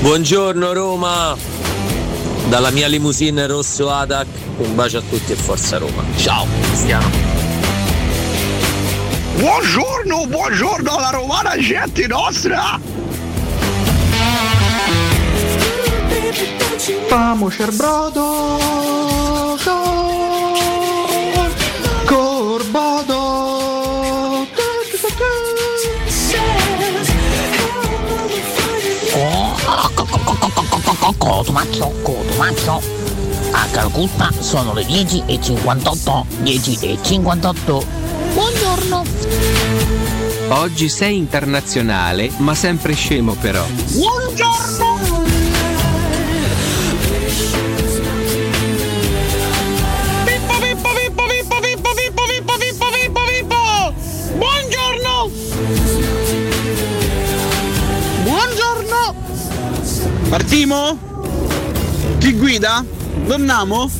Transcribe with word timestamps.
Buongiorno 0.00 0.72
Roma, 0.72 1.36
dalla 2.48 2.70
mia 2.70 2.86
limousine 2.86 3.46
rosso 3.46 3.90
Adac, 3.90 4.26
un 4.58 4.74
bacio 4.74 4.98
a 4.98 5.02
tutti 5.02 5.32
e 5.32 5.34
forza 5.34 5.78
Roma. 5.78 6.04
Ciao, 6.16 6.46
Cristiano. 6.62 7.10
Buongiorno, 9.36 10.26
buongiorno 10.26 10.96
alla 10.96 11.10
romana 11.10 11.58
gente 11.58 12.06
nostra! 12.06 12.80
Famoci 17.08 17.62
al 17.62 17.72
brodo 17.74 18.66
Corbodo 19.68 19.97
Cotumaccio, 31.28 31.92
Cotumaccio. 32.00 32.80
A 33.50 33.66
Calcutta 33.70 34.32
sono 34.38 34.72
le 34.72 34.82
10 34.86 35.24
e 35.26 35.38
58. 35.38 36.24
10 36.38 36.78
e 36.80 36.98
58. 37.02 37.84
Buongiorno. 38.32 39.04
Oggi 40.48 40.88
sei 40.88 41.18
internazionale, 41.18 42.30
ma 42.38 42.54
sempre 42.54 42.94
scemo 42.94 43.34
però. 43.34 43.62
Buongiorno. 43.66 45.26
Pippo, 50.24 50.54
pippo, 50.58 50.88
pippo, 50.94 51.24
pippo, 51.28 51.60
pippo, 51.60 51.92
pippo, 51.92 52.22
pippo, 52.24 52.56
pippo, 52.56 52.86
pippo, 52.90 53.20
pippo! 53.28 53.92
Buongiorno! 54.38 55.30
Buongiorno! 58.24 59.14
Partimo? 60.30 61.08
Chi 62.18 62.34
guida? 62.34 62.84
Dormiamo? 63.26 63.90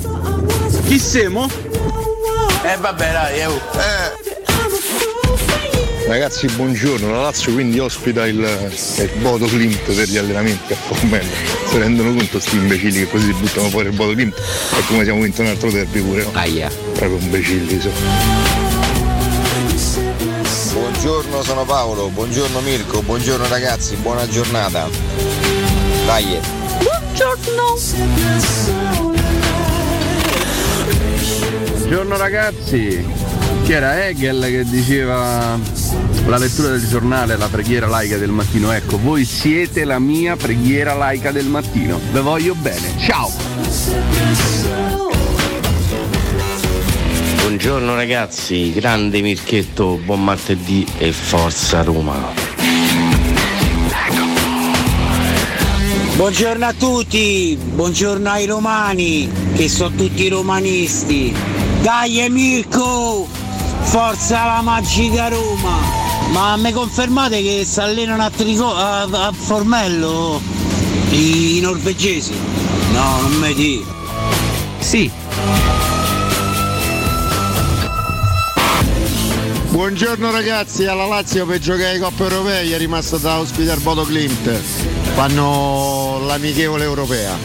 Chi 0.86 0.98
siamo? 0.98 1.48
Eh 2.62 2.76
vabbè 2.76 3.12
dai, 3.12 3.40
eh. 3.40 3.48
Ragazzi, 6.06 6.46
buongiorno. 6.48 7.10
La 7.10 7.22
Lazio 7.22 7.52
quindi 7.52 7.78
ospita 7.78 8.26
il, 8.26 8.38
il 8.38 9.10
Bodo 9.20 9.46
Clint 9.46 9.92
per 9.92 10.08
gli 10.08 10.16
allenamenti 10.16 10.72
a 10.72 10.76
Formello. 10.76 11.30
Si 11.68 11.78
rendono 11.78 12.14
conto 12.14 12.40
sti 12.40 12.56
imbecilli 12.56 12.98
che 13.00 13.08
così 13.08 13.26
si 13.26 13.34
buttano 13.34 13.68
fuori 13.68 13.88
il 13.88 13.94
Bodo 13.94 14.14
Clint 14.14 14.36
e 14.36 14.86
come 14.86 15.04
siamo 15.04 15.20
vinto 15.20 15.42
un 15.42 15.48
altro 15.48 15.70
derby 15.70 16.00
pure. 16.00 16.24
No? 16.24 16.30
Aia. 16.32 16.70
Proprio 16.94 17.18
imbecilli 17.18 17.80
sono. 17.80 17.94
Buongiorno, 20.72 21.42
sono 21.42 21.64
Paolo. 21.64 22.08
Buongiorno 22.08 22.60
Mirko. 22.60 23.02
Buongiorno 23.02 23.46
ragazzi. 23.48 23.94
Buona 23.96 24.26
giornata. 24.28 24.88
Dai. 26.06 26.57
Buongiorno 31.78 32.16
ragazzi, 32.16 33.04
chi 33.64 33.72
era 33.72 34.06
Hegel 34.06 34.40
che 34.48 34.62
diceva 34.62 35.58
la 36.26 36.38
lettura 36.38 36.68
del 36.68 36.86
giornale, 36.86 37.36
la 37.36 37.48
preghiera 37.48 37.88
laica 37.88 38.18
del 38.18 38.30
mattino? 38.30 38.70
Ecco, 38.70 39.00
voi 39.00 39.24
siete 39.24 39.82
la 39.82 39.98
mia 39.98 40.36
preghiera 40.36 40.94
laica 40.94 41.32
del 41.32 41.46
mattino, 41.46 41.98
ve 42.12 42.20
voglio 42.20 42.54
bene, 42.54 42.96
ciao! 42.98 43.32
Buongiorno 47.40 47.96
ragazzi, 47.96 48.72
grande 48.72 49.20
Mirchetto, 49.22 49.98
buon 50.04 50.22
martedì 50.22 50.86
e 50.98 51.10
forza 51.10 51.82
Roma. 51.82 52.47
Buongiorno 56.18 56.66
a 56.66 56.72
tutti, 56.72 57.56
buongiorno 57.56 58.28
ai 58.28 58.44
romani, 58.44 59.30
che 59.54 59.68
sono 59.68 59.94
tutti 59.94 60.28
romanisti. 60.28 61.32
Dai 61.80 62.28
Mirko, 62.28 63.28
forza 63.82 64.44
la 64.44 64.60
magica 64.60 65.28
Roma. 65.28 65.78
Ma 66.32 66.56
mi 66.56 66.72
confermate 66.72 67.40
che 67.40 67.64
si 67.64 67.78
allenano 67.78 68.24
a, 68.24 68.30
Trico- 68.30 68.74
a, 68.74 69.02
a 69.02 69.32
Formello 69.32 70.40
i, 71.10 71.58
i 71.58 71.60
norvegesi? 71.60 72.34
No, 72.90 73.20
non 73.20 73.32
mi 73.34 73.54
dico. 73.54 73.94
Sì. 74.80 75.08
Buongiorno 79.68 80.32
ragazzi, 80.32 80.84
alla 80.84 81.06
Lazio 81.06 81.46
per 81.46 81.60
giocare 81.60 81.90
ai 81.90 82.00
Coppa 82.00 82.24
Europei 82.24 82.72
è 82.72 82.76
rimasta 82.76 83.18
da 83.18 83.38
ospitare 83.38 83.78
Bodo 83.78 84.02
Klimt. 84.02 84.50
Fanno 85.14 86.07
l'amichevole 86.28 86.84
europea. 86.84 87.36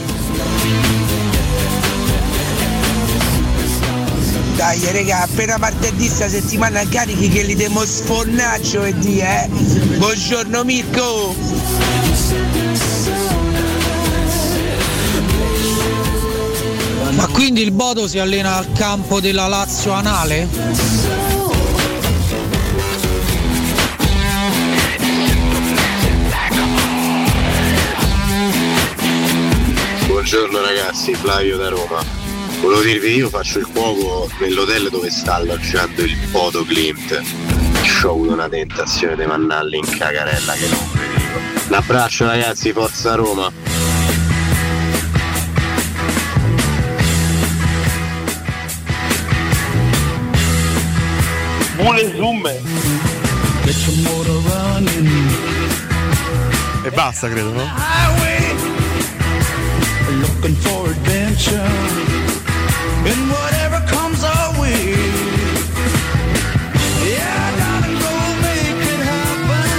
Dai 4.57 4.91
raga, 4.91 5.21
appena 5.21 5.57
martedì 5.57 6.07
sta 6.07 6.27
settimana 6.27 6.85
carichi 6.87 7.29
che 7.29 7.43
li 7.43 7.55
devo 7.55 7.85
sfornaccio 7.85 8.83
e 8.83 8.93
di 8.99 9.19
eh. 9.19 9.47
Buongiorno 9.97 10.63
Mirko! 10.65 11.35
Ma 17.11 17.27
quindi 17.27 17.61
il 17.61 17.71
Bodo 17.71 18.07
si 18.07 18.19
allena 18.19 18.57
al 18.57 18.71
campo 18.73 19.21
della 19.21 19.47
Lazio 19.47 19.91
Anale? 19.91 21.02
Buongiorno 30.23 30.61
ragazzi, 30.61 31.13
Flavio 31.15 31.57
da 31.57 31.67
Roma. 31.67 32.01
Volevo 32.61 32.81
dirvi 32.81 33.15
io 33.15 33.27
faccio 33.27 33.59
il 33.59 33.67
cuoco 33.67 34.29
nell'hotel 34.39 34.89
dove 34.89 35.11
sta 35.11 35.33
alloggiando 35.33 36.01
il 36.01 36.15
Bodo 36.31 36.63
Clint. 36.63 37.21
Ho 38.05 38.09
avuto 38.09 38.31
una 38.31 38.47
tentazione 38.47 39.17
di 39.17 39.25
mandarli 39.25 39.79
in 39.79 39.97
cagarella 39.97 40.53
che 40.53 40.67
non 40.69 40.79
dico. 40.93 41.67
Un 41.67 41.73
abbraccio 41.73 42.25
ragazzi, 42.25 42.71
forza 42.71 43.15
Roma. 43.15 43.51
Pure 51.75 52.15
zoom! 52.15 52.47
E 56.85 56.91
basta, 56.91 57.27
credo, 57.27 57.51
no? 57.51 58.52
Looking 60.43 60.61
for 60.61 60.89
adventure 60.89 61.71
and 63.09 63.21
whatever 63.31 63.79
comes 63.87 64.23
our 64.25 64.59
way. 64.59 64.91
Yeah, 67.07 67.47
go 68.03 68.13
make 68.43 68.83
it 68.93 69.01
happen. 69.11 69.71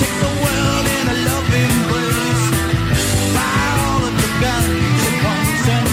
Take 0.00 0.16
the 0.24 0.32
world 0.42 0.86
in 0.96 1.04
a 1.08 1.16
loving. 1.28 1.76
Fire 3.32 3.76
all 3.88 4.02
of 4.04 4.14
the 4.22 4.30
guns 4.44 5.00
at 5.08 5.16
once 5.30 5.64
and 5.76 5.90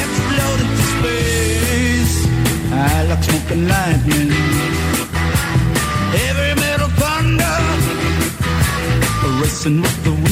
explode 0.00 0.60
into 0.64 0.84
space. 0.92 2.14
I 2.72 3.08
like 3.08 3.24
smoking 3.24 3.64
lightning. 3.72 4.30
Heavy 6.12 6.50
metal 6.60 6.90
thunder, 7.00 7.56
racing 9.40 9.80
with 9.80 9.98
the 10.04 10.23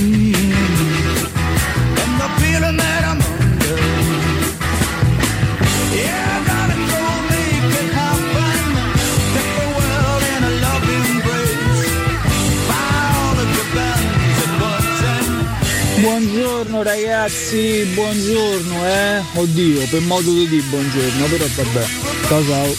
Buongiorno 16.83 17.07
ragazzi, 17.07 17.85
buongiorno 17.95 18.85
eh. 18.85 19.23
Oddio, 19.35 19.87
per 19.89 20.01
modo 20.01 20.33
di 20.33 20.49
dire 20.49 20.63
buongiorno, 20.63 21.27
però 21.27 21.45
vabbè. 21.55 21.87
Ciao 22.27 22.45
ciao. 22.45 22.75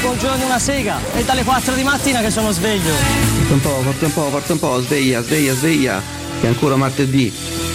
Buongiorno 0.00 0.44
una 0.46 0.58
sega, 0.58 0.98
è 1.12 1.22
dalle 1.22 1.44
4 1.44 1.74
di 1.74 1.84
mattina 1.84 2.22
che 2.22 2.30
sono 2.30 2.50
sveglio. 2.50 2.92
Forza 2.92 3.52
un 3.52 3.60
po', 3.60 3.82
forza 3.82 4.06
un 4.06 4.12
po', 4.12 4.30
forza 4.30 4.52
un 4.54 4.58
po', 4.58 4.80
sveglia, 4.80 5.22
sveglia, 5.22 5.54
sveglia. 5.54 6.02
Che 6.40 6.46
è 6.46 6.48
ancora 6.48 6.74
martedì. 6.74 7.32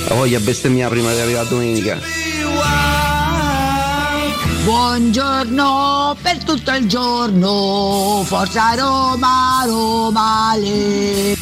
La 0.10 0.16
voglia 0.16 0.42
bestemmiare 0.42 0.94
prima 0.94 1.14
di 1.14 1.20
arrivare 1.22 1.46
a 1.46 1.50
domenica. 1.50 2.02
Buongiorno 4.66 6.18
per 6.22 6.44
tutto 6.44 6.72
il 6.74 6.86
giorno, 6.86 8.24
forza 8.26 8.74
Roma, 8.76 9.64
Roma 9.66 10.54
le. 10.58 11.38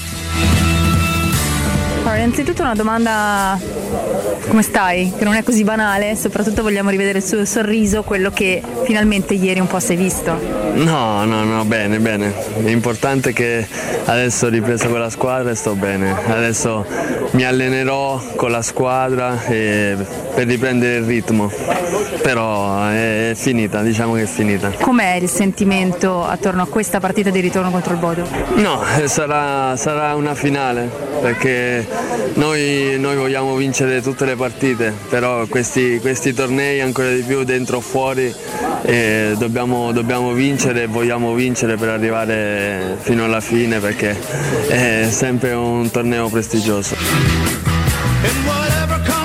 Allora, 2.04 2.18
innanzitutto 2.18 2.62
una 2.62 2.76
domanda 2.76 3.58
come 4.48 4.62
stai? 4.62 5.14
Che 5.18 5.24
non 5.24 5.34
è 5.34 5.44
così 5.44 5.64
banale, 5.64 6.16
soprattutto 6.16 6.62
vogliamo 6.62 6.90
rivedere 6.90 7.20
il 7.20 7.24
suo 7.24 7.46
sorriso, 7.46 8.04
quello 8.04 8.32
che 8.32 8.62
finalmente 8.84 9.34
ieri 9.34 9.60
un 9.60 9.68
po' 9.68 9.80
si 9.80 9.94
è 9.94 9.96
visto. 9.96 10.38
No, 10.74 11.24
no, 11.26 11.44
no, 11.44 11.64
bene, 11.66 12.00
bene. 12.00 12.34
L'importante 12.64 13.30
è 13.30 13.34
che 13.34 13.68
adesso 14.06 14.48
ho 14.48 14.50
ripreso 14.50 14.90
con 14.90 15.00
la 15.00 15.10
squadra 15.10 15.52
e 15.52 15.56
sto 15.56 15.76
bene. 15.76 16.16
Adesso 16.28 16.86
mi 17.32 17.44
allenerò 17.44 18.22
con 18.36 18.52
la 18.52 18.62
squadra 18.62 19.38
per 19.46 20.06
riprendere 20.48 20.98
il 20.98 21.04
ritmo. 21.04 21.52
Però 22.22 22.88
è, 22.88 23.34
finita, 23.36 23.82
diciamo 23.82 24.14
che 24.14 24.24
è 24.24 24.26
finita. 24.26 24.72
Com'è 24.80 25.16
il 25.16 25.30
sentimento 25.30 26.24
attorno 26.24 26.64
a 26.64 26.68
questa 26.68 27.00
partita 27.00 27.30
di 27.30 27.40
ritorno 27.40 27.70
contro 27.70 27.94
il 27.94 28.00
Bodo? 28.00 28.28
No, 28.56 28.82
sarà, 29.06 29.76
sarà 29.76 30.16
una 30.16 30.34
finale 30.34 30.90
perché 31.22 31.86
noi, 32.34 32.96
noi 33.00 33.16
vogliamo 33.16 33.56
vincere 33.56 34.02
tutte 34.02 34.26
le 34.26 34.33
partite, 34.36 34.94
però 35.10 35.46
questi, 35.48 36.00
questi 36.00 36.34
tornei 36.34 36.82
ancora 36.82 37.10
di 37.12 37.22
più 37.22 37.44
dentro 37.44 37.78
o 37.78 37.82
fuori 37.82 38.34
eh, 38.84 39.36
dobbiamo, 39.38 39.92
dobbiamo 39.92 40.34
vincere 40.34 40.84
e 40.84 40.88
vogliamo 40.88 41.34
vincere 41.34 41.76
per 41.76 41.90
arrivare 41.90 42.98
fino 43.00 43.24
alla 43.24 43.42
fine 43.42 43.80
perché 43.80 44.18
è 44.68 45.08
sempre 45.10 45.54
un 45.54 45.90
torneo 45.90 46.30
prestigioso. 46.30 46.96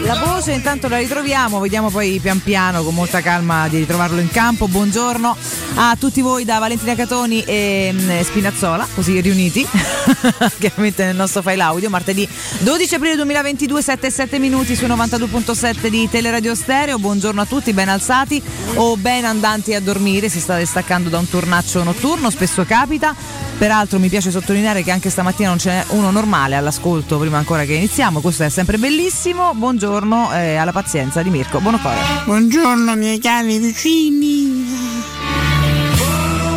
La 0.08 0.14
voce 0.14 0.52
intanto 0.52 0.88
la 0.88 0.96
ritroviamo, 0.96 1.60
vediamo 1.60 1.90
poi 1.90 2.18
pian 2.18 2.42
piano 2.42 2.82
con 2.82 2.94
molta 2.94 3.20
calma 3.20 3.68
di 3.68 3.76
ritrovarlo 3.76 4.20
in 4.20 4.30
campo. 4.30 4.66
Buongiorno 4.66 5.36
a 5.74 5.96
tutti 6.00 6.22
voi 6.22 6.46
da 6.46 6.58
Valentina 6.58 6.94
Catoni 6.94 7.42
e 7.44 7.90
mm, 7.92 8.20
Spinazzola, 8.22 8.88
così 8.94 9.20
riuniti 9.20 9.68
chiaramente 10.58 11.04
nel 11.04 11.14
nostro 11.14 11.42
file 11.42 11.60
audio. 11.60 11.90
Martedì 11.90 12.26
12 12.60 12.94
aprile 12.94 13.16
2022, 13.16 13.82
7 13.82 14.06
e 14.06 14.10
7 14.10 14.38
minuti 14.38 14.74
su 14.74 14.86
92.7 14.86 15.88
di 15.88 16.08
Teleradio 16.08 16.54
Stereo. 16.54 16.98
Buongiorno 16.98 17.42
a 17.42 17.44
tutti, 17.44 17.74
ben 17.74 17.90
alzati 17.90 18.42
o 18.76 18.96
ben 18.96 19.26
andanti 19.26 19.74
a 19.74 19.80
dormire. 19.80 20.30
Si 20.30 20.40
sta 20.40 20.56
destaccando 20.56 21.10
da 21.10 21.18
un 21.18 21.28
turnaccio 21.28 21.82
notturno, 21.82 22.30
spesso 22.30 22.64
capita. 22.64 23.14
Peraltro 23.58 23.98
mi 23.98 24.08
piace 24.08 24.30
sottolineare 24.30 24.82
che 24.82 24.90
anche 24.90 25.10
stamattina 25.10 25.50
non 25.50 25.58
ce 25.58 25.70
n'è 25.70 25.84
uno 25.88 26.10
normale 26.12 26.54
all'ascolto 26.54 27.18
prima 27.18 27.38
ancora 27.38 27.64
che 27.64 27.74
iniziamo, 27.74 28.20
questo 28.20 28.44
è 28.44 28.48
sempre 28.48 28.78
bellissimo. 28.78 29.52
Buongiorno 29.52 29.97
eh, 29.98 30.54
alla 30.56 30.72
pazienza 30.72 31.22
di 31.22 31.30
Mirko 31.30 31.60
Bonocore. 31.60 31.96
Buongiorno 32.24 32.94
miei 32.94 33.18
cari 33.18 33.58
vicini. 33.58 34.66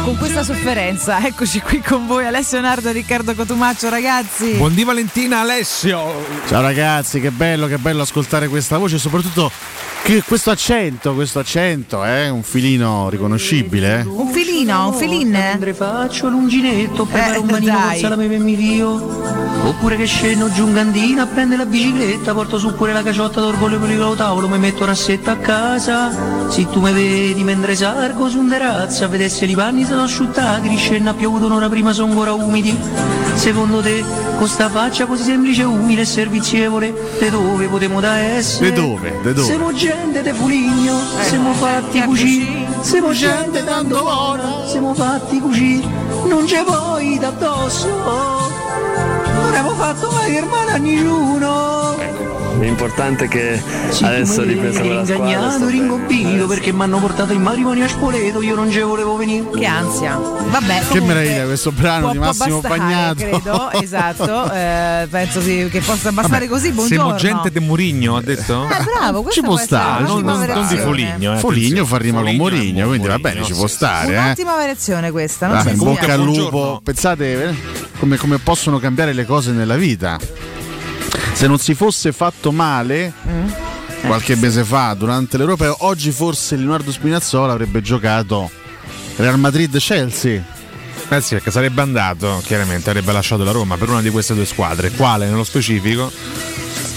Con 0.03 0.17
questa 0.17 0.43
sofferenza, 0.43 1.25
eccoci 1.25 1.59
qui 1.61 1.79
con 1.79 2.05
voi 2.05 2.25
Alessio 2.25 2.59
Nardo 2.59 2.89
e 2.89 2.91
Riccardo 2.91 3.33
Cotumaccio, 3.33 3.89
ragazzi. 3.89 4.53
Buondì 4.53 4.83
Valentina 4.83 5.39
Alessio. 5.39 6.25
Ciao 6.47 6.61
ragazzi, 6.61 7.19
che 7.19 7.31
bello, 7.31 7.67
che 7.67 7.77
bello 7.77 8.01
ascoltare 8.01 8.47
questa 8.47 8.77
voce, 8.77 8.97
soprattutto 8.97 9.51
che 10.03 10.23
questo 10.23 10.49
accento, 10.51 11.13
questo 11.13 11.39
accento 11.39 12.03
è 12.03 12.29
un 12.29 12.43
filino 12.43 13.09
riconoscibile. 13.09 13.99
eh. 13.99 14.03
Un 14.03 14.31
filino, 14.31 14.50
un 14.69 14.93
filin. 14.93 15.29
Mentre 15.29 15.73
faccio 15.73 16.29
l'unginetto, 16.29 17.05
preparo 17.05 17.33
Eh, 17.33 17.37
un 17.39 17.47
manino 17.49 17.71
dai. 17.73 17.89
con 17.89 17.99
salame 17.99 18.27
per 18.27 18.39
mi 18.39 18.55
fio. 18.55 19.19
Oppure 19.63 19.95
che 19.95 20.05
scendo 20.05 20.51
giù 20.51 20.67
in 20.67 20.73
cantina, 20.73 21.25
prende 21.27 21.55
la 21.55 21.65
bicicletta, 21.65 22.33
porto 22.33 22.57
su 22.57 22.73
pure 22.73 22.93
la 22.93 23.03
caciotta 23.03 23.39
d'orgoglio 23.41 23.79
per 23.79 23.91
il 23.91 24.13
tavolo, 24.15 24.47
mi 24.47 24.57
metto 24.57 24.85
rassetta 24.85 25.31
a 25.31 25.35
casa. 25.37 26.49
Se 26.49 26.67
tu 26.69 26.79
mi 26.81 26.91
vedi 26.91 27.43
mentre 27.43 27.75
sargo 27.75 28.27
su 28.27 28.39
un 28.39 28.49
terrazzo, 28.49 29.07
se 29.29 29.45
i 29.45 29.55
panni 29.55 29.85
sono 29.85 30.03
asciuttati, 30.03 30.67
riscenna 30.67 31.11
ha 31.11 31.13
piovuto 31.13 31.45
un'ora 31.45 31.69
prima 31.69 31.93
sono 31.93 32.11
ancora 32.11 32.33
umidi. 32.33 32.75
Secondo 33.35 33.81
te, 33.81 34.03
con 34.37 34.47
sta 34.47 34.67
faccia 34.69 35.05
così 35.05 35.23
semplice, 35.23 35.63
umile 35.63 36.01
e 36.01 36.05
servizievole, 36.05 36.93
da 37.19 37.29
dove 37.29 37.67
potremmo 37.67 37.99
da 37.99 38.17
essere? 38.17 38.71
De 38.71 38.81
dove? 38.81 39.19
De 39.21 39.33
dove? 39.33 39.47
Siamo 39.47 39.71
gente 39.73 40.21
de 40.23 40.33
Fuligno, 40.33 40.99
siamo 41.21 41.53
fatti 41.53 42.01
cucì, 42.01 42.65
siamo 42.81 43.11
gente 43.13 43.63
tanto 43.63 44.01
buona, 44.01 44.65
siamo 44.65 44.93
fatti 44.93 45.39
cucì, 45.39 45.87
non 46.27 46.45
c'è 46.45 46.63
poi 46.63 47.17
d'addosso, 47.19 47.87
non 47.87 49.47
abbiamo 49.47 49.71
fatto 49.71 50.09
mai 50.11 50.35
hermana 50.35 50.73
a 50.73 50.77
nessuno. 50.77 52.40
L'importante 52.61 53.25
è 53.25 53.27
che 53.27 53.61
Sì, 53.89 54.03
adesso 54.03 54.43
con 54.43 54.55
la 54.55 54.71
squadra. 54.71 54.93
ingagnato, 54.93 55.57
bene. 55.65 55.71
ringobbito 55.71 56.45
perché 56.47 56.71
mi 56.71 56.81
hanno 56.83 56.99
portato 56.99 57.33
in 57.33 57.41
matrimonio 57.41 57.85
a 57.85 57.87
Spoleto, 57.87 58.39
io 58.43 58.53
non 58.53 58.69
ci 58.69 58.79
volevo 58.81 59.15
venire. 59.15 59.49
Che 59.49 59.65
ansia. 59.65 60.15
Vabbè, 60.17 60.79
Che 60.79 60.85
comunque, 60.89 60.99
meraviglia 61.01 61.45
questo 61.45 61.71
brano 61.71 62.01
può- 62.01 62.11
di 62.11 62.17
può 62.17 62.27
Massimo 62.27 62.59
bastare, 62.61 62.79
Bagnato. 62.79 63.15
credo, 63.15 63.71
esatto. 63.81 64.51
eh, 64.53 65.07
penso 65.09 65.41
sì, 65.41 65.67
che 65.71 65.79
possa 65.81 66.11
bastare 66.11 66.47
così. 66.47 66.71
Buongiorno. 66.71 67.03
Siamo 67.03 67.15
gente 67.15 67.51
de 67.51 67.59
Murigno, 67.59 68.15
ha 68.17 68.21
detto? 68.21 68.67
Eh, 68.69 68.83
bravo, 68.83 69.27
Ci 69.31 69.39
può 69.41 69.55
può 69.55 69.57
stare, 69.57 70.03
non, 70.03 70.21
non- 70.21 70.39
non 70.45 70.67
di. 70.67 70.77
Foligno. 70.77 71.33
Eh, 71.33 71.37
Foligno 71.37 71.83
fa 71.85 71.97
rima 71.97 72.21
con 72.21 72.35
Morigno, 72.35 72.87
quindi 72.87 73.07
va 73.07 73.17
bene, 73.17 73.43
ci 73.43 73.53
può 73.53 73.65
stare. 73.65 74.13
Eh. 74.13 74.17
Un'ottima 74.19 74.53
variazione 74.53 75.09
questa, 75.09 75.47
non 75.47 75.61
niente. 75.63 75.83
bocca 75.83 76.13
al 76.13 76.21
lupo, 76.21 76.79
pensate 76.83 77.43
eh, 77.49 77.55
come, 77.97 78.17
come 78.17 78.37
possono 78.37 78.77
cambiare 78.77 79.13
le 79.13 79.25
cose 79.25 79.51
nella 79.51 79.75
vita. 79.77 80.19
Se 81.41 81.47
non 81.47 81.57
si 81.57 81.73
fosse 81.73 82.11
fatto 82.11 82.51
male 82.51 83.11
Mm. 83.27 83.49
qualche 84.05 84.35
mese 84.35 84.63
fa 84.63 84.93
durante 84.93 85.37
l'Europeo, 85.37 85.75
oggi 85.79 86.11
forse 86.11 86.55
Leonardo 86.55 86.91
Spinazzola 86.91 87.51
avrebbe 87.51 87.81
giocato 87.81 88.47
Real 89.15 89.39
Madrid-Chelsea. 89.39 90.39
Eh 91.09 91.19
sì, 91.21 91.33
perché 91.33 91.49
sarebbe 91.49 91.81
andato, 91.81 92.43
chiaramente 92.45 92.91
avrebbe 92.91 93.11
lasciato 93.11 93.43
la 93.43 93.49
Roma 93.49 93.75
per 93.77 93.89
una 93.89 94.01
di 94.01 94.11
queste 94.11 94.35
due 94.35 94.45
squadre. 94.45 94.91
Quale 94.91 95.27
nello 95.27 95.43
specifico? 95.43 96.11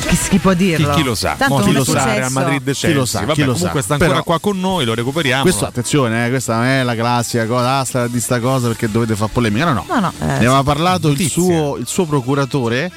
Chi, 0.09 0.19
chi 0.29 0.39
può 0.39 0.51
Chi, 0.51 0.57
dirlo? 0.59 0.93
chi 0.95 1.03
lo 1.03 1.15
sa? 1.15 1.37
Tanto 1.39 1.55
Mo 1.57 1.61
chi 1.63 1.73
lo 1.73 1.83
sa? 1.83 2.05
Real 2.05 2.31
Madrid 2.31 2.63
Chelsea. 2.65 2.91
Chi 2.91 2.97
lo 2.97 3.07
sa, 3.07 3.21
Vabbè, 3.21 3.33
chi 3.33 3.45
lo 3.45 3.53
comunque 3.55 3.81
sa. 3.81 3.85
sta 3.87 3.93
ancora 3.95 4.11
Però- 4.13 4.25
qua 4.25 4.41
con 4.41 4.61
noi, 4.61 4.85
lo 4.85 4.93
recuperiamo. 4.93 5.41
Questo, 5.43 5.65
attenzione, 5.65 6.27
eh, 6.27 6.29
questa 6.29 6.57
non 6.57 6.65
è 6.67 6.83
la 6.83 6.95
classica 6.95 7.47
cosa, 7.47 7.79
ah, 7.79 7.85
sta 7.85 8.07
di 8.09 8.21
sta 8.21 8.39
cosa 8.41 8.67
perché 8.67 8.91
dovete 8.91 9.17
fare 9.17 9.31
polemica. 9.33 9.65
No, 9.65 9.73
no. 9.73 9.87
No, 9.89 10.01
no, 10.01 10.13
eh, 10.21 10.25
ne 10.27 10.35
aveva 10.37 10.59
sì. 10.59 10.65
parlato 10.65 11.09
il 11.09 11.31
suo, 11.31 11.79
il 11.79 11.87
suo 11.87 12.05
procuratore, 12.05 12.93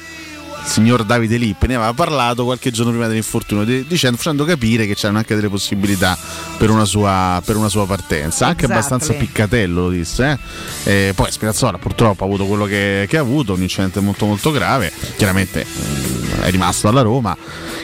signor 0.68 1.04
Davide 1.04 1.36
Lippe, 1.36 1.66
ne 1.66 1.74
aveva 1.76 1.92
parlato 1.94 2.44
qualche 2.44 2.70
giorno 2.70 2.90
prima 2.92 3.06
dell'infortunio, 3.06 3.64
di- 3.64 3.84
dicendo, 3.86 4.16
facendo 4.16 4.44
capire 4.44 4.86
che 4.86 4.94
c'erano 4.94 5.18
anche 5.18 5.34
delle 5.34 5.48
possibilità 5.48 6.16
per 6.56 6.70
una 6.70 6.84
sua, 6.84 7.42
per 7.44 7.56
una 7.56 7.68
sua 7.68 7.86
partenza. 7.86 8.46
Anche 8.46 8.64
Exactly. 8.64 8.72
abbastanza 8.72 9.12
piccatello, 9.14 9.82
lo 9.82 9.90
disse. 9.90 10.38
eh. 10.84 11.12
Poi 11.14 11.30
Spinazzola 11.32 11.78
purtroppo 11.78 12.22
ha 12.22 12.26
avuto 12.26 12.44
quello 12.44 12.64
che, 12.66 13.06
che 13.08 13.16
ha 13.16 13.20
avuto, 13.20 13.54
un 13.54 13.62
incidente 13.62 14.00
molto 14.00 14.26
molto 14.26 14.50
grave. 14.50 14.92
Chiaramente 15.16 15.64
mm, 15.66 16.40
è 16.42 16.50
rimasto 16.50 16.88
alla 16.88 17.02
Roma 17.02 17.36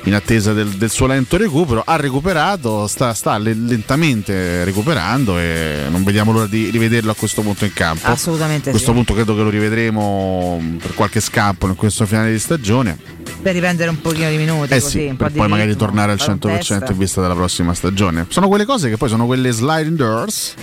in 0.04 0.14
attesa 0.14 0.52
del, 0.52 0.68
del 0.68 0.90
suo 0.90 1.06
lento 1.06 1.36
recupero. 1.36 1.82
Ha 1.84 1.96
recuperato, 1.96 2.86
sta, 2.86 3.14
sta 3.14 3.36
le- 3.38 3.54
lentamente 3.54 4.64
recuperando 4.64 5.38
e 5.38 5.86
non 5.90 6.04
vediamo 6.04 6.32
l'ora 6.32 6.46
di 6.46 6.70
rivederlo 6.70 7.10
a 7.10 7.14
questo 7.14 7.42
punto 7.42 7.64
in 7.64 7.72
campo. 7.72 8.06
Assolutamente 8.06 8.68
A 8.68 8.72
questo 8.72 8.90
sì. 8.90 8.94
punto 8.96 9.14
credo 9.14 9.34
che 9.34 9.42
lo 9.42 9.50
rivedremo 9.50 10.76
per 10.80 10.94
qualche 10.94 11.20
scampo 11.20 11.66
in 11.66 11.74
questo 11.74 12.06
finale 12.06 12.32
di 12.32 12.38
stagione. 12.38 12.98
Per 13.42 13.52
riprendere 13.52 13.90
un 13.90 14.00
pochino 14.00 14.30
di 14.30 14.36
minuti. 14.36 14.72
Eh 14.72 14.80
così, 14.80 15.08
sì, 15.08 15.14
per 15.16 15.32
poi 15.32 15.48
magari 15.48 15.70
ritmo, 15.70 15.86
tornare 15.86 16.12
al 16.12 16.18
fare 16.18 16.32
un 16.32 16.38
100% 16.38 16.58
test. 16.58 16.90
in 16.90 16.98
vista 16.98 17.20
della 17.20 17.34
prossima 17.34 17.74
stagione. 17.74 18.26
Sono 18.28 18.48
quelle 18.48 18.64
cose 18.64 18.88
che 18.88 18.96
poi 18.96 19.08
sono 19.08 19.26
quelle 19.26 19.50
sliding 19.50 19.96
doors 19.96 20.54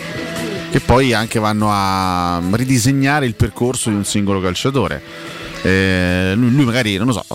che 0.71 0.79
poi 0.79 1.13
anche 1.13 1.37
vanno 1.37 1.67
a 1.69 2.41
ridisegnare 2.51 3.25
il 3.25 3.35
percorso 3.35 3.89
di 3.89 3.95
un 3.95 4.05
singolo 4.05 4.39
calciatore. 4.39 5.03
Eh, 5.63 6.33
lui 6.35 6.63
magari, 6.63 6.95
non 6.97 7.07
lo 7.07 7.13
so, 7.13 7.25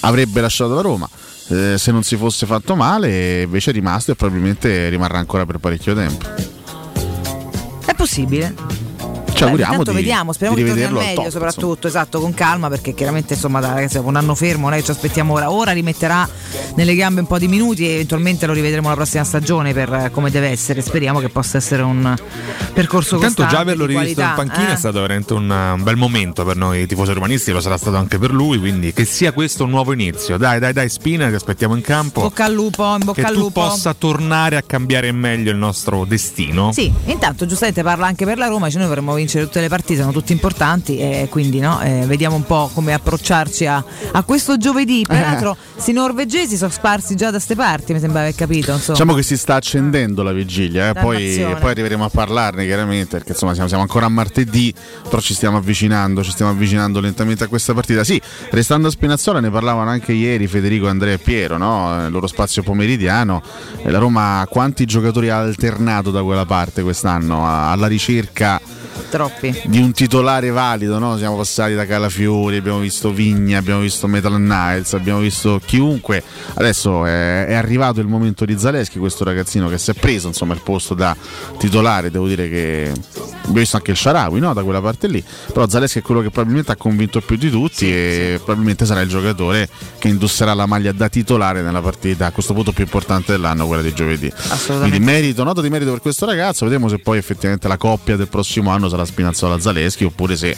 avrebbe 0.00 0.40
lasciato 0.40 0.74
la 0.74 0.80
Roma. 0.80 1.08
Eh, 1.48 1.76
se 1.78 1.92
non 1.92 2.02
si 2.02 2.16
fosse 2.16 2.46
fatto 2.46 2.74
male, 2.74 3.42
invece 3.42 3.70
è 3.70 3.72
rimasto 3.72 4.12
e 4.12 4.14
probabilmente 4.14 4.88
rimarrà 4.88 5.18
ancora 5.18 5.44
per 5.44 5.58
parecchio 5.58 5.94
tempo. 5.94 6.26
È 7.84 7.94
possibile. 7.94 8.54
Ci 9.34 9.42
auguriamo 9.42 9.72
intanto 9.72 9.90
di, 9.90 9.96
vediamo, 9.96 10.32
speriamo 10.32 10.56
di 10.56 10.64
che 10.64 10.68
torni 10.68 10.84
al 10.84 10.92
meglio, 10.92 11.22
top, 11.22 11.30
soprattutto, 11.30 11.86
esatto, 11.88 12.20
con 12.20 12.34
calma, 12.34 12.68
perché 12.68 12.94
chiaramente 12.94 13.34
insomma 13.34 13.60
dai, 13.60 13.74
ragazzi, 13.74 13.96
dopo 13.96 14.08
un 14.08 14.16
anno 14.16 14.34
fermo, 14.34 14.68
che 14.70 14.82
ci 14.82 14.90
aspettiamo 14.90 15.32
ora. 15.34 15.50
Ora 15.50 15.72
rimetterà 15.72 16.28
nelle 16.76 16.94
gambe 16.94 17.20
un 17.20 17.26
po' 17.26 17.38
di 17.38 17.48
minuti 17.48 17.86
e 17.86 17.94
eventualmente 17.94 18.46
lo 18.46 18.52
rivedremo 18.52 18.88
la 18.88 18.94
prossima 18.94 19.24
stagione 19.24 19.72
per 19.72 19.92
eh, 19.92 20.10
come 20.12 20.30
deve 20.30 20.48
essere. 20.48 20.80
Speriamo 20.82 21.18
che 21.18 21.28
possa 21.28 21.56
essere 21.58 21.82
un 21.82 22.14
percorso 22.72 23.16
Intanto 23.16 23.42
costante. 23.42 23.54
già 23.54 23.60
averlo 23.60 23.86
di 23.86 23.94
rivisto 23.94 24.20
in 24.20 24.26
qualità, 24.26 24.42
panchina 24.42 24.70
eh. 24.70 24.74
è 24.74 24.76
stato 24.76 25.00
veramente 25.00 25.32
un, 25.32 25.50
un 25.50 25.82
bel 25.82 25.96
momento 25.96 26.44
per 26.44 26.56
noi 26.56 26.86
tifosi 26.86 27.12
romanisti, 27.12 27.50
lo 27.50 27.60
sarà 27.60 27.76
stato 27.76 27.96
anche 27.96 28.18
per 28.18 28.32
lui, 28.32 28.58
quindi 28.58 28.92
che 28.92 29.04
sia 29.04 29.32
questo 29.32 29.64
un 29.64 29.70
nuovo 29.70 29.92
inizio. 29.92 30.36
Dai, 30.36 30.58
dai, 30.58 30.72
dai, 30.72 30.88
Spina, 30.88 31.28
ti 31.28 31.34
aspettiamo 31.34 31.74
in 31.74 31.82
campo. 31.82 32.22
Bocca 32.22 32.44
al 32.44 32.52
lupo, 32.52 32.84
in 32.84 33.04
bocca 33.04 33.20
che 33.20 33.28
al 33.28 33.34
tu 33.34 33.40
lupo. 33.40 33.60
possa 33.62 33.94
tornare 33.94 34.56
a 34.56 34.62
cambiare 34.62 35.08
in 35.08 35.16
meglio 35.16 35.50
il 35.50 35.56
nostro 35.56 36.04
destino. 36.04 36.72
Sì, 36.72 36.92
intanto 37.06 37.46
giustamente 37.46 37.82
parla 37.82 38.06
anche 38.06 38.24
per 38.24 38.38
la 38.38 38.46
Roma, 38.46 38.68
cioè 38.68 38.78
noi 38.78 38.88
vorremmo 38.88 39.14
vincere 39.24 39.44
tutte 39.44 39.60
le 39.60 39.68
partite, 39.68 40.00
sono 40.00 40.12
tutti 40.12 40.32
importanti 40.32 40.98
e 40.98 41.26
quindi 41.30 41.58
no, 41.58 41.80
eh, 41.80 42.04
vediamo 42.06 42.36
un 42.36 42.44
po' 42.44 42.70
come 42.72 42.92
approcciarci 42.92 43.66
a, 43.66 43.82
a 44.12 44.22
questo 44.22 44.56
giovedì. 44.56 45.04
Peraltro, 45.08 45.56
sti 45.76 45.92
norvegesi 45.92 46.56
sono 46.56 46.70
sparsi 46.70 47.16
già 47.16 47.30
da 47.30 47.38
ste 47.38 47.54
parti, 47.54 47.92
mi 47.92 48.00
sembra 48.00 48.20
aver 48.20 48.34
capito. 48.34 48.72
Insomma. 48.72 48.98
Diciamo 48.98 49.14
che 49.14 49.22
si 49.22 49.36
sta 49.36 49.56
accendendo 49.56 50.22
la 50.22 50.32
vigilia, 50.32 50.90
eh, 50.90 50.92
poi, 50.92 51.44
poi 51.58 51.70
arriveremo 51.70 52.04
a 52.04 52.08
parlarne 52.08 52.64
chiaramente, 52.64 53.16
perché 53.16 53.32
insomma 53.32 53.54
siamo, 53.54 53.68
siamo 53.68 53.82
ancora 53.82 54.06
a 54.06 54.10
martedì, 54.10 54.72
però 55.02 55.20
ci 55.20 55.34
stiamo 55.34 55.56
avvicinando, 55.56 56.22
ci 56.22 56.30
stiamo 56.30 56.52
avvicinando 56.52 57.00
lentamente 57.00 57.44
a 57.44 57.48
questa 57.48 57.72
partita. 57.72 58.04
Sì, 58.04 58.20
restando 58.50 58.88
a 58.88 58.90
Spinazzola 58.90 59.40
ne 59.40 59.50
parlavano 59.50 59.90
anche 59.90 60.12
ieri 60.12 60.46
Federico, 60.46 60.88
Andrea 60.88 61.14
e 61.14 61.18
Piero, 61.18 61.56
no? 61.56 62.04
il 62.06 62.12
loro 62.12 62.26
spazio 62.26 62.62
pomeridiano. 62.62 63.42
La 63.84 63.98
Roma 63.98 64.46
quanti 64.48 64.84
giocatori 64.84 65.30
ha 65.30 65.38
alternato 65.38 66.10
da 66.10 66.22
quella 66.22 66.44
parte 66.44 66.82
quest'anno 66.82 67.46
alla 67.46 67.86
ricerca 67.86 68.60
Troppi. 69.10 69.62
di 69.66 69.78
un 69.78 69.92
titolare 69.92 70.50
valido, 70.50 70.98
no? 70.98 71.16
siamo 71.16 71.36
passati 71.36 71.74
da 71.74 71.86
Calafiori, 71.86 72.56
abbiamo 72.56 72.78
visto 72.78 73.12
Vigna, 73.12 73.58
abbiamo 73.58 73.80
visto 73.80 74.06
Metal 74.06 74.40
Niles, 74.40 74.92
abbiamo 74.94 75.20
visto 75.20 75.60
chiunque. 75.64 76.22
Adesso 76.54 77.06
è, 77.06 77.46
è 77.46 77.54
arrivato 77.54 78.00
il 78.00 78.06
momento 78.06 78.44
di 78.44 78.58
Zaleschi, 78.58 78.98
questo 78.98 79.24
ragazzino 79.24 79.68
che 79.68 79.78
si 79.78 79.90
è 79.90 79.94
preso 79.94 80.28
insomma, 80.28 80.54
il 80.54 80.60
posto 80.62 80.94
da 80.94 81.16
titolare, 81.58 82.10
devo 82.10 82.26
dire 82.26 82.48
che 82.48 82.92
abbiamo 82.92 83.58
visto 83.58 83.76
anche 83.76 83.92
il 83.92 83.96
Sharawi 83.96 84.40
no? 84.40 84.52
da 84.52 84.62
quella 84.62 84.80
parte 84.80 85.06
lì, 85.06 85.22
però 85.52 85.68
Zaleschi 85.68 85.98
è 85.98 86.02
quello 86.02 86.20
che 86.20 86.30
probabilmente 86.30 86.72
ha 86.72 86.76
convinto 86.76 87.20
più 87.20 87.36
di 87.36 87.50
tutti 87.50 87.90
e 87.92 88.40
probabilmente 88.42 88.86
sarà 88.86 89.00
il 89.00 89.08
giocatore 89.08 89.68
che 89.98 90.08
indosserà 90.08 90.54
la 90.54 90.66
maglia 90.66 90.92
da 90.92 91.08
titolare 91.08 91.62
nella 91.62 91.80
partita 91.80 92.26
a 92.26 92.30
questo 92.30 92.54
punto 92.54 92.72
più 92.72 92.84
importante 92.84 93.32
dell'anno, 93.32 93.66
quella 93.66 93.82
di 93.82 93.92
giovedì. 93.92 94.26
Assolutamente. 94.26 94.88
Quindi 94.88 95.04
merito, 95.04 95.44
nota 95.44 95.60
di 95.60 95.70
merito 95.70 95.90
per 95.90 96.00
questo 96.00 96.26
ragazzo, 96.26 96.64
vediamo 96.64 96.88
se 96.88 96.98
poi 96.98 97.18
effettivamente 97.18 97.68
la 97.68 97.76
coppia 97.76 98.16
del 98.16 98.28
prossimo 98.28 98.70
anno 98.70 98.83
sarà 98.88 99.04
Spinazzola 99.04 99.58
Zaleschi 99.58 100.04
oppure 100.04 100.36
se 100.36 100.56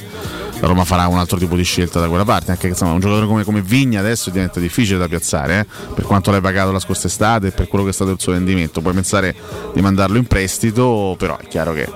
la 0.60 0.66
Roma 0.66 0.84
farà 0.84 1.06
un 1.06 1.18
altro 1.18 1.38
tipo 1.38 1.54
di 1.54 1.64
scelta 1.64 2.00
da 2.00 2.08
quella 2.08 2.24
parte, 2.24 2.50
anche 2.50 2.62
che 2.62 2.68
insomma 2.68 2.92
un 2.92 3.00
giocatore 3.00 3.26
come, 3.26 3.44
come 3.44 3.60
Vigna 3.60 4.00
adesso 4.00 4.30
diventa 4.30 4.58
difficile 4.58 4.98
da 4.98 5.08
piazzare, 5.08 5.60
eh, 5.60 5.66
per 5.94 6.04
quanto 6.04 6.30
l'hai 6.30 6.40
pagato 6.40 6.72
la 6.72 6.78
scorsa 6.78 7.06
estate 7.08 7.48
e 7.48 7.50
per 7.50 7.68
quello 7.68 7.84
che 7.84 7.90
è 7.90 7.94
stato 7.94 8.10
il 8.10 8.20
suo 8.20 8.32
rendimento, 8.32 8.80
puoi 8.80 8.94
pensare 8.94 9.34
di 9.74 9.80
mandarlo 9.80 10.16
in 10.16 10.26
prestito, 10.26 11.14
però 11.18 11.36
è 11.36 11.46
chiaro 11.46 11.72
che 11.72 11.88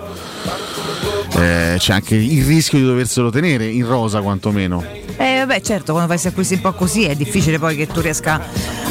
eh, 1.37 1.77
c'è 1.79 1.93
anche 1.93 2.17
il 2.17 2.45
rischio 2.45 2.79
di 2.79 2.85
doverselo 2.85 3.31
tenere 3.31 3.67
in 3.67 3.87
rosa 3.87 4.21
quantomeno. 4.21 5.10
Eh, 5.21 5.45
vabbè, 5.45 5.61
certo, 5.61 5.93
quando 5.93 6.09
fai 6.09 6.19
questi 6.19 6.29
acquisti 6.29 6.55
un 6.55 6.61
po' 6.63 6.73
così 6.73 7.05
è 7.05 7.15
difficile 7.15 7.59
poi 7.59 7.77
che 7.77 7.87
tu 7.87 8.01
riesca 8.01 8.41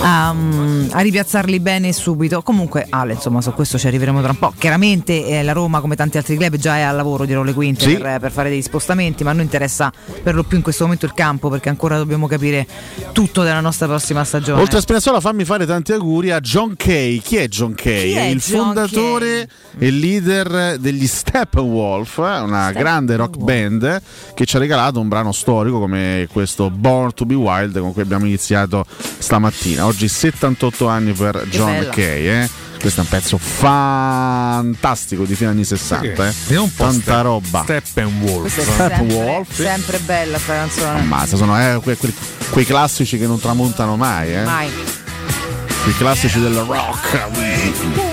a, 0.02 0.32
mm, 0.32 0.90
a 0.92 1.00
ripiazzarli 1.00 1.60
bene 1.60 1.92
subito. 1.92 2.44
Comunque, 2.44 2.86
Ale, 2.88 3.14
insomma, 3.14 3.42
su 3.42 3.52
questo 3.54 3.80
ci 3.80 3.88
arriveremo 3.88 4.22
tra 4.22 4.30
un 4.30 4.38
po'. 4.38 4.54
Chiaramente 4.56 5.26
eh, 5.26 5.42
la 5.42 5.54
Roma, 5.54 5.80
come 5.82 5.96
tanti 5.96 6.18
altri 6.18 6.38
club, 6.38 6.58
già 6.58 6.78
è 6.78 6.82
al 6.82 6.96
lavoro 6.96 7.26
dietro 7.26 7.44
le 7.44 7.54
quinte 7.54 7.84
Sì. 7.84 7.98
per, 7.98 8.20
per 8.20 8.32
fare 8.32 8.50
degli 8.50 8.62
spostamenti, 8.62 9.24
ma 9.24 9.32
a 9.32 9.34
noi 9.34 9.42
interessa 9.46 9.92
per 10.22 10.36
lo 10.36 10.44
più 10.44 10.58
in 10.58 10.62
questo 10.62 10.84
momento 10.84 11.08
il 11.08 11.14
campo, 11.16 11.50
perché 11.50 11.70
ancora 11.70 11.98
dobbiamo 11.98 12.28
capire 12.28 12.68
tutto 13.12 13.42
della 13.42 13.60
nostra 13.60 13.88
prossima 13.88 14.24
stagione. 14.24 14.62
Oltre 14.62 14.78
a 14.78 14.82
Spinazzola, 14.82 15.20
fammi 15.20 15.46
fare 15.46 15.66
tanti 15.66 15.94
auguri 15.94 16.30
a 16.30 16.40
John 16.40 16.76
Kay. 16.76 17.22
Chi 17.22 17.38
è 17.38 17.48
John 17.48 17.74
Kay? 17.74 18.12
È 18.14 18.22
il 18.26 18.38
John 18.40 18.66
fondatore 18.66 19.50
e 19.80 19.90
leader 19.90 20.78
degli 20.78 21.08
Steppenwolf, 21.08 22.18
una 22.18 22.72
grande 22.72 23.16
rock 23.16 23.38
band 23.38 24.02
che 24.36 24.46
ci 24.46 24.56
ha 24.58 24.60
regalato 24.60 25.00
un 25.00 25.08
brano 25.08 25.32
storico 25.32 25.80
come 25.80 26.18
questo 26.28 26.70
Born 26.70 27.14
to 27.14 27.26
be 27.26 27.36
Wild 27.36 27.80
con 27.80 27.94
cui 27.94 28.02
abbiamo 28.02 28.26
iniziato 28.26 28.86
stamattina. 29.18 29.86
Oggi 29.86 30.08
78 30.08 30.88
anni 30.88 31.14
per 31.14 31.46
John 31.50 31.72
bella. 31.72 31.90
Kay. 31.92 32.28
Eh? 32.28 32.50
Questo 32.80 33.02
è 33.02 33.04
un 33.04 33.10
pezzo 33.10 33.38
fantastico 33.38 35.26
di 35.26 35.36
fine 35.36 35.50
anni 35.50 35.66
60. 35.66 36.28
Eh? 36.28 36.34
Vediamo 36.44 36.64
un 36.64 36.74
po' 36.74 36.84
Tanta 36.84 37.02
Step- 37.02 37.22
roba. 37.24 37.62
Steppenwolf. 37.64 38.42
Questa 38.54 38.62
sempre, 38.62 38.96
Steppenwolf, 38.96 39.54
sì. 39.54 39.62
sempre 39.64 40.00
bella 40.00 40.38
sta 40.40 40.54
canzone. 40.54 41.00
Ammazza, 41.00 41.36
sono 41.38 41.60
eh, 41.60 41.80
que- 41.84 41.98
que- 41.98 42.14
quei 42.52 42.66
classici 42.66 43.18
che 43.18 43.28
non 43.28 43.40
tramontano 43.40 43.96
mai. 43.98 44.34
Eh? 44.34 44.44
Mai. 44.44 44.70
I 45.88 45.94
classici 45.98 46.40
del 46.40 46.56
rock. 46.56 48.09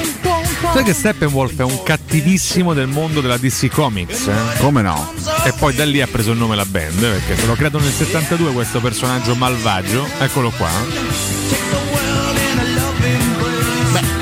Sai 0.76 0.84
che 0.84 0.92
Steppenwolf 0.92 1.56
è 1.56 1.62
un 1.62 1.82
cattivissimo 1.82 2.74
del 2.74 2.86
mondo 2.86 3.22
della 3.22 3.38
DC 3.38 3.70
Comics? 3.70 4.26
eh? 4.26 4.58
Come 4.58 4.82
no? 4.82 5.10
E 5.46 5.54
poi 5.58 5.74
da 5.74 5.86
lì 5.86 6.02
ha 6.02 6.06
preso 6.06 6.32
il 6.32 6.36
nome 6.36 6.54
la 6.54 6.66
band, 6.66 7.02
eh, 7.02 7.12
perché 7.12 7.34
se 7.34 7.46
lo 7.46 7.54
credo 7.54 7.78
nel 7.80 7.90
72 7.90 8.52
questo 8.52 8.78
personaggio 8.80 9.34
malvagio, 9.34 10.06
eccolo 10.18 10.50
qua. 10.50 11.85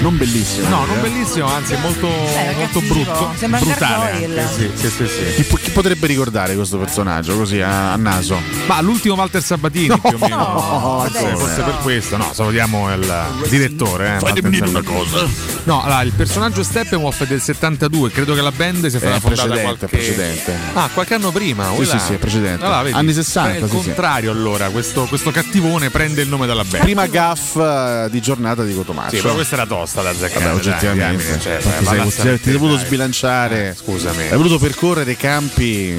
Beh, 0.05 0.11
non 0.11 0.17
bellissimo. 0.19 0.69
No, 0.69 0.85
eh. 0.85 0.87
non 0.87 1.01
bellissimo, 1.01 1.47
anzi 1.47 1.77
molto, 1.77 2.07
molto 2.07 2.81
cattivo. 2.81 2.95
brutto. 2.95 3.33
Sembra 3.37 3.61
brutale 3.61 4.11
anche, 4.11 4.49
sì, 4.55 4.71
sì, 4.75 4.91
sì, 4.91 5.07
sì. 5.07 5.43
Chi, 5.43 5.57
chi 5.57 5.71
potrebbe 5.71 6.07
ricordare 6.07 6.55
questo 6.55 6.77
personaggio 6.79 7.37
così 7.37 7.61
a, 7.61 7.93
a 7.93 7.97
naso? 7.97 8.39
Ma 8.67 8.81
l'ultimo 8.81 9.15
Walter 9.15 9.43
Sabatini 9.43 9.87
No, 9.89 9.99
più 9.99 10.15
o 10.15 10.19
meno. 10.19 10.37
no, 10.37 11.09
forse, 11.11 11.37
forse 11.37 11.63
per 11.63 11.79
questo. 11.83 12.17
No, 12.17 12.31
salutiamo 12.33 12.93
il 12.95 13.25
direttore. 13.49 14.17
Eh, 14.17 14.19
Fatemi 14.19 14.51
dire 14.51 14.69
una 14.69 14.83
cosa. 14.83 15.27
No, 15.65 15.83
allora, 15.83 16.03
il 16.03 16.13
personaggio 16.13 16.63
Steppenwolf 16.63 17.23
è 17.23 17.27
del 17.27 17.41
72, 17.41 18.11
credo 18.11 18.35
che 18.35 18.43
la 18.43 18.53
band 18.53 18.87
sia 18.87 18.99
stata 18.99 19.17
È 19.17 19.21
fondata 19.21 19.43
precedente, 19.49 19.63
qualche... 19.63 19.87
precedente. 19.97 20.57
Ah, 20.75 20.91
qualche 20.93 21.15
anno 21.15 21.31
prima. 21.31 21.69
Sì, 21.71 21.75
quella- 21.77 21.99
sì, 21.99 22.07
sì, 22.07 22.13
è 22.13 22.17
precedente. 22.19 22.65
Allora, 22.65 22.83
vedi, 22.83 22.97
Anni 22.97 23.13
60, 23.13 23.51
È 23.51 23.57
il 23.57 23.65
sì, 23.71 23.77
sì. 23.79 23.85
contrario 23.85 24.31
allora, 24.31 24.69
questo, 24.69 25.05
questo 25.07 25.31
cattivone 25.31 25.89
prende 25.91 26.23
il 26.23 26.29
nome 26.29 26.47
dalla 26.47 26.65
band. 26.65 26.83
Prima 26.85 27.07
gaff 27.07 27.57
eh, 27.57 28.09
di 28.11 28.21
giornata 28.21 28.63
di 28.65 28.75
Cotomaccio. 28.75 29.17
Sì, 29.17 29.23
però 29.23 29.35
questa 29.35 29.55
era 29.55 29.67
tosta 29.67 29.94
da 30.03 30.11
azzeccare. 30.11 30.45
Vabbè, 30.45 30.61
dai, 30.63 30.73
oggettivamente. 30.73 31.39
cioè, 31.41 31.59
vai, 31.61 31.73
sei- 31.73 31.85
balla 31.85 32.05
ti 32.05 32.11
sei- 32.11 32.57
voluto 32.57 32.77
dai. 32.77 32.87
sbilanciare. 32.87 33.69
Eh, 33.71 33.75
scusami. 33.75 34.23
Hai 34.29 34.37
voluto 34.37 34.59
percorrere 34.59 35.17
campi 35.17 35.95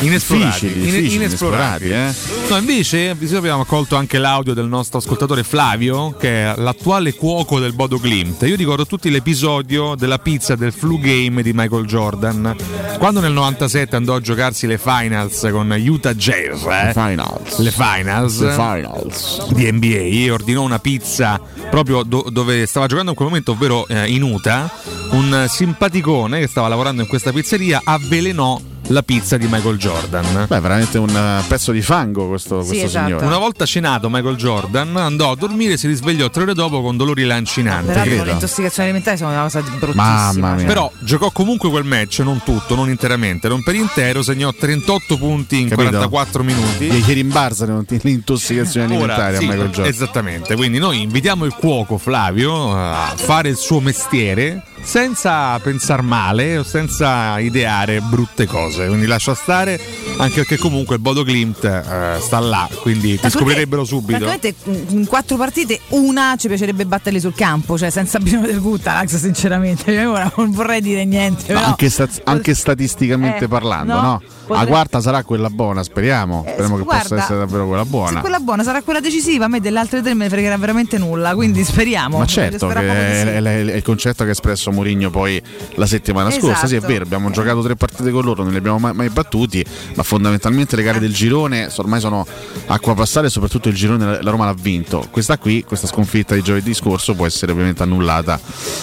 Inesplorati, 0.00 0.66
difficili, 0.66 0.72
in- 0.74 0.94
difficili, 0.94 1.14
inesplorati. 1.24 1.84
inesplorati, 1.86 2.44
eh? 2.46 2.50
No, 2.50 2.56
invece 2.58 3.16
abbiamo 3.36 3.62
accolto 3.62 3.96
anche 3.96 4.18
l'audio 4.18 4.52
del 4.52 4.66
nostro 4.66 4.98
ascoltatore 4.98 5.42
Flavio, 5.42 6.14
che 6.18 6.52
è 6.52 6.54
l'attuale 6.56 7.14
cuoco 7.14 7.58
del 7.58 7.72
Bodo 7.72 7.98
Glimt. 7.98 8.42
Io 8.42 8.56
ricordo 8.56 8.84
tutti 8.86 9.08
l'episodio 9.10 9.94
della 9.94 10.18
pizza 10.18 10.54
del 10.54 10.72
flu 10.72 10.98
game 10.98 11.42
di 11.42 11.52
Michael 11.54 11.86
Jordan. 11.86 12.54
Quando 12.98 13.20
nel 13.20 13.32
97 13.32 13.96
andò 13.96 14.14
a 14.14 14.20
giocarsi 14.20 14.66
le 14.66 14.76
finals 14.78 15.48
con 15.50 15.70
Utah 15.76 16.14
Jazz, 16.14 16.62
eh? 16.64 16.92
finals. 16.92 17.58
le 17.58 17.70
finals, 17.70 18.40
Le 18.40 18.52
finals. 18.52 19.46
di 19.52 19.70
NBA, 19.72 20.32
ordinò 20.32 20.62
una 20.62 20.78
pizza 20.78 21.40
proprio 21.70 22.02
do- 22.02 22.26
dove 22.30 22.66
stava 22.66 22.86
giocando 22.86 23.10
in 23.10 23.16
quel 23.16 23.28
momento, 23.28 23.52
ovvero 23.52 23.86
eh, 23.88 24.06
in 24.10 24.22
Utah. 24.22 24.70
Un 25.12 25.46
simpaticone 25.48 26.40
che 26.40 26.48
stava 26.48 26.68
lavorando 26.68 27.00
in 27.02 27.08
questa 27.08 27.32
pizzeria 27.32 27.80
avvelenò 27.82 28.60
la 28.88 29.02
pizza 29.02 29.36
di 29.36 29.46
Michael 29.48 29.78
Jordan. 29.78 30.46
Beh, 30.46 30.60
veramente 30.60 30.98
un 30.98 31.10
eh, 31.10 31.42
pezzo 31.48 31.72
di 31.72 31.82
fango 31.82 32.28
questo, 32.28 32.56
questo 32.56 32.74
esatto. 32.74 33.06
signore. 33.06 33.24
Una 33.24 33.38
volta 33.38 33.64
cenato 33.64 34.10
Michael 34.10 34.36
Jordan 34.36 34.96
andò 34.96 35.30
a 35.30 35.36
dormire 35.36 35.72
e 35.72 35.76
si 35.76 35.86
risvegliò 35.86 36.28
tre 36.30 36.42
ore 36.42 36.54
dopo 36.54 36.82
con 36.82 36.96
dolori 36.96 37.24
lancinanti. 37.24 37.86
Peraltro 37.86 38.24
le 38.24 38.30
intossicazioni 38.32 38.88
alimentari 38.88 39.16
sono 39.16 39.30
una 39.30 39.42
cosa 39.42 39.62
bruttissima. 39.62 40.32
Mamma 40.32 40.54
mia. 40.54 40.66
Però 40.66 40.90
giocò 41.00 41.30
comunque 41.30 41.70
quel 41.70 41.84
match, 41.84 42.20
non 42.20 42.42
tutto, 42.44 42.74
non 42.74 42.88
interamente, 42.88 43.48
non 43.48 43.62
per 43.62 43.74
intero, 43.74 44.22
segnò 44.22 44.52
38 44.52 45.16
punti 45.16 45.60
in 45.60 45.68
Capito? 45.68 45.88
44 45.88 46.42
minuti. 46.42 46.90
Gli 46.90 47.06
gli 47.06 47.14
rimbalzano 47.14 47.84
le 47.86 48.10
intossicazioni 48.10 48.86
alimentari 48.86 49.36
Ora, 49.36 49.38
sì, 49.38 49.44
a 49.44 49.48
Michael 49.48 49.70
Jordan. 49.70 49.86
Esattamente, 49.86 50.56
quindi 50.56 50.78
noi 50.78 51.02
invitiamo 51.02 51.44
il 51.44 51.54
cuoco 51.54 51.98
Flavio 51.98 52.74
a 52.74 53.12
fare 53.16 53.48
il 53.48 53.56
suo 53.56 53.80
mestiere 53.80 54.62
senza 54.82 55.58
pensare 55.58 56.02
male 56.02 56.58
o 56.58 56.62
senza 56.62 57.38
ideare 57.38 58.00
brutte 58.00 58.46
cose. 58.46 58.75
Quindi 58.84 59.06
lascia 59.06 59.34
stare, 59.34 59.80
anche 60.18 60.34
perché 60.36 60.58
comunque 60.58 60.96
il 60.96 61.00
Bodo 61.00 61.24
Glimt 61.24 61.64
eh, 61.64 62.18
sta 62.20 62.38
là, 62.38 62.68
quindi 62.82 63.18
ti 63.18 63.30
scoprirebbero 63.30 63.84
subito. 63.84 64.18
Praticamente 64.24 64.54
in 64.94 65.06
quattro 65.06 65.36
partite 65.36 65.80
una 65.90 66.34
ci 66.38 66.48
piacerebbe 66.48 66.84
batterli 66.84 67.20
sul 67.20 67.34
campo, 67.34 67.78
cioè 67.78 67.90
senza 67.90 68.18
bisogno 68.20 68.46
del 68.46 68.60
Guttalax 68.60 69.16
sinceramente. 69.16 69.90
Io 69.92 70.10
ora 70.12 70.30
non 70.36 70.50
vorrei 70.50 70.80
dire 70.80 71.04
niente. 71.04 71.52
No, 71.52 71.62
anche, 71.62 71.88
sta- 71.88 72.08
anche 72.24 72.54
statisticamente 72.54 73.44
Eh, 73.44 73.48
parlando, 73.48 73.94
no, 73.94 74.00
no? 74.00 74.22
Potrei- 74.46 74.64
La 74.64 74.70
quarta 74.70 75.00
sarà 75.00 75.22
quella 75.24 75.50
buona, 75.50 75.82
speriamo. 75.82 76.44
Speriamo 76.46 76.76
che 76.76 76.84
possa 76.84 76.96
guarda, 77.08 77.22
essere 77.24 77.38
davvero 77.38 77.66
quella 77.66 77.82
Se 77.84 77.88
buona. 77.90 78.20
quella 78.20 78.38
buona 78.38 78.62
sarà 78.62 78.82
quella 78.82 79.00
decisiva, 79.00 79.46
a 79.46 79.48
me 79.48 79.60
delle 79.60 79.78
altre 79.78 80.02
tre 80.02 80.14
me 80.14 80.24
ne 80.24 80.30
fregherà 80.30 80.56
veramente 80.56 80.98
nulla, 80.98 81.34
quindi 81.34 81.64
speriamo. 81.64 82.18
Ma 82.18 82.26
certo, 82.26 82.68
che 82.68 82.74
di 82.74 82.80
sì. 82.80 82.86
è, 82.86 83.40
è- 83.42 83.64
è 83.66 83.74
il 83.74 83.82
concetto 83.82 84.22
che 84.24 84.30
ha 84.30 84.32
espresso 84.32 84.70
Mourinho 84.70 85.10
poi 85.10 85.40
la 85.74 85.86
settimana 85.86 86.30
scorsa. 86.30 86.66
Sì, 86.66 86.74
è 86.74 86.76
Esatto. 86.78 86.92
vero, 86.92 87.04
abbiamo 87.04 87.30
giocato 87.30 87.62
tre 87.62 87.76
partite 87.76 88.10
con 88.10 88.24
loro, 88.24 88.42
non 88.42 88.52
li 88.52 88.58
abbiamo 88.58 88.78
mai, 88.78 88.92
mai 88.94 89.08
battuti, 89.08 89.64
ma 89.94 90.02
fondamentalmente 90.02 90.76
le 90.76 90.82
gare 90.82 90.98
del 91.00 91.12
girone 91.12 91.68
ormai 91.76 92.00
sono 92.00 92.26
acqua 92.66 92.94
passare 92.94 93.26
e 93.26 93.30
soprattutto 93.30 93.68
il 93.68 93.74
girone 93.74 94.04
la- 94.04 94.22
la 94.22 94.30
Roma 94.30 94.44
l'ha 94.46 94.54
vinto. 94.58 95.06
Questa 95.10 95.38
qui, 95.38 95.62
questa 95.64 95.86
sconfitta 95.86 96.34
di 96.34 96.42
giovedì 96.42 96.74
scorso 96.74 97.14
può 97.14 97.26
essere 97.26 97.52
ovviamente 97.52 97.82
annullata 97.82 98.38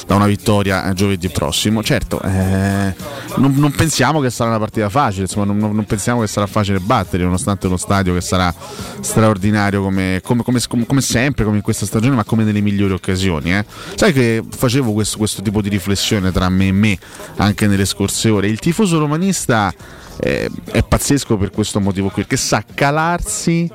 da 0.07 0.15
una 0.15 0.25
vittoria 0.27 0.89
eh, 0.89 0.93
giovedì 0.93 1.29
prossimo. 1.29 1.81
Certo, 1.83 2.21
eh, 2.21 2.93
non, 3.37 3.53
non 3.55 3.71
pensiamo 3.71 4.19
che 4.19 4.29
sarà 4.29 4.49
una 4.49 4.59
partita 4.59 4.89
facile, 4.89 5.23
insomma, 5.23 5.45
non, 5.57 5.75
non- 5.75 5.85
pensiamo 5.85 6.21
che 6.21 6.27
sarà 6.27 6.47
facile 6.47 6.79
battere, 6.79 7.23
nonostante 7.23 7.67
uno 7.67 7.77
stadio 7.77 8.13
che 8.13 8.21
sarà 8.21 8.53
straordinario 8.99 9.81
come, 9.81 10.21
come- 10.23 10.43
come- 10.43 10.59
come- 10.67 10.85
come 10.85 11.01
sempre, 11.01 11.43
come 11.43 11.57
in 11.57 11.61
questa 11.63 11.85
stagione, 11.85 12.15
ma 12.15 12.23
come 12.23 12.43
nelle 12.43 12.61
migliori 12.61 12.93
occasioni. 12.93 13.53
eh. 13.55 13.65
Sai 13.95 14.13
che 14.13 14.43
facevo 14.47 14.91
questo, 14.93 15.17
questo 15.17 15.41
tipo 15.41 15.61
di 15.61 15.69
riflessione 15.69 16.31
tra 16.31 16.49
me 16.49 16.67
e 16.67 16.71
me 16.71 16.97
anche 17.37 17.67
nelle 17.67 17.85
scorse 17.85 18.29
ore. 18.29 18.47
Il 18.47 18.59
tifoso 18.59 18.97
romanista 18.99 19.73
eh, 20.19 20.49
è 20.71 20.83
pazzesco 20.83 21.37
per 21.37 21.51
questo 21.51 21.79
motivo 21.79 22.09
qui, 22.09 22.25
che 22.25 22.37
sa 22.37 22.63
calarsi 22.73 23.69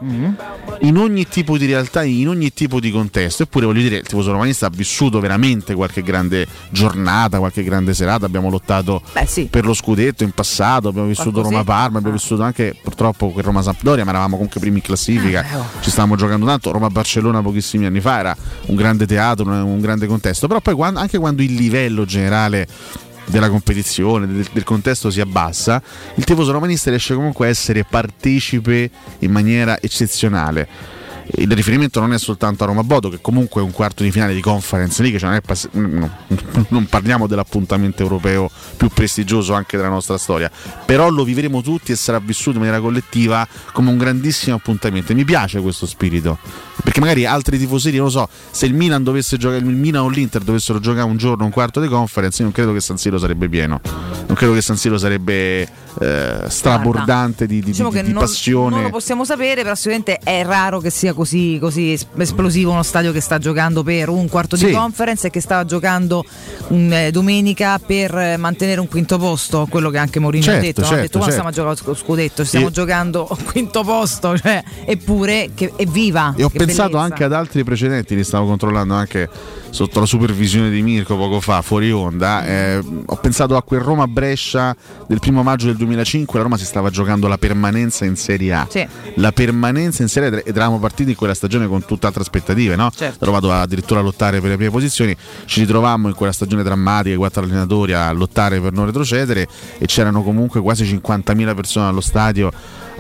in 0.81 0.97
ogni 0.97 1.27
tipo 1.29 1.57
di 1.57 1.67
realtà, 1.67 2.03
in 2.03 2.29
ogni 2.29 2.53
tipo 2.53 2.81
di 2.81 2.91
contesto. 2.91 3.45
Eppure 3.45 3.67
voglio 3.67 3.83
dire, 3.83 3.97
il 3.97 4.07
tifoso 4.07 4.33
romanista 4.33 4.67
ha 4.67 4.71
vissuto 4.73 5.21
veramente 5.21 5.75
qualche 5.75 6.03
grande 6.03 6.47
giornata, 6.71 7.39
qualche 7.39 7.63
grande 7.63 7.95
serata. 7.95 8.27
Abbiamo 8.27 8.51
lottato 8.51 9.03
per 9.49 9.65
lo 9.65 9.75
scudetto 9.75 10.25
in 10.25 10.33
passato, 10.33 10.89
abbiamo 10.89 11.09
vissuto. 11.09 11.43
Roma-Parma, 11.43 11.99
abbiamo 11.99 12.17
vissuto 12.17 12.43
anche 12.43 12.75
purtroppo 12.83 13.31
quel 13.31 13.45
Roma-Sampdoria, 13.45 14.05
ma 14.05 14.11
eravamo 14.11 14.35
comunque 14.35 14.61
primi 14.61 14.77
in 14.77 14.83
classifica, 14.83 15.45
ci 15.81 15.91
stavamo 15.91 16.17
giocando 16.17 16.47
tanto. 16.47 16.71
Roma-Barcellona 16.71 17.43
pochissimi 17.43 17.87
anni 17.87 18.01
fa 18.01 18.19
era 18.19 18.37
un 18.67 18.75
grande 18.75 19.07
teatro, 19.07 19.45
un 19.45 19.79
un 19.79 19.81
grande 19.81 20.07
contesto. 20.07 20.47
Però 20.47 20.61
poi 20.61 20.75
quando- 20.75 21.01
anche 21.01 21.19
quando 21.19 21.43
il 21.43 21.55
livello 21.55 22.05
generale 22.05 22.67
della 23.29 23.49
competizione, 23.49 24.27
del, 24.27 24.47
del 24.53 24.65
contesto 24.65 25.11
si 25.11 25.21
abbassa, 25.21 25.83
il 26.15 26.25
tifoso 26.25 26.53
romanista 26.53 26.91
riesce 26.91 27.15
comunque 27.15 27.47
a 27.47 27.51
essere 27.51 27.85
partecipe 27.85 28.91
in 29.21 29.31
maniera 29.31 29.81
eccezionale. 29.81 30.97
Il 31.37 31.53
riferimento 31.53 32.01
non 32.01 32.13
è 32.15 32.19
soltanto 32.19 32.65
a 32.65 32.67
Roma 32.67 32.83
Bodo, 32.83 33.11
che 33.11 33.19
comunque 33.21 33.61
è 33.61 33.65
un 33.65 33.71
quarto 33.71 34.03
di 34.03 34.11
finale 34.11 34.35
di 34.35 34.41
Conference 34.41 35.03
League, 35.03 35.19
cioè 35.19 35.31
non, 35.31 35.41
pass- 35.45 35.69
no, 35.73 36.11
non 36.69 36.87
parliamo 36.87 37.27
dell'appuntamento 37.27 38.03
europeo 38.03 38.51
più 38.77 38.89
prestigioso 38.89 39.53
anche 39.53 39.77
della 39.77 39.91
nostra 39.91 40.17
storia, 40.17 40.51
però 40.87 41.11
lo 41.11 41.25
vivremo 41.25 41.61
tutti 41.61 41.93
e 41.93 41.97
sarà 41.97 42.19
vissuto 42.19 42.53
in 42.53 42.59
maniera 42.61 42.81
collettiva 42.81 43.47
come 43.73 43.91
un 43.91 43.99
grandissimo 43.99 44.57
appuntamento. 44.57 45.13
E 45.13 45.15
mi 45.15 45.25
piace 45.25 45.61
questo 45.61 45.87
spirito, 45.87 46.39
perché 46.83 47.01
magari 47.01 47.27
altri 47.27 47.59
tifosi, 47.59 47.91
non 47.95 48.05
lo 48.07 48.11
so, 48.11 48.29
se 48.51 48.65
il 48.67 48.73
Milan 48.75 49.03
dovesse 49.03 49.37
giocare, 49.37 49.61
il 49.61 49.67
Milan 49.67 50.05
o 50.05 50.09
l'Inter 50.09 50.43
dovessero 50.43 50.81
giocare 50.81 51.07
un 51.07 51.19
giorno 51.19 51.45
un 51.45 51.51
quarto 51.51 51.81
di 51.81 51.89
Conference, 51.89 52.39
io 52.39 52.45
non 52.45 52.53
credo 52.53 52.73
che 52.73 52.81
San 52.81 52.97
Siro 52.97 53.19
sarebbe 53.19 53.49
pieno, 53.51 53.81
non 54.27 54.35
credo 54.35 54.55
che 54.55 54.63
San 54.63 54.77
Siro 54.79 54.97
sarebbe 54.97 55.69
eh, 56.01 56.45
strabordante 56.49 57.47
di, 57.47 57.57
di- 57.61 57.67
Diciamo 57.71 57.91
di- 57.91 58.03
di 58.03 58.13
non, 58.13 58.23
passione. 58.23 58.75
non 58.77 58.85
lo 58.85 58.91
possiamo 58.91 59.25
sapere, 59.25 59.63
però 59.63 59.75
sicuramente 59.75 60.19
è 60.23 60.43
raro 60.45 60.81
che 60.81 60.91
sia 60.91 61.13
così, 61.19 61.59
così 61.61 61.93
es- 61.95 62.07
esplosivo 62.17 62.71
uno 62.71 62.85
stadio 62.85 63.11
che 63.11 63.21
sta 63.21 63.39
giocando 63.39 63.83
per 63.83 64.09
un 64.09 64.29
quarto 64.29 64.55
di 64.55 64.67
Sì. 64.67 64.71
conference 64.71 65.27
e 65.27 65.31
che 65.31 65.41
stava 65.41 65.65
giocando 65.65 66.25
mm, 66.73 66.93
eh, 66.93 67.11
domenica 67.11 67.81
per 67.85 68.17
eh, 68.17 68.37
mantenere 68.37 68.81
un 68.81 68.87
quinto 68.87 69.19
posto, 69.19 69.67
quello 69.69 69.91
che 69.91 69.99
anche 69.99 70.21
Mourinho 70.21 70.45
ha 70.45 70.61
Certo, 70.61 70.65
detto. 70.67 70.81
no? 70.81 70.87
ha 70.87 70.91
certo, 70.91 71.03
detto 71.03 71.19
certo. 71.19 71.31
stiamo 71.33 71.51
giocando 71.51 71.83
lo 71.91 71.95
scudetto, 71.95 72.45
stiamo 72.45 72.69
E- 72.69 72.71
giocando 72.71 73.27
un 73.31 73.45
quinto 73.45 73.83
posto, 73.83 74.39
cioè, 74.39 74.63
eppure 74.85 75.51
che 75.55 75.73
è 75.75 75.85
viva. 75.87 76.33
E 76.37 76.45
ho 76.45 76.49
pensato 76.51 76.91
bellezza. 76.91 77.05
anche 77.05 77.25
ad 77.25 77.33
altri 77.33 77.65
precedenti, 77.65 78.15
li 78.15 78.23
stavo 78.25 78.47
controllando 78.47 78.95
anche 78.95 79.29
sotto 79.71 79.99
la 80.01 80.07
supervisione 80.07 80.71
di 80.71 80.81
Mirko 80.83 81.17
poco 81.17 81.41
fa, 81.41 81.61
fuori 81.63 81.91
onda. 81.91 82.47
eh, 82.47 82.79
ho 83.07 83.17
pensato 83.17 83.57
a 83.57 83.63
quel 83.63 83.81
Roma-Brescia 83.81 84.75
del 85.09 85.19
primo 85.19 85.43
maggio 85.43 85.67
del 85.67 85.77
2005, 85.77 86.39
la 86.39 86.45
Roma 86.45 86.57
si 86.57 86.65
stava 86.65 86.91
giocando 86.91 87.27
la 87.29 87.39
permanenza 87.39 88.05
in 88.05 88.17
Serie 88.17 88.53
A. 88.55 88.67
Sì. 88.71 88.87
La 89.17 89.33
permanenza 89.33 90.03
in 90.03 90.09
Serie 90.09 90.29
A 90.29 90.43
ed 90.45 90.57
eravamo 90.57 90.79
partiti 90.79 91.08
in 91.11 91.17
quella 91.17 91.35
stagione 91.35 91.67
con 91.67 91.85
tutt'altre 91.85 92.23
aspettative, 92.23 92.77
no? 92.77 92.91
Certo. 92.95 93.19
Trovato 93.19 93.51
addirittura 93.53 94.01
a 94.01 94.03
lottare 94.03 94.41
per 94.41 94.51
le 94.51 94.57
prime 94.57 94.71
posizioni. 94.71 95.17
Ci 95.45 95.61
ritrovammo 95.61 96.09
in 96.09 96.15
quella 96.15 96.33
stagione 96.33 96.63
drammatica, 96.63 97.15
i 97.15 97.19
quattro 97.19 97.43
allenatori 97.43 97.93
a 97.93 98.11
lottare 98.13 98.61
per 98.61 98.73
non 98.73 98.87
retrocedere 98.87 99.47
e 99.79 99.87
c'erano 99.87 100.23
comunque 100.23 100.61
quasi 100.61 100.85
50.000 100.85 101.55
persone 101.55 101.89
allo 101.89 102.01
stadio 102.01 102.51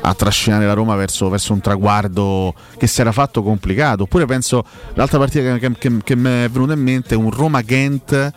a 0.00 0.14
trascinare 0.14 0.64
la 0.66 0.74
Roma 0.74 0.94
verso, 0.94 1.28
verso 1.28 1.52
un 1.52 1.60
traguardo 1.60 2.54
che 2.78 2.86
si 2.86 3.00
era 3.00 3.10
fatto 3.12 3.42
complicato. 3.42 4.04
Oppure 4.04 4.26
penso 4.26 4.64
l'altra 4.94 5.18
partita 5.18 5.56
che, 5.56 5.58
che- 5.58 5.78
che- 5.78 5.96
che 6.04 6.16
mi 6.16 6.28
è 6.44 6.48
venuta 6.50 6.72
in 6.74 6.80
mente 6.82 7.14
è 7.14 7.16
un 7.16 7.30
Roma-Ghent 7.30 8.32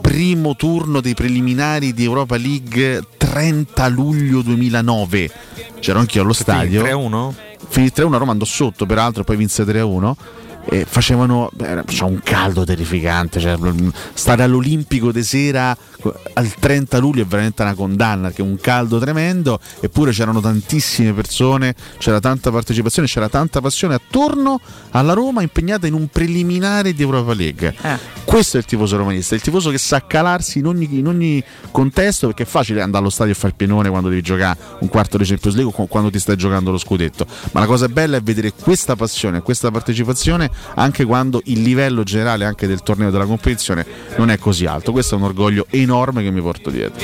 primo 0.00 0.54
turno 0.56 1.00
dei 1.00 1.14
preliminari 1.14 1.92
di 1.92 2.04
Europa 2.04 2.36
League 2.36 3.02
30 3.18 3.88
luglio 3.88 4.40
2009 4.40 5.30
c'ero 5.80 5.98
anch'io 5.98 6.22
allo 6.22 6.32
stadio 6.32 6.82
3-1? 6.82 7.34
Finì 7.68 7.86
3-1 7.94 8.18
Roma 8.18 8.32
andò 8.32 8.44
sotto 8.44 8.86
peraltro 8.86 9.24
poi 9.24 9.36
vinse 9.36 9.64
3-1 9.64 10.12
e 10.68 10.84
facevano 10.84 11.50
beh, 11.52 11.84
un 12.02 12.20
caldo 12.22 12.64
terrificante 12.64 13.38
cioè, 13.38 13.56
mh, 13.56 13.92
stare 14.14 14.42
all'Olimpico 14.42 15.12
di 15.12 15.22
sera 15.22 15.76
al 16.34 16.54
30 16.54 16.98
luglio 16.98 17.22
è 17.22 17.26
veramente 17.26 17.62
una 17.62 17.74
condanna 17.74 18.28
perché 18.28 18.42
è 18.42 18.44
un 18.44 18.58
caldo 18.60 18.98
tremendo 18.98 19.58
eppure 19.80 20.12
c'erano 20.12 20.40
tantissime 20.40 21.12
persone 21.12 21.74
c'era 21.98 22.20
tanta 22.20 22.50
partecipazione 22.50 23.08
c'era 23.08 23.28
tanta 23.28 23.60
passione 23.60 23.94
attorno 23.94 24.60
alla 24.90 25.12
Roma 25.12 25.42
impegnata 25.42 25.86
in 25.86 25.94
un 25.94 26.08
preliminare 26.08 26.92
di 26.92 27.02
Europa 27.02 27.34
League. 27.34 27.74
Questo 28.24 28.56
è 28.56 28.60
il 28.60 28.66
tifoso 28.66 28.96
romanista 28.96 29.34
il 29.34 29.40
tifoso 29.40 29.70
che 29.70 29.78
sa 29.78 30.04
calarsi 30.06 30.58
in 30.58 30.66
ogni, 30.66 30.88
in 30.98 31.06
ogni 31.06 31.42
contesto 31.70 32.26
perché 32.26 32.42
è 32.42 32.46
facile 32.46 32.80
andare 32.80 33.02
allo 33.02 33.10
stadio 33.10 33.32
e 33.32 33.36
fare 33.36 33.48
il 33.48 33.54
pienone 33.54 33.88
quando 33.88 34.08
devi 34.08 34.22
giocare 34.22 34.58
un 34.80 34.88
quarto 34.88 35.16
di 35.16 35.24
Champions 35.24 35.56
League 35.56 35.72
o 35.74 35.86
quando 35.86 36.10
ti 36.10 36.18
stai 36.18 36.36
giocando 36.36 36.70
lo 36.70 36.78
scudetto. 36.78 37.26
Ma 37.52 37.60
la 37.60 37.66
cosa 37.66 37.88
bella 37.88 38.16
è 38.16 38.20
vedere 38.20 38.52
questa 38.52 38.96
passione 38.96 39.42
questa 39.42 39.70
partecipazione 39.70 40.50
anche 40.74 41.04
quando 41.04 41.40
il 41.44 41.62
livello 41.62 42.02
generale 42.02 42.44
anche 42.44 42.66
del 42.66 42.82
torneo 42.82 43.10
della 43.10 43.26
competizione 43.26 43.86
non 44.16 44.30
è 44.30 44.38
così 44.38 44.66
alto. 44.66 44.92
Questo 44.92 45.14
è 45.14 45.18
un 45.18 45.24
orgoglio 45.24 45.66
enorme 45.70 45.95
che 46.04 46.30
mi 46.30 46.40
porto 46.40 46.70
dietro 46.70 47.00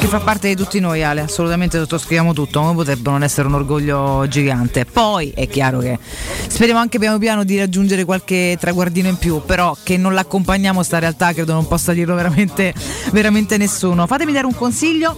Che 0.00 0.06
fa 0.06 0.18
parte 0.20 0.48
di 0.48 0.56
tutti 0.56 0.80
noi, 0.80 1.02
Ale, 1.02 1.22
assolutamente 1.22 1.78
sottoscriviamo 1.78 2.32
tutto, 2.32 2.60
come 2.60 2.74
potrebbe 2.74 3.10
non 3.10 3.22
essere 3.22 3.46
un 3.46 3.54
orgoglio 3.54 4.26
gigante. 4.28 4.84
Poi 4.84 5.32
è 5.34 5.48
chiaro 5.48 5.78
che 5.78 5.98
speriamo 6.46 6.80
anche 6.80 6.98
piano 6.98 7.18
piano 7.18 7.44
di 7.44 7.58
raggiungere 7.58 8.04
qualche 8.04 8.56
traguardino 8.58 9.08
in 9.08 9.16
più, 9.16 9.42
però 9.44 9.76
che 9.82 9.96
non 9.96 10.14
l'accompagniamo 10.14 10.82
sta 10.82 10.98
realtà 10.98 11.32
credo 11.32 11.52
non 11.52 11.66
possa 11.68 11.92
dirlo 11.92 12.14
veramente, 12.14 12.74
veramente 13.12 13.56
nessuno. 13.56 14.06
Fatemi 14.06 14.32
dare 14.32 14.46
un 14.46 14.54
consiglio 14.54 15.16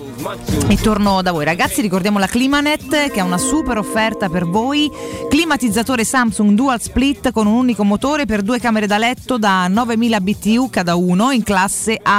e 0.68 0.76
torno 0.76 1.22
da 1.22 1.32
voi. 1.32 1.44
Ragazzi, 1.44 1.80
ricordiamo 1.80 2.18
la 2.18 2.26
Climanet 2.26 3.10
che 3.10 3.20
ha 3.20 3.24
una 3.24 3.38
super 3.38 3.78
offerta 3.78 4.28
per 4.28 4.46
voi. 4.46 4.90
Climatizzatore 5.28 6.04
Samsung 6.04 6.52
Dual 6.52 6.80
Split 6.80 7.32
con 7.32 7.46
un 7.46 7.54
unico 7.54 7.84
motore 7.84 8.26
per 8.26 8.42
due 8.42 8.58
camere 8.58 8.86
da 8.86 8.98
letto 8.98 9.38
da 9.38 9.68
9000 9.68 10.20
BTU 10.20 10.70
cada 10.70 10.94
uno 10.94 11.30
in 11.30 11.42
classe 11.42 11.98
A 12.02 12.15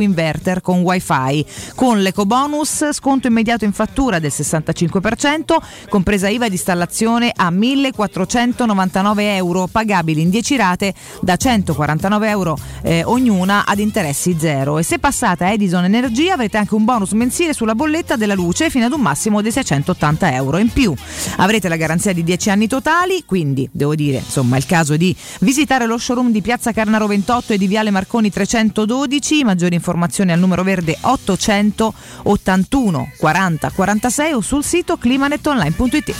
inverter 0.00 0.60
con 0.60 0.80
wifi. 0.82 1.44
Con 1.74 2.00
l'eco 2.00 2.26
bonus 2.26 2.92
sconto 2.92 3.26
immediato 3.26 3.64
in 3.64 3.72
fattura 3.72 4.18
del 4.18 4.32
65%, 4.34 5.56
compresa 5.88 6.28
IVA 6.28 6.46
di 6.46 6.54
installazione 6.54 7.32
a 7.34 7.50
1499 7.50 9.36
euro, 9.36 9.66
pagabili 9.66 10.22
in 10.22 10.30
10 10.30 10.56
rate 10.56 10.94
da 11.20 11.36
149 11.36 12.28
euro 12.28 12.56
eh, 12.82 13.02
ognuna 13.04 13.66
ad 13.66 13.78
interessi 13.78 14.36
zero. 14.38 14.78
E 14.78 14.82
se 14.82 14.98
passate 14.98 15.44
a 15.44 15.50
Edison 15.50 15.84
Energia 15.84 16.34
avrete 16.34 16.56
anche 16.56 16.74
un 16.74 16.84
bonus 16.84 17.12
mensile 17.12 17.52
sulla 17.52 17.74
bolletta 17.74 18.16
della 18.16 18.34
luce 18.34 18.70
fino 18.70 18.86
ad 18.86 18.92
un 18.92 19.00
massimo 19.00 19.40
di 19.40 19.50
680 19.50 20.34
euro. 20.34 20.58
In 20.58 20.70
più 20.70 20.94
avrete 21.36 21.68
la 21.68 21.76
garanzia 21.76 22.12
di 22.12 22.22
10 22.22 22.50
anni 22.50 22.68
totali, 22.68 23.24
quindi 23.26 23.68
devo 23.72 23.94
dire, 23.94 24.18
insomma, 24.18 24.56
è 24.56 24.58
il 24.58 24.66
caso 24.66 24.96
di 24.96 25.14
visitare 25.40 25.86
lo 25.86 25.98
showroom 25.98 26.30
di 26.30 26.42
Piazza 26.42 26.72
Carnaro 26.72 27.06
28 27.06 27.54
e 27.54 27.58
di 27.58 27.66
Viale 27.66 27.90
Marconi 27.90 28.30
312. 28.30 29.23
Maggiori 29.44 29.74
informazioni 29.74 30.32
al 30.32 30.38
numero 30.38 30.62
verde 30.62 30.98
881 31.00 33.12
40 33.16 33.70
46 33.70 34.32
o 34.32 34.40
sul 34.40 34.62
sito 34.62 34.98
climanetonline.it. 34.98 36.14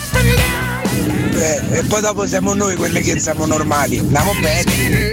Eh, 1.35 1.79
e 1.79 1.83
poi 1.85 2.01
dopo 2.01 2.27
siamo 2.27 2.55
noi 2.55 2.77
quelli 2.77 3.03
che 3.03 3.19
siamo 3.19 3.45
normali. 3.45 3.99
Andiamo 3.99 4.33
bene. 4.41 5.13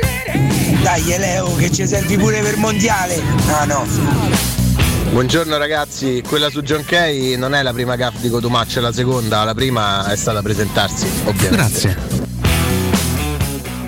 Dai 0.82 1.04
Leo 1.18 1.56
che 1.56 1.72
ci 1.72 1.86
servi 1.86 2.18
pure 2.18 2.42
per 2.42 2.58
mondiale. 2.58 3.22
Ah 3.48 3.66
no. 3.66 3.86
Buongiorno 5.12 5.58
ragazzi, 5.58 6.24
quella 6.26 6.50
su 6.50 6.62
John 6.62 6.86
Kay 6.86 7.36
non 7.36 7.54
è 7.54 7.62
la 7.62 7.74
prima 7.74 7.98
gaff 7.98 8.16
di 8.20 8.30
Cotumaccio, 8.30 8.80
è 8.80 8.82
la 8.82 8.94
seconda, 8.94 9.44
la 9.44 9.54
prima 9.54 10.10
è 10.10 10.16
stata 10.16 10.42
presentarsi, 10.42 11.06
ovviamente. 11.26 11.56
Grazie. 11.56 12.21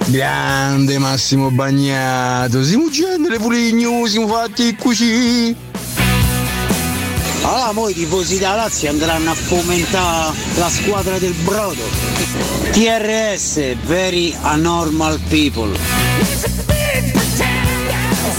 Grande 0.07 0.97
Massimo 0.99 1.49
Bagnato, 1.49 2.63
siamo 2.63 2.89
genere 2.89 3.37
puligno, 3.37 4.05
siamo 4.05 4.27
fatti 4.27 4.75
così. 4.75 5.55
Allora 7.43 7.71
poi 7.73 7.91
i 7.91 7.95
tifosi 7.95 8.37
della 8.37 8.55
Lazio 8.55 8.89
andranno 8.89 9.31
a 9.31 9.33
fomentare 9.33 10.35
la 10.55 10.69
squadra 10.69 11.17
del 11.17 11.33
brodo. 11.33 11.83
TRS, 12.71 13.75
very 13.85 14.35
anormal 14.41 15.19
people. 15.29 15.71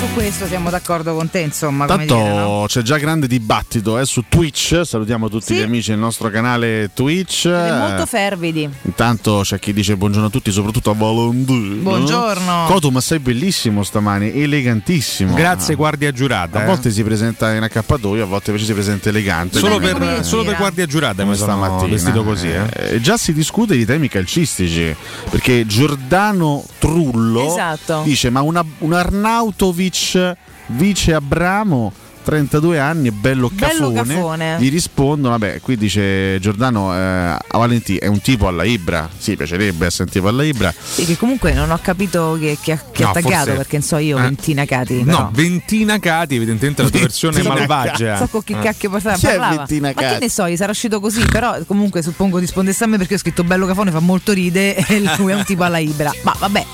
Su 0.06 0.12
questo 0.14 0.46
siamo 0.46 0.70
d'accordo 0.70 1.14
con 1.14 1.30
te, 1.30 1.40
insomma. 1.40 1.86
Come 1.86 2.04
Tanto 2.06 2.22
dire, 2.22 2.34
no? 2.36 2.64
c'è 2.68 2.82
già 2.82 2.98
grande 2.98 3.26
dibattito 3.26 3.98
eh, 3.98 4.04
su 4.04 4.24
Twitch, 4.28 4.82
salutiamo 4.84 5.28
tutti 5.28 5.46
Sì. 5.46 5.56
gli 5.56 5.62
amici 5.62 5.90
del 5.90 5.98
nostro 5.98 6.28
canale 6.30 6.90
Twitch. 6.92 7.40
Siete 7.40 7.72
molto 7.72 8.06
fervidi. 8.06 8.68
Intanto 8.82 9.40
c'è 9.42 9.58
chi 9.58 9.72
dice 9.72 9.96
buongiorno 9.96 10.26
a 10.28 10.30
tutti, 10.30 10.50
soprattutto 10.52 10.90
a 10.90 10.94
Valentino. 10.94 11.82
Buongiorno. 11.82 12.64
Cotu, 12.66 12.90
ma 12.90 13.00
sei 13.00 13.18
bellissimo 13.18 13.82
stamani, 13.82 14.32
elegantissimo. 14.40 15.34
Grazie, 15.34 15.74
guardia 15.74 16.12
giurata. 16.12 16.58
A 16.58 16.62
eh. 16.62 16.66
volte 16.66 16.90
si 16.90 17.02
presenta 17.02 17.54
in 17.54 17.62
accappatoio, 17.62 18.24
a 18.24 18.26
volte 18.26 18.50
invece 18.50 18.66
si 18.68 18.72
presenta 18.74 19.08
elegante. 19.08 19.58
Solo 19.58 19.78
per, 19.78 20.24
solo 20.24 20.44
per 20.44 20.56
guardia 20.56 20.86
giurata 20.86 21.22
come 21.22 21.36
stamattina. 21.36 21.90
vestito 21.90 22.24
così. 22.24 22.48
Eh. 22.50 22.66
Eh, 22.94 23.00
già 23.00 23.16
si 23.16 23.32
discute 23.32 23.76
di 23.76 23.84
temi 23.86 24.08
calcistici 24.08 24.94
perché 25.30 25.64
Giordano 25.66 26.64
Trullo 26.78 27.46
Esatto. 27.46 28.02
dice 28.04 28.28
ma 28.30 28.42
una- 28.42 28.64
un 28.78 28.92
Arnautovic 28.92 29.92
vice 30.66 31.14
Abramo 31.14 31.92
32 32.24 32.78
anni, 32.78 33.11
bello 33.11 33.50
Bello 33.52 33.92
cafone. 33.92 34.02
cafone. 34.14 34.57
Gli 34.59 34.70
rispondono, 34.70 35.37
vabbè, 35.37 35.61
qui 35.61 35.76
dice 35.76 36.38
Giordano, 36.40 36.94
eh, 36.94 36.98
a 36.98 37.38
Valentì 37.50 37.98
è 37.98 38.07
un 38.07 38.22
tipo 38.22 38.48
alla 38.48 38.64
Ibra. 38.64 39.11
Sì, 39.14 39.37
piacerebbe 39.37 39.85
essere 39.85 40.04
un 40.04 40.09
tipo 40.09 40.28
alla 40.28 40.42
Ibra. 40.42 40.72
Sì, 40.83 41.04
che 41.04 41.18
comunque 41.18 41.52
non 41.52 41.70
ho 41.70 41.78
capito 41.83 42.38
che, 42.40 42.57
che 42.62 42.72
ha, 42.72 42.80
che 42.90 43.02
ha 43.02 43.09
No, 43.09 43.12
taggato 43.12 43.37
forse- 43.37 43.52
perché 43.57 43.76
non 43.76 43.87
so 43.87 43.98
io 43.98 44.16
Eh. 44.16 44.22
ventina 44.22 44.64
cati. 44.64 45.02
No, 45.04 45.16
però. 45.16 45.30
Ventina 45.35 45.98
Cati, 45.98 46.37
evidentemente 46.37 46.83
la 46.83 46.88
tua 46.88 47.00
versione 47.00 47.42
malvagia. 47.42 48.16
So 48.16 48.28
con 48.28 48.42
chi 48.42 48.54
Eh. 48.54 48.59
cacchio 48.59 48.88
parlava. 48.88 49.18
Chi 49.18 49.26
è 49.26 49.28
parlava. 49.28 49.57
Ventina 49.57 49.92
Ma 49.94 50.00
che 50.00 50.18
ne 50.20 50.30
so, 50.30 50.48
gli 50.48 50.57
sarà 50.57 50.70
uscito 50.70 51.00
così, 51.00 51.22
però 51.26 51.59
comunque 51.66 52.00
suppongo 52.00 52.38
rispondesse 52.38 52.85
a 52.85 52.87
me 52.87 52.96
perché 52.96 53.16
ho 53.16 53.18
scritto 53.18 53.44
bello 53.44 53.66
cafone, 53.66 53.90
fa 53.90 54.00
molto 54.00 54.33
ride 54.33 54.76
e 54.88 55.02
lui 55.18 55.33
è 55.33 55.35
un 55.35 55.44
tipo 55.44 55.62
alla 55.64 55.76
Ibra. 55.76 56.11
Ma 56.22 56.35
vabbè, 56.38 56.64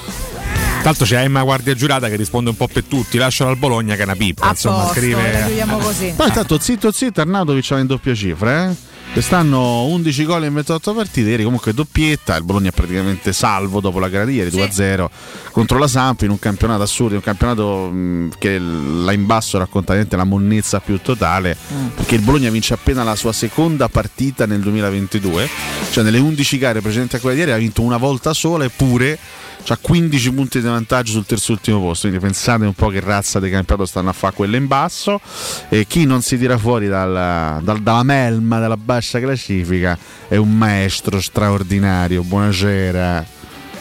L'altro 0.82 1.04
c'è 1.04 1.22
Emma 1.22 1.42
Guardia 1.42 1.74
Giurata 1.74 2.08
che 2.08 2.16
risponde 2.16 2.50
un 2.50 2.56
po' 2.56 2.66
per 2.66 2.84
tutti. 2.84 3.18
Lascialo 3.18 3.50
al 3.50 3.56
Bologna 3.56 3.94
che 3.94 4.00
è 4.00 4.04
una 4.04 4.16
pippa. 4.16 4.46
a 4.46 4.50
insomma, 4.50 4.84
posto, 4.84 4.94
scrive. 4.94 5.64
così. 5.80 6.12
Poi 6.16 6.26
intanto 6.26 6.58
zitto 6.58 6.90
zitto 6.90 7.20
Arnautovic 7.20 7.68
va 7.68 7.78
in 7.78 7.86
doppia 7.86 8.14
cifra, 8.14 8.70
eh? 8.70 8.88
Quest'anno 9.12 9.86
11 9.86 10.24
gol 10.24 10.44
in 10.44 10.54
28 10.54 10.94
partite, 10.94 11.30
ieri 11.30 11.42
comunque 11.42 11.74
doppietta, 11.74 12.36
il 12.36 12.44
Bologna 12.44 12.68
è 12.68 12.72
praticamente 12.72 13.32
salvo 13.32 13.80
dopo 13.80 13.98
la 13.98 14.08
gara 14.08 14.24
di 14.24 14.34
ieri 14.34 14.50
2-0 14.50 15.06
contro 15.50 15.78
la 15.78 15.88
Samp 15.88 16.22
in 16.22 16.30
un 16.30 16.38
campionato 16.38 16.82
assurdo, 16.82 17.14
in 17.14 17.16
un 17.16 17.22
campionato 17.24 18.30
che 18.38 18.56
là 18.60 19.10
in 19.10 19.26
basso 19.26 19.58
racconta 19.58 19.88
veramente 19.88 20.16
la 20.16 20.22
monnezza 20.22 20.78
più 20.78 21.00
totale, 21.02 21.56
perché 21.96 22.14
il 22.14 22.20
Bologna 22.20 22.50
vince 22.50 22.74
appena 22.74 23.02
la 23.02 23.16
sua 23.16 23.32
seconda 23.32 23.88
partita 23.88 24.46
nel 24.46 24.60
2022, 24.60 25.48
cioè 25.90 26.04
nelle 26.04 26.18
11 26.18 26.58
gare 26.58 26.80
precedenti 26.80 27.16
a 27.16 27.18
quella 27.18 27.34
di 27.34 27.40
ieri 27.40 27.52
ha 27.52 27.56
vinto 27.56 27.82
una 27.82 27.96
volta 27.96 28.32
sola 28.32 28.62
eppure 28.64 29.18
ha 29.68 29.78
15 29.80 30.32
punti 30.32 30.60
di 30.60 30.66
vantaggio 30.66 31.12
sul 31.12 31.26
terzultimo 31.26 31.80
posto, 31.80 32.08
quindi 32.08 32.24
pensate 32.24 32.64
un 32.64 32.74
po' 32.74 32.88
che 32.88 33.00
razza 33.00 33.38
di 33.40 33.48
campionato 33.50 33.86
stanno 33.86 34.08
a 34.10 34.12
fare 34.12 34.34
quelle 34.34 34.56
in 34.56 34.66
basso 34.66 35.20
e 35.68 35.86
chi 35.86 36.04
non 36.06 36.22
si 36.22 36.36
tira 36.38 36.58
fuori 36.58 36.88
dal- 36.88 37.60
dal- 37.62 37.80
dalla 37.82 38.02
melma 38.02 38.58
della 38.58 38.76
bassa 38.76 39.20
classifica 39.20 39.96
è 40.28 40.36
un 40.36 40.56
maestro 40.56 41.20
straordinario. 41.20 42.22
Buonasera. 42.22 43.38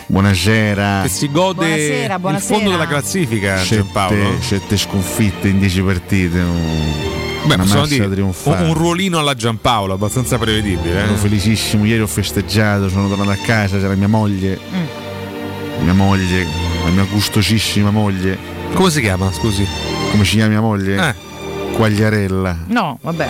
Buonasera. 0.07 1.01
Che 1.03 1.09
si 1.09 1.29
gode 1.31 1.65
Buonasera, 1.65 2.13
il 2.15 2.19
buonasera. 2.19 2.53
fondo 2.55 2.71
della 2.71 2.87
classifica, 2.87 3.61
Giampaolo. 3.61 4.41
sette 4.41 4.75
sconfitte 4.77 5.47
in 5.47 5.59
10 5.59 5.81
partite. 5.81 6.39
un- 6.39 7.17
Beh, 7.45 7.53
una 7.55 7.65
dire 8.07 8.21
un, 8.21 8.33
ruolino 8.73 9.17
alla 9.19 9.33
Giampaolo, 9.33 9.93
abbastanza 9.93 10.37
prevedibile. 10.37 11.01
Sono 11.05 11.13
Eh? 11.13 11.17
felicissimo, 11.17 11.85
ieri 11.85 12.01
ho 12.01 12.07
festeggiato, 12.07 12.89
sono 12.89 13.07
tornato 13.07 13.29
a 13.29 13.37
casa, 13.37 13.77
c'era 13.77 13.93
mia 13.95 14.07
moglie. 14.09 14.59
Mia 15.81 15.93
moglie, 15.93 16.45
la 16.83 16.89
mia 16.91 17.03
gustosissima 17.09 17.89
moglie. 17.91 18.37
Come 18.73 18.89
si 18.89 19.01
chiama, 19.01 19.31
scusi? 19.31 19.65
Come 20.11 20.23
si 20.25 20.35
chiama 20.35 20.49
mia 20.49 20.61
moglie? 20.61 21.07
Eh. 21.09 21.27
Quagliarella. 21.73 22.65
No, 22.67 22.99
vabbè. 23.01 23.27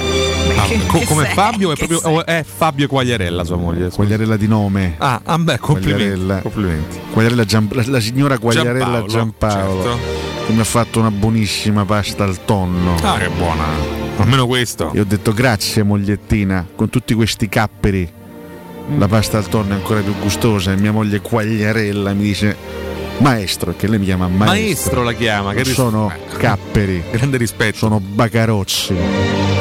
Ah, 0.58 0.64
Che- 0.64 0.86
co- 0.88 0.98
che 0.98 1.06
come 1.06 1.26
sei? 1.26 1.34
Fabio 1.36 1.72
è 1.72 1.76
proprio 1.76 2.26
è 2.26 2.44
Fabio 2.44 2.88
Quagliarella 2.88 3.44
sua 3.44 3.58
moglie. 3.58 3.90
Quagliarella 3.90 4.38
di 4.38 4.48
nome. 4.48 4.96
Ah, 4.98 5.22
ah, 5.24 5.38
beh, 5.38 5.60
complimenti. 5.60 6.04
Quagliarella. 6.06 6.42
complimenti. 6.42 7.00
Quagliarella 7.12 7.46
Gian- 7.46 7.70
la, 7.72 7.84
la 7.86 8.00
signora 8.00 8.38
Quagliarella 8.40 9.06
Giampaolo, 9.06 9.08
Giampaolo, 9.08 9.84
certo. 9.84 10.46
che 10.48 10.54
mi 10.54 10.60
ha 10.60 10.64
fatto 10.64 11.00
una 11.00 11.12
buonissima 11.12 11.86
pasta 11.86 12.24
al 12.24 12.44
tonno. 12.44 12.96
Ah, 13.04 13.18
che 13.18 13.30
buona. 13.30 13.66
Almeno 14.18 14.48
questo. 14.48 14.90
Io 14.96 15.02
ho 15.02 15.06
detto 15.06 15.32
grazie 15.34 15.84
mogliettina, 15.84 16.66
con 16.76 16.90
tutti 16.90 17.14
questi 17.14 17.48
capperi 17.48 18.12
la 18.98 19.08
pasta 19.08 19.38
al 19.38 19.48
tonno 19.48 19.72
è 19.74 19.76
ancora 19.76 20.02
più 20.02 20.16
gustosa 20.20 20.72
e 20.72 20.76
mia 20.78 20.92
moglie 20.92 21.22
Quagliarella 21.22 22.14
mi 22.14 22.24
dice 22.24 22.56
maestro, 23.20 23.74
che 23.76 23.88
lei 23.88 24.00
mi 24.00 24.06
chiama 24.06 24.28
maestro. 24.28 24.46
Maestro 24.48 25.04
la 25.04 25.14
chiama, 25.14 25.54
che 25.54 25.64
ris- 25.64 25.74
sono 25.74 26.12
capperi, 26.38 27.04
Grande 27.12 27.38
rispetto. 27.38 27.78
sono 27.78 28.00
bacarozzi, 28.00 28.96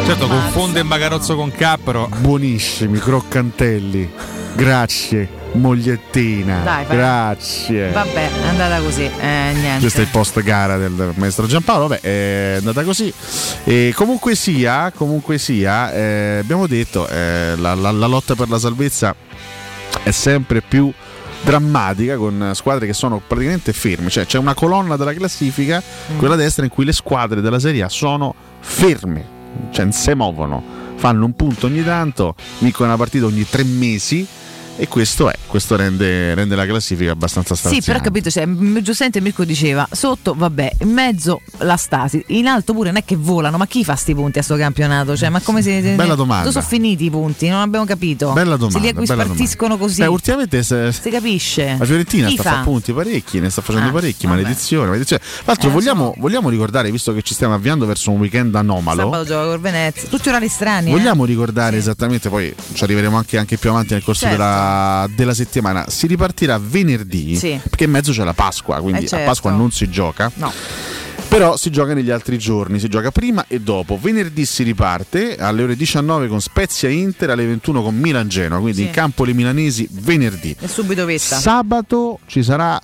Certo, 0.06 0.26
confonde 0.26 0.82
Magarozzo 0.82 1.36
con 1.36 1.50
Cappero. 1.52 2.08
buonissimi, 2.20 2.98
croccantelli. 2.98 4.10
Grazie 4.54 5.28
mogliettina, 5.52 6.62
Dai, 6.62 6.86
grazie. 6.86 7.90
Vabbè, 7.90 8.30
è 8.42 8.46
andata 8.48 8.80
così. 8.80 9.02
Eh, 9.04 9.52
niente. 9.54 9.80
Questo 9.80 10.00
è 10.00 10.02
il 10.02 10.08
post 10.10 10.40
gara 10.42 10.76
del 10.76 11.12
maestro 11.16 11.46
Giampaolo. 11.46 11.88
Vabbè, 11.88 12.00
è 12.00 12.54
andata 12.58 12.82
così. 12.84 13.12
E 13.64 13.92
comunque 13.94 14.34
sia, 14.34 14.92
comunque 14.94 15.38
sia, 15.38 15.92
eh, 15.92 16.38
abbiamo 16.40 16.66
detto, 16.66 17.08
eh, 17.08 17.54
la, 17.56 17.74
la- 17.74 17.90
la 17.90 18.06
lotta 18.06 18.34
per 18.34 18.48
la 18.48 18.58
salvezza 18.58 19.14
è 20.02 20.10
sempre 20.10 20.60
più 20.62 20.92
drammatica 21.42 22.16
con 22.16 22.50
squadre 22.54 22.86
che 22.86 22.92
sono 22.92 23.22
praticamente 23.26 23.72
ferme. 23.72 24.10
Cioè 24.10 24.26
c'è 24.26 24.38
una 24.38 24.54
colonna 24.54 24.96
della 24.96 25.14
classifica, 25.14 25.82
quella 26.16 26.34
a 26.34 26.36
destra, 26.36 26.64
in 26.64 26.70
cui 26.70 26.84
le 26.84 26.92
squadre 26.92 27.40
della 27.40 27.58
Serie 27.58 27.82
A 27.82 27.88
sono 27.88 28.34
ferme, 28.60 29.24
cioè 29.70 29.84
non 29.84 29.92
si 29.92 30.12
muovono, 30.14 30.62
fanno 30.96 31.24
un 31.24 31.34
punto 31.34 31.66
ogni 31.66 31.84
tanto, 31.84 32.34
vincono 32.58 32.88
una 32.88 32.96
partita 32.98 33.26
ogni 33.26 33.46
tre 33.48 33.64
mesi. 33.64 34.26
E 34.80 34.86
questo 34.86 35.28
è, 35.28 35.34
questo 35.48 35.74
rende, 35.74 36.34
rende 36.34 36.54
la 36.54 36.64
classifica 36.64 37.10
abbastanza 37.10 37.54
Sì, 37.56 37.60
straziante. 37.62 37.86
però 37.86 37.98
ho 37.98 38.02
capito, 38.02 38.30
cioè, 38.30 38.46
giustamente 38.80 39.20
Mirko 39.20 39.42
diceva, 39.44 39.88
sotto 39.90 40.34
vabbè, 40.36 40.76
in 40.82 40.90
mezzo 40.92 41.40
la 41.58 41.76
stasi, 41.76 42.22
in 42.28 42.46
alto 42.46 42.74
pure 42.74 42.90
non 42.90 42.98
è 42.98 43.04
che 43.04 43.16
volano, 43.16 43.56
ma 43.56 43.66
chi 43.66 43.82
fa 43.82 43.96
sti 43.96 44.14
punti 44.14 44.38
a 44.38 44.42
sto 44.42 44.54
campionato? 44.54 45.16
Cioè, 45.16 45.30
ma 45.30 45.40
come 45.40 45.62
si 45.62 45.80
Bella 45.80 46.14
domanda. 46.14 46.44
Dove 46.44 46.52
sono 46.52 46.64
finiti 46.64 47.06
i 47.06 47.10
punti? 47.10 47.48
Non 47.48 47.60
abbiamo 47.62 47.84
capito. 47.86 48.30
Bella 48.34 48.52
Se 48.52 48.58
domanda. 48.58 48.78
li 48.86 48.92
bella 48.92 49.04
spartiscono 49.24 49.68
domanda. 49.70 49.84
così. 49.84 50.00
Beh, 50.02 50.06
ultimamente 50.06 50.62
se- 50.62 50.92
si 50.92 51.10
capisce. 51.10 51.74
la 51.76 51.84
Fiorentina 51.84 52.30
sta 52.30 52.42
fa? 52.42 52.60
punti 52.62 52.92
parecchi, 52.92 53.40
ne 53.40 53.50
sta 53.50 53.62
facendo 53.62 53.88
Ah, 53.88 53.92
parecchi, 53.92 54.26
vabbè. 54.28 54.40
maledizione, 54.42 54.86
maledizione. 54.86 55.22
Tra 55.24 55.42
l'altro 55.46 55.70
Eh, 55.70 55.72
vogliamo, 55.72 56.14
vogliamo 56.18 56.48
ricordare, 56.50 56.92
visto 56.92 57.12
che 57.12 57.22
ci 57.22 57.34
stiamo 57.34 57.52
avviando 57.54 57.84
verso 57.84 58.12
un 58.12 58.20
weekend 58.20 58.54
anomalo, 58.54 59.02
Sabato 59.02 59.24
gioca 59.24 59.44
col 59.48 59.60
Venezia. 59.60 60.08
Tutti 60.08 60.28
orari 60.28 60.46
strani. 60.46 60.90
eh. 60.90 60.92
vogliamo 60.92 61.24
ricordare 61.24 61.76
esattamente, 61.78 62.28
poi 62.28 62.54
ci 62.74 62.84
arriveremo 62.84 63.16
anche, 63.16 63.38
anche 63.38 63.56
più 63.56 63.70
avanti 63.70 63.94
nel 63.94 64.04
corso 64.04 64.20
Certo. 64.26 64.36
della, 64.36 64.66
della 65.14 65.34
settimana, 65.34 65.86
si 65.88 66.06
ripartirà 66.06 66.58
venerdì, 66.58 67.36
Sì. 67.36 67.58
perché 67.62 67.84
in 67.84 67.90
mezzo 67.90 68.12
c'è 68.12 68.24
la 68.24 68.32
Pasqua, 68.34 68.80
quindi 68.80 69.04
Eh, 69.04 69.06
certo. 69.08 69.24
a 69.24 69.28
Pasqua 69.28 69.50
non 69.50 69.70
si 69.70 69.88
gioca. 69.90 70.30
No. 70.34 70.52
Però 71.28 71.56
si 71.58 71.70
gioca 71.70 71.92
negli 71.92 72.10
altri 72.10 72.38
giorni, 72.38 72.78
si 72.78 72.88
gioca 72.88 73.10
prima 73.10 73.44
e 73.48 73.60
dopo. 73.60 73.98
Venerdì 74.00 74.46
si 74.46 74.62
riparte 74.62 75.36
alle 75.36 75.62
ore 75.64 75.76
19 75.76 76.26
con 76.26 76.40
Spezia 76.40 76.88
Inter, 76.88 77.28
alle 77.30 77.44
21 77.44 77.82
con 77.82 77.94
Milan 77.96 78.28
Genoa, 78.28 78.58
quindi 78.60 78.80
Sì. 78.80 78.86
in 78.86 78.90
campo 78.92 79.24
le 79.24 79.34
milanesi 79.34 79.86
venerdì. 79.90 80.56
E 80.58 80.66
subito 80.68 81.04
vetta. 81.04 81.36
Sabato 81.38 82.20
ci 82.26 82.42
sarà 82.42 82.80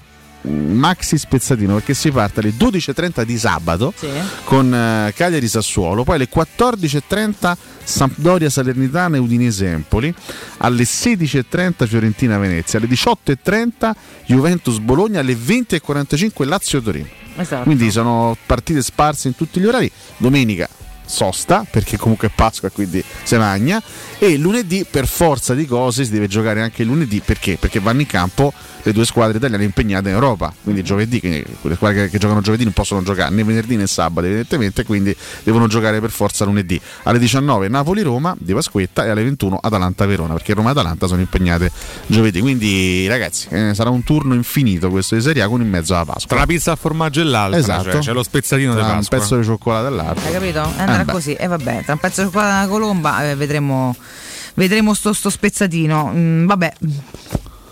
maxi 0.50 1.16
spezzatino 1.18 1.74
perché 1.74 1.94
si 1.94 2.10
parte 2.10 2.40
alle 2.40 2.52
12.30 2.56 3.22
di 3.22 3.38
sabato 3.38 3.92
Sì. 3.96 4.08
con 4.44 4.72
eh, 4.74 5.12
Cagliari 5.14 5.48
Sassuolo, 5.48 6.04
poi 6.04 6.16
alle 6.16 6.28
14.30 6.32 7.54
Sampdoria 7.82 8.48
Salernitana 8.50 9.16
e 9.16 9.18
Udinese 9.20 9.66
Empoli, 9.70 10.14
alle 10.58 10.84
16.30 10.84 11.86
Fiorentina 11.86 12.38
Venezia, 12.38 12.78
alle 12.78 12.88
18.30 12.88 13.92
Juventus 14.26 14.78
Bologna, 14.78 15.20
alle 15.20 15.34
20.45 15.34 16.46
Lazio 16.46 16.80
Torino. 16.82 17.08
Esatto. 17.36 17.64
Quindi 17.64 17.90
sono 17.90 18.36
partite 18.46 18.80
sparse 18.82 19.28
in 19.28 19.34
tutti 19.34 19.60
gli 19.60 19.66
orari. 19.66 19.90
Domenica 20.16 20.68
sosta 21.06 21.66
perché 21.68 21.96
comunque 21.96 22.28
è 22.28 22.30
Pasqua 22.34 22.70
quindi 22.70 23.02
si 23.22 23.36
magna. 23.36 23.82
E 24.18 24.36
lunedì 24.36 24.86
per 24.88 25.06
forza 25.06 25.54
di 25.54 25.66
cose 25.66 26.04
si 26.04 26.10
deve 26.10 26.28
giocare 26.28 26.62
anche 26.62 26.82
il 26.82 26.88
lunedì. 26.88 27.20
Perché? 27.24 27.56
Perché 27.58 27.80
vanno 27.80 28.00
in 28.00 28.06
campo 28.06 28.52
le 28.82 28.92
due 28.92 29.04
squadre 29.04 29.36
italiane 29.38 29.64
impegnate 29.64 30.08
in 30.08 30.14
Europa. 30.14 30.52
Quindi 30.62 30.82
giovedì, 30.82 31.18
quindi 31.20 31.44
le 31.62 31.74
squadre 31.74 32.08
che, 32.08 32.18
giocano 32.18 32.40
giovedì 32.40 32.64
non 32.64 32.72
possono 32.72 33.02
giocare 33.02 33.34
né 33.34 33.42
venerdì 33.44 33.76
né 33.76 33.86
sabato 33.86 34.26
evidentemente 34.26 34.84
quindi 34.84 35.14
devono 35.42 35.66
giocare 35.66 36.00
per 36.00 36.10
forza 36.10 36.44
lunedì. 36.44 36.80
Alle 37.04 37.18
19 37.18 37.68
Napoli-Roma 37.68 38.34
di 38.38 38.52
Pasquetta 38.52 39.04
e 39.04 39.10
alle 39.10 39.24
21 39.24 39.58
Atalanta-Verona 39.60 40.34
perché 40.34 40.54
Roma 40.54 40.68
e 40.68 40.72
Atalanta 40.72 41.06
sono 41.06 41.20
impegnate 41.20 41.70
giovedì. 42.06 42.40
Quindi 42.40 43.06
ragazzi 43.08 43.48
eh, 43.50 43.72
sarà 43.74 43.90
un 43.90 44.02
turno 44.04 44.34
infinito 44.34 44.88
questo 44.90 45.14
di 45.14 45.22
Serie 45.22 45.42
A 45.42 45.48
con 45.48 45.60
in 45.60 45.68
mezzo 45.68 45.94
alla 45.94 46.04
Pasqua. 46.04 46.28
Tra 46.28 46.38
la 46.38 46.46
pizza 46.46 46.70
al 46.72 46.78
formaggio 46.78 47.20
e 47.20 47.24
l'altra 47.24 47.58
Esatto. 47.58 47.90
cioè, 47.90 48.00
c'è 48.00 48.12
lo 48.12 48.22
spezzatino 48.22 48.74
di 48.74 48.80
Tra 48.80 48.88
un 48.88 48.96
Pasqua. 48.98 49.18
pezzo 49.18 49.36
di 49.36 49.44
cioccolato 49.44 49.86
all'altro 49.86 50.26
Hai 50.26 50.32
capito? 50.32 50.72
E 50.78 50.82
Eh 51.00 51.04
beh. 51.04 51.12
così. 51.12 51.32
E 51.34 51.46
vabbè, 51.46 51.84
tra 51.84 51.92
un 51.94 51.98
pezzo 51.98 52.20
di 52.20 52.26
cioccolato 52.26 52.54
e 52.54 52.58
una 52.58 52.68
colomba 52.68 53.30
eh, 53.30 53.34
vedremo, 53.34 53.94
vedremo 54.54 54.94
sto, 54.94 55.12
sto 55.12 55.30
spezzatino. 55.30 56.12
Mm, 56.14 56.46
vabbè. 56.46 56.72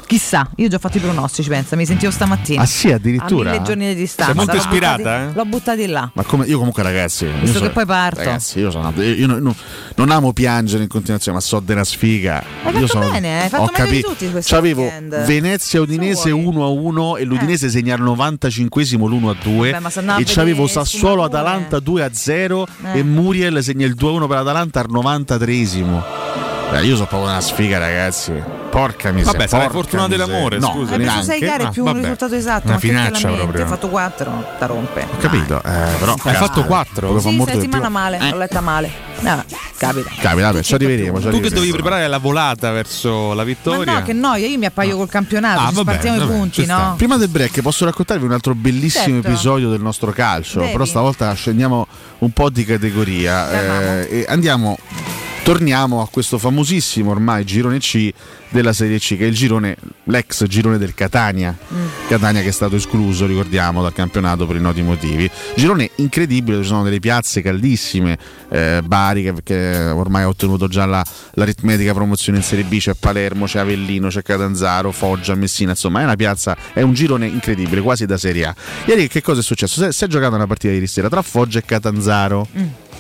Chissà, 0.06 0.48
io 0.56 0.66
ho 0.66 0.68
già 0.68 0.78
fatto 0.78 0.98
i 0.98 1.00
pronostici, 1.00 1.48
pensa, 1.48 1.74
mi 1.76 1.86
sentivo 1.86 2.10
stamattina. 2.12 2.60
Ah 2.62 2.66
sì, 2.66 2.92
addirittura? 2.92 3.50
A 3.50 3.52
mille 3.52 3.64
giorni 3.64 3.86
di 3.88 3.94
distanza. 3.94 4.32
Sei 4.32 4.34
molto 4.34 4.52
L'ho 4.52 4.58
ispirata, 4.58 4.96
buttati- 4.96 5.22
eh? 5.30 5.32
L'ho 5.34 5.44
buttati 5.46 5.86
là. 5.86 6.10
Ma 6.12 6.22
come, 6.24 6.44
io 6.46 6.58
comunque 6.58 6.82
ragazzi, 6.82 7.24
io 7.24 7.32
Visto 7.40 7.58
so- 7.58 7.64
che 7.64 7.70
poi 7.70 7.86
parto. 7.86 8.18
Ragazzi, 8.18 8.58
io, 8.58 8.70
sono, 8.70 8.92
io, 8.96 9.02
io 9.14 9.26
non, 9.26 9.38
non- 9.42 9.54
non 9.96 10.10
amo 10.10 10.32
piangere 10.32 10.82
in 10.82 10.88
continuazione, 10.88 11.38
ma 11.38 11.42
so 11.42 11.60
della 11.60 11.84
sfiga. 11.84 12.42
Hai 12.62 12.72
io 12.74 12.86
fatto 12.86 12.86
sono, 12.86 13.10
bene, 13.10 13.42
hai 13.42 13.48
fatto 13.48 13.62
ho 13.62 13.70
meglio 13.72 13.90
di 13.90 14.00
capi- 14.00 14.14
tutti 14.14 14.30
questo 14.30 14.54
C'avevo 14.54 14.82
weekend. 14.82 15.24
Venezia 15.24 15.80
Udinese 15.80 16.30
1 16.30 16.62
a 16.64 16.68
1 16.68 17.16
e 17.16 17.24
l'Udinese 17.24 17.70
segna 17.70 17.94
al 17.94 18.02
95esimo 18.02 19.06
l'1 19.08 19.28
a 19.30 19.36
2 19.42 19.70
Vabbè, 19.70 19.82
ma 19.82 19.90
se 19.90 19.98
andava 20.00 20.18
a 20.18 20.20
e 20.20 20.24
c'avevo 20.26 20.66
Sassuolo 20.66 21.24
Atalanta 21.24 21.80
2 21.80 22.02
a 22.04 22.10
0 22.12 22.66
Eh. 22.92 22.98
e 22.98 23.02
Muriel 23.02 23.62
segna 23.62 23.86
il 23.86 23.94
2 23.94 24.08
a 24.10 24.12
1 24.12 24.26
per 24.26 24.36
l'Atalanta 24.38 24.80
al 24.80 24.86
93esimo. 24.90 26.02
Eh, 26.72 26.84
io 26.84 26.94
sono 26.94 27.06
proprio 27.06 27.30
una 27.30 27.40
sfiga, 27.40 27.78
ragazzi. 27.78 28.32
Porca 28.70 29.10
miseria. 29.12 29.38
Vabbè, 29.38 29.48
porca 29.50 29.70
fortuna 29.70 30.02
miseria. 30.06 30.24
dell'amore, 30.26 30.58
no, 30.58 30.68
scusa. 30.68 30.92
Hai 30.92 30.96
preso 30.96 31.10
neanche. 31.10 31.24
6 31.26 31.40
gare 31.40 31.62
Ah, 31.64 31.68
più 31.70 31.84
un 31.84 31.92
risultato 31.94 32.34
esatto. 32.34 32.64
Una 32.64 32.74
ma 32.74 32.80
finaccia 32.80 33.28
proprio. 33.30 33.62
Hai 33.62 33.68
fatto 33.68 33.88
4, 33.88 34.44
ta 34.58 34.66
rompe. 34.66 35.06
Ho 35.12 35.16
capito, 35.18 35.58
eh, 35.58 35.86
però 35.98 36.14
Hai 36.22 36.34
fatto 36.34 36.64
quattro? 36.64 37.20
Sì, 37.20 37.42
settimana 37.46 37.88
male, 37.90 38.18
l'ho 38.30 38.38
letta 38.38 38.60
male. 38.60 38.90
No, 39.20 39.44
capita. 39.76 40.10
Capita, 40.20 40.50
vabbè, 40.50 40.62
ci 40.62 40.74
arriveremo. 40.74 41.20
Tu 41.20 41.40
che 41.40 41.50
dovevi 41.50 41.72
preparare 41.72 42.08
la 42.08 42.18
volata 42.18 42.70
verso 42.72 43.28
la 43.30 43.34
Ma 43.34 43.42
vittoria. 43.44 43.92
no, 43.98 44.02
che 44.02 44.12
noia, 44.14 44.46
io 44.46 44.58
mi 44.58 44.64
appaio 44.66 44.96
col 44.96 45.08
campionato, 45.08 45.60
Ah, 45.60 45.68
ci 45.68 45.74
vabbè, 45.74 45.90
spartiamo 45.90 46.18
vabbè, 46.18 46.32
i 46.32 46.36
punti, 46.36 46.66
no? 46.66 46.94
Prima 46.96 47.16
del 47.18 47.28
break 47.28 47.60
posso 47.60 47.84
raccontarvi 47.84 48.24
un 48.24 48.32
altro 48.32 48.54
bellissimo 48.54 49.16
Certo. 49.16 49.28
episodio 49.28 49.68
del 49.68 49.80
nostro 49.82 50.10
calcio, 50.12 50.60
però 50.60 50.84
stavolta 50.86 51.32
scendiamo 51.34 51.86
un 52.18 52.30
po' 52.30 52.48
di 52.50 52.64
categoria 52.64 53.50
eh, 54.00 54.08
e 54.20 54.24
andiamo, 54.28 54.76
torniamo 55.42 56.00
a 56.02 56.08
questo 56.08 56.38
famosissimo 56.38 57.10
ormai 57.10 57.44
girone 57.44 57.78
C 57.78 58.12
della 58.48 58.72
Serie 58.72 58.98
C, 58.98 59.16
che 59.16 59.24
è 59.24 59.26
il 59.26 59.34
girone, 59.34 59.76
l'ex 60.04 60.44
girone 60.44 60.78
del 60.78 60.94
Catania, 60.94 61.56
Catania 62.06 62.42
che 62.42 62.48
è 62.48 62.52
stato 62.52 62.76
escluso, 62.76 63.26
ricordiamo, 63.26 63.82
dal 63.82 63.92
campionato 63.92 64.46
per 64.46 64.56
i 64.56 64.60
noti 64.60 64.82
motivi. 64.82 65.28
Girone 65.56 65.90
incredibile, 65.96 66.58
ci 66.60 66.68
sono 66.68 66.82
delle 66.82 67.00
piazze 67.00 67.40
caldissime, 67.40 68.18
eh, 68.50 68.82
Bari 68.84 69.22
che, 69.22 69.34
che 69.42 69.76
ormai 69.88 70.22
ha 70.22 70.28
ottenuto 70.28 70.68
già 70.68 70.84
la, 70.84 71.04
l'aritmetica 71.34 71.94
promozione 71.94 72.38
in 72.38 72.44
Serie 72.44 72.64
B, 72.64 72.78
c'è 72.78 72.94
Palermo, 72.94 73.46
c'è 73.46 73.60
Avellino, 73.60 74.08
c'è 74.08 74.22
Catanzaro, 74.22 74.92
Foggia, 74.92 75.34
Messina, 75.34 75.70
insomma 75.70 76.00
è 76.00 76.04
una 76.04 76.16
piazza, 76.16 76.56
è 76.74 76.82
un 76.82 76.92
girone 76.92 77.26
incredibile, 77.26 77.80
quasi 77.80 78.04
da 78.04 78.18
Serie 78.18 78.46
A. 78.46 78.54
Ieri 78.84 79.08
che 79.08 79.22
cosa 79.22 79.40
è 79.40 79.42
successo? 79.42 79.80
Si 79.80 79.86
è, 79.86 79.92
si 79.92 80.04
è 80.04 80.06
giocata 80.06 80.36
una 80.36 80.46
partita 80.46 80.74
ieri 80.74 80.86
sera 80.86 81.08
tra 81.08 81.22
Foggia 81.22 81.58
e 81.58 81.64
Catanzaro. 81.64 82.46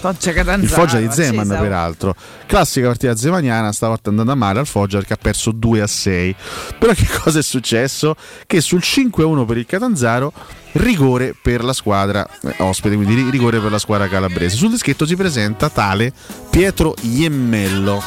Foggia 0.02 0.32
Catanzaro. 0.32 0.62
Il 0.62 0.68
Foggia 0.68 0.98
di 0.98 1.08
Zeman, 1.12 1.46
accesa. 1.46 1.60
peraltro. 1.60 2.14
Classica 2.46 2.88
partita 2.88 3.14
zemaniana, 3.16 3.70
stava 3.70 3.96
andando 4.02 4.34
male 4.34 4.58
al 4.58 4.66
Foggia 4.66 4.98
perché 4.98 5.12
ha 5.12 5.18
perso 5.20 5.52
2 5.52 5.80
a 5.80 5.86
6. 5.86 6.34
Però 6.78 6.92
che 6.92 7.06
cosa 7.22 7.38
è 7.38 7.42
successo? 7.42 8.16
Che 8.46 8.60
sul 8.60 8.82
5 8.82 9.22
a 9.22 9.26
1 9.26 9.44
per 9.44 9.58
il 9.58 9.66
Catanzaro, 9.66 10.32
rigore 10.72 11.36
per 11.40 11.62
la 11.62 11.72
squadra 11.72 12.26
eh, 12.42 12.54
ospite, 12.58 12.96
quindi 12.96 13.14
ri- 13.14 13.30
rigore 13.30 13.60
per 13.60 13.70
la 13.70 13.78
squadra 13.78 14.08
calabrese. 14.08 14.56
Sul 14.56 14.70
dischetto 14.70 15.06
si 15.06 15.14
presenta 15.14 15.68
tale 15.70 16.12
Pietro 16.50 16.94
Iemmello, 17.02 18.02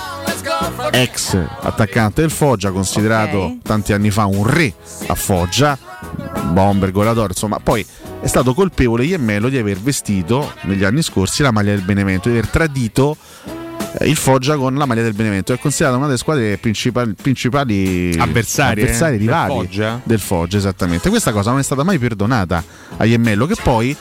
ex 0.91 1.37
attaccante 1.61 2.19
del 2.21 2.29
Foggia, 2.31 2.71
considerato 2.71 3.37
Ok. 3.37 3.61
tanti 3.63 3.93
anni 3.93 4.11
fa 4.11 4.25
un 4.25 4.45
re 4.45 4.73
a 5.07 5.15
Foggia, 5.15 5.77
bomber, 6.51 6.91
goleador, 6.91 7.29
insomma, 7.29 7.59
poi 7.59 7.85
è 8.25 8.27
stato 8.27 8.55
colpevole 8.55 9.05
Iemmello 9.05 9.49
di 9.49 9.57
aver 9.59 9.77
vestito 9.77 10.51
negli 10.61 10.83
anni 10.83 11.03
scorsi 11.03 11.43
la 11.43 11.51
maglia 11.51 11.75
del 11.75 11.83
Benevento, 11.83 12.27
di 12.27 12.35
aver 12.35 12.49
tradito 12.49 13.15
eh, 13.99 14.09
il 14.09 14.15
Foggia 14.15 14.55
con 14.55 14.73
la 14.73 14.87
maglia 14.87 15.03
del 15.03 15.13
Benevento, 15.13 15.53
è 15.53 15.59
considerata 15.59 15.95
una 15.95 16.07
delle 16.07 16.17
squadre 16.17 16.57
principali, 16.57 17.13
principali 17.13 18.15
Avversarie, 18.17 18.81
avversari 18.81 19.13
eh, 19.13 19.17
del 19.19 19.27
rivali 19.27 19.53
Foggia? 19.53 20.01
del 20.03 20.19
Foggia, 20.19 20.57
esattamente. 20.57 21.09
Questa 21.09 21.31
cosa 21.31 21.51
non 21.51 21.59
è 21.59 21.63
stata 21.63 21.83
mai 21.83 21.99
perdonata 21.99 22.63
a 22.97 23.05
Iemmello 23.05 23.45
che 23.45 23.57
poi 23.61 23.95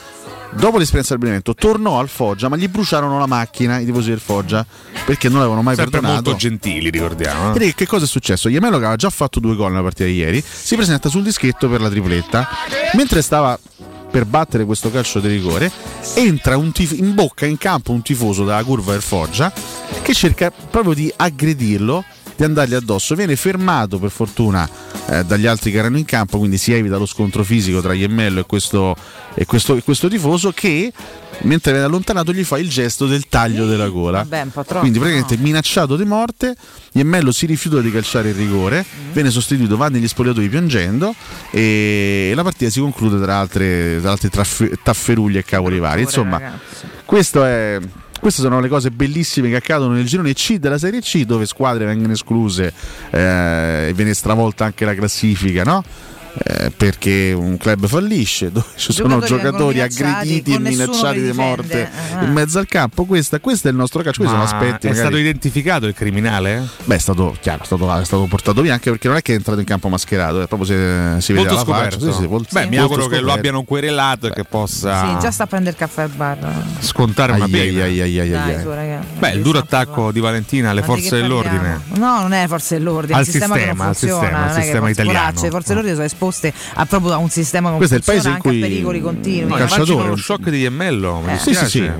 Dopo 0.51 0.77
l'esperienza 0.77 1.09
del 1.09 1.19
Benevento 1.19 1.53
tornò 1.53 1.99
al 1.99 2.07
Foggia, 2.07 2.47
ma 2.47 2.55
gli 2.55 2.69
bruciarono 2.69 3.19
la 3.19 3.25
macchina 3.25 3.79
i 3.79 3.85
tifosi 3.85 4.09
del 4.09 4.19
Foggia 4.19 4.65
perché 5.05 5.27
non 5.27 5.39
l'avevano 5.39 5.61
mai 5.61 5.75
Sempre 5.75 5.99
perdonato. 5.99 6.29
molto 6.29 6.39
gentili, 6.39 6.89
ricordiamo. 6.89 7.53
eh. 7.53 7.73
Che 7.73 7.85
cosa 7.85 8.05
è 8.05 8.07
successo? 8.07 8.47
Iamello 8.47 8.77
che 8.77 8.83
aveva 8.83 8.95
già 8.95 9.09
fatto 9.09 9.41
due 9.41 9.55
gol 9.55 9.71
nella 9.71 9.83
partita 9.83 10.05
di 10.05 10.15
ieri, 10.15 10.41
si 10.41 10.75
presenta 10.75 11.09
sul 11.09 11.23
dischetto 11.23 11.67
per 11.67 11.81
la 11.81 11.89
tripletta, 11.89 12.47
mentre 12.93 13.21
stava 13.21 13.59
per 14.15 14.23
battere 14.23 14.63
questo 14.63 14.89
calcio 14.89 15.19
di 15.19 15.27
rigore, 15.27 15.69
entra 16.13 16.57
tif- 16.71 16.97
in 16.97 17.13
bocca 17.13 17.45
in 17.45 17.57
campo 17.57 17.91
un 17.91 18.01
tifoso 18.01 18.45
dalla 18.45 18.63
curva 18.63 18.93
del 18.93 19.01
Foggia 19.01 19.51
che 20.01 20.13
cerca 20.13 20.49
proprio 20.51 20.93
di 20.93 21.11
aggredirlo, 21.13 22.01
di 22.35 22.43
andargli 22.43 22.73
addosso, 22.73 23.15
viene 23.15 23.35
fermato 23.35 23.97
per 23.99 24.09
fortuna 24.11 24.67
eh, 25.09 25.23
dagli 25.23 25.45
altri 25.45 25.71
che 25.71 25.77
erano 25.77 25.97
in 25.97 26.05
campo, 26.05 26.37
quindi 26.37 26.57
si 26.57 26.73
evita 26.73 26.97
lo 26.97 27.05
scontro 27.05 27.43
fisico 27.43 27.81
tra 27.81 27.93
Iemmello 27.93 28.41
e 28.41 28.45
questo, 28.45 28.95
e 29.33 29.45
questo, 29.45 29.75
e 29.75 29.83
questo 29.83 30.07
tifoso 30.07 30.51
che 30.51 30.91
mentre 31.41 31.71
viene 31.71 31.85
allontanato 31.87 32.31
gli 32.31 32.43
fa 32.45 32.57
il 32.57 32.69
gesto 32.69 33.07
del 33.07 33.27
taglio 33.27 33.65
della 33.65 33.89
gola. 33.89 34.19
Vabbè, 34.27 34.47
troppo. 34.51 34.79
Quindi 34.79 34.99
praticamente 34.99 35.37
minacciato 35.37 35.95
di 35.97 36.05
morte, 36.05 36.55
Iemmello 36.93 37.31
si 37.31 37.45
rifiuta 37.45 37.81
di 37.81 37.91
calciare 37.91 38.29
il 38.29 38.35
rigore, 38.35 38.85
Mm. 38.85 39.11
viene 39.11 39.29
sostituito, 39.29 39.75
va 39.77 39.89
negli 39.89 40.07
spogliatoi 40.07 40.47
piangendo 40.49 41.13
e 41.51 42.31
la 42.35 42.43
partita 42.43 42.69
si 42.71 42.79
conclude 42.79 43.19
tra 43.21 43.37
altre, 43.37 43.99
tra 44.01 44.11
altre 44.11 44.29
traffe- 44.29 44.77
tafferuglie 44.81 45.39
e 45.39 45.43
cavoli 45.43 45.79
vari. 45.79 46.01
Insomma, 46.03 46.59
questo 47.05 47.43
è- 47.43 47.79
queste 48.25 48.41
sono 48.41 48.59
le 48.59 48.69
cose 48.69 48.89
bellissime 48.89 49.49
che 49.49 49.57
accadono 49.57 49.93
nel 49.93 50.07
girone 50.07 50.33
C 50.33 50.57
della 50.57 50.79
Serie 50.79 50.99
C 50.99 51.25
dove 51.25 51.45
squadre 51.45 51.85
vengono 51.85 52.13
escluse 52.13 52.73
eh, 53.11 53.89
e 53.89 53.93
viene 53.93 54.15
stravolta 54.15 54.65
anche 54.65 54.83
la 54.83 54.95
classifica, 54.95 55.61
no? 55.61 55.83
Eh, 56.37 56.69
perché 56.75 57.31
un 57.33 57.55
club 57.57 57.87
fallisce, 57.87 58.51
dove 58.51 58.65
ci 58.75 58.91
sono 58.91 59.19
Giocatori 59.21 59.79
aggrediti 59.79 60.53
e 60.53 60.59
minacciati 60.59 61.21
di 61.21 61.31
morte 61.31 61.63
difende. 61.63 61.89
Ah. 62.19 62.23
in 62.25 62.31
mezzo 62.33 62.59
al 62.59 62.67
campo. 62.67 63.05
Questa- 63.05 63.39
questo 63.39 63.67
è 63.69 63.71
il 63.71 63.77
nostro 63.77 64.01
calcio. 64.03 64.19
Questi 64.21 64.37
Ma 64.37 64.45
sono 64.45 64.57
aspetti. 64.59 64.87
è 64.87 64.89
magari- 64.89 65.07
stato 65.07 65.17
identificato 65.17 65.85
il 65.87 65.93
criminale? 65.93 66.67
Beh, 66.83 66.95
è 66.95 66.99
stato 66.99 67.37
chiaro, 67.39 67.63
è 67.63 67.65
stato, 67.65 67.99
è 67.99 68.03
stato 68.03 68.25
portato 68.25 68.61
via 68.61 68.73
anche 68.73 68.89
perché 68.89 69.07
non 69.07 69.15
è 69.17 69.21
che 69.21 69.31
è 69.31 69.35
entrato 69.35 69.59
in 69.59 69.65
campo 69.65 69.87
mascherato, 69.87 70.41
è 70.41 70.47
proprio 70.47 70.67
si, 70.67 70.73
si 71.21 71.31
vede 71.33 71.47
Molto 71.47 71.55
la 71.71 71.73
faccia. 71.73 71.91
scoperto. 71.91 72.11
Sì, 72.11 72.21
sì, 72.21 72.27
molto- 72.27 72.49
Beh, 72.51 72.59
mi 72.65 72.67
molto 72.77 72.81
auguro 72.81 73.01
che 73.03 73.07
lo 73.07 73.15
scoperto. 73.19 73.37
abbiano 73.39 73.63
querelato 73.63 74.27
e 74.27 74.31
che 74.33 74.43
possa 74.43 75.07
Sì, 75.07 75.19
già 75.21 75.31
sta 75.31 75.43
a 75.43 75.47
prendere 75.47 75.71
il 75.71 75.77
caffè 75.77 76.01
al 76.01 76.09
bar. 76.09 76.37
scontare 76.79 77.31
una 77.31 77.47
pena. 77.47 77.83
ai, 77.85 78.01
ai, 78.01 78.01
ai, 78.01 78.19
ai, 78.19 78.29
Dai, 78.29 78.53
ai. 78.55 78.61
su, 78.61 78.69
raga. 78.69 78.99
Beh, 79.17 79.29
il 79.31 79.41
duro 79.41 79.59
attacco 79.59 80.11
di 80.11 80.19
Valentina 80.19 80.71
alle 80.71 80.81
forze 80.83 81.15
dell'ordine. 81.21 81.79
No, 81.93 82.19
non 82.19 82.33
è 82.33 82.45
forze 82.47 82.77
dell'ordine, 82.77 83.13
Al 83.13 83.19
un 83.19 83.25
sistema, 83.25 83.53
che 83.53 83.59
sistema, 83.61 83.77
non 83.83 83.87
al 83.87 83.95
funziona. 83.95 84.19
sistema, 84.21 84.37
al 84.41 84.47
non 84.47 84.51
è 84.51 84.55
che 84.59 84.63
sistema 84.63 84.89
italiano. 84.89 85.39
forze 85.49 85.67
dell'ordine 85.69 85.93
sono 85.93 86.05
esposte 86.05 86.23
a 86.75 86.85
proprio 86.85 87.13
a 87.13 87.17
un 87.17 87.29
sistema 87.29 87.65
che 87.71 87.77
non 87.77 87.77
Questo 87.77 87.95
è 87.95 87.97
il 87.99 88.03
paese 88.03 88.29
in 88.29 88.37
cui 88.37 88.59
pericoli 88.59 89.01
continui. 89.01 89.43
un 89.43 89.47
No, 89.49 89.55
calciatore- 89.55 90.07
lo 90.09 90.15
shock 90.15 90.49
di 90.49 90.59
Iemmello. 90.59 91.23
Eh. 91.27 91.37
Sì, 91.37 91.53
sì, 91.53 91.65
sì. 91.67 91.91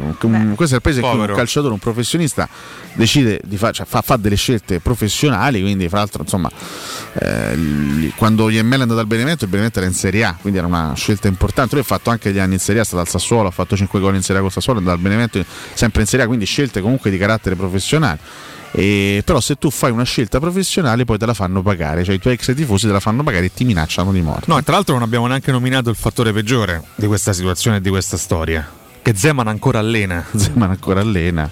Questo 0.55 0.75
è 0.75 0.77
il 0.77 0.81
paese 0.81 0.99
in 1.01 1.09
cui 1.09 1.19
un 1.19 1.33
calciatore, 1.35 1.73
un 1.73 1.79
professionista 1.79 2.47
decide 2.93 3.41
di 3.43 3.57
fare, 3.57 3.73
cioè, 3.73 3.85
fa, 3.85 4.01
fa 4.01 4.15
delle 4.17 4.35
scelte 4.35 4.79
professionali, 4.79 5.61
quindi 5.61 5.87
fra 5.89 5.97
l'altro 5.99 6.21
insomma 6.21 6.49
eh, 7.13 7.57
gli- 7.57 8.11
quando 8.15 8.49
Iemmel 8.49 8.79
è 8.79 8.81
andato 8.83 8.99
al 8.99 9.07
Benevento, 9.07 9.43
il 9.43 9.49
Benevento 9.49 9.79
era 9.79 9.87
in 9.87 9.93
Serie 9.93 10.23
A, 10.23 10.35
quindi 10.39 10.59
era 10.59 10.67
una 10.67 10.93
scelta 10.95 11.27
importante. 11.27 11.75
Lui 11.75 11.83
ha 11.83 11.87
fatto 11.87 12.09
anche 12.09 12.31
gli 12.31 12.39
anni 12.39 12.53
in 12.53 12.59
Serie 12.59 12.81
A, 12.81 12.83
è 12.83 12.87
stato 12.87 13.01
al 13.01 13.07
Sassuolo, 13.09 13.47
ha 13.47 13.51
fatto 13.51 13.75
5 13.75 13.99
gol 13.99 14.15
in 14.15 14.21
Serie 14.21 14.37
A 14.37 14.41
con 14.41 14.51
Sassuolo, 14.51 14.79
è 14.79 14.81
andato 14.81 14.97
al 14.97 15.03
Benevento 15.03 15.43
sempre 15.73 16.01
in 16.01 16.07
Serie 16.07 16.25
A, 16.25 16.27
quindi 16.27 16.45
scelte 16.45 16.81
comunque 16.81 17.09
di 17.09 17.17
carattere 17.17 17.55
professionale. 17.55 18.19
E- 18.77 19.21
però 19.23 19.39
se 19.39 19.55
tu 19.55 19.69
fai 19.69 19.91
una 19.91 20.03
scelta 20.03 20.39
professionale 20.39 21.05
poi 21.05 21.17
te 21.17 21.25
la 21.25 21.33
fanno 21.33 21.61
pagare, 21.61 22.03
cioè 22.03 22.15
i 22.15 22.19
tuoi 22.19 22.33
ex 22.33 22.53
tifosi 22.53 22.87
te 22.87 22.93
la 22.93 22.99
fanno 22.99 23.23
pagare 23.23 23.45
e 23.45 23.53
ti 23.53 23.63
minacciano 23.63 24.11
di 24.11 24.21
morte. 24.21 24.45
No, 24.47 24.57
e 24.57 24.63
tra 24.63 24.73
l'altro 24.73 24.93
non 24.93 25.03
abbiamo 25.03 25.27
neanche 25.27 25.51
nominato 25.51 25.89
il 25.89 25.95
fattore 25.95 26.33
peggiore 26.33 26.83
di 26.95 27.07
questa 27.07 27.31
situazione 27.31 27.77
e 27.77 27.81
di 27.81 27.89
questa 27.89 28.17
storia. 28.17 28.83
Che 29.05 29.15
Zeman 29.15 29.47
ancora 29.47 29.77
allena. 29.77 30.25
Zeman 30.35 30.71
ancora 30.71 30.99
allena, 30.99 31.47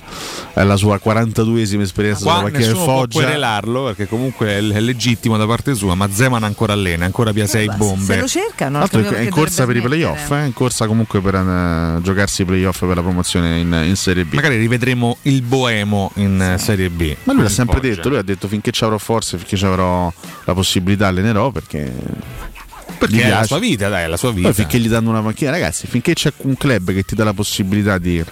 è 0.56 0.63
la 0.63 0.76
sua 0.76 1.00
42esima 1.00 1.82
esperienza 1.82 2.22
sulla 2.22 2.42
macchina 2.42 2.58
del 2.58 2.68
nessuno 2.70 2.84
può 2.84 2.96
Foggia. 2.96 3.20
querelarlo 3.20 3.84
perché 3.84 4.08
comunque 4.08 4.58
è 4.58 4.80
legittimo 4.80 5.38
da 5.38 5.46
parte 5.46 5.76
sua, 5.76 5.94
ma 5.94 6.10
Zeman 6.12 6.44
ancora 6.44 6.74
allena, 6.74 7.06
ancora 7.06 7.32
via 7.32 7.46
sei 7.46 7.70
bombe. 7.78 8.16
Se 8.16 8.20
lo 8.20 8.28
cercano, 8.28 8.88
non 8.92 9.13
è 9.13 9.20
in 9.20 9.30
corsa 9.30 9.66
per 9.68 9.74
perché 9.76 9.88
i 9.88 9.88
playoff, 9.88 10.32
eh, 10.32 10.46
in 10.46 10.54
corsa 10.54 10.88
comunque 10.88 11.22
per 11.22 11.36
eh, 11.36 12.00
giocarsi 12.02 12.42
i 12.42 12.46
playoff 12.46 12.80
per 12.80 12.96
la 12.96 13.04
promozione 13.04 13.60
in, 13.60 13.84
in 13.86 13.96
Serie 13.98 14.26
B. 14.26 14.34
Magari 14.34 14.58
rivedremo 14.58 15.18
il 15.22 15.44
Boemo 15.44 16.12
in 16.16 16.42
eh, 16.42 16.58
Serie 16.58 16.89
B. 16.89 17.16
Ma 17.26 17.34
lui 17.34 17.44
l'ha 17.44 17.50
sempre 17.50 17.76
Foggia. 17.76 17.94
detto, 17.94 18.10
lui 18.10 18.18
ha 18.18 18.24
detto 18.24 18.48
finché 18.48 18.72
ci 18.72 18.84
avrò 18.84 18.98
forze, 18.98 19.38
finché 19.38 19.58
ci 19.58 19.66
avrò 19.66 20.12
la 20.46 20.54
possibilità 20.56 21.06
allenerò 21.06 21.52
perché... 21.52 22.52
Perché 22.98 23.15
gli 23.15 23.19
è 23.22 23.30
la 23.30 23.43
sua 23.43 23.60
vita, 23.60 23.89
dai, 23.89 24.04
è 24.04 24.08
la 24.08 24.17
sua 24.17 24.32
vita. 24.32 24.48
Poi 24.48 24.56
finché 24.56 24.80
gli 24.80 24.88
danno 24.88 25.10
una 25.10 25.22
macchina, 25.22 25.52
ragazzi, 25.52 25.88
finché 25.88 26.13
c'è 26.13 26.32
un 26.38 26.56
club 26.56 26.93
che 26.93 27.04
ti 27.04 27.15
dà 27.15 27.24
la 27.24 27.34
possibilità 27.34 27.98
di, 27.98 28.24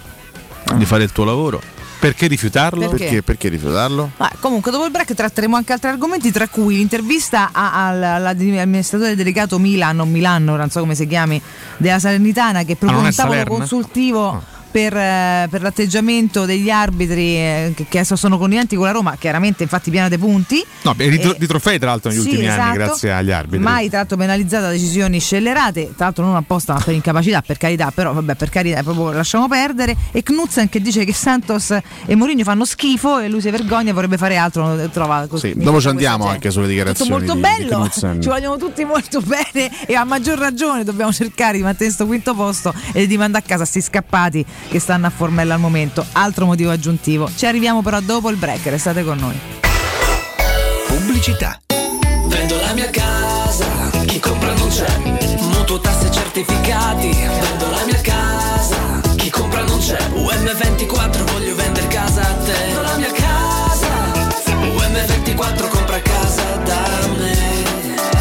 di 0.74 0.84
fare 0.84 1.02
il 1.04 1.12
tuo 1.12 1.24
lavoro, 1.24 1.60
Perché 1.98 2.26
rifiutarlo? 2.26 2.88
Perché? 2.88 3.04
perché, 3.04 3.22
perché 3.22 3.48
rifiutarlo? 3.48 4.10
Ah, 4.16 4.32
comunque, 4.40 4.70
dopo 4.72 4.84
il 4.86 4.90
break 4.90 5.14
tratteremo 5.14 5.54
anche 5.56 5.72
altri 5.72 5.88
argomenti, 5.90 6.30
tra 6.32 6.48
cui 6.48 6.76
l'intervista 6.76 7.50
all'amministratore 7.52 9.14
delegato 9.14 9.58
Milan, 9.58 10.00
o 10.00 10.04
Milano, 10.04 10.56
non 10.56 10.70
so 10.70 10.80
come 10.80 10.94
si 10.94 11.06
chiami, 11.06 11.40
della 11.76 11.98
Salernitana, 11.98 12.64
che 12.64 12.76
propone 12.76 13.06
Ah, 13.06 13.08
un 13.10 13.14
tavolo 13.14 13.34
Salerno? 13.38 13.56
consultivo. 13.58 14.42
Per, 14.72 14.96
eh, 14.96 15.46
per 15.50 15.60
l'atteggiamento 15.60 16.46
degli 16.46 16.70
arbitri 16.70 17.36
eh, 17.36 17.72
che, 17.76 17.84
che 17.88 17.98
adesso 17.98 18.16
sono 18.16 18.38
conniventi 18.38 18.74
con 18.74 18.86
la 18.86 18.92
Roma, 18.92 19.16
chiaramente 19.18 19.62
infatti 19.62 19.90
piena 19.90 20.08
dei 20.08 20.18
punti. 20.18 20.64
No, 20.82 20.94
di, 20.96 21.34
di 21.38 21.46
trofei 21.46 21.78
tra 21.78 21.90
l'altro 21.90 22.10
negli 22.10 22.20
sì, 22.20 22.28
ultimi 22.28 22.46
esatto. 22.46 22.62
anni, 22.62 22.74
grazie 22.74 23.12
agli 23.12 23.30
arbitri. 23.30 23.58
Mai 23.58 23.88
tra 23.88 23.98
l'altro 23.98 24.16
penalizzata 24.16 24.70
decisioni 24.70 25.20
scellerate, 25.20 25.92
tra 25.94 26.06
l'altro 26.06 26.24
non 26.24 26.34
apposta 26.34 26.72
ma 26.72 26.80
per 26.80 26.94
incapacità, 26.94 27.42
per 27.42 27.58
carità, 27.58 27.90
però 27.90 28.14
vabbè, 28.14 28.34
per 28.34 28.48
carità, 28.48 28.82
proprio 28.82 29.12
lasciamo 29.12 29.46
perdere. 29.46 29.94
E 30.10 30.22
Knudsen 30.22 30.68
che 30.70 30.80
dice 30.80 31.04
che 31.04 31.12
Santos 31.12 31.70
e 32.06 32.14
Mourinho 32.16 32.42
fanno 32.42 32.64
schifo 32.64 33.18
e 33.18 33.28
lui 33.28 33.42
si 33.42 33.50
vergogna 33.50 33.90
e 33.90 33.92
vorrebbe 33.92 34.16
fare 34.16 34.38
altro, 34.38 34.88
trova 34.88 35.26
così. 35.28 35.52
Sì, 35.52 35.58
dopo 35.62 35.80
ci 35.80 35.88
andiamo 35.88 36.26
anche 36.26 36.50
sulle 36.50 36.66
Tutto 36.66 36.68
dichiarazioni 36.68 37.10
molto 37.10 37.34
di, 37.34 37.40
di 37.40 37.46
bello, 37.46 37.76
Knudsen. 37.76 38.22
ci 38.22 38.28
vogliono 38.28 38.56
tutti 38.56 38.84
molto 38.84 39.20
bene 39.20 39.70
e 39.86 39.94
a 39.94 40.04
maggior 40.04 40.38
ragione 40.38 40.82
dobbiamo 40.82 41.12
cercare 41.12 41.58
di 41.58 41.62
mantenere 41.62 41.94
questo 41.94 42.06
quinto 42.06 42.34
posto 42.34 42.72
e 42.92 43.06
di 43.06 43.16
mandare 43.18 43.44
a 43.44 43.46
casa 43.46 43.64
sti 43.64 43.80
scappati 43.82 44.44
che 44.68 44.78
stanno 44.78 45.06
a 45.06 45.10
Formella 45.10 45.54
al 45.54 45.60
momento. 45.60 46.04
Altro 46.12 46.46
motivo 46.46 46.70
aggiuntivo. 46.70 47.30
Ci 47.34 47.46
arriviamo 47.46 47.82
però 47.82 48.00
dopo 48.00 48.28
il 48.30 48.36
break, 48.36 48.66
restate 48.66 49.04
con 49.04 49.18
noi. 49.18 49.38
Pubblicità. 50.86 51.60
Vendo 52.26 52.60
la 52.60 52.72
mia 52.72 52.90
casa, 52.90 53.66
chi 54.06 54.18
compra 54.18 54.52
non 54.54 54.68
c'è. 54.68 54.98
Mutuo 55.40 55.80
tasse 55.80 56.10
certificati, 56.10 57.10
vendo 57.10 57.70
la 57.70 57.84
mia 57.84 57.94
casa, 57.94 58.01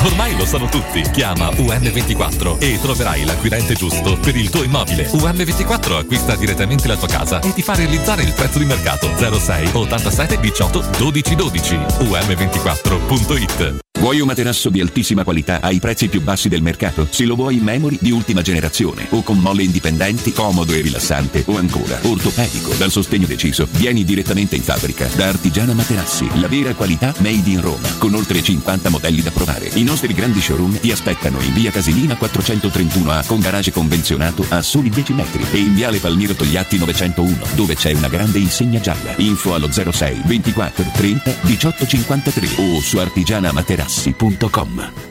Ormai 0.04 0.36
lo 0.36 0.46
sanno 0.46 0.68
tutti. 0.68 1.02
Chiama 1.12 1.50
UM24 1.50 2.58
e 2.60 2.80
troverai 2.82 3.24
l'acquirente 3.24 3.76
giusto 3.76 4.18
per 4.18 4.36
il 4.36 4.50
tuo 4.50 4.64
immobile. 4.64 5.08
UM24 5.12 5.98
acquista 5.98 6.36
direttamente 6.36 6.88
la 6.88 6.98
tua 6.98 7.08
casa 7.08 7.40
e 7.40 7.54
ti 7.54 7.62
fa 7.62 7.76
realizzare 7.76 8.24
il 8.24 8.34
prezzo 8.34 8.58
di 8.58 8.66
mercato 8.66 9.10
06 9.16 9.70
87 9.74 10.40
18 10.40 10.86
12 10.98 11.36
12. 11.36 11.76
UM24.it 11.76 13.82
Vuoi 14.02 14.20
un 14.20 14.26
materasso 14.26 14.72
di 14.72 14.82
altissima 14.82 15.24
qualità 15.24 15.62
ai 15.62 15.80
prezzi 15.80 16.08
più 16.08 16.24
bassi 16.24 16.50
del 16.50 16.64
mercato? 16.64 17.08
Se 17.08 17.24
lo 17.24 17.36
vuoi 17.36 17.58
in 17.58 17.64
memory 17.64 18.00
di 18.02 18.10
ultima 18.10 18.42
generazione 18.42 19.06
o 19.12 19.22
con 19.22 19.38
molle 19.38 19.62
indipendenti, 19.62 20.34
comodo 20.34 20.74
e 20.74 20.82
rilassante 20.82 21.44
o 21.46 21.58
ancora 21.58 22.00
ortopedico 22.02 22.74
dal 22.80 22.90
sostegno 22.90 23.28
deciso, 23.28 23.68
vieni 23.70 24.04
direttamente 24.04 24.56
in 24.56 24.64
fabbrica 24.64 25.08
da 25.14 25.28
Artigiana 25.28 25.76
Materassi, 25.76 26.28
la 26.40 26.48
vera 26.48 26.74
qualità 26.74 27.14
made 27.20 27.48
in 27.48 27.62
Roma, 27.62 27.88
con 28.00 28.16
oltre 28.16 28.42
50 28.42 28.90
modelli 28.90 29.22
da 29.22 29.30
provare. 29.30 29.70
I 29.76 29.84
nostri 29.92 30.14
grandi 30.14 30.40
showroom 30.40 30.80
ti 30.80 30.90
aspettano 30.90 31.42
in 31.42 31.52
via 31.52 31.70
Casilina 31.70 32.14
431A 32.14 33.26
con 33.26 33.42
garage 33.42 33.74
convenzionato 33.74 34.46
a 34.48 34.62
soli 34.62 34.90
10 34.90 35.12
metri 35.12 35.46
e 35.52 35.58
in 35.58 35.76
viale 35.76 36.00
Palmiro 36.00 36.34
Togliatti 36.34 36.78
901 36.78 37.48
dove 37.56 37.76
c'è 37.76 37.92
una 37.92 38.08
grande 38.08 38.40
insegna 38.40 38.80
gialla. 38.80 39.14
Info 39.18 39.54
allo 39.54 39.70
06 39.70 40.22
24 40.24 40.92
30 40.94 41.36
18 41.42 41.88
53 41.88 42.48
o 42.58 42.80
su 42.80 43.00
artigianamaterassi.com. 43.00 45.11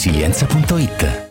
laresilienza.it. 0.01 1.30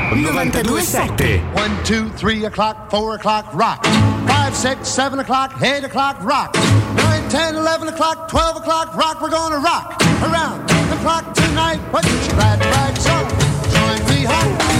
927 0.11 1.53
1, 1.53 1.83
2, 1.85 2.09
3 2.09 2.45
o'clock, 2.45 2.91
4 2.91 3.15
o'clock, 3.15 3.53
rock. 3.53 3.85
5, 3.85 4.55
6, 4.55 4.87
7 4.87 5.19
o'clock, 5.19 5.61
8 5.61 5.85
o'clock, 5.85 6.21
rock. 6.21 6.53
9, 6.53 7.29
10, 7.29 7.55
11 7.55 7.87
o'clock, 7.87 8.27
12 8.27 8.57
o'clock, 8.57 8.93
rock. 8.95 9.21
We're 9.21 9.29
gonna 9.29 9.59
rock 9.59 10.01
around 10.21 10.67
the 10.67 10.97
clock 10.97 11.33
tonight. 11.33 11.79
Put 11.91 12.03
your 12.05 12.35
glad 12.35 12.59
rags 12.59 13.07
on. 13.07 13.29
Join 13.71 14.09
me 14.09 14.25
home. 14.25 14.70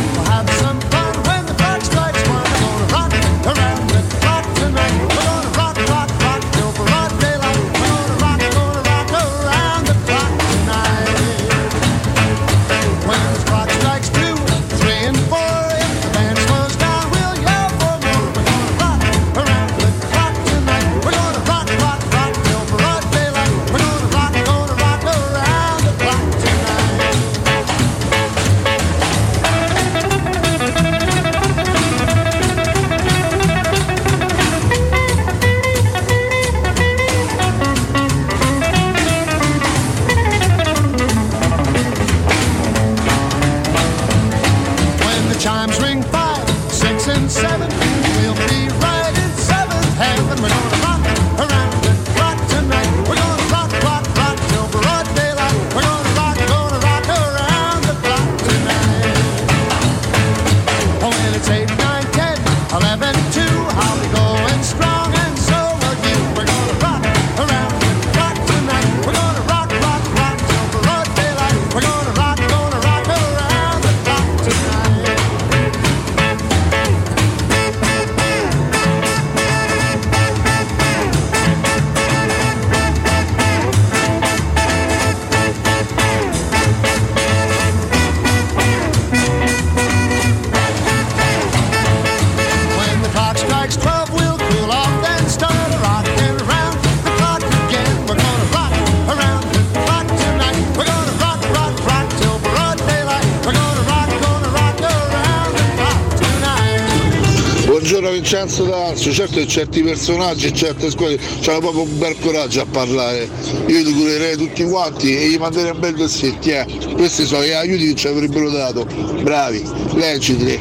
Vincenzo 108.41 108.63
D'Arcio, 108.63 109.11
certo 109.11 109.35
che 109.35 109.47
certi 109.47 109.83
personaggi 109.83 110.47
e 110.47 110.53
certe 110.53 110.89
scuole 110.89 111.19
c'hanno 111.41 111.59
proprio 111.59 111.83
un 111.83 111.99
bel 111.99 112.17
coraggio 112.19 112.61
a 112.61 112.65
parlare. 112.65 113.29
Io 113.67 113.83
li 113.83 113.93
curerei 113.93 114.35
tutti 114.35 114.63
quanti 114.63 115.15
e 115.15 115.29
gli 115.29 115.37
manderei 115.37 115.71
un 115.71 115.79
bel 115.79 115.93
dossier, 115.93 116.35
eh. 116.41 116.65
Questi 116.93 117.27
sono 117.27 117.43
gli 117.43 117.51
aiuti 117.51 117.89
che 117.89 117.95
ci 117.95 118.07
avrebbero 118.07 118.49
dato. 118.49 118.85
Bravi, 119.21 119.63
leggiteli, 119.93 120.59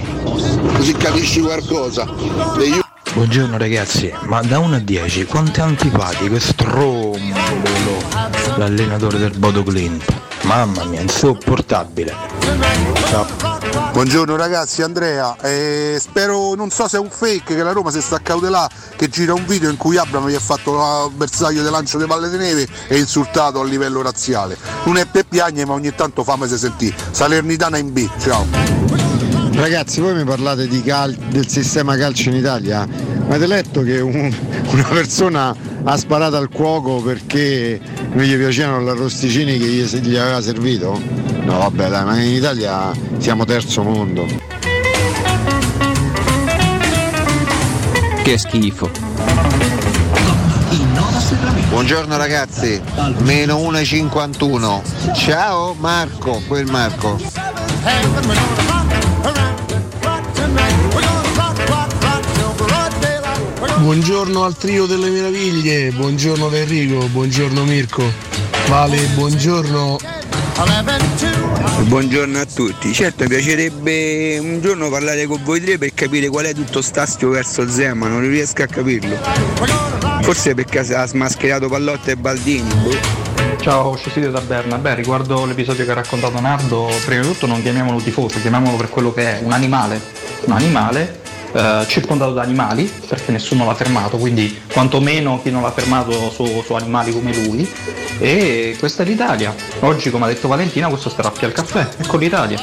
così 0.75 0.93
capisci 0.93 1.41
qualcosa. 1.41 2.07
Degli 2.59 2.79
Buongiorno 3.15 3.57
ragazzi, 3.57 4.13
ma 4.25 4.43
da 4.43 4.59
1 4.59 4.77
a 4.77 4.79
10 4.79 5.25
quanto 5.25 5.61
è 5.61 5.63
antipatico 5.63 6.35
e 6.35 6.41
strombolo 6.41 7.19
l'allenatore 8.57 9.17
del 9.17 9.33
Bodo 9.39 9.63
Clint? 9.63 10.05
Mamma 10.43 10.85
mia, 10.85 11.01
insopportabile. 11.01 12.15
Ciao. 13.09 13.60
Buongiorno 13.71 14.35
ragazzi, 14.37 14.83
Andrea. 14.83 15.37
Eh, 15.41 15.97
spero, 16.01 16.55
non 16.55 16.71
so 16.71 16.89
se 16.89 16.97
è 16.97 17.01
un 17.01 17.09
fake 17.11 17.55
che 17.55 17.63
la 17.63 17.73
Roma 17.73 17.91
si 17.91 18.01
sta 18.01 18.17
a 18.17 18.19
cautelare 18.21 18.73
che 18.97 19.09
gira 19.09 19.33
un 19.33 19.45
video 19.47 19.71
in 19.71 19.77
cui 19.77 19.97
Abramo 19.97 20.29
gli 20.29 20.35
ha 20.35 20.41
fatto 20.41 21.11
bersaglio 21.15 21.63
di 21.63 21.71
lancio 21.71 21.99
di 21.99 22.05
palle 22.07 22.29
di 22.31 22.37
neve 22.37 22.67
e 22.89 22.99
insultato 22.99 23.61
a 23.61 23.65
livello 23.65 24.03
razziale. 24.03 24.57
Non 24.85 24.97
è 24.97 25.07
per 25.07 25.27
piagne 25.27 25.65
ma 25.65 25.75
ogni 25.75 25.95
tanto 25.95 26.25
fammi 26.25 26.49
se 26.49 26.59
sentì. 26.59 26.93
Salernitana 27.11 27.79
in 27.79 27.93
B, 27.93 28.09
ciao. 28.21 28.47
Ragazzi, 29.53 30.01
voi 30.01 30.15
mi 30.15 30.25
parlate 30.25 30.67
cal- 30.83 31.15
del 31.15 31.47
sistema 31.49 31.97
calcio 31.97 32.31
in 32.31 32.37
Italia? 32.37 32.87
Ma 32.87 33.35
avete 33.35 33.47
letto 33.47 33.83
che 33.83 34.01
un- 34.01 34.35
una 34.71 34.89
persona 34.89 35.55
ha 35.85 35.97
sparato 35.97 36.37
al 36.37 36.49
cuoco 36.49 37.01
perché 37.03 37.81
non 38.13 38.25
gli 38.25 38.37
piacevano 38.37 38.83
gli 38.83 38.89
arrosticini 38.89 39.59
che 39.59 39.67
gli, 39.67 39.85
gli 39.85 40.17
aveva 40.17 40.41
servito? 40.41 41.30
No, 41.51 41.59
vabbè, 41.59 41.89
dai, 41.89 42.05
ma 42.05 42.17
in 42.21 42.33
Italia 42.33 42.93
siamo 43.19 43.45
terzo 43.45 43.83
mondo. 43.83 44.25
Che 48.23 48.39
schifo. 48.39 48.89
Buongiorno 51.71 52.17
ragazzi, 52.17 52.81
meno 53.23 53.57
1,51. 53.57 55.13
Ciao 55.17 55.75
Marco, 55.75 56.41
quel 56.47 56.67
Marco. 56.71 57.19
Buongiorno 63.79 64.45
al 64.45 64.57
trio 64.57 64.87
delle 64.87 65.11
meraviglie, 65.11 65.91
buongiorno 65.91 66.49
Enrico, 66.53 67.07
buongiorno 67.07 67.65
Mirko. 67.65 68.05
Vale, 68.69 69.05
buongiorno. 69.15 70.20
Buongiorno 71.87 72.39
a 72.39 72.45
tutti, 72.45 72.93
certo 72.93 73.23
mi 73.23 73.31
piacerebbe 73.31 74.39
un 74.39 74.61
giorno 74.61 74.91
parlare 74.91 75.25
con 75.25 75.43
voi 75.43 75.59
tre 75.63 75.79
per 75.79 75.95
capire 75.95 76.29
qual 76.29 76.45
è 76.45 76.53
tutto 76.53 76.83
stastio 76.83 77.31
verso 77.31 77.67
Zema, 77.67 78.09
non 78.09 78.21
riesco 78.21 78.63
a 78.63 78.67
capirlo. 78.67 79.17
Forse 80.21 80.55
perché 80.55 80.81
ha 80.81 81.07
smascherato 81.07 81.69
Pallotta 81.69 82.11
e 82.11 82.17
Baldini. 82.17 82.75
boh. 82.75 83.59
Ciao, 83.61 83.97
Cecilia 83.97 84.29
da 84.29 84.41
Berna. 84.41 84.77
Beh, 84.77 84.97
riguardo 84.97 85.47
l'episodio 85.47 85.85
che 85.87 85.91
ha 85.91 85.95
raccontato 85.95 86.39
Nardo, 86.41 86.91
prima 87.07 87.23
di 87.23 87.29
tutto 87.29 87.47
non 87.47 87.63
chiamiamolo 87.63 87.99
tifoso, 87.99 88.39
chiamiamolo 88.41 88.77
per 88.77 88.91
quello 88.91 89.15
che 89.15 89.39
è, 89.39 89.41
un 89.43 89.53
animale. 89.53 90.01
Un 90.45 90.53
animale 90.53 91.20
eh, 91.53 91.85
circondato 91.87 92.33
da 92.33 92.43
animali, 92.43 92.91
perché 93.09 93.33
nessuno 93.33 93.67
l'ha 93.67 93.75
fermato, 93.75 94.17
quindi 94.17 94.61
quantomeno 94.73 95.41
chi 95.43 95.51
non 95.51 95.63
l'ha 95.63 95.71
fermato 95.71 96.31
su, 96.31 96.63
su 96.65 96.73
animali 96.75 97.13
come 97.13 97.35
lui. 97.35 97.69
E 98.19 98.77
questa 98.79 99.03
è 99.03 99.07
l'Italia. 99.07 99.55
Oggi, 99.81 100.11
come 100.11 100.27
ha 100.27 100.29
detto 100.29 100.49
Valentina, 100.49 100.89
questo 100.89 101.09
starà 101.09 101.31
più 101.31 101.47
al 101.47 101.53
caffè. 101.53 101.89
Ecco 101.99 102.17
l'Italia. 102.17 102.61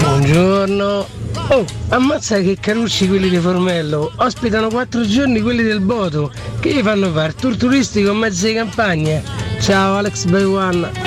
Buongiorno. 0.00 1.24
Oh, 1.48 1.64
ammazza 1.90 2.40
che 2.40 2.58
carucci 2.60 3.06
quelli 3.06 3.28
di 3.28 3.38
Formello. 3.38 4.12
Ospitano 4.16 4.68
quattro 4.68 5.06
giorni 5.06 5.40
quelli 5.40 5.62
del 5.62 5.80
Boto. 5.80 6.32
Che 6.58 6.72
gli 6.72 6.82
fanno 6.82 7.12
fare? 7.12 7.34
Tour 7.34 7.56
turistico 7.56 8.10
in 8.10 8.18
mezzo 8.18 8.46
alle 8.46 8.54
campagne. 8.54 9.22
Ciao 9.60 9.96
Alex 9.96 10.24
One. 10.26 11.05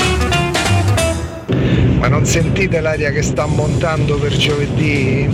Ma 2.00 2.08
non 2.08 2.26
sentite 2.26 2.80
l'aria 2.80 3.12
che 3.12 3.22
sta 3.22 3.46
montando 3.46 4.18
per 4.18 4.36
giovedì? 4.36 5.30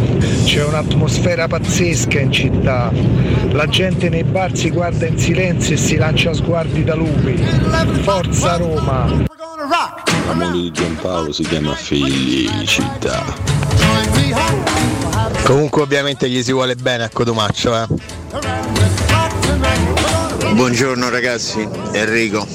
C'è 0.46 0.66
un'atmosfera 0.66 1.48
pazzesca 1.48 2.20
in 2.20 2.32
città. 2.32 2.92
La 3.52 3.68
gente 3.68 4.10
nei 4.10 4.24
bar 4.24 4.56
si 4.56 4.72
guarda 4.72 5.06
in 5.06 5.18
silenzio 5.18 5.76
e 5.76 5.78
si 5.78 5.96
lancia 5.96 6.34
sguardi 6.34 6.84
da 6.84 6.96
lupi. 6.96 7.36
Forza 8.02 8.58
Roma! 8.58 9.24
La 10.28 10.34
moglie 10.34 10.62
di 10.62 10.72
Giampaolo 10.72 11.32
si 11.32 11.44
chiama. 11.44 11.76
Join 11.76 12.10
me 14.14 14.34
home. 14.34 14.86
Comunque 15.44 15.84
ovviamente 15.84 16.28
gli 16.28 16.42
si 16.42 16.52
vuole 16.52 16.76
bene 16.76 17.04
a 17.04 17.10
Cotumaccio, 17.14 17.76
eh. 17.76 18.95
Buongiorno 20.56 21.10
ragazzi, 21.10 21.68
Enrico. 21.92 22.48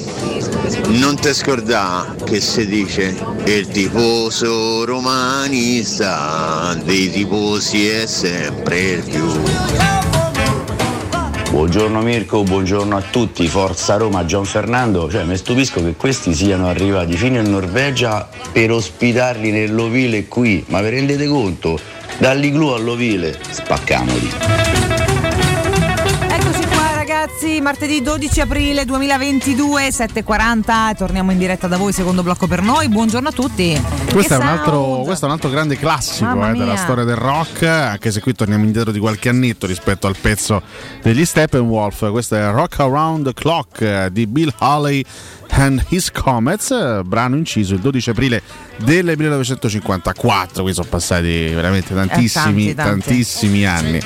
Non 0.87 1.19
ti 1.19 1.31
scordare 1.35 2.15
che 2.25 2.41
si 2.41 2.65
dice 2.65 3.15
il 3.45 3.67
tifoso 3.67 4.85
romanista 4.85 6.73
dei 6.83 7.11
tifosi 7.11 7.89
è 7.89 8.07
sempre 8.07 8.79
il 8.79 9.03
più. 9.03 9.27
Buongiorno 11.51 12.01
Mirko, 12.01 12.41
buongiorno 12.41 12.97
a 12.97 13.01
tutti, 13.01 13.47
Forza 13.47 13.97
Roma, 13.97 14.25
Gian 14.25 14.45
Fernando, 14.45 15.07
cioè 15.07 15.23
mi 15.23 15.37
stupisco 15.37 15.83
che 15.83 15.93
questi 15.95 16.33
siano 16.33 16.69
arrivati 16.69 17.15
fino 17.15 17.37
in 17.37 17.51
Norvegia 17.51 18.27
per 18.51 18.71
ospitarli 18.71 19.51
nell'ovile 19.51 20.25
qui, 20.25 20.65
ma 20.69 20.81
vi 20.81 20.89
rendete 20.89 21.27
conto? 21.27 21.79
Dall'iglu 22.17 22.69
all'ovile, 22.69 23.37
spaccamoli. 23.47 24.80
Ragazzi, 27.31 27.61
martedì 27.61 28.01
12 28.01 28.41
aprile 28.41 28.83
2022, 28.83 29.87
7.40, 29.87 30.95
torniamo 30.97 31.31
in 31.31 31.37
diretta 31.37 31.67
da 31.67 31.77
voi, 31.77 31.93
secondo 31.93 32.23
blocco 32.23 32.45
per 32.45 32.61
noi, 32.61 32.89
buongiorno 32.89 33.29
a 33.29 33.31
tutti. 33.31 33.81
Questo 34.11 34.33
è, 34.33 34.37
un 34.37 34.43
altro, 34.43 35.01
questo 35.05 35.25
è 35.25 35.27
un 35.29 35.35
altro 35.35 35.49
grande 35.49 35.77
classico 35.77 36.45
eh, 36.45 36.51
della 36.51 36.75
storia 36.75 37.05
del 37.05 37.15
rock, 37.15 37.63
anche 37.63 38.11
se 38.11 38.19
qui 38.19 38.33
torniamo 38.33 38.65
indietro 38.65 38.91
di 38.91 38.99
qualche 38.99 39.29
annetto 39.29 39.65
rispetto 39.65 40.07
al 40.07 40.17
pezzo 40.17 40.61
degli 41.01 41.23
Steppenwolf. 41.23 42.11
Questo 42.11 42.35
è 42.35 42.51
Rock 42.51 42.79
Around 42.79 43.25
the 43.27 43.33
Clock 43.33 43.81
eh, 43.81 44.09
di 44.11 44.27
Bill 44.27 44.53
Haley 44.57 45.03
and 45.61 45.85
His 45.89 46.09
Comets, 46.11 47.01
brano 47.03 47.35
inciso 47.35 47.75
il 47.75 47.81
12 47.81 48.09
aprile 48.09 48.41
del 48.77 49.13
1954. 49.15 50.63
Qui 50.63 50.73
sono 50.73 50.87
passati 50.89 51.49
veramente 51.53 51.93
tantissimi, 51.93 52.69
Eh, 52.69 52.73
tanti, 52.73 52.75
tanti. 52.75 52.99
tantissimi 53.05 53.65
anni. 53.65 54.01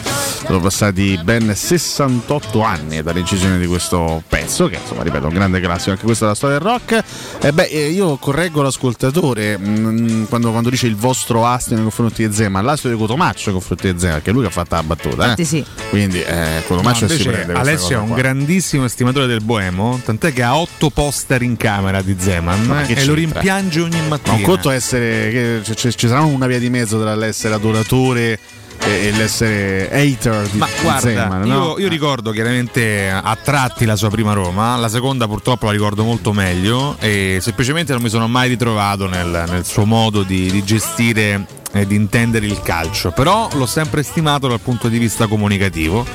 Sono 0.46 0.60
passati 0.60 1.18
ben 1.24 1.54
68 1.56 2.62
anni 2.62 3.02
dall'incisione 3.02 3.58
di 3.58 3.68
questo 3.68 4.22
pezzo, 4.28 4.68
che 4.68 4.78
insomma, 4.82 5.04
ripeto, 5.04 5.28
un 5.28 5.34
grande 5.34 5.62
classico, 5.62 5.92
anche 5.92 6.04
questa 6.04 6.26
è 6.26 6.28
la 6.28 6.36
storia 6.36 6.58
del 6.60 6.68
rock. 6.68 7.04
E 7.40 7.52
beh, 7.54 7.64
eh, 7.64 7.90
io 7.90 8.18
correggo 8.18 8.62
l'ascoltatore 8.62 9.58
mm, 9.58 10.26
quando, 10.26 10.52
quando 10.52 10.70
dice 10.70 10.88
il 10.88 10.96
vostro 10.98 11.46
astio 11.46 11.76
nei 11.76 11.84
confronti 11.84 12.28
di 12.28 12.34
Zema, 12.34 12.62
l'astio 12.62 12.90
di 12.90 12.98
Cotomaccio 12.98 13.44
nei 13.46 13.54
confronti 13.54 13.92
di 13.94 14.00
Zema, 14.00 14.14
perché 14.16 14.30
è 14.32 14.34
lui 14.34 14.42
che 14.42 14.50
ha 14.50 14.52
fatto 14.52 14.76
la 14.76 14.84
battuta. 14.84 15.36
Eh? 15.36 15.44
Sì. 15.46 15.64
Quindi 15.90 16.22
eh, 16.22 16.64
Cotomaccio 16.68 17.06
No, 17.06 17.12
si 17.12 17.24
prende 17.24 17.54
Alessio 17.54 17.98
è 17.98 18.00
un 18.00 18.08
qua. 18.08 18.18
grandissimo 18.18 18.84
estimatore 18.86 19.26
del 19.28 19.42
boemo, 19.42 20.02
tant'è 20.04 20.34
che 20.34 20.44
ha 20.44 20.56
otto 20.58 20.90
poster 20.90 21.44
in 21.46 21.56
camera 21.58 22.02
di 22.02 22.16
Zeman 22.20 22.64
Ma 22.66 22.86
eh, 22.86 22.94
e 23.00 23.06
lo 23.06 23.14
rimpiange 23.14 23.80
ogni 23.82 24.00
Ma 24.02 24.08
mattina. 24.08 24.36
un 24.36 24.42
conto 24.42 24.70
essere. 24.70 25.30
Che 25.32 25.60
c- 25.64 25.74
c- 25.74 25.96
ci 25.96 26.08
sarà 26.08 26.22
una 26.22 26.48
via 26.48 26.60
di 26.60 26.70
mezzo 26.70 27.00
tra 27.00 27.16
l'essere 27.16 27.54
adoratore 27.54 28.40
e, 28.84 29.12
l'essere 29.12 29.90
hater 29.92 30.48
di, 30.50 30.58
Ma 30.58 30.68
guarda, 30.82 31.00
Zeman, 31.00 31.48
io, 31.48 31.54
no? 31.54 31.76
io 31.80 31.88
ricordo 31.88 32.32
chiaramente 32.32 33.10
a 33.10 33.38
tratti 33.42 33.86
la 33.86 33.96
sua 33.96 34.10
prima 34.10 34.34
Roma, 34.34 34.76
la 34.76 34.90
seconda 34.90 35.28
purtroppo 35.28 35.66
la 35.68 35.72
ricordo 35.72 36.04
molto 36.04 36.34
meglio 36.34 36.96
e 37.00 37.40
semplicemente 37.42 37.94
non 37.94 38.02
mi 38.02 38.10
sono 38.10 38.28
mai 38.28 38.50
ritrovato 38.50 39.08
nel, 39.08 39.46
nel 39.50 39.66
suo 39.66 39.86
modo 39.86 40.24
di, 40.24 40.52
di 40.52 40.64
gestire 40.64 41.46
e 41.72 41.86
di 41.88 41.96
intendere 41.96 42.46
il 42.46 42.62
calcio, 42.62 43.12
però 43.12 43.50
l'ho 43.54 43.66
sempre 43.66 44.04
stimato 44.04 44.48
dal 44.48 44.60
punto 44.62 44.88
di 44.88 44.98
vista 44.98 45.28
comunicativo, 45.28 46.06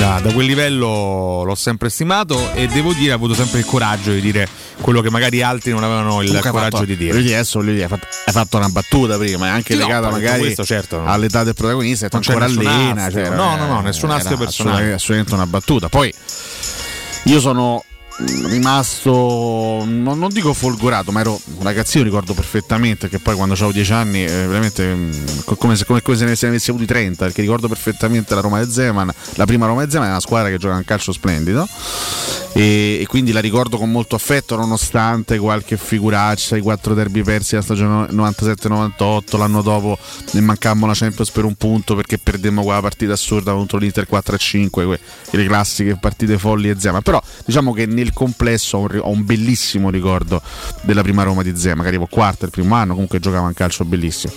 da, 0.00 0.18
da 0.22 0.32
quel 0.32 0.46
livello 0.46 1.42
l'ho 1.44 1.54
sempre 1.54 1.90
stimato 1.90 2.52
e 2.54 2.66
devo 2.68 2.94
dire 2.94 3.12
ha 3.12 3.16
avuto 3.16 3.34
sempre 3.34 3.58
il 3.58 3.66
coraggio 3.66 4.12
di 4.12 4.20
dire 4.22 4.48
quello 4.80 5.02
che 5.02 5.10
magari 5.10 5.42
altri 5.42 5.72
non 5.72 5.84
avevano 5.84 6.22
il 6.22 6.34
ha 6.34 6.40
coraggio 6.40 6.78
fatto- 6.78 6.84
di 6.86 6.96
dire. 6.96 7.20
dire, 7.20 7.34
adesso 7.34 7.60
dire, 7.60 7.82
hai, 7.82 7.88
fatto, 7.88 8.06
fatto 8.32 8.56
una 8.56 8.70
battuta 8.70 9.18
prima, 9.18 9.46
è 9.48 9.50
anche 9.50 9.74
Sì, 9.74 9.78
no, 9.78 9.86
legata 9.86 10.06
detto 10.06 10.12
magari 10.18 10.40
questo, 10.40 10.64
certo. 10.64 11.02
all'età 11.04 11.44
del 11.44 11.52
protagonista, 11.54 12.06
è 12.06 12.08
Non 12.10 12.22
c'è 12.22 12.32
ancora 12.32 12.46
allena. 12.50 13.04
astio. 13.04 13.24
cioè, 13.26 13.34
No, 13.36 13.56
no, 13.56 13.66
no, 13.66 13.80
eh, 13.80 13.82
nessun 13.82 14.10
astio 14.10 14.36
personale. 14.38 14.46
assolutamente- 14.48 14.94
assolutamente 14.94 15.34
una 15.34 15.46
battuta. 15.46 15.88
Poi 15.90 16.14
io 17.24 17.40
sono 17.40 17.84
rimasto 18.26 19.82
non, 19.86 20.18
non 20.18 20.28
dico 20.30 20.52
folgorato 20.52 21.10
ma 21.12 21.20
ero 21.20 21.40
un 21.56 21.62
ragazzino 21.62 22.04
ricordo 22.04 22.34
perfettamente 22.34 23.08
che 23.08 23.18
poi 23.18 23.34
quando 23.34 23.54
avevo 23.54 23.72
10 23.72 23.92
anni 23.92 24.24
eh, 24.24 24.46
veramente 24.46 25.08
co- 25.44 25.56
come 25.56 25.76
se, 25.76 25.84
come, 25.84 26.02
come 26.02 26.16
se 26.16 26.24
ne 26.24 26.32
avessi 26.32 26.70
avuti 26.70 26.86
30 26.86 27.24
perché 27.24 27.40
ricordo 27.40 27.68
perfettamente 27.68 28.34
la 28.34 28.40
Roma 28.40 28.62
di 28.62 28.70
Zeman 28.70 29.10
la 29.34 29.44
prima 29.46 29.66
Roma 29.66 29.84
di 29.84 29.90
Zeman 29.90 30.08
è 30.08 30.10
una 30.10 30.20
squadra 30.20 30.50
che 30.50 30.58
gioca 30.58 30.74
un 30.74 30.84
calcio 30.84 31.12
splendido 31.12 31.66
e, 32.52 32.98
e 33.00 33.06
quindi 33.06 33.32
la 33.32 33.40
ricordo 33.40 33.78
con 33.78 33.90
molto 33.90 34.16
affetto 34.16 34.56
nonostante 34.56 35.38
qualche 35.38 35.76
figuraccia 35.76 36.56
i 36.56 36.60
quattro 36.60 36.94
derby 36.94 37.22
persi 37.22 37.54
la 37.54 37.62
stagione 37.62 38.08
97-98 38.10 39.38
l'anno 39.38 39.62
dopo 39.62 39.98
ne 40.32 40.40
mancammo 40.40 40.86
la 40.86 40.94
Champions 40.94 41.30
per 41.30 41.44
un 41.44 41.54
punto 41.54 41.94
perché 41.94 42.18
perdemmo 42.18 42.62
quella 42.62 42.80
partita 42.80 43.12
assurda 43.12 43.52
contro 43.52 43.78
l'Inter 43.78 44.06
4-5 44.10 44.68
que- 44.68 45.00
le 45.30 45.44
classiche 45.46 45.96
partite 45.96 46.38
folli 46.38 46.68
e 46.70 46.76
Zema 46.78 47.00
però 47.00 47.22
diciamo 47.44 47.72
che 47.72 47.86
nel 47.86 48.09
complesso 48.12 48.78
ho 48.78 48.80
un, 48.80 49.00
ho 49.02 49.10
un 49.10 49.24
bellissimo 49.24 49.90
ricordo 49.90 50.40
della 50.82 51.02
prima 51.02 51.22
Roma 51.22 51.42
di 51.42 51.56
Zema 51.56 51.82
che 51.82 51.88
arrivo 51.88 52.06
quarto 52.06 52.44
il 52.44 52.50
primo 52.50 52.74
anno 52.74 52.92
comunque 52.92 53.18
giocava 53.20 53.46
un 53.46 53.54
calcio 53.54 53.84
bellissimo 53.84 54.32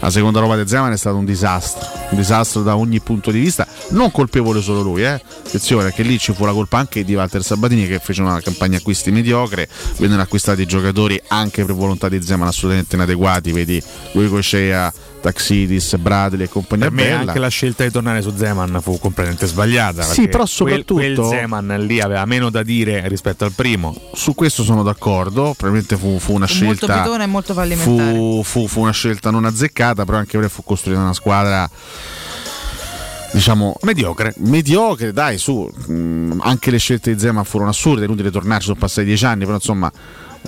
la 0.00 0.10
seconda 0.10 0.38
Roma 0.38 0.56
di 0.56 0.68
Zeman 0.68 0.92
è 0.92 0.96
stato 0.96 1.16
un 1.16 1.24
disastro, 1.24 1.84
un 2.10 2.16
disastro 2.16 2.62
da 2.62 2.76
ogni 2.76 3.00
punto 3.00 3.32
di 3.32 3.40
vista, 3.40 3.66
non 3.90 4.12
colpevole 4.12 4.60
solo 4.60 4.80
lui, 4.80 5.02
eh. 5.02 5.20
attenzione 5.20 5.82
perché 5.82 6.04
lì 6.04 6.18
ci 6.18 6.32
fu 6.32 6.44
la 6.44 6.52
colpa 6.52 6.78
anche 6.78 7.02
di 7.02 7.16
Walter 7.16 7.42
Sabatini 7.42 7.86
che 7.88 7.98
fece 7.98 8.22
una 8.22 8.40
campagna 8.40 8.78
acquisti 8.78 9.10
mediocre, 9.10 9.68
vennero 9.96 10.22
acquistati 10.22 10.64
giocatori 10.66 11.20
anche 11.28 11.64
per 11.64 11.74
volontà 11.74 12.08
di 12.08 12.22
Zeman 12.22 12.46
assolutamente 12.46 12.94
inadeguati, 12.94 13.50
vedi 13.50 13.82
lui 14.12 14.28
Cocea, 14.28 14.92
Taxidis, 15.20 15.96
Bradley 15.96 16.44
e 16.44 16.48
compagnia 16.48 16.86
Per 16.86 16.94
me 16.94 17.02
bella. 17.04 17.18
anche 17.20 17.38
la 17.38 17.48
scelta 17.48 17.84
di 17.84 17.90
tornare 17.90 18.22
su 18.22 18.32
Zeman 18.36 18.78
fu 18.82 18.98
completamente 18.98 19.46
sbagliata. 19.46 20.02
Sì, 20.02 20.22
però 20.26 20.38
quel- 20.38 20.48
soprattutto- 20.48 20.94
Quel, 20.94 21.24
Zeman 21.24 21.76
lì 21.86 22.00
aveva 22.00 22.24
meno 22.24 22.50
da 22.50 22.62
dire 22.62 23.06
rispetto 23.08 23.44
al 23.44 23.52
primo. 23.52 23.94
Su 24.14 24.34
questo 24.34 24.62
sono 24.62 24.82
d'accordo, 24.82 25.54
probabilmente 25.56 25.96
fu, 25.96 26.18
fu 26.18 26.34
una 26.34 26.46
Fu 26.46 26.64
molto 26.64 26.86
scelta 26.86 27.02
pitone 27.02 27.24
e 27.24 27.26
molto 27.26 27.52
fallimentare. 27.54 28.12
fu, 28.14 28.42
fu- 28.44 28.68
fu 28.68 28.80
una 28.80 28.92
scelta 28.92 29.30
non 29.30 29.44
azzeccata, 29.44 30.04
però 30.04 30.18
anche 30.18 30.38
perché 30.38 30.52
fu 30.52 30.62
costruita 30.64 31.00
una 31.00 31.14
squadra 31.14 31.68
diciamo 33.32 33.76
mediocre. 33.82 34.32
Mediocre, 34.38 35.12
dai, 35.12 35.38
su. 35.38 35.68
mh, 35.86 36.38
anche 36.40 36.70
le 36.70 36.78
scelte 36.78 37.12
di 37.14 37.20
Zeman 37.20 37.44
furono 37.44 37.70
assurde, 37.70 38.02
è 38.02 38.04
inutile 38.04 38.30
tornarci, 38.30 38.66
sono 38.66 38.78
passati 38.78 39.06
dieci 39.06 39.24
anni, 39.24 39.44
però 39.44 39.54
insomma 39.56 39.90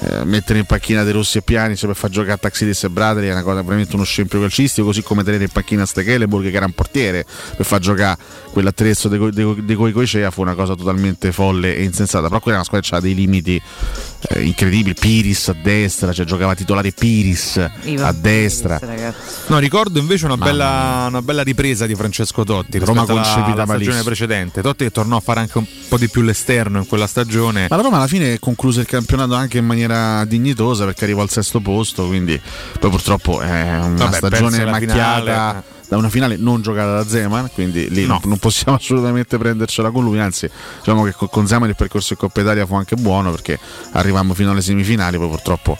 eh, 0.00 0.24
mettere 0.24 0.58
in 0.58 0.64
panchina 0.64 1.02
De 1.02 1.12
Rossi 1.12 1.38
e 1.38 1.42
Piani 1.42 1.76
cioè, 1.76 1.88
per 1.88 1.96
far 1.96 2.10
giocare 2.10 2.32
a 2.32 2.36
Taxidis 2.38 2.84
e 2.84 2.90
Bradley 2.90 3.28
è 3.28 3.32
una 3.32 3.42
cosa 3.42 3.62
veramente 3.62 3.94
uno 3.94 4.04
scempio 4.04 4.40
calcistico, 4.40 4.86
così 4.86 5.02
come 5.02 5.24
tenere 5.24 5.44
in 5.44 5.50
panchina 5.50 5.84
Stecheleburg 5.84 6.50
che 6.50 6.56
era 6.56 6.66
un 6.66 6.72
portiere 6.72 7.24
per 7.56 7.66
far 7.66 7.80
giocare 7.80 8.18
quell'attrezzo 8.50 9.08
dei 9.08 9.30
dei 9.30 9.76
coi 9.76 9.92
Coicea 9.92 10.30
fu 10.30 10.40
una 10.42 10.54
cosa 10.54 10.74
totalmente 10.74 11.32
folle 11.32 11.76
e 11.76 11.82
insensata, 11.84 12.28
però 12.28 12.40
quella 12.40 12.58
è 12.58 12.60
una 12.60 12.66
squadra 12.66 12.88
che 12.88 12.94
aveva 12.96 13.14
dei 13.14 13.24
limiti 13.24 13.62
eh, 14.28 14.42
incredibili, 14.42 14.94
Piris 14.94 15.48
a 15.48 15.56
destra, 15.60 16.12
cioè 16.12 16.24
giocava 16.24 16.54
titolare 16.54 16.92
Piris 16.92 17.64
Ivan 17.82 18.06
a 18.06 18.12
destra. 18.12 18.80
No, 19.46 19.58
ricordo 19.58 19.98
invece 19.98 20.26
una 20.26 20.36
bella, 20.36 21.06
una 21.08 21.22
bella 21.22 21.42
ripresa 21.42 21.86
di 21.86 21.94
Francesco 21.94 22.44
Totti 22.44 22.78
Roma 22.78 23.02
alla- 23.02 23.12
concepita 23.12 23.62
alla 23.62 23.66
stagione 23.66 24.02
precedente. 24.02 24.62
Totti 24.62 24.84
che 24.84 24.90
tornò 24.90 25.16
a 25.16 25.20
fare 25.20 25.40
anche 25.40 25.58
un 25.58 25.66
po' 25.88 25.96
di 25.96 26.08
più 26.08 26.22
l'esterno 26.22 26.78
in 26.78 26.86
quella 26.86 27.06
stagione. 27.06 27.66
Ma 27.68 27.76
la 27.76 27.82
Roma 27.82 27.96
alla 27.96 28.06
fine 28.06 28.38
concluse 28.38 28.80
il 28.80 28.86
campionato 28.86 29.34
anche 29.34 29.58
in 29.58 29.66
maniera 29.66 30.24
dignitosa 30.24 30.84
perché 30.84 31.04
arrivò 31.04 31.22
al 31.22 31.30
sesto 31.30 31.60
posto, 31.60 32.06
quindi 32.06 32.40
poi 32.78 32.90
purtroppo 32.90 33.40
è 33.40 33.78
una 33.78 34.04
Vabbè, 34.04 34.16
stagione 34.16 34.64
la 34.64 34.70
macchiata 34.70 35.20
finale. 35.20 35.62
Da 35.90 35.96
una 35.96 36.08
finale 36.08 36.36
non 36.36 36.62
giocata 36.62 37.02
da 37.02 37.06
Zeman, 37.06 37.50
quindi 37.52 37.90
lì 37.90 38.06
No. 38.06 38.20
non, 38.24 38.38
possiamo 38.38 38.78
assolutamente 38.78 39.36
prendercela 39.38 39.90
con 39.90 40.04
lui, 40.04 40.20
anzi 40.20 40.48
diciamo 40.78 41.02
che 41.02 41.12
con, 41.12 41.28
con 41.28 41.46
Zeman 41.48 41.68
il 41.68 41.74
percorso 41.74 42.12
in 42.12 42.18
Coppa 42.20 42.40
Italia 42.42 42.64
fu 42.64 42.74
anche 42.76 42.94
buono 42.94 43.30
perché 43.32 43.58
arrivammo 43.92 44.32
fino 44.32 44.52
alle 44.52 44.62
semifinali, 44.62 45.16
poi 45.18 45.28
purtroppo 45.28 45.76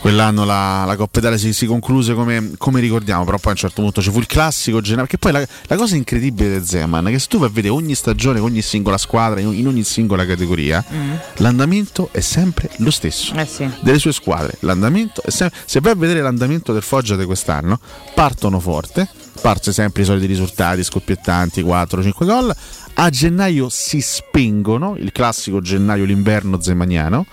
quell'anno 0.00 0.44
la, 0.46 0.84
la 0.86 0.96
Coppa 0.96 1.18
Italia 1.18 1.36
si, 1.36 1.52
si 1.52 1.66
concluse 1.66 2.14
come, 2.14 2.52
come 2.56 2.80
ricordiamo, 2.80 3.24
però 3.24 3.36
poi 3.36 3.48
a 3.48 3.50
un 3.50 3.56
certo 3.56 3.82
punto 3.82 4.00
ci 4.00 4.10
fu 4.10 4.18
il 4.18 4.26
classico 4.26 4.80
generale, 4.80 5.06
perché 5.06 5.18
poi 5.18 5.32
la, 5.32 5.46
la 5.66 5.76
cosa 5.76 5.94
incredibile 5.94 6.58
di 6.58 6.64
Zeman 6.66 7.06
è 7.08 7.10
che 7.10 7.18
se 7.18 7.26
tu 7.28 7.38
vai 7.38 7.48
a 7.48 7.52
vedere 7.52 7.74
ogni 7.74 7.94
stagione, 7.94 8.40
ogni 8.40 8.62
singola 8.62 8.96
squadra, 8.96 9.40
in, 9.40 9.52
in 9.52 9.66
ogni 9.66 9.84
singola 9.84 10.24
categoria, 10.26 10.82
Mm. 10.90 11.12
l'andamento 11.36 12.08
è 12.12 12.20
sempre 12.20 12.70
lo 12.78 12.90
stesso 12.90 13.34
Eh 13.34 13.44
sì. 13.46 13.68
delle 13.80 13.98
sue 13.98 14.12
squadre. 14.12 14.56
L'andamento 14.60 15.22
è 15.22 15.30
sempre, 15.30 15.58
se 15.66 15.80
vai 15.80 15.92
a 15.92 15.94
vedere 15.96 16.22
l'andamento 16.22 16.72
del 16.72 16.82
Foggia 16.82 17.14
di 17.16 17.24
quest'anno, 17.26 17.78
partono 18.14 18.58
forte, 18.58 19.08
parte 19.40 19.72
sempre 19.72 20.02
i 20.02 20.04
soliti 20.04 20.26
risultati 20.26 20.82
scoppiettanti, 20.84 21.62
4-5 21.62 22.12
gol. 22.24 22.54
A 22.94 23.10
gennaio 23.10 23.68
si 23.68 24.00
spengono, 24.00 24.96
il 24.96 25.12
classico 25.12 25.60
gennaio 25.60 26.04
l'inverno 26.04 26.60
zemaniano. 26.60 27.26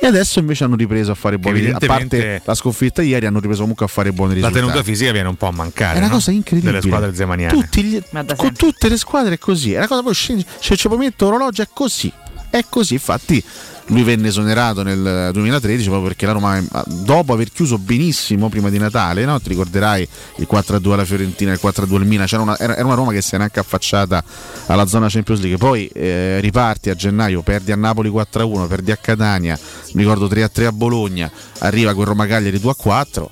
E 0.00 0.06
adesso 0.06 0.38
invece 0.38 0.62
hanno 0.62 0.76
ripreso 0.76 1.10
a 1.10 1.14
fare 1.16 1.38
buoni 1.38 1.58
risultati. 1.58 1.84
A 1.86 1.88
parte 1.88 2.42
la 2.44 2.54
sconfitta 2.54 3.02
ieri, 3.02 3.26
hanno 3.26 3.40
ripreso 3.40 3.62
comunque 3.62 3.84
a 3.84 3.88
fare 3.88 4.12
buoni 4.12 4.38
La 4.38 4.46
risultati. 4.46 4.64
tenuta 4.64 4.84
fisica 4.84 5.10
viene 5.10 5.28
un 5.28 5.34
po' 5.34 5.46
a 5.46 5.50
mancare. 5.50 5.94
È 5.94 5.98
una 5.98 6.06
no? 6.06 6.14
cosa 6.14 6.30
incredibile. 6.30 6.78
Delle 6.78 6.86
squadre 6.86 7.14
zemaniane. 7.14 7.52
Tutti 7.52 7.82
gli- 7.82 8.02
con 8.36 8.52
tutte 8.54 8.88
le 8.88 8.96
squadre 8.96 9.34
è 9.34 9.38
così. 9.38 9.72
È 9.72 9.78
una 9.78 9.88
cosa 9.88 10.02
poi 10.02 10.14
scendi, 10.14 10.46
se 10.60 10.76
ci 10.76 10.86
mettere 10.88 11.30
orologio 11.30 11.62
è 11.62 11.68
così. 11.72 12.12
È 12.48 12.64
così, 12.68 12.94
infatti 12.94 13.42
lui 13.88 14.02
venne 14.02 14.28
esonerato 14.28 14.82
nel 14.82 15.30
2013 15.32 15.88
proprio 15.88 16.08
perché 16.08 16.26
la 16.26 16.32
Roma 16.32 16.62
dopo 16.86 17.32
aver 17.32 17.50
chiuso 17.50 17.78
benissimo 17.78 18.48
prima 18.48 18.68
di 18.70 18.78
Natale 18.78 19.24
no? 19.24 19.40
ti 19.40 19.48
ricorderai 19.48 20.06
il 20.36 20.48
4-2 20.50 20.92
alla 20.92 21.04
Fiorentina 21.04 21.52
il 21.52 21.60
4-2 21.62 21.94
al 21.94 22.06
Milan 22.06 22.26
una, 22.32 22.58
era 22.58 22.84
una 22.84 22.94
Roma 22.94 23.12
che 23.12 23.22
si 23.22 23.34
era 23.34 23.44
anche 23.44 23.60
affacciata 23.60 24.22
alla 24.66 24.86
zona 24.86 25.08
Champions 25.08 25.40
League 25.40 25.58
poi 25.58 25.86
eh, 25.86 26.38
riparti 26.40 26.90
a 26.90 26.94
gennaio 26.94 27.42
perdi 27.42 27.72
a 27.72 27.76
Napoli 27.76 28.10
4-1 28.10 28.66
perdi 28.66 28.90
a 28.90 28.96
Catania 28.96 29.58
mi 29.92 30.02
ricordo 30.02 30.26
3-3 30.26 30.66
a 30.66 30.72
Bologna 30.72 31.30
arriva 31.58 31.94
quel 31.94 32.06
Roma 32.06 32.26
Cagliari 32.26 32.58
2-4 32.58 33.26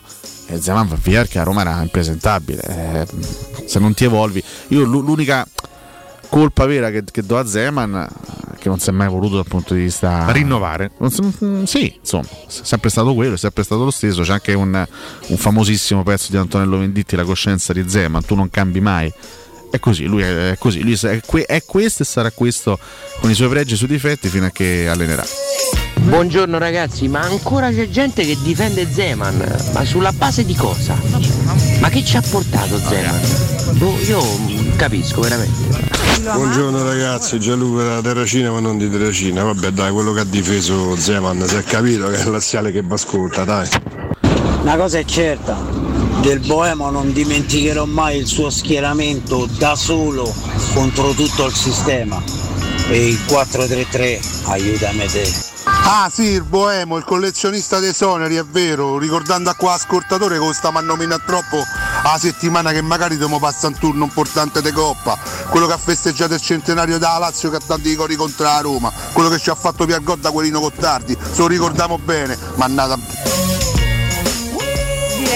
e 0.48 0.60
Zeman 0.60 0.88
va 0.88 0.96
via 1.02 1.20
perché 1.20 1.38
la 1.38 1.44
Roma 1.44 1.62
era 1.62 1.82
impresentabile 1.82 2.62
eh, 2.62 3.06
se 3.66 3.78
non 3.78 3.94
ti 3.94 4.04
evolvi 4.04 4.42
io 4.68 4.84
l'unica 4.84 5.46
colpa 6.28 6.66
vera 6.66 6.90
che, 6.90 7.04
che 7.10 7.22
do 7.22 7.38
a 7.38 7.46
Zeman 7.46 8.08
che 8.58 8.68
non 8.68 8.78
si 8.78 8.88
è 8.88 8.92
mai 8.92 9.08
voluto 9.08 9.36
dal 9.36 9.46
punto 9.46 9.74
di 9.74 9.82
vista 9.82 10.30
rinnovare. 10.30 10.90
Mm, 11.02 11.62
sì 11.64 11.94
insomma 11.98 12.24
è 12.24 12.46
sempre 12.48 12.90
stato 12.90 13.14
quello 13.14 13.34
è 13.34 13.38
sempre 13.38 13.62
stato 13.62 13.84
lo 13.84 13.90
stesso. 13.90 14.22
C'è 14.22 14.32
anche 14.32 14.54
un, 14.54 14.86
un 15.26 15.36
famosissimo 15.36 16.02
pezzo 16.02 16.30
di 16.30 16.36
Antonello 16.36 16.78
Venditti 16.78 17.16
la 17.16 17.24
coscienza 17.24 17.72
di 17.72 17.88
Zeman 17.88 18.24
tu 18.24 18.34
non 18.34 18.50
cambi 18.50 18.80
mai 18.80 19.12
è 19.70 19.78
così, 19.78 20.04
lui 20.04 20.22
è, 20.22 20.52
è 20.52 20.58
così, 20.58 20.82
lui 20.82 20.94
è, 20.94 21.20
è, 21.46 21.62
questo 21.64 22.02
e 22.02 22.06
sarà 22.06 22.30
questo 22.30 22.78
con 23.20 23.30
i 23.30 23.34
suoi 23.34 23.48
pregi 23.48 23.70
e 23.70 23.74
i 23.74 23.76
suoi 23.76 23.88
difetti 23.88 24.28
fino 24.28 24.46
a 24.46 24.50
che 24.50 24.88
allenerà. 24.88 25.24
Buongiorno 26.00 26.58
ragazzi, 26.58 27.08
ma 27.08 27.20
ancora 27.20 27.70
c'è 27.70 27.88
gente 27.88 28.24
che 28.24 28.36
difende 28.42 28.86
Zeman, 28.90 29.70
ma 29.72 29.84
sulla 29.84 30.12
base 30.12 30.44
di 30.44 30.54
cosa? 30.54 30.96
Ma 31.80 31.88
che 31.88 32.04
ci 32.04 32.16
ha 32.16 32.22
portato 32.22 32.78
Zeman? 32.78 33.20
Boh, 33.72 33.98
io 34.06 34.22
capisco 34.76 35.20
veramente. 35.20 35.94
Buongiorno 36.22 36.82
ragazzi, 36.82 37.38
Gianluca 37.38 37.82
della 37.82 38.00
Terracina 38.00 38.50
ma 38.50 38.60
non 38.60 38.78
di 38.78 38.90
Terracina, 38.90 39.42
vabbè 39.42 39.70
dai, 39.70 39.92
quello 39.92 40.12
che 40.12 40.20
ha 40.20 40.24
difeso 40.24 40.96
Zeman 40.96 41.46
si 41.46 41.56
è 41.56 41.62
capito 41.62 42.08
che 42.08 42.16
è 42.16 42.24
il 42.24 42.30
laziale 42.30 42.72
che 42.72 42.82
va 42.82 42.94
ascolta, 42.94 43.44
dai. 43.44 43.68
Una 44.66 44.78
cosa 44.78 44.98
è 44.98 45.04
certa, 45.04 45.54
del 46.22 46.40
Boemo 46.40 46.90
non 46.90 47.12
dimenticherò 47.12 47.84
mai 47.84 48.18
il 48.18 48.26
suo 48.26 48.50
schieramento 48.50 49.46
da 49.58 49.76
solo 49.76 50.34
contro 50.74 51.12
tutto 51.12 51.46
il 51.46 51.54
sistema. 51.54 52.20
E 52.88 53.10
il 53.10 53.20
4-3-3 53.28 54.48
aiutami 54.48 55.06
te. 55.06 55.32
Ah 55.84 56.10
sì, 56.12 56.24
il 56.24 56.42
Boemo, 56.42 56.96
il 56.96 57.04
collezionista 57.04 57.78
dei 57.78 57.94
soneri, 57.94 58.34
è 58.34 58.44
vero, 58.44 58.98
ricordando 58.98 59.50
a 59.50 59.54
qua 59.54 59.74
ascoltatore 59.74 60.36
che 60.36 60.52
sta 60.52 60.72
a 60.74 60.80
nominare 60.80 61.22
troppo 61.24 61.58
la 62.02 62.18
settimana 62.18 62.72
che 62.72 62.82
magari 62.82 63.16
dobbiamo 63.16 63.38
passare 63.38 63.68
un 63.68 63.78
turno 63.78 64.02
importante 64.02 64.62
di 64.62 64.72
Coppa, 64.72 65.16
quello 65.48 65.68
che 65.68 65.74
ha 65.74 65.78
festeggiato 65.78 66.34
il 66.34 66.40
centenario 66.40 66.98
da 66.98 67.18
Lazio 67.18 67.50
che 67.50 67.56
ha 67.56 67.62
tanti 67.64 67.94
cori 67.94 68.16
contro 68.16 68.46
la 68.46 68.58
Roma, 68.62 68.92
quello 69.12 69.28
che 69.28 69.38
ci 69.38 69.48
ha 69.48 69.54
fatto 69.54 69.86
Piergot 69.86 70.18
da 70.18 70.32
Quelino 70.32 70.58
Cottardi, 70.58 71.16
se 71.16 71.38
lo 71.38 71.46
ricordiamo 71.46 71.98
bene, 71.98 72.36
mannata 72.56 73.75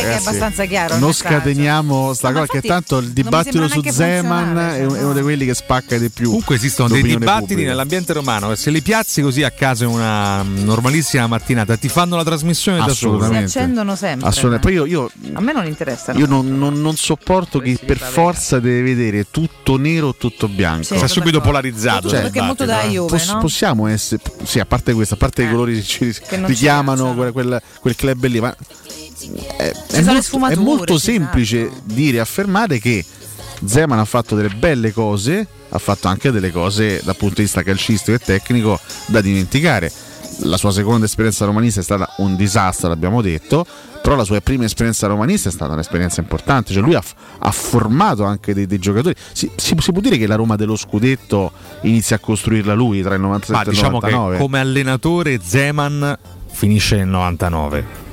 direi 0.01 0.17
che 0.17 0.25
è 0.25 0.27
abbastanza 0.27 0.65
chiaro. 0.65 0.97
Non 0.97 1.13
scateniamo 1.13 2.15
sta 2.15 2.33
cosa, 2.33 2.47
che 2.47 2.61
tanto 2.61 2.99
il 2.99 3.11
dibattito 3.11 3.69
su 3.69 3.83
Zeman 3.83 4.59
è 4.59 4.85
uno 4.85 5.13
di 5.13 5.23
quelli 5.23 5.47
che 5.47 5.55
spacca 5.55 5.97
di 5.99 6.11
più. 6.11 6.27
Comunque 6.27 6.57
esistono 6.57 6.89
dei 6.89 7.03
dibattiti 7.03 7.47
pubblica. 7.47 7.69
nell'ambiente 7.71 8.13
romano. 8.13 8.55
Se 8.55 8.71
li 8.71 8.83
piazzi 8.83 9.23
così 9.23 9.43
a 9.43 9.51
casa 9.51 9.85
in 9.85 9.91
una 9.91 10.43
normalissima 10.43 11.27
mattinata, 11.27 11.77
ti 11.77 11.89
fanno 11.89 12.17
la 12.17 12.25
trasmissione 12.25 12.79
da 12.79 12.93
solo. 12.93 13.25
Si 13.25 13.35
accendono 13.35 13.95
sempre. 13.97 14.29
Assolutamente. 14.29 14.67
Poi 14.67 14.75
io, 14.75 14.87
io, 14.87 15.11
a 15.35 15.41
me 15.41 15.53
non 15.53 15.67
interessa. 15.67 16.13
Io 16.13 16.27
non, 16.27 16.59
non, 16.59 16.81
non 16.81 16.97
sopporto 16.97 17.61
chi 17.61 17.79
per 17.85 17.99
forza 17.99 18.59
deve 18.61 18.83
vedere 18.83 19.27
tutto 19.31 19.77
nero 19.77 20.09
o 20.09 20.15
tutto 20.15 20.49
bianco. 20.49 20.85
Sì, 20.85 20.95
è 20.95 21.09
subito 21.09 21.41
polarizzato. 21.41 22.09
Cioè, 22.09 22.23
perché 22.23 22.41
è 22.41 22.43
molto 22.43 22.65
da 22.65 22.83
Juve, 22.85 23.11
Poss- 23.11 23.33
no? 23.33 23.39
Possiamo 23.39 23.87
essere, 23.87 24.23
sì, 24.45 24.61
a 24.61 24.67
parte 24.67 24.93
questo, 24.93 25.15
a 25.15 25.17
parte 25.17 25.43
eh, 25.43 25.47
i 25.47 25.51
colori 25.51 25.75
che 25.75 25.83
ci 25.83 26.15
richiamano 26.47 27.15
quel, 27.15 27.33
quel, 27.33 27.63
quel 27.81 27.97
club 27.97 28.25
lì, 28.27 28.41
ma 28.41 28.55
è, 29.57 29.73
è, 29.91 30.03
molto, 30.03 30.47
è 30.47 30.55
molto 30.57 30.99
semplice 30.99 31.67
esatto. 31.67 31.81
dire 31.85 32.17
e 32.19 32.21
affermare 32.21 32.79
che 32.79 33.05
Zeman 33.65 33.99
ha 33.99 34.05
fatto 34.05 34.35
delle 34.35 34.49
belle 34.49 34.93
cose, 34.93 35.47
ha 35.69 35.79
fatto 35.79 36.09
anche 36.09 36.31
delle 36.31 36.51
cose 36.51 37.01
dal 37.05 37.17
punto 37.17 37.37
di 37.37 37.43
vista 37.43 37.63
calcistico 37.63 38.17
e 38.17 38.19
tecnico 38.19 38.79
da 39.07 39.21
dimenticare. 39.21 39.93
La 40.45 40.57
sua 40.57 40.73
seconda 40.73 41.05
esperienza 41.05 41.45
romanista 41.45 41.81
è 41.81 41.83
stata 41.83 42.15
un 42.19 42.35
disastro, 42.37 42.89
l'abbiamo 42.89 43.21
detto, 43.21 43.67
però 44.01 44.17
la 44.17 44.25
sua 44.25 44.41
prima 44.41 44.65
esperienza 44.65 45.07
romanista 45.07 45.51
è 45.51 45.53
stata 45.53 45.75
un'esperienza 45.75 46.21
importante, 46.21 46.73
cioè 46.73 46.83
lui 46.83 46.95
ha, 46.95 47.03
ha 47.39 47.51
formato 47.51 48.25
anche 48.25 48.55
dei, 48.55 48.67
dei 48.67 48.79
giocatori. 48.79 49.15
Si, 49.33 49.51
si, 49.57 49.75
si, 49.79 49.93
può 49.93 50.01
dire 50.01 50.17
che 50.17 50.27
la 50.27 50.37
Roma 50.37 50.57
dello 50.57 50.77
scudetto 50.77 51.53
inizia 51.83 52.17
a 52.17 52.19
costruirla 52.19 52.73
lui 52.73 53.03
tra 53.03 53.15
il 53.15 53.21
97 53.21 53.53
Ma 53.53 53.61
e 53.61 53.65
il 53.65 53.71
diciamo 53.71 53.99
99? 54.01 54.37
Che 54.37 54.43
come 54.43 54.61
allenatore 54.61 55.41
Zeman 55.43 56.19
finisce 56.51 56.97
nel 56.97 57.09
99 57.09 58.09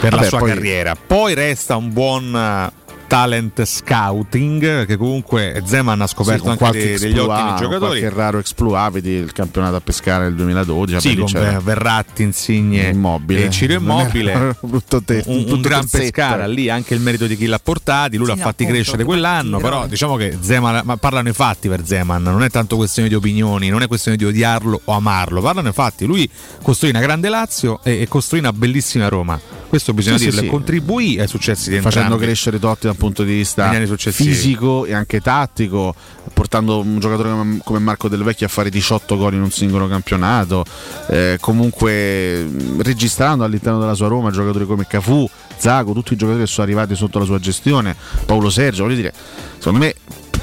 per 0.00 0.10
Vabbè, 0.10 0.22
la 0.22 0.28
sua 0.28 0.38
poi... 0.38 0.48
carriera. 0.48 0.94
Poi 0.94 1.34
resta 1.34 1.76
un 1.76 1.92
buon 1.92 2.34
eh, 2.34 2.82
talent 3.12 3.62
scouting 3.62 4.86
che 4.86 4.96
comunque 4.96 5.62
Zeman 5.66 6.00
ha 6.00 6.06
scoperto 6.06 6.44
sì, 6.44 6.48
anche 6.64 6.70
dei, 6.70 6.98
degli 6.98 7.18
ottimi 7.18 7.56
giocatori. 7.58 7.78
qualche 7.78 8.08
raro 8.08 8.38
exploit 8.38 8.90
vedi 8.90 9.10
il 9.10 9.32
campionato 9.32 9.76
a 9.76 9.80
pescare 9.80 10.24
nel 10.24 10.34
2012 10.34 10.98
sì 10.98 11.14
con 11.16 11.60
Verratti 11.62 12.22
Insigne 12.22 12.88
immobile. 12.88 13.44
e 13.44 13.50
Ciro 13.50 13.74
Immobile. 13.76 14.56
te, 15.04 15.24
un, 15.26 15.44
un 15.46 15.60
gran 15.60 15.86
pescara 15.86 16.46
lì 16.46 16.70
anche 16.70 16.94
il 16.94 17.00
merito 17.00 17.26
di 17.26 17.36
chi 17.36 17.44
l'ha 17.44 17.60
portati 17.62 18.16
lui 18.16 18.30
sì, 18.30 18.34
l'ha 18.34 18.42
fatti 18.42 18.64
crescere 18.64 19.04
quell'anno 19.04 19.58
però 19.58 19.86
diciamo 19.86 20.16
che 20.16 20.38
Zeman 20.40 20.80
ma 20.82 20.96
parlano 20.96 21.28
i 21.28 21.34
fatti 21.34 21.68
per 21.68 21.84
Zeman 21.84 22.22
non 22.22 22.42
è 22.42 22.48
tanto 22.48 22.76
questione 22.76 23.10
di 23.10 23.14
opinioni 23.14 23.68
non 23.68 23.82
è 23.82 23.88
questione 23.88 24.16
di 24.16 24.24
odiarlo 24.24 24.80
o 24.84 24.92
amarlo 24.94 25.42
parlano 25.42 25.68
i 25.68 25.72
fatti. 25.74 26.06
Lui 26.06 26.26
costruì 26.62 26.88
una 26.88 27.00
grande 27.00 27.28
Lazio 27.28 27.80
e, 27.82 28.00
e 28.00 28.08
costruì 28.08 28.38
una 28.38 28.54
bellissima 28.54 29.08
Roma 29.08 29.61
questo 29.72 29.94
bisogna 29.94 30.18
sì, 30.18 30.24
dirlo 30.24 30.42
sì, 30.42 30.48
contribuì 30.48 31.18
ai 31.18 31.26
successi 31.26 31.70
di 31.70 31.76
entrambi. 31.76 31.96
facendo 31.96 32.22
crescere 32.22 32.58
Totti 32.58 32.88
dal 32.88 32.96
punto 32.96 33.22
di 33.22 33.32
vista 33.32 33.72
fisico 33.96 34.84
e 34.84 34.92
anche 34.92 35.22
tattico 35.22 35.94
portando 36.34 36.80
un 36.80 36.98
giocatore 36.98 37.58
come 37.64 37.78
Marco 37.78 38.08
Del 38.08 38.22
Vecchio 38.22 38.44
a 38.44 38.50
fare 38.50 38.68
18 38.68 39.16
gol 39.16 39.32
in 39.32 39.40
un 39.40 39.50
singolo 39.50 39.88
campionato 39.88 40.62
eh, 41.08 41.38
comunque 41.40 42.46
registrando 42.80 43.44
all'interno 43.44 43.80
della 43.80 43.94
sua 43.94 44.08
Roma 44.08 44.30
giocatori 44.30 44.66
come 44.66 44.86
Cafù 44.86 45.26
Zago, 45.56 45.94
tutti 45.94 46.12
i 46.12 46.16
giocatori 46.16 46.44
che 46.44 46.50
sono 46.50 46.66
arrivati 46.66 46.94
sotto 46.94 47.18
la 47.18 47.24
sua 47.24 47.38
gestione 47.38 47.96
Paolo 48.26 48.50
Sergio, 48.50 48.82
voglio 48.82 48.96
dire 48.96 49.14
secondo 49.56 49.78
me 49.78 49.94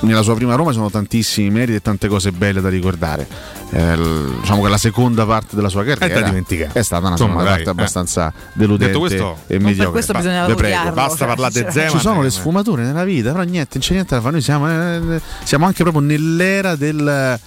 nella 0.01 0.21
sua 0.21 0.35
prima 0.35 0.55
Roma 0.55 0.69
ci 0.69 0.77
sono 0.77 0.89
tantissimi 0.89 1.49
meriti 1.49 1.75
e 1.75 1.81
tante 1.81 2.07
cose 2.07 2.31
belle 2.31 2.61
da 2.61 2.69
ricordare. 2.69 3.27
Eh, 3.71 3.97
diciamo 4.39 4.63
che 4.63 4.69
la 4.69 4.77
seconda 4.77 5.25
parte 5.25 5.55
della 5.55 5.69
sua 5.69 5.83
carriera 5.83 6.33
è, 6.33 6.67
è 6.71 6.81
stata 6.81 7.01
una 7.01 7.11
Insomma, 7.11 7.29
seconda 7.29 7.49
parte 7.49 7.63
eh. 7.63 7.69
abbastanza 7.69 8.33
deludente 8.53 8.97
questo, 8.97 9.37
e 9.47 9.59
mediocre. 9.59 9.83
Per 9.83 9.91
questo 9.91 10.13
bisogna 10.13 10.47
ba- 10.47 10.55
prego, 10.55 10.91
basta 10.91 11.25
parlare 11.25 11.63
di 11.63 11.71
Zeman. 11.71 11.91
Ci 11.91 11.99
sono 11.99 12.21
le 12.21 12.29
sfumature 12.29 12.83
nella 12.83 13.03
vita, 13.03 13.31
però 13.31 13.43
niente, 13.43 13.71
non 13.73 13.83
c'è 13.83 13.93
niente 13.93 14.15
da 14.15 14.21
fare. 14.21 14.33
Noi 14.33 14.41
siamo, 14.41 14.69
eh, 14.69 15.21
siamo 15.43 15.65
anche 15.65 15.83
proprio 15.83 16.03
nell'era 16.03 16.75
del 16.75 17.39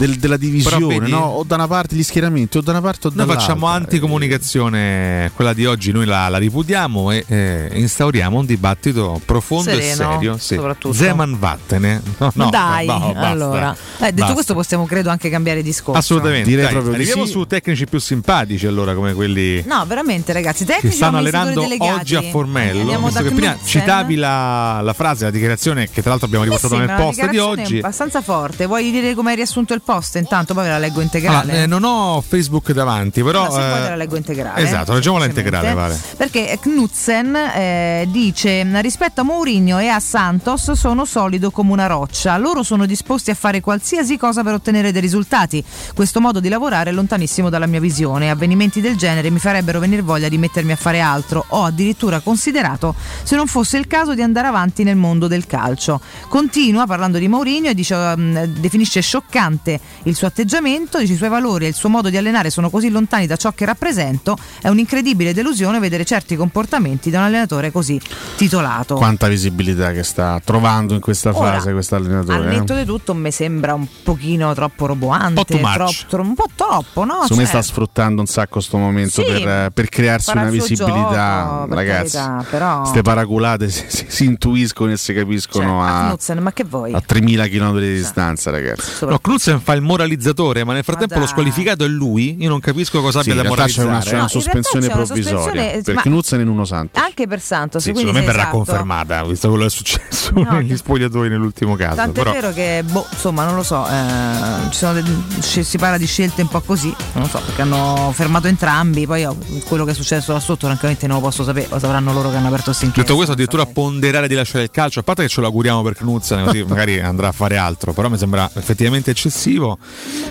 del, 0.00 0.16
della 0.16 0.38
divisione, 0.38 0.98
vedi, 0.98 1.10
no? 1.10 1.18
o 1.18 1.44
da 1.44 1.56
una 1.56 1.68
parte 1.68 1.94
gli 1.94 2.02
schieramenti, 2.02 2.56
o 2.56 2.62
da 2.62 2.70
una 2.70 2.80
parte 2.80 3.08
o 3.08 3.10
dall'altra. 3.10 3.34
Noi 3.34 3.44
facciamo 3.44 3.66
anticomunicazione, 3.66 5.30
quella 5.34 5.52
di 5.52 5.66
oggi 5.66 5.92
noi 5.92 6.06
la, 6.06 6.28
la 6.28 6.38
ripudiamo 6.38 7.10
e 7.10 7.24
eh, 7.28 7.70
instauriamo 7.74 8.38
un 8.38 8.46
dibattito 8.46 9.20
profondo 9.26 9.70
Sereno, 9.70 10.14
e 10.34 10.38
serio. 10.38 10.38
Sì. 10.38 10.58
Zeman 10.92 11.38
vattene. 11.38 12.00
No, 12.16 12.32
no, 12.34 12.50
Dai, 12.50 12.86
no, 12.86 13.12
allora. 13.16 13.76
Eh, 13.98 14.04
detto 14.04 14.16
basta. 14.16 14.32
questo 14.32 14.54
possiamo 14.54 14.86
credo 14.86 15.10
anche 15.10 15.28
cambiare 15.28 15.62
discorso. 15.62 15.98
Assolutamente. 15.98 16.48
Direi 16.48 16.64
Dai, 16.64 16.72
proprio 16.72 16.94
arriviamo 16.94 17.26
sì. 17.26 17.32
su 17.32 17.44
tecnici 17.44 17.86
più 17.86 17.98
simpatici 17.98 18.66
allora 18.66 18.94
come 18.94 19.12
quelli 19.12 19.62
No, 19.66 19.84
veramente 19.86 20.32
ragazzi, 20.32 20.64
tecnici 20.64 20.88
che 20.88 20.94
stanno 20.94 21.18
allenando 21.18 21.62
oggi 21.78 22.14
a 22.14 22.22
Formello. 22.22 22.98
Visto 23.00 23.22
che 23.22 23.30
prima 23.30 23.58
citavi 23.62 24.14
la, 24.14 24.80
la, 24.82 24.92
frase, 24.94 25.24
la 25.24 25.30
dichiarazione 25.30 25.90
che 25.90 26.00
tra 26.00 26.10
l'altro 26.10 26.26
abbiamo 26.26 26.44
riportato 26.44 26.74
eh 26.74 26.78
sì, 26.78 26.86
nel 26.86 26.96
post 26.96 27.28
di 27.28 27.38
oggi. 27.38 27.74
È 27.76 27.78
abbastanza 27.78 28.22
forte. 28.22 28.64
Vuoi 28.64 28.90
dire 28.90 29.14
come 29.14 29.30
hai 29.30 29.36
riassunto 29.36 29.74
il 29.74 29.82
post? 29.82 29.88
Intanto 30.18 30.54
poi 30.54 30.68
la 30.68 30.78
leggo 30.78 31.00
integrale. 31.00 31.50
Allora, 31.52 31.62
eh, 31.62 31.66
non 31.66 31.84
ho 31.84 32.20
Facebook 32.26 32.72
davanti, 32.72 33.22
però. 33.22 33.44
No, 33.44 33.50
se 33.50 33.58
eh, 33.58 33.88
la 33.90 33.96
leggo 33.96 34.16
integrale. 34.16 34.62
Esatto, 34.62 34.92
leggiamola 34.92 35.24
integrale, 35.24 35.74
vale. 35.74 36.00
Perché 36.16 36.58
Knudsen 36.60 37.34
eh, 37.34 38.08
dice: 38.10 38.66
rispetto 38.80 39.22
a 39.22 39.24
Mourinho 39.24 39.78
e 39.78 39.88
a 39.88 40.00
Santos 40.00 40.72
sono 40.72 41.04
solido 41.04 41.50
come 41.50 41.72
una 41.72 41.86
roccia. 41.86 42.36
Loro 42.36 42.62
sono 42.62 42.86
disposti 42.86 43.30
a 43.30 43.34
fare 43.34 43.60
qualsiasi 43.60 44.16
cosa 44.16 44.42
per 44.42 44.54
ottenere 44.54 44.92
dei 44.92 45.00
risultati. 45.00 45.62
Questo 45.94 46.20
modo 46.20 46.40
di 46.40 46.48
lavorare 46.48 46.90
è 46.90 46.92
lontanissimo 46.92 47.48
dalla 47.48 47.66
mia 47.66 47.80
visione. 47.80 48.30
Avvenimenti 48.30 48.80
del 48.80 48.96
genere 48.96 49.30
mi 49.30 49.38
farebbero 49.38 49.78
venire 49.78 50.02
voglia 50.02 50.28
di 50.28 50.38
mettermi 50.38 50.72
a 50.72 50.76
fare 50.76 51.00
altro. 51.00 51.44
Ho 51.48 51.64
addirittura 51.64 52.20
considerato 52.20 52.94
se 53.22 53.36
non 53.36 53.46
fosse 53.46 53.76
il 53.76 53.86
caso 53.86 54.14
di 54.14 54.22
andare 54.22 54.46
avanti 54.46 54.82
nel 54.82 54.96
mondo 54.96 55.26
del 55.26 55.46
calcio. 55.46 56.00
Continua 56.28 56.86
parlando 56.86 57.18
di 57.18 57.28
Mourinho 57.28 57.68
e 57.68 57.74
dice, 57.74 57.94
um, 57.94 58.44
definisce 58.46 59.00
scioccante 59.00 59.69
il 60.04 60.14
suo 60.14 60.26
atteggiamento, 60.26 60.98
dice 60.98 61.12
i 61.12 61.16
suoi 61.16 61.28
valori 61.28 61.64
e 61.66 61.68
il 61.68 61.74
suo 61.74 61.88
modo 61.88 62.08
di 62.08 62.16
allenare 62.16 62.50
sono 62.50 62.70
così 62.70 62.88
lontani 62.90 63.26
da 63.26 63.36
ciò 63.36 63.52
che 63.52 63.64
rappresento, 63.64 64.36
è 64.62 64.68
un'incredibile 64.68 65.34
delusione 65.34 65.78
vedere 65.78 66.04
certi 66.04 66.36
comportamenti 66.36 67.10
da 67.10 67.18
un 67.18 67.24
allenatore 67.24 67.70
così 67.70 68.00
titolato. 68.36 68.94
Quanta 68.96 69.28
visibilità 69.28 69.92
che 69.92 70.02
sta 70.02 70.40
trovando 70.44 70.94
in 70.94 71.00
questa 71.00 71.30
Ora, 71.34 71.52
fase 71.54 71.72
questo 71.72 71.94
Al 71.96 72.04
allenatore. 72.04 72.48
netto 72.48 72.74
eh? 72.74 72.78
di 72.78 72.84
tutto 72.84 73.14
mi 73.14 73.30
sembra 73.30 73.74
un 73.74 73.86
pochino 74.02 74.54
troppo 74.54 74.86
roboante, 74.86 75.54
Un 75.54 75.60
po' 75.60 75.72
troppo- 75.72 75.92
tro- 76.08 76.22
un 76.22 76.34
po' 76.34 76.46
troppo, 76.54 77.04
no? 77.04 77.20
Me 77.20 77.26
Cioè, 77.36 77.44
sta 77.44 77.62
sfruttando 77.62 78.20
un 78.20 78.26
sacco 78.26 78.60
sto 78.60 78.78
momento 78.78 79.22
Sì, 79.24 79.30
per, 79.42 79.70
per 79.70 79.88
crearsi 79.88 80.30
una 80.30 80.48
visibilità, 80.50 81.46
gioco, 81.48 81.66
per 81.68 81.76
ragazzi. 81.76 82.16
carità, 82.16 82.46
però- 82.48 82.78
Queste 82.80 83.02
paraculate 83.02 83.68
si, 83.68 83.84
si- 83.88 84.04
si 84.08 84.24
intuiscono 84.24 84.92
e 84.92 84.96
si 84.96 85.12
capiscono 85.12 85.80
cioè, 85.80 85.88
a, 85.90 86.06
Knudsen, 86.06 86.38
ma 86.38 86.52
che 86.52 86.64
vuoi? 86.64 86.92
a 86.92 87.00
3000 87.00 87.48
km 87.48 87.78
di 87.78 87.92
distanza, 87.94 88.50
ragazzi. 88.50 89.04
No, 89.06 89.18
Knudsen 89.18 89.59
fa 89.60 89.72
il 89.74 89.82
moralizzatore, 89.82 90.64
ma 90.64 90.72
nel 90.72 90.84
frattempo 90.84 91.14
Ma 91.14 91.20
lo 91.20 91.26
squalificato 91.26 91.84
è 91.84 91.88
lui. 91.88 92.36
Io 92.40 92.48
non 92.48 92.60
capisco 92.60 93.00
cosa 93.00 93.22
Sì, 93.22 93.30
abbia 93.30 93.42
da 93.42 93.48
realtà 93.48 93.66
c'è 93.66 93.82
una, 93.82 93.84
moralizzare. 93.98 94.10
c'è 94.10 94.14
una 94.14 94.22
No, 94.22 94.28
sospensione 94.28 94.86
c'è 94.86 94.92
una 94.94 95.04
provvisoria 95.04 95.38
sospensione, 95.42 95.82
per 95.82 95.94
Knudsen 96.02 96.40
in 96.40 96.48
uno 96.48 96.64
santo. 96.64 97.00
Anche 97.00 97.26
per 97.26 97.40
Santos, 97.40 97.82
Sì, 97.82 97.88
secondo 97.88 98.12
me 98.12 98.20
verrà 98.20 98.42
esatto. 98.42 98.56
confermata, 98.56 99.24
visto 99.24 99.48
quello 99.48 99.62
che 99.64 99.68
è 99.68 99.72
successo 99.72 100.32
No, 100.40 100.50
negli 100.52 100.76
spogliatoi 100.76 101.28
nell'ultimo 101.28 101.76
caso. 101.76 101.96
Tanto 101.96 102.12
Però, 102.22 102.30
è 102.30 102.34
vero 102.40 102.52
che, 102.52 102.82
boh, 102.84 103.06
insomma, 103.10 103.44
non 103.44 103.54
lo 103.56 103.62
so, 103.62 103.86
eh, 103.88 104.70
ci 104.70 104.76
sono 104.78 104.92
de- 104.94 105.04
sc- 105.40 105.60
si 105.62 105.78
parla 105.78 105.98
di 105.98 106.06
scelte 106.06 106.42
un 106.42 106.48
po' 106.48 106.60
così, 106.60 106.94
non 107.14 107.22
lo 107.24 107.28
so, 107.28 107.40
perché 107.44 107.62
hanno 107.62 108.12
fermato 108.14 108.46
entrambi, 108.46 109.06
poi 109.06 109.20
io, 109.20 109.36
quello 109.66 109.84
che 109.84 109.90
è 109.92 109.94
successo 109.94 110.32
là 110.32 110.40
sotto 110.40 110.66
francamente 110.66 111.06
non 111.06 111.16
lo 111.16 111.22
posso 111.22 111.44
sapere, 111.44 111.66
lo 111.70 111.78
sapranno 111.78 112.12
loro 112.12 112.30
che 112.30 112.36
hanno 112.36 112.48
aperto 112.48 112.70
inchiesta. 112.70 113.00
detto 113.00 113.14
questo, 113.14 113.32
addirittura 113.32 113.66
ponderare 113.66 114.28
di 114.28 114.34
lasciare 114.34 114.64
il 114.64 114.70
calcio, 114.70 115.00
a 115.00 115.02
parte 115.02 115.22
che 115.22 115.28
ce 115.28 115.40
lo 115.40 115.46
auguriamo 115.48 115.82
per 115.82 115.94
Knudsen, 115.94 116.44
così 116.44 116.62
magari 116.68 117.00
andrà 117.00 117.28
a 117.28 117.32
fare 117.32 117.56
altro, 117.56 117.92
però 117.92 118.08
mi 118.08 118.18
sembra 118.18 118.48
effettivamente 118.54 119.10
eccessivo. 119.10 119.49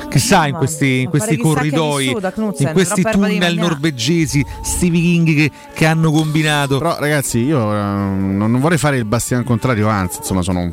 Chissà 0.10 0.48
in 0.48 0.56
questi, 0.56 1.02
in 1.02 1.10
questi 1.10 1.38
corridoi, 1.38 2.08
in 2.10 2.70
questi 2.74 3.02
tunnel 3.04 3.56
norvegesi, 3.56 4.46
sti 4.64 4.90
vichinghi 4.90 5.36
che, 5.36 5.52
che 5.74 5.86
hanno 5.86 6.12
combinato. 6.12 6.78
Però 6.78 6.98
ragazzi, 7.00 7.40
io 7.40 7.72
eh, 7.72 7.76
non 7.76 8.60
vorrei 8.60 8.78
fare 8.78 8.98
il 8.98 9.06
bastian 9.06 9.44
contrario, 9.44 9.88
anzi, 9.88 10.18
insomma, 10.20 10.42
sono 10.42 10.72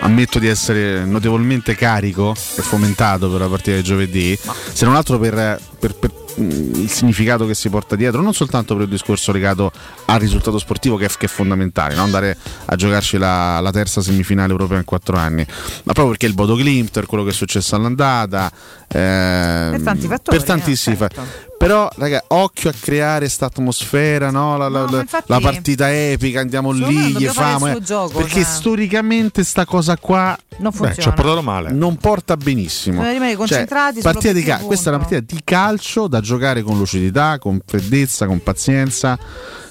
ammetto 0.00 0.38
di 0.38 0.46
essere 0.46 1.04
notevolmente 1.04 1.74
carico 1.74 2.32
e 2.32 2.62
fomentato 2.62 3.30
per 3.30 3.40
la 3.40 3.48
partita 3.48 3.76
di 3.76 3.82
giovedì, 3.82 4.38
se 4.72 4.84
non 4.84 4.94
altro 4.94 5.18
per, 5.18 5.60
per- 5.78 5.94
per, 5.94 6.10
il 6.36 6.88
significato 6.90 7.46
che 7.46 7.54
si 7.54 7.68
porta 7.68 7.96
dietro, 7.96 8.22
non 8.22 8.34
soltanto 8.34 8.74
per 8.74 8.84
il 8.84 8.90
discorso 8.90 9.32
legato 9.32 9.72
al 10.06 10.18
risultato 10.18 10.58
sportivo 10.58 10.96
che 10.96 11.06
è, 11.06 11.08
che 11.08 11.26
è 11.26 11.28
fondamentale, 11.28 11.94
no? 11.94 12.02
andare 12.02 12.36
a 12.66 12.76
giocarci 12.76 13.18
la, 13.18 13.60
la 13.60 13.70
terza 13.70 14.00
semifinale 14.00 14.50
europea 14.50 14.78
in 14.78 14.84
quattro 14.84 15.16
anni, 15.16 15.44
ma 15.46 15.92
proprio 15.92 16.08
perché 16.08 16.26
il 16.26 16.34
Bodo 16.34 16.56
Glimt, 16.56 16.90
per 16.90 17.06
quello 17.06 17.24
che 17.24 17.30
è 17.30 17.34
successo 17.34 17.76
all'andata, 17.76 18.50
ehm, 18.88 19.70
Per 19.70 19.82
tanti 19.82 20.06
fattori, 20.06 20.36
per 20.36 20.46
tantissimi 20.46 20.94
eh, 20.94 20.98
certo. 20.98 21.20
fa- 21.20 21.49
però, 21.60 21.90
raga, 21.96 22.24
occhio 22.28 22.70
a 22.70 22.72
creare 22.72 23.18
questa 23.18 23.44
atmosfera, 23.44 24.30
no? 24.30 24.56
la, 24.56 24.68
No, 24.68 24.86
la- 24.90 25.00
infatti- 25.00 25.30
la 25.30 25.40
partita 25.40 25.92
epica, 25.94 26.40
andiamo 26.40 26.70
lì, 26.70 27.14
gli 27.14 27.26
famo. 27.26 27.66
eh, 27.68 27.82
gioco, 27.82 28.16
perché 28.16 28.42
cioè. 28.42 28.44
storicamente 28.44 29.44
sta 29.44 29.66
cosa 29.66 29.98
qua 29.98 30.34
Non 30.56 30.70
beh, 30.72 30.76
funziona. 30.94 31.42
male. 31.42 31.70
Non 31.70 31.96
porta 31.96 32.38
benissimo. 32.38 32.94
Bisogna 32.96 33.12
rimanere 33.12 33.36
concentrati 33.36 34.00
Cioè, 34.00 34.02
partita 34.10 34.32
di 34.32 34.42
punto. 34.42 34.66
questa 34.68 34.86
è 34.90 34.94
una 34.94 35.04
partita 35.04 35.34
di 35.34 35.40
calcio 35.44 36.06
da 36.08 36.20
giocare 36.20 36.62
con 36.62 36.78
lucidità, 36.78 37.38
con 37.38 37.60
freddezza, 37.62 38.24
con 38.24 38.42
pazienza, 38.42 39.18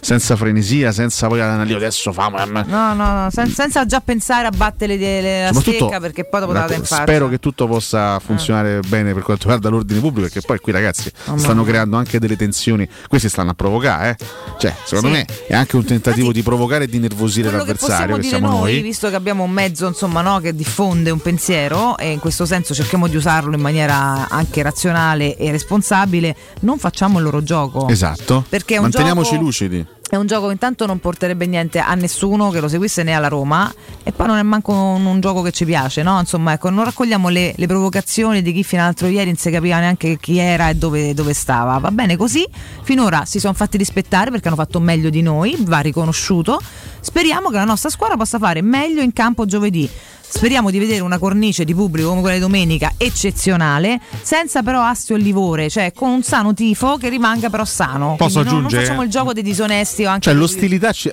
senza 0.02 0.36
frenesia, 0.36 0.92
senza 0.92 1.28
poi 1.28 1.40
io 1.40 1.76
adesso 1.76 2.12
famo. 2.14 2.38
eh, 2.38 2.46
No, 2.46 2.94
no, 2.94 2.94
no, 3.24 3.28
sen- 3.32 3.50
senza 3.52 3.86
già 3.86 4.00
pensare 4.02 4.48
a 4.48 4.52
battere 4.56 4.98
le- 4.98 5.22
le- 5.22 5.44
la 5.52 5.54
stecca 5.54 6.00
perché 6.00 6.26
poi 6.26 6.40
dopo 6.42 6.54
te 6.54 6.60
la 6.60 6.66
dai 6.66 6.78
in 6.78 6.84
faccia. 6.84 7.02
spero 7.04 7.28
che 7.30 7.40
tutto 7.40 7.68
possa 7.68 8.20
funzionare 8.20 8.80
bene 8.88 9.14
per 9.14 9.24
quanto 9.24 9.44
riguarda 9.44 9.70
l'ordine 9.70 10.00
pubblico, 10.00 10.30
perché 10.32 10.46
poi 10.46 10.60
qui 10.60 10.72
ragazzi 10.72 11.12
Mamma 11.26 11.40
stanno 11.40 11.64
creando 11.64 11.98
anche 11.98 12.20
delle 12.20 12.36
tensioni. 12.36 12.88
Questi 13.08 13.30
stanno 13.30 13.52
a 13.52 13.54
provocare, 13.54 14.18
eh. 14.20 14.26
Cioè, 14.58 14.74
secondo 14.86 15.08
Sì. 15.10 15.14
me 15.14 15.26
è 15.48 15.54
anche 15.54 15.76
un 15.76 15.86
tentativo 15.86 16.32
di 16.32 16.42
provocare 16.44 16.86
e 16.86 16.88
di 16.88 17.00
nervosire 17.00 17.50
che 17.50 17.56
l'avversario, 17.58 18.16
che, 18.16 18.22
dire 18.22 18.38
siamo 18.38 18.50
noi, 18.52 18.74
noi. 18.74 18.82
visto 18.82 19.10
che 19.10 19.16
abbiamo 19.16 19.44
un 19.44 19.52
mezzo 19.52 19.88
insomma, 19.88 20.22
no, 20.22 20.40
che 20.40 20.54
diffonde 20.56 21.10
un 21.10 21.20
pensiero 21.22 21.98
e 21.98 22.12
in 22.12 22.20
questo 22.20 22.46
senso 22.46 22.74
cerchiamo 22.74 23.08
di 23.08 23.16
usarlo 23.16 23.56
in 23.56 23.62
maniera 23.62 24.28
anche 24.30 24.62
razionale 24.62 25.36
e 25.38 25.52
responsabile, 25.52 26.36
non 26.62 26.78
facciamo 26.78 27.18
il 27.18 27.24
loro 27.24 27.44
gioco. 27.44 27.88
Esatto. 27.88 28.46
Perché 28.48 28.76
è 28.76 28.78
un 28.78 28.84
Manteniamoci 28.84 29.32
gioco- 29.32 29.44
lucidi. 29.44 29.86
È 30.10 30.16
un 30.16 30.26
gioco 30.26 30.48
che 30.48 30.54
intanto 30.54 30.88
non 30.88 30.98
porterebbe 31.00 31.46
niente 31.46 31.78
a 31.78 31.94
nessuno 31.94 32.50
che 32.50 32.60
lo 32.60 32.68
seguisse 32.68 33.04
né 33.04 33.14
alla 33.14 33.28
Roma 33.28 33.72
e 34.02 34.12
poi 34.12 34.26
non 34.26 34.38
è 34.38 34.42
manco 34.42 34.74
un, 34.74 35.06
un 35.06 35.20
gioco 35.20 35.44
che 35.44 35.52
ci 35.52 35.66
piace, 35.66 36.02
no? 36.02 36.18
Insomma, 36.18 36.54
ecco, 36.54 36.72
non 36.72 36.84
raccogliamo 36.84 37.30
le, 37.30 37.54
le 37.56 37.68
provocazioni 37.68 38.42
di 38.42 38.52
chi 38.52 38.64
fino 38.64 38.82
all'altro 38.82 39.06
ieri 39.06 39.28
non 39.28 39.36
si 39.36 39.52
capiva 39.52 39.78
neanche 39.78 40.18
chi 40.18 40.40
era 40.40 40.70
e 40.70 40.74
dove, 40.74 41.14
dove 41.14 41.36
stava. 41.36 41.78
Va 41.78 41.92
bene 41.92 42.18
così, 42.18 42.44
finora 42.82 43.26
si 43.26 43.40
sono 43.40 43.54
fatti 43.54 43.78
rispettare 43.78 44.32
perché 44.32 44.48
hanno 44.48 44.58
fatto 44.58 44.80
meglio 44.80 45.12
di 45.12 45.22
noi, 45.22 45.56
va 45.60 45.78
riconosciuto. 45.78 46.60
Speriamo 47.02 47.50
che 47.50 47.58
la 47.58 47.66
nostra 47.66 47.92
squadra 47.92 48.18
possa 48.18 48.40
fare 48.40 48.64
meglio 48.64 49.04
in 49.04 49.14
campo 49.14 49.46
giovedì. 49.46 49.88
Speriamo 50.32 50.70
di 50.70 50.80
vedere 50.80 51.02
una 51.02 51.18
cornice 51.18 51.66
di 51.66 51.74
pubblico 51.74 52.10
come 52.10 52.22
quella 52.22 52.36
di 52.36 52.42
domenica 52.42 52.94
eccezionale, 52.98 54.00
senza 54.22 54.62
però 54.64 54.82
astio 54.84 55.16
e 55.16 55.20
livore, 55.20 55.70
cioè 55.70 55.92
con 55.94 56.10
un 56.10 56.24
sano 56.24 56.54
tifo 56.54 56.98
che 56.98 57.10
rimanga 57.10 57.50
però 57.50 57.66
sano. 57.66 58.16
Posso 58.16 58.40
Quindi 58.40 58.44
no- 58.44 58.44
non 58.44 58.58
aggiungere? 58.66 58.84
facciamo 58.86 59.04
il 59.04 59.10
gioco 59.10 59.34
dei 59.34 59.44
disonesti 59.44 60.06
o 60.06 60.10
anche 60.10 60.22
Cioè, 60.30 60.34
l'ostilità 60.34 60.92
ci- 60.92 61.12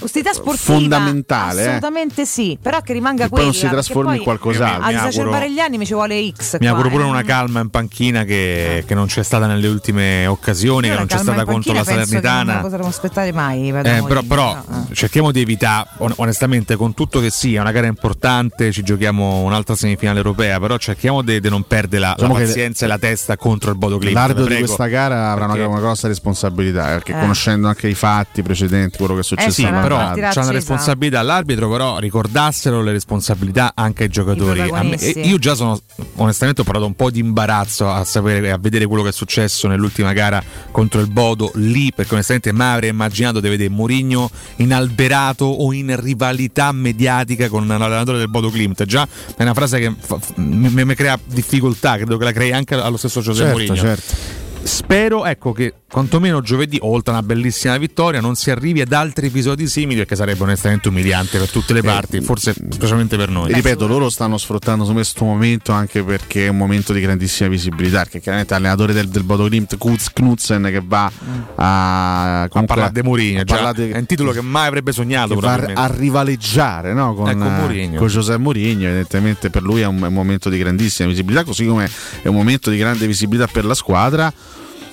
Ostilità 0.00 0.32
sportiva 0.32 0.56
fondamentale, 0.78 1.60
eh. 1.62 1.66
assolutamente 1.66 2.26
sì 2.26 2.58
però 2.60 2.80
che 2.80 2.92
rimanga 2.92 3.22
poi 3.28 3.30
quella 3.30 3.44
non 3.46 3.54
si 3.54 3.68
trasformi 3.68 4.10
in 4.10 4.16
poi 4.16 4.24
qualcos'altro. 4.24 4.84
a 4.84 4.90
esacerbare 4.92 5.52
gli 5.52 5.58
anni 5.60 5.78
mi 5.78 5.86
ci 5.86 5.94
vuole 5.94 6.30
X 6.30 6.54
Mi 6.54 6.58
qua, 6.60 6.68
auguro 6.70 6.88
pure 6.90 7.04
eh. 7.04 7.06
una 7.08 7.22
calma 7.22 7.60
in 7.60 7.68
panchina 7.70 8.24
che, 8.24 8.84
che 8.86 8.94
non 8.94 9.06
c'è 9.06 9.22
stata 9.22 9.46
nelle 9.46 9.66
ultime 9.68 10.26
occasioni, 10.26 10.86
Io 10.88 10.92
che 10.92 10.98
non 10.98 11.06
c'è 11.08 11.18
stata 11.18 11.44
contro 11.44 11.72
la 11.72 11.78
Non 11.78 11.86
Salernitana. 11.86 12.54
la 12.54 12.60
potremmo 12.60 12.88
aspettare 12.88 13.32
mai 13.32 13.68
Eh, 13.68 14.02
però, 14.06 14.22
però 14.22 14.54
no, 14.66 14.86
eh. 14.90 14.94
cerchiamo 14.94 15.30
di 15.30 15.40
evitare, 15.40 15.88
on- 15.98 16.12
onestamente, 16.16 16.76
con 16.76 16.94
tutto 16.94 17.20
che 17.20 17.30
sia 17.30 17.60
una 17.60 17.70
gara 17.72 17.86
importante, 17.86 18.47
ci 18.70 18.82
giochiamo 18.82 19.42
un'altra 19.42 19.74
semifinale 19.74 20.18
europea, 20.18 20.58
però 20.58 20.76
cerchiamo 20.78 21.22
di 21.22 21.40
di 21.40 21.48
non 21.48 21.62
perdere 21.64 22.00
la, 22.00 22.08
la 22.08 22.14
Diciamo 22.14 22.34
che 22.34 22.44
pazienza 22.44 22.84
e 22.84 22.88
la 22.88 22.98
testa 22.98 23.36
contro 23.36 23.70
il 23.70 23.76
Bodo 23.76 23.98
Glimt. 23.98 24.12
L'arbitro 24.12 24.46
di 24.46 24.58
questa 24.58 24.86
gara 24.86 25.30
avrà 25.30 25.44
una, 25.44 25.54
Perché- 25.54 25.68
una 25.68 25.80
grossa 25.80 26.08
responsabilità, 26.08 26.84
perché 26.86 27.12
Eh. 27.12 27.20
conoscendo 27.20 27.68
anche 27.68 27.88
i 27.88 27.94
fatti 27.94 28.42
precedenti, 28.42 28.96
quello 28.98 29.14
che 29.14 29.20
è 29.20 29.24
successo 29.24 29.48
Eh 29.48 29.52
sì, 29.52 29.66
però 29.66 30.12
c'è 30.12 30.40
una 30.40 30.50
responsabilità 30.50 31.20
all'arbitro, 31.20 31.68
però 31.70 31.98
ricordassero 31.98 32.82
le 32.82 32.92
responsabilità 32.92 33.72
anche 33.74 34.04
ai 34.04 34.08
giocatori. 34.08 34.62
Io 35.22 35.38
già 35.38 35.54
sono 35.54 35.78
onestamente 36.16 36.60
ho 36.60 36.64
provato 36.64 36.86
un 36.86 36.94
po' 36.94 37.10
di 37.10 37.20
imbarazzo 37.20 37.88
a 37.90 38.04
sapere 38.04 38.50
a 38.50 38.58
vedere 38.58 38.86
quello 38.86 39.02
che 39.02 39.08
è 39.10 39.12
successo 39.12 39.68
nell'ultima 39.68 40.12
gara 40.12 40.42
contro 40.70 41.00
il 41.00 41.08
Bodo 41.08 41.50
lì, 41.54 41.92
perché 41.94 42.14
onestamente 42.14 42.52
mai 42.52 42.74
avrei 42.74 42.90
immaginato 42.90 43.40
di 43.40 43.48
vedere 43.48 43.68
Mourinho 43.70 44.30
inalberato 44.56 45.44
o 45.44 45.72
in 45.72 45.98
rivalità 46.00 46.70
mediatica 46.72 47.48
con 47.48 47.66
l'allenatore 47.66 48.18
del 48.18 48.28
Bodo 48.28 48.37
Klimt. 48.50 48.84
Già 48.84 49.06
è 49.36 49.42
una 49.42 49.54
frase 49.54 49.78
che 49.80 49.92
fa- 49.98 50.18
mi, 50.36 50.84
mi 50.84 50.94
crea 50.94 51.18
difficoltà, 51.24 51.96
credo 51.96 52.16
che 52.16 52.24
la 52.24 52.32
crei 52.32 52.52
anche 52.52 52.74
allo 52.74 52.96
stesso 52.96 53.20
José 53.20 53.42
Certo, 53.42 53.56
Mourinho. 53.58 53.76
certo. 53.76 54.37
Spero 54.68 55.24
ecco 55.24 55.52
che 55.52 55.72
quantomeno 55.90 56.42
giovedì, 56.42 56.78
oltre 56.82 57.14
a 57.14 57.18
una 57.18 57.26
bellissima 57.26 57.78
vittoria, 57.78 58.20
non 58.20 58.34
si 58.34 58.50
arrivi 58.50 58.82
ad 58.82 58.92
altri 58.92 59.28
episodi 59.28 59.66
simili 59.66 60.00
perché 60.00 60.14
sarebbe 60.14 60.42
onestamente 60.42 60.88
umiliante 60.88 61.38
per 61.38 61.48
tutte 61.50 61.72
le 61.72 61.80
parti, 61.80 62.20
forse 62.20 62.54
specialmente 62.68 63.16
per 63.16 63.30
noi. 63.30 63.50
Ripeto, 63.50 63.86
loro 63.86 64.10
stanno 64.10 64.36
sfruttando 64.36 64.84
questo 64.92 65.24
momento 65.24 65.72
anche 65.72 66.04
perché 66.04 66.44
è 66.44 66.48
un 66.48 66.58
momento 66.58 66.92
di 66.92 67.00
grandissima 67.00 67.48
visibilità. 67.48 68.00
Perché 68.00 68.20
chiaramente 68.20 68.52
l'allenatore 68.52 68.92
del, 68.92 69.08
del 69.08 69.22
Bodo 69.22 69.48
Glimt, 69.48 69.78
Kuz 69.78 70.12
Knudsen, 70.12 70.64
che 70.64 70.82
va 70.84 71.10
a, 71.54 72.42
a 72.42 72.48
parlare 72.48 72.92
di 72.92 73.02
Mourinho, 73.02 73.44
di- 73.44 73.90
è 73.90 73.96
un 73.96 74.06
titolo 74.06 74.32
che 74.32 74.42
mai 74.42 74.66
avrebbe 74.66 74.92
sognato. 74.92 75.34
a 75.38 75.86
rivaleggiare 75.86 76.92
no, 76.92 77.14
con, 77.14 77.28
Ecco, 77.30 77.70
eh, 77.70 77.92
con 77.96 78.08
José 78.08 78.36
Mourinho. 78.36 78.84
Evidentemente 78.84 79.48
per 79.48 79.62
lui 79.62 79.80
è 79.80 79.86
un, 79.86 79.98
è 80.02 80.06
un 80.06 80.12
momento 80.12 80.50
di 80.50 80.58
grandissima 80.58 81.08
visibilità, 81.08 81.44
così 81.44 81.64
come 81.64 81.90
è 82.20 82.28
un 82.28 82.34
momento 82.34 82.68
di 82.68 82.76
grande 82.76 83.06
visibilità 83.06 83.46
per 83.50 83.64
la 83.64 83.74
squadra 83.74 84.30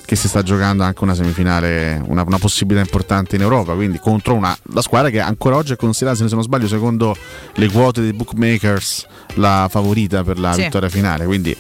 che 0.05 0.15
si 0.15 0.27
sta 0.27 0.43
giocando 0.43 0.83
anche 0.83 1.03
una 1.03 1.15
semifinale, 1.15 2.01
una, 2.05 2.23
una 2.25 2.37
possibilità 2.37 2.83
importante 2.83 3.35
in 3.35 3.41
Europa, 3.41 3.73
quindi 3.73 3.99
contro 3.99 4.33
una, 4.35 4.55
la 4.73 4.81
squadra 4.81 5.09
che 5.09 5.19
ancora 5.19 5.55
oggi 5.55 5.73
è 5.73 5.75
considerata, 5.75 6.25
se 6.27 6.33
non 6.33 6.43
sbaglio, 6.43 6.67
secondo 6.67 7.15
le 7.55 7.69
quote 7.69 8.01
dei 8.01 8.13
bookmakers, 8.13 9.05
la 9.35 9.67
favorita 9.69 10.23
per 10.23 10.39
la 10.39 10.53
Sì. 10.53 10.61
vittoria 10.63 10.89
finale. 10.89 11.25
Quindi 11.25 11.55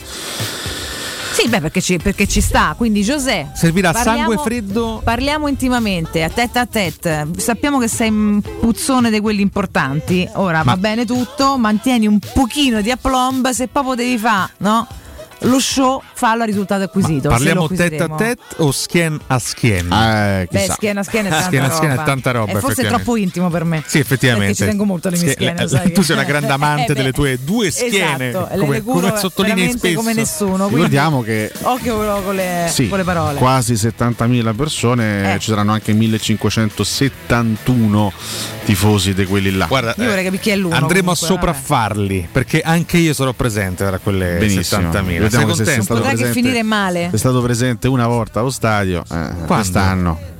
Sì, 1.33 1.49
beh, 1.49 1.59
perché 1.59 1.81
ci, 1.81 1.97
perché 1.97 2.27
ci 2.27 2.39
sta. 2.39 2.75
Quindi, 2.77 3.03
Giuseppe. 3.03 3.51
Servirà 3.55 3.91
parliamo- 3.91 4.19
sangue 4.19 4.37
freddo. 4.37 5.01
Parliamo 5.03 5.49
intimamente, 5.49 6.23
a 6.23 6.29
tête 6.29 6.59
a 6.59 6.65
tête. 6.65 7.27
Sappiamo 7.35 7.77
che 7.77 7.89
sei 7.89 8.07
un 8.09 8.41
puzzone 8.61 9.11
di 9.11 9.19
quelli 9.19 9.41
importanti. 9.41 10.25
Ora 10.35 10.61
va 10.63 10.77
bene 10.77 11.03
tutto, 11.03 11.57
mantieni 11.57 12.07
un 12.07 12.19
pochino 12.33 12.79
di 12.81 12.89
aplomb 12.89 13.49
se 13.49 13.67
proprio 13.67 13.95
devi 13.95 14.17
fare, 14.17 14.51
no? 14.59 14.87
lo 15.39 15.59
show 15.59 16.01
fa 16.13 16.35
il 16.35 16.43
risultato 16.43 16.83
acquisito. 16.83 17.29
Ma 17.29 17.35
parliamo 17.35 17.67
tête 17.67 17.97
a 17.97 18.09
tête 18.09 18.41
o 18.57 18.71
schiena 18.71 19.17
a 19.27 19.39
schiena? 19.39 19.95
Ah, 19.95 20.27
eh, 20.39 20.47
Beh, 20.49 20.67
schiena 20.69 21.01
a 21.01 21.03
schiena 21.03 21.27
è 21.27 21.31
tanta 21.31 21.47
schiena 21.47 21.67
roba. 21.67 21.75
Schiena 21.75 21.93
è 21.93 22.05
tanta 22.05 22.31
roba 22.31 22.51
è 22.51 22.59
forse 22.59 22.85
troppo 22.85 23.15
intimo 23.15 23.49
per 23.49 23.63
me. 23.63 23.83
Sì, 23.85 23.99
effettivamente. 23.99 24.47
Perché 24.47 24.63
ci 24.63 24.69
tengo 24.69 24.85
molto 24.85 25.09
alle 25.09 25.17
mie 25.17 25.31
schiene. 25.31 25.63
Eh, 25.63 25.67
schiena, 25.67 25.89
tu 25.89 26.01
sei 26.01 26.15
una 26.15 26.25
grande 26.25 26.47
eh, 26.47 26.51
amante 26.51 26.93
delle 26.93 27.11
tue 27.11 27.37
due 27.41 27.71
schiene. 27.71 28.29
Esatto, 28.29 28.59
come, 28.59 28.77
le 28.77 28.83
come 28.83 29.17
sottolinei 29.17 29.71
spesso. 29.71 29.95
Come 29.95 30.13
nessuno. 30.13 30.67
Ricordiamo 30.67 31.21
che. 31.21 31.51
Occhio 31.61 32.21
con 32.23 32.35
le, 32.35 32.67
sì, 32.69 32.87
con 32.87 32.97
le 32.97 33.03
parole. 33.03 33.37
Quasi 33.37 33.73
70.000 33.73 34.55
persone, 34.55 35.35
eh. 35.35 35.39
ci 35.39 35.49
saranno 35.49 35.73
anche 35.73 35.93
1571 35.93 38.13
tifosi 38.65 39.13
di 39.13 39.25
quelli 39.25 39.51
là. 39.51 39.67
Guarda, 39.67 39.93
io 39.97 40.05
vorrei 40.05 40.21
eh, 40.21 40.23
capire 40.23 40.41
chi 40.41 40.49
è 40.49 40.55
l'uno. 40.55 40.75
Andremo 40.75 41.13
comunque, 41.13 41.25
a 41.25 41.29
sopraffarli 41.29 42.19
vabbè. 42.19 42.31
perché 42.31 42.61
anche 42.61 42.97
io 42.97 43.13
sarò 43.13 43.31
presente 43.33 43.85
tra 43.85 43.99
quelle 43.99 44.37
Benissimo. 44.37 44.89
70.000 44.89 45.19
ricordiamo 45.25 45.53
che 45.55 45.65
se 45.65 45.77
è 45.77 45.81
stato 45.81 46.01
presente, 46.01 46.31
finire 46.31 46.63
male. 46.63 47.09
È 47.11 47.17
stato 47.17 47.41
presente 47.41 47.87
una 47.87 48.07
volta 48.07 48.39
allo 48.39 48.49
stadio 48.49 49.03
eh, 49.09 49.29
quest'anno. 49.45 50.33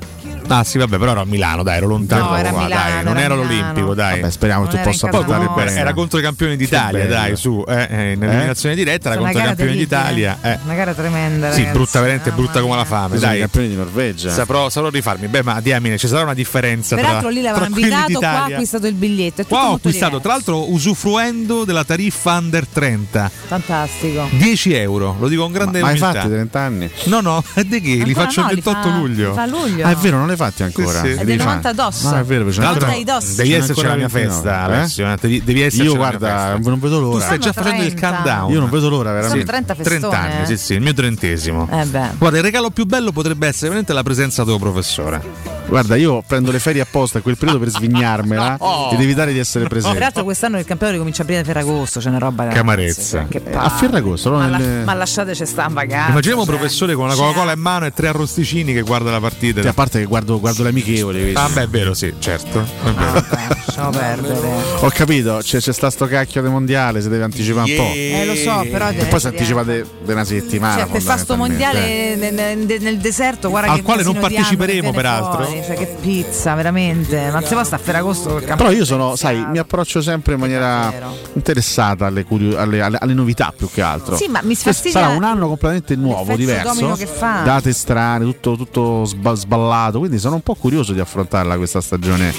Ah 0.47 0.63
sì, 0.63 0.77
vabbè, 0.77 0.97
però 0.97 1.11
ero 1.11 1.21
a 1.21 1.25
Milano, 1.25 1.63
dai, 1.63 1.77
ero 1.77 1.87
lontano. 1.87 2.29
No, 2.29 2.35
era 2.35 2.49
qua, 2.49 2.63
Milano, 2.63 2.83
dai, 2.83 3.03
non 3.03 3.17
era, 3.17 3.25
era 3.25 3.35
l'Olimpico, 3.35 3.93
dai. 3.93 4.21
Vabbè, 4.21 4.31
speriamo 4.31 4.65
che 4.65 4.77
tu 4.77 4.83
possa 4.83 5.07
portare 5.07 5.49
bene. 5.55 5.71
Era 5.71 5.93
contro 5.93 6.19
i 6.19 6.21
campioni 6.21 6.55
d'Italia, 6.55 7.07
dai, 7.07 7.35
su, 7.35 7.63
eh, 7.67 7.87
eh, 7.89 8.11
in 8.13 8.23
eh? 8.23 8.27
eliminazione 8.27 8.75
diretta 8.75 9.11
era 9.11 9.19
contro 9.19 9.39
i 9.39 9.43
campioni 9.43 9.75
d'Italia. 9.75 10.37
Eh. 10.41 10.59
Una 10.63 10.73
gara 10.75 10.93
tremenda. 10.93 11.51
Sì, 11.51 11.63
brutta 11.65 11.99
veramente, 11.99 12.29
no, 12.29 12.35
brutta 12.35 12.61
come 12.61 12.75
la 12.75 12.85
fame, 12.85 13.17
dai. 13.17 13.37
I 13.37 13.39
campioni 13.41 13.67
di 13.69 13.75
Norvegia. 13.75 14.29
Saprò, 14.29 14.69
saprò 14.69 14.89
rifarmi. 14.89 15.27
Beh, 15.27 15.43
ma 15.43 15.59
diamine, 15.61 15.97
ci 15.97 16.07
sarà 16.07 16.23
una 16.23 16.33
differenza 16.33 16.95
Peraltro 16.95 17.29
lì 17.29 17.41
l'avevano 17.41 17.75
invitato, 17.75 18.19
qua 18.19 18.29
ha 18.29 18.43
acquistato 18.45 18.87
il 18.87 18.93
biglietto. 18.93 19.43
Qua 19.45 19.69
ho 19.69 19.73
acquistato, 19.75 20.19
tra 20.19 20.33
l'altro 20.33 20.71
usufruendo 20.71 21.65
della 21.65 21.83
tariffa 21.83 22.37
under 22.37 22.67
30. 22.67 23.31
Fantastico. 23.47 24.27
10 24.31 24.73
euro, 24.73 25.15
lo 25.19 25.27
dico 25.27 25.43
con 25.43 25.51
grande 25.51 25.79
ma, 25.79 25.87
Ma 25.87 25.91
hai 25.91 25.97
fatto 25.97 26.27
30 26.27 26.59
anni? 26.59 26.89
No, 27.05 27.21
no, 27.21 27.43
di 27.65 27.81
che? 27.81 28.03
Li 28.03 28.13
faccio 28.13 28.41
il 28.41 28.47
28 28.47 28.89
luglio. 28.89 29.33
Fa 29.33 29.45
luglio. 29.45 29.85
Ah, 29.85 29.91
è 29.91 29.95
vero, 29.95 30.17
non 30.17 30.31
è 30.31 30.34
l'hai 30.35 30.37
fatti 30.37 30.63
ancora? 30.63 31.01
Sì, 31.01 31.13
sì. 31.13 31.19
È 31.19 31.23
del 31.23 31.37
90 31.37 31.69
addosso. 31.69 32.07
Ah, 32.09 32.19
è 32.19 32.23
vero, 32.23 32.49
c'è 32.49 32.63
ancora, 32.63 32.87
devi 32.87 33.53
esserci 33.53 33.83
la 33.83 33.95
mia 33.95 34.09
festa, 34.09 34.85
Devi, 35.19 35.61
esserci. 35.61 35.83
Io 35.83 35.95
guarda, 35.95 36.57
non 36.61 36.79
vedo 36.79 36.99
l'ora. 36.99 37.19
Tu 37.19 37.23
stai 37.23 37.39
già 37.39 37.53
facendo 37.53 37.83
il 37.83 37.99
countdown. 37.99 38.51
Io 38.51 38.59
non 38.59 38.69
vedo 38.69 38.89
l'ora, 38.89 39.11
veramente. 39.11 39.45
Sono 39.45 39.51
30 39.51 39.75
festone, 39.75 39.99
30 39.99 40.19
anni, 40.19 40.41
eh. 40.43 40.45
sì, 40.45 40.57
sì, 40.57 40.73
il 40.73 40.81
mio 40.81 40.93
trentesimo. 40.93 41.67
Eh 41.71 41.85
guarda, 42.17 42.37
il 42.37 42.43
regalo 42.43 42.69
più 42.69 42.85
bello 42.85 43.11
potrebbe 43.11 43.47
essere 43.47 43.67
veramente 43.67 43.93
la 43.93 44.03
presenza 44.03 44.43
del 44.43 44.57
tuo 44.57 44.69
professore. 44.71 45.44
Guarda, 45.67 45.95
io 45.95 46.23
prendo 46.25 46.51
le 46.51 46.59
ferie 46.59 46.81
apposta 46.81 47.17
a 47.17 47.21
quel 47.21 47.37
periodo 47.37 47.59
per 47.59 47.69
svignarmela 47.69 48.57
oh. 48.61 48.91
ed 48.91 48.99
evitare 49.01 49.33
di 49.33 49.39
essere 49.39 49.65
oh. 49.65 49.67
presente. 49.67 49.95
Tra 49.95 50.05
l'altro, 50.05 50.23
quest'anno 50.23 50.59
il 50.59 50.65
campionato 50.65 50.97
ricomincia 50.97 51.21
a 51.21 51.25
aprire 51.25 51.41
a 51.41 51.43
Ferragosto, 51.43 51.99
c'è 51.99 52.09
una 52.09 52.19
roba 52.19 52.45
da. 52.45 52.51
Camarezza. 52.51 53.27
Eh, 53.29 53.41
a 53.53 53.69
Ferragosto, 53.69 54.29
no? 54.29 54.37
Ma, 54.37 54.47
la, 54.47 54.57
nel... 54.57 54.83
ma 54.83 54.93
lasciateci 54.93 55.45
sta 55.45 55.65
in. 55.65 56.09
Immaginiamo 56.09 56.43
un 56.43 56.47
eh. 56.47 56.51
professore 56.51 56.93
con 56.93 57.05
una 57.05 57.15
Coca-Cola 57.15 57.53
in 57.53 57.59
mano 57.59 57.85
e 57.85 57.93
tre 57.93 58.07
arrosticini 58.07 58.73
che 58.73 58.81
guarda 58.81 59.11
la 59.11 59.19
partita. 59.19 59.61
Sì, 59.61 59.67
a 59.67 59.73
parte 59.73 59.99
che 59.99 60.05
guardo, 60.05 60.39
guardo 60.39 60.63
l'amichevole. 60.63 61.33
Ah, 61.33 61.49
beh, 61.49 61.63
è 61.63 61.67
vero, 61.67 61.93
sì, 61.93 62.13
certo. 62.19 62.65
Ah, 62.83 63.23
lasciamo. 63.65 63.89
Ah, 63.89 63.91
perdere. 63.91 64.47
Ho 64.79 64.89
capito, 64.89 65.39
c'è, 65.41 65.59
c'è 65.59 65.73
sta 65.73 65.89
sto 65.89 66.05
cacchio 66.05 66.41
del 66.41 66.51
mondiale, 66.51 67.01
si 67.01 67.09
deve 67.09 67.23
anticipare 67.23 67.69
yeah. 67.69 67.81
un 67.81 67.87
po'. 67.87 67.93
Eh, 67.95 68.25
lo 68.25 68.35
so, 68.35 68.67
però. 68.69 68.89
E 68.89 69.05
poi 69.05 69.19
si 69.19 69.27
anticipa 69.27 69.63
di 69.63 69.83
una 70.05 70.23
settimana. 70.23 70.81
Cioè, 70.81 70.91
per 70.91 71.01
fa 71.01 71.17
sto 71.17 71.35
mondiale 71.35 72.15
nel, 72.15 72.33
nel, 72.33 72.81
nel, 72.81 72.97
deserto, 72.97 73.49
guarda 73.49 73.71
Al 73.71 73.81
quale 73.81 74.03
non 74.03 74.17
parteciperemo, 74.17 74.91
peraltro 74.91 75.54
cioè 75.63 75.75
che 75.75 75.95
pizza, 75.99 76.55
veramente. 76.55 77.29
Ma 77.31 77.41
se 77.41 77.55
basta 77.55 77.75
a 77.75 77.79
Ferragosto 77.79 78.29
col 78.29 78.43
campo. 78.43 78.63
Però 78.63 78.75
io 78.75 78.85
sono, 78.85 79.15
sai, 79.15 79.45
mi 79.47 79.57
approccio 79.57 80.01
sempre 80.01 80.33
in 80.33 80.39
maniera 80.39 80.91
interessata 81.33 82.05
alle, 82.05 82.25
alle, 82.55 82.81
alle, 82.81 82.97
alle 82.99 83.13
novità 83.13 83.53
più 83.55 83.69
che 83.69 83.81
altro. 83.81 84.15
Sì, 84.15 84.27
ma 84.27 84.39
mi 84.41 84.55
cioè, 84.55 84.73
sfastidia. 84.73 85.01
Sarà 85.01 85.15
un 85.15 85.23
anno 85.23 85.47
completamente 85.47 85.95
nuovo, 85.95 86.35
diverso. 86.35 86.97
Date 87.19 87.73
strane, 87.73 88.25
tutto, 88.25 88.55
tutto 88.55 89.05
sballato. 89.05 89.99
Quindi 89.99 90.19
sono 90.19 90.35
un 90.35 90.41
po' 90.41 90.55
curioso 90.55 90.93
di 90.93 90.99
affrontarla 90.99 91.57
questa 91.57 91.81
stagione 91.81 92.33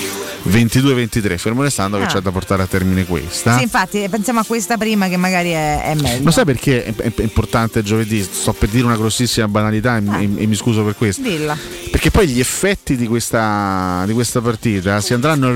22-23. 0.49 1.37
Fermo 1.37 1.63
restando 1.63 1.97
ah. 1.97 2.01
che 2.01 2.07
c'è 2.07 2.21
da 2.21 2.31
portare 2.31 2.63
a 2.63 2.67
termine 2.67 3.05
questa. 3.05 3.57
Sì, 3.57 3.63
infatti, 3.63 4.07
pensiamo 4.09 4.41
a 4.41 4.45
questa 4.45 4.77
prima 4.77 5.09
che 5.09 5.17
magari 5.17 5.51
è, 5.51 5.83
è 5.83 5.95
meglio. 5.95 6.25
Ma 6.25 6.31
sai 6.31 6.45
perché 6.45 6.85
è, 6.85 6.95
è 6.95 7.23
importante 7.23 7.83
giovedì? 7.83 8.23
Sto 8.23 8.53
per 8.53 8.69
dire 8.69 8.85
una 8.85 8.97
grossissima 8.97 9.49
banalità 9.49 9.97
e, 9.97 10.03
ah. 10.07 10.21
e, 10.21 10.31
e 10.37 10.47
mi 10.47 10.55
scuso 10.55 10.83
per 10.85 10.97
questo. 10.97 11.23
Dilla. 11.23 11.57
Perché 11.91 12.11
poi 12.11 12.29
gli 12.29 12.41
effetti 12.41 12.97
di 12.97 13.06
di 13.07 13.09
questa, 13.09 14.03
di 14.07 14.13
questa 14.13 14.41
partita 14.41 15.01
si 15.01 15.15
andranno 15.15 15.49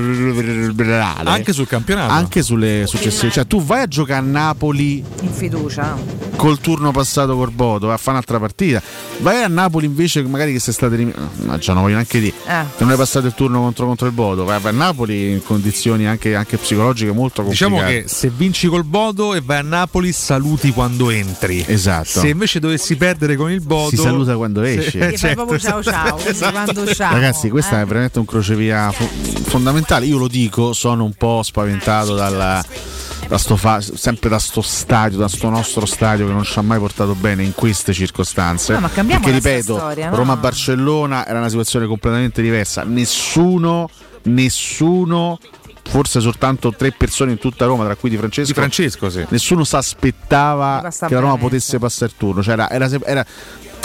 anche 1.25 1.53
sul 1.53 1.67
campionato? 1.67 2.11
Anche 2.11 2.41
sulle 2.41 2.85
successive 2.87 3.31
cioè 3.31 3.45
tu 3.45 3.61
vai 3.61 3.83
a 3.83 3.87
giocare 3.87 4.19
a 4.19 4.27
Napoli 4.27 5.03
in 5.21 5.31
fiducia. 5.31 5.95
col 6.37 6.59
turno 6.59 6.91
passato 6.91 7.35
col 7.35 7.51
Bodo 7.51 7.91
a 7.91 7.97
fare 7.97 8.11
un'altra 8.11 8.39
partita. 8.39 8.81
Vai 9.19 9.43
a 9.43 9.47
Napoli 9.47 9.85
invece 9.85 10.23
magari 10.23 10.53
che 10.53 10.59
sei 10.59 10.73
stato 10.73 10.93
eliminato 10.93 11.29
ma 11.43 11.57
già 11.57 11.73
non 11.73 11.83
voglio 11.83 11.95
neanche 11.95 12.19
dire 12.19 12.35
eh. 12.47 12.63
non 12.77 12.91
è 12.91 12.95
passato 12.95 13.27
il 13.27 13.33
turno 13.33 13.59
contro, 13.59 13.85
contro 13.85 14.07
il 14.07 14.13
Bodo. 14.13 14.45
Vai 14.45 14.59
a 14.63 14.71
Napoli 14.71 15.31
in 15.31 15.43
condizioni 15.43 16.07
anche, 16.07 16.35
anche 16.35 16.57
psicologiche 16.57 17.11
molto 17.11 17.43
complicate. 17.43 17.71
Diciamo 17.71 17.89
che 17.89 18.07
se 18.07 18.31
vinci 18.33 18.67
col 18.67 18.83
Bodo 18.83 19.33
e 19.35 19.41
vai 19.41 19.57
a 19.57 19.63
Napoli 19.63 20.11
saluti 20.11 20.71
quando 20.71 21.09
entri. 21.09 21.63
Esatto. 21.67 22.19
Se 22.19 22.29
invece 22.29 22.59
dovessi 22.59 22.95
perdere 22.95 23.35
con 23.35 23.51
il 23.51 23.61
Bodo 23.61 23.89
si 23.89 23.97
saluta 23.97 24.35
quando 24.35 24.61
esce. 24.61 24.99
Eh, 25.11 25.17
certo. 25.17 25.45
proprio 25.45 25.57
ciao 25.57 25.83
ciao 25.83 26.17
esatto. 26.23 26.51
quando 26.51 26.93
ciao. 26.93 27.13
Ragazzi 27.13 27.40
ragazzi, 27.41 27.49
questo 27.49 27.75
eh. 27.75 27.81
è 27.81 27.85
veramente 27.85 28.19
un 28.19 28.25
crocevia 28.25 28.91
fo- 28.91 29.09
fondamentale. 29.43 30.05
Io 30.05 30.17
lo 30.17 30.27
dico, 30.27 30.73
sono 30.73 31.03
un 31.03 31.13
po' 31.13 31.41
spaventato 31.43 32.13
dalla, 32.13 32.63
da 33.27 33.37
fa- 33.37 33.81
sempre 33.81 34.29
da 34.29 34.39
sto 34.39 34.61
stadio, 34.61 35.17
da 35.17 35.27
sto 35.27 35.49
nostro 35.49 35.85
stadio 35.85 36.27
che 36.27 36.33
non 36.33 36.43
ci 36.43 36.57
ha 36.59 36.61
mai 36.61 36.79
portato 36.79 37.15
bene 37.15 37.43
in 37.43 37.53
queste 37.53 37.93
circostanze. 37.93 38.77
No, 38.77 38.89
perché 38.89 39.31
ripeto, 39.31 39.77
storia, 39.77 40.09
no? 40.09 40.15
Roma-Barcellona 40.15 41.25
era 41.25 41.39
una 41.39 41.49
situazione 41.49 41.87
completamente 41.87 42.41
diversa. 42.41 42.83
Nessuno, 42.83 43.89
nessuno 44.23 45.39
forse 45.83 46.21
soltanto 46.21 46.71
tre 46.73 46.91
persone 46.91 47.31
in 47.31 47.37
tutta 47.37 47.65
Roma, 47.65 47.83
tra 47.83 47.95
cui 47.95 48.09
Di 48.09 48.15
Francesco. 48.15 48.47
Di 48.47 48.53
Francesco, 48.53 49.09
sì. 49.09 49.25
Nessuno 49.29 49.63
si 49.63 49.75
aspettava 49.75 50.89
che 50.89 51.13
la 51.13 51.19
Roma 51.19 51.37
potesse 51.37 51.79
passare 51.79 52.11
il 52.11 52.17
turno. 52.17 52.41
Cioè 52.41 52.53
era, 52.53 52.69
era, 52.69 52.85
era, 52.85 53.25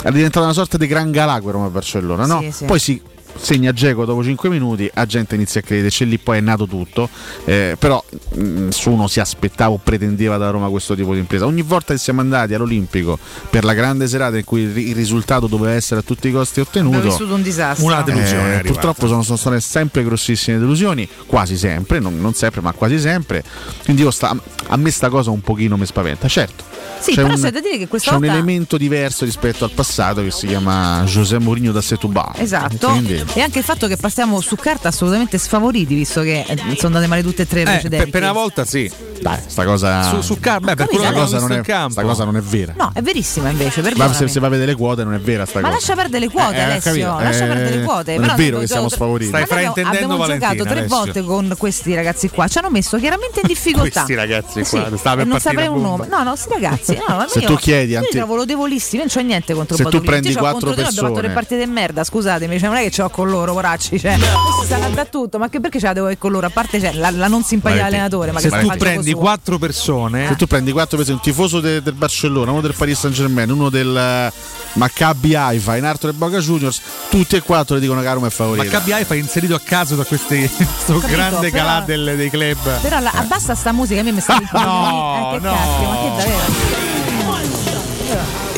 era, 0.01 0.11
diventata 0.11 0.45
una 0.45 0.53
sorta 0.53 0.77
di 0.77 0.87
gran 0.87 1.11
galà 1.11 1.41
Roma-Barcellona, 1.43 2.25
no? 2.25 2.39
Sì, 2.39 2.51
sì. 2.51 2.65
Poi 2.65 2.79
si 2.79 3.01
segna 3.39 3.71
Geco 3.71 4.05
dopo 4.05 4.23
5 4.23 4.49
minuti, 4.49 4.89
la 4.93 5.05
gente 5.05 5.35
inizia 5.35 5.61
a 5.61 5.63
crederci 5.63 6.03
e 6.03 6.05
lì 6.05 6.17
poi 6.17 6.37
è 6.37 6.41
nato 6.41 6.67
tutto, 6.67 7.09
eh, 7.45 7.75
però 7.77 8.03
mm, 8.37 8.65
nessuno 8.65 9.07
si 9.07 9.19
aspettava 9.19 9.71
o 9.73 9.79
pretendeva 9.81 10.37
da 10.37 10.49
Roma 10.49 10.69
questo 10.69 10.95
tipo 10.95 11.13
di 11.13 11.19
impresa. 11.19 11.45
Ogni 11.45 11.61
volta 11.61 11.93
che 11.93 11.99
siamo 11.99 12.21
andati 12.21 12.53
all'Olimpico 12.53 13.17
per 13.49 13.63
la 13.63 13.73
grande 13.73 14.07
serata 14.07 14.37
in 14.37 14.43
cui 14.43 14.61
il 14.61 14.95
risultato 14.95 15.47
doveva 15.47 15.73
essere 15.73 16.01
a 16.01 16.03
tutti 16.03 16.27
i 16.27 16.31
costi 16.31 16.59
ottenuto, 16.59 16.99
è 16.99 17.01
vissuto 17.01 17.33
un 17.33 17.41
disastro. 17.41 17.85
Una 17.85 18.01
delusione. 18.01 18.59
Eh, 18.59 18.63
purtroppo 18.63 19.07
sono, 19.07 19.23
sono, 19.23 19.37
state 19.37 19.59
sempre 19.59 20.03
grossissime 20.03 20.57
delusioni, 20.57 21.07
quasi 21.25 21.57
sempre, 21.57 21.99
non, 21.99 22.19
non 22.19 22.33
sempre, 22.33 22.61
ma 22.61 22.71
quasi 22.73 22.99
sempre. 22.99 23.43
Quindi 23.83 24.01
io 24.01 24.11
sta, 24.11 24.35
a 24.67 24.77
me 24.77 24.91
sta 24.91 25.09
cosa 25.09 25.31
un 25.31 25.41
pochino 25.41 25.77
mi 25.77 25.85
spaventa, 25.85 26.27
certo. 26.27 26.77
Sì, 26.99 27.13
c'è, 27.13 27.21
un, 27.21 27.89
c'è 27.97 28.11
un, 28.13 28.25
elemento 28.25 28.75
diverso 28.75 29.23
rispetto 29.23 29.63
al 29.63 29.71
passato 29.71 30.23
che 30.23 30.31
si 30.31 30.47
chiama 30.47 31.03
José 31.05 31.37
Mourinho 31.37 31.71
da 31.71 31.81
Setubal. 31.81 32.33
Esatto. 32.37 32.89
Quindi, 32.89 33.23
e 33.33 33.41
anche 33.41 33.59
il 33.59 33.63
fatto 33.63 33.87
che 33.87 33.97
passiamo 33.97 34.41
su 34.41 34.55
carta 34.55 34.87
assolutamente 34.89 35.37
sfavoriti 35.37 35.93
visto 35.93 36.21
che 36.21 36.45
eh, 36.47 36.57
sono 36.75 36.95
andate 36.95 37.07
male 37.07 37.21
tutte 37.21 37.43
e 37.43 37.47
tre 37.47 37.63
le 37.63 37.69
eh, 37.69 37.71
precedenti. 37.73 38.09
Per, 38.09 38.21
una 38.21 38.31
volta 38.31 38.65
sì. 38.65 38.91
Dai, 39.19 39.39
sta 39.47 39.65
cosa 39.65 40.03
su, 40.03 40.21
su 40.21 40.39
carta, 40.39 40.75
beh, 40.75 40.85
per 40.85 41.13
cosa 41.13 41.39
non 41.39 41.51
è, 41.51 41.61
campo. 41.61 41.93
Sta 41.93 42.03
cosa 42.03 42.23
non 42.23 42.37
è 42.37 42.41
vera. 42.41 42.73
No, 42.77 42.91
è 42.93 43.01
verissima 43.01 43.49
invece, 43.49 43.81
Ma 43.95 44.13
se, 44.13 44.27
se 44.27 44.39
va 44.39 44.47
a 44.47 44.49
vedere 44.49 44.71
le 44.71 44.77
quote 44.77 45.03
non 45.03 45.13
è 45.13 45.19
vera 45.19 45.45
sta 45.45 45.59
ma 45.59 45.69
cosa. 45.69 45.73
Ma 45.73 45.79
lascia 45.79 45.95
perdere 45.95 46.25
le 46.25 46.31
quote, 46.31 46.55
eh, 46.55 46.59
eh 46.59 46.63
Alessio, 46.63 47.19
eh, 47.19 47.47
perdere 47.47 47.75
le 47.77 47.83
quote. 47.83 48.17
Non 48.17 48.29
è 48.29 48.35
vero 48.35 48.59
che 48.59 48.67
siamo 48.67 48.89
sfavoriti. 48.89 49.29
Stai 49.29 49.45
fraintendendo 49.45 50.13
Abbiamo 50.13 50.25
giocato 50.25 50.63
tre 50.63 50.87
volte 50.87 51.23
con 51.23 51.53
questi 51.57 51.95
ragazzi 51.95 52.29
qua, 52.29 52.47
ci 52.47 52.57
hanno 52.59 52.69
messo 52.69 52.97
chiaramente 52.97 53.41
in 53.41 53.47
difficoltà. 53.47 54.03
questi 54.03 54.15
ragazzi 54.15 54.59
eh 54.59 54.65
qua, 54.65 55.15
non 55.23 55.39
saprei 55.39 55.67
un 55.67 55.81
nome. 55.81 56.07
No, 56.07 56.23
no, 56.23 56.35
sti 56.35 56.49
ragazzi, 56.49 56.97
se 57.27 57.41
tu 57.41 57.55
chiedi 57.55 57.93
io 57.93 57.99
anti... 57.99 58.17
trovo 58.17 58.35
lodevolissimi, 58.35 59.03
non 59.03 59.11
c'ho 59.11 59.21
niente 59.21 59.53
contro 59.53 59.75
Se 59.75 59.85
tu 59.85 60.01
prendi 60.01 60.33
quattro 60.33 60.73
persone, 60.73 61.07
ho 61.07 61.09
fatto 61.09 61.21
le 61.21 61.33
partite 61.33 61.65
di 61.65 61.71
merda, 61.71 62.03
scusatemi, 62.03 62.59
cioè 62.59 62.69
non 62.69 62.77
è 62.77 62.89
che 62.89 63.01
ho 63.01 63.09
con 63.17 63.29
loro, 63.29 63.51
poracci. 63.53 63.99
Cioè, 63.99 64.15
no. 64.15 64.63
sarà 64.67 64.89
battuto, 64.89 65.39
ma 65.39 65.49
che 65.49 65.59
perché 65.59 65.79
ce 65.79 65.87
la 65.87 65.93
devo 65.93 66.11
con 66.19 66.31
loro? 66.31 66.45
A 66.45 66.51
parte 66.51 66.79
cioè, 66.79 66.93
la, 66.93 67.09
la, 67.09 67.27
non 67.27 67.41
simpatia 67.41 67.85
allenatore. 67.85 68.31
Ma 68.31 68.39
se 68.39 68.49
tu 68.49 68.67
prendi 68.77 69.11
quattro 69.13 69.57
persone. 69.57 70.27
Se 70.27 70.35
tu 70.35 70.45
prendi 70.45 70.71
quattro 70.71 70.97
persone, 70.97 71.17
un 71.17 71.23
tifoso 71.23 71.59
de, 71.59 71.81
del 71.81 71.95
Barcellona, 71.95 72.51
uno 72.51 72.61
del 72.61 72.75
Paris 72.77 72.99
Saint 72.99 73.15
Germain, 73.15 73.49
uno 73.49 73.69
del 73.69 73.97
eh, 73.97 74.31
Maccabi 74.73 75.33
Haifa, 75.33 75.77
in 75.77 75.85
Arthur 75.85 76.11
e 76.11 76.13
Boca 76.13 76.37
Juniors, 76.37 76.79
tutti 77.09 77.35
e 77.35 77.41
quattro 77.41 77.73
le 77.73 77.81
dicono 77.81 78.03
Carum 78.03 78.27
è 78.27 78.29
favorito. 78.29 78.65
Maccabi 78.65 78.91
Haifa 78.91 79.15
è 79.15 79.17
inserito 79.17 79.55
a 79.55 79.61
caso 79.63 79.95
da 79.95 80.03
questi 80.03 80.47
Capito, 80.85 81.07
grande 81.07 81.49
calà 81.49 81.81
del, 81.81 82.13
dei 82.15 82.29
club. 82.29 82.81
Però 82.81 82.99
la, 82.99 83.09
abbassa 83.15 83.55
sta 83.55 83.71
musica, 83.71 84.01
a 84.01 84.03
me 84.03 84.11
mi 84.11 84.21
sta 84.21 84.37
No, 84.53 85.33
eh, 85.35 85.39
no. 85.39 85.55
Cacchio, 85.55 85.89
ma 85.89 85.97
che 86.01 86.09
davvero? 86.17 86.85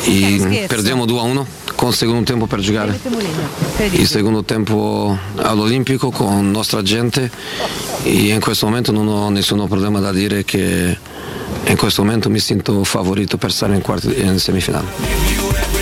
E, 0.02 0.40
okay, 0.40 0.66
perdiamo 0.66 1.06
2 1.06 1.18
a 1.18 1.22
1 1.22 1.59
con 1.80 1.94
secondo 1.94 2.24
tempo 2.24 2.44
per 2.44 2.60
giocare. 2.60 3.00
Il 3.92 4.06
secondo 4.06 4.44
tempo 4.44 5.16
all'Olimpico 5.36 6.10
con 6.10 6.50
nostra 6.50 6.82
gente 6.82 7.30
e 8.02 8.34
in 8.34 8.40
questo 8.40 8.66
momento 8.66 8.92
non 8.92 9.08
ho 9.08 9.30
nessun 9.30 9.66
problema 9.66 9.98
da 9.98 10.12
dire 10.12 10.44
che 10.44 10.98
in 11.64 11.76
questo 11.78 12.02
momento 12.02 12.28
mi 12.28 12.38
sento 12.38 12.84
favorito 12.84 13.38
per 13.38 13.50
stare 13.50 13.76
in, 13.76 13.80
quarti, 13.80 14.14
in 14.20 14.38
semifinale. 14.38 15.79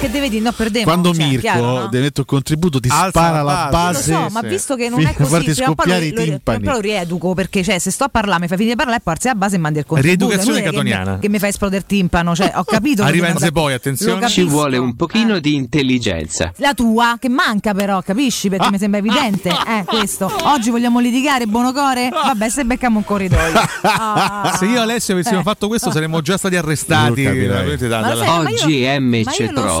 Che 0.00 0.08
deve 0.10 0.28
dire 0.28 0.44
no 0.44 0.52
perdemo. 0.52 0.84
Quando 0.84 1.12
cioè, 1.12 1.24
Mirko 1.26 1.40
chiaro, 1.40 1.60
no? 1.60 1.86
deve 1.88 2.04
mettere 2.04 2.20
il 2.20 2.26
contributo 2.26 2.78
ti 2.78 2.88
Alza 2.88 3.08
spara 3.08 3.42
la 3.42 3.52
la 3.64 3.68
base. 3.68 4.12
Lo 4.12 4.18
so, 4.20 4.28
ma 4.30 4.40
visto 4.42 4.76
che 4.76 4.88
non 4.88 5.00
è 5.00 5.12
così, 5.12 5.42
prima 5.42 5.70
o 5.70 5.74
poi 5.74 5.86
scoppiare 5.86 6.04
i 6.04 6.10
lo, 6.12 6.18
lo, 6.18 6.24
timpani. 6.24 6.64
poi 6.64 6.72
lo 6.72 6.80
rieduco 6.80 7.34
perché 7.34 7.64
cioè, 7.64 7.80
se 7.80 7.90
sto 7.90 8.04
a 8.04 8.08
parlare, 8.08 8.42
mi 8.42 8.46
fai 8.46 8.56
finire 8.58 8.76
di 8.76 8.80
parlare 8.80 9.00
e 9.00 9.02
poi 9.02 9.14
alzi 9.14 9.26
la 9.26 9.34
base 9.34 9.56
e 9.56 9.58
mandi 9.58 9.78
il 9.80 9.86
contributo. 9.86 10.26
Rieducazione 10.26 10.60
Inutile 10.60 10.78
che 10.78 10.84
mi- 10.84 10.92
catoniana. 10.92 11.18
Che 11.18 11.28
mi, 11.28 11.38
fai 11.40 11.48
esplodere 11.48 11.80
il 11.80 11.86
timpano, 11.86 12.36
cioè, 12.36 12.52
ho 12.54 12.62
capito. 12.62 13.02
Arriva 13.02 13.26
Enze 13.26 13.50
poi, 13.50 13.72
attenzione. 13.72 14.28
Ci 14.28 14.44
vuole 14.44 14.76
un 14.76 14.94
pochino 14.94 15.40
di 15.40 15.56
intelligenza. 15.56 16.52
La 16.58 16.74
tua, 16.74 17.16
che 17.18 17.28
manca 17.28 17.74
però, 17.74 18.00
capisci? 18.00 18.48
Perché 18.48 18.70
mi 18.70 18.78
sembra 18.78 19.00
evidente. 19.00 19.48
Eh, 19.48 19.84
questo. 19.84 20.32
Oggi 20.44 20.70
vogliamo 20.70 21.00
litigare, 21.00 21.46
buono 21.46 21.72
core? 21.72 22.08
Vabbè, 22.10 22.48
se 22.48 22.64
becchiamo 22.64 22.98
un 22.98 23.04
corridoio. 23.04 23.60
Ah. 23.82 24.54
Se 24.58 24.64
io 24.64 24.76
e 24.76 24.78
Alessio 24.78 25.14
avessimo 25.14 25.40
Eh. 25.40 25.42
fatto 25.42 25.66
questo 25.66 25.90
saremmo 25.90 26.20
già 26.20 26.36
stati 26.36 26.54
arrestati. 26.54 27.22
Non 27.22 27.32
capirai. 27.32 27.46
veramente 27.48 27.88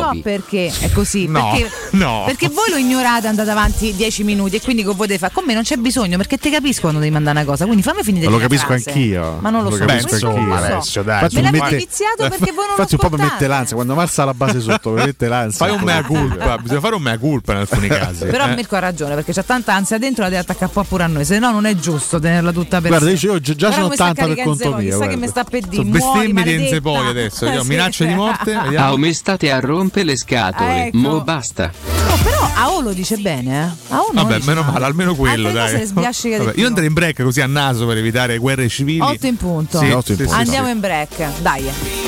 lo 0.08 0.14
lo 0.14 0.16
so 0.16 0.22
perché 0.22 0.72
è 0.80 0.90
così. 0.92 1.26
No, 1.26 1.50
perché, 1.52 1.70
no. 1.92 2.22
perché 2.26 2.48
voi 2.48 2.70
lo 2.70 2.76
ignorate, 2.76 3.26
andate 3.26 3.50
avanti 3.50 3.94
10 3.94 4.24
minuti 4.24 4.56
e 4.56 4.60
quindi 4.60 4.82
con 4.82 4.96
voi 4.96 5.06
deve 5.06 5.18
fare. 5.18 5.32
Con 5.32 5.44
me 5.46 5.54
non 5.54 5.62
c'è 5.62 5.76
bisogno 5.76 6.16
perché 6.16 6.36
te 6.38 6.50
capisco 6.50 6.82
quando 6.82 6.98
devi 7.00 7.12
mandare 7.12 7.38
una 7.38 7.46
cosa. 7.46 7.64
Quindi 7.64 7.82
fammi 7.82 8.02
finire 8.02 8.24
Ma 8.26 8.30
lo 8.32 8.36
di 8.36 8.42
la 8.42 8.48
capisco 8.48 8.66
frase. 8.66 8.90
anch'io. 8.90 9.38
Ma 9.40 9.50
non 9.50 9.62
lo, 9.62 9.70
so. 9.70 9.84
capisco 9.84 10.08
questo 10.08 10.28
anch'io. 10.28 10.40
non 10.42 10.48
lo 10.48 10.56
so. 10.56 10.64
Alessio, 10.64 11.02
dai. 11.02 11.14
Infatti 11.14 11.34
Me 11.36 11.42
l'avete 11.42 11.62
mette- 11.64 11.76
iniziato 11.76 12.28
perché 12.28 12.52
voi 12.52 12.54
non 12.54 12.76
lo 12.76 12.82
Infatti 12.82 12.94
un 12.94 13.00
po' 13.10 13.16
mi 13.16 13.22
mette 13.22 13.46
l'ansia 13.46 13.74
quando 13.74 13.94
Marza 13.94 14.24
la 14.24 14.34
base 14.34 14.60
sotto, 14.60 14.90
mi 14.90 15.04
mette 15.04 15.28
l'ansia. 15.28 15.66
Fai 15.66 15.74
un 15.74 15.82
mea 15.82 16.02
culpa, 16.02 16.58
bisogna 16.58 16.80
fare 16.80 16.94
un 16.94 17.02
mea 17.02 17.18
culpa 17.18 17.52
in 17.52 17.58
alcuni 17.58 17.88
casi. 17.88 18.24
Però 18.26 18.46
eh. 18.46 18.54
Mirko 18.54 18.76
ha 18.76 18.80
ragione 18.80 19.14
perché 19.14 19.32
c'ha 19.32 19.42
tanta 19.42 19.74
ansia 19.74 19.98
dentro 19.98 20.22
la 20.22 20.28
deve 20.28 20.40
attaccare 20.42 20.66
un 20.66 20.72
po' 20.72 20.84
pure 20.84 21.04
a 21.04 21.06
noi, 21.06 21.24
se 21.24 21.38
no 21.38 21.50
non 21.50 21.66
è 21.66 21.74
giusto 21.74 22.18
tenerla 22.18 22.52
tutta 22.52 22.80
per 22.80 22.90
Guarda, 22.90 23.16
sé. 23.16 23.26
io 23.26 23.40
già 23.40 23.70
sono 23.70 23.84
come 23.84 23.94
sta 23.94 24.10
80 24.10 24.34
per 24.34 24.44
conto 24.44 24.68
mio. 24.76 24.90
Chissà 24.90 25.06
che 25.06 25.16
mi 25.16 25.28
sta 25.28 25.44
per 25.44 25.66
dire. 25.66 25.84
Bestemmie 25.84 26.42
di. 26.44 26.52
Enze 26.52 26.80
poi 26.80 27.06
adesso. 27.06 27.46
Minacce 27.64 28.06
di 28.06 28.14
morte. 28.14 28.54
Ah, 28.54 28.96
mi 28.96 29.12
state 29.12 29.50
a 29.50 29.60
rompere 29.60 29.97
le 30.04 30.16
scatole. 30.16 30.70
Ah, 30.70 30.86
ecco. 30.86 30.96
Mo 30.96 31.20
basta. 31.22 31.70
Oh, 32.10 32.16
però 32.22 32.50
AO 32.54 32.80
lo 32.80 32.92
dice 32.92 33.16
bene, 33.16 33.64
eh. 33.64 33.94
AO 33.94 34.06
non 34.12 34.14
lo 34.14 34.22
Vabbè, 34.22 34.34
dice 34.36 34.48
meno 34.48 34.62
male, 34.62 34.84
almeno 34.84 35.14
quello, 35.14 35.50
dai. 35.50 35.86
Vabbè, 35.92 36.52
io 36.56 36.66
andrei 36.66 36.86
in 36.86 36.94
break 36.94 37.22
così 37.22 37.40
a 37.40 37.46
naso 37.46 37.86
per 37.86 37.96
evitare 37.98 38.38
guerre 38.38 38.68
civili. 38.68 39.00
8 39.00 39.26
in 39.26 39.36
punto. 39.36 39.78
Sì, 39.78 39.90
Otto 39.90 40.12
in 40.12 40.18
sì, 40.18 40.24
punto. 40.24 40.32
sì, 40.32 40.38
Andiamo 40.38 40.66
sì. 40.66 40.72
in 40.72 40.80
break, 40.80 41.40
dai. 41.40 42.07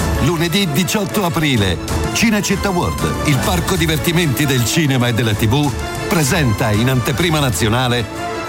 Lunedì 0.23 0.67
18 0.71 1.25
aprile, 1.25 1.77
Cinecittà 2.13 2.69
World, 2.69 3.27
il 3.27 3.37
parco 3.37 3.75
divertimenti 3.75 4.45
del 4.45 4.63
cinema 4.65 5.07
e 5.07 5.13
della 5.13 5.33
TV, 5.33 5.69
presenta 6.07 6.71
in 6.71 6.89
anteprima 6.89 7.39
nazionale 7.39 8.05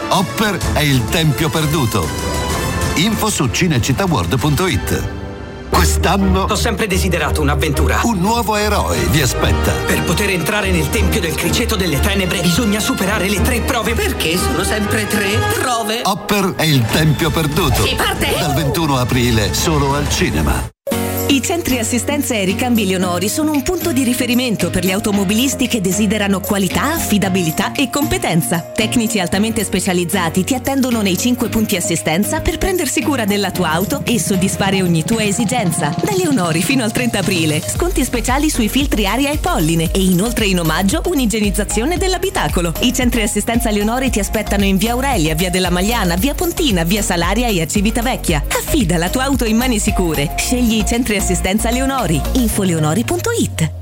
Hopper 0.08 0.58
e 0.74 0.84
il 0.84 1.02
Tempio 1.06 1.48
Perduto. 1.48 2.06
Info 2.96 3.30
su 3.30 3.46
cinecittàworld.it. 3.46 5.08
Quest'anno 5.70 6.42
Ho 6.42 6.54
sempre 6.54 6.86
desiderato 6.86 7.40
un'avventura. 7.40 8.00
un 8.02 8.18
nuovo 8.18 8.56
eroe 8.56 8.98
vi 9.10 9.22
aspetta. 9.22 9.72
Per 9.86 10.02
poter 10.02 10.28
entrare 10.28 10.70
nel 10.70 10.90
Tempio 10.90 11.20
del 11.20 11.34
Criceto 11.34 11.74
delle 11.76 11.98
Tenebre 12.00 12.42
bisogna 12.42 12.78
superare 12.80 13.30
le 13.30 13.40
tre 13.40 13.62
prove. 13.62 13.94
Perché 13.94 14.36
sono 14.36 14.62
sempre 14.62 15.06
tre 15.06 15.38
prove? 15.58 16.02
Hopper 16.04 16.52
e 16.58 16.66
il 16.68 16.84
Tempio 16.84 17.30
Perduto. 17.30 17.86
Si 17.86 17.94
parte! 17.94 18.36
Dal 18.38 18.52
21 18.52 18.98
aprile 18.98 19.54
solo 19.54 19.94
al 19.94 20.08
cinema. 20.10 20.68
I 21.32 21.40
centri 21.40 21.78
assistenza 21.78 22.34
e 22.34 22.44
ricambi 22.44 22.84
Leonori 22.84 23.26
sono 23.26 23.52
un 23.52 23.62
punto 23.62 23.90
di 23.92 24.02
riferimento 24.02 24.68
per 24.68 24.84
gli 24.84 24.90
automobilisti 24.90 25.66
che 25.66 25.80
desiderano 25.80 26.40
qualità, 26.40 26.92
affidabilità 26.92 27.72
e 27.72 27.88
competenza. 27.88 28.58
Tecnici 28.58 29.18
altamente 29.18 29.64
specializzati 29.64 30.44
ti 30.44 30.54
attendono 30.54 31.00
nei 31.00 31.16
5 31.16 31.48
punti 31.48 31.76
assistenza 31.76 32.42
per 32.42 32.58
prendersi 32.58 33.00
cura 33.00 33.24
della 33.24 33.50
tua 33.50 33.70
auto 33.70 34.02
e 34.04 34.20
soddisfare 34.20 34.82
ogni 34.82 35.04
tua 35.04 35.24
esigenza. 35.24 35.96
Da 36.04 36.12
Leonori 36.14 36.60
fino 36.60 36.84
al 36.84 36.92
30 36.92 37.20
aprile, 37.20 37.62
sconti 37.66 38.04
speciali 38.04 38.50
sui 38.50 38.68
filtri 38.68 39.06
aria 39.06 39.30
e 39.30 39.38
polline 39.38 39.88
e 39.90 40.02
inoltre 40.02 40.44
in 40.44 40.60
omaggio 40.60 41.00
un'igienizzazione 41.06 41.96
dell'abitacolo. 41.96 42.74
I 42.80 42.92
centri 42.92 43.22
assistenza 43.22 43.70
Leonori 43.70 44.10
ti 44.10 44.18
aspettano 44.18 44.64
in 44.64 44.76
via 44.76 44.92
Aurelia, 44.92 45.34
via 45.34 45.48
della 45.48 45.70
Magliana, 45.70 46.16
via 46.16 46.34
Pontina, 46.34 46.84
via 46.84 47.00
Salaria 47.00 47.46
e 47.46 47.62
a 47.62 47.66
Civitavecchia. 47.66 48.44
Affida 48.48 48.98
la 48.98 49.08
tua 49.08 49.24
auto 49.24 49.46
in 49.46 49.56
mani 49.56 49.78
sicure. 49.78 50.34
Scegli 50.36 50.74
i 50.74 50.84
centri 50.86 51.14
assistenza 51.14 51.20
Leonori. 51.70 52.20
Infoleonori.it 52.34 53.81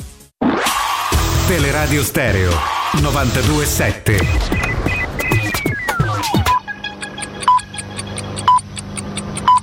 Teleradio 1.51 2.01
Stereo 2.01 2.49
927. 3.01 4.19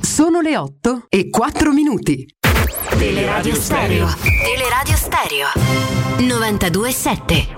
Sono 0.03 0.43
le 0.43 0.59
8 0.59 1.07
e 1.09 1.31
4 1.31 1.73
minuti. 1.73 2.27
Teleradio 2.91 3.55
Stereo. 3.55 4.07
Teleradio 4.21 4.97
Stereo. 4.97 5.47
92.7. 6.19 7.58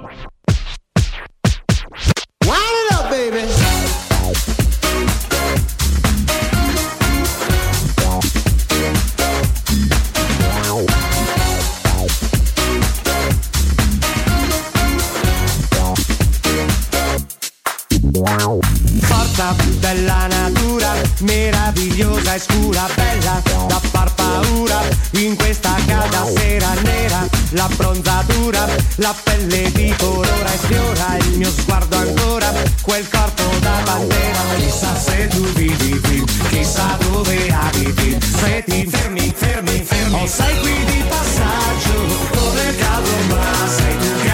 Forza 19.50 19.78
della 19.80 20.28
natura, 20.28 20.92
meravigliosa 21.20 22.34
e 22.34 22.38
scura, 22.38 22.86
bella 22.94 23.42
da 23.66 23.80
far 23.90 24.14
paura, 24.14 24.80
in 25.12 25.34
questa 25.34 25.74
casa 25.86 26.24
sera 26.36 26.72
nera, 26.82 27.26
l'abbronzatura, 27.50 28.68
la 28.96 29.14
pelle 29.24 29.72
di 29.72 29.92
colora 29.98 30.52
e 30.52 30.56
sfiora 30.56 31.16
il 31.16 31.38
mio 31.38 31.50
sguardo 31.50 31.96
ancora, 31.96 32.52
quel 32.82 33.08
corpo 33.08 33.42
da 33.60 33.80
pantera, 33.82 34.38
chissà 34.56 34.96
se 34.96 35.26
tu 35.28 35.42
vivi 35.54 35.98
qui, 35.98 36.24
chissà 36.50 36.96
dove 37.00 37.52
abiti, 37.52 38.18
se 38.20 38.62
ti 38.66 38.86
fermi, 38.88 39.32
fermi, 39.34 39.84
fermi, 39.84 40.22
o 40.22 40.26
sei 40.28 40.58
qui 40.60 40.84
di 40.84 41.02
passaggio, 41.08 42.06
è 42.54 42.76
caldo 42.76 43.10
ma 43.34 43.68
sei 43.68 43.98
tu 43.98 44.20
che 44.22 44.29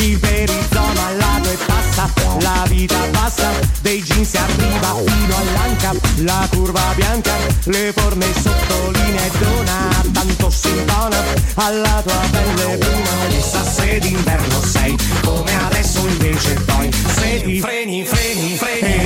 il 0.00 0.18
perizoma 0.18 1.06
al 1.08 1.16
lato 1.16 1.50
e 1.50 1.56
passa, 1.66 2.10
la 2.40 2.64
vita 2.68 2.96
passa, 3.10 3.50
dei 3.82 4.02
jeans 4.02 4.28
si 4.28 4.36
arriva 4.36 4.96
fino 5.04 5.36
all'anca, 5.36 5.92
la 6.16 6.48
curva 6.50 6.92
bianca, 6.94 7.32
le 7.64 7.92
forme 7.94 8.26
sottolinea 8.40 9.24
e 9.24 9.30
dona, 9.38 10.04
tanto 10.12 10.50
si 10.50 10.68
intona 10.68 11.18
alla 11.54 12.02
tua 12.02 12.20
pelle 12.30 12.78
prima, 12.78 13.26
chissà 13.28 13.62
se 13.62 13.98
d'inverno 13.98 14.62
sei, 14.62 14.96
come 15.22 15.64
adesso 15.66 16.06
invece 16.06 16.54
poi, 16.54 16.90
se 16.92 17.42
ti 17.42 17.60
freni, 17.60 18.04
freni, 18.04 18.56
freni, 18.56 18.99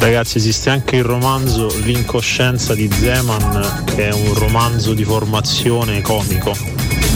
Ragazzi 0.00 0.38
esiste 0.38 0.70
anche 0.70 0.96
il 0.96 1.04
romanzo 1.04 1.66
L'incoscienza 1.82 2.74
di 2.74 2.88
Zeman 2.90 3.84
che 3.84 4.08
è 4.08 4.12
un 4.12 4.32
romanzo 4.32 4.94
di 4.94 5.04
formazione 5.04 6.00
comico. 6.00 6.56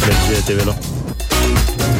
Leggetevelo. 0.05 0.77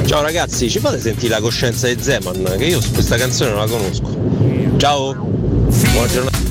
Ciao 0.05 0.21
ragazzi, 0.21 0.69
ci 0.69 0.81
fate 0.81 1.01
sentire 1.01 1.31
la 1.31 1.41
coscienza 1.41 1.89
di 1.93 2.01
Zeman? 2.01 2.57
Che 2.59 2.67
io 2.67 2.81
questa 2.93 3.17
canzone 3.17 3.51
non 3.53 3.61
la 3.61 3.67
conosco. 3.67 4.77
Ciao, 4.77 5.15
buona 5.15 6.07
giornata. 6.07 6.44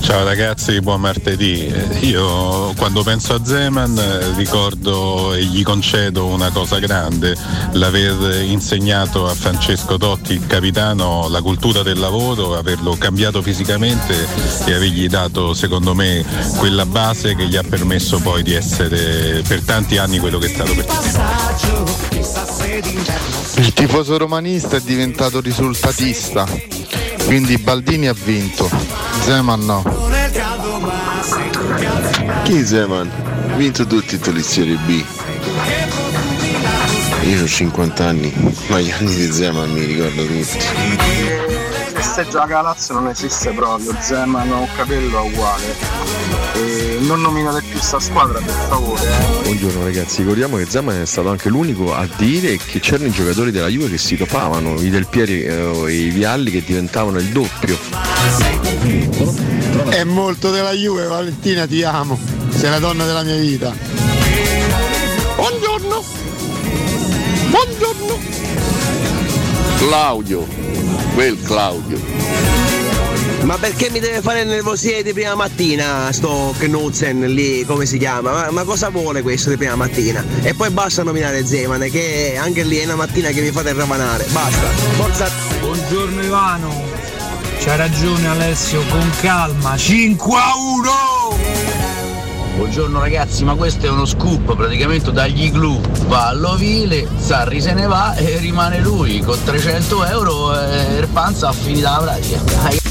Ciao 0.00 0.24
ragazzi, 0.24 0.80
buon 0.80 1.00
martedì. 1.00 1.72
Io 2.00 2.72
quando 2.74 3.04
penso 3.04 3.34
a 3.34 3.44
Zeman 3.44 4.34
ricordo 4.36 5.34
e 5.34 5.44
gli 5.44 5.62
concedo 5.62 6.26
una 6.26 6.50
cosa 6.50 6.78
grande, 6.80 7.36
l'aver 7.72 8.42
insegnato 8.42 9.26
a 9.26 9.34
Francesco 9.34 9.96
Totti, 9.96 10.32
il 10.32 10.46
capitano, 10.46 11.28
la 11.28 11.42
cultura 11.42 11.82
del 11.82 11.98
lavoro, 11.98 12.56
averlo 12.56 12.96
cambiato 12.98 13.40
fisicamente 13.40 14.26
e 14.64 14.74
avergli 14.74 15.06
dato 15.06 15.54
secondo 15.54 15.94
me 15.94 16.24
quella 16.56 16.84
base 16.84 17.36
che 17.36 17.46
gli 17.46 17.56
ha 17.56 17.62
permesso 17.62 18.18
poi 18.18 18.42
di 18.42 18.54
essere 18.54 19.42
per 19.46 19.62
tanti 19.62 19.96
anni 19.96 20.18
quello 20.18 20.38
che 20.38 20.46
è 20.46 20.50
stato 20.50 20.74
per 20.74 20.86
d'inverno 22.80 23.38
Il 23.56 23.72
tifoso 23.72 24.16
romanista 24.18 24.76
è 24.76 24.80
diventato 24.80 25.40
risultatista, 25.40 26.46
quindi 27.28 27.58
Baldini 27.58 28.06
ha 28.06 28.14
vinto, 28.14 28.70
Zeman 29.20 29.62
no. 29.66 29.82
Chi 32.44 32.64
Zeman? 32.64 33.10
Ha 33.50 33.54
vinto 33.56 33.86
tutti 33.86 34.14
i 34.14 34.18
titoli 34.18 34.42
Serie 34.42 34.76
B. 34.86 35.04
Io 37.24 37.42
ho 37.42 37.46
50 37.46 38.06
anni, 38.06 38.32
ma 38.68 38.80
gli 38.80 38.90
anni 38.90 39.14
di 39.14 39.30
Zeman 39.30 39.70
mi 39.70 39.84
ricordo 39.84 40.24
tutti. 40.24 40.58
Festeggia 41.92 42.38
la 42.38 42.46
Galazio 42.46 42.94
non 42.94 43.08
esiste 43.08 43.50
proprio, 43.50 43.94
Zeman 44.00 44.50
o 44.50 44.66
Capello 44.74 45.22
è 45.22 45.26
uguale. 45.30 46.47
Non 47.00 47.20
nominate 47.20 47.62
più 47.68 47.78
sta 47.80 48.00
squadra 48.00 48.40
per 48.40 48.54
favore. 48.68 49.02
eh. 49.02 49.42
Buongiorno 49.42 49.84
ragazzi, 49.84 50.22
ricordiamo 50.22 50.56
che 50.56 50.66
Zaman 50.68 51.00
è 51.00 51.06
stato 51.06 51.28
anche 51.30 51.48
l'unico 51.48 51.94
a 51.94 52.08
dire 52.16 52.56
che 52.56 52.80
c'erano 52.80 53.06
i 53.06 53.12
giocatori 53.12 53.50
della 53.50 53.68
Juve 53.68 53.88
che 53.88 53.98
si 53.98 54.16
topavano, 54.16 54.80
i 54.80 54.90
Del 54.90 55.06
Pieri 55.06 55.42
eh, 55.44 55.84
e 55.86 55.92
i 55.92 56.10
Vialli 56.10 56.50
che 56.50 56.62
diventavano 56.64 57.18
il 57.18 57.26
doppio. 57.26 57.78
È 59.88 60.04
molto 60.04 60.50
della 60.50 60.72
Juve, 60.72 61.06
Valentina, 61.06 61.66
ti 61.66 61.82
amo. 61.82 62.18
Sei 62.50 62.68
la 62.68 62.78
donna 62.78 63.04
della 63.06 63.22
mia 63.22 63.36
vita. 63.36 63.72
Buongiorno! 65.36 66.02
Buongiorno! 67.50 68.18
Claudio, 69.78 70.46
quel 71.14 71.40
Claudio. 71.42 72.67
Ma 73.42 73.56
perché 73.56 73.88
mi 73.90 73.98
deve 74.00 74.20
fare 74.20 74.44
nervosire 74.44 75.02
di 75.02 75.12
prima 75.12 75.34
mattina 75.34 76.12
sto 76.12 76.54
Knudsen 76.58 77.20
lì, 77.32 77.64
come 77.64 77.86
si 77.86 77.96
chiama? 77.96 78.32
Ma, 78.32 78.50
ma 78.50 78.64
cosa 78.64 78.90
vuole 78.90 79.22
questo 79.22 79.48
di 79.50 79.56
prima 79.56 79.74
mattina? 79.74 80.22
E 80.42 80.54
poi 80.54 80.70
basta 80.70 81.02
nominare 81.02 81.46
Zeman, 81.46 81.88
che 81.90 82.36
anche 82.38 82.62
lì 82.62 82.76
è 82.76 82.84
una 82.84 82.96
mattina 82.96 83.30
che 83.30 83.40
vi 83.40 83.50
fate 83.50 83.72
ravanare. 83.72 84.26
Basta. 84.30 84.66
Forza. 84.96 85.30
Buongiorno 85.60 86.22
Ivano, 86.22 86.72
c'ha 87.58 87.76
ragione 87.76 88.28
Alessio, 88.28 88.82
con 88.88 89.10
calma, 89.20 89.76
5 89.76 90.36
a 90.36 90.52
1! 90.56 91.48
Buongiorno 92.56 93.00
ragazzi, 93.00 93.44
ma 93.44 93.54
questo 93.54 93.86
è 93.86 93.88
uno 93.88 94.04
scoop, 94.04 94.56
praticamente 94.56 95.12
dagli 95.12 95.44
igloo 95.44 95.80
va 96.06 96.28
all'ovile, 96.28 97.06
Sarri 97.18 97.60
se 97.60 97.72
ne 97.72 97.86
va 97.86 98.14
e 98.14 98.38
rimane 98.38 98.80
lui 98.80 99.20
con 99.20 99.38
300 99.42 100.04
euro 100.06 100.60
e 100.60 100.98
il 100.98 101.08
panza 101.08 101.48
ha 101.48 101.52
finita 101.52 101.90
la 101.90 101.98
pratica. 101.98 102.87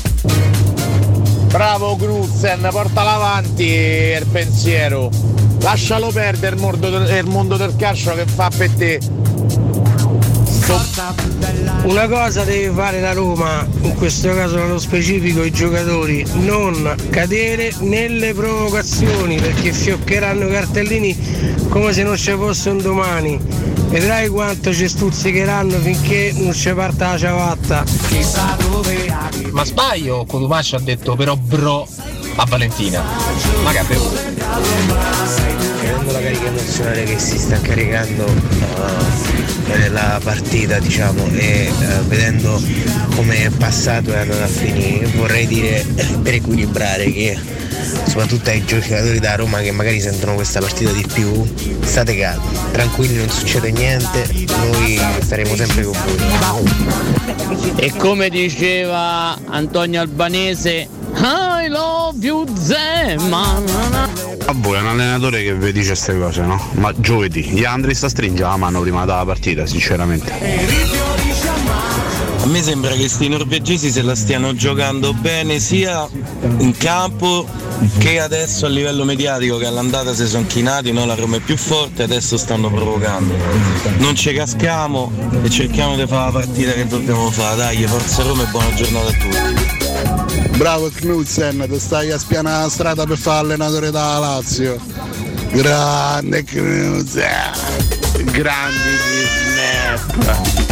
Bravo 1.58 1.96
Knudsen, 1.96 2.68
portala 2.70 3.14
avanti 3.14 3.64
il 3.64 4.28
pensiero. 4.32 5.10
lascialo 5.62 6.12
perdere 6.12 6.56
il 6.56 6.62
mondo, 6.62 6.88
del, 6.92 7.10
il 7.10 7.26
mondo 7.26 7.58
del 7.58 7.76
calcio 7.76 8.14
che 8.14 8.28
fa 8.28 8.52
per 8.56 8.70
te. 8.70 9.00
Una 11.86 12.08
cosa 12.08 12.44
deve 12.44 12.72
fare 12.76 13.02
la 13.02 13.14
Roma, 13.14 13.68
in 13.82 13.96
questo 13.96 14.36
caso 14.36 14.58
nello 14.58 14.78
specifico 14.78 15.42
i 15.44 15.50
giocatori, 15.50 16.24
non 16.34 16.96
cadere 17.10 17.74
nelle 17.80 18.36
provocazioni 18.36 19.38
perché 19.38 19.74
fioccheranno 19.74 20.48
cartellini 20.50 21.66
come 21.70 21.92
se 21.92 22.04
non 22.04 22.18
ci 22.18 22.34
fosse 22.34 22.70
un 22.70 22.82
domani. 22.84 23.40
Vedrai 23.98 24.28
quanto 24.28 24.72
ci 24.76 24.88
stuzzicheranno 24.88 25.80
finché 25.80 26.32
non 26.36 26.54
ci 26.54 26.72
parta 26.72 27.14
la 27.14 27.18
ciabatta. 27.18 27.84
Ma 29.50 29.66
sbaglio, 29.66 30.24
Codumaccio 30.28 30.76
ha 30.76 30.80
detto 30.80 31.16
però 31.16 31.36
bro 31.36 31.88
a 32.38 32.46
Valentina. 32.46 33.04
Ma 33.64 33.72
che? 33.72 33.82
Vedendo 35.82 36.12
la 36.12 36.20
carica 36.20 36.46
emozionale 36.48 37.04
che 37.04 37.20
si 37.20 37.38
sta 37.38 37.60
caricando 37.60 38.26
uh, 38.26 39.92
la 39.92 40.20
partita, 40.24 40.80
diciamo, 40.80 41.28
e 41.34 41.70
uh, 41.70 42.06
vedendo 42.06 42.62
come 43.16 43.46
è 43.46 43.50
passato 43.50 44.14
e 44.14 44.18
andato 44.18 44.44
a 44.44 44.48
finire, 44.48 45.08
vorrei 45.16 45.48
dire 45.48 45.86
per 46.22 46.36
equilibrare 46.36 47.12
che 47.12 47.40
soprattutto 48.06 48.50
ai 48.50 48.64
giocatori 48.66 49.20
da 49.20 49.36
Roma 49.36 49.60
che 49.60 49.72
magari 49.72 50.00
sentono 50.00 50.36
questa 50.36 50.60
partita 50.60 50.92
di 50.92 51.06
più, 51.12 51.46
state 51.82 52.16
calmi, 52.18 52.46
tranquilli, 52.72 53.18
non 53.18 53.30
succede 53.30 53.72
niente, 53.72 54.28
noi 54.48 55.00
staremo 55.22 55.56
sempre 55.56 55.84
con 55.84 55.98
voi. 56.40 57.76
E 57.76 57.94
come 57.96 58.30
diceva 58.30 59.38
Antonio 59.46 60.02
Albanese, 60.02 60.88
I 61.20 61.68
love 61.68 62.24
you 62.26 62.46
Zeman. 62.56 63.66
A 64.46 64.54
voi 64.54 64.78
è 64.78 64.82
un 64.82 64.88
allenatore 64.88 65.44
che 65.44 65.56
vi 65.56 65.72
dice 65.72 65.90
queste 65.90 66.18
cose, 66.18 66.42
no? 66.44 66.62
Ma 66.74 66.94
giovedì, 66.96 67.44
gli 67.44 67.66
Andri 67.66 67.96
sta 67.96 68.08
stringe 68.08 68.44
la 68.44 68.56
mano 68.56 68.82
prima 68.82 69.04
della 69.06 69.26
partita, 69.26 69.66
sinceramente. 69.66 71.07
A 72.48 72.50
me 72.50 72.64
sembra 72.64 72.94
che 72.94 73.10
sti 73.10 73.28
norvegesi 73.28 73.92
se 73.92 74.02
la 74.02 74.16
stiano 74.16 74.56
giocando 74.56 75.12
bene 75.12 75.60
sia 75.60 76.08
in 76.60 76.72
campo 76.78 77.46
che 77.98 78.22
adesso 78.22 78.66
a 78.66 78.70
livello 78.70 79.04
mediatico 79.04 79.58
che 79.58 79.66
all'andata 79.66 80.14
si 80.14 80.26
sono 80.26 80.46
chinati, 80.48 80.94
no? 80.94 81.06
la 81.06 81.16
Roma 81.16 81.36
è 81.36 81.40
più 81.42 81.58
forte, 81.58 82.04
adesso 82.04 82.38
stanno 82.38 82.72
provocando. 82.72 83.36
Non 83.98 84.16
ci 84.16 84.32
caschiamo 84.32 85.12
e 85.44 85.50
cerchiamo 85.50 85.98
di 85.98 86.08
fare 86.08 86.32
la 86.32 86.40
partita 86.40 86.72
che 86.72 86.88
dobbiamo 86.88 87.30
fare. 87.32 87.58
Dai, 87.58 87.86
forza 87.86 88.24
Roma 88.24 88.44
e 88.44 88.46
buona 88.46 88.74
giornata 88.76 89.08
a 89.10 89.12
tutti. 89.12 90.58
Bravo 90.58 90.90
Knudsen, 90.90 91.68
ti 91.70 91.80
stai 91.80 92.12
a 92.12 92.18
spianare 92.18 92.64
la 92.64 92.70
strada 92.70 93.06
per 93.06 93.18
fare 93.18 93.40
allenatore 93.40 93.92
da 93.92 94.20
Lazio. 94.20 94.80
Grande 95.52 96.46
Knudsen. 96.46 97.52
Grandi 98.24 98.78
di 98.78 99.26
snap. 100.24 100.67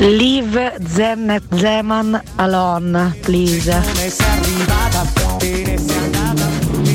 Leave 0.00 0.76
Zennet 0.86 1.42
Zeman 1.54 2.20
alone, 2.36 3.16
please. 3.22 3.82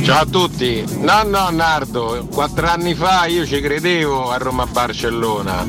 Ciao 0.04 0.22
a 0.22 0.26
tutti. 0.26 0.84
No, 1.00 1.24
no, 1.24 1.50
Nardo, 1.50 2.28
quattro 2.32 2.68
anni 2.68 2.94
fa 2.94 3.26
io 3.26 3.46
ci 3.46 3.60
credevo 3.60 4.32
a 4.32 4.38
Roma-Barcellona. 4.38 5.66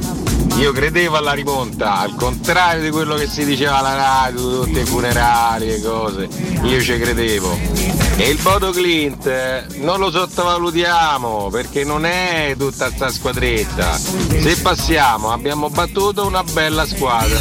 Io 0.59 0.71
credevo 0.71 1.17
alla 1.17 1.33
rimonta, 1.33 1.99
al 1.99 2.15
contrario 2.15 2.83
di 2.83 2.91
quello 2.91 3.17
che 3.17 3.27
si 3.27 3.45
diceva 3.45 3.79
alla 3.79 3.97
radio, 3.97 4.63
tutti 4.63 4.79
i 4.79 4.85
funerali 4.85 5.75
e 5.75 5.81
cose. 5.83 6.29
Io 6.63 6.81
ci 6.81 6.97
credevo. 6.99 7.94
E 8.17 8.29
il 8.29 8.39
Bodo 8.41 8.71
Clint 8.71 9.27
non 9.79 9.99
lo 9.99 10.09
sottovalutiamo 10.09 11.49
perché 11.51 11.83
non 11.83 12.07
è 12.07 12.55
tutta 12.57 12.89
sta 12.91 13.11
squadretta. 13.11 13.97
Se 13.97 14.57
passiamo 14.63 15.33
abbiamo 15.33 15.69
battuto 15.69 16.25
una 16.25 16.45
bella 16.45 16.87
squadra. 16.87 17.37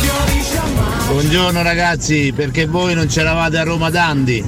Buongiorno 1.08 1.62
ragazzi, 1.62 2.34
perché 2.36 2.66
voi 2.66 2.96
non 2.96 3.06
c'eravate 3.06 3.58
a 3.60 3.64
Roma 3.64 3.92
Dandi? 3.92 4.44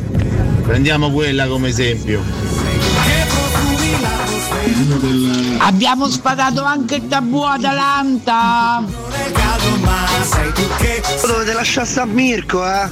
Prendiamo 0.64 1.11
quella 1.11 1.47
come 1.47 1.68
esempio. 1.68 2.45
Abbiamo 5.60 6.10
sparato 6.10 6.64
anche 6.64 6.95
il 6.95 7.07
tabù 7.07 7.41
Atalanta. 7.41 8.84
Dovete 11.26 11.53
lasciare 11.53 11.88
sta 11.88 12.06
Mirko, 12.06 12.65
eh? 12.65 12.89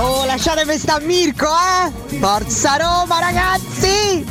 Oh, 0.00 0.24
lasciatemi 0.24 0.78
sta 0.78 0.98
Mirko, 1.00 1.46
eh? 1.46 2.18
Forza 2.18 2.76
Roma, 2.76 3.18
ragazzi! 3.18 4.24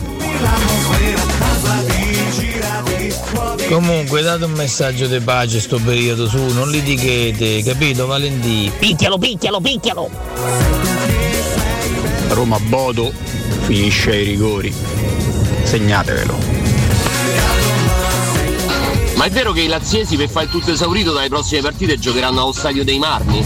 Comunque 3.67 4.21
date 4.23 4.45
un 4.45 4.53
messaggio 4.53 5.05
di 5.05 5.19
pace 5.19 5.59
sto 5.59 5.79
periodo 5.79 6.27
su, 6.27 6.43
non 6.53 6.69
litighete, 6.71 7.61
capito 7.61 8.07
Valentino? 8.07 8.71
Picchialo, 8.79 9.19
picchialo, 9.19 9.61
picchialo! 9.61 10.09
Roma 12.29 12.57
Bodo 12.59 13.11
finisce 13.65 14.11
ai 14.11 14.23
rigori. 14.23 14.73
Segnatevelo. 15.69 16.35
Ma 19.13 19.25
è 19.25 19.29
vero 19.29 19.51
che 19.51 19.61
i 19.61 19.67
laziesi 19.67 20.15
per 20.15 20.27
fare 20.27 20.45
il 20.45 20.51
tutto 20.51 20.71
esaurito 20.71 21.11
dalle 21.11 21.27
prossime 21.27 21.61
partite 21.61 21.99
giocheranno 21.99 22.41
allo 22.41 22.53
stadio 22.53 22.83
dei 22.83 22.97
Marmi? 22.97 23.45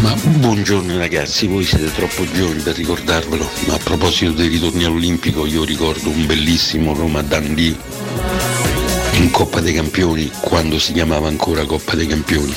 Ma 0.00 0.12
buongiorno 0.20 0.98
ragazzi, 0.98 1.46
voi 1.46 1.62
siete 1.62 1.94
troppo 1.94 2.28
giovani 2.32 2.62
per 2.62 2.74
ricordarvelo, 2.74 3.48
ma 3.66 3.74
a 3.74 3.78
proposito 3.78 4.32
dei 4.32 4.48
ritorni 4.48 4.82
all'Olimpico 4.82 5.46
io 5.46 5.62
ricordo 5.62 6.08
un 6.08 6.26
bellissimo 6.26 6.94
Roma 6.94 7.22
Dundee 7.22 7.78
in 9.18 9.30
Coppa 9.30 9.60
dei 9.60 9.74
Campioni, 9.74 10.32
quando 10.40 10.80
si 10.80 10.92
chiamava 10.92 11.28
ancora 11.28 11.64
Coppa 11.64 11.94
dei 11.94 12.08
Campioni. 12.08 12.56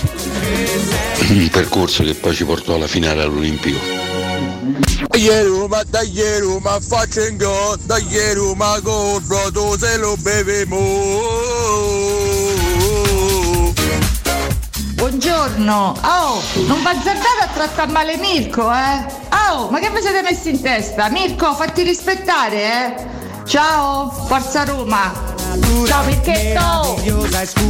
Un 1.30 1.48
percorso 1.52 2.04
che 2.04 2.16
poi 2.16 2.34
ci 2.34 2.44
portò 2.44 2.74
alla 2.74 2.88
finale 2.88 3.22
all'Olimpico. 3.22 4.03
Dai 5.14 5.30
Roma, 5.46 5.84
dai 5.84 6.40
Roma, 6.40 6.80
faccia 6.80 7.28
in 7.28 7.38
gol, 7.38 7.78
dai 7.82 8.34
Roma, 8.34 8.80
corro, 8.82 9.52
tu 9.52 9.78
se 9.78 9.98
lo 9.98 10.16
beviamo. 10.18 10.80
Buongiorno. 14.96 15.96
Oh, 16.02 16.42
non 16.66 16.82
va 16.82 16.90
azzardate 16.90 17.44
a 17.44 17.48
trattare 17.54 17.92
male 17.92 18.18
Mirko, 18.18 18.72
eh? 18.74 19.06
Oh, 19.52 19.70
ma 19.70 19.78
che 19.78 19.92
vi 19.92 20.02
siete 20.02 20.24
messi 20.24 20.50
in 20.50 20.60
testa? 20.60 21.10
Mirko, 21.10 21.54
fatti 21.54 21.84
rispettare, 21.84 22.58
eh? 22.64 22.96
Ciao, 23.46 24.10
forza 24.10 24.64
Roma. 24.64 25.33
Ciao 25.86 26.04
Mirchetto! 26.06 26.62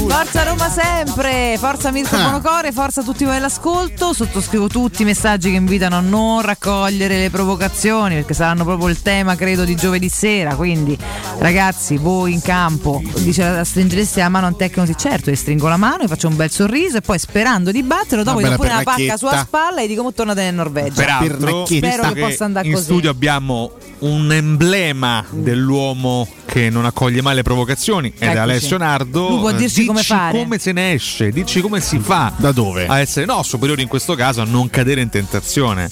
Forza 0.07 0.43
Roma 0.43 0.69
sempre! 0.69 1.57
Forza 1.57 1.91
Mirko 1.91 2.15
Ah. 2.15 2.29
Bonocore, 2.29 2.71
forza 2.71 3.01
tutti 3.01 3.25
voi 3.25 3.35
all'ascolto. 3.35 4.13
Sottoscrivo 4.13 4.67
tutti 4.67 5.01
i 5.01 5.05
messaggi 5.05 5.49
che 5.49 5.57
invitano 5.57 5.97
a 5.97 5.99
non 5.99 6.41
raccogliere 6.41 7.17
le 7.17 7.29
provocazioni 7.29 8.15
perché 8.15 8.33
saranno 8.33 8.63
proprio 8.63 8.87
il 8.87 9.01
tema, 9.01 9.35
credo, 9.35 9.65
di 9.65 9.75
giovedì 9.75 10.07
sera. 10.07 10.55
Quindi, 10.55 10.97
ragazzi, 11.39 11.97
voi 11.97 12.31
in 12.31 12.41
campo, 12.41 13.01
dice 13.17 13.49
la 13.49 13.63
stringeresti 13.65 14.19
la 14.19 14.29
mano 14.29 14.45
a 14.45 14.49
un 14.49 14.55
tecnico? 14.55 14.85
Sì, 14.85 14.95
certo, 14.97 15.29
gli 15.29 15.35
stringo 15.35 15.67
la 15.67 15.77
mano, 15.77 16.03
gli 16.03 16.07
faccio 16.07 16.29
un 16.29 16.37
bel 16.37 16.51
sorriso 16.51 16.97
e 16.97 17.01
poi 17.01 17.19
sperando 17.19 17.71
di 17.71 17.83
batterlo, 17.83 18.23
dopo 18.23 18.39
gli 18.39 18.43
do 18.43 18.49
Una 18.49 18.55
pure 18.55 18.69
una 18.69 18.83
pacca 18.83 19.17
sulla 19.17 19.39
spalla 19.39 19.81
e 19.81 19.87
dico, 19.87 20.09
tornate 20.13 20.43
in 20.43 20.55
Norvegia. 20.55 20.93
Peraltro, 20.93 21.65
spero 21.65 22.03
visto 22.03 22.13
che 22.13 22.19
possa 22.21 22.45
andare 22.45 22.67
in 22.67 22.73
così. 22.73 22.85
studio 22.85 23.09
abbiamo 23.09 23.71
un 23.99 24.31
emblema 24.31 25.25
dell'uomo 25.31 26.27
che 26.45 26.69
non 26.69 26.85
accoglie 26.85 27.21
mai 27.21 27.33
le 27.35 27.41
provocazioni 27.41 27.71
ed 28.07 28.13
è 28.19 28.25
Eccoci. 28.25 28.37
Alessio 28.37 28.77
Nardo. 28.77 29.29
Lui 29.29 29.39
può 29.39 29.49
Eh, 29.49 29.55
dirci 29.55 29.85
come 29.85 30.03
fare. 30.03 30.37
come 30.37 30.57
se 30.59 30.71
ne 30.71 30.93
esce, 30.93 31.31
dici 31.31 31.61
come 31.61 31.79
si 31.81 31.99
fa. 31.99 32.31
Da 32.37 32.51
dove? 32.51 32.85
A 32.87 32.99
essere 32.99 33.25
no, 33.25 33.43
superiori 33.43 33.81
in 33.81 33.87
questo 33.87 34.15
caso, 34.15 34.41
a 34.41 34.45
non 34.45 34.69
cadere 34.69 35.01
in 35.01 35.09
tentazione 35.09 35.89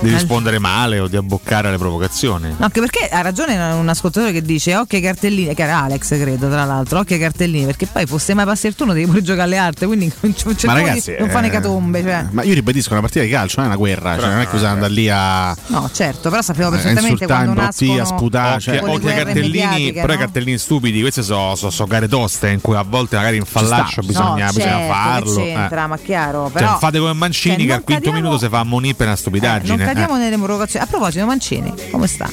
di 0.00 0.10
rispondere 0.10 0.58
male 0.58 1.00
o 1.00 1.08
di 1.08 1.16
abboccare 1.16 1.68
alle 1.68 1.78
provocazioni. 1.78 2.48
No, 2.50 2.56
anche 2.64 2.80
perché 2.80 3.08
ha 3.08 3.20
ragione 3.20 3.56
un 3.72 3.88
ascoltatore 3.88 4.32
che 4.32 4.42
dice 4.42 4.76
occhio 4.76 4.96
ai 4.98 5.02
cartellini, 5.02 5.54
che 5.54 5.62
era 5.62 5.82
Alex 5.84 6.08
credo 6.20 6.48
tra 6.48 6.64
l'altro, 6.64 7.00
occhio 7.00 7.16
ai 7.16 7.20
cartellini, 7.20 7.64
perché 7.64 7.86
poi 7.86 8.06
fosse 8.06 8.34
mai 8.34 8.44
passato 8.44 8.68
il 8.68 8.74
turno 8.74 8.92
devi 8.92 9.06
pure 9.06 9.22
giocare 9.22 9.42
alle 9.44 9.56
arte, 9.56 9.86
quindi 9.86 10.10
non 10.20 10.32
c'è 10.34 10.66
Ma 10.66 10.72
ragazzi, 10.74 11.16
non 11.18 11.28
fa 11.30 11.38
eh, 11.38 11.42
ne 11.42 11.50
catombe, 11.50 12.02
cioè. 12.02 12.26
Ma 12.30 12.42
io 12.44 12.54
ribadisco, 12.54 12.92
una 12.92 13.00
partita 13.00 13.24
di 13.24 13.30
calcio 13.30 13.56
non 13.60 13.64
è 13.66 13.68
una 13.68 13.78
guerra, 13.78 14.18
cioè 14.18 14.28
non 14.28 14.40
è 14.40 14.44
che 14.44 14.52
bisogna 14.52 14.70
andare 14.70 14.92
lì 14.92 15.08
a. 15.08 15.56
No, 15.66 15.90
certo, 15.92 16.30
però 16.30 16.42
sappiamo 16.42 16.68
a 16.68 16.72
perfettamente 16.72 17.10
insultare, 17.10 17.44
quando 17.44 17.60
imbrottire, 17.60 17.92
a 17.92 17.96
nascono 17.96 18.18
sputare, 18.18 18.60
cioè, 18.60 18.82
occhio 18.82 19.08
ai 19.08 19.14
cartellini, 19.16 19.92
però 19.92 20.12
i 20.12 20.16
no? 20.16 20.18
cartellini 20.22 20.58
stupidi, 20.58 21.02
queste 21.10 21.22
sono 21.22 21.54
so, 21.54 21.70
so 21.70 21.84
gare 21.86 22.08
toste 22.08 22.50
in 22.50 22.60
cui 22.60 22.76
a 22.76 22.82
volte 22.82 23.16
magari 23.16 23.36
in 23.36 23.44
fallaccio 23.44 24.02
bisogna, 24.02 24.46
no, 24.46 24.52
bisogna 24.52 24.52
certo, 24.78 24.92
farlo. 24.92 25.38
Eh. 25.40 25.86
ma 25.86 25.98
chiaro, 25.98 26.42
Cioè, 26.44 26.52
però 26.52 26.78
fate 26.78 26.98
come 26.98 27.12
Mancini 27.12 27.56
cioè, 27.56 27.66
che 27.66 27.72
al 27.72 27.82
quinto 27.84 28.02
cadiamo- 28.04 28.16
minuto 28.28 28.44
si 28.44 28.48
fa 28.50 28.58
ammonire 28.60 28.94
per 28.94 29.06
una 29.06 29.14
eh, 29.14 29.18
stupidaggine. 29.18 29.76
non 29.76 29.86
cadiamo 29.86 30.16
eh. 30.16 30.18
nelle 30.18 30.36
provocazioni. 30.36 30.84
A 30.84 30.88
proposito, 30.88 31.24
Mancini, 31.26 31.72
come 31.90 32.06
sta? 32.06 32.28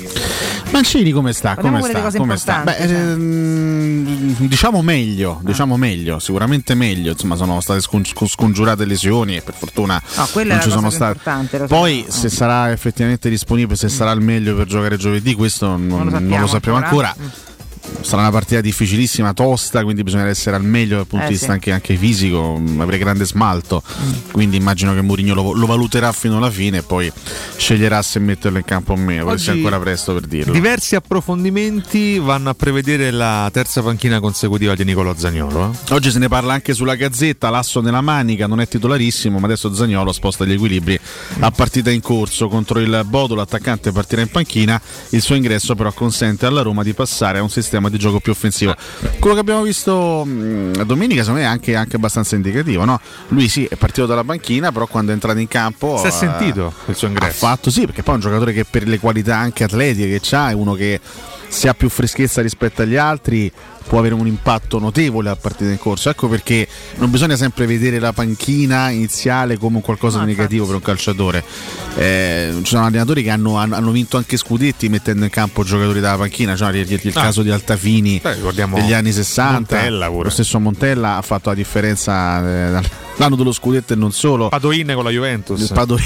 Mancini 0.71 1.11
come 1.11 1.33
sta? 1.33 1.55
Come 1.55 1.81
sta? 1.81 2.11
Come 2.17 2.37
sta? 2.37 2.57
Beh, 2.63 2.75
cioè. 2.77 2.89
ehm, 2.89 4.47
diciamo 4.47 4.81
meglio, 4.81 5.39
diciamo 5.43 5.77
meglio, 5.77 6.19
sicuramente 6.19 6.73
meglio. 6.75 7.11
Insomma, 7.11 7.35
sono 7.35 7.59
state 7.61 7.81
scon- 7.81 8.05
scon- 8.05 8.27
scongiurate 8.27 8.85
lesioni 8.85 9.35
e 9.37 9.41
per 9.41 9.53
fortuna 9.55 10.01
No, 10.15 10.27
non 10.43 10.61
ci 10.61 10.69
sono 10.69 10.89
state. 10.89 11.19
Poi, 11.67 12.05
se 12.09 12.29
sarà 12.29 12.71
effettivamente 12.71 13.29
disponibile, 13.29 13.75
se 13.75 13.89
sarà 13.89 14.11
il 14.11 14.21
meglio 14.21 14.55
per 14.55 14.65
giocare 14.67 14.97
giovedì, 14.97 15.33
questo 15.33 15.67
non, 15.67 15.87
Non 15.87 16.03
lo 16.05 16.09
sappiamo 16.11 16.29
non 16.29 16.39
lo 16.41 16.47
sappiamo 16.47 16.77
ancora. 16.77 17.07
ancora. 17.09 17.53
Sarà 18.01 18.21
una 18.21 18.31
partita 18.31 18.61
difficilissima, 18.61 19.33
tosta, 19.33 19.83
quindi 19.83 20.03
bisogna 20.03 20.27
essere 20.27 20.55
al 20.55 20.63
meglio 20.63 20.97
dal 20.97 21.07
punto 21.07 21.25
Eh, 21.25 21.27
di 21.29 21.33
vista 21.33 21.47
sì. 21.47 21.51
anche, 21.53 21.71
anche 21.71 21.95
fisico, 21.95 22.57
mh, 22.57 22.79
avere 22.81 22.97
grande 22.99 23.25
smalto. 23.25 23.81
Quindi 24.31 24.57
immagino 24.57 24.93
che 24.93 25.01
Mourinho 25.01 25.33
lo, 25.33 25.53
lo 25.53 25.65
valuterà 25.65 26.11
fino 26.11 26.37
alla 26.37 26.51
fine 26.51 26.77
e 26.77 26.81
poi 26.83 27.11
sceglierà 27.57 28.01
se 28.03 28.19
metterlo 28.19 28.59
in 28.59 28.63
campo 28.63 28.93
o 28.93 28.95
meno. 28.95 29.23
Forse 29.25 29.47
è 29.47 29.49
Oggi 29.49 29.57
ancora 29.59 29.79
presto 29.79 30.13
per 30.13 30.27
dirlo. 30.27 30.53
Diversi 30.53 30.95
approfondimenti 30.95 32.19
vanno 32.19 32.49
a 32.49 32.53
prevedere 32.53 33.09
la 33.11 33.49
terza 33.51 33.81
panchina 33.81 34.19
consecutiva 34.19 34.75
di 34.75 34.83
Nicolò 34.83 35.13
Zagnolo. 35.15 35.71
eh. 35.89 35.93
Oggi 35.93 36.11
se 36.11 36.19
ne 36.19 36.27
parla 36.27 36.53
anche 36.53 36.73
sulla 36.73 36.95
gazzetta, 36.95 37.49
l'asso 37.49 37.81
nella 37.81 38.01
manica, 38.01 38.45
non 38.45 38.61
è 38.61 38.67
titolarissimo, 38.67 39.39
ma 39.39 39.45
adesso 39.47 39.73
Zagnolo 39.73 40.11
sposta 40.11 40.45
gli 40.45 40.51
equilibri 40.53 40.99
a 41.39 41.51
partita 41.51 41.89
in 41.89 42.01
corso 42.01 42.47
contro 42.47 42.79
il 42.79 43.03
Bodo, 43.07 43.33
l'attaccante 43.35 43.91
partirà 43.91 44.21
in 44.21 44.29
panchina, 44.29 44.79
il 45.09 45.21
suo 45.21 45.35
ingresso 45.35 45.73
però 45.75 45.91
consente 45.91 46.45
alla 46.45 46.61
Roma 46.61 46.83
di 46.83 46.93
passare 46.93 47.39
a 47.39 47.41
un 47.41 47.49
sistema 47.49 47.74
di 47.89 47.97
gioco 47.97 48.19
più 48.19 48.31
offensivo. 48.31 48.75
Quello 49.19 49.35
che 49.35 49.41
abbiamo 49.41 49.61
visto 49.61 50.23
mh, 50.25 50.83
domenica 50.83 51.21
secondo 51.21 51.41
me 51.41 51.45
è 51.45 51.49
anche, 51.49 51.75
anche 51.75 51.95
abbastanza 51.95 52.35
indicativo, 52.35 52.85
no? 52.85 52.99
Lui 53.29 53.47
sì, 53.47 53.65
è 53.65 53.75
partito 53.75 54.05
dalla 54.05 54.23
panchina, 54.23 54.71
però 54.71 54.87
quando 54.87 55.11
è 55.11 55.13
entrato 55.13 55.39
in 55.39 55.47
campo... 55.47 55.97
Si 55.97 56.05
è 56.05 56.07
eh, 56.07 56.11
sentito 56.11 56.73
il 56.85 56.95
suo 56.95 57.07
ingresso. 57.07 57.45
Ha 57.45 57.49
fatto 57.49 57.69
sì, 57.69 57.85
perché 57.85 58.03
poi 58.03 58.13
è 58.13 58.17
un 58.17 58.23
giocatore 58.23 58.53
che 58.53 58.65
per 58.65 58.87
le 58.87 58.99
qualità 58.99 59.37
anche 59.37 59.63
atletiche 59.63 60.19
che 60.19 60.35
ha, 60.35 60.49
è 60.49 60.53
uno 60.53 60.73
che 60.73 60.99
se 61.47 61.67
ha 61.69 61.73
più 61.73 61.89
freschezza 61.89 62.41
rispetto 62.41 62.81
agli 62.81 62.95
altri 62.95 63.51
può 63.87 63.99
avere 63.99 64.15
un 64.15 64.25
impatto 64.25 64.79
notevole 64.79 65.29
a 65.29 65.35
partita 65.35 65.69
in 65.69 65.77
corso. 65.77 66.09
Ecco 66.09 66.27
perché 66.27 66.67
non 66.95 67.11
bisogna 67.11 67.35
sempre 67.35 67.65
vedere 67.67 67.99
la 67.99 68.13
panchina 68.13 68.89
iniziale 68.89 69.57
come 69.57 69.79
qualcosa 69.81 70.19
di 70.19 70.25
negativo 70.25 70.65
per 70.65 70.75
un 70.75 70.81
calciatore. 70.81 71.43
Eh, 71.95 72.51
ci 72.63 72.65
sono 72.65 72.85
allenatori 72.85 73.21
che 73.23 73.29
hanno, 73.29 73.57
hanno- 73.57 73.91
vinto 73.91 74.17
anche 74.17 74.37
scudetti 74.37 74.89
mettendo 74.89 75.23
in 75.23 75.29
campo 75.29 75.63
giocatori 75.63 75.99
dalla 75.99 76.17
panchina. 76.17 76.55
Cioè, 76.55 76.73
il, 76.75 76.91
il- 76.91 77.11
Ah. 77.15 77.21
caso 77.21 77.43
di 77.43 77.51
Altafini 77.51 78.19
Beh, 78.21 78.37
degli 78.73 78.93
anni 78.93 79.11
60. 79.11 79.75
Montella 79.75 80.07
pure. 80.07 80.23
Lo 80.23 80.29
stesso 80.31 80.59
Montella 80.59 81.17
ha 81.17 81.21
fatto 81.21 81.49
la 81.49 81.55
differenza 81.55 82.79
eh, 82.79 82.81
l'anno 83.17 83.35
dello 83.35 83.51
scudetto 83.51 83.93
e 83.93 83.95
non 83.95 84.11
solo. 84.11 84.49
Padoin 84.49 84.91
con 84.93 85.03
la 85.03 85.09
Juventus. 85.09 85.59
Il 85.61 85.69
Padoin. 85.73 86.03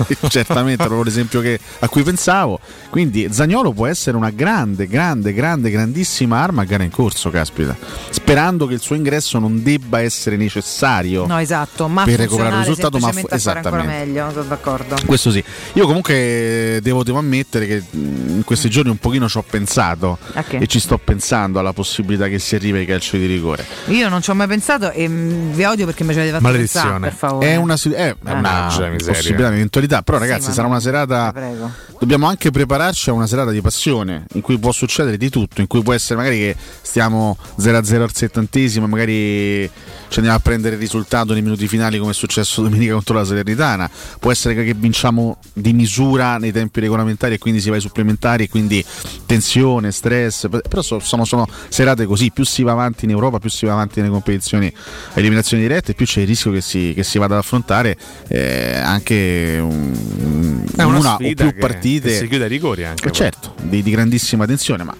certamente 0.28 0.76
proprio 0.76 1.02
l'esempio 1.02 1.42
che- 1.42 1.58
a 1.80 1.88
cui 1.88 2.02
pensavo 2.02 2.58
quindi 2.88 3.28
Zagnolo 3.30 3.72
può 3.72 3.86
essere 3.86 4.16
una 4.16 4.30
grande 4.30 4.86
grande 4.86 5.34
grande 5.34 5.68
grandissima 5.70 6.38
arma 6.38 6.62
a 6.62 6.64
gara 6.64 6.84
in 6.84 6.90
corso 6.90 7.28
caspita 7.28 7.76
sperando 8.08 8.66
che 8.66 8.72
il 8.72 8.80
suo 8.80 8.94
ingresso 8.94 9.38
non 9.38 9.62
debba 9.62 10.00
essere 10.00 10.36
necessario 10.38 11.26
No, 11.26 11.38
esatto, 11.38 11.86
ma 11.88 12.04
per 12.04 12.18
recuperare 12.18 12.54
il 12.54 12.60
risultato 12.60 12.98
ma 12.98 13.08
ancora 13.08 13.34
esattamente 13.36 13.86
meglio, 13.86 14.30
sono 14.32 14.44
d'accordo. 14.44 14.96
questo 15.04 15.30
sì 15.30 15.44
io 15.74 15.86
comunque 15.86 16.78
devo, 16.82 17.02
devo 17.02 17.18
ammettere 17.18 17.66
che 17.66 17.82
mh, 17.90 17.98
in 18.36 18.42
questi 18.44 18.70
giorni 18.70 18.90
un 18.90 18.96
pochino 18.98 19.28
ci 19.28 19.36
ho 19.36 19.44
pensato 19.48 20.16
che? 20.48 20.56
e 20.56 20.66
ci 20.66 20.80
sto 20.80 20.96
pensando 20.96 21.58
alla 21.58 21.74
possibilità 21.74 22.26
che 22.28 22.38
si 22.38 22.54
arrivi 22.54 22.78
ai 22.78 22.86
calci 22.86 23.18
di 23.18 23.26
rigore 23.26 23.66
Io 23.88 24.08
non 24.08 24.22
ci 24.22 24.30
ho 24.30 24.34
mai 24.34 24.46
pensato 24.46 24.90
e 24.92 25.06
mm, 25.06 25.52
vi 25.52 25.64
odio 25.64 25.84
perché 25.84 26.04
mi 26.04 26.14
ci 26.14 26.20
avete 26.20 26.39
fatto 26.40 26.52
Maledizione. 26.52 26.88
pensare, 26.90 27.08
per 27.10 27.18
favore. 27.18 27.46
È 27.48 27.56
una, 27.56 27.76
si- 27.76 27.90
è 27.90 28.16
una 28.20 28.68
miseria. 28.70 28.98
possibilità, 29.14 29.46
un'eventualità. 29.48 30.02
Però, 30.02 30.16
Sì, 30.18 30.22
ragazzi, 30.24 30.48
ma 30.48 30.52
sarà 30.54 30.66
una 30.68 30.80
serata. 30.80 31.32
prego. 31.32 31.70
Dobbiamo 32.00 32.26
anche 32.26 32.50
prepararci 32.50 33.10
a 33.10 33.12
una 33.12 33.26
serata 33.26 33.50
di 33.50 33.60
passione 33.60 34.24
in 34.32 34.40
cui 34.40 34.58
può 34.58 34.72
succedere 34.72 35.18
di 35.18 35.28
tutto. 35.28 35.60
In 35.60 35.66
cui 35.66 35.82
può 35.82 35.92
essere 35.92 36.16
magari 36.16 36.38
che 36.38 36.56
stiamo 36.80 37.36
0-0 37.56 38.02
al 38.02 38.14
settantesimo, 38.14 38.86
magari 38.86 39.68
ci 40.08 40.16
andiamo 40.18 40.38
a 40.38 40.40
prendere 40.40 40.76
il 40.76 40.80
risultato 40.80 41.34
nei 41.34 41.42
minuti 41.42 41.68
finali, 41.68 41.98
come 41.98 42.12
è 42.12 42.14
successo 42.14 42.62
domenica 42.62 42.94
contro 42.94 43.14
la 43.16 43.24
Salernitana. 43.24 43.90
Può 44.18 44.30
essere 44.32 44.54
che 44.54 44.72
vinciamo 44.74 45.38
di 45.52 45.74
misura 45.74 46.38
nei 46.38 46.52
tempi 46.52 46.80
regolamentari 46.80 47.34
e 47.34 47.38
quindi 47.38 47.60
si 47.60 47.68
va 47.68 47.74
ai 47.74 47.82
supplementari, 47.82 48.44
e 48.44 48.48
quindi 48.48 48.82
tensione, 49.26 49.92
stress. 49.92 50.48
Però 50.48 50.80
so- 50.82 51.00
sono, 51.00 51.24
sono 51.26 51.46
serate 51.68 52.06
così. 52.06 52.30
Più 52.30 52.44
si 52.44 52.62
va 52.62 52.72
avanti 52.72 53.04
in 53.04 53.10
Europa, 53.10 53.38
più 53.38 53.50
si 53.50 53.66
va 53.66 53.72
avanti 53.72 54.00
nelle 54.00 54.10
competizioni 54.12 54.66
a 54.66 55.18
eliminazioni 55.18 55.62
dirette, 55.62 55.92
più 55.94 56.06
c'è 56.06 56.20
il 56.20 56.26
rischio 56.30 56.50
che 56.52 56.60
si, 56.60 56.92
che 56.94 57.02
si 57.02 57.18
vada 57.18 57.34
ad 57.34 57.40
affrontare 57.40 57.96
eh, 58.28 58.76
anche 58.76 59.58
un- 59.60 60.64
una, 60.76 60.86
una 60.86 61.14
o 61.14 61.16
più 61.18 61.34
che- 61.34 61.52
partite. 61.54 62.08
che 62.08 62.16
si 62.16 62.28
chiude 62.28 62.44
ai 62.44 62.50
rigori 62.50 62.84
anche. 62.84 63.08
Eh, 63.08 63.12
certo, 63.12 63.54
di, 63.62 63.82
di 63.82 63.90
grandissima 63.90 64.46
tensione, 64.46 64.84
ma 64.84 64.94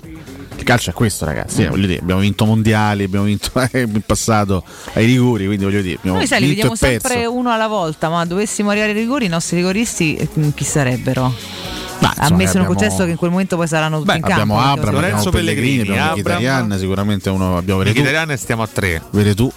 il 0.57 0.62
calcio 0.66 0.90
è 0.90 0.93
questo, 0.93 1.24
ragazzi. 1.24 1.62
Eh, 1.62 1.69
voglio 1.69 1.86
dire, 1.86 2.01
abbiamo 2.01 2.20
vinto 2.20 2.44
mondiali, 2.44 3.05
abbiamo 3.05 3.24
vinto 3.24 3.51
eh, 3.73 3.81
in 3.89 4.02
passato 4.05 4.62
ai 4.93 5.07
rigori, 5.07 5.47
quindi 5.47 5.65
voglio 5.65 5.81
dire, 5.81 5.97
abbiamo 5.98 6.19
Noi 6.19 6.27
sai, 6.27 6.40
li 6.40 6.48
vediamo 6.48 6.74
e 6.74 6.77
sempre 6.77 7.24
uno 7.27 7.51
alla 7.51 7.66
volta, 7.69 8.09
ma 8.11 8.24
dovessimo 8.27 8.69
arrivare 8.70 8.93
ai 8.93 8.98
rigori, 8.98 9.24
i 9.24 9.28
nostri 9.28 9.57
rigoristi 9.57 10.16
eh, 10.16 10.28
chi 10.55 10.65
sarebbero? 10.65 11.32
insomma, 12.02 12.15
Ammesso 12.28 12.57
abbiamo- 12.59 12.66
concesso 12.74 13.05
che 13.05 13.11
in 13.11 13.16
quel 13.16 13.31
momento 13.31 13.57
poi 13.57 13.66
saranno 13.69 13.98
tutti 14.01 14.15
in 14.16 14.23
campo. 14.23 14.32
abbiamo 14.32 14.55
perché 14.57 14.70
Abram, 14.81 14.93
lo- 14.93 14.98
abbiamo 15.07 15.31
Pellegrini, 15.31 15.81
abbiamo. 15.81 16.11
Mkhitaryan, 16.12 16.77
sicuramente 16.78 17.28
uno 17.31 17.57
abbiamo 17.59 17.81
Veretù. 17.81 18.01
Mkhitaryan 18.01 18.36
stiamo 18.39 18.62
a 18.62 18.66
tre. 18.66 19.02
Veretù. 19.11 19.52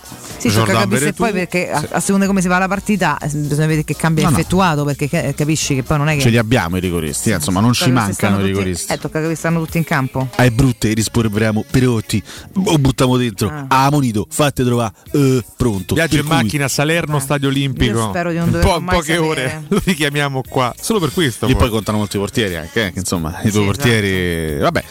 Sì, 0.49 0.55
tocca 0.55 0.73
capire 0.73 1.13
poi 1.13 1.31
perché 1.31 1.69
a, 1.71 1.77
a 1.91 1.99
seconda 1.99 2.21
di 2.25 2.27
come 2.27 2.41
si 2.41 2.47
va 2.47 2.57
la 2.57 2.67
partita 2.67 3.17
eh, 3.17 3.27
bisogna 3.27 3.67
vedere 3.67 3.83
che 3.83 3.95
cambia 3.95 4.23
No, 4.23 4.29
no. 4.31 4.37
effettuato 4.37 4.83
perché 4.83 5.07
ca- 5.09 5.33
capisci 5.33 5.75
che 5.75 5.83
poi 5.83 5.97
non 5.97 6.09
è 6.09 6.15
che 6.15 6.21
Ce 6.21 6.29
li 6.29 6.37
abbiamo 6.37 6.77
i 6.77 6.79
rigoristi, 6.79 7.29
eh, 7.31 7.35
insomma, 7.35 7.59
non 7.59 7.73
ci 7.73 7.91
mancano 7.91 8.35
i 8.35 8.39
tutti- 8.39 8.47
rigoristi. 8.51 8.91
Eh, 8.93 8.97
tocca 8.97 9.21
che 9.21 9.35
stanno 9.35 9.59
tutti 9.63 9.77
in 9.77 9.83
campo. 9.83 10.27
Ai 10.35 10.51
brutte 10.51 10.91
rispolveriamo 10.93 11.63
Perotti, 11.69 12.21
o 12.65 12.77
buttiamo 12.77 13.17
dentro, 13.17 13.49
Ah. 13.49 13.65
ah. 13.85 13.89
Monito, 13.91 14.25
fate 14.29 14.63
trovare, 14.63 14.93
eh, 15.11 15.43
pronto. 15.55 15.93
Viaggio 15.95 16.15
Per 16.15 16.23
in 16.23 16.29
cui- 16.29 16.35
macchina 16.43 16.67
Salerno 16.67 17.19
Stadio 17.19 17.49
Olimpico. 17.49 17.97
Io 17.99 18.09
spero 18.09 18.29
di 18.31 18.37
non 18.37 18.45
Un 18.45 18.51
doverlo 18.51 18.73
po', 18.73 18.83
poche 18.85 19.13
sapere. 19.13 19.17
ore 19.27 19.63
lo 19.69 19.81
richiamiamo 19.83 20.41
qua. 20.47 20.73
Solo 20.79 20.99
per 20.99 21.11
questo. 21.13 21.47
E 21.47 21.55
poi 21.55 21.69
contano 21.69 21.97
molti 21.99 22.17
portieri 22.17 22.55
anche, 22.55 22.87
eh, 22.87 22.93
insomma, 22.95 23.39
i 23.43 23.49
due 23.51 23.59
Sì, 23.61 23.65
portieri. 23.65 24.57
Vabbè, 24.59 24.83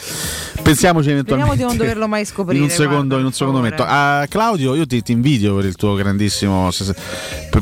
pensiamoci 0.62 1.10
eventualmente. 1.10 1.52
Speriamo 1.52 1.54
di 1.54 1.62
non 1.62 1.76
doverlo 1.76 2.08
mai 2.08 2.24
scoprire. 2.24 2.58
In 2.62 2.64
un 2.64 2.70
secondo, 2.70 2.96
guarda, 2.96 3.18
in 3.18 3.24
un 3.24 3.32
secondo 3.32 3.58
momento. 3.58 3.84
Ah, 3.86 4.26
Claudio, 4.28 4.74
io 4.74 4.86
ti, 4.86 5.02
ti 5.02 5.12
invidio 5.12 5.41
per 5.50 5.64
il 5.64 5.76
tuo 5.76 5.94
grandissimo. 5.94 6.70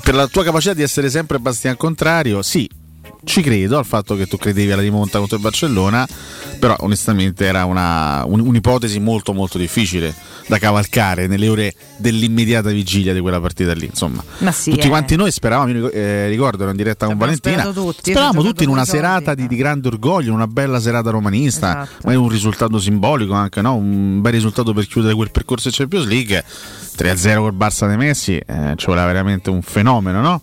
per 0.02 0.14
la 0.14 0.26
tua 0.26 0.44
capacità 0.44 0.74
di 0.74 0.82
essere 0.82 1.08
sempre 1.10 1.38
Bastian 1.38 1.76
contrario. 1.76 2.42
Sì, 2.42 2.68
ci 3.24 3.42
credo 3.42 3.78
al 3.78 3.84
fatto 3.84 4.16
che 4.16 4.26
tu 4.26 4.36
credevi 4.36 4.70
alla 4.72 4.82
rimonta 4.82 5.18
contro 5.18 5.36
il 5.36 5.42
Barcellona. 5.42 6.06
Però 6.58 6.76
onestamente 6.80 7.46
era 7.46 7.64
una, 7.64 8.22
un- 8.26 8.40
un'ipotesi 8.40 9.00
molto 9.00 9.32
molto 9.32 9.56
difficile 9.56 10.14
da 10.46 10.58
cavalcare 10.58 11.26
nelle 11.26 11.48
ore 11.48 11.74
dell'immediata 11.96 12.70
vigilia 12.70 13.14
di 13.14 13.20
quella 13.20 13.40
partita 13.40 13.72
lì. 13.72 13.86
Insomma, 13.86 14.22
Ma 14.38 14.52
sì, 14.52 14.70
tutti 14.72 14.86
eh. 14.86 14.90
quanti 14.90 15.16
noi 15.16 15.30
speravamo, 15.30 15.72
ric- 15.72 15.94
eh, 15.94 16.28
ricordo, 16.28 16.62
ero 16.62 16.70
in 16.72 16.76
diretta 16.76 17.06
con 17.06 17.16
Valentina. 17.16 17.64
tutti, 17.72 18.10
Speravamo 18.10 18.42
tutti 18.42 18.64
in 18.64 18.68
una 18.68 18.82
due 18.82 18.92
serata 18.92 19.34
di, 19.34 19.46
di 19.46 19.56
grande 19.56 19.88
orgoglio, 19.88 20.28
in 20.28 20.34
una 20.34 20.46
bella 20.48 20.80
serata 20.80 21.08
romanista, 21.10 21.82
Esatto. 21.82 22.02
ma 22.04 22.12
è 22.12 22.16
un 22.16 22.28
risultato 22.28 22.78
simbolico 22.78 23.32
anche, 23.32 23.62
no? 23.62 23.74
un 23.76 24.20
bel 24.20 24.32
risultato 24.32 24.74
per 24.74 24.86
chiudere 24.86 25.14
quel 25.14 25.30
percorso 25.30 25.68
in 25.68 25.74
Champions 25.74 26.06
League. 26.06 26.44
3-0 26.98 27.36
col 27.38 27.54
Barça 27.56 27.86
dei 27.86 27.96
Messi, 27.96 28.36
eh, 28.36 28.74
ci 28.76 28.86
voleva 28.86 29.06
veramente 29.06 29.48
un 29.48 29.62
fenomeno, 29.62 30.20
no? 30.20 30.42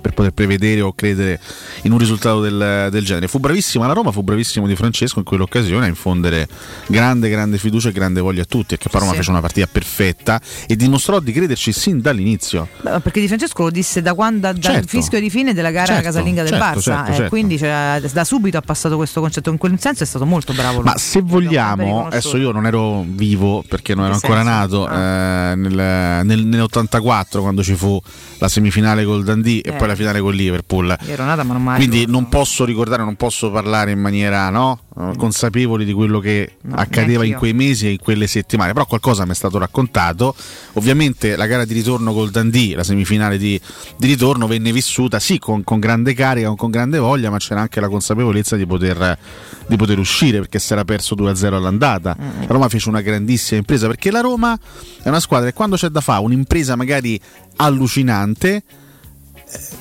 Per 0.00 0.12
poter 0.12 0.32
prevedere 0.32 0.80
o 0.80 0.92
credere 0.92 1.40
in 1.82 1.92
un 1.92 1.98
risultato 1.98 2.40
del, 2.40 2.88
del 2.90 3.04
genere. 3.04 3.28
Fu 3.28 3.38
bravissima 3.38 3.86
la 3.86 3.92
Roma, 3.92 4.12
fu 4.12 4.22
bravissimo 4.22 4.66
Di 4.66 4.76
Francesco 4.76 5.18
in 5.18 5.24
quell'occasione 5.24 5.84
a 5.86 5.88
infondere 5.88 6.48
grande, 6.86 7.28
grande 7.28 7.58
fiducia 7.58 7.88
e 7.88 7.92
grande 7.92 8.20
voglia 8.20 8.42
a 8.42 8.46
tutti. 8.46 8.74
E 8.74 8.78
che 8.78 8.88
poi 8.88 9.00
Roma 9.00 9.12
Sì. 9.12 9.18
fece 9.18 9.30
una 9.30 9.40
partita 9.40 9.66
perfetta 9.70 10.40
e 10.66 10.76
dimostrò 10.76 11.20
di 11.20 11.32
crederci 11.32 11.72
sin 11.72 12.00
dall'inizio. 12.00 12.68
Beh, 12.82 13.00
perché 13.00 13.20
Di 13.20 13.26
Francesco 13.28 13.62
lo 13.64 13.70
disse 13.70 14.02
da 14.02 14.14
quando, 14.14 14.40
dal 14.40 14.58
Certo. 14.60 14.86
fischio 14.88 15.18
di 15.20 15.30
fine 15.30 15.54
della 15.54 15.70
gara 15.70 15.86
Certo, 15.86 16.02
casalinga 16.02 16.42
del 16.42 16.52
certo, 16.52 16.78
Barça, 16.80 17.06
certo, 17.06 17.22
eh, 17.24 17.28
quindi 17.28 17.58
cioè, 17.58 18.00
da 18.12 18.24
subito 18.24 18.56
ha 18.58 18.62
passato 18.62 18.96
questo 18.96 19.20
concetto. 19.20 19.50
In 19.50 19.56
quel 19.58 19.78
senso 19.80 20.02
è 20.02 20.06
stato 20.06 20.26
molto 20.26 20.52
bravo. 20.52 20.82
Ma 20.82 20.96
se 20.96 21.20
vogliamo, 21.22 22.06
adesso 22.06 22.36
io 22.36 22.52
non 22.52 22.66
ero 22.66 23.04
vivo 23.06 23.64
perché 23.66 23.94
non 23.94 24.04
ero 24.06 24.14
ancora 24.14 24.42
senso? 24.42 24.86
nato 24.86 24.88
eh, 24.90 25.54
nel, 25.56 26.24
nel- 26.26 26.44
nell'84 26.46 27.40
quando 27.40 27.62
ci 27.62 27.74
fu 27.74 28.00
la 28.38 28.48
semifinale 28.48 29.04
col 29.04 29.24
Dundee 29.24 29.60
e 29.60 29.70
Eh. 29.70 29.76
Poi 29.86 29.88
la 29.88 29.94
finale 29.94 30.20
con 30.20 30.32
Liverpool. 30.32 30.96
Nata, 31.16 31.42
non. 31.42 31.72
Quindi 31.76 32.06
non 32.06 32.28
posso 32.28 32.64
ricordare, 32.64 33.04
non 33.04 33.14
posso 33.14 33.50
parlare 33.50 33.92
in 33.92 34.00
maniera 34.00 34.50
no, 34.50 34.80
eh, 34.98 35.12
consapevole 35.16 35.84
di 35.84 35.92
quello 35.92 36.18
che 36.18 36.56
accadeva 36.70 37.24
in 37.24 37.34
quei 37.34 37.52
mesi 37.52 37.86
e 37.86 37.90
in 37.92 37.98
quelle 37.98 38.26
settimane, 38.26 38.72
però 38.72 38.84
qualcosa 38.86 39.24
mi 39.24 39.30
è 39.30 39.34
stato 39.34 39.58
raccontato. 39.58 40.34
Ovviamente 40.74 41.36
la 41.36 41.46
gara 41.46 41.64
di 41.64 41.72
ritorno 41.72 42.12
col 42.12 42.30
Dundee, 42.30 42.74
la 42.74 42.84
semifinale 42.84 43.38
di, 43.38 43.58
di 43.96 44.06
ritorno, 44.06 44.46
venne 44.46 44.72
vissuta 44.72 45.18
sì 45.20 45.38
con, 45.38 45.62
con 45.64 45.78
grande 45.78 46.12
carica, 46.14 46.52
con 46.54 46.70
grande 46.70 46.98
voglia, 46.98 47.30
ma 47.30 47.38
c'era 47.38 47.60
anche 47.60 47.80
la 47.80 47.88
consapevolezza 47.88 48.56
di 48.56 48.66
poter, 48.66 49.18
di 49.66 49.76
poter 49.76 49.98
uscire 49.98 50.38
perché 50.38 50.58
si 50.58 50.72
era 50.72 50.84
perso 50.84 51.14
2-0 51.14 51.54
all'andata. 51.54 52.16
La 52.18 52.46
Roma 52.48 52.68
fece 52.68 52.88
una 52.88 53.00
grandissima 53.00 53.58
impresa 53.58 53.86
perché 53.86 54.10
la 54.10 54.20
Roma 54.20 54.58
è 55.02 55.08
una 55.08 55.20
squadra 55.20 55.48
che 55.48 55.54
quando 55.54 55.76
c'è 55.76 55.88
da 55.88 56.00
fare 56.00 56.22
un'impresa 56.22 56.76
magari 56.76 57.20
allucinante, 57.56 58.62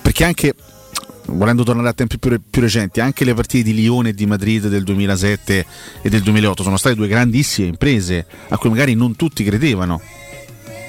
perché 0.02 0.24
anche 0.24 0.56
volendo 1.28 1.64
tornare 1.64 1.90
a 1.90 1.94
tempi 1.94 2.20
più, 2.20 2.40
più 2.50 2.62
recenti, 2.62 3.00
anche 3.00 3.26
le 3.26 3.34
partite 3.34 3.64
di 3.64 3.74
Lione 3.74 4.10
e 4.10 4.14
di 4.14 4.26
Madrid 4.26 4.68
del 4.68 4.84
2007 4.84 5.66
e 6.02 6.10
del 6.10 6.22
2008 6.22 6.64
sono 6.64 6.78
state 6.78 6.96
due 6.96 7.08
grandissime 7.08 7.68
imprese 7.68 8.26
a 8.50 8.58
cui 8.58 8.70
magari 8.70 8.94
non 8.94 9.16
tutti 9.16 9.44
credevano. 9.44 10.02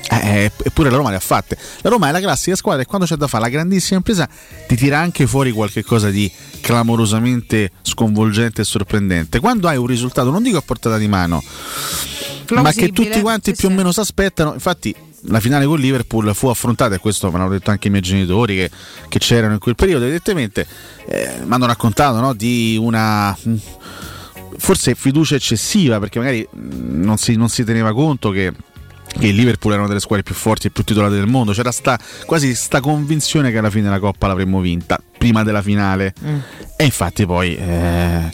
Eh, 0.08 0.52
eppure 0.62 0.88
la 0.88 0.96
Roma 0.96 1.10
le 1.10 1.16
ha 1.16 1.20
fatte. 1.20 1.58
La 1.80 1.90
Roma 1.90 2.08
è 2.08 2.12
la 2.12 2.20
classica 2.20 2.54
squadra 2.54 2.82
e 2.82 2.86
quando 2.86 3.06
c'è 3.06 3.16
da 3.16 3.26
fare 3.26 3.44
la 3.44 3.50
grandissima 3.50 3.96
impresa 3.96 4.28
ti 4.66 4.76
tira 4.76 5.00
anche 5.00 5.26
fuori 5.26 5.50
qualche 5.50 5.82
cosa 5.82 6.10
di 6.10 6.30
clamorosamente 6.60 7.72
sconvolgente 7.82 8.60
e 8.60 8.64
sorprendente. 8.64 9.40
Quando 9.40 9.66
hai 9.68 9.76
un 9.76 9.86
risultato, 9.86 10.30
non 10.30 10.42
dico 10.42 10.58
a 10.58 10.62
portata 10.62 10.96
di 10.96 11.08
mano, 11.08 11.42
ma 12.54 12.72
che 12.72 12.92
tutti 12.92 13.20
quanti 13.20 13.52
più 13.52 13.68
o 13.68 13.72
meno 13.72 13.90
si 13.90 14.00
aspettano. 14.00 14.52
Infatti, 14.52 14.94
la 15.28 15.40
finale 15.40 15.66
con 15.66 15.78
Liverpool 15.78 16.34
fu 16.34 16.48
affrontata, 16.48 16.94
e 16.94 16.98
questo 16.98 17.30
me 17.30 17.38
l'hanno 17.38 17.50
detto 17.50 17.70
anche 17.70 17.88
i 17.88 17.90
miei 17.90 18.02
genitori 18.02 18.56
che, 18.56 18.70
che 19.08 19.18
c'erano 19.18 19.54
in 19.54 19.58
quel 19.58 19.74
periodo, 19.74 20.04
evidentemente 20.04 20.66
eh, 21.06 21.40
mi 21.44 21.52
hanno 21.52 21.66
raccontato 21.66 22.20
no, 22.20 22.32
di 22.32 22.76
una 22.80 23.30
mh, 23.30 23.54
forse 24.58 24.94
fiducia 24.94 25.34
eccessiva, 25.34 25.98
perché 25.98 26.18
magari 26.18 26.46
mh, 26.48 27.02
non 27.02 27.16
si, 27.16 27.36
non 27.36 27.48
si 27.48 27.64
teneva 27.64 27.92
conto 27.92 28.30
che 28.30 28.52
che 29.18 29.28
il 29.28 29.34
Liverpool 29.34 29.72
era 29.72 29.82
una 29.82 29.88
delle 29.88 30.00
squadre 30.00 30.24
più 30.24 30.34
forti 30.34 30.66
e 30.66 30.70
più 30.70 30.84
titolate 30.84 31.14
del 31.14 31.26
mondo. 31.26 31.52
C'era 31.52 31.70
sta, 31.70 31.98
quasi 32.26 32.54
sta 32.54 32.80
convinzione 32.80 33.50
che 33.50 33.56
alla 33.56 33.70
fine 33.70 33.88
la 33.88 33.98
Coppa 33.98 34.26
l'avremmo 34.26 34.60
vinta 34.60 35.00
prima 35.16 35.42
della 35.42 35.62
finale. 35.62 36.12
Mm. 36.22 36.38
E 36.76 36.84
infatti 36.84 37.24
poi 37.24 37.56
eh, 37.56 38.32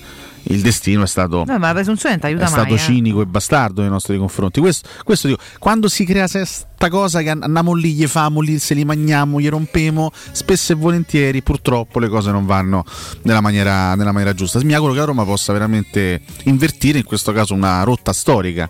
il 0.52 0.60
destino 0.62 1.02
è 1.02 1.06
stato, 1.06 1.44
No, 1.46 1.58
ma 1.58 1.68
la 1.68 1.72
presunzione 1.74 2.18
aiuta 2.20 2.44
è 2.44 2.48
stato 2.48 2.68
mai. 2.70 2.74
eh. 2.74 2.78
cinico 2.78 3.20
e 3.22 3.26
bastardo 3.26 3.80
nei 3.80 3.90
nostri 3.90 4.16
confronti. 4.18 4.60
Questo, 4.60 4.88
questo 5.04 5.28
dico, 5.28 5.40
quando 5.58 5.88
si 5.88 6.04
crea 6.04 6.26
questa 6.28 6.88
cosa 6.90 7.22
che 7.22 7.30
an- 7.30 7.42
andiamo 7.42 7.72
lì, 7.74 7.92
gli 7.92 8.06
famo 8.06 8.40
lì, 8.40 8.58
se 8.58 8.74
li 8.74 8.84
mangiamo, 8.84 9.40
gli 9.40 9.48
rompemo, 9.48 10.10
spesso 10.32 10.72
e 10.72 10.74
volentieri 10.76 11.42
purtroppo 11.42 11.98
le 11.98 12.08
cose 12.08 12.30
non 12.30 12.46
vanno 12.46 12.84
nella 13.22 13.40
maniera, 13.40 13.94
nella 13.94 14.12
maniera 14.12 14.34
giusta. 14.34 14.60
Mi 14.62 14.74
auguro 14.74 14.92
che 14.92 14.98
la 14.98 15.04
Roma 15.06 15.24
possa 15.24 15.52
veramente 15.52 16.20
invertire 16.44 16.98
in 16.98 17.04
questo 17.04 17.32
caso 17.32 17.54
una 17.54 17.82
rotta 17.82 18.12
storica 18.12 18.68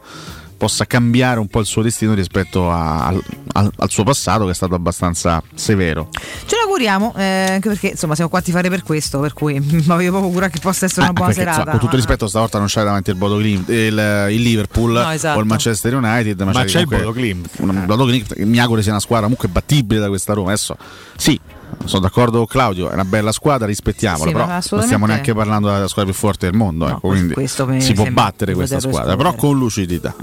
possa 0.63 0.85
cambiare 0.87 1.41
un 1.41 1.49
po' 1.49 1.59
il 1.59 1.67
suo 1.67 1.83
destino 1.83 2.15
rispetto 2.15 2.71
a- 2.71 3.07
al, 3.09 3.21
al- 3.55 3.73
al 3.79 3.91
suo 3.91 4.05
passato 4.05 4.45
che 4.45 4.53
è 4.53 4.55
stato 4.55 4.77
abbastanza 4.77 5.43
severo. 5.55 6.09
Ce 6.47 6.55
l'auguriamo, 6.55 7.15
eh, 7.17 7.47
anche 7.55 7.69
perché 7.69 7.89
insomma 7.89 8.15
siamo 8.15 8.31
qua 8.31 8.39
a 8.39 8.43
fare 8.43 8.69
per 8.71 8.85
questo, 8.85 9.19
per 9.19 9.33
cui 9.33 9.59
mi 9.59 9.83
avevo 9.89 10.19
proprio 10.19 10.33
cura 10.33 10.49
che 10.49 10.61
possa 10.61 10.85
essere 10.85 11.01
una 11.01 11.11
Ah, 11.11 11.13
buona 11.15 11.33
perché, 11.33 11.41
serata. 11.43 11.59
insomma, 11.63 11.71
con 11.73 11.81
tutto 11.81 11.97
il 11.97 12.01
rispetto, 12.07 12.29
stavolta 12.29 12.59
non 12.59 12.69
c'è 12.69 12.85
davanti 12.85 13.11
il 13.11 13.17
Bodo 13.17 13.41
Glimt- 13.41 13.69
il, 13.71 14.27
il 14.31 14.41
Liverpool 14.43 14.93
No, 14.93 15.11
esatto. 15.11 15.37
o 15.39 15.41
il 15.41 15.47
Manchester 15.49 15.95
United, 15.97 16.41
ma, 16.43 16.53
Ma 16.53 16.63
c'è 16.65 16.79
il 16.81 16.87
comunque 16.87 16.99
Bodo 16.99 17.13
Glimt. 17.19 17.49
un 17.57 17.83
Bodo 17.85 18.07
Glimt 18.09 18.35
che 18.35 18.45
mi 18.45 18.61
auguro 18.61 18.83
sia 18.83 18.93
una 18.93 19.01
squadra 19.01 19.25
comunque 19.25 19.49
battibile 19.49 19.99
da 19.99 20.07
questa 20.07 20.33
Roma. 20.33 20.51
Adesso 20.53 20.77
sì. 21.17 21.41
Sono 21.85 22.03
d'accordo 22.03 22.47
Claudio, 22.47 22.91
è 22.91 22.95
una 22.95 23.05
bella 23.05 23.33
squadra, 23.33 23.67
rispettiamola, 23.67 24.25
Sì, 24.25 24.33
però 24.33 24.47
non 24.47 24.87
stiamo 24.87 25.07
neanche 25.07 25.35
parlando 25.35 25.71
della 25.71 25.89
squadra 25.89 26.13
più 26.13 26.21
forte 26.21 26.49
del 26.49 26.57
mondo, 26.57 26.89
ecco, 26.89 27.09
quindi 27.09 27.35
si 27.79 27.93
può 27.93 28.07
battere 28.11 28.55
questa 28.55 28.81
squadra, 28.81 29.17
però 29.17 29.35
con 29.35 29.59
lucidità. 29.59 30.15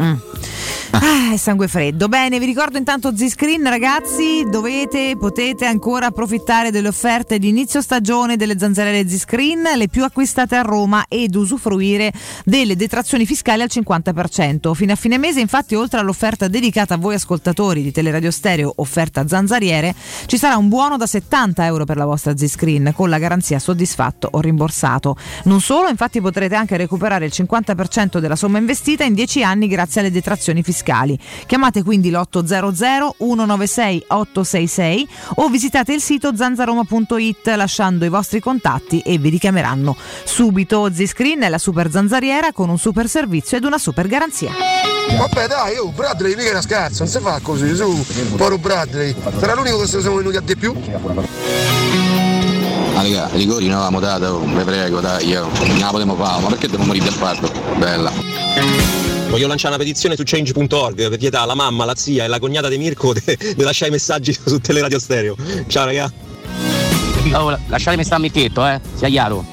Ah, 0.91 1.37
sangue 1.37 1.67
freddo. 1.67 2.07
Bene, 2.07 2.39
vi 2.39 2.45
ricordo 2.45 2.77
intanto 2.77 3.15
Z-Screen, 3.15 3.63
ragazzi, 3.69 4.43
dovete, 4.49 5.15
potete 5.19 5.65
ancora 5.65 6.07
approfittare 6.07 6.71
delle 6.71 6.87
offerte 6.87 7.37
di 7.37 7.49
inizio 7.49 7.81
stagione 7.81 8.37
delle 8.37 8.57
zanzariere 8.57 9.07
Z-Screen, 9.07 9.67
le 9.75 9.87
più 9.87 10.03
acquistate 10.03 10.55
a 10.55 10.61
Roma 10.61 11.05
ed 11.07 11.35
usufruire 11.35 12.11
delle 12.43 12.75
detrazioni 12.75 13.27
fiscali 13.27 13.61
al 13.61 13.69
50%. 13.71 14.73
Fino 14.73 14.91
a 14.91 14.95
fine 14.95 15.19
mese, 15.19 15.39
infatti, 15.41 15.75
oltre 15.75 15.99
all'offerta 15.99 16.47
dedicata 16.47 16.95
a 16.95 16.97
voi 16.97 17.13
ascoltatori 17.13 17.83
di 17.83 17.91
Teleradio 17.91 18.31
Stereo, 18.31 18.73
offerta 18.77 19.27
zanzariere, 19.27 19.93
ci 20.25 20.37
sarà 20.37 20.57
un 20.57 20.69
buono 20.69 20.97
da 20.97 21.05
70 21.05 21.38
euro 21.65 21.85
per 21.85 21.97
la 21.97 22.05
vostra 22.05 22.35
Z-Screen 22.35 22.91
con 22.93 23.09
la 23.09 23.17
garanzia 23.17 23.59
soddisfatto 23.59 24.27
o 24.31 24.39
rimborsato. 24.39 25.15
Non 25.45 25.61
solo, 25.61 25.89
infatti 25.89 26.21
potrete 26.21 26.55
anche 26.55 26.77
recuperare 26.77 27.25
il 27.25 27.31
50% 27.33 28.19
della 28.19 28.35
somma 28.35 28.57
investita 28.57 29.03
in 29.03 29.13
10 29.13 29.43
anni 29.43 29.67
grazie 29.67 30.01
alle 30.01 30.11
detrazioni 30.11 30.63
fiscali. 30.63 31.17
Chiamate 31.45 31.83
quindi 31.83 32.09
l'800 32.09 33.11
196 33.17 34.05
866 34.07 35.07
o 35.35 35.47
visitate 35.49 35.93
il 35.93 36.01
sito 36.01 36.35
zanzaroma.it 36.35 37.53
lasciando 37.55 38.05
i 38.05 38.09
vostri 38.09 38.39
contatti 38.39 38.99
e 38.99 39.17
vi 39.17 39.29
richiameranno 39.29 39.95
subito. 40.25 40.91
Z-Screen 40.91 41.41
è 41.41 41.49
la 41.49 41.57
super 41.57 41.89
zanzariera 41.89 42.51
con 42.51 42.69
un 42.69 42.77
super 42.77 43.07
servizio 43.07 43.57
ed 43.57 43.63
una 43.63 43.77
super 43.77 44.07
garanzia. 44.07 44.68
Vabbè 45.17 45.47
dai, 45.47 45.77
oh, 45.77 45.89
Bradley 45.89 46.35
mica 46.35 46.49
era 46.49 46.61
scherzo, 46.61 47.03
non 47.03 47.11
si 47.11 47.19
fa 47.19 47.39
così, 47.41 47.75
su, 47.75 48.05
povero 48.31 48.57
Bradley. 48.57 49.15
Sarà 49.39 49.53
l'unico 49.53 49.79
che 49.79 49.87
se 49.87 49.95
ne 49.97 50.01
siamo 50.01 50.17
venuti 50.17 50.37
a 50.37 50.41
di 50.41 50.55
più? 50.55 50.73
Ah, 52.95 53.01
raga, 53.01 53.29
rigori 53.33 53.67
non 53.67 53.75
avevamo 53.75 53.99
dato, 53.99 54.25
oh, 54.25 54.39
vi 54.39 54.63
prego, 54.63 54.99
dai, 54.99 55.27
io. 55.27 55.47
Non 55.65 55.77
la 55.79 55.87
potremmo 55.89 56.15
fare, 56.15 56.41
ma 56.41 56.47
perché 56.49 56.67
devo 56.67 56.83
morire 56.83 57.05
del 57.05 57.15
parto? 57.15 57.51
Bella. 57.77 58.11
Voglio 59.29 59.47
lanciare 59.47 59.75
una 59.75 59.83
petizione 59.83 60.15
su 60.15 60.23
change.org 60.25 61.09
per 61.09 61.17
vietare 61.19 61.43
alla 61.43 61.53
mamma, 61.53 61.85
la 61.85 61.95
zia 61.95 62.23
e 62.23 62.27
la 62.27 62.39
cognata 62.39 62.67
di 62.67 62.77
Mirko 62.77 63.13
di 63.13 63.63
lasciare 63.63 63.89
i 63.89 63.93
messaggi 63.93 64.33
su 64.33 64.59
Teleradio 64.59 64.99
Stereo. 64.99 65.35
Ciao 65.67 65.85
raga. 65.85 66.11
Oh, 67.33 67.55
lasciatemi 67.67 68.03
stare 68.03 68.21
a 68.21 68.23
mecchetto, 68.23 68.65
eh, 68.65 68.81
sia 68.95 69.07
chiaro. 69.07 69.45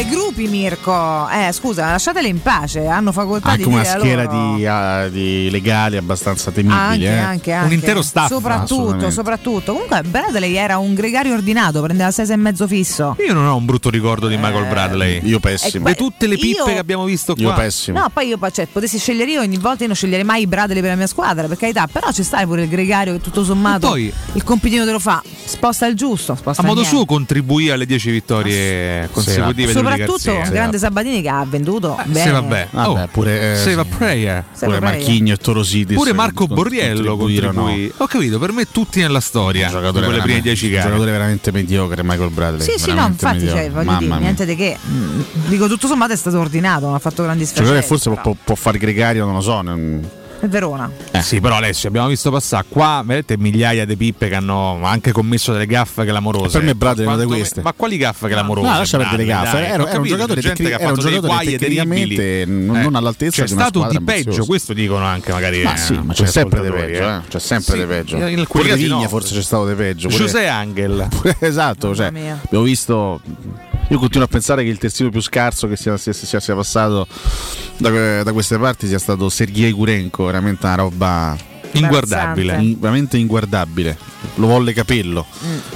Le 0.00 0.06
gruppi 0.08 0.48
Mirko, 0.48 1.28
eh 1.28 1.52
scusa, 1.52 1.90
lasciatele 1.90 2.26
in 2.26 2.40
pace, 2.40 2.86
hanno 2.86 3.12
facoltà 3.12 3.50
Anche 3.50 3.64
di 3.64 3.68
una 3.68 3.84
schiera 3.84 4.22
loro. 4.22 4.54
di, 4.56 4.64
ah, 4.66 5.08
di 5.08 5.50
legali 5.50 5.98
abbastanza 5.98 6.50
temibili. 6.50 6.80
Anche, 6.80 7.04
eh. 7.04 7.18
anche, 7.18 7.52
anche. 7.52 8.02
Soprattutto, 8.02 8.48
Assolutamente. 8.48 9.10
soprattutto. 9.10 9.72
Comunque 9.74 10.00
Bradley 10.04 10.54
era 10.56 10.78
un 10.78 10.94
gregario 10.94 11.34
ordinato, 11.34 11.82
prendeva 11.82 12.10
6 12.10 12.30
e 12.30 12.36
mezzo 12.36 12.66
fisso. 12.66 13.14
Io 13.26 13.34
non 13.34 13.46
ho 13.46 13.54
un 13.56 13.66
brutto 13.66 13.90
ricordo 13.90 14.26
di 14.26 14.36
Michael 14.38 14.68
Bradley. 14.68 15.20
Io 15.24 15.38
pessimo. 15.38 15.86
Di 15.88 15.94
tutte 15.94 16.26
le 16.26 16.38
pippe 16.38 16.56
Io- 16.60 16.64
che 16.64 16.78
abbiamo 16.78 17.04
visto 17.04 17.34
qua. 17.34 17.62
No, 17.88 18.08
poi 18.10 18.28
io 18.28 18.38
cioè, 18.52 18.66
potessi 18.68 18.96
scegliere 18.96 19.30
io 19.32 19.42
ogni 19.42 19.58
volta 19.58 19.82
io 19.82 19.88
non 19.88 19.96
sceglierei 19.96 20.24
mai 20.24 20.40
i 20.42 20.46
Bradley 20.46 20.80
per 20.80 20.88
la 20.92 20.96
mia 20.96 21.08
squadra, 21.08 21.46
per 21.46 21.58
carità, 21.58 21.86
però 21.86 22.10
ci 22.10 22.22
sta 22.22 22.42
pure 22.46 22.62
il 22.62 22.68
gregario 22.70 23.12
che 23.12 23.20
tutto 23.20 23.44
sommato 23.44 23.88
E 23.88 23.90
poi- 23.90 24.12
il 24.32 24.44
compitino 24.44 24.86
te 24.86 24.92
lo 24.92 24.98
fa, 24.98 25.22
sposta 25.44 25.84
il 25.84 25.94
giusto, 25.94 26.34
sposta 26.36 26.62
A 26.62 26.64
modo 26.64 26.80
niente. 26.80 26.96
suo 26.96 27.04
contribuì 27.04 27.68
alle 27.68 27.84
10 27.84 28.10
vittorie 28.10 29.06
consecutive 29.12 29.74
delle 29.74 29.88
Soprattutto 29.98 30.32
Garzia. 30.32 30.52
grande 30.52 30.78
Sabatini 30.78 31.22
che 31.22 31.28
ha 31.28 31.44
venduto 31.48 31.98
bene. 32.04 32.20
Sì, 32.24 32.30
vabbè. 32.30 32.68
Vabbè, 32.70 32.88
Oh, 33.02 33.08
pure, 33.10 33.52
eh, 33.52 33.56
Save 33.56 33.80
a 33.80 33.84
prayer. 33.84 34.36
A 34.38 34.44
pure. 34.58 34.80
Marchigno 34.80 35.34
e 35.34 35.36
Torosidis. 35.36 35.96
Pure 35.96 36.12
Marco 36.12 36.46
Borriello 36.46 37.16
contribuirono. 37.16 37.62
contribuì. 37.62 37.92
Ho 37.98 38.06
capito, 38.06 38.38
per 38.38 38.52
me 38.52 38.66
tutti 38.70 39.00
nella 39.00 39.20
storia. 39.20 39.66
Un 39.66 39.72
giocatore 39.72 40.04
quelle 40.06 40.20
prime 40.22 40.40
veramente- 40.40 40.48
10 40.48 40.64
un 40.66 40.70
gare. 40.72 40.82
giocatore 40.84 41.10
veramente 41.10 41.52
mediocre 41.52 42.02
Michael 42.02 42.30
Bradley. 42.30 42.60
Sì, 42.68 42.72
sì, 42.78 42.92
no, 42.92 43.06
infatti, 43.06 43.48
cioè, 43.48 43.70
voglio 43.70 43.84
Mamma 43.90 43.98
dire, 43.98 44.18
niente 44.18 44.44
di 44.46 44.56
che. 44.56 44.76
Mm, 44.88 45.20
Dico, 45.48 45.66
tutto 45.68 45.86
sommato 45.86 46.12
è 46.12 46.16
stato 46.16 46.38
ordinato, 46.38 46.86
non 46.86 46.94
ha 46.94 46.98
fatto 46.98 47.22
grandi 47.22 47.44
sfaceli. 47.44 47.74
che 47.80 47.82
forse 47.82 48.10
può, 48.10 48.20
può, 48.20 48.36
può 48.42 48.54
fare 48.54 48.78
gregario, 48.78 49.24
non 49.24 49.34
lo 49.34 49.40
so. 49.40 49.62
Verona. 50.42 50.90
Sì, 51.20 51.40
però 51.40 51.56
Alessio, 51.56 51.88
abbiamo 51.88 52.08
visto 52.08 52.30
passare 52.30 52.64
qua 52.68 53.02
vedete, 53.04 53.36
migliaia 53.36 53.84
di 53.84 53.96
pippe 53.96 54.28
che 54.28 54.34
hanno 54.34 54.80
anche 54.84 55.12
commesso 55.12 55.52
delle 55.52 55.66
gaffe 55.66 56.04
clamorose. 56.04 56.56
Per 56.58 56.66
me 56.66 56.74
Bradley 56.74 57.04
è 57.04 57.08
una 57.08 57.18
di 57.18 57.26
queste. 57.26 57.60
Ma 57.62 57.72
quali 57.74 57.96
gaffe 57.96 58.28
clamorose? 58.28 58.66
No, 58.68 58.76
lascia 58.76 58.96
perdere 58.96 59.16
le 59.18 59.24
gaffe. 59.28 59.52
dai, 59.52 59.64
Era, 59.70 59.88
era 59.90 59.98
un 59.98 60.04
giocatore, 60.06 60.40
gente 60.40 60.62
tecnic- 60.62 60.76
che 60.76 60.82
era 60.82 60.90
un 60.90 60.96
fatto 60.96 61.08
dei 61.08 61.14
giocatore 61.20 61.44
guai 61.44 61.58
tecnicamente 61.58 62.14
terribili. 62.16 62.66
non, 62.66 62.76
Eh, 62.76 62.82
non 62.82 62.94
all'altezza 62.94 63.42
C'è 63.42 63.46
di 63.48 63.52
una 63.52 63.62
stato 63.68 63.88
di 63.88 64.00
peggio, 64.02 64.44
questo 64.46 64.72
dicono 64.72 65.04
anche 65.04 65.32
magari. 65.32 65.62
Ma 65.62 65.76
sì, 65.76 65.94
eh, 65.94 66.00
ma 66.02 66.12
c'è 66.14 66.26
sempre 66.26 66.62
di 66.62 66.70
peggio, 66.70 67.08
eh. 67.08 67.20
c'è 67.28 67.38
sempre 67.38 67.72
Sì, 67.74 67.80
di 67.80 67.86
peggio. 67.86 68.16
in 68.16 68.38
alcuni 68.38 68.64
Pure 68.64 68.76
Vigna 68.76 69.08
forse 69.08 69.34
c'è 69.34 69.42
stato 69.42 69.66
di 69.66 69.74
peggio. 69.74 70.08
José 70.08 70.46
Angel. 70.48 71.06
esatto, 71.40 71.94
cioè, 71.94 72.06
abbiamo 72.06 72.64
visto. 72.64 73.20
Io 73.90 73.98
continuo 73.98 74.26
a 74.26 74.28
pensare 74.30 74.62
che 74.62 74.70
il 74.70 74.78
terzino 74.78 75.10
più 75.10 75.20
scarso 75.20 75.66
che 75.66 75.76
sia, 75.76 75.96
sia- 75.96 76.12
sia- 76.12 76.38
sia 76.38 76.54
passato 76.54 77.08
da, 77.76 78.22
da 78.22 78.32
queste 78.32 78.56
parti 78.56 78.86
sia 78.86 79.00
stato 79.00 79.28
Sergei 79.28 79.72
Gurenko, 79.72 80.26
veramente 80.26 80.64
una 80.64 80.76
roba 80.76 81.36
Inguardabile. 81.72 82.56
In- 82.60 82.76
veramente 82.78 83.16
inguardabile. 83.16 83.96
Lo 84.36 84.46
volle 84.46 84.72
capello, 84.72 85.26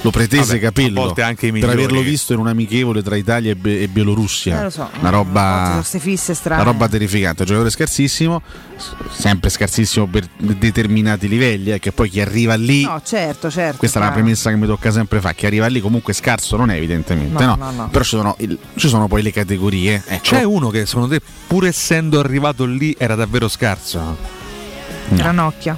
lo 0.01 0.11
pretese 0.11 0.53
Vabbè, 0.53 0.59
capello 0.59 1.01
a 1.01 1.05
volte 1.05 1.21
anche 1.23 1.47
i 1.47 1.51
per 1.51 1.69
averlo 1.69 2.01
visto 2.01 2.33
in 2.33 2.39
un 2.39 2.47
amichevole 2.47 3.01
tra 3.03 3.15
Italia 3.15 3.51
e, 3.51 3.55
Be- 3.55 3.81
e 3.81 3.87
Bielorussia. 3.87 4.59
Eh, 4.59 4.63
lo 4.63 4.69
so. 4.69 4.89
Una 4.99 5.09
roba 5.09 5.81
fisse 5.83 6.37
una 6.45 6.61
roba 6.63 6.87
terrificante, 6.87 7.41
un 7.41 7.47
giocatore 7.47 7.71
scarsissimo, 7.71 8.41
sempre 9.11 9.49
scarsissimo 9.49 10.05
per 10.07 10.27
determinati 10.37 11.27
livelli, 11.27 11.71
eh, 11.71 11.79
che 11.79 11.91
poi 11.91 12.09
chi 12.09 12.21
arriva 12.21 12.55
lì, 12.55 12.83
No, 12.83 13.01
certo, 13.03 13.49
certo. 13.49 13.77
questa 13.77 13.97
è 13.99 14.01
una 14.01 14.11
chiaro. 14.11 14.23
premessa 14.23 14.49
che 14.51 14.55
mi 14.55 14.67
tocca 14.67 14.91
sempre 14.91 15.19
fare, 15.19 15.35
chi 15.35 15.45
arriva 15.45 15.67
lì 15.67 15.79
comunque 15.81 16.13
scarso 16.13 16.55
non 16.55 16.69
è 16.69 16.75
evidentemente, 16.75 17.43
No, 17.43 17.55
no, 17.55 17.65
no, 17.65 17.71
no. 17.71 17.89
però 17.89 18.03
ci 18.03 18.09
sono, 18.15 18.35
il- 18.39 18.57
ci 18.75 18.87
sono 18.87 19.07
poi 19.07 19.21
le 19.21 19.31
categorie. 19.31 20.01
Ecco. 20.05 20.21
C'è 20.21 20.43
uno 20.43 20.69
che 20.69 20.85
secondo 20.85 21.09
te, 21.09 21.21
pur 21.47 21.65
essendo 21.65 22.19
arrivato 22.19 22.65
lì, 22.65 22.95
era 22.97 23.15
davvero 23.15 23.47
scarso? 23.47 24.43
Ranocchia. 25.09 25.77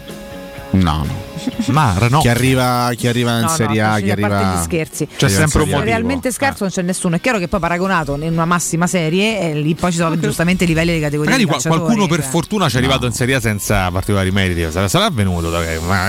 No, 0.69 1.03
no. 1.05 1.25
Ma 1.67 1.93
Ranocchia. 1.97 2.33
Chi 2.33 2.37
arriva, 2.37 2.91
chi 2.95 3.07
arriva 3.07 3.31
in 3.35 3.41
No, 3.41 3.47
no, 3.47 3.55
Serie 3.55 3.81
A, 3.81 3.99
chi 3.99 4.11
a 4.11 4.15
parte 4.15 4.35
arriva... 4.35 4.59
gli 4.59 4.63
scherzi. 4.63 5.07
chi 5.07 5.25
arriva 5.25 5.41
in 5.43 5.47
Serie 5.47 5.73
A. 5.75 5.79
Realmente 5.79 6.31
scarso 6.31 6.63
non 6.63 6.71
c'è 6.71 6.81
nessuno. 6.81 7.15
È 7.15 7.21
chiaro 7.21 7.39
che 7.39 7.47
poi 7.47 7.59
paragonato 7.59 8.15
in 8.15 8.33
una 8.33 8.45
massima 8.45 8.85
serie, 8.85 9.39
e 9.39 9.53
lì 9.53 9.75
poi 9.75 9.91
ci 9.91 9.97
sono 9.97 10.19
giustamente 10.19 10.65
i 10.65 10.67
livelli 10.67 10.93
di 10.93 10.99
categoria. 10.99 11.31
Magari 11.31 11.49
di 11.49 11.67
qualcuno 11.67 12.07
per 12.07 12.21
cioè. 12.21 12.29
fortuna 12.29 12.67
ci 12.69 12.75
è 12.75 12.79
arrivato 12.79 13.05
in 13.05 13.13
Serie 13.13 13.35
A 13.35 13.39
senza 13.39 13.89
particolari 13.91 14.31
meriti. 14.31 14.69
Sarà, 14.69 14.87
sarà 14.87 15.05
avvenuto, 15.05 15.49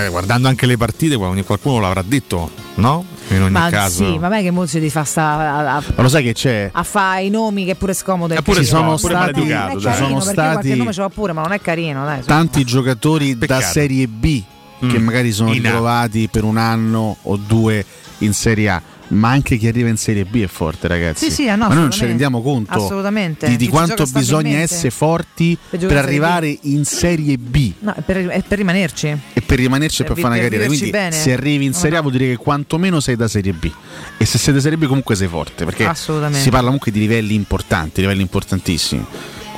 guardando 0.09 0.47
anche 0.47 0.65
le 0.65 0.77
partite, 0.77 1.15
qualcuno 1.15 1.79
l'avrà 1.79 2.03
detto, 2.05 2.49
no? 2.75 3.05
In 3.35 3.41
ogni 3.43 3.51
ma 3.51 3.69
caso. 3.69 4.05
sì, 4.05 4.17
ma 4.17 4.27
non 4.27 4.37
è 4.37 4.41
che 4.41 4.51
molti 4.51 4.79
ti 4.79 4.89
fa 4.89 5.03
sta 5.03 5.23
a, 5.23 5.75
a, 5.77 5.83
Ma 5.95 6.01
lo 6.03 6.09
sai 6.09 6.23
che 6.23 6.33
c'è? 6.33 6.69
a 6.71 6.83
fare 6.83 7.23
i 7.23 7.29
nomi 7.29 7.65
che 7.65 7.71
è 7.71 7.75
pure 7.75 7.93
scomodo. 7.93 8.33
È 8.33 8.41
pure 8.41 8.59
Ci 8.61 8.65
sono 8.65 8.95
pure 8.95 9.13
stati, 9.15 9.31
maleducato, 9.39 9.77
è 9.77 9.81
dai. 9.81 9.93
carino, 9.93 10.07
Sono 10.07 10.19
stati- 10.21 10.51
qualche 10.53 10.75
nome 10.75 10.93
ce 10.93 11.01
l'ho 11.01 11.09
pure, 11.09 11.33
ma 11.33 11.41
non 11.41 11.51
è 11.51 11.59
carino, 11.61 12.05
dai. 12.05 12.23
tanti 12.23 12.63
giocatori 12.63 13.37
da 13.37 13.45
Peccato. 13.45 13.71
Serie 13.71 14.07
B 14.07 14.43
che 14.79 14.97
Mm. 14.99 15.03
magari 15.03 15.31
sono 15.31 15.51
In 15.53 15.65
A. 15.65 15.69
ritrovati 15.69 16.29
per 16.31 16.43
un 16.45 16.55
anno 16.57 17.17
o 17.23 17.35
due 17.35 17.85
in 18.19 18.33
Serie 18.33 18.69
A. 18.69 18.81
Ma 19.09 19.29
anche 19.29 19.57
chi 19.57 19.67
arriva 19.67 19.89
in 19.89 19.97
Serie 19.97 20.23
B 20.25 20.41
è 20.43 20.47
forte, 20.47 20.87
ragazzi. 20.87 21.25
Sì, 21.25 21.31
sì, 21.31 21.45
no, 21.47 21.57
Ma 21.57 21.67
noi 21.67 21.75
non 21.75 21.91
ci 21.91 22.05
rendiamo 22.05 22.41
conto 22.41 23.01
di, 23.39 23.57
di 23.57 23.67
quanto 23.67 24.05
bisogna 24.05 24.57
essere 24.59 24.91
forti 24.91 25.57
Per 25.69 25.79
B. 25.87 25.91
arrivare 25.91 26.57
in 26.63 26.85
Serie 26.85 27.37
B 27.37 27.73
No, 27.79 27.95
per, 28.05 28.43
per 28.47 28.57
rimanerci. 28.57 29.07
e 29.33 29.41
per 29.41 29.57
rimanerci 29.57 30.01
e 30.01 30.05
Per 30.05 30.13
per 30.13 30.23
fare 30.23 30.33
una 30.35 30.43
carriera. 30.43 30.65
Quindi 30.67 30.89
bene. 30.91 31.11
se 31.15 31.33
arrivi 31.33 31.65
in 31.65 31.73
Serie 31.73 31.97
A 31.97 32.01
vuol 32.01 32.13
dire 32.13 32.27
che 32.27 32.37
quantomeno 32.37 32.99
sei 32.99 33.15
da 33.15 33.27
Serie 33.27 33.53
B. 33.53 33.71
E 34.17 34.25
se 34.25 34.37
sei 34.37 34.53
da 34.53 34.59
Serie 34.59 34.77
B 34.77 34.85
comunque 34.85 35.15
sei 35.15 35.27
forte, 35.27 35.65
perché 35.65 35.91
si 35.95 36.49
parla 36.49 36.65
comunque 36.65 36.91
di 36.91 36.99
livelli 36.99 37.33
importanti, 37.33 38.01
livelli 38.01 38.21
importantissimi. 38.21 39.05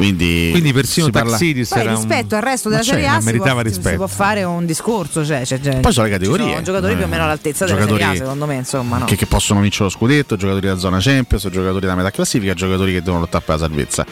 Quindi, 0.01 0.49
Quindi 0.51 0.73
persino 0.73 1.05
si 1.05 1.11
parla- 1.11 1.29
Taxidis 1.31 1.69
Poi 1.69 1.79
era 1.79 1.89
un- 1.91 1.95
rispetto 1.97 2.35
al 2.35 2.41
resto 2.41 2.69
della 2.69 2.81
c'è, 2.81 2.87
Serie 2.89 3.07
A 3.07 3.19
si 3.19 3.25
meritava 3.25 3.51
può, 3.53 3.61
rispetto. 3.61 3.89
si 3.89 3.95
può 3.97 4.07
fare 4.07 4.43
un 4.43 4.65
discorso. 4.65 5.23
Cioè, 5.23 5.45
cioè, 5.45 5.59
cioè, 5.61 5.79
Poi 5.79 5.93
sono 5.93 6.07
le 6.07 6.11
categorie. 6.13 6.49
sono 6.49 6.61
giocatori 6.63 6.95
più 6.95 7.03
o 7.03 7.07
meno 7.07 7.23
all'altezza 7.23 7.65
della 7.65 7.77
Giocatori 7.77 8.01
Serie 8.01 8.17
A, 8.17 8.19
secondo 8.21 8.45
me, 8.47 8.55
insomma. 8.55 8.97
No. 8.97 9.05
che, 9.05 9.15
che 9.15 9.25
possono 9.27 9.61
vincere 9.61 9.83
lo 9.85 9.89
scudetto, 9.91 10.35
giocatori 10.37 10.65
da 10.67 10.77
zona 10.77 10.97
Champions, 10.99 11.47
giocatori 11.49 11.85
da 11.85 11.93
metà 11.95 12.09
classifica, 12.09 12.53
giocatori 12.55 12.93
che 12.93 13.01
devono 13.03 13.19
lottare 13.21 13.43
per 13.45 13.55
la 13.59 13.61
salvezza. 13.61 14.05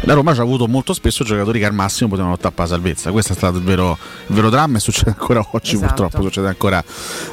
La 0.00 0.14
Roma 0.14 0.34
ci 0.34 0.40
ha 0.40 0.42
avuto 0.42 0.66
molto 0.66 0.92
spesso 0.92 1.22
giocatori 1.22 1.60
che 1.60 1.66
al 1.66 1.74
massimo 1.74 2.08
potevano 2.08 2.32
lottare 2.34 2.52
per 2.54 2.64
la 2.64 2.70
salvezza. 2.70 3.10
Questo 3.12 3.32
è 3.32 3.36
stato 3.36 3.58
il 3.58 3.62
vero, 3.62 3.96
il 4.26 4.34
vero 4.34 4.50
dramma 4.50 4.78
e 4.78 4.80
succede 4.80 5.10
ancora 5.10 5.46
oggi, 5.52 5.76
Esatto. 5.76 5.94
purtroppo 5.94 6.22
succede 6.24 6.48
ancora, 6.48 6.82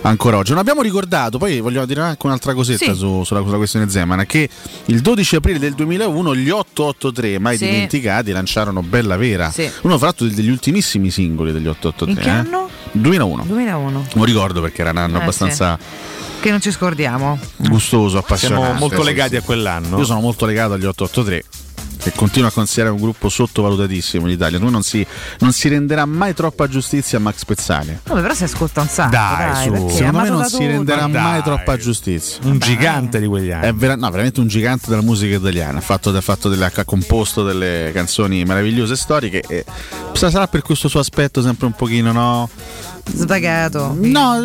ancora 0.03 0.38
oggi. 0.38 0.52
Non 0.52 0.60
abbiamo 0.60 0.84
ricordato, 0.84 1.40
poi 1.40 1.60
voglio 1.61 1.84
dire 1.88 2.02
anche 2.02 2.26
un'altra 2.27 2.53
cosetta 2.53 2.91
Sì. 2.91 2.95
su- 2.95 3.23
sulla, 3.23 3.41
sulla 3.41 3.57
questione 3.57 3.90
Zeman, 3.90 4.23
che 4.27 4.48
il 4.85 5.02
12 5.02 5.35
aprile 5.38 5.57
del 5.57 5.73
2001 5.73 6.35
gli 6.35 6.49
883, 6.49 7.40
mai 7.40 7.57
Sì. 7.57 7.65
dimenticati, 7.65 8.02
lanciarono 8.09 8.81
Bella 8.81 9.17
Vera. 9.17 9.49
Sì. 9.51 9.69
Uno 9.81 9.97
fra 9.97 10.07
l'altro 10.07 10.27
degli 10.27 10.49
ultimissimi 10.49 11.09
singoli 11.09 11.51
degli 11.51 11.67
883. 11.67 12.11
In 12.11 12.17
che 12.19 12.27
eh. 12.27 12.55
anno? 12.55 12.69
2001. 12.91 13.43
2001. 13.45 14.05
Non 14.13 14.25
ricordo 14.25 14.61
perché 14.61 14.81
era 14.81 14.91
un 14.91 14.97
anno 14.97 15.17
Eh, 15.17 15.21
abbastanza 15.21 15.77
Che 16.39 16.49
non 16.49 16.59
ci 16.61 16.71
scordiamo. 16.71 17.39
gustoso, 17.57 18.17
appassionato. 18.17 18.61
Siamo 18.63 18.80
molto 18.80 18.99
Sì, 19.01 19.05
legati 19.07 19.30
sì. 19.31 19.35
a 19.38 19.41
quell'anno. 19.41 19.97
Io 19.97 20.05
sono 20.05 20.19
molto 20.19 20.45
legato 20.45 20.73
agli 20.73 20.85
883 20.85 21.43
che 22.03 22.11
continuo 22.13 22.49
a 22.49 22.51
considerare 22.51 22.93
un 22.93 23.01
gruppo 23.01 23.30
sottovalutatissimo 23.30 24.25
in 24.27 24.34
Italia. 24.34 24.59
Lui 24.59 24.71
non 24.71 24.84
si, 24.84 25.05
non 25.39 25.53
si 25.53 25.69
renderà 25.69 26.05
mai 26.05 26.34
troppa 26.34 26.67
giustizia 26.67 27.17
a 27.17 27.21
Max 27.21 27.45
Pezzale. 27.45 28.01
Vabbè, 28.05 28.21
però 28.21 28.34
si 28.34 28.43
ascolta 28.43 28.81
un 28.81 28.88
sacco. 28.88 29.11
Dai, 29.11 29.69
Dai, 29.69 29.89
Secondo 29.89 30.19
me 30.19 30.30
non 30.30 30.45
si 30.45 30.65
renderà. 30.65 31.01
Dai. 31.07 31.11
mai 31.11 31.41
troppa 31.41 31.77
giustizia. 31.77 32.39
Un 32.43 32.59
gigante 32.59 33.19
di 33.19 33.27
quegli 33.27 33.51
anni. 33.51 33.67
È 33.67 33.73
vera- 33.73 33.95
no, 33.95 34.09
veramente 34.09 34.39
un 34.41 34.47
gigante 34.47 34.89
della 34.89 35.01
musica 35.01 35.35
italiana. 35.38 35.77
Ha, 35.77 35.81
fatto, 35.81 36.09
ha, 36.09 36.21
fatto 36.21 36.49
delle- 36.49 36.71
ha 36.73 36.85
composto 36.85 37.43
delle 37.43 37.91
canzoni 37.93 38.43
meravigliose 38.43 38.93
e 38.93 38.97
storiche. 38.97 39.41
E 39.47 39.65
sarà 40.13 40.47
per 40.47 40.61
questo 40.61 40.88
suo 40.88 40.99
aspetto 40.99 41.41
sempre 41.41 41.65
un 41.67 41.73
pochino, 41.73 42.11
no? 42.11 42.49
Svagato. 43.13 43.95
No, 43.99 44.35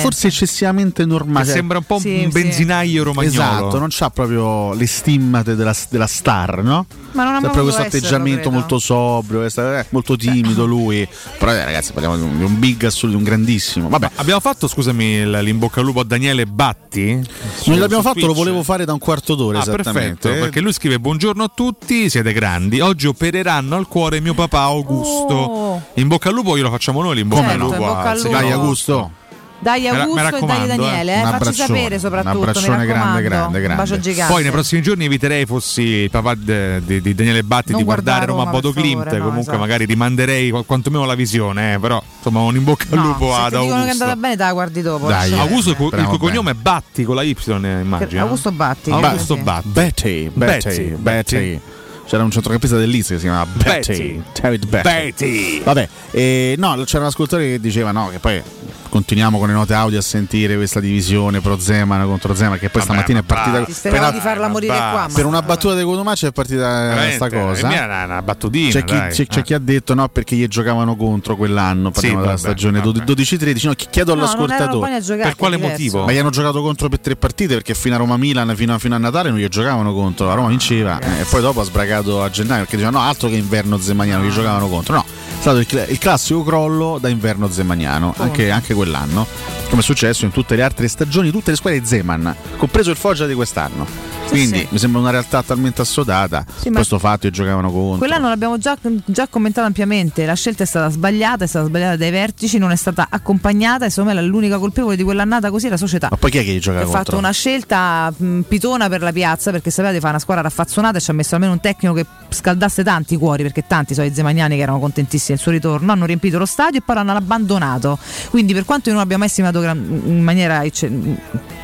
forse 0.00 0.28
eccessivamente 0.28 1.04
normale. 1.04 1.44
Cioè, 1.44 1.54
sembra 1.54 1.78
un 1.78 1.84
po' 1.84 1.98
Sì, 1.98 2.22
un 2.24 2.30
sì. 2.32 2.40
benzinaio 2.42 3.02
romagnolo. 3.04 3.32
Esatto, 3.34 3.78
non 3.78 3.88
c'ha 3.90 4.10
proprio 4.10 4.72
le 4.74 4.86
stimmate 4.86 5.54
della, 5.54 5.74
della 5.90 6.06
star, 6.06 6.62
no? 6.62 6.86
Ma 7.16 7.24
non 7.24 7.34
ha 7.36 7.40
Sempre 7.40 7.62
questo 7.62 7.80
atteggiamento 7.80 8.40
credo. 8.42 8.56
molto 8.56 8.78
sobrio, 8.78 9.40
questa- 9.40 9.78
eh, 9.80 9.86
molto 9.90 10.16
timido 10.16 10.66
lui. 10.66 11.08
Però 11.38 11.50
eh, 11.50 11.64
ragazzi, 11.64 11.92
parliamo 11.92 12.16
di 12.16 12.22
un, 12.22 12.36
di 12.38 12.44
un 12.44 12.58
big 12.58 12.84
assoluto, 12.84 13.16
di 13.16 13.22
un 13.24 13.28
grandissimo. 13.28 13.88
Vabbè, 13.88 14.10
Abbiamo 14.16 14.40
fatto, 14.40 14.68
scusami, 14.68 15.04
il- 15.04 15.30
l'in 15.42 15.58
bocca 15.58 15.80
al 15.80 15.86
lupo 15.86 16.00
a 16.00 16.04
Daniele 16.04 16.44
Batti? 16.46 17.20
Su- 17.56 17.70
non 17.70 17.78
l'abbiamo 17.78 18.02
fatto, 18.02 18.18
lo 18.20 18.24
Twitch. 18.26 18.38
volevo 18.38 18.62
fare 18.62 18.84
da 18.84 18.92
un 18.92 18.98
quarto 18.98 19.34
d'ora 19.34 19.58
Ah, 19.58 19.62
esattamente. 19.62 20.18
perfetto, 20.20 20.28
perché 20.44 20.60
lui 20.60 20.72
scrive 20.72 21.00
buongiorno 21.00 21.42
a 21.42 21.50
tutti, 21.54 22.10
siete 22.10 22.32
grandi, 22.34 22.80
oggi 22.80 23.06
opereranno 23.06 23.76
al 23.76 23.88
cuore 23.88 24.20
mio 24.20 24.34
papà 24.34 24.60
Augusto. 24.60 25.34
Oh. 25.34 25.82
In 25.94 26.08
bocca 26.08 26.28
al 26.28 26.34
lupo 26.34 26.56
glielo 26.56 26.70
facciamo 26.70 27.02
noi 27.02 27.14
l'in 27.16 27.28
bocca 27.28 27.48
Certo, 27.48 27.54
al 27.54 27.60
lupo. 27.70 27.74
in 27.82 27.88
bocca 27.88 28.00
al 28.00 28.06
a- 28.06 28.14
lupo. 28.22 28.28
Dai 28.28 28.50
Augusto, 28.52 29.10
Dai 29.58 29.88
Augusto 29.88 30.36
e 30.36 30.40
dai 30.46 30.66
Daniele, 30.66 31.14
eh. 31.14 31.20
eh. 31.20 31.22
Facci 31.38 31.52
sapere 31.54 31.98
soprattutto. 31.98 32.36
un 32.36 32.48
abbraccione 32.48 32.86
grande, 32.86 33.22
grande, 33.22 33.60
grande. 33.60 33.68
Un 33.68 33.76
bacio 33.88 33.98
gigante. 33.98 34.32
Poi 34.32 34.42
nei 34.42 34.52
prossimi 34.52 34.82
giorni 34.82 35.04
eviterei 35.06 35.46
fossi 35.46 35.82
il 35.82 36.10
papà 36.10 36.34
di, 36.34 37.00
di 37.00 37.14
Daniele 37.14 37.42
Batti 37.42 37.70
Non 37.70 37.80
di 37.80 37.84
guardare 37.86 38.26
Roma 38.26 38.40
Roma, 38.40 38.50
Bodo 38.52 38.72
Klimt, 38.72 39.04
no, 39.04 39.18
comunque 39.18 39.40
esatto. 39.40 39.58
magari 39.58 39.84
rimanderei 39.86 40.50
qu- 40.50 40.66
quantomeno 40.66 41.04
la 41.04 41.14
visione, 41.14 41.74
eh, 41.74 41.78
però 41.78 42.02
insomma 42.18 42.40
un 42.40 42.54
in 42.54 42.64
bocca 42.64 42.84
al 42.90 42.98
No, 42.98 43.04
lupo 43.04 43.32
se 43.32 43.40
ad 43.40 43.50
ti 43.52 43.58
dicono 43.58 43.64
che 43.66 43.70
è 43.70 43.72
Augusto. 43.80 44.02
andata 44.02 44.20
bene, 44.20 44.36
te 44.36 44.42
la 44.42 44.52
guardi 44.52 44.82
dopo. 44.82 45.06
Dai, 45.08 45.30
lascia- 45.30 45.42
Augusto, 45.42 45.70
il 45.70 45.76
cui 45.76 46.18
cognome 46.18 46.50
è 46.50 46.54
Batti 46.54 47.04
con 47.04 47.14
la 47.14 47.22
Y, 47.22 47.36
immagino. 47.46 48.22
Augusto 48.22 48.52
Batti. 48.52 48.90
Augusto. 48.90 49.36
Batti. 49.36 49.68
Betty, 49.68 50.30
Betty, 50.32 50.88
Betty. 50.96 51.60
C'era 52.06 52.22
un 52.22 52.30
centrocampista 52.30 52.76
del 52.76 52.88
Leeds 52.88 53.08
che 53.08 53.16
si 53.16 53.22
chiamava 53.22 53.46
Betty, 53.52 53.72
Betty. 53.92 54.22
David 54.40 54.66
Betty. 54.68 54.88
Betty. 54.88 55.62
Vabbè, 55.62 55.88
eh, 56.12 56.54
no, 56.56 56.76
c'era 56.84 57.00
un 57.00 57.06
ascoltatore 57.08 57.48
che 57.50 57.60
diceva 57.60 57.90
no, 57.90 58.08
che 58.10 58.20
poi 58.20 58.40
continuiamo 58.88 59.38
con 59.38 59.48
le 59.48 59.52
note 59.54 59.74
audio 59.74 59.98
a 59.98 60.02
sentire 60.02 60.54
questa 60.56 60.78
divisione 60.80 61.40
pro 61.40 61.58
Zeman 61.58 62.06
contro 62.06 62.34
Zeman 62.34 62.58
che 62.58 62.70
poi 62.70 62.80
Vabbè, 62.80 62.84
stamattina 62.84 63.18
è 63.18 63.22
partita 63.24 63.90
per, 63.90 64.12
di 64.12 64.20
farla 64.20 64.48
morire 64.48 64.72
qua. 64.74 64.92
ma- 64.92 65.08
per 65.12 65.26
una 65.26 65.42
battuta 65.42 65.74
di 65.74 65.82
Cotumaccio 65.82 66.28
è 66.28 66.32
partita 66.32 66.92
questa 66.94 67.28
cosa. 67.28 67.66
è 67.66 67.70
mia 67.70 67.84
una, 68.04 68.22
battutina. 68.22 68.70
C'è 68.70 68.84
chi, 68.84 68.94
dai. 68.94 69.10
c'è- 69.10 69.26
c'è 69.26 69.38
Eh. 69.40 69.42
chi 69.42 69.54
ha 69.54 69.58
detto 69.58 69.92
no 69.94 70.08
perché 70.08 70.36
gli 70.36 70.46
giocavano 70.46 70.94
contro 70.96 71.34
quell'anno, 71.36 71.90
parliamo 71.90 72.20
della 72.20 72.28
vabbè, 72.34 72.38
stagione 72.38 72.80
vabbè. 72.80 73.02
12-13, 73.12 73.66
no, 73.66 73.72
chi- 73.74 73.86
chiedo 73.90 74.14
No, 74.14 74.20
all'ascoltatore. 74.22 75.00
Per 75.02 75.34
quale 75.36 75.56
motivo? 75.56 76.04
Ma 76.04 76.12
gli 76.12 76.18
hanno 76.18 76.30
giocato 76.30 76.62
contro 76.62 76.88
per 76.88 77.00
tre 77.00 77.16
partite 77.16 77.54
perché 77.54 77.74
fino 77.74 77.96
a 77.96 77.98
Roma-Milan, 77.98 78.54
fino 78.56 78.72
a, 78.74 78.78
fino 78.78 78.94
a 78.94 78.98
Natale 78.98 79.30
non 79.30 79.38
gli 79.40 79.48
giocavano 79.48 79.92
contro. 79.92 80.26
La 80.26 80.34
Roma 80.34 80.48
vinceva 80.48 81.00
eh, 81.00 81.20
e 81.22 81.24
poi 81.28 81.40
dopo 81.42 81.60
ha 81.60 81.64
sbragato 81.64 81.94
a 81.98 82.30
gennaio 82.30 82.62
perché 82.62 82.76
dicevano 82.76 83.02
no, 83.02 83.08
altro 83.08 83.28
che 83.28 83.36
inverno 83.36 83.78
zemmaniano, 83.78 84.24
gli 84.24 84.30
giocavano 84.32 84.68
contro. 84.68 84.94
No, 84.94 85.04
è 85.04 85.40
stato 85.40 85.58
il, 85.58 85.86
il 85.88 85.98
classico 85.98 86.42
crollo 86.42 86.98
da 87.00 87.08
inverno 87.08 87.50
zemmaniano, 87.50 88.14
anche, 88.18 88.50
anche 88.50 88.74
quell'anno, 88.74 89.26
come 89.68 89.80
è 89.80 89.84
successo 89.84 90.24
in 90.24 90.30
tutte 90.30 90.56
le 90.56 90.62
altre 90.62 90.88
stagioni, 90.88 91.30
tutte 91.30 91.50
le 91.50 91.56
squadre 91.56 91.80
di 91.80 91.86
Zeman, 91.86 92.34
compreso 92.56 92.90
il 92.90 92.96
Foggia 92.96 93.26
di 93.26 93.34
quest'anno. 93.34 94.14
Quindi 94.28 94.58
sì. 94.58 94.68
mi 94.70 94.78
sembra 94.78 95.00
una 95.00 95.10
realtà 95.10 95.42
talmente 95.42 95.82
assodata. 95.82 96.44
Sì, 96.56 96.70
questo 96.70 96.98
fatto 96.98 97.28
che 97.28 97.30
giocavano 97.30 97.70
contro. 97.70 97.98
Quell'anno 97.98 98.28
l'abbiamo 98.28 98.58
già, 98.58 98.76
già 99.04 99.28
commentato 99.28 99.66
ampiamente, 99.66 100.26
la 100.26 100.34
scelta 100.34 100.64
è 100.64 100.66
stata 100.66 100.88
sbagliata, 100.90 101.44
è 101.44 101.46
stata 101.46 101.66
sbagliata 101.66 101.96
dai 101.96 102.10
vertici, 102.10 102.58
non 102.58 102.72
è 102.72 102.76
stata 102.76 103.06
accompagnata 103.08 103.86
e 103.86 103.90
secondo 103.90 104.14
me 104.14 104.26
l'unica 104.26 104.58
colpevole 104.58 104.96
di 104.96 105.04
quell'annata 105.04 105.50
così 105.50 105.66
è 105.66 105.70
la 105.70 105.76
società. 105.76 106.08
Ma 106.10 106.16
poi 106.16 106.30
chi 106.30 106.38
è 106.38 106.44
che 106.44 106.52
gli 106.52 106.58
giocava 106.58 106.82
ha 106.82 106.84
contro? 106.86 107.04
fatto 107.04 107.18
una 107.18 107.30
scelta 107.30 108.12
mh, 108.16 108.40
pitona 108.48 108.88
per 108.88 109.02
la 109.02 109.12
piazza 109.12 109.52
perché 109.52 109.70
sapeva 109.70 109.92
di 109.92 109.98
fare 109.98 110.10
una 110.10 110.20
squadra 110.20 110.42
raffazzonata 110.42 110.98
e 110.98 111.00
ci 111.00 111.10
ha 111.10 111.14
messo 111.14 111.34
almeno 111.34 111.52
un 111.52 111.60
tecnico 111.60 111.94
che 111.94 112.06
scaldasse 112.28 112.82
tanti 112.82 113.14
i 113.14 113.16
cuori 113.16 113.44
perché 113.44 113.64
tanti 113.66 113.94
sono 113.94 114.06
i 114.06 114.12
zemaniani 114.12 114.56
che 114.56 114.62
erano 114.62 114.80
contentissimi 114.80 115.36
del 115.36 115.38
suo 115.38 115.52
ritorno 115.52 115.92
hanno 115.92 116.04
riempito 116.04 116.38
lo 116.38 116.46
stadio 116.46 116.80
e 116.80 116.82
poi 116.84 116.96
l'hanno 116.96 117.12
abbandonato 117.12 117.98
quindi 118.30 118.52
per 118.52 118.64
quanto 118.64 118.88
io 118.88 118.96
non 118.96 119.04
abbia 119.04 119.16
mai 119.16 119.28
stimato 119.28 119.55
gran- 119.60 120.02
in 120.04 120.22
maniera 120.22 120.62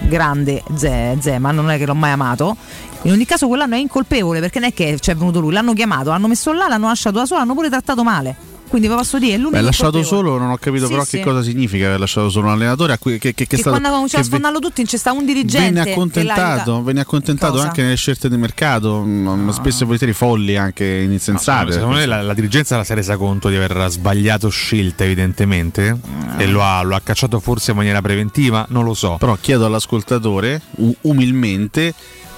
grande 0.01 0.62
Ze- 0.74 1.16
Zeman 1.20 1.55
non 1.55 1.70
è 1.70 1.78
che 1.78 1.86
l'ho 1.86 1.94
mai 1.94 2.12
amato. 2.12 2.56
In 3.02 3.12
ogni 3.12 3.24
caso 3.24 3.48
quell'anno 3.48 3.74
è 3.74 3.78
incolpevole 3.78 4.40
perché 4.40 4.60
non 4.60 4.69
è 4.69 4.73
che 4.73 4.98
ci 5.01 5.10
è 5.10 5.14
venuto 5.16 5.40
lui 5.40 5.52
l'hanno 5.52 5.73
chiamato 5.73 6.10
l'hanno 6.10 6.28
messo 6.28 6.52
là 6.52 6.69
l'hanno 6.69 6.86
lasciato 6.86 7.19
da 7.19 7.27
solo 7.27 7.40
l'hanno 7.40 7.55
pure 7.55 7.69
trattato 7.69 8.05
male 8.05 8.51
quindi 8.73 8.89
vi 8.89 8.94
posso 8.94 9.19
dire 9.19 9.35
è 9.35 9.36
l'unico 9.36 9.57
Beh, 9.59 9.61
lasciato 9.61 9.90
colpevole. 9.90 10.16
solo, 10.23 10.39
non 10.39 10.51
ho 10.51 10.57
capito 10.57 10.86
Sì, 10.86 10.90
però 10.93 11.05
sì. 11.05 11.19
che 11.19 11.23
cosa 11.23 11.43
significa 11.43 11.89
aver 11.89 12.01
lasciato 12.01 12.31
solo 12.31 12.47
un 12.47 12.53
allenatore 12.55 12.94
a 12.94 12.99
cui, 12.99 13.19
che, 13.19 13.19
che, 13.19 13.35
che, 13.35 13.47
che 13.47 13.57
stato, 13.57 13.69
quando 13.69 13.89
avevamo 13.89 14.09
che 14.09 14.16
ve- 14.16 14.23
sfondando 14.24 14.59
tutti 14.61 14.82
c'è 14.86 14.97
sta 14.97 15.12
un 15.12 15.27
dirigente 15.27 15.73
Venne 15.81 15.90
accontentato, 15.93 16.82
venne 16.82 17.01
accontentato 17.01 17.53
Cosa? 17.53 17.66
anche 17.66 17.82
nelle 17.82 17.97
scelte 17.97 18.31
di 18.31 18.36
mercato, 18.39 19.03
mm, 19.05 19.51
spesso 19.51 19.82
e 19.82 19.85
volentieri 19.85 20.15
folli 20.15 20.57
anche 20.57 20.86
insensate. 20.86 21.73
Secondo 21.73 21.97
me 21.97 22.07
la, 22.07 22.23
la 22.23 22.32
dirigenza 22.32 22.82
si 22.82 22.93
è 22.93 22.94
resa 22.94 23.19
conto 23.19 23.51
di 23.51 23.57
aver 23.57 23.90
sbagliato 23.90 24.49
scelte, 24.49 25.05
evidentemente, 25.05 25.99
e 26.39 26.47
lo 26.47 26.62
ha, 26.62 26.81
lo 26.81 26.94
ha 26.94 27.01
cacciato 27.05 27.40
forse 27.40 27.73
in 27.73 27.77
maniera 27.77 28.01
preventiva, 28.01 28.65
non 28.70 28.85
lo 28.85 28.94
so. 28.94 29.16
Però 29.19 29.36
chiedo 29.39 29.66
all'ascoltatore 29.66 30.62
umilmente 31.03 31.93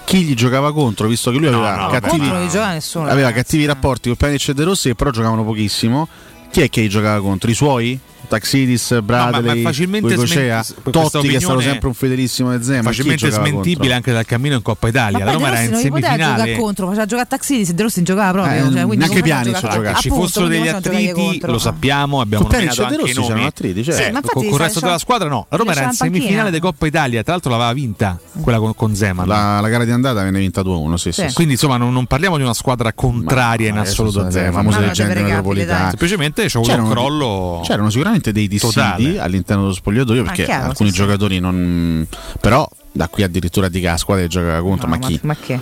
chi 0.04 0.22
gli 0.22 0.34
giocava 0.34 0.72
contro, 0.72 1.08
visto 1.08 1.30
che 1.30 1.38
lui 1.38 1.50
No, 1.50 1.66
aveva 1.66 1.84
no, 1.84 1.88
cattivi, 1.88 2.28
nessuno 2.28 3.08
aveva 3.08 3.32
cattivi 3.32 3.64
rapporti 3.64 4.08
con 4.08 4.16
Pjanic 4.16 4.48
e 4.48 4.54
De 4.54 4.64
Rossi 4.64 4.88
che 4.88 4.94
però 4.94 5.10
giocavano 5.10 5.44
pochissimo. 5.44 6.08
Chi 6.50 6.60
è 6.60 6.68
che 6.68 6.82
gli 6.82 6.88
giocava 6.88 7.20
contro? 7.20 7.50
I 7.50 7.54
suoi? 7.54 7.98
Taxidis, 8.28 9.00
Bradley, 9.02 9.62
ma 9.62 9.68
facilmente 9.68 10.14
Goicea, 10.14 10.62
smen- 10.62 10.90
Totti 10.90 11.28
che 11.28 11.36
è 11.36 11.40
stato 11.40 11.60
sempre 11.60 11.88
un 11.88 11.94
fedelissimo 11.94 12.50
del 12.50 12.62
Zema. 12.62 12.82
Facilmente 12.82 13.30
smentibile 13.30 13.94
anche 13.94 14.12
dal 14.12 14.24
cammino 14.24 14.54
in 14.56 14.62
Coppa 14.62 14.88
Italia. 14.88 15.18
Ma 15.20 15.24
La 15.24 15.32
Roma 15.32 15.48
era 15.48 15.60
in 15.60 15.70
poteva 15.70 15.98
giocare 15.98 16.16
semifinale. 16.16 16.56
contro, 16.56 16.86
faceva 16.86 17.04
giocare 17.06 17.26
a 17.26 17.30
Taxidis 17.30 17.68
e 17.70 17.74
De 17.74 17.82
Rossi 17.82 18.02
giocava 18.02 18.32
proprio. 18.32 18.54
Eh, 18.54 18.72
cioè, 18.72 18.84
quindi 18.84 19.08
giocare? 19.08 19.94
Ci 20.00 20.08
fossero 20.08 20.46
degli 20.46 20.68
attriti, 20.68 21.12
contro? 21.12 21.52
lo 21.52 21.58
sappiamo, 21.58 22.20
abbiamo 22.20 22.48
nominato 22.48 22.82
anche 22.82 22.94
i 22.94 22.98
Rossi 22.98 23.12
c'erano 23.12 23.34
nomi. 23.34 23.46
attriti, 23.46 23.84
certo. 23.84 24.02
Sì, 24.02 24.10
Ma 24.10 24.20
con, 24.22 24.44
il 24.44 24.54
resto 24.54 24.80
della 24.80 24.98
squadra 24.98 25.28
no. 25.28 25.46
La 25.48 25.56
Roma 25.56 25.72
era 25.72 25.84
in 25.84 25.92
semifinale 25.92 26.50
di 26.50 26.58
Coppa 26.58 26.86
Italia, 26.86 27.22
tra 27.22 27.32
l'altro 27.32 27.50
l'aveva 27.50 27.72
vinta 27.72 28.18
quella 28.40 28.58
con, 28.58 28.94
Zeman. 28.94 29.26
La, 29.26 29.66
gara 29.68 29.84
di 29.84 29.90
andata 29.90 30.22
venne 30.22 30.38
vinta 30.38 30.62
2-1, 30.62 30.94
sì, 30.94 31.12
sì. 31.12 31.28
Sì. 31.28 31.34
Quindi 31.34 31.54
insomma 31.54 31.76
non, 31.76 32.06
parliamo 32.06 32.36
di 32.36 32.42
una 32.42 32.54
squadra 32.54 32.92
contraria 32.92 33.68
in 33.68 33.76
Ma 33.76 33.80
assoluto 33.82 34.20
a 34.20 34.22
adesso 34.22 34.40
sono 34.40 34.46
le 34.46 34.50
Zeman. 34.50 34.52
famose 34.52 34.76
Ma 34.76 34.82
no, 34.82 34.86
leggende 34.88 35.14
deve 35.14 35.26
metropolitane. 35.28 35.88
Semplicemente 35.88 36.46
c'è 36.46 36.58
avuto 36.58 36.74
un 36.74 36.90
crollo. 36.90 37.60
C'erano 37.64 37.90
sicuramente 37.90 38.13
dei 38.20 38.48
dissidi 38.48 38.72
totale. 38.72 39.18
all'interno 39.20 39.62
dello 39.62 39.74
spogliatoio 39.74 40.22
perché 40.24 40.44
chiaro, 40.44 40.66
alcuni 40.70 40.90
sì, 40.90 40.96
giocatori 40.96 41.38
non. 41.40 42.06
però 42.40 42.68
da 42.92 43.08
qui 43.08 43.22
addirittura 43.22 43.68
di 43.68 43.80
che 43.80 43.86
la 43.86 43.96
squadra 43.96 44.22
che 44.24 44.28
giocava 44.30 44.60
contro, 44.60 44.88
ma 44.88 44.98
chi? 44.98 45.18
Ma 45.22 45.34
che? 45.34 45.60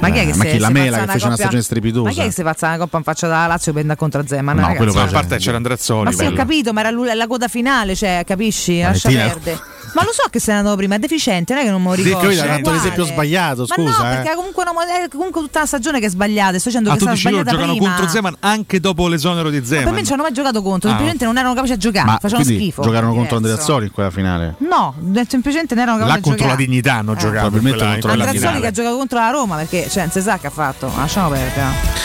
Ma 0.00 0.10
chi 0.10 0.18
è 0.18 0.24
che 0.24 0.30
Eh, 0.30 0.34
ma 0.36 0.44
se- 0.44 0.50
chi 0.52 0.58
la 0.58 0.70
mela 0.70 0.96
che 0.96 1.02
una 1.04 1.12
fece 1.12 1.26
una 1.26 1.34
stagione 1.36 1.62
strepitosa? 1.62 2.04
Ma 2.08 2.10
chi 2.12 2.20
è 2.20 2.24
che 2.24 2.30
si 2.32 2.42
pazza 2.42 2.66
una 2.68 2.78
coppa 2.78 2.96
in 2.96 3.02
faccia 3.04 3.28
da 3.28 3.46
Lazio 3.46 3.72
per 3.72 3.82
andare 3.82 3.98
contro 3.98 4.26
Zeman? 4.26 4.54
No, 4.56 4.60
ragazzi? 4.62 4.76
quello 4.78 5.00
a 5.00 5.06
parte 5.06 5.36
c'era 5.36 5.56
Andreazzoli. 5.58 6.04
Ma 6.04 6.10
sì, 6.12 6.20
ho 6.22 6.24
bello. 6.24 6.36
capito, 6.36 6.72
ma 6.72 6.80
era 6.80 7.14
la 7.14 7.26
coda 7.26 7.46
finale, 7.48 7.94
cioè, 7.94 8.22
capisci? 8.26 8.80
Lascia 8.80 9.08
Valentina- 9.10 9.32
perdere. 9.34 9.60
Ma 9.94 10.04
lo 10.04 10.12
so 10.12 10.22
che 10.30 10.40
sei 10.40 10.54
andato 10.56 10.74
prima, 10.76 10.94
è 10.94 10.98
deficiente, 10.98 11.52
non 11.52 11.62
è 11.62 11.64
che 11.66 11.70
non 11.70 11.82
me 11.82 11.88
lo 11.90 11.94
Sì, 11.96 12.02
ricordo. 12.04 12.28
ha 12.28 12.44
è 12.44 12.60
dato 12.60 12.70
l'esempio 12.70 13.04
sbagliato, 13.04 13.66
Ma 13.68 13.74
scusa, 13.74 14.02
no, 14.02 14.10
eh. 14.10 14.14
perché 14.16 14.34
comunque, 14.34 14.64
una- 14.66 15.04
è 15.04 15.08
comunque 15.08 15.40
tutta 15.42 15.60
la 15.60 15.66
stagione 15.66 16.00
che 16.00 16.06
è 16.06 16.08
sbagliata. 16.08 16.58
Sto 16.58 16.68
dicendo 16.70 16.90
Ah, 16.90 16.94
che 16.94 16.98
tu 17.00 17.08
dici 17.10 17.28
loro 17.30 17.44
giocano 17.44 17.72
prima. 17.72 17.86
contro 17.88 18.08
Zeman 18.08 18.36
anche 18.40 18.80
dopo 18.80 19.08
l'esonero 19.08 19.50
di 19.50 19.58
Ma 19.58 19.62
per 19.62 19.70
me 19.70 19.76
Zeman. 19.78 19.94
non 19.94 20.04
ci 20.04 20.12
hanno 20.12 20.22
mai 20.22 20.32
giocato 20.32 20.62
contro, 20.62 20.88
Ah, 20.88 20.92
semplicemente 20.92 21.24
non 21.26 21.36
erano 21.36 21.54
capaci 21.54 21.72
a 21.72 21.76
giocare, 21.76 22.06
Ma 22.06 22.18
facevano 22.20 22.44
quindi 22.46 22.62
schifo. 22.64 22.82
giocarono 22.82 23.12
contro 23.14 23.36
Diverso. 23.38 23.52
Andreazzoli 23.52 23.84
in 23.86 23.92
quella 23.92 24.10
finale. 24.10 24.54
No, 24.58 24.94
semplicemente 25.28 25.74
non 25.74 25.82
erano 25.82 25.98
capaci 25.98 26.12
Là 26.14 26.18
a 26.18 26.22
contro 26.22 26.46
la 26.46 26.50
giocare. 26.52 26.66
dignità 26.66 26.94
hanno 26.94 27.14
giocato. 27.14 27.38
Probabilmente 27.50 27.78
contro 27.84 27.92
la 27.92 27.98
quella 28.00 28.12
Andreazzoli 28.24 28.32
che 28.32 28.38
finale. 28.48 28.66
ha 28.66 28.70
giocato 28.70 28.96
contro 28.96 29.18
la 29.18 29.30
Roma 29.30 29.56
perché 29.56 29.88
cioè, 29.90 30.02
non 30.04 30.10
si 30.12 30.20
sa 30.22 30.38
che 30.38 30.46
ha 30.46 30.50
fatto, 30.50 30.90
lasciamo 30.96 31.28
perdere. 31.28 32.00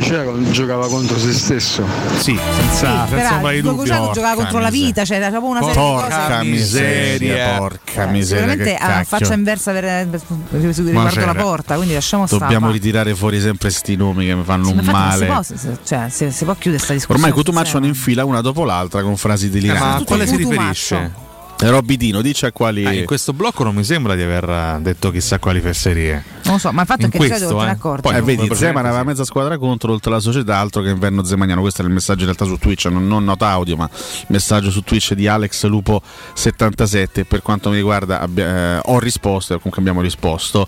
C'era 0.00 0.32
giocava 0.50 0.86
contro 0.88 1.18
se 1.18 1.32
stesso. 1.32 1.84
Sì, 2.18 2.38
senza, 2.56 3.04
Però 3.08 3.18
senza 3.20 3.34
ombra 3.34 3.50
di 3.50 3.56
il 3.56 3.62
dubbio. 3.62 3.82
Lukaku 3.82 4.12
giocava 4.12 4.34
contro 4.34 4.58
la 4.60 4.70
vita, 4.70 5.04
cioè 5.04 5.16
era 5.16 5.28
proprio 5.30 5.50
una 5.50 5.60
serie 5.60 5.74
di 5.74 5.80
cose. 5.80 6.06
Miseria, 6.80 7.56
porca 7.58 8.06
miseria. 8.06 8.22
Sicuramente 8.24 8.64
che 8.64 8.74
ha 8.74 8.86
cacchio. 8.86 9.04
faccia 9.18 9.34
inversa 9.34 9.72
per, 9.72 10.08
per, 10.08 10.20
per- 10.50 10.60
riguardo 10.60 11.24
la 11.26 11.34
porta, 11.34 11.74
quindi 11.76 11.94
lasciamo 11.94 12.26
stare. 12.26 12.42
Dobbiamo 12.42 12.70
ritirare 12.70 13.14
fuori 13.14 13.40
sempre 13.40 13.70
sti 13.70 13.96
nomi 13.96 14.26
che 14.26 14.34
mi 14.34 14.44
fanno 14.44 14.66
Sì, 14.66 14.72
un 14.72 14.84
male. 14.84 15.42
Si 15.42 15.54
può, 15.54 15.76
cioè, 15.84 16.06
si, 16.08 16.30
si 16.30 16.44
può 16.44 16.54
chiudere 16.54 16.82
sta 16.82 16.92
discussione. 16.92 17.20
Ormai 17.24 17.36
Cotumaccio 17.36 17.78
ne 17.78 17.86
infila 17.88 18.24
una 18.24 18.40
dopo 18.40 18.64
l'altra 18.64 19.02
con 19.02 19.16
frasi 19.16 19.46
Eh, 19.46 19.50
deliranti. 19.50 19.82
ma 19.82 19.94
a 19.96 20.02
quale 20.04 20.26
si 20.26 20.36
riferisce? 20.36 21.26
Robidino, 21.60 22.22
dice 22.22 22.46
a 22.46 22.52
quali. 22.52 22.84
Eh, 22.84 22.98
in 23.00 23.04
questo 23.04 23.32
blocco 23.32 23.64
non 23.64 23.74
mi 23.74 23.82
sembra 23.82 24.14
di 24.14 24.22
aver 24.22 24.48
eh, 24.48 24.78
detto 24.80 25.10
chissà 25.10 25.40
quali 25.40 25.60
fesserie. 25.60 26.22
Non 26.44 26.54
lo 26.54 26.58
so, 26.60 26.70
ma 26.70 26.82
il 26.82 26.86
fatto 26.86 27.02
In 27.02 27.08
è 27.08 27.10
che 27.10 27.16
questo, 27.18 27.36
solito 27.36 27.58
te 27.58 27.64
ne 27.64 27.70
eh. 27.70 27.74
accorgi. 27.74 28.02
Poi 28.02 28.12
eh, 28.12 28.16
non 28.16 28.24
vedi, 28.24 28.54
Zeman 28.54 28.86
aveva 28.86 29.02
mezza 29.02 29.24
squadra 29.24 29.58
contro, 29.58 29.92
oltre 29.92 30.10
alla 30.12 30.20
società, 30.20 30.56
altro 30.56 30.82
che 30.82 30.90
inverno 30.90 31.24
zemaniano. 31.24 31.60
Questo 31.60 31.82
è 31.82 31.84
il 31.84 31.90
messaggio 31.90 32.20
in 32.20 32.26
realtà 32.26 32.44
su 32.44 32.56
Twitch, 32.58 32.84
non, 32.86 33.08
non 33.08 33.24
nota 33.24 33.48
audio, 33.48 33.76
ma 33.76 33.90
il 33.92 34.26
messaggio 34.28 34.70
su 34.70 34.82
Twitch 34.82 35.14
di 35.14 35.26
Alex 35.26 35.66
Lupo77. 35.66 37.24
Per 37.26 37.42
quanto 37.42 37.70
mi 37.70 37.76
riguarda, 37.76 38.20
abbia- 38.20 38.76
eh, 38.76 38.80
ho 38.84 38.98
risposto, 39.00 39.54
comunque 39.56 39.80
abbiamo 39.80 40.00
risposto. 40.00 40.66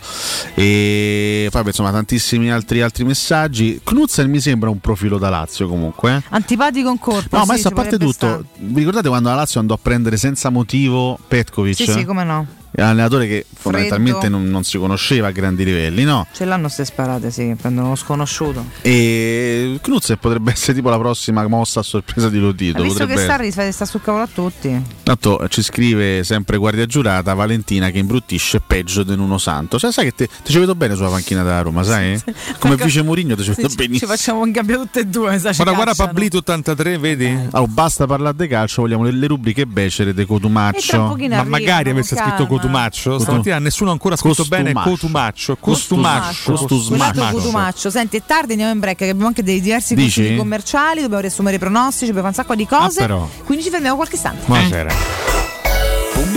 E 0.55 1.49
poi, 1.53 1.63
insomma, 1.67 1.93
tantissimi 1.93 2.51
altri, 2.51 2.83
altri 2.83 3.05
messaggi. 3.05 3.81
Knudsen 3.83 4.29
mi 4.29 4.41
sembra 4.41 4.69
un 4.71 4.81
profilo 4.81 5.19
da 5.19 5.29
Lazio, 5.31 5.69
comunque. 5.69 6.17
eh. 6.17 6.23
Antipatico 6.31 6.91
in 6.91 6.99
corpo. 6.99 7.37
No, 7.37 7.43
sì, 7.43 7.47
ma 7.47 7.53
adesso 7.53 7.69
a 7.69 7.71
parte 7.71 7.97
tutto, 7.97 8.13
stare. 8.13 8.45
vi 8.59 8.81
ricordate 8.81 9.09
quando 9.09 9.29
la 9.29 9.37
Lazio 9.37 9.61
andò 9.61 9.75
a 9.75 9.79
prendere 9.81 10.17
senza 10.17 10.51
motivo 10.51 10.79
Petkovic? 11.29 11.75
Sì, 11.75 11.87
sì, 11.87 12.05
come 12.05 12.25
no. 12.25 12.47
È 12.73 12.83
un 12.83 12.87
allenatore 12.89 13.27
che 13.27 13.47
fondamentalmente 13.53 14.29
non, 14.29 14.45
non 14.45 14.63
si 14.65 14.79
conosceva 14.79 15.29
a 15.29 15.31
grandi 15.33 15.65
livelli, 15.65 16.05
no? 16.05 16.27
Ce 16.33 16.45
l'hanno 16.45 16.69
ste 16.69 16.85
sparate, 16.85 17.31
sì, 17.31 17.55
prendono 17.61 17.91
lo 17.91 17.95
sconosciuto. 17.97 18.65
E 18.83 19.79
Knudsen 19.83 20.19
potrebbe 20.19 20.53
essere 20.53 20.75
tipo 20.75 20.89
la 20.89 20.99
prossima 20.99 21.47
mossa 21.49 21.81
a 21.81 21.83
sorpresa 21.83 22.29
di 22.29 22.39
Lodito. 22.39 22.79
Hai 22.79 22.85
visto 22.85 22.99
potrebbe- 23.01 23.21
che 23.23 23.27
Sarri 23.27 23.51
sta, 23.51 23.71
sta 23.73 23.85
sul 23.85 24.01
cavolo 24.03 24.23
a 24.25 24.29
tutti? 24.33 24.83
Tanto 25.03 25.47
ci 25.49 25.63
scrive 25.63 26.23
sempre 26.25 26.57
guardia 26.59 26.87
giurata 26.87 27.35
Valentina 27.35 27.91
che 27.91 27.99
imbruttisce 27.99 28.61
peggio 28.65 29.03
di 29.03 29.17
Nuno 29.17 29.39
Santo. 29.39 29.79
Cioè, 29.79 29.91
sai 29.93 30.05
che 30.07 30.15
te, 30.15 30.29
ti 30.45 30.53
ci 30.53 30.59
vedo 30.59 30.75
bene 30.75 30.95
sulla 30.95 31.09
panchina 31.09 31.43
della 31.43 31.63
Roma, 31.63 31.83
sai? 31.83 32.21
Come 32.59 32.75
Ecco. 32.75 32.85
vice 32.85 33.03
Mourinho 33.03 33.35
ti 33.35 33.43
ci 33.43 33.51
vedo 33.51 33.63
Ci, 33.63 33.71
ci 33.71 33.77
benissimo. 33.77 34.11
facciamo 34.13 34.41
un 34.43 34.53
cambio 34.53 34.79
tutte 34.81 35.01
e 35.01 35.05
due. 35.07 35.39
sa, 35.39 35.51
Guarda, 35.53 35.73
guarda. 35.75 35.95
Pablito 35.95 36.39
83, 36.39 36.99
vedi? 36.99 37.49
Oh, 37.53 37.67
basta 37.67 38.07
parlare 38.07 38.37
di 38.37 38.47
calcio, 38.47 38.83
vogliamo 38.83 39.03
le, 39.05 39.11
le 39.13 39.27
rubriche 39.27 39.67
becere 39.67 40.15
di 40.15 40.25
Cotumaccio. 40.25 41.17
Ma 41.29 41.43
magari 41.45 41.91
avesse 41.91 42.15
scritto 42.15 42.47
calma. 42.47 42.49
Cotumaccio. 42.61 43.11
Cotum- 43.11 43.27
Stamattina 43.27 43.59
nessuno 43.59 43.91
ha 43.91 43.93
ancora 43.93 44.17
scritto 44.17 44.45
bene 44.45 44.73
Costumaccio. 44.73 45.57
Cotumaccio. 45.57 46.53
Costumaccio. 46.53 47.37
Cotumaccio. 47.37 47.91
Senti, 47.91 48.17
è 48.19 48.23
tardi, 48.25 48.53
andiamo 48.53 48.73
in 48.73 48.79
break. 48.79 48.97
che 48.99 49.09
Abbiamo 49.09 49.27
anche 49.27 49.43
dei 49.43 49.61
diversi 49.61 49.95
consigli 49.95 50.37
commerciali. 50.37 51.01
Dobbiamo 51.01 51.23
riassumere 51.23 51.57
i 51.57 51.59
pronostici, 51.59 52.07
dobbiamo 52.13 52.31
fare 52.33 52.39
un 52.39 52.45
sacco 52.45 52.55
di 52.55 52.67
cose. 52.67 53.03
Ah. 53.05 53.45
Quindi 53.45 53.65
ci 53.65 53.71
fermiamo 53.71 53.97
qualche 53.97 54.17
istante. 54.17 54.45
Buonasera. 54.47 55.60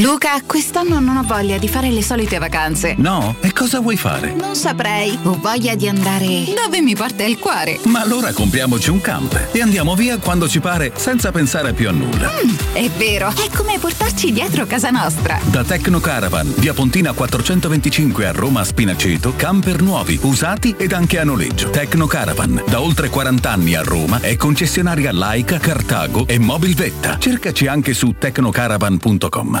Luca, 0.00 0.40
quest'anno 0.46 1.00
non 1.00 1.18
ho 1.18 1.22
voglia 1.22 1.58
di 1.58 1.68
fare 1.68 1.90
le 1.90 2.02
solite 2.02 2.38
vacanze. 2.38 2.94
No? 2.96 3.36
E 3.40 3.52
cosa 3.52 3.78
vuoi 3.78 3.98
fare? 3.98 4.32
Non 4.32 4.54
saprei. 4.54 5.18
Ho 5.24 5.38
voglia 5.38 5.74
di 5.74 5.86
andare 5.86 6.44
dove 6.56 6.80
mi 6.80 6.96
porta 6.96 7.24
il 7.24 7.38
cuore. 7.38 7.78
Ma 7.84 8.00
allora 8.00 8.32
compriamoci 8.32 8.88
un 8.88 9.02
camper 9.02 9.50
e 9.52 9.60
andiamo 9.60 9.94
via 9.94 10.16
quando 10.16 10.48
ci 10.48 10.60
pare 10.60 10.92
senza 10.96 11.30
pensare 11.30 11.74
più 11.74 11.90
a 11.90 11.92
nulla. 11.92 12.32
Mm, 12.32 12.72
è 12.72 12.88
vero, 12.96 13.28
è 13.28 13.54
come 13.54 13.78
portarci 13.78 14.32
dietro 14.32 14.64
casa 14.64 14.88
nostra. 14.88 15.38
Da 15.50 15.62
Tecno 15.62 16.00
Caravan, 16.00 16.54
via 16.56 16.72
Pontina 16.72 17.12
425 17.12 18.26
a 18.26 18.32
Roma 18.32 18.64
Spinaceto, 18.64 19.34
camper 19.36 19.82
nuovi, 19.82 20.18
usati 20.22 20.74
ed 20.78 20.94
anche 20.94 21.20
a 21.20 21.24
noleggio. 21.24 21.68
Tecno 21.68 22.06
Caravan, 22.06 22.64
da 22.66 22.80
oltre 22.80 23.10
40 23.10 23.50
anni 23.50 23.74
a 23.74 23.82
Roma, 23.82 24.20
è 24.20 24.36
concessionaria 24.36 25.12
Laica, 25.12 25.58
Cartago 25.58 26.26
e 26.26 26.38
Mobilvetta. 26.38 27.18
Cercaci 27.18 27.66
anche 27.66 27.92
su 27.92 28.14
tecnocaravan.com. 28.18 29.60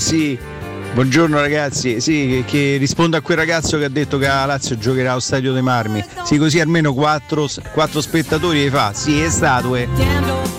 Sì, 0.00 0.36
buongiorno 0.94 1.38
ragazzi, 1.38 2.00
sì, 2.00 2.26
che, 2.26 2.44
che 2.46 2.76
rispondo 2.78 3.18
a 3.18 3.20
quel 3.20 3.36
ragazzo 3.36 3.76
che 3.76 3.84
ha 3.84 3.90
detto 3.90 4.16
che 4.16 4.26
la 4.26 4.46
Lazio 4.46 4.78
giocherà 4.78 5.10
allo 5.10 5.20
Stadio 5.20 5.52
dei 5.52 5.60
Marmi, 5.60 6.02
sì 6.24 6.38
così 6.38 6.58
almeno 6.58 6.94
quattro, 6.94 7.46
quattro 7.72 8.00
spettatori 8.00 8.62
li 8.62 8.70
fa, 8.70 8.94
sì 8.94 9.22
e 9.22 9.28
statue. 9.28 9.86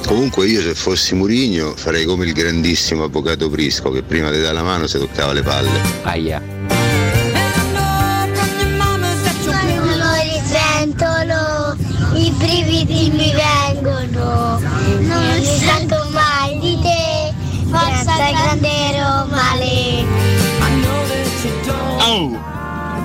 Comunque 0.05 0.45
io 0.45 0.61
se 0.61 0.75
fossi 0.75 1.15
Murigno 1.15 1.73
farei 1.75 2.05
come 2.05 2.25
il 2.25 2.33
grandissimo 2.33 3.03
avvocato 3.03 3.49
Prisco 3.49 3.89
che 3.89 4.03
prima 4.03 4.29
di 4.29 4.39
dare 4.39 4.53
la 4.53 4.63
mano 4.63 4.85
si 4.85 4.99
toccava 4.99 5.33
le 5.33 5.41
palle. 5.41 5.81
Aia. 6.03 6.41
Quando 9.43 9.95
lo 9.97 10.11
risentono, 10.21 11.75
i 12.15 12.31
brividi 12.37 13.09
mi 13.09 13.31
vengono. 13.31 13.60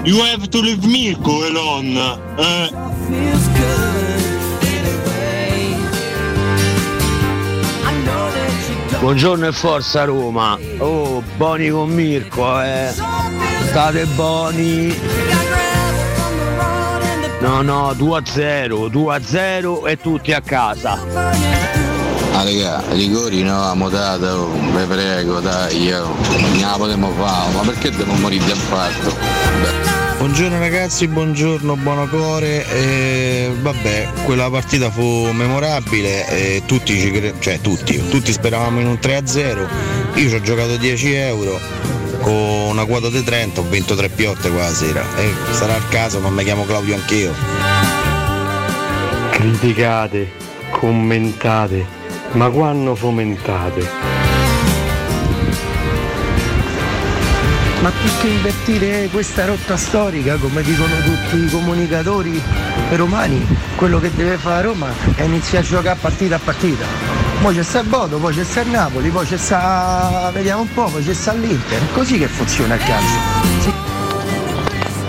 You 0.07 0.21
have 0.21 0.49
to 0.49 0.61
leave 0.61 0.87
Mirko 0.87 1.49
alone. 1.49 1.97
Eh. 2.39 2.71
Buongiorno 9.01 9.49
e 9.49 9.53
forza 9.53 10.05
Roma. 10.05 10.59
Oh, 10.79 11.23
buoni 11.37 11.69
con 11.69 11.91
Mirko, 11.91 12.61
eh. 12.63 12.93
State 13.67 14.07
buoni. 14.15 14.97
No, 17.41 17.63
no, 17.63 17.93
2 17.95 18.19
a 18.19 18.23
0, 18.25 18.89
2 18.89 19.15
a 19.15 19.23
0 19.23 19.87
e 19.87 19.99
tutti 19.99 20.33
a 20.33 20.41
casa. 20.41 20.99
Ah 22.33 22.43
raga, 22.43 22.83
rigori 22.91 23.43
no, 23.43 23.63
a 23.63 23.75
modata, 23.75 24.35
oh, 24.35 24.51
vi 24.53 24.85
prego, 24.85 25.41
dai, 25.41 25.81
io, 25.83 26.05
non 26.05 26.61
la 26.61 26.75
potremmo 26.77 27.11
fare, 27.13 27.53
ma 27.55 27.61
perché 27.63 27.91
devo 27.91 28.13
morire 28.15 28.45
di 28.45 28.51
affatto? 28.51 29.17
Beh. 29.63 29.86
Buongiorno 30.19 30.59
ragazzi, 30.59 31.09
buongiorno, 31.09 31.77
buono 31.77 32.09
cuore. 32.09 32.67
E 32.71 33.51
vabbè, 33.61 34.09
quella 34.25 34.49
partita 34.49 34.91
fu 34.91 35.31
memorabile 35.33 36.27
e 36.29 36.63
tutti, 36.65 36.99
ci 36.99 37.11
cre- 37.11 37.35
cioè 37.39 37.61
tutti, 37.61 38.09
tutti 38.09 38.33
speravamo 38.33 38.81
in 38.81 38.87
un 38.87 38.99
3-0. 39.01 39.67
Io 40.15 40.29
ci 40.29 40.35
ho 40.35 40.41
giocato 40.41 40.77
10 40.77 41.13
euro 41.13 41.61
con 42.23 42.33
una 42.33 42.87
quota 42.87 43.11
di 43.11 43.23
30, 43.23 43.61
ho 43.61 43.65
vinto 43.65 43.95
3 43.95 44.09
piotte 44.09 44.49
quella 44.49 44.73
sera. 44.73 45.05
E 45.17 45.31
sarà 45.51 45.77
il 45.77 45.87
caso, 45.91 46.19
ma 46.21 46.31
mi 46.31 46.45
chiamo 46.45 46.65
Claudio 46.65 46.95
anch'io. 46.95 47.35
Criticate, 49.31 50.33
commentate, 50.71 51.85
ma 52.33 52.49
quando 52.49 52.95
fomentate? 52.95 54.16
Ma 57.87 57.93
più 57.93 58.11
che 58.19 58.27
invertire 58.27 59.09
questa 59.13 59.45
rotta 59.45 59.77
storica, 59.77 60.35
come 60.39 60.61
dicono 60.63 60.93
tutti 61.05 61.37
i 61.37 61.49
comunicatori 61.49 62.43
romani, 62.91 63.47
quello 63.77 64.01
che 64.01 64.13
deve 64.13 64.39
fare 64.39 64.63
Roma 64.63 64.89
è 65.15 65.23
iniziare 65.23 65.65
a 65.65 65.69
giocare 65.69 65.97
partita 66.01 66.35
a 66.35 66.41
partita. 66.43 66.85
Poi 67.41 67.55
c'è 67.55 67.63
sta 67.63 67.79
il 67.79 67.87
Bodo, 67.87 68.19
poi 68.19 68.35
c'è 68.35 68.43
sta 68.43 68.63
il 68.63 68.71
Napoli, 68.71 69.09
poi 69.11 69.25
c'è 69.25 69.37
sta. 69.37 70.33
vediamo 70.35 70.63
un 70.63 70.73
po', 70.75 70.87
poi 70.87 71.05
c'è 71.05 71.15
sta 71.15 71.33
l'Inter. 71.35 71.81
È 71.81 71.93
così 71.93 72.19
che 72.19 72.27
funziona 72.27 72.75
il 72.75 72.83
calcio. 72.83 73.19
Sì. 73.61 73.73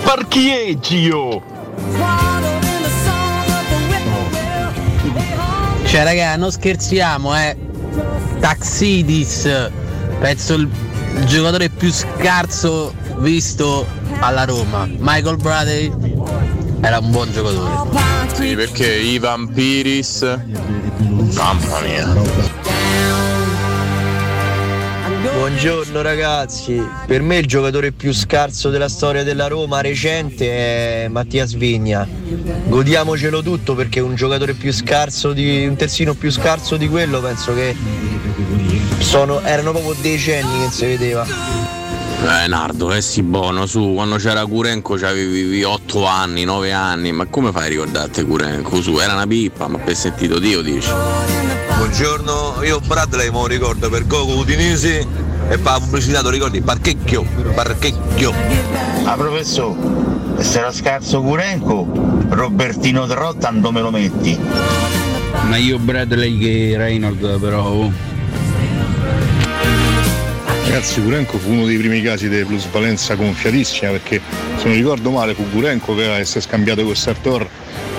Parchieggio! 0.03 1.41
Cioè 5.83 6.03
raga, 6.03 6.35
non 6.35 6.51
scherziamo, 6.51 7.35
eh. 7.35 7.57
Taxidis, 8.39 9.71
penso 10.19 10.53
il, 10.53 10.69
il 11.18 11.26
giocatore 11.26 11.69
più 11.69 11.91
scarso 11.91 12.94
visto 13.18 13.85
alla 14.19 14.45
Roma. 14.45 14.88
Michael 14.99 15.38
Bradley 15.38 15.91
era 16.81 16.99
un 16.99 17.11
buon 17.11 17.31
giocatore. 17.31 17.89
Sì, 18.34 18.56
perché 18.56 18.88
i 18.88 19.18
vampiris. 19.18 20.22
Mamma 21.34 21.80
mia. 21.81 22.65
Buongiorno 25.34 26.02
ragazzi, 26.02 26.81
per 27.06 27.22
me 27.22 27.38
il 27.38 27.45
giocatore 27.45 27.91
più 27.91 28.11
scarso 28.11 28.69
della 28.69 28.89
storia 28.89 29.23
della 29.23 29.48
Roma 29.48 29.81
recente 29.81 31.06
è 31.06 31.07
Mattia 31.10 31.45
Svigna. 31.45 32.07
Godiamocelo 32.68 33.41
tutto 33.41 33.76
perché 33.76 33.99
un 33.99 34.15
giocatore 34.15 34.53
più 34.53 34.72
scarso 34.73 35.34
di 35.34 35.65
un 35.68 35.76
terzino 35.76 36.15
più 36.15 36.31
scarso 36.31 36.76
di 36.76 36.88
quello 36.89 37.22
penso 37.22 37.53
che 37.53 37.76
sono, 38.99 39.41
erano 39.41 39.72
proprio 39.72 39.95
decenni 40.02 40.52
che 40.52 40.57
non 40.57 40.72
si 40.72 40.86
vedeva. 40.86 41.26
Eh 42.19 42.48
Nardo, 42.48 42.91
eh 42.94 43.02
sì 43.02 43.22
buono, 43.22 43.68
su, 43.68 43.94
quando 43.94 44.15
c'era 44.15 44.44
Curenco 44.45 44.95
avevi 44.95 45.64
8 45.64 46.06
anni, 46.06 46.45
9 46.45 46.72
anni, 46.72 47.11
ma 47.11 47.26
come 47.26 47.52
fai 47.52 47.65
a 47.65 47.69
ricordarti 47.69 48.26
Curenco? 48.26 48.82
Su, 48.82 48.98
era 48.98 49.14
una 49.14 49.28
pippa, 49.28 49.68
ma 49.68 49.78
per 49.78 49.95
sentito 49.95 50.40
Dio 50.40 50.61
dici. 50.61 50.90
Buongiorno, 51.78 52.64
io 52.64 52.80
Bradley 52.80 53.30
me 53.30 53.38
lo 53.40 53.45
ricordo 53.45 53.90
per 53.90 54.07
Goku 54.07 54.32
Udinese 54.40 54.99
e 55.48 55.57
per 55.57 55.72
la 55.72 55.80
pubblicità 55.80 56.22
lo 56.22 56.30
ricordi 56.30 56.60
parchecchio, 56.60 57.24
parchecchio. 57.53 58.34
Ah 59.03 59.14
professore, 59.14 59.78
se 60.40 60.57
era 60.57 60.72
scarso 60.72 61.22
Curenco, 61.22 61.88
Robertino 62.30 63.06
Trottan 63.06 63.61
dove 63.61 63.74
me 63.76 63.82
lo 63.82 63.91
metti? 63.91 64.38
Ma 65.48 65.56
io 65.57 65.78
Bradley 65.78 66.38
che 66.38 66.74
Reynolds 66.76 67.40
però. 67.40 67.64
oh. 67.64 68.16
Ragazzi, 70.68 70.99
Gurenco 70.99 71.38
fu 71.38 71.52
uno 71.52 71.65
dei 71.65 71.77
primi 71.77 72.02
casi 72.02 72.27
di 72.27 72.44
plusvalenza 72.44 73.15
gonfiatissima 73.15 73.91
perché 73.91 74.19
se 74.57 74.68
non 74.68 74.76
ricordo 74.76 75.11
male 75.11 75.34
fu 75.34 75.49
Gurenco 75.49 75.95
che 75.95 76.02
aveva 76.02 76.18
essere 76.18 76.41
scambiato 76.41 76.84
con 76.84 76.94
Sartor 76.94 77.48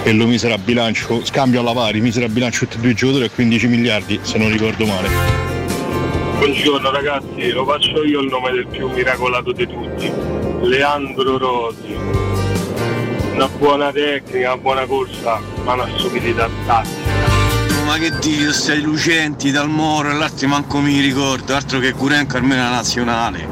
e 0.03 0.13
lo 0.13 0.27
misero 0.27 0.53
a 0.53 0.59
bilancio, 0.59 1.25
scambio 1.25 1.61
alla 1.61 1.73
pari, 1.73 2.03
misero 2.03 2.27
a 2.27 2.29
bilancio 2.29 2.67
tutti 2.67 2.77
e 2.77 2.81
due 2.81 2.91
i 2.91 2.95
giocatori 2.95 3.25
a 3.25 3.31
15 3.31 3.67
miliardi 3.69 4.21
se 4.21 4.37
non 4.37 4.51
ricordo 4.51 4.85
male. 4.85 5.09
Buongiorno 6.37 6.91
ragazzi, 6.91 7.51
lo 7.53 7.65
faccio 7.65 8.05
io 8.05 8.21
il 8.21 8.29
nome 8.29 8.51
del 8.51 8.67
più 8.67 8.91
miracolato 8.91 9.51
di 9.53 9.67
tutti, 9.67 10.13
Leandro 10.61 11.39
Rossi. 11.39 11.97
Una 13.33 13.49
buona 13.49 13.91
tecnica, 13.93 14.53
una 14.53 14.61
buona 14.61 14.85
corsa, 14.85 15.41
ma 15.65 15.73
una 15.73 15.89
stupidità 15.97 16.51
tattica. 16.67 17.18
Ma 17.89 17.97
che 17.97 18.13
Dio, 18.19 18.53
sei 18.53 18.83
lucenti 18.83 19.51
dal 19.51 19.71
Moro 19.71 20.11
e 20.11 20.13
l'altro 20.13 20.47
manco 20.47 20.79
mi 20.79 21.01
ricordo, 21.01 21.55
altro 21.55 21.79
che 21.79 21.93
Curenco 21.93 22.37
almeno 22.37 22.61
la 22.61 22.69
nazionale. 22.69 23.49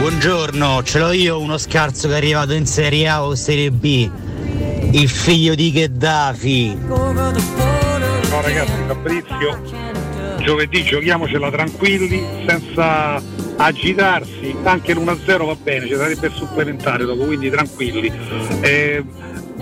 Buongiorno, 0.00 0.82
ce 0.82 0.98
l'ho 0.98 1.12
io 1.12 1.38
uno 1.38 1.56
scarso 1.56 2.08
che 2.08 2.14
è 2.14 2.16
arrivato 2.16 2.52
in 2.52 2.66
Serie 2.66 3.06
A 3.06 3.24
o 3.24 3.36
Serie 3.36 3.70
B. 3.70 4.10
Il 4.90 5.08
figlio 5.08 5.54
di 5.54 5.70
Gheddafi. 5.70 6.76
No 6.88 7.12
ragazzi, 8.42 8.72
Fabrizio, 8.88 9.62
giovedì 10.40 10.82
giochiamocela 10.82 11.48
tranquilli, 11.48 12.26
senza 12.44 13.22
agitarsi, 13.54 14.56
anche 14.64 14.94
l'1-0 14.94 15.46
va 15.46 15.54
bene, 15.54 15.86
ci 15.86 15.94
sarebbe 15.94 16.26
il 16.26 16.32
supplementare 16.34 17.04
dopo, 17.04 17.24
quindi 17.24 17.48
tranquilli. 17.50 18.12
Eh, 18.62 19.04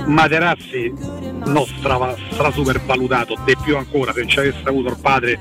Materazzi 0.07 1.28
non 1.47 1.65
stra 1.79 2.51
super 2.53 2.81
valutato, 2.81 3.37
de 3.45 3.57
più 3.63 3.77
ancora, 3.77 4.13
se 4.13 4.27
ci 4.27 4.39
avesse 4.39 4.63
avuto 4.65 4.91
il 4.91 4.97
padre, 5.01 5.39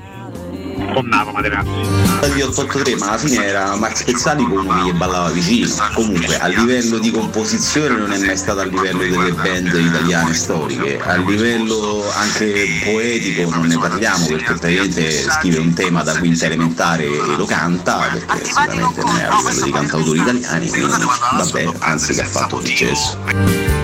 tonnava 0.94 1.32
Materazzi. 1.32 2.06
Io 2.36 2.48
8-3, 2.48 2.98
ma 2.98 3.08
alla 3.08 3.18
fine 3.18 3.44
era 3.44 3.76
Max 3.76 4.04
Pezzali 4.04 4.44
con 4.44 4.66
uno 4.66 4.84
che 4.84 4.92
ballava 4.92 5.30
vicino. 5.30 5.72
Comunque 5.94 6.38
a 6.38 6.46
livello 6.46 6.98
di 6.98 7.10
composizione 7.10 7.96
non 7.96 8.12
è 8.12 8.18
mai 8.18 8.36
stato 8.36 8.60
a 8.60 8.64
livello 8.64 8.98
delle 8.98 9.32
band 9.32 9.72
italiane 9.74 10.34
storiche. 10.34 11.00
A 11.00 11.16
livello 11.16 12.04
anche 12.14 12.82
poetico 12.84 13.50
non 13.50 13.66
ne 13.66 13.78
parliamo 13.78 14.26
perché 14.26 14.54
praticamente 14.54 15.10
scrive 15.30 15.58
un 15.58 15.72
tema 15.74 16.02
da 16.02 16.16
quinta 16.18 16.46
elementare 16.46 17.04
e 17.04 17.36
lo 17.36 17.44
canta, 17.44 18.08
perché 18.12 18.44
sicuramente 18.44 19.00
non 19.00 19.16
è 19.16 19.24
a 19.24 19.36
livello 19.36 19.64
di 19.64 19.70
cantautori 19.70 20.18
italiani, 20.20 20.68
quindi 20.68 21.04
vabbè, 21.32 21.68
anzi 21.78 22.14
che 22.14 22.22
ha 22.22 22.26
fatto 22.26 22.64
successo. 22.64 23.77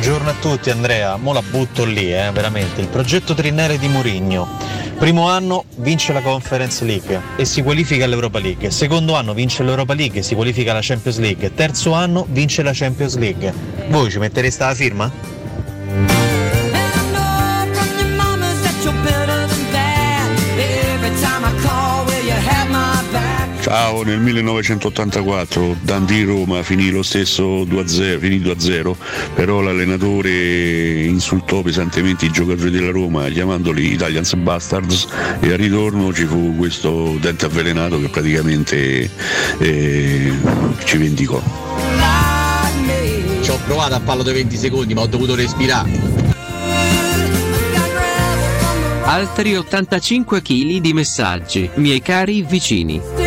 Buongiorno 0.00 0.30
a 0.30 0.34
tutti 0.40 0.70
Andrea, 0.70 1.16
mo 1.18 1.34
la 1.34 1.42
butto 1.42 1.84
lì, 1.84 2.10
eh, 2.10 2.30
veramente. 2.32 2.80
Il 2.80 2.88
progetto 2.88 3.34
Trinere 3.34 3.76
di 3.76 3.86
Murigno. 3.86 4.48
Primo 4.98 5.28
anno 5.28 5.64
vince 5.76 6.14
la 6.14 6.22
Conference 6.22 6.82
League 6.86 7.20
e 7.36 7.44
si 7.44 7.60
qualifica 7.60 8.06
all'Europa 8.06 8.38
League. 8.38 8.70
Secondo 8.70 9.14
anno 9.14 9.34
vince 9.34 9.62
l'Europa 9.62 9.92
League 9.92 10.20
e 10.20 10.22
si 10.22 10.34
qualifica 10.34 10.70
alla 10.70 10.80
Champions 10.82 11.18
League. 11.18 11.52
Terzo 11.52 11.92
anno 11.92 12.24
vince 12.30 12.62
la 12.62 12.70
Champions 12.72 13.18
League. 13.18 13.52
Voi 13.88 14.10
ci 14.10 14.18
mettereste 14.18 14.64
la 14.64 14.74
firma? 14.74 15.39
Ciao, 23.70 24.02
nel 24.02 24.18
1984 24.18 25.76
Dundee 25.82 26.24
Roma 26.24 26.60
finì 26.64 26.90
lo 26.90 27.04
stesso 27.04 27.62
2-0, 27.62 28.18
finì 28.18 28.40
2-0, 28.40 28.96
però 29.36 29.60
l'allenatore 29.60 31.04
insultò 31.04 31.62
pesantemente 31.62 32.24
i 32.24 32.32
giocatori 32.32 32.72
della 32.72 32.90
Roma 32.90 33.28
chiamandoli 33.28 33.92
Italians 33.92 34.34
Bastards 34.34 35.06
e 35.38 35.52
al 35.52 35.58
ritorno 35.58 36.12
ci 36.12 36.24
fu 36.24 36.56
questo 36.56 37.16
dente 37.20 37.44
avvelenato 37.44 38.00
che 38.00 38.08
praticamente 38.08 39.08
eh, 39.58 40.32
ci 40.82 40.96
vendicò. 40.96 41.40
Ci 43.40 43.50
ho 43.50 43.58
provato 43.66 43.94
a 43.94 44.00
farlo 44.00 44.24
dei 44.24 44.34
20 44.34 44.56
secondi, 44.56 44.94
ma 44.94 45.02
ho 45.02 45.06
dovuto 45.06 45.36
respirare. 45.36 45.90
Altri 49.04 49.56
85 49.56 50.42
kg 50.42 50.78
di 50.78 50.92
messaggi. 50.92 51.70
Miei 51.74 52.02
cari 52.02 52.42
vicini. 52.42 53.19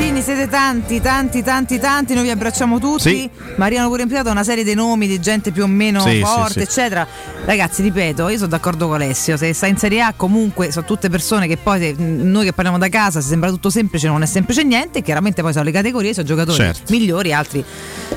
E 0.00 0.17
vicini, 0.18 0.22
siete 0.22 0.48
tanti, 0.48 1.00
tanti, 1.00 1.42
tanti, 1.42 1.78
tanti, 1.78 2.14
noi 2.14 2.24
vi 2.24 2.30
abbracciamo 2.30 2.78
tutti. 2.78 3.00
Sì. 3.10 3.30
Mariano 3.56 3.88
pure 3.88 4.02
impiato 4.02 4.30
una 4.30 4.44
serie 4.44 4.64
di 4.64 4.74
nomi 4.74 5.06
di 5.06 5.20
gente 5.20 5.50
più 5.50 5.62
o 5.62 5.66
meno 5.66 6.00
Sì, 6.00 6.20
forte, 6.20 6.52
sì. 6.52 6.60
eccetera. 6.60 7.06
Ragazzi, 7.44 7.82
ripeto, 7.82 8.28
io 8.28 8.36
sono 8.36 8.48
d'accordo 8.48 8.86
con 8.86 8.96
Alessio. 8.96 9.36
Se 9.36 9.52
sta 9.52 9.66
in 9.66 9.76
Serie 9.76 10.02
A, 10.02 10.12
comunque 10.14 10.70
sono 10.70 10.84
tutte 10.86 11.08
persone 11.08 11.46
che 11.46 11.56
poi 11.56 11.80
se- 11.80 11.94
noi 11.98 12.44
che 12.44 12.52
parliamo 12.52 12.78
da 12.78 12.88
casa, 12.88 13.20
se 13.20 13.28
sembra 13.28 13.50
tutto 13.50 13.70
semplice, 13.70 14.06
non 14.08 14.22
è 14.22 14.26
semplice 14.26 14.62
niente. 14.64 15.02
Chiaramente 15.02 15.42
poi 15.42 15.52
sono 15.52 15.64
le 15.64 15.70
categorie, 15.72 16.12
sono 16.14 16.26
giocatori 16.26 16.56
Certo. 16.58 16.92
migliori, 16.92 17.32
altri 17.32 17.64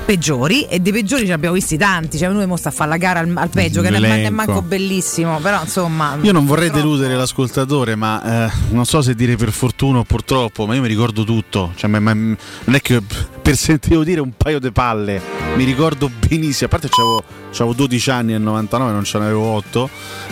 peggiori. 0.05 0.63
E 0.65 0.79
dei 0.79 0.91
peggiori 0.91 1.25
ce 1.25 1.33
abbiamo 1.33 1.55
visti 1.55 1.77
tanti. 1.77 2.17
Cioè, 2.17 2.29
noi 2.29 2.45
mo 2.47 2.57
sta 2.57 2.69
a 2.69 2.71
fare 2.71 2.89
la 2.89 2.97
gara 2.97 3.19
al, 3.19 3.31
al 3.35 3.49
peggio, 3.49 3.81
che 3.81 3.89
non 3.89 4.03
è 4.03 4.07
man- 4.07 4.11
è 4.11 4.15
L'elenco. 4.23 4.35
manco 4.51 4.61
bellissimo. 4.61 5.39
Però 5.39 5.61
insomma. 5.61 6.17
Io 6.21 6.31
non 6.31 6.45
vorrei 6.45 6.69
purtroppo- 6.69 6.89
deludere 6.95 7.15
l'ascoltatore, 7.17 7.95
ma 7.95 8.47
eh, 8.47 8.51
non 8.71 8.85
so 8.85 9.01
se 9.01 9.15
dire 9.15 9.35
per 9.35 9.51
fortuna 9.51 9.99
o 9.99 10.03
purtroppo, 10.03 10.65
ma 10.65 10.75
io 10.75 10.81
mi 10.81 10.87
ricordo 10.87 11.23
tutto. 11.23 11.71
Cioè, 11.75 11.89
ma- 11.99 12.13
ma- 12.13 12.35
non 12.65 12.75
è 12.75 12.81
che 12.81 13.01
per 13.41 13.55
sentire 13.55 14.03
dire 14.03 14.21
un 14.21 14.31
paio 14.35 14.59
di 14.59 14.71
palle, 14.71 15.21
mi 15.55 15.63
ricordo 15.63 16.09
benissimo. 16.27 16.67
A 16.67 16.69
parte 16.69 16.89
c'avevo 16.89 17.73
12 17.73 18.09
anni 18.11 18.31
nel 18.31 18.41
99, 18.41 18.91
non 18.91 19.03
ce 19.03 19.17
ne 19.19 19.25
avevo 19.25 19.43
8. 19.43 19.89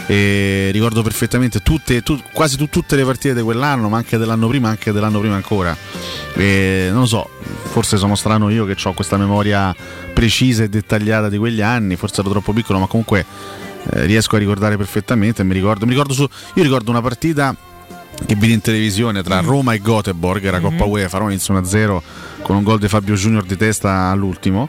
E 0.07 0.69
ricordo 0.71 1.01
perfettamente 1.03 1.59
tutte, 1.59 2.01
tu- 2.01 2.19
quasi 2.33 2.57
tu- 2.57 2.69
tutte 2.69 2.95
le 2.95 3.03
partite 3.03 3.35
di 3.35 3.41
quell'anno, 3.41 3.89
ma 3.89 3.97
anche 3.97 4.17
dell'anno 4.17 4.47
prima, 4.47 4.69
anche 4.69 4.91
dell'anno 4.91 5.19
prima 5.19 5.35
ancora. 5.35 5.75
E 6.35 6.87
non 6.91 7.01
lo 7.01 7.05
so, 7.05 7.29
forse 7.71 7.97
sono 7.97 8.15
strano 8.15 8.49
io 8.49 8.65
che 8.65 8.75
ho 8.83 8.93
questa 8.93 9.17
memoria 9.17 9.75
precisa 10.13 10.63
e 10.63 10.69
dettagliata 10.69 11.29
di 11.29 11.37
quegli 11.37 11.61
anni, 11.61 11.95
forse 11.95 12.21
ero 12.21 12.29
troppo 12.29 12.53
piccolo, 12.53 12.79
ma 12.79 12.87
comunque 12.87 13.25
eh, 13.91 14.05
riesco 14.05 14.35
a 14.35 14.39
ricordare 14.39 14.77
perfettamente. 14.77 15.43
Mi 15.43 15.53
ricordo, 15.53 15.85
mi 15.85 15.91
ricordo 15.91 16.13
su, 16.13 16.23
io 16.53 16.63
ricordo 16.63 16.89
una 16.91 17.01
partita 17.01 17.55
che 18.25 18.35
vidi 18.35 18.53
in 18.53 18.61
televisione 18.61 19.23
tra 19.23 19.39
Roma 19.39 19.73
e 19.73 19.81
Göteborg, 19.81 20.43
era 20.43 20.59
Coppa 20.59 20.83
UEFA, 20.85 21.17
Roma 21.19 21.31
inizia 21.31 21.53
1-0 21.53 22.01
con 22.41 22.55
un 22.55 22.63
gol 22.63 22.79
di 22.79 22.87
Fabio 22.87 23.15
Junior 23.15 23.43
di 23.43 23.55
testa 23.57 24.09
all'ultimo. 24.09 24.67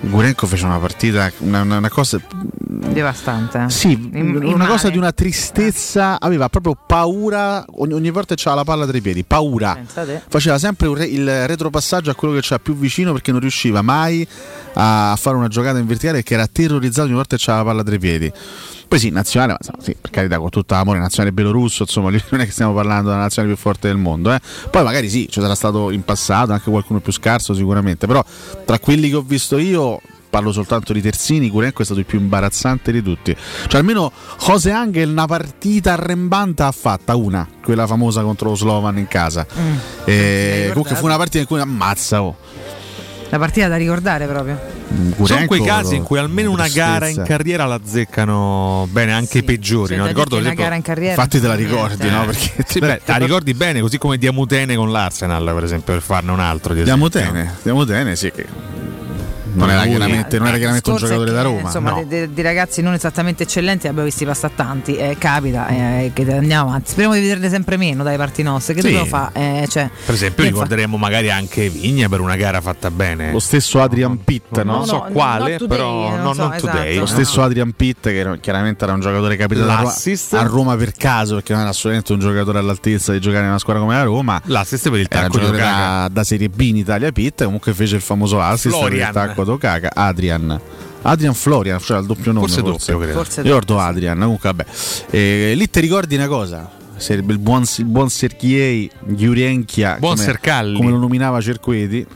Gurenko 0.00 0.46
fece 0.46 0.64
una 0.64 0.78
partita, 0.78 1.30
una, 1.38 1.62
una- 1.62 1.76
una 1.78 1.88
cosa 1.88 2.20
Devastante. 2.72 3.68
sì, 3.68 3.92
In- 3.92 4.40
in 4.42 4.54
una 4.54 4.66
cosa 4.66 4.84
male. 4.84 4.90
di 4.92 4.98
una 4.98 5.12
tristezza, 5.12 6.18
aveva 6.20 6.48
proprio 6.48 6.76
paura, 6.86 7.64
ogni, 7.76 7.92
ogni 7.94 8.10
volta 8.10 8.34
c'era 8.34 8.54
la 8.54 8.64
palla 8.64 8.86
tra 8.86 8.96
i 8.96 9.00
piedi, 9.00 9.22
paura. 9.24 9.74
Pensate. 9.74 10.22
Faceva 10.28 10.58
sempre 10.58 10.92
re- 10.94 11.06
il 11.06 11.46
retropassaggio 11.46 12.10
a 12.10 12.14
quello 12.14 12.34
che 12.34 12.40
c'era 12.40 12.58
più 12.58 12.76
vicino 12.76 13.12
perché 13.12 13.30
non 13.32 13.40
riusciva 13.40 13.82
mai 13.82 14.26
a 14.74 15.16
fare 15.18 15.36
una 15.36 15.48
giocata 15.48 15.78
in 15.78 15.86
verticale 15.86 16.18
perché 16.18 16.34
era 16.34 16.46
terrorizzato 16.46 17.06
ogni 17.06 17.14
volta 17.16 17.36
che 17.36 17.42
c'era 17.42 17.58
la 17.58 17.64
palla 17.64 17.82
tra 17.82 17.94
i 17.94 17.98
piedi. 17.98 18.32
Poi 18.90 18.98
sì, 18.98 19.10
nazionale, 19.10 19.52
ma 19.52 19.58
insomma, 19.60 19.84
sì, 19.84 19.96
per 20.00 20.10
carità, 20.10 20.38
con 20.40 20.50
tutto 20.50 20.74
l'amore, 20.74 20.98
nazionale 20.98 21.32
belorusso, 21.32 21.84
insomma, 21.84 22.10
non 22.30 22.40
è 22.40 22.44
che 22.44 22.50
stiamo 22.50 22.74
parlando 22.74 23.10
della 23.10 23.20
nazionale 23.20 23.54
più 23.54 23.62
forte 23.62 23.86
del 23.86 23.96
mondo. 23.96 24.32
eh. 24.32 24.40
Poi 24.68 24.82
magari 24.82 25.08
sì, 25.08 25.28
ci 25.30 25.40
sarà 25.40 25.54
stato 25.54 25.92
in 25.92 26.02
passato 26.02 26.50
anche 26.50 26.68
qualcuno 26.70 26.98
più 26.98 27.12
scarso 27.12 27.54
sicuramente, 27.54 28.08
però 28.08 28.24
tra 28.64 28.80
quelli 28.80 29.08
che 29.08 29.14
ho 29.14 29.22
visto 29.22 29.58
io 29.58 30.00
parlo 30.28 30.50
soltanto 30.50 30.92
di 30.92 31.00
terzini, 31.00 31.50
Gurenco 31.50 31.82
è 31.82 31.84
stato 31.84 32.00
il 32.00 32.06
più 32.06 32.18
imbarazzante 32.18 32.90
di 32.90 33.00
tutti. 33.00 33.36
Cioè 33.68 33.78
almeno 33.78 34.10
Jose 34.40 34.72
Angel 34.72 35.08
una 35.08 35.26
partita 35.26 35.92
arrembante 35.92 36.64
ha 36.64 36.72
fatta, 36.72 37.14
una, 37.14 37.46
quella 37.62 37.86
famosa 37.86 38.22
contro 38.22 38.48
lo 38.48 38.56
Slovan 38.56 38.98
in 38.98 39.06
casa. 39.06 39.46
Mm. 39.56 39.76
E 40.04 40.66
comunque 40.70 40.96
fu 40.96 41.04
una 41.04 41.16
partita 41.16 41.38
in 41.38 41.46
cui 41.46 41.60
ammazza 41.60 42.22
oh. 42.22 42.36
La 43.30 43.38
partita 43.38 43.68
da 43.68 43.76
ricordare 43.76 44.26
proprio. 44.26 44.58
Gurenco, 44.88 45.24
Sono 45.26 45.46
quei 45.46 45.62
casi 45.62 45.94
in 45.94 46.02
cui 46.02 46.18
almeno 46.18 46.50
una 46.50 46.66
gara 46.66 47.06
in 47.06 47.14
tristezza. 47.14 47.22
carriera 47.28 47.64
la 47.64 47.74
azzeccano 47.76 48.88
bene, 48.90 49.12
anche 49.12 49.38
i 49.38 49.42
peggiori. 49.44 49.94
C'è 49.94 50.00
no? 50.00 50.06
Ricordo 50.06 50.34
una 50.34 50.44
esempio- 50.46 50.64
gara 50.64 50.74
in 50.76 50.82
carriera 50.82 51.10
Infatti 51.14 51.40
te 51.40 51.46
la 51.46 51.54
ricordi, 51.54 52.10
no? 52.10 52.24
Perché 52.24 52.64
Sì, 52.66 52.80
beh, 52.80 53.00
la 53.04 53.16
ricordi 53.16 53.54
bene, 53.54 53.80
così 53.80 53.98
come 53.98 54.18
Diamutene 54.18 54.74
con 54.74 54.90
l'Arsenal, 54.90 55.44
per 55.54 55.62
esempio, 55.62 55.92
per 55.92 56.02
farne 56.02 56.32
un 56.32 56.40
altro. 56.40 56.74
Di 56.74 56.82
Diamo 56.82 57.06
esempio. 57.06 57.32
Tene, 57.32 57.54
diamo 57.62 57.84
Tene, 57.84 58.16
sì. 58.16 58.32
Non 59.52 59.70
era 59.70 59.82
chiaramente, 59.84 60.38
non 60.38 60.48
era 60.48 60.56
chiaramente 60.56 60.90
un 60.90 60.96
giocatore 60.96 61.30
da 61.32 61.42
Roma. 61.42 61.60
Insomma, 61.60 61.90
no. 61.90 62.04
di 62.04 62.42
ragazzi 62.42 62.82
non 62.82 62.92
esattamente 62.94 63.42
eccellenti 63.44 63.86
abbiamo 63.86 64.06
visti 64.06 64.24
passare 64.24 64.54
tanti. 64.54 64.96
eh, 64.96 65.16
capita 65.18 65.66
eh, 65.68 66.10
che 66.14 66.22
andiamo 66.32 66.68
avanti. 66.68 66.90
Speriamo 66.90 67.14
di 67.14 67.20
vederne 67.20 67.48
sempre 67.48 67.76
meno 67.76 68.02
dai 68.02 68.16
parti 68.16 68.42
nostri. 68.42 68.74
Che 68.74 68.80
Sì. 68.80 68.86
dobbiamo 68.88 69.06
fa? 69.06 69.30
Eh, 69.32 69.66
cioè, 69.68 69.88
Per 70.04 70.14
esempio, 70.14 70.42
che 70.44 70.48
fa- 70.50 70.54
ricorderemo 70.54 70.96
magari 70.96 71.30
anche 71.30 71.68
Vigna 71.68 72.08
per 72.08 72.20
una 72.20 72.36
gara 72.36 72.60
fatta 72.60 72.90
bene. 72.90 73.32
Lo 73.32 73.38
stesso 73.40 73.80
Adrian 73.82 74.22
Pitt, 74.24 74.60
no? 74.62 74.76
Non 74.76 74.86
so 74.86 74.94
No, 75.04 75.08
quale, 75.12 75.56
today, 75.56 75.68
però 75.76 76.10
non 76.10 76.22
no, 76.22 76.34
so, 76.34 76.42
non 76.42 76.52
esatto. 76.54 76.72
today. 76.72 76.96
Lo 76.96 77.06
stesso 77.06 77.42
Adrian 77.42 77.72
Pitt, 77.72 78.02
che 78.02 78.16
era- 78.16 78.36
chiaramente 78.36 78.84
era 78.84 78.92
un 78.92 79.00
giocatore 79.00 79.36
capitato 79.36 79.68
a 79.70 79.74
Roma, 79.76 79.84
L'assist? 79.84 80.34
a 80.34 80.42
Roma 80.42 80.76
per 80.76 80.92
caso, 80.92 81.34
perché 81.34 81.52
non 81.52 81.62
era 81.62 81.70
assolutamente 81.70 82.12
un 82.12 82.18
giocatore 82.20 82.58
all'altezza 82.58 83.12
di 83.12 83.20
giocare 83.20 83.42
in 83.44 83.48
una 83.50 83.58
squadra 83.58 83.82
come 83.82 83.94
la 83.94 84.02
Roma. 84.02 84.40
L'assist 84.44 84.90
per 84.90 85.00
il 85.00 85.06
Okaka. 85.10 85.50
da, 85.50 86.08
da 86.10 86.24
Serie 86.24 86.48
B 86.48 86.60
in 86.60 86.76
Italia 86.76 87.10
Pitt, 87.12 87.42
comunque 87.44 87.72
fece 87.72 87.96
il 87.96 88.02
famoso 88.02 88.40
assist 88.40 88.78
per 88.78 88.92
il 88.92 88.98
Florian. 89.02 89.12
Tacco 89.40 89.42
ad 89.42 89.48
Okaka, 89.48 89.90
Adrian. 89.94 90.60
Adrian 91.02 91.32
Florian, 91.34 91.78
cioè 91.80 91.98
il 91.98 92.06
doppio 92.06 92.30
nome 92.32 92.46
Forse 92.46 92.60
forse. 92.62 92.92
doppio, 92.92 93.04
credo. 93.04 93.22
Forse 93.22 93.42
Ricordo 93.42 93.78
Adrian, 93.78 94.18
comunque 94.18 94.50
vabbè. 94.52 94.66
Eh, 95.10 95.52
lì 95.56 95.70
ti 95.70 95.80
ricordi 95.80 96.14
una 96.14 96.28
cosa? 96.28 96.70
Sarebbe 96.96 97.32
il 97.32 97.38
buon, 97.38 97.64
il 97.78 97.84
buon 97.86 98.10
Sergei 98.10 98.90
Giurenchia, 99.06 99.96
Buon 99.98 100.12
come, 100.16 100.24
Sercalli. 100.26 100.76
come 100.76 100.90
lo 100.90 100.98
nominava 100.98 101.40
Cerqueti, 101.40 102.06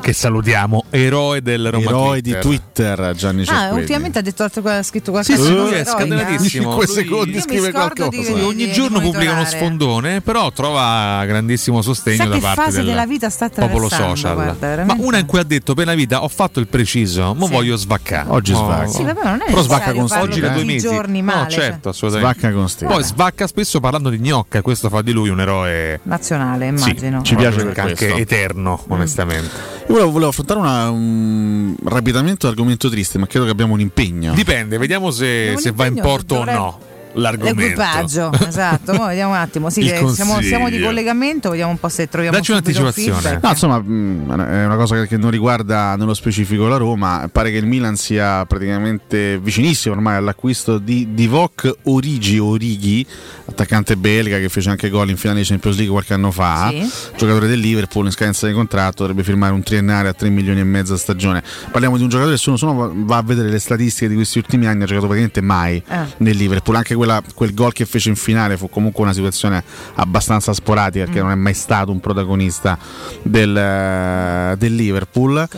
Che 0.00 0.12
salutiamo, 0.14 0.84
eroe 0.90 1.42
del 1.42 1.70
Roma 1.70 1.84
eroe 1.90 2.20
Twitter. 2.20 2.34
di 2.36 2.40
Twitter 2.40 3.12
Gianni 3.14 3.42
Ah, 3.42 3.44
Cerqueti. 3.44 3.74
ultimamente 3.80 4.18
ha 4.18 4.22
detto 4.22 4.42
ha 4.44 4.82
scritto 4.82 5.04
Sì, 5.04 5.10
qualcosa 5.10 5.36
sì, 5.36 5.42
di 5.42 5.54
lui 5.56 5.70
è 5.72 5.84
scatenatissimo. 5.84 6.48
Cinque 6.48 6.86
Lui- 6.86 6.94
secondi 6.94 7.34
Io 7.34 7.40
scrive 7.42 7.70
qualcosa. 7.70 8.08
di- 8.08 8.26
Ogni 8.42 8.64
di 8.66 8.72
giorno 8.72 8.98
pubblica 9.00 9.32
uno 9.32 9.44
sfondone, 9.44 10.20
però 10.22 10.50
trova 10.52 11.22
grandissimo 11.26 11.82
sostegno 11.82 12.16
Sa 12.16 12.24
da 12.28 12.38
parte 12.38 12.62
fase 12.62 12.76
del 12.78 12.86
della 12.86 13.06
vita 13.06 13.28
sta 13.28 13.48
popolo 13.50 13.86
attraversando, 13.86 14.16
social. 14.16 14.34
guarda, 14.34 14.84
Ma 14.84 14.96
una 14.98 15.18
in 15.18 15.26
cui 15.26 15.38
ha 15.38 15.44
detto 15.44 15.74
per 15.74 15.86
la 15.86 15.94
vita 15.94 16.22
ho 16.24 16.28
fatto 16.28 16.60
il 16.60 16.66
preciso, 16.66 17.34
mo 17.34 17.46
Sì. 17.46 17.52
voglio 17.52 17.76
svaccare. 17.76 18.28
Oggi 18.30 18.52
Oh, 18.52 18.64
svacca. 18.64 18.86
Sì, 18.88 19.02
vabbè, 19.04 19.22
non 19.22 19.40
è 19.42 19.50
Però 19.50 19.62
svacca 19.62 19.92
con 19.92 20.08
farlo 20.08 20.24
Oggi 20.24 20.40
da 20.40 20.48
due 20.48 20.64
mesi. 20.64 20.86
giorni 20.88 21.18
no, 21.20 21.24
male, 21.26 21.50
cioè, 21.50 21.60
certo, 21.60 21.88
assolutamente. 21.90 22.38
Svacca 22.40 22.54
con 22.54 22.68
stile. 22.68 22.90
Poi 22.90 23.02
svacca 23.04 23.46
spesso 23.46 23.80
parlando 23.80 24.08
di 24.08 24.18
gnocca, 24.18 24.58
e 24.58 24.62
questo 24.62 24.88
fa 24.88 25.02
di 25.02 25.12
lui 25.12 25.28
un 25.28 25.40
eroe 25.40 26.00
nazionale, 26.04 26.72
sì, 26.76 26.88
immagino. 26.88 27.22
ci 27.22 27.34
piace 27.36 27.70
anche 27.76 28.14
eterno, 28.16 28.82
onestamente. 28.88 29.78
Io 29.90 29.96
volevo, 29.96 30.12
volevo 30.12 30.30
affrontare 30.30 30.60
una, 30.60 30.88
un, 30.90 31.74
rapidamente 31.82 32.46
un 32.46 32.52
argomento 32.52 32.88
triste, 32.88 33.18
ma 33.18 33.26
credo 33.26 33.44
che 33.44 33.50
abbiamo 33.50 33.72
un 33.72 33.80
impegno. 33.80 34.32
Dipende, 34.34 34.78
vediamo 34.78 35.10
se, 35.10 35.56
se 35.58 35.72
va 35.72 35.86
in 35.86 35.98
porto 36.00 36.36
o 36.36 36.44
no 36.44 36.78
l'argomento. 37.14 37.60
L'equipaggio, 37.60 38.30
esatto. 38.46 38.92
Mo 38.94 39.06
vediamo 39.06 39.32
un 39.32 39.38
attimo. 39.38 39.70
Sì, 39.70 39.82
che 39.82 40.06
siamo, 40.12 40.40
siamo 40.40 40.68
di 40.68 40.80
collegamento, 40.80 41.50
vediamo 41.50 41.70
un 41.70 41.78
po' 41.78 41.88
se 41.88 42.08
troviamo 42.08 42.36
Dacci 42.36 42.50
un 42.52 42.58
un'anticipazione. 42.58 43.20
feedback. 43.20 43.42
No, 43.42 43.50
insomma, 43.50 43.78
mh, 43.80 44.44
è 44.46 44.64
una 44.64 44.76
cosa 44.76 45.04
che 45.06 45.16
non 45.16 45.30
riguarda 45.30 45.96
nello 45.96 46.14
specifico 46.14 46.66
la 46.68 46.76
Roma. 46.76 47.28
Pare 47.32 47.50
che 47.50 47.56
il 47.58 47.66
Milan 47.66 47.96
sia 47.96 48.44
praticamente 48.46 49.38
vicinissimo 49.38 49.94
ormai 49.94 50.16
all'acquisto 50.16 50.78
di 50.78 51.08
Divock 51.14 51.72
Origi 51.84 52.38
Orighi, 52.38 53.04
attaccante 53.46 53.96
belga 53.96 54.38
che 54.38 54.48
fece 54.48 54.70
anche 54.70 54.88
gol 54.88 55.10
in 55.10 55.16
finale 55.16 55.40
di 55.40 55.46
Champions 55.46 55.76
League 55.76 55.92
qualche 55.92 56.14
anno 56.14 56.30
fa. 56.30 56.68
Sì. 56.70 56.88
Giocatore 57.16 57.46
del 57.48 57.58
Liverpool 57.58 58.06
in 58.06 58.12
scadenza 58.12 58.46
di 58.46 58.52
contratto, 58.52 59.02
dovrebbe 59.02 59.22
firmare 59.24 59.52
un 59.52 59.62
triennale 59.62 60.08
a 60.08 60.12
3 60.12 60.28
milioni 60.28 60.60
e 60.60 60.64
mezzo 60.64 60.94
a 60.94 60.96
stagione. 60.96 61.42
Parliamo 61.70 61.96
di 61.96 62.02
un 62.02 62.08
giocatore 62.08 62.36
che 62.36 62.40
se 62.42 62.50
uno 62.50 62.92
va 62.94 63.16
a 63.16 63.22
vedere 63.22 63.48
le 63.48 63.58
statistiche 63.58 64.08
di 64.08 64.14
questi 64.14 64.38
ultimi 64.38 64.66
anni, 64.66 64.82
ha 64.82 64.86
giocato 64.86 65.06
praticamente 65.06 65.40
mai 65.40 65.82
Eh. 65.86 65.98
nel 66.18 66.36
Liverpool. 66.36 66.76
Anche 66.76 66.94
quella- 67.00 67.22
quel 67.34 67.54
gol 67.54 67.72
che 67.72 67.86
fece 67.86 68.10
in 68.10 68.14
finale 68.16 68.58
fu 68.58 68.68
comunque 68.68 69.02
una 69.02 69.14
situazione 69.14 69.64
abbastanza 69.94 70.52
sporatica 70.52 71.06
perché 71.06 71.22
non 71.22 71.30
è 71.30 71.34
mai 71.34 71.54
stato 71.54 71.90
un 71.90 71.98
protagonista 71.98 72.76
del, 73.22 73.56
eh, 73.56 74.54
del 74.58 74.74
Liverpool. 74.74 75.48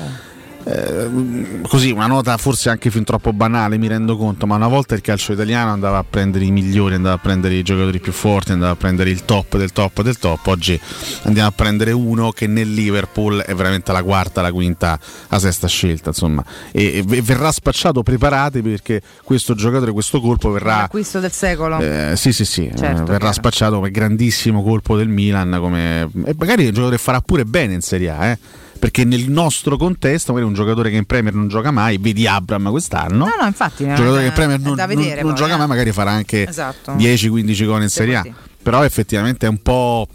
Eh, 0.65 1.61
così 1.67 1.91
una 1.91 2.07
nota 2.07 2.37
forse 2.37 2.71
anche 2.71 2.89
fin 2.91 3.03
troppo 3.03 3.33
banale 3.33 3.79
mi 3.79 3.89
rendo 3.89 4.17
conto 4.17 4.47
ma 4.47 4.55
una 4.55 4.69
volta 4.69 4.95
il 4.95 5.01
calcio 5.01 5.33
italiano 5.33 5.73
andava 5.73 5.99
a 5.99 6.05
prendere 6.09 6.45
i 6.45 6.53
migliori 6.53 6.95
andava 6.95 7.17
a 7.17 7.19
prendere 7.19 7.55
i 7.55 7.63
giocatori 7.63 7.99
più 7.99 8.13
forti 8.13 8.53
andava 8.53 8.73
a 8.73 8.77
prendere 8.77 9.11
il 9.11 9.25
top 9.25 9.57
del 9.57 9.73
top 9.73 10.03
del 10.03 10.19
top 10.19 10.47
oggi 10.47 10.79
andiamo 11.25 11.49
a 11.49 11.53
prendere 11.53 11.91
uno 11.91 12.31
che 12.31 12.47
nel 12.47 12.73
Liverpool 12.73 13.41
è 13.41 13.55
veramente 13.55 13.91
la 13.91 14.05
quarta 14.05 14.41
la 14.41 14.53
quinta 14.53 14.99
la 15.29 15.39
sesta 15.41 15.67
scelta 15.67 16.11
insomma 16.11 16.45
e, 16.71 17.05
e 17.09 17.23
verrà 17.23 17.51
spacciato 17.51 18.05
preparatevi 18.05 18.71
perché 18.71 19.03
questo 19.25 19.55
giocatore 19.55 19.91
questo 19.91 20.21
colpo 20.21 20.51
verrà 20.51 20.77
L'acquisto 20.77 21.19
del 21.19 21.33
secolo. 21.33 21.81
eh, 21.81 22.13
sì, 22.17 22.33
sì, 22.33 22.45
sì, 22.45 22.71
Certo, 22.77 23.03
eh, 23.03 23.05
verrà 23.05 23.19
chiaro. 23.19 23.33
spacciato 23.33 23.75
come 23.77 23.91
grandissimo 23.91 24.63
colpo 24.63 24.97
del 24.97 25.09
Milan. 25.09 25.57
Come... 25.59 26.09
E 26.25 26.35
magari 26.39 26.67
un 26.67 26.73
giocatore 26.73 26.99
farà 26.99 27.21
pure 27.21 27.45
bene 27.45 27.75
in 27.75 27.81
Serie 27.81 28.11
A, 28.11 28.27
eh? 28.27 28.39
Perché 28.83 29.05
nel 29.05 29.31
nostro 29.31 29.77
contesto, 29.77 30.33
magari 30.33 30.51
un 30.51 30.57
giocatore 30.57 30.91
che 30.91 30.97
in 30.97 31.05
Premier 31.05 31.33
non 31.33 31.47
gioca 31.47 31.71
mai, 31.71 31.99
vedi 31.99 32.27
Abram 32.27 32.69
quest'anno. 32.69 33.27
No, 33.27 33.31
no, 33.41 33.47
infatti. 33.47 33.85
un 33.85 33.91
non 33.91 33.97
giocatore 33.97 34.19
è- 34.19 34.23
che 34.25 34.29
in 34.31 34.35
Premier 34.35 34.59
è 34.59 34.63
non, 34.65 34.75
non- 34.75 34.87
vedere, 34.89 35.23
non 35.23 35.31
poi, 35.35 35.41
gioca 35.41 35.55
eh. 35.55 35.57
mai, 35.57 35.67
magari 35.69 35.93
farà 35.93 36.11
anche 36.11 36.49
Esatto. 36.49 36.91
10-15 36.95 37.65
gol 37.65 37.83
in 37.83 37.89
Serie 37.89 38.17
A. 38.17 38.25
Però 38.63 38.85
effettivamente 38.85 39.47
è 39.47 39.49
un 39.49 39.59
po'. 39.61 40.07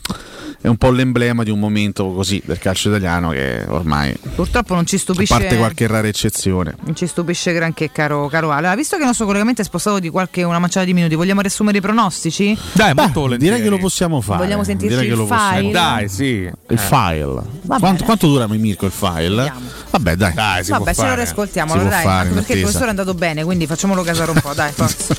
È 0.60 0.68
un 0.68 0.78
po' 0.78 0.90
l'emblema 0.90 1.44
di 1.44 1.52
un 1.52 1.60
momento 1.60 2.12
così 2.14 2.42
del 2.44 2.58
calcio 2.58 2.90
italiano 2.90 3.30
che 3.30 3.64
ormai, 3.68 4.18
Purtroppo 4.34 4.74
non 4.74 4.88
ci 4.88 4.96
a 4.96 5.00
stupisce. 5.00 5.32
parte 5.38 5.56
qualche 5.56 5.86
rara 5.86 6.08
eccezione, 6.08 6.76
Non 6.84 6.96
ci 6.96 7.06
stupisce 7.06 7.54
granché, 7.54 7.92
caro, 7.92 8.28
caro 8.28 8.50
Ale. 8.50 8.62
Allora, 8.62 8.76
visto 8.76 8.96
che 8.96 9.02
il 9.04 9.08
nostro 9.08 9.26
collegamento 9.28 9.62
è 9.62 9.64
spostato 9.64 10.00
di 10.00 10.10
qualche 10.10 10.42
una 10.44 10.58
manciata 10.58 10.86
di 10.86 10.94
minuti, 10.96 11.14
vogliamo 11.14 11.42
riassumere 11.42 11.78
i 11.78 11.82
pronostici? 11.82 12.58
Dai, 12.74 12.94
Beh, 12.96 13.02
molto 13.04 13.20
volentieri. 13.22 13.54
direi 13.56 13.62
che 13.70 13.70
lo 13.70 13.80
possiamo 13.80 14.20
fare. 14.20 14.40
Vogliamo 14.44 14.64
sentirci 14.64 14.96
Direi 14.96 15.08
che 15.08 15.14
il 15.14 15.20
lo 15.20 15.28
file? 15.28 15.72
Dai, 15.72 16.10
sì. 16.10 16.26
Il 16.26 16.54
Eh. 16.68 16.78
file. 16.78 17.42
Quanto, 17.78 18.04
quanto 18.04 18.28
dura 18.28 18.48
Mirko 18.48 18.88
il 18.88 18.92
file? 18.92 19.28
Vediamo. 19.36 19.60
Vabbè, 19.92 20.16
dai. 20.16 20.34
Dai, 20.34 20.64
si 20.64 20.72
Vabbè, 20.72 20.84
può 20.84 20.94
ce 20.94 21.02
lo 21.02 21.08
fare. 21.08 21.22
riascoltiamo. 21.22 21.72
Si 21.72 21.78
allora, 21.78 21.96
dai, 21.96 22.04
fare, 22.04 22.30
perché 22.30 22.54
il 22.54 22.60
professore 22.62 22.86
è 22.88 22.90
andato 22.90 23.14
bene, 23.14 23.44
quindi 23.44 23.68
facciamolo 23.68 24.02
casare 24.02 24.32
un 24.32 24.40
po', 24.42 24.54
dai, 24.56 24.72
forza. 24.74 25.16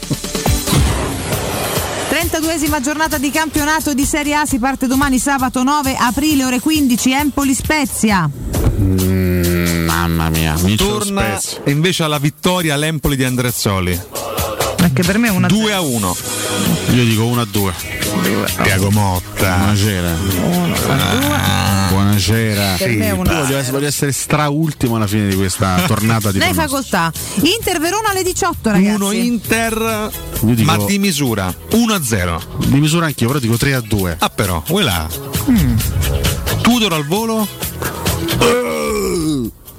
32esima 2.29 2.81
giornata 2.83 3.17
di 3.17 3.31
campionato 3.31 3.95
di 3.95 4.05
Serie 4.05 4.35
A 4.35 4.45
si 4.45 4.59
parte 4.59 4.87
domani 4.87 5.19
sabato 5.19 5.63
9 5.63 5.97
aprile 5.97 6.45
ore 6.45 6.61
15 6.61 7.13
Empoli 7.13 7.55
Spezia. 7.55 8.29
Mm, 8.79 9.87
mamma 9.87 10.29
mia, 10.29 10.55
lo 10.61 10.75
Torna 10.75 11.39
Spezia. 11.39 11.63
invece 11.71 12.03
alla 12.03 12.19
vittoria 12.19 12.77
l'Empoli 12.77 13.17
di 13.17 13.25
Andrezzoli. 13.25 13.99
Perché 14.79 15.03
per 15.03 15.19
me 15.19 15.29
è 15.29 15.31
una 15.31 15.49
2 15.49 15.73
a 15.73 15.81
1. 15.81 16.17
Io 16.93 17.05
dico 17.05 17.25
1 17.27 17.41
a 17.41 17.45
2. 17.51 17.73
Tiago 18.63 18.91
Motta. 18.91 19.57
Buonasera. 19.57 20.15
Buonasera. 21.91 22.75
Per 22.79 22.89
me 22.91 23.07
è 23.07 23.11
una- 23.11 23.33
Io 23.33 23.39
voglio 23.43 23.57
essere, 23.59 23.73
voglio 23.73 23.87
essere 23.87 24.13
straultimo 24.13 24.97
alla 24.97 25.07
fine 25.07 25.27
di 25.29 25.35
questa 25.37 25.83
tornata 25.87 26.31
di 26.31 26.39
pronostici. 26.39 26.67
facoltà. 26.69 27.13
Inter 27.43 27.81
Verona 27.81 28.11
alle 28.11 28.23
18 28.23 28.71
ragazzi. 28.71 28.95
1 28.95 29.13
Inter, 29.13 30.11
dico- 30.41 30.63
ma 30.63 30.85
di 30.85 30.99
misura. 30.99 31.55
1 31.73 31.93
a 31.95 32.03
0. 32.03 32.41
Di 32.67 32.79
misura 32.81 33.07
anch'io, 33.07 33.27
però 33.27 33.39
dico 33.41 33.57
3 33.57 33.75
a 33.75 33.81
2. 33.81 34.17
Ah 34.19 34.29
però, 34.31 34.63
vuoi 34.67 34.85
là? 34.85 35.07
Mm. 35.51 35.77
Tudor 36.63 36.93
al 36.93 37.07
volo? 37.07 37.47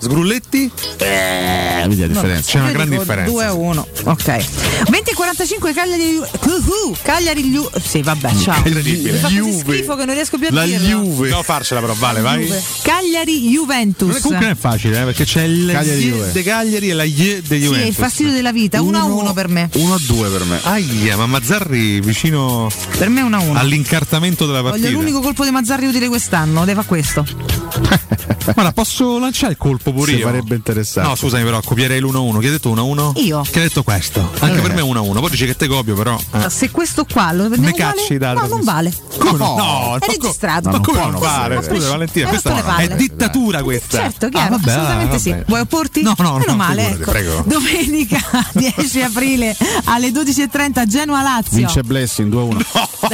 Sgrulletti? 0.02 0.72
Eh, 0.98 1.84
vedi 1.88 2.00
la 2.02 2.08
differenza. 2.08 2.52
C'è 2.52 2.60
una 2.60 2.72
grande 2.72 2.98
differenza. 2.98 3.30
2 3.32 3.44
a 3.46 3.54
1. 3.54 3.88
Ok. 4.06 4.24
20 4.26 5.10
e 5.10 5.14
20.45 5.14 5.74
Cagliari 5.74 6.16
uh, 6.16 6.96
Cagliari 7.02 7.44
Ju- 7.44 7.70
Sì, 7.82 8.02
vabbè, 8.02 8.34
ciao. 8.36 8.58
Incredibile. 8.58 9.20
Juve. 9.20 9.76
schifo 9.76 9.96
che 9.96 10.06
non 10.06 10.14
riesco 10.16 10.38
più 10.38 10.48
a 10.48 10.52
La 10.54 10.66
dirlo. 10.66 10.88
Juve. 10.88 11.30
No, 11.30 11.44
farcela 11.44 11.82
però, 11.82 11.94
vale, 11.96 12.22
vai. 12.22 12.44
Juve. 12.46 12.62
Cagliari 12.82 13.50
Juventus. 13.50 14.08
Non 14.08 14.18
è- 14.18 14.22
comunque 14.22 14.48
non 14.48 14.56
è 14.56 14.60
facile, 14.60 15.02
eh, 15.02 15.04
perché 15.04 15.26
c'è 15.26 15.44
il 15.44 15.70
Cagliari 15.72 16.02
Juve. 16.02 16.32
de 16.32 16.44
Cagliari 16.44 16.90
e 16.90 16.94
la 16.94 17.04
Ye 17.04 17.42
de 17.46 17.58
Sì, 17.58 17.64
Juventus. 17.64 17.84
è 17.84 17.88
il 17.90 17.94
fastidio 17.96 18.32
della 18.32 18.52
vita, 18.54 18.82
1 18.82 18.98
a 18.98 19.04
1 19.04 19.34
per 19.34 19.48
me. 19.50 19.70
1 19.74 19.94
a 19.94 20.00
2 20.00 20.30
per 20.30 20.44
me. 20.46 20.60
Aia, 20.64 21.18
ma 21.18 21.26
Mazzarri 21.26 22.00
vicino 22.00 22.72
Per 22.98 23.10
me 23.10 23.22
1 23.22 23.36
a 23.36 23.40
1. 23.42 23.60
all'incartamento 23.60 24.46
della 24.46 24.62
Voglio 24.62 24.72
partita. 24.80 24.92
l'unico 24.98 25.20
colpo 25.20 25.44
di 25.44 25.52
Mazzarri 25.52 25.88
utile 25.88 26.08
quest'anno, 26.08 26.62
deve 26.62 26.76
fare 26.76 26.88
questo. 26.88 27.26
Guarda, 28.54 28.72
posso 28.72 29.20
lanciare 29.20 29.52
il 29.54 29.58
colpo 29.58 29.89
Si 30.06 30.16
io? 30.16 30.26
farebbe 30.26 30.56
interessante. 30.56 31.10
No, 31.10 31.16
scusami, 31.16 31.44
però 31.44 31.62
copierei 31.62 32.00
l'1-1. 32.00 32.40
Chi 32.40 32.48
ha 32.48 32.52
detto 32.52 32.74
1-1? 32.74 33.12
Io. 33.24 33.42
Chi 33.50 33.58
ha 33.60 33.62
detto 33.62 33.84
questo? 33.84 34.32
Anche 34.40 34.58
Eh. 34.58 34.62
per 34.62 34.74
me 34.74 34.82
è 34.82 34.84
1-1. 34.84 35.20
Poi 35.20 35.30
dici 35.30 35.46
che 35.46 35.56
te 35.56 35.68
copio, 35.68 35.96
però. 35.96 36.20
eh. 36.34 36.50
Se 36.50 36.70
questo 36.72 37.06
qua 37.06 37.32
lo 37.32 37.46
uguale, 37.46 37.74
cacci 37.74 38.18
da- 38.18 38.34
no, 38.34 38.48
non 38.48 38.62
vale. 38.64 38.94
Come 39.18 39.38
no? 39.38 39.56
No, 39.58 39.98
È 40.00 40.06
registrato. 40.08 40.70
Ma 40.70 40.80
come 40.80 41.00
può 41.00 41.10
non 41.10 41.20
vale? 41.20 41.56
vale. 41.56 41.68
Scusa, 41.68 41.90
Valentina, 41.90 42.28
questa 42.30 42.78
è 42.78 42.88
dittatura 42.96 43.64
questa. 43.64 43.98
Certo, 44.00 44.30
chiaro, 44.30 44.56
Ah, 44.56 44.58
vabbè, 44.58 44.72
assolutamente 44.72 45.16
ah, 45.16 45.20
sì. 45.20 45.30
vabbè. 45.32 45.44
Vuoi 45.48 45.60
opporti? 45.62 46.02
No, 46.02 46.16
no, 46.18 46.34
Meno 46.38 46.44
no, 46.52 46.56
male, 46.56 46.82
figurati, 46.84 47.02
ecco. 47.02 47.12
prego. 47.12 47.44
Domenica 47.46 48.20
10 48.54 49.02
aprile 49.02 49.56
alle 49.86 50.10
12.30 50.10 50.86
Genoa 50.88 51.22
Lazio. 51.22 51.58
Vince 51.58 51.82
Blessing 51.84 52.30
2 52.30 52.42
a 52.42 52.44
1. 52.44 52.62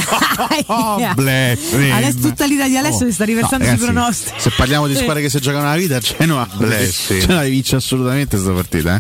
Aia. 0.68 1.14
Blessing. 1.14 1.91
Adesso 1.91 2.18
tutta 2.19 2.45
l'ira 2.45 2.68
di 2.68 2.77
Alessio 2.77 3.06
Oh. 3.06 3.07
si 3.10 3.14
sta 3.14 3.26
riversando 3.26 3.65
No, 3.65 3.72
sui 3.76 3.85
ragazzi, 3.85 3.91
pronostici. 3.93 4.34
Se 4.38 4.52
parliamo 4.56 4.88
di 4.88 4.95
squadre 4.95 5.22
che 5.22 5.30
si 5.30 5.39
giocano 5.39 5.65
la 5.65 5.76
vita, 5.76 5.99
Genoa 5.99 6.47
Blessing. 6.67 7.21
Genoa 7.21 7.43
vince 7.43 7.75
assolutamente 7.75 8.35
questa 8.37 8.53
partita. 8.53 8.95
Eh? 8.95 8.99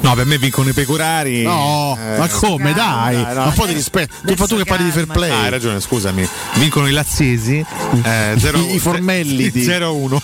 No, 0.00 0.14
per 0.14 0.24
me 0.26 0.38
vincono 0.38 0.68
i 0.68 0.72
pecorari. 0.72 1.42
No, 1.42 1.96
Eh, 2.00 2.18
ma 2.18 2.28
come? 2.28 2.72
Dai, 2.72 3.22
dai, 3.22 3.34
no. 3.34 3.44
un 3.46 3.52
po' 3.52 3.66
di 3.66 3.72
rispetto. 3.74 4.14
Tu, 4.24 4.34
fa 4.34 4.46
tu 4.46 4.56
che 4.56 4.64
parli 4.64 4.84
di 4.84 4.90
fair 4.90 5.06
play. 5.06 5.30
Ah, 5.30 5.42
hai 5.42 5.50
ragione, 5.50 5.80
scusami. 5.80 6.26
Vincono 6.54 6.86
i 6.88 6.92
laziesi. 6.92 7.64
Eh, 8.02 8.34
zero- 8.38 8.58
I- 8.58 8.74
i 8.76 8.78
formellidi. 8.78 9.62
0-1. 9.64 10.20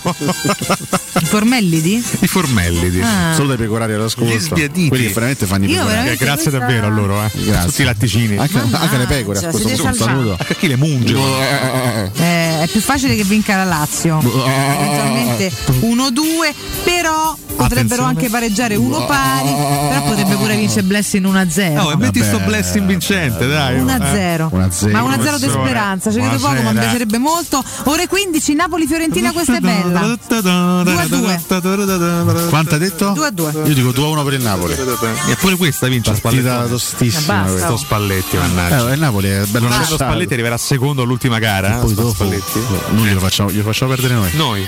I 1.21 1.25
formellidi? 1.25 2.05
I 2.21 2.27
formellidi. 2.27 3.01
Ah. 3.01 3.33
Solo 3.35 3.49
dei 3.49 3.57
pecorari 3.59 3.93
alla 3.95 4.05
Gli 4.07 4.09
scorsa. 4.11 4.39
sbiaditi. 4.39 4.89
Quelli 4.89 5.07
che 5.07 5.13
veramente 5.13 5.47
fanno 5.47 5.65
i 5.65 5.69
pecorari. 5.69 5.89
veramente 5.91 6.23
Eh, 6.23 6.27
grazie 6.27 6.43
questa- 6.51 6.59
davvero 6.59 6.87
a 6.87 6.91
loro, 6.91 7.23
eh. 7.25 7.31
Grazie. 7.45 7.67
Tutti 7.69 7.83
i 7.83 7.85
latticini. 7.85 8.37
Anche, 8.37 8.59
anche 8.71 8.97
le 8.97 9.07
pecore, 9.07 9.41
Mannaggia, 9.41 9.49
a 9.49 9.51
questo 9.61 9.83
punto. 9.83 10.05
Saluto. 10.05 10.31
Anche 10.39 10.57
chi 10.57 10.69
le 10.69 10.77
munge. 10.77 11.15
Eh, 11.17 12.61
è 12.63 12.69
più 12.71 12.81
facile 12.81 13.15
che 13.17 13.25
vinca 13.25 13.57
la 13.57 13.65
Lazio. 13.65 14.19
Eventualmente 14.21 15.53
1-2, 15.81 16.55
però 16.85 17.37
potrebbero 17.57 18.03
Attenzione. 18.05 18.09
anche 18.09 18.29
pareggiare 18.29 18.77
uno 18.77 19.05
pari, 19.07 19.49
però 19.89 20.03
potrebbe 20.05 20.35
pure 20.37 20.57
vincere 20.57 20.83
Blessing 20.83 21.25
1-0. 21.27 21.73
No, 21.73 21.91
e 21.91 21.97
metti 21.97 22.23
sto 22.23 22.39
blessing 22.41 22.87
vincente, 22.87 23.47
dai. 23.47 23.81
1-0. 23.81 24.49
1-0. 24.53 24.91
Ma 24.91 25.01
1-0 25.03 25.39
di 25.41 25.49
speranza, 25.49 26.11
ci 26.13 26.19
credo 26.19 26.37
poco, 26.39 26.61
ma 26.63 26.73
mi 26.73 26.79
piacerebbe 26.79 27.19
molto. 27.19 27.63
Ore 27.85 28.07
15, 28.09 28.55
Napoli-Fiorentina, 28.55 29.33
questa 29.33 29.57
è 29.57 29.61
bella. 29.61 30.17
2-2. 30.29 32.49
Quanto 32.49 32.75
ha 32.75 32.79
detto? 32.79 33.13
2-2. 33.13 33.67
Io 33.69 33.75
dico 33.75 33.93
2 33.93 34.05
a 34.05 34.09
1 34.09 34.25
per 34.25 34.33
il 34.35 34.43
Napoli. 34.43 34.75
E 34.75 35.37
pure 35.39 35.57
questa 35.57 35.87
vince 35.89 36.13
Partita 36.21 36.67
Spalletti. 36.67 36.71
tostissima. 36.71 37.35
Ma 37.35 37.43
basta. 37.43 37.59
Sto 37.67 37.77
Spalletti, 37.77 38.37
mannaggia. 38.37 38.91
Eh, 38.91 38.95
il 38.95 39.01
Napoli 39.01 39.29
è 39.29 39.45
bello 39.47 39.69
lasciato. 39.69 39.95
Spalletti 39.97 40.33
arriverà 40.35 40.57
secondo 40.59 41.03
all'ultima 41.03 41.39
gara. 41.39 41.79
eh, 41.79 41.81
Poi 41.81 41.95
dopo 41.95 42.11
Spalletti. 42.13 42.61
noi 42.91 43.07
glielo 43.09 43.21
facciamo, 43.21 43.51
glielo 43.51 43.63
facciamo 43.65 43.91
perdere 43.93 44.15
noi. 44.15 44.31
Noi. 44.35 44.67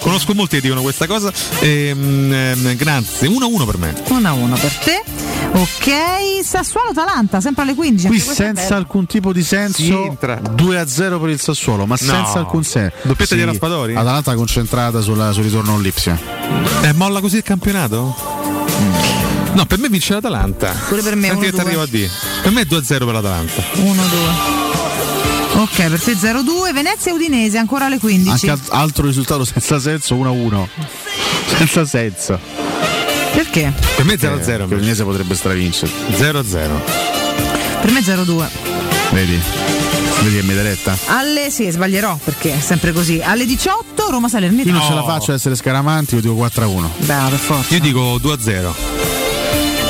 Conosco 0.00 0.34
molti 0.34 0.55
che 0.56 0.60
dicono 0.62 0.82
questa 0.82 1.06
cosa. 1.06 1.32
Ehm, 1.60 2.32
ehm, 2.32 2.76
grazie. 2.76 3.28
1-1 3.28 3.64
per 3.66 3.78
me. 3.78 3.94
1-1 4.08 4.58
per 4.60 4.72
te. 4.72 5.02
Ok, 5.52 6.44
Sassuolo-Talanta, 6.44 7.40
sempre 7.40 7.62
alle 7.62 7.74
15. 7.74 8.08
Qui 8.08 8.18
senza 8.20 8.76
alcun 8.76 9.06
tipo 9.06 9.32
di 9.32 9.42
senso 9.42 9.82
entra. 10.04 10.36
2 10.36 10.78
a 10.78 10.86
0 10.86 11.18
per 11.20 11.30
il 11.30 11.40
Sassuolo, 11.40 11.86
ma 11.86 11.96
senza 11.96 12.38
alcun 12.38 12.62
senso. 12.64 12.96
Doppietta 13.02 13.34
di 13.34 13.44
Raspadori? 13.44 13.94
Atalanta 13.94 14.34
concentrata 14.34 15.00
sulla- 15.00 15.32
sul 15.32 15.44
ritorno 15.44 15.74
all'Ipsia. 15.76 16.18
Eh, 16.82 16.92
molla 16.92 17.20
così 17.20 17.36
il 17.36 17.42
campionato? 17.42 18.14
No, 19.54 19.64
per 19.64 19.78
me 19.78 19.88
vince 19.88 20.12
l'Atalanta. 20.12 20.74
Pure 20.88 21.00
per 21.00 21.16
me, 21.16 21.28
Senti 21.28 21.44
che 21.46 21.50
1-2. 21.52 21.54
ti 21.54 21.60
arrivo 21.60 21.82
a 21.82 21.86
dire. 21.86 22.10
Per 22.42 22.52
me 22.52 22.60
è 22.60 22.64
2-0 22.64 23.04
per 23.06 23.14
l'Atalanta. 23.14 23.62
1-2. 23.76 24.65
Ok, 25.58 25.88
per 25.88 26.00
te 26.02 26.12
0-2, 26.12 26.72
Venezia 26.74 27.10
e 27.10 27.14
Udinese 27.14 27.56
ancora 27.58 27.86
alle 27.86 27.98
15. 27.98 28.48
Anche 28.48 28.50
al- 28.50 28.78
altro 28.80 29.06
risultato 29.06 29.44
senza 29.44 29.78
senso 29.80 30.14
1 30.14 30.28
a 30.28 30.32
1. 30.32 30.68
Senza 31.46 31.84
senso. 31.86 32.38
Perché? 33.32 33.72
Per 33.96 34.04
me 34.04 34.14
è 34.14 34.16
Che 34.18 34.26
0-0. 34.26 34.64
Udinese 34.64 35.04
potrebbe 35.04 35.34
stravincere. 35.34 35.90
0-0. 36.14 36.82
Per 37.80 37.90
me 37.90 38.00
0-2. 38.00 38.46
Vedi? 39.12 39.40
Vedi 40.22 40.36
che 40.36 40.42
mi 40.42 40.54
diretta? 40.54 40.96
Alle 41.06 41.50
sì, 41.50 41.70
sbaglierò 41.70 42.18
perché 42.22 42.56
è 42.56 42.60
sempre 42.60 42.92
così. 42.92 43.20
Alle 43.22 43.46
18 43.46 44.10
Roma 44.10 44.28
Salernitana. 44.28 44.74
Io 44.74 44.78
non 44.82 44.88
ce 44.88 44.94
la 44.94 45.04
faccio 45.04 45.32
a 45.32 45.34
essere 45.34 45.54
scaramanti, 45.54 46.16
io 46.16 46.20
dico 46.20 46.34
4 46.34 46.64
a 46.64 46.66
1. 46.66 46.92
Beh, 46.98 47.14
per 47.30 47.38
forza. 47.38 47.74
Io 47.74 47.80
dico 47.80 48.18
2-0. 48.18 48.74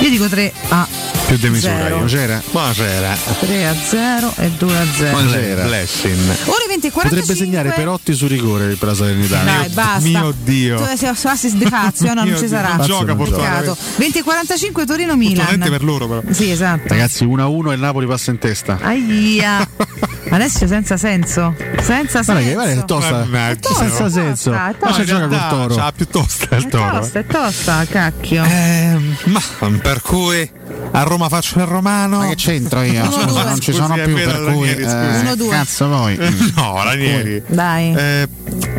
Io 0.00 0.10
dico 0.10 0.28
3 0.28 0.52
a 0.68 0.86
Più 1.26 1.36
di 1.38 1.48
misura 1.50 1.72
Zero. 1.72 1.84
io. 1.88 1.94
Buonasera. 1.94 2.42
Buonasera. 2.52 3.16
3 3.40 3.66
a 3.66 3.74
0 3.74 4.32
e 4.36 4.50
2 4.50 4.76
a 4.78 4.84
0. 4.94 5.10
Buonasera. 5.10 5.62
Blessing. 5.64 6.30
Ore 6.44 6.64
20 6.68 6.86
e 6.86 6.90
45. 6.92 7.02
Potrebbe 7.02 7.34
segnare 7.34 7.70
Perotti 7.72 8.14
su 8.14 8.28
rigore 8.28 8.74
per 8.76 8.88
la 8.88 8.94
Salernitana. 8.94 9.44
Dai, 9.58 9.68
basta. 9.70 9.98
mio 10.08 10.32
Dio. 10.44 10.76
Tu 10.78 10.96
sei 10.96 11.08
assist 11.08 11.56
de 11.56 11.66
Fazio, 11.66 12.14
no, 12.14 12.22
non 12.22 12.36
ci 12.38 12.46
sarà. 12.46 12.78
gioca, 12.84 13.16
fortunatamente. 13.16 13.74
20 13.96 14.18
e 14.18 14.22
45 14.22 14.86
Torino-Milan. 14.86 15.58
Per 15.58 15.82
loro 15.82 16.06
però. 16.06 16.22
Sì, 16.30 16.48
esatto. 16.50 16.84
Ragazzi, 16.88 17.24
1 17.24 17.42
a 17.42 17.48
1 17.48 17.70
e 17.72 17.74
il 17.74 17.80
Napoli 17.80 18.06
passa 18.06 18.30
in 18.30 18.38
testa. 18.38 18.78
Aia. 18.80 19.68
Alessio 20.30 20.66
senza 20.68 20.96
senso. 20.96 21.54
Senza 21.82 22.22
Guarda 22.22 22.34
che 22.34 22.42
senso. 22.42 22.52
guarda 22.54 22.72
che 22.74 22.80
è 22.80 22.84
tosta. 22.84 23.10
Mannaggia. 23.10 23.74
Senza 23.74 24.04
È 24.06 24.10
senso. 24.10 24.50
tosta, 24.50 24.68
è 24.68 24.74
Ma 24.78 24.86
tosta. 24.86 25.02
c'è 25.02 25.04
gioca 25.04 25.26
col 25.26 25.48
toro. 25.48 25.74
C'ha 25.74 25.92
più 25.92 26.06
tosta 26.08 26.56
il 26.56 26.64
È 26.64 26.68
toro. 26.68 26.98
tosta, 26.98 27.18
è 27.18 27.26
tosta, 27.26 27.84
cacchio. 27.88 28.44
Ehm, 28.44 29.16
ma 29.24 29.40
per 29.82 30.02
cui 30.02 30.50
a 30.90 31.02
Roma 31.02 31.15
faccio 31.28 31.58
il 31.58 31.66
romano. 31.66 32.18
Ma 32.18 32.28
che 32.28 32.34
c'entro 32.34 32.82
io? 32.82 33.02
Uno, 33.04 33.24
due. 33.24 33.44
non 33.44 33.60
ci 33.60 33.72
sono 33.72 33.94
più 33.94 34.14
vero, 34.14 34.30
per 34.30 34.52
cui. 34.52 34.68
Ranieri, 34.68 34.82
eh, 34.82 34.88
scusi. 34.88 35.24
Uno, 35.24 35.36
due. 35.36 35.48
Cazzo 35.48 35.88
voi. 35.88 36.16
No, 36.56 36.82
Ranieri. 36.82 37.42
Dai. 37.46 37.94
Eh, 37.94 38.28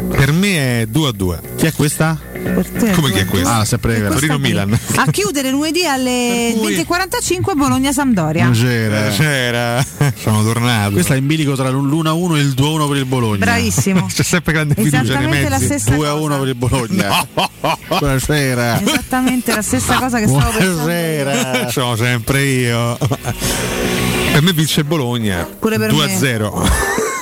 per 0.09 0.31
me 0.31 0.81
è 0.81 0.85
2 0.87 1.07
a 1.07 1.11
2. 1.11 1.39
Chi 1.55 1.65
è 1.65 1.73
questa? 1.73 2.17
Come 2.93 3.11
chi 3.11 3.19
è 3.19 3.25
questo? 3.25 3.47
Ah, 3.49 3.65
sempre 3.65 3.95
Questa 3.99 4.13
Torino. 4.13 4.37
Milan. 4.37 4.79
A 4.95 5.11
chiudere 5.11 5.49
lunedì 5.49 5.85
alle 5.85 6.53
Per 6.53 6.61
cui- 6.61 6.75
20.45 6.75 7.55
Bologna-Sampdoria. 7.55 8.43
Non 8.45 8.53
c'era. 8.53 9.09
C'era. 9.09 9.85
Sono 10.19 10.43
tornato. 10.43 10.91
Questo 10.91 11.13
è 11.13 11.17
in 11.17 11.27
bilico 11.27 11.55
tra 11.55 11.69
l'1 11.69 12.05
a 12.07 12.13
1 12.13 12.35
e 12.35 12.39
il 12.39 12.53
2 12.53 12.67
a 12.67 12.71
1 12.71 12.87
per 12.87 12.97
il 12.97 13.05
Bologna. 13.05 13.37
Bravissimo. 13.45 14.05
C'è 14.11 14.23
sempre 14.23 14.53
grande 14.53 14.75
fiducia 14.75 15.19
nei 15.19 15.43
la 15.43 15.49
mezzi. 15.49 15.65
stessa 15.65 15.95
2 15.95 16.07
a 16.07 16.13
1 16.13 16.21
cosa. 16.21 16.37
per 16.39 16.47
il 16.47 16.55
Bologna. 16.55 17.27
Buonasera. 17.87 18.81
Esattamente 18.81 19.53
la 19.53 19.61
stessa 19.61 19.95
cosa 19.97 20.19
che 20.19 20.27
stavo 20.27 20.49
pensando. 20.51 20.73
Buonasera. 20.83 21.69
Sono 21.69 21.95
sempre 21.95 22.43
io. 22.43 22.97
Per 24.31 24.41
me 24.41 24.53
vince 24.53 24.83
Bologna. 24.83 25.47
Pure 25.59 25.77
per 25.77 25.89
2 25.91 26.05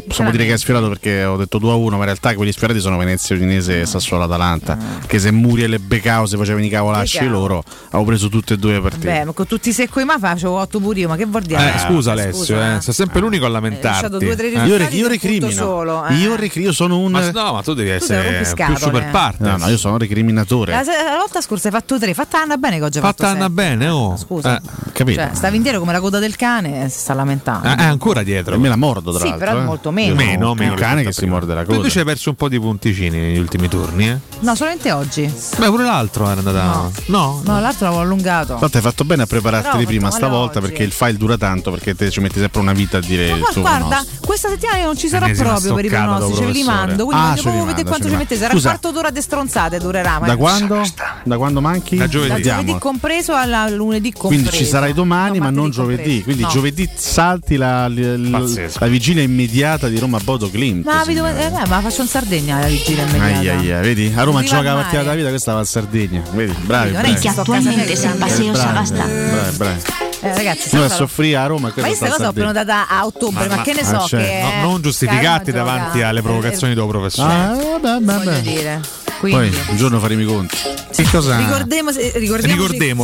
possiamo 0.05 0.31
dire 0.31 0.45
che 0.45 0.53
è 0.53 0.57
sfiorato 0.57 0.87
perché 0.89 1.23
ho 1.23 1.37
detto 1.37 1.57
2 1.57 1.71
a 1.71 1.75
1, 1.75 1.89
ma 1.91 1.97
in 1.97 2.03
realtà 2.05 2.33
quelli 2.35 2.51
sfiorati 2.51 2.79
sono 2.79 2.97
Venezia 2.97 3.35
Udinese 3.35 3.81
e 3.81 3.85
Sassuolo 3.85 4.23
Atalanta. 4.25 4.77
Che 5.05 5.19
se 5.19 5.31
Muriel 5.31 5.73
e 5.73 5.79
Becao 5.79 6.25
se 6.25 6.37
facevano 6.37 6.65
i 6.65 6.69
cavolacci 6.69 7.25
loro, 7.27 7.63
avevo 7.87 8.03
preso 8.05 8.29
tutte 8.29 8.55
e 8.55 8.57
due 8.57 8.73
le 8.73 8.81
partite. 8.81 9.07
Beh, 9.07 9.23
ma 9.25 9.31
con 9.31 9.47
tutti 9.47 9.69
i 9.69 9.73
secco 9.73 9.99
in 9.99 10.05
ma 10.07 10.17
facevo 10.19 10.53
8 10.59 10.79
pure 10.79 10.99
io, 10.99 11.07
ma 11.07 11.15
che 11.15 11.25
vuol 11.25 11.43
dire? 11.43 11.73
Eh, 11.75 11.79
scusa 11.79 12.11
Alessio, 12.11 12.61
eh, 12.61 12.81
sei 12.81 12.93
sempre 12.93 13.19
l'unico 13.19 13.45
a 13.45 13.49
lasciato 13.49 13.65
lamentarti. 13.65 14.17
due 14.25 14.31
o 14.31 14.35
tre 14.35 14.47
Eh. 14.47 14.65
io, 14.65 14.75
io 14.77 14.87
punto 14.87 15.07
recrimino. 15.07 15.49
solo, 15.51 16.05
eh. 16.07 16.13
Io, 16.15 16.35
recri- 16.35 16.61
io 16.61 16.71
sono 16.71 16.99
un. 16.99 17.11
Ma 17.11 17.29
no, 17.31 17.53
ma 17.53 17.61
tu 17.61 17.73
devi 17.73 17.89
Tu 17.89 17.95
un 17.95 18.01
essere 18.01 18.21
più 18.21 18.31
rompiscatole. 18.31 18.79
super 18.79 19.09
parte. 19.31 19.43
No, 19.43 19.57
no, 19.57 19.67
io 19.69 19.77
sono 19.77 19.93
un 19.93 19.99
recriminatore. 19.99 20.71
La, 20.71 20.83
la 20.83 21.17
volta 21.17 21.41
scorsa 21.41 21.67
hai 21.67 21.73
fatto 21.73 21.97
3, 21.99 22.13
fatta 22.13 22.41
Anna 22.41 22.57
bene 22.57 22.77
che 22.77 22.83
oggi 22.83 22.97
hai 22.97 23.03
Fatta 23.03 23.23
fatto 23.27 23.35
Anna 23.37 23.49
bene, 23.49 23.87
oh. 23.89 24.17
Scusa. 24.17 24.57
Eh, 24.57 24.61
capito? 24.93 25.19
Cioè, 25.21 25.29
stavi 25.33 25.55
indietro 25.57 25.79
come 25.79 25.91
la 25.91 25.99
coda 25.99 26.19
del 26.19 26.35
cane 26.35 26.85
e 26.85 26.89
si 26.89 26.99
sta 26.99 27.13
lamentando. 27.13 27.67
Eh, 27.67 27.75
è 27.75 27.83
ancora 27.83 28.23
dietro. 28.23 28.55
E 28.55 28.57
me 28.57 28.67
la 28.69 28.75
mordo, 28.75 29.11
tra 29.11 29.19
Sì, 29.21 29.29
l'altro. 29.29 29.47
però 29.47 29.59
eh. 29.59 29.63
molto 29.63 29.91
meno. 29.91 30.15
Meno, 30.15 30.51
un 30.51 30.57
meno 30.57 30.73
cane 30.75 31.01
rispetto 31.01 31.09
che 31.09 31.13
si 31.13 31.25
morde 31.27 31.53
la 31.53 31.59
Tu 31.61 31.65
coda. 31.67 31.77
invece 31.77 31.99
hai 31.99 32.05
perso 32.05 32.29
un 32.29 32.35
po' 32.35 32.49
di 32.49 32.59
punticini 32.59 33.17
negli 33.19 33.37
ultimi 33.37 33.67
turni, 33.67 34.09
eh? 34.09 34.17
No, 34.39 34.55
solamente 34.55 34.91
oggi. 34.91 35.31
Beh, 35.57 35.65
pure 35.67 35.83
l'altro 35.83 36.29
era 36.29 36.39
andata. 36.39 36.89
No, 37.07 37.41
No, 37.43 37.59
l'altro 37.59 37.85
l'avevo 37.85 38.01
allungato. 38.01 38.55
Tanto 38.59 38.77
hai 38.77 38.83
fatto 38.83 39.03
bene 39.03 39.23
a 39.23 39.25
prepararti 39.25 39.77
ho 39.81 39.85
prima 39.85 40.09
stavolta 40.11 40.59
oggi. 40.59 40.67
perché 40.67 40.83
il 40.83 40.91
file 40.91 41.17
dura 41.17 41.37
tanto 41.37 41.71
perché 41.71 41.95
te 41.95 42.09
ci 42.09 42.19
metti 42.19 42.39
sempre 42.39 42.59
una 42.61 42.73
vita 42.73 42.97
a 42.97 43.01
dire 43.01 43.29
Ma 43.31 43.37
il 43.37 43.61
guarda, 43.61 44.03
questa 44.25 44.49
settimana 44.49 44.83
non 44.85 44.97
ci 44.97 45.07
Ennesima 45.11 45.49
proprio 45.49 45.73
per 45.73 45.85
i 45.85 45.89
pronostici, 45.89 46.39
dopo, 46.39 46.45
ce 46.45 46.51
li 46.51 46.63
mando. 46.63 47.05
Quindi 47.05 47.23
Ah, 47.23 47.29
voglio 47.29 47.41
proprio 47.41 47.65
vedere 47.65 47.87
quanto 47.87 48.09
ci 48.09 48.15
mettete. 48.15 48.41
manda. 48.41 48.59
Sarà 48.59 48.69
quarto 48.77 48.91
d'ora 48.91 49.09
di 49.09 49.18
stronzate 49.21 49.77
durerà. 49.79 50.19
Da 50.25 50.35
quando? 50.37 50.81
Da 51.23 51.37
quando 51.37 51.61
manchi? 51.61 51.95
Da 51.97 52.07
giovedì. 52.07 52.29
Da 52.29 52.39
giovedì 52.55 52.77
compreso 52.79 53.33
alla 53.35 53.67
lunedì 53.69 54.11
compreso. 54.11 54.43
Quindi 54.43 54.57
ci 54.57 54.65
sarai 54.69 54.93
domani, 54.93 55.37
No, 55.37 55.45
ma 55.45 55.49
non 55.49 55.69
giovedì. 55.69 55.97
compreso. 55.97 56.23
Quindi 56.23 56.41
No. 56.43 56.49
giovedì 56.49 56.89
salti 56.95 57.55
la, 57.57 57.87
la- 57.87 58.15
la- 58.17 58.87
vigilia 58.87 59.23
immediata 59.23 59.87
di 59.87 59.99
Roma 59.99 60.19
Bodo 60.23 60.49
Clint. 60.49 60.85
Ma, 60.85 61.03
vi 61.05 61.13
devo- 61.13 61.27
eh, 61.27 61.49
ma 61.67 61.79
faccio 61.81 62.01
in 62.01 62.07
Sardegna 62.07 62.59
la 62.59 62.67
vigilia 62.67 63.03
immediata. 63.03 63.39
Ai, 63.39 63.47
ai, 63.49 63.71
ai, 63.71 63.81
vedi? 63.81 64.13
A 64.15 64.23
Roma 64.23 64.41
gioca 64.43 64.61
la 64.73 64.75
partita 64.75 65.01
della 65.03 65.15
vita, 65.15 65.29
questa 65.29 65.53
va 65.53 65.59
a 65.59 65.65
Sardegna. 65.65 66.21
Vedi? 66.33 66.53
Bravi, 66.61 66.91
bravi. 66.91 67.13
che 67.15 67.27
Attualmente 67.29 67.93
cambia. 67.93 68.25
Paseo 68.25 68.51
bravi, 68.51 68.57
Savastà. 68.67 69.03
bravi, 69.05 69.55
bravi. 69.57 69.81
Eh, 70.21 70.35
ragazzi, 70.35 70.75
Noi 70.75 70.85
a 70.85 70.89
soffrire 70.89 71.37
a 71.37 71.45
Roma 71.45 71.69
e 71.69 71.81
ma 71.81 71.87
questa 71.87 72.07
cosa 72.09 72.25
l'ho 72.25 72.33
prenotata 72.33 72.87
a 72.89 73.05
ottobre, 73.05 73.47
ma, 73.47 73.55
Ma- 73.57 73.61
che 73.61 73.73
ne 73.73 73.81
ah, 73.81 73.85
so 73.85 74.05
certo. 74.07 74.27
che 74.27 74.61
No, 74.61 74.69
non 74.69 74.81
giustificarti 74.81 75.51
Carma 75.51 75.71
davanti 75.73 76.01
alle 76.01 76.21
provocazioni 76.21 76.73
del 76.73 76.85
professore. 76.87 77.31
Ah, 77.33 77.55
vabbè, 77.79 77.99
vabbè. 78.01 78.41
dire. 78.41 78.81
Poi 79.19 79.31
Quindi 79.31 79.57
un 79.69 79.75
giorno 79.77 79.99
faremo 79.99 80.21
i 80.21 80.25
conti. 80.25 80.57
Che 80.95 81.03
cosa? 81.11 81.37
Sì, 81.37 81.43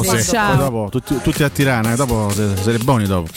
Poi 0.01 0.23
ciao. 0.23 0.55
dopo, 0.55 0.87
tutti, 0.89 1.19
tutti 1.21 1.43
a 1.43 1.49
Tirana, 1.49 1.91
e 1.91 1.95
dopo 1.95 2.31
se- 2.33 2.55
siete 2.61 2.77
buoni 2.83 3.05
dopo. 3.05 3.27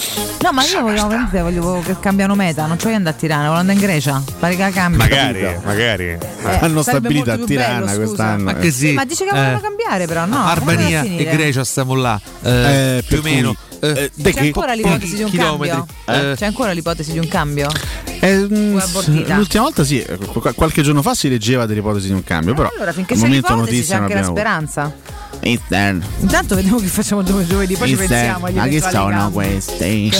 No, 0.43 0.53
ma 0.53 0.63
io 0.65 0.81
voglio, 0.83 1.09
voglio 1.41 1.81
che 1.85 1.97
cambiano 1.99 2.35
meta, 2.37 2.67
non 2.67 2.77
voglio 2.81 2.95
andare 2.97 3.17
a 3.17 3.19
Tirana, 3.19 3.47
voglio 3.49 3.59
andare 3.61 3.79
in 3.79 3.85
Grecia. 3.85 4.23
Pare 4.39 4.55
che 4.55 4.63
la 4.63 4.71
cambi. 4.71 4.97
Magari, 4.97 5.59
magari. 5.65 6.05
Eh, 6.05 6.19
Hanno 6.61 6.83
stabilito 6.83 7.33
a 7.33 7.39
Tirana 7.39 7.87
bello, 7.87 7.99
quest'anno. 7.99 8.43
Ma 8.45 8.55
che 8.55 8.71
sì. 8.71 8.93
Ma 8.93 9.05
dice 9.05 9.25
che 9.25 9.31
vogliono 9.31 9.59
eh, 9.59 9.61
cambiare 9.61 10.07
però, 10.07 10.25
no? 10.25 10.37
come 10.37 10.51
Albania 10.53 11.03
va 11.03 11.09
a 11.09 11.13
e? 11.13 11.25
Grecia 11.25 11.65
stiamo 11.65 11.95
là. 11.95 12.21
eh, 12.43 12.97
Eh, 12.99 13.05
più 13.07 13.19
o 13.19 13.23
meno. 13.23 13.55
cui- 13.55 13.68
eh, 13.81 13.89
eh, 13.89 14.11
C'è 14.23 14.33
che- 14.33 14.41
ancora 14.41 14.73
l'ipotesi 14.75 15.17
di 15.17 15.23
un 15.23 15.31
chilometri. 15.31 15.69
cambio? 16.05 16.31
Eh. 16.33 16.35
C'è 16.37 16.47
ancora 16.47 16.73
l'ipotesi 16.73 17.13
di 17.13 17.19
un 17.19 17.29
cambio? 17.29 17.69
Eh, 18.21 18.37
l'ultima 18.41 19.63
volta 19.63 19.85
sì, 19.85 20.01
eh, 20.03 20.17
qu- 20.17 20.55
qualche 20.55 20.83
giorno 20.83 21.03
fa 21.03 21.15
si 21.15 21.29
leggeva 21.29 21.67
dell'ipotesi 21.67 22.09
di 22.09 22.13
un 22.15 22.25
cambio, 22.25 22.55
però 22.55 22.69
Allora, 22.75 22.93
finché 22.93 23.13
al 23.15 23.19
c'è 23.21 23.25
momento 23.27 23.49
c'è 23.49 23.55
notizia 23.55 23.95
non 23.99 24.05
anche 24.05 24.15
la 24.21 24.25
speranza. 24.27 24.93
Eastern. 25.41 26.03
Intanto 26.21 26.55
vediamo 26.55 26.79
che 26.79 26.87
facciamo 26.87 27.23
dove 27.23 27.47
giovedì, 27.47 27.77
poi 27.77 27.89
ci 27.89 27.95
Eastern. 27.95 28.11
pensiamo 28.11 28.47
agli 28.47 28.57
Ma 28.57 28.67
che 28.67 28.81
sono 28.81 29.31
questi? 29.31 30.13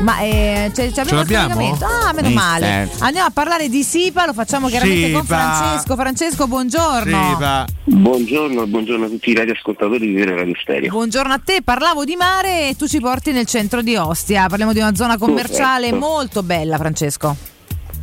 Ma 0.00 0.20
eh, 0.20 0.70
c'è, 0.74 0.90
c'è 0.90 1.00
abbiamo 1.02 1.20
il 1.20 1.30
l'abbiamo? 1.30 1.78
Ah, 1.80 2.12
meno 2.12 2.28
Mister. 2.28 2.32
male. 2.32 2.90
Andiamo 2.98 3.28
a 3.28 3.30
parlare 3.30 3.68
di 3.68 3.82
SIPA, 3.82 4.26
lo 4.26 4.32
facciamo 4.32 4.68
chiaramente 4.68 5.12
con 5.12 5.22
Sipa. 5.22 5.36
Francesco. 5.36 5.96
Francesco, 5.96 6.46
buongiorno. 6.46 7.28
Sì, 7.34 7.40
va. 7.40 7.66
Buongiorno, 7.84 8.66
buongiorno 8.66 9.04
a 9.04 9.08
tutti 9.08 9.30
i 9.30 9.34
radioascoltatori 9.34 10.06
di 10.06 10.12
Vero 10.12 10.36
Radio 10.36 10.54
Stereo. 10.60 10.90
Buongiorno 10.90 11.32
a 11.32 11.40
te, 11.44 11.62
parlavo 11.62 12.04
di 12.04 12.16
mare 12.16 12.68
e 12.68 12.76
tu 12.76 12.86
ci 12.86 13.00
porti 13.00 13.32
nel 13.32 13.46
centro 13.46 13.82
di 13.82 13.96
Ostia. 13.96 14.46
Parliamo 14.48 14.72
di 14.72 14.80
una 14.80 14.94
zona 14.94 15.18
commerciale 15.18 15.90
Corretto. 15.90 16.06
molto 16.06 16.42
bella, 16.42 16.78
Francesco. 16.78 17.36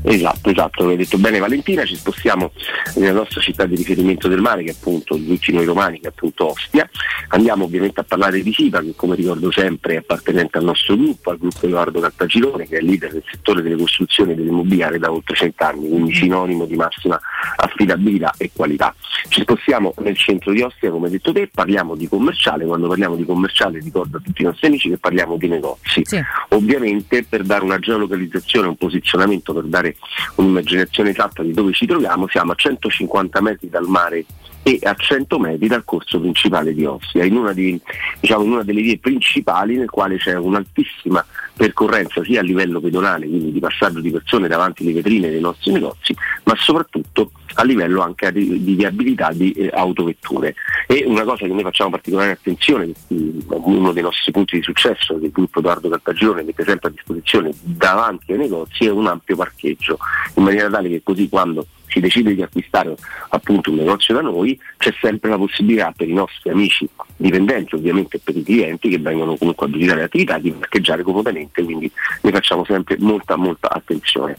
Esatto, 0.01 0.49
esatto, 0.49 0.80
come 0.80 0.91
hai 0.91 0.97
detto 0.97 1.17
bene 1.17 1.39
Valentina, 1.39 1.84
ci 1.85 1.95
spostiamo 1.95 2.51
nella 2.95 3.11
nostra 3.11 3.41
città 3.41 3.65
di 3.65 3.76
riferimento 3.76 4.27
del 4.27 4.39
mare, 4.39 4.63
che 4.63 4.71
è 4.71 4.73
appunto 4.73 5.15
di 5.15 5.27
tutti 5.27 5.51
noi 5.51 5.65
romani, 5.65 5.99
che 5.99 6.07
è 6.07 6.09
appunto 6.09 6.51
Ostia. 6.51 6.89
Andiamo 7.30 7.65
ovviamente 7.65 7.99
a 7.99 8.03
parlare 8.03 8.41
di 8.41 8.51
SIPA, 8.51 8.81
che 8.81 8.93
come 8.95 9.15
ricordo 9.15 9.51
sempre 9.51 9.95
è 9.95 9.97
appartenente 9.97 10.57
al 10.57 10.63
nostro 10.63 10.95
gruppo, 10.95 11.31
al 11.31 11.38
gruppo 11.38 11.65
Edoardo 11.65 11.99
Cartagirone, 11.99 12.67
che 12.67 12.77
è 12.77 12.81
leader 12.81 13.11
del 13.11 13.23
settore 13.30 13.61
delle 13.61 13.76
costruzioni 13.76 14.31
e 14.31 14.35
dell'immobiliare 14.35 14.99
da 14.99 15.11
oltre 15.11 15.35
cent'anni, 15.35 15.89
quindi 15.89 16.15
sinonimo 16.15 16.65
di 16.65 16.76
massima 16.76 17.19
affidabilità 17.57 18.34
e 18.38 18.51
qualità. 18.53 18.95
Ci 19.27 19.41
spostiamo 19.41 19.93
nel 19.99 20.15
centro 20.15 20.53
di 20.53 20.61
Ostia, 20.61 20.89
come 20.89 21.07
hai 21.07 21.11
detto 21.11 21.34
te, 21.34 21.49
parliamo 21.53 21.95
di 21.95 22.07
commerciale, 22.07 22.65
quando 22.65 22.88
parliamo 22.88 23.15
di 23.15 23.26
commerciale 23.26 23.80
ricordo 23.80 24.17
a 24.17 24.21
tutti 24.23 24.41
i 24.41 24.45
nostri 24.45 24.67
amici 24.67 24.89
che 24.89 24.97
parliamo 24.97 25.35
di 25.35 25.47
negozi. 25.47 26.01
Ovviamente 26.49 27.26
per 27.27 27.43
dare 27.43 27.63
una 27.63 27.80
geolocalizzazione, 27.80 28.67
un 28.67 28.77
posizionamento, 28.77 29.53
per 29.53 29.65
dare 29.65 29.88
un'immaginazione 30.35 31.11
esatta 31.11 31.43
di 31.43 31.53
dove 31.53 31.73
ci 31.73 31.85
troviamo, 31.85 32.27
siamo 32.27 32.51
a 32.51 32.55
150 32.55 33.41
metri 33.41 33.69
dal 33.69 33.87
mare 33.87 34.25
e 34.63 34.79
a 34.83 34.93
100 34.93 35.39
metri 35.39 35.67
dal 35.67 35.83
corso 35.85 36.19
principale 36.19 36.73
di 36.73 36.85
Ostia, 36.85 37.23
in 37.23 37.35
una, 37.35 37.53
di- 37.53 37.79
diciamo, 38.19 38.43
in 38.43 38.51
una 38.51 38.63
delle 38.63 38.81
vie 38.81 38.97
principali 38.97 39.77
nel 39.77 39.89
quale 39.89 40.17
c'è 40.17 40.35
un'altissima 40.35 41.25
percorrenza 41.55 42.23
sia 42.23 42.41
a 42.41 42.43
livello 42.43 42.79
pedonale, 42.79 43.27
quindi 43.27 43.51
di 43.51 43.59
passaggio 43.59 43.99
di 43.99 44.11
persone 44.11 44.47
davanti 44.47 44.83
alle 44.83 44.93
vetrine 44.93 45.29
dei 45.29 45.39
nostri 45.39 45.71
negozi, 45.71 46.15
ma 46.43 46.55
soprattutto 46.57 47.31
a 47.55 47.63
livello 47.63 48.01
anche 48.01 48.31
di, 48.31 48.63
di 48.63 48.76
viabilità 48.76 49.31
di 49.31 49.51
eh, 49.51 49.69
autovetture. 49.73 50.55
E 50.88 51.03
una 51.05 51.23
cosa 51.23 51.45
che 51.45 51.53
noi 51.53 51.63
facciamo 51.63 51.91
particolare 51.91 52.31
attenzione, 52.31 52.91
che, 53.07 53.31
uno 53.47 53.91
dei 53.91 54.03
nostri 54.03 54.31
punti 54.31 54.57
di 54.57 54.63
successo 54.63 55.15
del 55.15 55.31
gruppo 55.31 55.59
Edoardo 55.59 55.89
Cartagione 55.89 56.43
mette 56.43 56.63
sempre 56.63 56.89
a 56.89 56.91
disposizione 56.91 57.51
davanti 57.61 58.31
ai 58.31 58.38
negozi 58.38 58.85
è 58.85 58.91
un 58.91 59.07
ampio 59.07 59.35
parcheggio, 59.35 59.97
in 60.35 60.43
maniera 60.43 60.69
tale 60.69 60.89
che 60.89 61.01
così 61.03 61.30
quando 61.30 61.65
si 61.89 61.99
decide 61.99 62.33
di 62.33 62.41
acquistare 62.41 62.95
appunto 63.29 63.71
un 63.71 63.77
negozio 63.77 64.13
da 64.13 64.21
noi 64.21 64.59
c'è 64.77 64.93
sempre 65.01 65.29
la 65.29 65.37
possibilità 65.37 65.93
per 65.95 66.07
i 66.07 66.13
nostri 66.13 66.49
amici 66.49 66.87
dipendenti 67.17 67.75
ovviamente 67.75 68.19
per 68.19 68.37
i 68.37 68.43
clienti 68.43 68.89
che 68.89 68.99
vengono 68.99 69.35
comunque 69.35 69.67
a 69.67 69.69
visitare 69.69 70.01
l'attività 70.01 70.37
di 70.37 70.51
parcheggiare 70.51 71.03
comodamente 71.03 71.63
quindi 71.63 71.91
ne 72.21 72.31
facciamo 72.31 72.63
sempre 72.65 72.95
molta 72.99 73.35
molta 73.35 73.69
attenzione. 73.69 74.37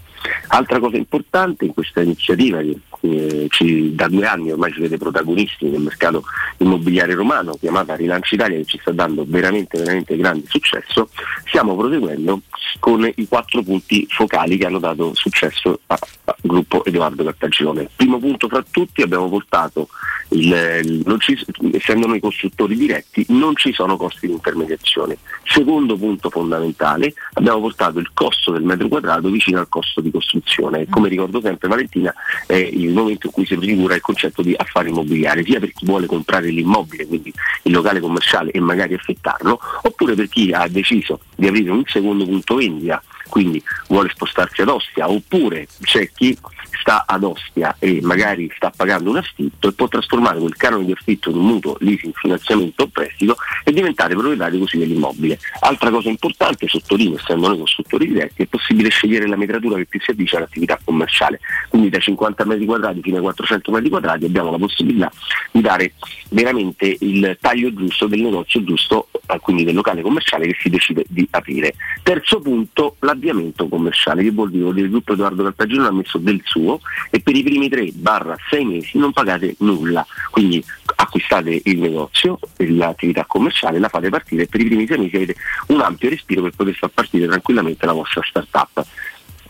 Altra 0.49 0.79
cosa 0.79 0.97
importante 0.97 1.65
in 1.65 1.73
questa 1.73 2.01
iniziativa 2.01 2.59
che 2.59 2.79
eh, 3.03 3.47
ci- 3.49 3.95
da 3.95 4.09
due 4.09 4.27
anni 4.27 4.53
ormai 4.53 4.73
ci 4.73 4.81
vede 4.81 4.99
protagonisti 4.99 5.69
nel 5.69 5.81
mercato 5.81 6.23
immobiliare 6.59 7.15
romano 7.15 7.57
chiamata 7.59 7.95
Rilancio 7.95 8.35
Italia 8.35 8.59
che 8.59 8.67
ci 8.67 8.79
sta 8.79 8.93
dando 8.93 9.25
veramente 9.27 9.79
veramente 9.79 10.17
grande 10.17 10.45
successo 10.47 11.09
stiamo 11.47 11.75
proseguendo 11.77 12.43
con 12.79 13.11
i 13.15 13.27
quattro 13.27 13.63
punti 13.63 14.07
focali 14.09 14.59
che 14.59 14.67
hanno 14.67 14.79
dato 14.79 15.15
successo 15.15 15.81
al 15.87 15.99
gruppo 16.43 16.85
Edoardo 16.85 17.25
Cartagirone. 17.41 17.89
Primo 17.97 18.19
punto 18.19 18.49
fra 18.49 18.63
tutti 18.71 19.01
abbiamo 19.01 19.29
portato, 19.31 19.89
il, 20.29 21.17
ci- 21.19 21.45
essendo 21.73 22.07
noi 22.07 22.21
costruttori 22.21 22.77
diretti, 22.77 23.25
non 23.29 23.57
ci 23.57 23.73
sono 23.73 23.97
costi 23.97 24.27
di 24.27 24.35
intermediazione. 24.35 25.17
Secondo 25.45 25.97
punto 25.97 26.29
fondamentale, 26.29 27.15
abbiamo 27.35 27.61
portato 27.61 27.99
il 27.99 28.11
costo 28.13 28.53
del 28.53 28.63
metro 28.63 28.89
quadrato 28.89 29.31
vicino 29.31 29.59
al 29.59 29.69
costo 29.69 30.03
di 30.03 30.11
costruzione. 30.11 30.87
Come 30.89 31.09
ricordo 31.09 31.41
sempre 31.41 31.69
Valentina, 31.69 32.15
è 32.47 32.55
il 32.55 32.93
momento 32.93 33.27
in 33.27 33.33
cui 33.33 33.47
si 33.47 33.57
prefigura 33.57 33.95
il 33.95 34.03
concetto 34.03 34.43
di 34.43 34.55
affare 34.57 34.91
immobiliare, 34.91 35.43
sia 35.43 35.59
per 35.59 35.73
chi 35.73 35.87
vuole 35.87 36.07
comprare 36.07 36.51
l'immobile, 36.51 37.07
quindi 37.07 37.33
il 37.63 37.73
locale 37.73 38.01
commerciale 38.01 38.51
e 38.51 38.61
magari 38.61 38.95
affittarlo, 38.95 39.59
oppure 39.83 40.15
per 40.15 40.29
chi 40.29 40.53
ha 40.53 40.69
deciso 40.69 41.21
di 41.35 41.47
aprire 41.47 41.71
un 41.71 41.85
secondo 41.87 42.25
punto 42.25 42.57
vendita, 42.57 43.03
quindi 43.29 43.63
vuole 43.89 44.11
spostarsi 44.11 44.61
ad 44.61 44.69
Ostia, 44.69 45.09
oppure 45.09 45.67
c'è 45.83 46.11
chi 46.13 46.37
sta 46.81 47.05
ad 47.07 47.23
Ostia 47.23 47.77
e 47.79 48.01
magari 48.03 48.51
sta 48.57 48.73
pagando 48.75 49.11
un 49.11 49.19
affitto 49.19 49.69
e 49.69 49.73
può 49.73 49.87
trasformare 49.89 50.39
quel 50.39 50.57
canone 50.57 50.87
di 50.87 50.93
affitto 50.93 51.31
in 51.31 51.37
un 51.37 51.47
mutuo, 51.47 51.77
leasing, 51.81 52.13
finanziamento 52.15 52.85
o 52.85 52.87
prestito 52.89 53.37
e 53.65 53.73
diventare 53.73 54.15
proprietario 54.15 54.59
così 54.59 54.79
dell'immobile. 54.79 55.39
Altra 55.61 55.91
cosa 55.91 56.09
importante, 56.09 56.67
sottolineo, 56.67 57.19
essendo 57.19 57.49
noi 57.49 57.59
costruttori 57.59 58.07
diretti, 58.07 58.43
è 58.43 58.47
possibile 58.47 58.89
scegliere 58.89 59.27
la 59.27 59.37
metratura 59.37 59.77
che 59.77 59.87
più 59.87 60.01
si 60.01 60.11
addice 60.11 60.37
all'attività 60.37 60.79
commerciale. 60.83 61.41
Quindi 61.69 61.91
da 61.91 61.99
50 61.99 62.45
metri 62.45 62.65
quadrati 62.65 63.01
fino 63.03 63.17
ai 63.17 63.23
400 63.23 63.71
metri 63.71 63.89
quadrati 63.89 64.25
abbiamo 64.25 64.51
la 64.51 64.59
possibilità 64.59 65.11
di 65.53 65.61
dare 65.61 65.93
veramente 66.31 66.97
il 67.01 67.37
taglio 67.41 67.73
giusto 67.75 68.07
del 68.07 68.23
negozio 68.23 68.65
giusto, 68.65 69.09
eh, 69.27 69.39
quindi 69.41 69.65
del 69.65 69.75
locale 69.75 70.03
commerciale 70.03 70.47
che 70.47 70.57
si 70.61 70.71
decide 70.71 71.05
di 71.09 71.27
aprire. 71.31 71.75
Terzo 72.03 72.41
punto, 72.41 72.97
l'avviamento 73.01 73.69
commerciale, 73.69 74.23
che 74.23 74.31
vuol 74.31 74.51
dire 74.51 74.73
che 74.73 74.81
il 74.81 74.91
gruppo 74.91 75.13
Edoardo 75.13 75.43
Cartagino 75.43 75.87
ha 75.87 75.93
messo 75.93 76.19
del 76.19 76.41
suo 76.45 76.70
e 77.11 77.21
per 77.21 77.35
i 77.35 77.43
primi 77.43 77.69
3-6 77.69 78.65
mesi 78.65 78.99
non 78.99 79.13
pagate 79.13 79.55
nulla. 79.59 80.07
Quindi 80.31 80.63
acquistate 80.97 81.63
il 81.65 81.79
negozio, 81.79 82.39
l'attività 82.57 83.25
commerciale, 83.25 83.79
la 83.79 83.89
fate 83.89 84.11
partire 84.11 84.43
e 84.43 84.47
per 84.47 84.61
i 84.61 84.67
primi 84.67 84.87
6 84.87 84.99
mesi 84.99 85.17
avete 85.17 85.37
un 85.69 85.81
ampio 85.81 86.11
respiro 86.11 86.43
per 86.43 86.53
poter 86.55 86.75
far 86.75 86.91
partire 86.91 87.27
tranquillamente 87.27 87.87
la 87.87 87.93
vostra 87.93 88.23
startup. 88.23 88.87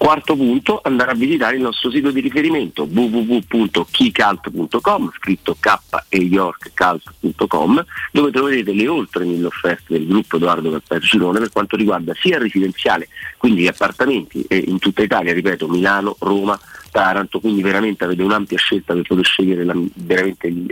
Quarto 0.00 0.34
punto, 0.34 0.80
andare 0.82 1.10
a 1.10 1.14
visitare 1.14 1.56
il 1.56 1.62
nostro 1.62 1.90
sito 1.90 2.10
di 2.10 2.20
riferimento 2.20 2.88
www.keycult.com, 2.90 5.12
scritto 5.14 5.54
k 5.60 5.78
e 6.08 6.22
yorkcult.com, 6.22 7.84
dove 8.10 8.30
troverete 8.30 8.72
le 8.72 8.88
oltre 8.88 9.26
mille 9.26 9.44
offerte 9.44 9.98
del 9.98 10.06
gruppo 10.06 10.36
Edoardo 10.36 10.70
Cartagirone 10.70 11.40
per 11.40 11.50
quanto 11.50 11.76
riguarda 11.76 12.14
sia 12.18 12.36
il 12.36 12.42
residenziale, 12.44 13.08
quindi 13.36 13.60
gli 13.60 13.66
appartamenti 13.66 14.42
eh, 14.48 14.64
in 14.68 14.78
tutta 14.78 15.02
Italia, 15.02 15.34
ripeto, 15.34 15.68
Milano, 15.68 16.16
Roma, 16.20 16.58
Taranto, 16.90 17.40
quindi 17.40 17.62
veramente 17.62 18.04
avete 18.04 18.22
un'ampia 18.22 18.58
scelta 18.58 18.92
per 18.94 19.02
poter 19.02 19.24
scegliere 19.24 19.64
la- 19.64 19.74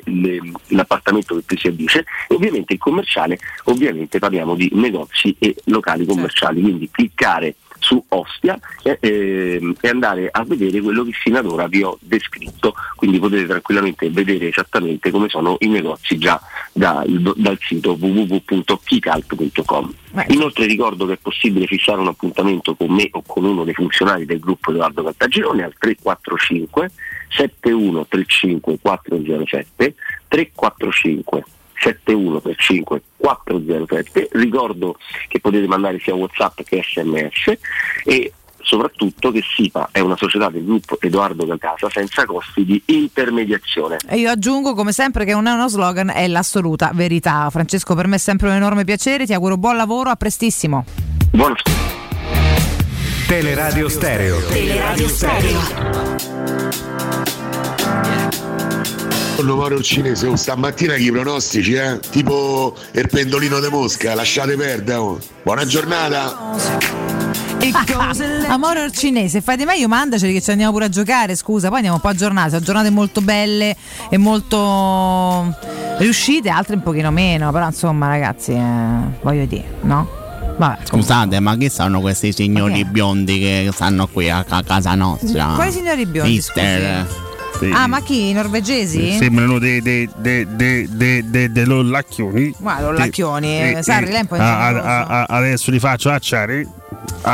le- 0.04 0.40
l'appartamento 0.68 1.34
che 1.36 1.42
più 1.46 1.56
si 1.58 1.68
addice. 1.68 2.04
E 2.28 2.34
ovviamente 2.34 2.72
il 2.72 2.78
commerciale, 2.78 3.38
ovviamente 3.64 4.18
parliamo 4.18 4.54
di 4.54 4.70
negozi 4.74 5.34
e 5.38 5.54
locali 5.66 6.04
commerciali, 6.04 6.60
quindi 6.60 6.88
cliccare 6.90 7.54
su 7.78 8.02
Ostia 8.08 8.58
e, 8.82 8.98
ehm, 9.00 9.74
e 9.80 9.88
andare 9.88 10.28
a 10.30 10.44
vedere 10.44 10.80
quello 10.80 11.04
che 11.04 11.12
fino 11.12 11.38
ad 11.38 11.46
ora 11.46 11.66
vi 11.66 11.82
ho 11.82 11.98
descritto, 12.00 12.74
quindi 12.96 13.18
potete 13.18 13.46
tranquillamente 13.46 14.10
vedere 14.10 14.48
esattamente 14.48 15.10
come 15.10 15.28
sono 15.28 15.56
i 15.60 15.68
negozi 15.68 16.18
già 16.18 16.40
dal, 16.72 17.34
dal 17.36 17.58
sito 17.60 17.96
www.keycalc.com. 17.98 19.94
Inoltre 20.28 20.66
ricordo 20.66 21.06
che 21.06 21.14
è 21.14 21.18
possibile 21.20 21.66
fissare 21.66 22.00
un 22.00 22.08
appuntamento 22.08 22.74
con 22.74 22.90
me 22.90 23.08
o 23.12 23.22
con 23.26 23.44
uno 23.44 23.64
dei 23.64 23.74
funzionari 23.74 24.24
del 24.24 24.40
gruppo 24.40 24.70
Edoardo 24.70 25.02
Cartagirone 25.02 25.62
al 25.62 25.74
345 25.78 26.90
7135 27.28 28.78
407 28.80 29.94
345 30.28 31.44
7135 31.80 33.02
407 33.16 34.28
ricordo 34.32 34.96
che 35.28 35.40
potete 35.40 35.66
mandare 35.66 35.98
sia 36.00 36.14
whatsapp 36.14 36.60
che 36.62 36.82
sms 36.82 37.58
e 38.04 38.32
soprattutto 38.68 39.30
che 39.30 39.42
SIPA 39.42 39.88
è 39.92 40.00
una 40.00 40.16
società 40.16 40.50
del 40.50 40.64
gruppo 40.64 41.00
Edoardo 41.00 41.44
da 41.44 41.56
Casa 41.56 41.88
senza 41.88 42.26
costi 42.26 42.64
di 42.64 42.82
intermediazione 42.86 43.96
E 44.06 44.18
io 44.18 44.30
aggiungo 44.30 44.74
come 44.74 44.92
sempre 44.92 45.24
che 45.24 45.32
non 45.32 45.46
è 45.46 45.52
uno 45.52 45.68
slogan, 45.68 46.10
è 46.10 46.28
l'assoluta 46.28 46.90
verità. 46.92 47.48
Francesco, 47.50 47.94
per 47.94 48.06
me 48.06 48.16
è 48.16 48.18
sempre 48.18 48.48
un 48.48 48.54
enorme 48.54 48.84
piacere, 48.84 49.24
ti 49.24 49.32
auguro 49.32 49.56
buon 49.56 49.76
lavoro, 49.76 50.10
a 50.10 50.16
prestissimo. 50.16 50.84
Buon 51.30 51.54
Teleradio 53.26 53.88
Stereo. 53.88 54.38
Teleradio 54.48 55.08
Stereo. 55.08 55.60
Buongiorno 59.38 59.62
Mario 59.62 59.82
Cinese, 59.84 60.26
oh, 60.26 60.34
stamattina 60.34 60.94
che 60.94 61.02
i 61.02 61.12
pronostici, 61.12 61.74
eh? 61.74 62.00
Tipo 62.10 62.74
il 62.90 63.08
pendolino 63.08 63.60
di 63.60 63.68
Mosca, 63.68 64.12
lasciate 64.16 64.56
perdere. 64.56 64.98
oh. 64.98 65.20
Buona 65.44 65.64
giornata. 65.64 66.56
Amore 68.48 68.90
cinese, 68.90 69.40
fai 69.40 69.56
di 69.56 69.64
meglio, 69.64 69.86
mandaceli 69.86 70.32
che 70.32 70.40
ci 70.40 70.50
andiamo 70.50 70.72
pure 70.72 70.86
a 70.86 70.88
giocare, 70.88 71.36
scusa, 71.36 71.68
poi 71.68 71.76
andiamo 71.76 71.98
un 71.98 72.02
po' 72.02 72.08
a 72.08 72.14
giornate, 72.14 72.50
sono 72.50 72.62
giornate 72.62 72.90
molto 72.90 73.20
belle 73.20 73.76
e 74.10 74.16
molto 74.16 75.56
riuscite, 75.98 76.48
altre 76.48 76.74
un 76.74 76.82
pochino 76.82 77.12
meno, 77.12 77.52
però 77.52 77.66
insomma 77.66 78.08
ragazzi, 78.08 78.50
eh, 78.50 79.20
voglio 79.22 79.44
dire, 79.44 79.76
no? 79.82 80.08
Vabbè. 80.56 80.78
Scusate, 80.82 81.38
ma 81.38 81.56
chi 81.56 81.70
sono 81.70 82.00
questi 82.00 82.32
signori 82.32 82.84
biondi 82.84 83.38
che 83.38 83.70
stanno 83.72 84.08
qui 84.08 84.28
a, 84.30 84.44
a 84.48 84.64
casa 84.64 84.96
nostra? 84.96 85.52
Quali 85.54 85.70
signori 85.70 86.06
biondi, 86.06 86.32
Mister. 86.32 87.27
Sì. 87.58 87.70
Ah, 87.74 87.86
ma 87.88 88.00
chi? 88.00 88.28
I 88.28 88.32
norvegesi? 88.32 89.16
Sembrano 89.16 89.58
dei, 89.58 89.80
dei, 89.82 90.08
dei, 90.16 90.46
dei, 90.48 90.88
dei, 90.90 91.28
dei, 91.28 91.50
dei 91.52 91.64
lollacchioni. 91.64 92.54
Guarda, 92.58 92.86
lollacchioni, 92.90 93.46
Eh, 93.60 93.70
eh, 93.78 93.82
Sarri, 93.82 94.06
lei 94.06 94.16
è 94.16 94.20
un 94.20 94.26
po' 94.26 94.34
a- 94.36 94.66
a- 94.68 95.02
a- 95.04 95.26
adesso 95.28 95.70
li 95.70 95.78
faccio 95.80 96.10
acciare. 96.10 96.66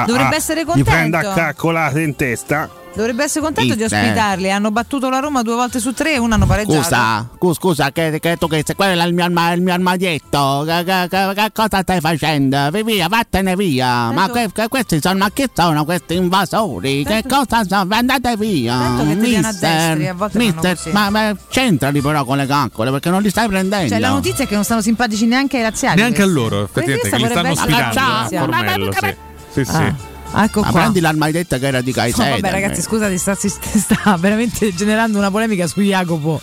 Dovrebbe 0.06 0.36
essere 0.36 0.60
Li 0.60 0.66
contento. 0.66 0.90
prendo 0.90 1.16
a 1.18 1.34
caccolate 1.34 2.01
in 2.01 2.16
testa. 2.16 2.68
Dovrebbe 2.94 3.24
essere 3.24 3.44
contento 3.44 3.74
di 3.74 3.80
Mister. 3.82 4.00
ospitarli, 4.02 4.50
hanno 4.52 4.70
battuto 4.70 5.08
la 5.10 5.18
Roma 5.18 5.42
due 5.42 5.56
volte 5.56 5.80
su 5.80 5.92
tre 5.92 6.14
e 6.14 6.18
una 6.18 6.36
hanno 6.36 6.46
pareggiato. 6.46 6.80
Scusa, 6.84 7.28
scusa, 7.38 7.54
scusa, 7.60 7.90
che, 7.92 8.18
che 8.20 8.36
tu 8.36 8.46
che 8.46 8.62
sei 8.64 8.76
quello 8.76 9.02
è 9.02 9.06
il 9.06 9.14
mio, 9.14 9.26
il 9.26 9.62
mio 9.62 9.72
armadietto. 9.72 10.62
Che, 10.64 10.84
che- 10.84 11.06
che- 11.10 11.32
che 11.34 11.50
cosa 11.52 11.80
stai 11.82 12.00
facendo? 12.00 12.70
Via, 12.84 13.08
vattene 13.08 13.56
via. 13.56 14.12
Ma 14.12 14.28
que- 14.28 14.48
che- 14.52 14.68
questi 14.68 15.00
sono, 15.00 15.18
ma 15.18 15.30
che 15.32 15.50
sono 15.52 15.84
questi 15.84 16.14
invasori? 16.14 17.02
Che 17.04 17.24
cosa 17.28 17.64
sono? 17.68 17.86
Andate 17.94 18.36
via. 18.36 18.78
Tanto 18.78 19.06
che 19.06 19.18
ti 19.18 19.28
viene 19.28 19.48
a 19.48 19.52
destri, 19.52 20.08
a 20.08 20.14
volte 20.14 20.38
mister, 20.38 20.78
ma, 20.92 21.10
ma 21.10 21.36
c'entrali 21.48 22.00
però 22.00 22.24
con 22.24 22.36
le 22.36 22.46
caccole 22.46 22.90
perché 22.92 23.10
non 23.10 23.22
li 23.22 23.30
stai 23.30 23.48
prendendo. 23.48 23.88
Cioè, 23.88 23.98
la 23.98 24.10
notizia 24.10 24.44
è 24.44 24.46
che 24.46 24.54
non 24.54 24.62
stanno 24.62 24.82
simpatici 24.82 25.26
neanche 25.26 25.56
ai 25.56 25.62
laziali. 25.64 26.00
Neanche 26.00 26.22
a 26.22 26.26
loro, 26.26 26.62
effettivamente, 26.62 27.10
che 27.10 27.16
li 27.16 27.26
stanno 27.28 27.48
notizia. 27.48 28.38
Formello, 28.40 28.92
sì. 28.92 29.14
Sì, 29.52 29.64
sì. 29.64 29.70
Ah. 29.76 30.12
Ecco 30.36 30.62
Ma 30.62 30.70
qua. 30.70 30.81
prendi 30.81 31.01
l'armadietta 31.01 31.59
che 31.59 31.66
era 31.66 31.81
di 31.81 31.90
No, 31.90 31.97
Caicedo. 31.97 32.31
vabbè 32.31 32.51
ragazzi 32.51 32.82
scusate 32.82 33.16
sta, 33.19 33.35
sta 33.39 34.16
veramente 34.19 34.74
generando 34.74 35.19
una 35.19 35.31
polemica 35.31 35.66
su 35.66 35.81
Jacopo 35.81 36.40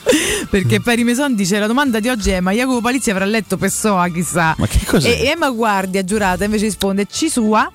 perché 0.49 0.79
Mm. 0.79 0.83
Peri 0.83 1.03
Meson 1.03 1.35
dice 1.35 1.59
la 1.59 1.67
domanda 1.67 1.99
di 1.99 2.07
oggi 2.09 2.29
è 2.31 2.39
ma 2.39 2.51
Jacopo 2.51 2.79
Palizzi 2.81 3.11
avrà 3.11 3.25
letto 3.25 3.57
Pessoa 3.57 4.07
chissà 4.09 4.55
Ma 4.57 4.67
che 4.67 4.79
cos'è? 4.85 5.09
e 5.09 5.25
Emma 5.27 5.49
Guardia 5.49 6.03
giurata 6.03 6.43
invece 6.45 6.65
risponde 6.65 7.05
ci 7.11 7.29
sua 7.29 7.69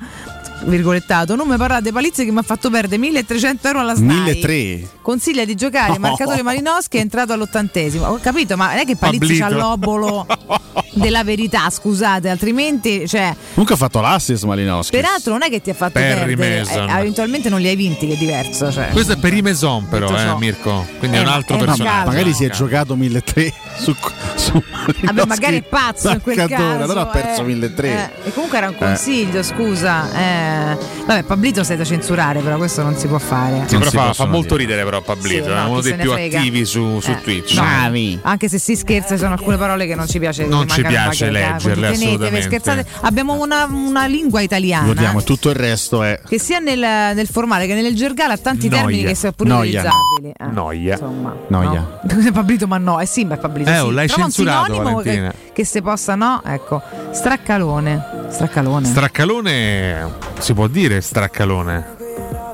virgolettato 0.65 1.35
non 1.37 1.47
mi 1.49 1.57
parlate 1.57 1.93
Palizzi 1.93 2.25
che 2.25 2.33
mi 2.33 2.39
ha 2.39 2.43
fatto 2.43 2.71
perdere 2.71 2.97
1300 2.99 3.67
euro 3.69 3.81
alla 3.81 3.95
SNAI 3.95 4.17
1300. 4.23 4.96
Consiglia 5.07 5.45
di 5.45 5.55
giocare 5.55 5.93
il 5.93 6.01
No. 6.01 6.09
marcatore 6.09 6.43
Malinowski 6.43 6.97
è 6.97 7.01
entrato 7.01 7.33
all'ottantesimo 7.33 8.07
ho 8.07 8.19
capito 8.21 8.57
ma 8.57 8.71
non 8.71 8.79
è 8.79 8.85
che 8.85 8.97
Palizzi 8.97 9.39
c'ha 9.39 9.49
l'obolo 9.51 10.27
della 10.95 11.23
verità 11.23 11.71
scusate 11.71 12.29
altrimenti 12.29 13.07
cioè 13.07 13.33
Comunque 13.51 13.75
ha 13.75 13.79
fatto 13.79 14.01
l'assist 14.01 14.43
Malinowski. 14.45 14.97
Peraltro 14.97 15.33
non 15.33 15.43
è 15.45 15.49
che 15.49 15.61
ti 15.63 15.71
ha 15.71 15.75
fatto 15.75 15.93
Perry 15.93 16.35
perdere, 16.35 16.59
Mason. 16.65 16.89
eh, 16.91 16.99
eventualmente 16.99 17.49
non 17.49 17.61
li 17.61 17.69
hai 17.69 17.77
vinti, 17.77 18.07
che 18.07 18.15
è 18.15 18.17
diverso. 18.17 18.71
Cioè. 18.73 18.89
Questo 18.91 19.13
è 19.13 19.17
per 19.17 19.33
i 19.33 19.41
Maison 19.43 19.89
però, 19.89 20.09
eh. 20.09 20.35
Mirko. 20.39 20.85
Quindi 20.99 21.17
è 21.17 21.21
Eh, 21.21 21.23
un 21.23 21.29
ma- 21.29 21.35
altro 21.35 21.55
eh, 21.55 21.59
ma 21.59 21.65
personaggio. 21.65 21.95
calma. 21.97 22.11
Magari 22.11 22.35
si 22.35 22.45
è 22.45 22.51
giocato 22.51 22.97
1300 22.97 23.55
su, 23.79 23.95
su 24.37 24.63
Vabbè, 25.03 25.27
magari 25.27 25.59
è 25.59 25.63
pazzo 25.63 26.11
in 26.11 26.21
quel 26.21 26.37
caso. 26.47 26.83
allora 26.83 27.01
ha 27.03 27.07
perso 27.07 27.41
eh, 27.43 27.45
1300. 27.45 28.13
eh, 28.25 28.29
e 28.29 28.33
comunque 28.33 28.59
era 28.59 28.69
un 28.69 28.77
consiglio, 28.77 29.43
scusa. 29.43 30.13
eh. 30.13 30.77
Vabbè, 31.07 31.23
Pablito 31.25 31.63
sei 31.65 31.77
da 31.77 31.85
censurare, 31.85 32.41
però 32.41 32.57
questo 32.57 32.83
non 32.83 32.97
si 32.97 33.07
può 33.07 33.19
fare. 33.19 33.65
Sì, 33.67 33.77
però 33.79 33.91
fa, 33.91 34.13
fa 34.13 34.27
molto 34.27 34.57
ridere 34.57 34.85
però 34.85 34.96
Pablito, 35.03 35.45
Sì, 35.45 35.51
è 35.51 35.55
no, 35.55 35.71
uno 35.71 35.81
chi 35.81 35.89
dei 35.89 35.99
più 35.99 36.11
frega. 36.13 36.39
attivi 36.39 36.65
su, 36.65 37.01
su 37.01 37.11
Eh, 37.11 37.21
Twitch. 37.23 37.55
no. 37.57 38.19
Anche 38.23 38.49
se 38.49 38.59
si 38.59 38.77
scherza, 38.77 39.15
ci 39.15 39.21
sono 39.21 39.33
alcune 39.35 39.57
parole 39.57 39.87
che 39.87 39.95
non 39.95 40.07
ci 40.09 40.19
piace. 40.19 40.47
Non 40.47 40.69
ci 40.69 40.83
piace 40.83 41.31
bacheca, 41.31 41.53
leggerle, 41.53 41.87
assolutamente. 41.89 42.43
scherzate. 42.43 42.87
Abbiamo 43.03 43.41
una, 43.41 43.65
una 43.67 44.07
lingua 44.07 44.41
italiana. 44.41 44.83
Ricordiamo, 44.89 45.23
tutto 45.23 45.49
il 45.51 45.57
resto 45.57 46.03
è 46.03 46.21
Che 46.27 46.39
sia 46.39 46.59
nel, 46.59 46.79
nel 46.79 47.27
formale 47.29 47.67
che 47.67 47.75
nel 47.75 47.95
gergale 47.95 48.33
ha 48.35 48.39
tanti 48.39 48.69
Noia. 48.69 48.81
termini 48.83 49.05
che 49.05 49.15
sono 49.15 49.33
pure 49.33 49.49
Noia. 49.49 49.81
utilizzabili. 49.81 50.33
Eh, 50.39 50.53
Noia. 50.53 50.93
Insomma, 50.95 51.37
noia. 51.49 51.99
no. 52.03 52.31
Pablito, 52.33 52.67
ma 52.67 52.79
no, 52.79 53.01
eh 53.01 53.07
sì, 53.07 53.25
ma 53.25 53.35
è 53.35 53.39
Pablito. 53.39 53.71
Eh, 53.71 53.75
sì. 53.79 53.93
l'hai 53.93 54.07
Trova 54.07 54.25
un 54.25 54.31
censurato, 54.31 54.65
sinonimo 54.75 54.97
che, 54.99 55.05
Valentina. 55.17 55.33
che 55.53 55.65
se 55.65 55.83
possa, 55.83 56.15
no? 56.15 56.43
Ecco, 56.45 56.83
straccalone. 57.13 58.05
Straccalone. 58.31 58.87
Straccalone 58.87 60.13
si 60.39 60.53
può 60.55 60.67
dire 60.67 61.01
straccalone, 61.01 61.96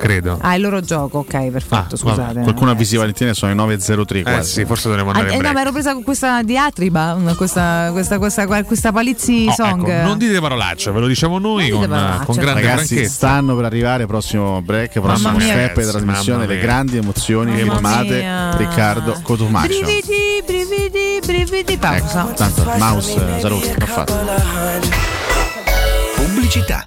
credo. 0.03 0.37
ah, 0.41 0.55
il 0.57 0.61
loro 0.63 0.81
gioco, 0.81 1.19
ok, 1.19 1.51
perfetto, 1.51 1.97
scusate. 1.97 2.41
Qualcuno 2.41 2.73
avvisi 2.73 2.97
Valentina 2.97 3.33
sono 3.35 3.53
le 3.55 3.77
9.03 3.77 4.17
Eh 4.17 4.23
quasi. 4.23 4.51
sì, 4.53 4.65
forse 4.65 4.89
dovremmo 4.89 5.11
Ah, 5.11 5.15
andare 5.15 5.31
eh, 5.33 5.37
in 5.37 5.43
no, 5.43 5.43
break. 5.43 5.55
ma 5.55 5.61
ero 5.63 5.73
presa 5.73 5.93
con 5.93 6.03
questa 6.03 6.43
diatriba, 6.43 7.17
questa, 7.37 7.91
questa, 7.93 8.19
questa, 8.19 8.47
questa 8.65 8.91
palizzi 8.93 9.47
Oh, 9.49 9.53
song. 9.53 9.89
ecco, 9.89 10.07
non 10.09 10.19
dite 10.19 10.41
parolacce, 10.41 10.91
ve 10.91 10.99
lo 11.01 11.07
diciamo 11.07 11.39
noi 11.39 11.71
con, 11.71 11.81
con 12.25 12.35
grande 12.37 12.61
Ragazzi, 12.63 12.87
franchezza. 12.95 13.11
stanno 13.15 13.55
per 13.55 13.65
arrivare 13.67 14.07
prossimo 14.07 14.61
break, 14.61 14.99
prossimo 15.01 15.31
Mamma 15.33 15.45
mia. 15.45 15.53
step 15.53 15.81
di 15.81 15.87
trasmissione, 15.91 16.47
le 16.47 16.59
grandi 16.59 16.97
emozioni 16.97 17.53
Mamma 17.53 17.73
firmate 17.75 18.19
mia. 18.21 18.57
Riccardo 18.57 19.21
Cotumaccio. 19.23 19.67
Brividi, 19.69 20.43
brividi, 20.45 21.21
brividi, 21.25 21.77
pausa. 21.79 22.23
Ecco, 22.25 22.35
tanto 22.35 22.65
mouse 22.77 23.15
eh, 23.39 23.41
l'ha 23.79 23.87
fatto. 23.87 24.15
Pubblicità. 26.17 26.87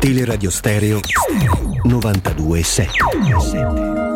Teleradio 0.00 0.50
Stereo 0.50 0.98
92.7 1.86 4.09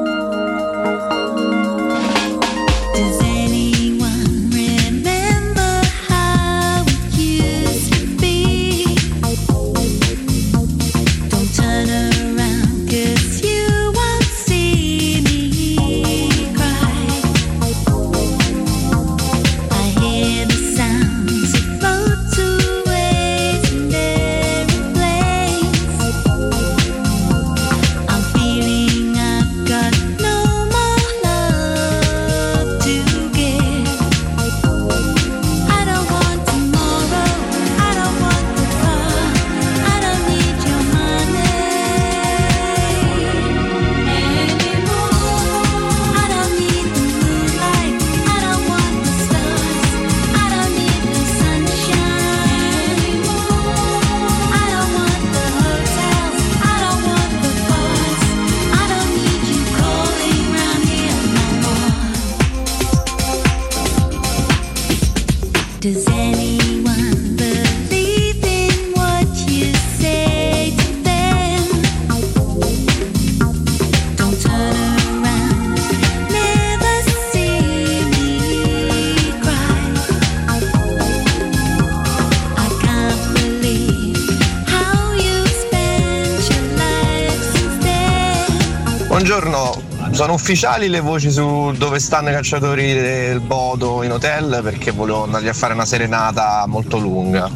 buongiorno. 89.14 90.10
Sono 90.10 90.32
ufficiali 90.32 90.88
le 90.88 90.98
voci 90.98 91.30
su 91.30 91.72
dove 91.76 92.00
stanno 92.00 92.30
i 92.30 92.32
calciatori 92.32 92.94
del 92.94 93.38
Bodo 93.38 94.02
in 94.02 94.10
hotel? 94.10 94.58
Perché 94.60 94.90
volevo 94.90 95.22
andargli 95.22 95.46
a 95.46 95.52
fare 95.52 95.72
una 95.72 95.84
serenata 95.84 96.64
molto 96.66 96.98
lunga. 96.98 97.48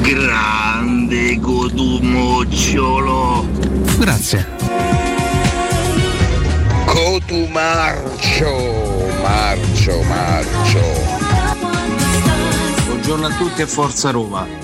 Grande 0.00 1.38
Codumocciolo. 1.38 3.46
Grazie. 3.96 4.44
Cotumarcio, 6.84 8.56
marcio, 9.22 10.02
marcio. 10.02 10.80
Buongiorno 12.86 13.26
a 13.26 13.30
tutti 13.36 13.62
e 13.62 13.68
forza 13.68 14.10
Roma. 14.10 14.61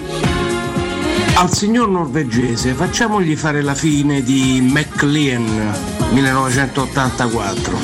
Al 1.38 1.54
signor 1.54 1.88
norvegese 1.88 2.74
facciamogli 2.74 3.36
fare 3.36 3.62
la 3.62 3.76
fine 3.76 4.24
di 4.24 4.58
McLean 4.60 5.44
1984. 6.10 7.78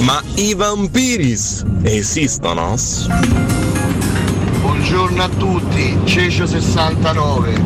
Ma 0.00 0.22
i 0.34 0.52
vampiris 0.52 1.64
esistono? 1.80 2.76
Buongiorno 4.60 5.22
a 5.22 5.28
tutti, 5.30 5.98
Cecio 6.04 6.46
69. 6.46 7.62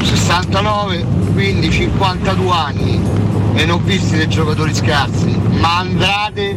69, 0.00 1.06
quindi 1.34 1.70
52 1.70 2.50
anni 2.50 3.02
e 3.52 3.66
non 3.66 3.80
ho 3.80 3.84
visti 3.84 4.16
dei 4.16 4.28
giocatori 4.28 4.74
scarsi, 4.74 5.38
ma 5.58 5.76
Andrade 5.80 6.56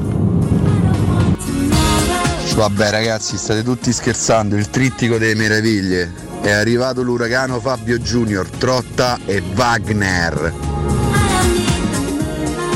Vabbè 2.56 2.90
ragazzi, 2.90 3.36
state 3.36 3.64
tutti 3.64 3.92
scherzando, 3.92 4.56
il 4.56 4.70
trittico 4.70 5.18
delle 5.18 5.36
meraviglie. 5.36 6.10
È 6.42 6.52
arrivato 6.52 7.02
l'uragano 7.02 7.60
Fabio 7.60 7.98
Junior, 7.98 8.48
Trotta 8.48 9.20
e 9.26 9.44
Wagner. 9.54 10.54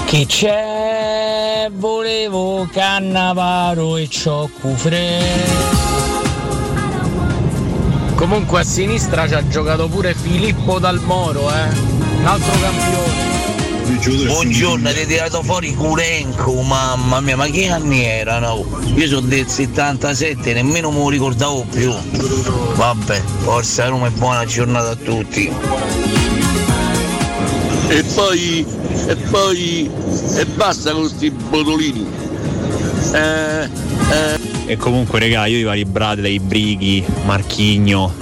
Chi 0.05 0.25
c'è? 0.25 1.69
Volevo 1.71 2.67
Cannavaro 2.69 3.95
e 3.95 4.09
Cioccufre. 4.09 5.21
Comunque 8.15 8.59
a 8.59 8.63
sinistra 8.63 9.29
ci 9.29 9.33
ha 9.33 9.47
giocato 9.47 9.87
pure 9.87 10.13
Filippo 10.13 10.77
Dalmoro, 10.77 11.49
eh. 11.51 11.69
Un 12.19 12.25
altro 12.25 12.51
campione. 12.59 13.28
Buongiorno, 13.89 14.87
avete 14.87 15.07
tirato 15.07 15.41
fuori 15.41 15.73
Curenco, 15.73 16.61
mamma 16.61 17.19
mia, 17.21 17.35
ma 17.35 17.47
che 17.47 17.69
anni 17.69 18.03
erano? 18.03 18.63
Io 18.93 19.07
sono 19.07 19.25
del 19.25 19.47
77, 19.47 20.53
nemmeno 20.53 20.91
me 20.91 20.99
lo 20.99 21.09
ricordavo 21.09 21.65
più. 21.71 21.91
Vabbè, 22.75 23.19
forza 23.39 23.87
Roma 23.87 24.05
e 24.05 24.11
buona 24.11 24.45
giornata 24.45 24.91
a 24.91 24.95
tutti. 24.95 25.51
E 27.87 28.03
poi, 28.13 28.63
e 29.07 29.15
poi, 29.15 29.89
e 30.35 30.45
basta 30.45 30.91
con 30.91 31.09
sti 31.09 31.31
botolini. 31.31 32.05
Eh, 33.11 33.63
eh. 33.63 34.39
E 34.67 34.77
comunque, 34.77 35.17
regà, 35.17 35.47
io 35.47 35.57
i 35.57 35.63
vari 35.63 35.85
Bradley, 35.85 36.37
Brighi, 36.37 37.03
Marchigno, 37.25 38.13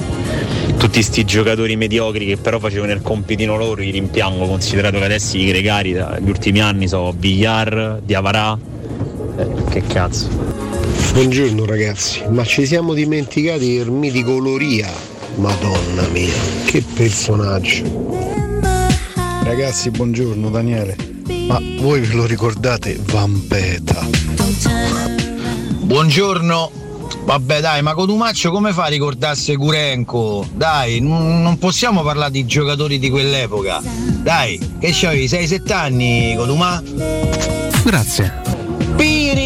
tutti 0.77 1.01
sti 1.01 1.25
giocatori 1.25 1.75
mediocri 1.75 2.25
che 2.25 2.37
però 2.37 2.59
facevano 2.59 2.91
il 2.91 3.01
compitino 3.01 3.57
loro, 3.57 3.81
li 3.81 3.89
rimpiango, 3.89 4.45
considerato 4.45 4.99
che 4.99 5.05
adesso 5.05 5.37
i 5.37 5.45
gregari 5.47 5.93
dagli 5.93 6.29
ultimi 6.29 6.61
anni 6.61 6.87
sono 6.87 7.13
Villar, 7.17 7.99
Diavarà. 8.03 8.57
Eh, 9.37 9.47
che 9.69 9.81
cazzo. 9.81 10.29
Buongiorno 11.13 11.65
ragazzi, 11.65 12.23
ma 12.29 12.43
ci 12.43 12.65
siamo 12.65 12.93
dimenticati 12.93 13.77
del 13.77 13.89
mitico 13.89 14.37
Loria. 14.37 14.89
Madonna 15.35 16.07
mia, 16.11 16.33
che 16.65 16.83
personaggio. 16.93 17.83
Ragazzi, 19.43 19.89
buongiorno 19.89 20.49
Daniele. 20.49 20.95
Ma 21.47 21.59
voi 21.79 22.01
ve 22.01 22.13
lo 22.13 22.25
ricordate 22.25 22.99
Vampeta? 23.01 24.07
Buongiorno. 25.81 26.86
Vabbè 27.27 27.59
dai, 27.59 27.81
ma 27.81 27.93
Cotumaccio 27.93 28.51
come 28.51 28.71
fa 28.71 28.85
a 28.85 28.87
ricordarsi 28.87 29.53
Curenco? 29.57 30.47
Dai, 30.53 31.01
n- 31.01 31.41
non 31.41 31.57
possiamo 31.57 32.01
parlare 32.01 32.31
di 32.31 32.45
giocatori 32.45 32.99
di 32.99 33.09
quell'epoca. 33.09 33.81
Dai, 33.83 34.57
che 34.79 34.91
c'avevi? 34.93 35.25
6-7 35.25 35.73
anni, 35.73 36.35
Cotumà? 36.37 36.81
Grazie. 37.83 38.33
Piri! 38.95 39.45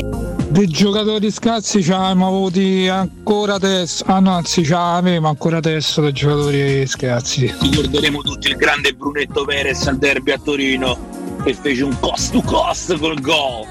Dei 0.49 0.67
giocatori 0.67 1.31
scarsi 1.31 1.81
ci 1.81 1.91
abbiamo 1.91 2.27
avuti 2.27 2.87
ancora 2.87 3.55
adesso, 3.55 4.03
ah 4.05 4.19
no, 4.19 4.35
anzi 4.35 4.63
ci 4.63 4.73
avevamo 4.73 5.29
ancora 5.29 5.57
adesso 5.57 6.01
dei 6.01 6.13
giocatori 6.13 6.85
scarsi. 6.85 7.51
Ricorderemo 7.61 8.21
tutti 8.21 8.49
il 8.49 8.57
grande 8.57 8.93
Brunetto 8.93 9.43
Perez 9.43 9.87
al 9.87 9.97
derby 9.97 10.29
a 10.29 10.37
Torino 10.37 11.09
che 11.43 11.55
fece 11.55 11.83
un 11.83 11.97
cost 11.99 12.31
to 12.31 12.41
cost 12.43 12.95
col 12.99 13.19
gol. 13.19 13.65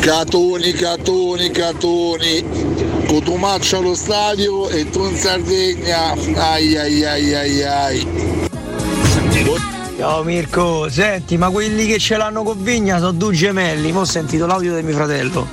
Catoni, 0.00 0.72
catoni, 0.72 1.50
catoni. 1.50 2.71
Cotumaccio 3.12 3.76
allo 3.76 3.94
stadio 3.94 4.70
e 4.70 4.88
tu 4.88 5.04
in 5.04 5.14
Sardegna. 5.18 6.12
Ai 6.34 6.74
ai 6.78 7.04
ai 7.04 7.34
ai 7.34 7.62
ai. 7.62 8.48
Ciao 9.98 10.22
Mirko, 10.22 10.88
senti, 10.88 11.36
ma 11.36 11.50
quelli 11.50 11.86
che 11.86 11.98
ce 11.98 12.16
l'hanno 12.16 12.42
con 12.42 12.62
Vigna 12.62 12.96
sono 12.96 13.12
due 13.12 13.34
gemelli, 13.34 13.92
mo 13.92 14.00
ho 14.00 14.04
sentito 14.06 14.46
l'audio 14.46 14.74
di 14.74 14.82
mio 14.82 14.94
fratello 14.94 15.46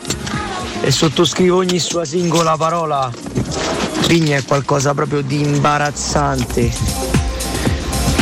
e 0.80 0.90
sottoscrivo 0.90 1.58
ogni 1.58 1.80
sua 1.80 2.06
singola 2.06 2.56
parola. 2.56 3.12
Vigna 4.08 4.38
è 4.38 4.46
qualcosa 4.46 4.94
proprio 4.94 5.20
di 5.20 5.42
imbarazzante. 5.42 6.72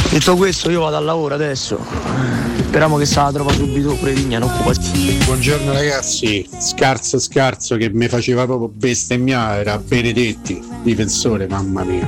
Detto 0.09 0.35
questo 0.35 0.72
io 0.72 0.81
vado 0.81 0.95
al 0.95 1.05
lavoro 1.05 1.35
adesso. 1.35 2.47
Speriamo 2.77 3.01
che 3.01 3.07
se 3.07 3.19
la 3.19 3.31
trova 3.31 3.51
subito 3.53 3.95
pure 3.95 4.13
Vigna, 4.13 4.37
non 4.37 4.51
occuparsi. 4.51 5.17
Buongiorno 5.25 5.73
ragazzi, 5.73 6.47
scarso 6.59 7.17
scarso 7.17 7.75
che 7.75 7.89
mi 7.89 8.07
faceva 8.07 8.45
proprio 8.45 8.67
bestemmiare 8.67 9.61
era 9.61 9.79
Benedetti, 9.79 10.63
difensore, 10.83 11.47
mamma 11.47 11.83
mia. 11.83 12.07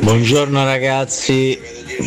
Buongiorno 0.00 0.64
ragazzi, 0.64 1.58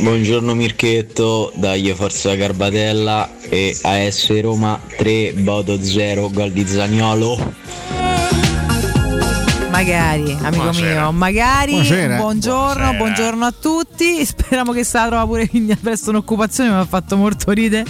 buongiorno 0.02 0.56
Mirchetto, 0.56 1.52
dai 1.54 1.94
Forza 1.96 2.34
Garbatella 2.34 3.30
e 3.48 3.78
AS 3.80 4.42
Roma 4.42 4.82
3, 4.98 5.34
Bodo 5.36 5.84
0, 5.84 6.32
gol 6.32 6.50
di 6.50 6.66
Zagnolo. 6.66 7.38
Magari, 9.74 10.38
amico 10.40 10.50
Buonasera. 10.52 11.02
mio, 11.02 11.12
magari. 11.14 11.72
Buonasera. 11.72 12.18
Buongiorno, 12.18 12.74
Buonasera. 12.74 12.98
buongiorno 12.98 13.46
a 13.46 13.54
tutti. 13.60 14.22
Speriamo 14.24 14.72
che 14.72 14.84
se 14.84 14.98
la 15.00 15.08
trova 15.08 15.26
pure 15.26 15.50
presto 15.82 16.12
un'occupazione, 16.12 16.70
mi 16.70 16.76
ha 16.78 16.86
fatto 16.86 17.18
molto 17.18 17.50
ridere. 17.50 17.84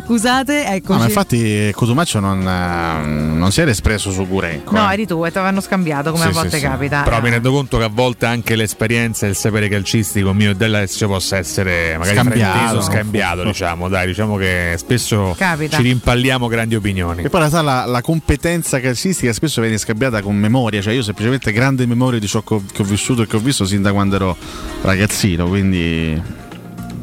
Scusate, 0.04 0.66
eccoci. 0.66 0.92
No, 0.92 0.98
ma 0.98 1.04
infatti 1.04 1.70
Cotumaccio 1.74 2.20
non, 2.20 2.40
eh, 2.46 3.06
non 3.06 3.50
si 3.52 3.60
era 3.60 3.70
espresso 3.70 4.10
su 4.10 4.26
Gurenco. 4.26 4.74
No, 4.74 4.88
eh. 4.90 4.92
eri 4.94 5.06
tu 5.06 5.24
e 5.24 5.30
ti 5.30 5.38
avevano 5.38 5.60
scambiato 5.60 6.10
come 6.10 6.24
Sì, 6.24 6.28
a 6.28 6.32
volte 6.32 6.50
sì, 6.50 6.56
sì. 6.58 6.62
capita. 6.62 7.02
Però 7.02 7.20
mi 7.20 7.30
rendo 7.30 7.52
conto 7.52 7.78
che 7.78 7.84
a 7.84 7.88
volte 7.92 8.26
anche 8.26 8.56
l'esperienza 8.56 9.26
e 9.26 9.30
il 9.30 9.36
sapere 9.36 9.68
calcistico 9.68 10.32
mio 10.32 10.50
e 10.50 10.54
della 10.54 10.80
Lazio 10.80 11.06
possa 11.08 11.36
essere 11.36 11.96
magari 11.98 12.16
Scambiato. 12.16 12.80
scambiato, 12.82 13.42
diciamo. 13.44 13.88
Dai, 13.88 14.06
diciamo 14.06 14.36
che 14.36 14.74
spesso 14.76 15.34
Capita. 15.36 15.76
ci 15.76 15.82
rimpalliamo 15.82 16.48
grandi 16.48 16.74
opinioni. 16.74 17.22
E 17.22 17.28
poi 17.28 17.40
realtà 17.40 17.62
la, 17.62 17.84
la 17.84 18.00
competenza 18.02 18.80
calcistica 18.80 19.32
spesso 19.32 19.60
viene 19.60 19.78
scambiata 19.78 20.20
con 20.22 20.36
memoria, 20.36 20.80
cioè 20.80 20.92
io 20.92 21.00
ho 21.00 21.04
semplicemente 21.04 21.52
grande 21.52 21.86
memoria 21.86 22.18
di 22.18 22.26
ciò 22.26 22.42
che 22.42 22.54
ho, 22.54 22.62
che 22.72 22.82
ho 22.82 22.84
vissuto 22.84 23.22
e 23.22 23.26
che 23.26 23.36
ho 23.36 23.40
visto 23.40 23.64
sin 23.64 23.82
da 23.82 23.92
quando 23.92 24.16
ero 24.16 24.36
ragazzino, 24.82 25.46
quindi 25.46 26.20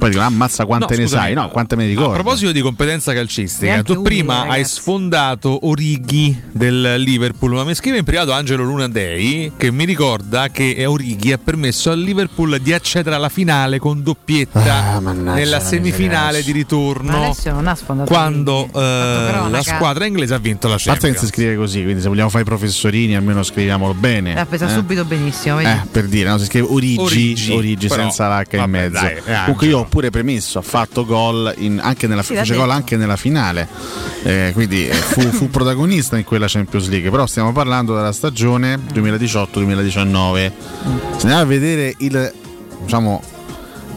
poi 0.02 0.10
dicono 0.10 0.28
ammazza 0.28 0.66
quante 0.66 0.96
No, 0.96 1.00
ne 1.02 1.06
scusami, 1.08 1.24
sai, 1.26 1.34
no, 1.36 1.50
quante 1.50 1.76
me 1.76 1.84
ne 1.84 1.90
A 1.90 1.92
ricordo. 1.94 2.14
proposito 2.14 2.52
di 2.52 2.62
competenza 2.62 3.14
calcistica, 3.14 3.66
Neanche 3.68 3.84
tu 3.94 4.00
utile, 4.00 4.16
prima 4.16 4.42
hai 4.42 4.48
ragazzi. 4.50 4.74
sfondato 4.74 5.68
Orighi 5.68 6.42
del 6.52 6.96
Liverpool, 6.98 7.52
ma 7.54 7.64
mi 7.64 7.76
scrive 7.76 7.98
in 8.00 8.04
privato 8.04 8.32
Angelo 8.32 8.64
Luna 8.64 8.88
Day 8.88 9.52
che 9.58 9.72
mi 9.72 9.86
ricorda 9.86 10.50
che 10.50 10.84
Orighi 10.88 11.32
ha 11.34 11.38
permesso 11.38 11.92
al 11.92 12.00
Liverpool 12.00 12.60
di 12.60 12.74
accedere 12.74 13.16
alla 13.16 13.30
finale 13.30 13.78
con 13.78 14.02
doppietta 14.02 15.00
nella 15.00 15.58
la 15.58 15.60
semifinale 15.60 16.42
di 16.44 16.52
ritorno. 16.52 17.12
Ma 17.12 17.26
adesso 17.26 17.52
non 17.52 17.68
ha 17.68 17.76
sfondato 17.76 18.10
Quando 18.12 18.68
eh, 18.74 19.50
la 19.50 19.62
squadra 19.62 20.06
inglese 20.06 20.34
ha 20.34 20.40
vinto 20.40 20.68
la 20.68 20.76
A 20.76 20.78
parte 20.78 20.92
che 20.94 21.00
Champions. 21.14 21.20
si 21.20 21.28
scrive 21.28 21.56
così, 21.56 21.84
quindi 21.84 22.02
se 22.02 22.08
vogliamo 22.08 22.30
fare 22.30 22.42
i 22.44 22.46
professorini 22.46 23.16
almeno 23.16 23.44
scriviamolo 23.44 23.94
bene. 23.94 24.34
L'ha 24.34 24.46
presa 24.48 24.66
eh. 24.68 24.70
subito 24.72 25.06
benissimo, 25.06 25.58
vedi? 25.58 25.70
Eh, 25.70 25.82
per 25.92 26.06
dire, 26.08 26.30
no? 26.30 26.38
si 26.40 26.46
scrive 26.46 26.68
Origi, 26.70 27.00
Origi, 27.00 27.52
Origi, 27.52 27.88
però, 27.88 28.02
senza 28.04 28.28
l'H 28.40 28.48
in 28.54 28.60
vabbè, 28.60 28.68
mezzo. 28.68 29.02
dai, 29.02 29.16
eh, 29.18 29.40
Comunque 29.44 29.68
io 29.68 29.80
ho 29.80 29.86
pure 29.92 30.10
premesso, 30.10 30.58
ha 30.58 30.62
fatto 30.62 31.06
gol 31.06 31.54
in- 31.58 31.82
anche 31.84 32.08
nella, 32.08 32.24
Sì, 32.24 32.34
gol 32.54 32.70
anche 32.72 32.96
nella 32.96 33.18
finale, 33.18 33.68
Eh, 34.24 34.52
quindi 34.54 34.88
eh, 34.88 34.94
fu, 34.94 35.20
fu 35.32 35.50
protagonista 35.50 36.18
in 36.18 36.24
quella 36.24 36.46
Champions 36.48 36.88
League. 36.88 37.10
Però 37.12 37.26
stiamo 37.28 37.52
parlando 37.52 37.94
della 37.94 38.14
stagione 38.14 38.80
2018-2019. 38.94 40.52
Se 41.18 41.22
andiamo 41.22 41.42
a 41.42 41.46
vedere 41.46 41.94
il, 41.98 42.32
diciamo, 42.84 43.22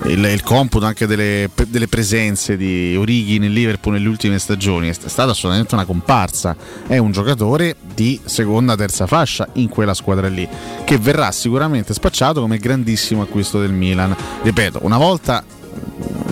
il, 0.06 0.24
il 0.24 0.42
computo 0.42 0.84
anche 0.86 1.06
delle, 1.06 1.48
delle 1.68 1.86
presenze 1.88 2.56
di 2.56 2.96
Orighi 2.96 3.38
nel 3.38 3.52
Liverpool 3.52 3.94
nelle 3.94 4.08
ultime 4.08 4.38
stagioni 4.38 4.88
è 4.88 4.92
stata 4.92 5.30
assolutamente 5.30 5.74
una 5.74 5.84
comparsa. 5.84 6.56
È 6.86 6.98
un 6.98 7.12
giocatore 7.12 7.76
di 7.94 8.18
seconda, 8.24 8.74
terza 8.76 9.06
fascia 9.06 9.46
in 9.54 9.68
quella 9.68 9.94
squadra 9.94 10.28
lì, 10.28 10.46
che 10.84 10.98
verrà 10.98 11.30
sicuramente 11.32 11.94
spacciato 11.94 12.40
come 12.40 12.58
grandissimo 12.58 13.22
acquisto 13.22 13.60
del 13.60 13.72
Milan. 13.72 14.14
Ripeto, 14.42 14.80
una 14.82 14.98
volta 14.98 15.44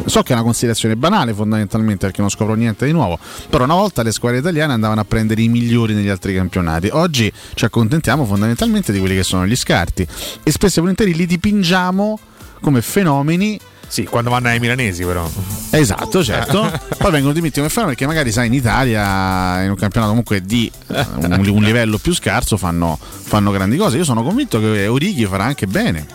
So 0.05 0.23
che 0.23 0.32
è 0.32 0.35
una 0.35 0.43
considerazione 0.44 0.97
banale 0.97 1.32
fondamentalmente 1.32 2.06
perché 2.06 2.20
non 2.20 2.28
scopro 2.28 2.55
niente 2.55 2.85
di 2.85 2.93
nuovo, 2.93 3.19
però 3.48 3.64
una 3.64 3.74
volta 3.74 4.02
le 4.02 4.10
squadre 4.12 4.40
italiane 4.40 4.73
andavano 4.73 5.01
a 5.01 5.05
prendere 5.05 5.43
i 5.43 5.48
migliori 5.48 5.94
negli 5.94 6.09
altri 6.09 6.35
campionati, 6.35 6.89
oggi 6.93 7.32
ci 7.55 7.64
accontentiamo 7.64 8.24
fondamentalmente 8.24 8.93
di 8.93 8.98
quelli 8.98 9.14
che 9.14 9.23
sono 9.23 9.47
gli 9.47 9.56
scarti 9.56 10.06
e 10.43 10.51
spesso 10.51 10.78
e 10.78 10.81
volentieri 10.81 11.14
li 11.14 11.24
dipingiamo 11.24 12.19
come 12.60 12.82
fenomeni 12.82 13.59
Sì, 13.86 14.05
quando 14.05 14.31
vanno 14.31 14.48
ai 14.48 14.59
milanesi 14.59 15.05
però. 15.05 15.28
Esatto, 15.70 16.23
certo. 16.24 16.70
Poi 16.98 17.10
vengono 17.10 17.32
dimitti 17.32 17.59
come 17.59 17.69
fenomeni 17.69 17.97
perché 17.97 18.06
magari 18.06 18.32
sai 18.32 18.47
in 18.48 18.55
Italia, 18.55 19.62
in 19.62 19.70
un 19.70 19.77
campionato 19.77 20.09
comunque 20.10 20.40
di 20.40 20.70
eh, 20.89 21.06
un, 21.16 21.47
un 21.47 21.62
livello 21.62 21.98
più 21.98 22.12
scarso, 22.14 22.56
fanno, 22.56 22.98
fanno 23.01 23.51
grandi 23.51 23.77
cose. 23.77 23.98
Io 23.98 24.05
sono 24.05 24.23
convinto 24.23 24.59
che 24.59 24.86
Orighi 24.86 25.27
farà 25.27 25.44
anche 25.44 25.66
bene. 25.66 26.06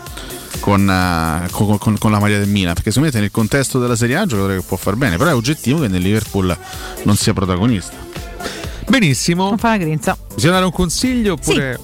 Con, 0.59 0.89
eh, 0.89 1.47
con- 1.51 1.77
con- 1.77 1.97
con 1.97 2.11
la 2.11 2.19
maglia 2.19 2.38
del 2.39 2.47
Milan 2.49 2.73
perché 2.73 2.91
secondo 2.91 3.13
me 3.13 3.21
nel 3.21 3.31
contesto 3.31 3.79
della 3.79 3.95
Serie 3.95 4.15
A 4.15 4.19
è 4.19 4.21
un 4.23 4.27
giocatore 4.27 4.55
che 4.57 4.63
può 4.63 4.75
far 4.77 4.95
bene 4.95 5.17
però 5.17 5.29
è 5.29 5.34
oggettivo 5.35 5.79
che 5.79 5.88
nel 5.88 6.01
Liverpool 6.01 6.57
non 7.03 7.15
sia 7.15 7.34
protagonista 7.34 7.95
Benissimo. 8.89 9.49
Non 9.49 9.57
fa 9.57 9.69
la 9.71 9.77
grinza. 9.77 10.17
Bisogna 10.34 10.53
dare 10.53 10.65
un 10.65 10.71
consiglio 10.71 11.34
oppure. 11.34 11.77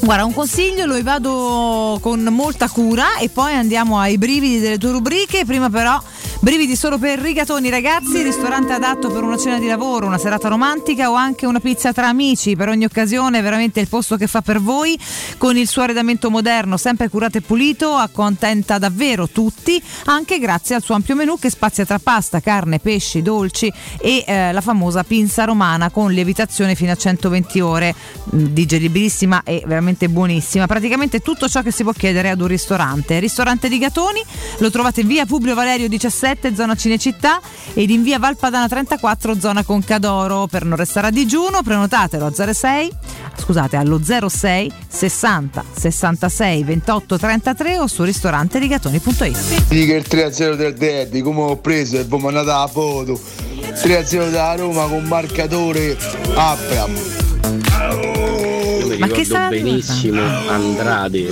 Guarda, 0.00 0.24
un 0.24 0.32
consiglio 0.32 0.86
lo 0.86 1.02
vado 1.02 1.98
con 2.00 2.22
molta 2.30 2.68
cura 2.68 3.18
e 3.18 3.28
poi 3.28 3.52
andiamo 3.54 3.98
ai 3.98 4.16
brividi 4.16 4.60
delle 4.60 4.78
tue 4.78 4.92
rubriche. 4.92 5.44
Prima 5.44 5.68
però, 5.68 6.00
brividi 6.40 6.76
solo 6.76 6.98
per 6.98 7.18
rigatoni 7.18 7.68
ragazzi, 7.68 8.22
ristorante 8.22 8.72
adatto 8.72 9.10
per 9.10 9.22
una 9.24 9.36
cena 9.36 9.58
di 9.58 9.66
lavoro, 9.66 10.06
una 10.06 10.16
serata 10.16 10.48
romantica 10.48 11.10
o 11.10 11.14
anche 11.14 11.46
una 11.46 11.58
pizza 11.58 11.92
tra 11.92 12.08
amici. 12.08 12.54
Per 12.54 12.68
ogni 12.68 12.84
occasione, 12.84 13.40
veramente 13.42 13.80
il 13.80 13.88
posto 13.88 14.16
che 14.16 14.28
fa 14.28 14.40
per 14.40 14.60
voi, 14.60 14.98
con 15.36 15.56
il 15.56 15.66
suo 15.66 15.82
arredamento 15.82 16.30
moderno, 16.30 16.76
sempre 16.76 17.08
curato 17.08 17.38
e 17.38 17.40
pulito, 17.42 17.92
accontenta 17.94 18.78
davvero 18.78 19.28
tutti, 19.28 19.82
anche 20.04 20.38
grazie 20.38 20.76
al 20.76 20.82
suo 20.82 20.94
ampio 20.94 21.16
menù 21.16 21.38
che 21.38 21.50
spazia 21.50 21.84
tra 21.84 21.98
pasta, 21.98 22.40
carne, 22.40 22.78
pesci, 22.78 23.20
dolci 23.20 23.70
e 24.00 24.24
eh, 24.26 24.52
la 24.52 24.60
famosa 24.60 25.02
pinza 25.02 25.44
romana 25.44 25.90
con 25.90 26.12
lievitazione 26.12 26.76
fino 26.76 26.92
a 26.92 26.96
120 26.96 27.60
ore, 27.60 27.94
mh, 28.24 28.42
digeribilissima 28.44 29.42
e 29.42 29.62
veramente 29.66 29.86
buonissima. 30.08 30.66
Praticamente 30.66 31.20
tutto 31.20 31.48
ciò 31.48 31.62
che 31.62 31.70
si 31.70 31.82
può 31.82 31.92
chiedere 31.92 32.30
ad 32.30 32.40
un 32.40 32.46
ristorante. 32.46 33.18
Ristorante 33.18 33.68
di 33.68 33.78
Gatoni 33.78 34.22
lo 34.58 34.70
trovate 34.70 35.00
in 35.00 35.06
via 35.06 35.24
Publio 35.24 35.54
Valerio 35.54 35.88
17, 35.88 36.54
zona 36.54 36.74
Cinecittà, 36.74 37.40
ed 37.74 37.90
in 37.90 38.02
via 38.02 38.18
Valpadana 38.18 38.68
34, 38.68 39.40
zona 39.40 39.64
Concadoro. 39.64 40.46
Per 40.46 40.64
non 40.64 40.76
restare 40.76 41.06
a 41.06 41.10
digiuno, 41.10 41.62
prenotatelo 41.62 42.26
a 42.26 42.52
06, 42.52 42.90
scusate, 43.38 43.76
allo 43.76 44.00
06 44.02 44.72
60 44.88 45.64
66 45.72 46.64
28 46.64 47.18
33 47.18 47.78
o 47.78 47.86
su 47.86 48.04
ristoranterigatoni.it. 48.04 49.66
Dica 49.68 49.94
il 49.94 50.06
3-0 50.08 50.54
del 50.54 50.74
derby, 50.74 51.20
come 51.20 51.40
ho 51.40 51.56
preso 51.56 51.98
e 51.98 52.04
vi 52.04 52.14
ho 52.14 52.30
la 52.30 52.68
foto. 52.70 53.18
3-0 53.60 54.30
da 54.30 54.54
Roma 54.54 54.86
con 54.86 55.04
marcatore 55.04 55.96
Abram. 56.34 58.47
Mi 58.88 58.98
Ma 58.98 59.06
ricordo 59.06 59.48
benissimo 59.50 60.22
Andrade 60.48 61.26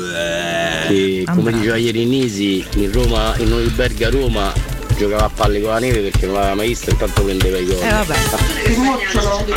che 0.87 1.23
come 1.27 1.39
Andrade. 1.51 1.57
diceva 1.59 1.77
ieri 1.77 2.05
Nisi 2.05 2.65
in 2.77 2.93
Roma 2.93 3.35
in 3.39 3.49
Norimberga 3.49 4.11
Roma 4.11 4.53
giocava 4.97 5.24
a 5.24 5.31
palle 5.35 5.60
con 5.60 5.70
la 5.70 5.78
neve 5.78 6.01
perché 6.01 6.27
non 6.27 6.36
l'aveva 6.36 6.55
mai 6.55 6.68
vista 6.68 6.90
intanto 6.90 7.23
prendeva 7.23 7.59
i 7.59 7.64
gol. 7.66 7.82
Eh 7.82 7.90
vabbè. 7.90 8.14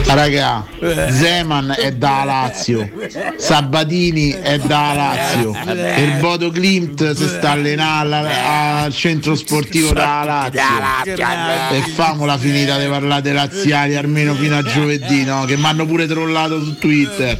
Raga, 0.05 0.65
Zeman 1.11 1.75
è 1.77 1.91
da 1.93 2.23
Lazio, 2.23 2.89
Sabatini 3.37 4.31
è 4.31 4.57
da 4.59 4.93
Lazio, 4.93 5.55
il 5.97 6.17
Bodo 6.19 6.51
Klimt 6.51 7.13
si 7.13 7.27
sta 7.27 7.51
allenando 7.51 8.15
al- 8.15 8.93
centro 8.93 9.35
sportivo 9.35 9.91
da 9.93 10.23
Lazio. 10.25 11.25
E 11.71 11.81
famola 11.93 12.37
finita 12.37 12.77
di 12.77 12.87
parlare 12.87 13.21
dei 13.21 13.33
laziali 13.33 13.95
almeno 13.95 14.33
fino 14.35 14.57
a 14.57 14.63
giovedì, 14.63 15.23
no? 15.23 15.45
Che 15.45 15.57
mi 15.57 15.65
hanno 15.65 15.85
pure 15.85 16.07
trollato 16.07 16.63
su 16.63 16.77
Twitter. 16.77 17.37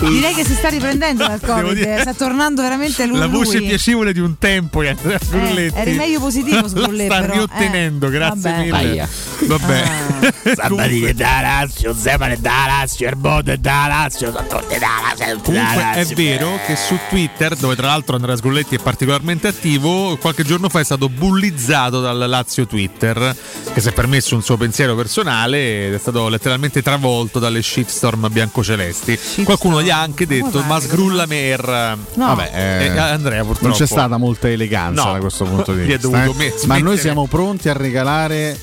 Direi 0.00 0.34
che 0.34 0.44
si 0.44 0.54
sta 0.54 0.68
riprendendo 0.68 1.26
dal 1.26 1.40
Covid, 1.40 2.00
sta 2.00 2.14
tornando 2.14 2.62
veramente 2.62 3.06
lui. 3.06 3.18
La 3.18 3.26
voce 3.26 3.58
lui. 3.58 3.68
piacevole 3.68 4.12
di 4.12 4.20
un 4.20 4.38
tempo 4.38 4.80
che 4.80 4.88
Andrea 4.90 5.18
Sgrulletti 5.18 5.78
eri 5.78 5.92
meglio 5.94 6.20
positivo, 6.20 6.57
Sgrulletti, 6.66 7.08
La 7.08 7.14
sta 7.14 7.20
però, 7.20 7.32
riottenendo, 7.34 8.06
eh, 8.06 8.10
grazie 8.10 8.50
vabbè. 8.50 8.62
mille. 8.62 8.76
Aia. 8.76 9.08
Vabbè. 9.46 9.84
Sabatini 10.54 11.00
è 11.02 11.14
da 11.14 11.40
Lazio, 11.40 11.94
Zeman 11.94 12.30
è 12.32 12.36
da 12.38 12.64
Lazio, 12.66 13.06
Erbodo 13.06 13.52
è 13.52 13.56
da 13.58 13.84
Lazio, 13.86 14.32
sono 14.32 14.46
tutti 14.46 14.78
da 14.78 14.86
Lazio, 15.02 15.40
Comunque 15.42 15.92
è 15.94 16.04
vero 16.14 16.58
che 16.66 16.74
su 16.76 16.98
Twitter, 17.08 17.54
dove 17.54 17.76
tra 17.76 17.86
l'altro 17.86 18.16
Andrea 18.16 18.36
Sgolletti 18.36 18.76
è 18.76 18.78
particolarmente 18.78 19.48
attivo, 19.48 20.16
qualche 20.16 20.42
giorno 20.44 20.68
fa 20.68 20.80
è 20.80 20.84
stato 20.84 21.08
bullizzato 21.08 22.00
dal 22.00 22.18
Lazio 22.28 22.66
Twitter, 22.66 23.34
che 23.72 23.80
si 23.80 23.88
è 23.88 23.92
permesso 23.92 24.34
un 24.34 24.42
suo 24.42 24.56
pensiero 24.56 24.94
personale 24.96 25.86
ed 25.86 25.94
è 25.94 25.98
stato 25.98 26.28
letteralmente 26.28 26.82
travolto 26.82 27.38
dalle 27.38 27.62
shitstorm 27.62 28.28
biancocelesti. 28.30 29.18
Qualcuno 29.44 29.82
gli 29.82 29.90
ha 29.90 30.00
anche 30.00 30.26
detto, 30.26 30.62
ma 30.62 30.80
sgrulla 30.80 31.26
mer. 31.26 31.96
Vabbè, 32.14 32.50
eh, 32.54 32.84
Eh, 32.86 32.98
Andrea 32.98 33.42
purtroppo. 33.44 33.68
non 33.68 33.76
c'è 33.76 33.86
stata 33.86 34.16
molta 34.16 34.48
eleganza 34.48 35.04
No. 35.04 35.12
da 35.12 35.18
questo 35.18 35.44
punto 35.44 35.72
di 35.72 35.82
Gli 35.86 35.92
è 35.92 35.96
vista. 35.98 36.08
dovuto 36.08 36.40
eh. 36.40 36.47
Ma 36.66 36.78
noi 36.78 36.98
siamo 36.98 37.26
pronti 37.26 37.68
a 37.68 37.72
regalare 37.72 38.58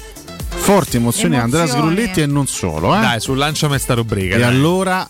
forti 0.50 0.98
emozioni 0.98 1.38
a 1.38 1.44
Andrea. 1.44 1.68
Sgrulletti 1.68 2.22
e 2.22 2.26
non 2.26 2.48
solo. 2.48 2.96
Eh? 2.96 3.00
Dai, 3.00 3.20
su 3.20 3.34
lanciami 3.34 3.78
sta 3.80 3.94
rubrica. 3.94 4.36
e 4.36 4.40
dai. 4.40 4.48
allora 4.48 5.08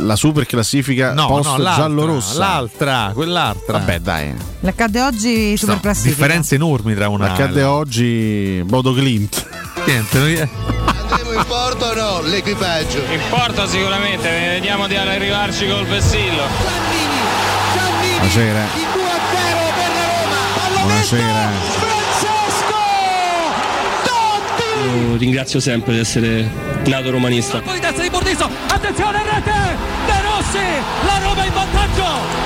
la 0.00 0.16
super 0.16 0.46
classifica 0.46 1.12
No, 1.12 1.28
post 1.28 1.48
no, 1.48 1.56
l'altra, 1.58 1.82
giallo-rossa. 1.84 2.38
L'altra, 2.38 3.10
quell'altra. 3.14 3.78
Vabbè, 3.78 4.00
dai. 4.00 4.34
L'accade 4.60 5.00
oggi 5.00 5.56
super 5.56 5.80
classifica. 5.80 6.14
Differenze 6.14 6.54
enormi 6.56 6.94
tra 6.94 7.08
una 7.08 7.32
Accadde 7.32 7.62
oggi 7.62 8.62
Bodo 8.64 8.92
Klimt. 8.92 9.46
Niente, 9.86 10.18
noi- 10.18 10.48
Andiamo 11.08 11.32
in 11.32 11.44
porto 11.46 11.84
o 11.84 11.94
no? 11.94 12.20
L'equipaggio. 12.22 12.98
In 12.98 13.20
porta 13.30 13.66
sicuramente, 13.68 14.28
vediamo 14.28 14.88
di 14.88 14.96
arrivarci 14.96 15.68
col 15.68 15.86
vessillo. 15.86 16.42
Buonasera. 18.18 18.95
Buonasera. 20.86 21.50
Io 25.10 25.16
ringrazio 25.16 25.58
sempre 25.58 25.94
di 25.94 25.98
essere 25.98 26.48
nato 26.86 27.10
romanista. 27.10 27.60
Poi 27.60 27.80
testa 27.80 28.02
di 28.02 28.08
Bordiso, 28.08 28.48
attenzione 28.68 29.18
rete! 29.24 29.50
De 30.06 30.12
Rossi, 30.22 30.64
la 31.04 31.18
Roma 31.18 31.44
in 31.44 31.52
vantaggio! 31.52 32.04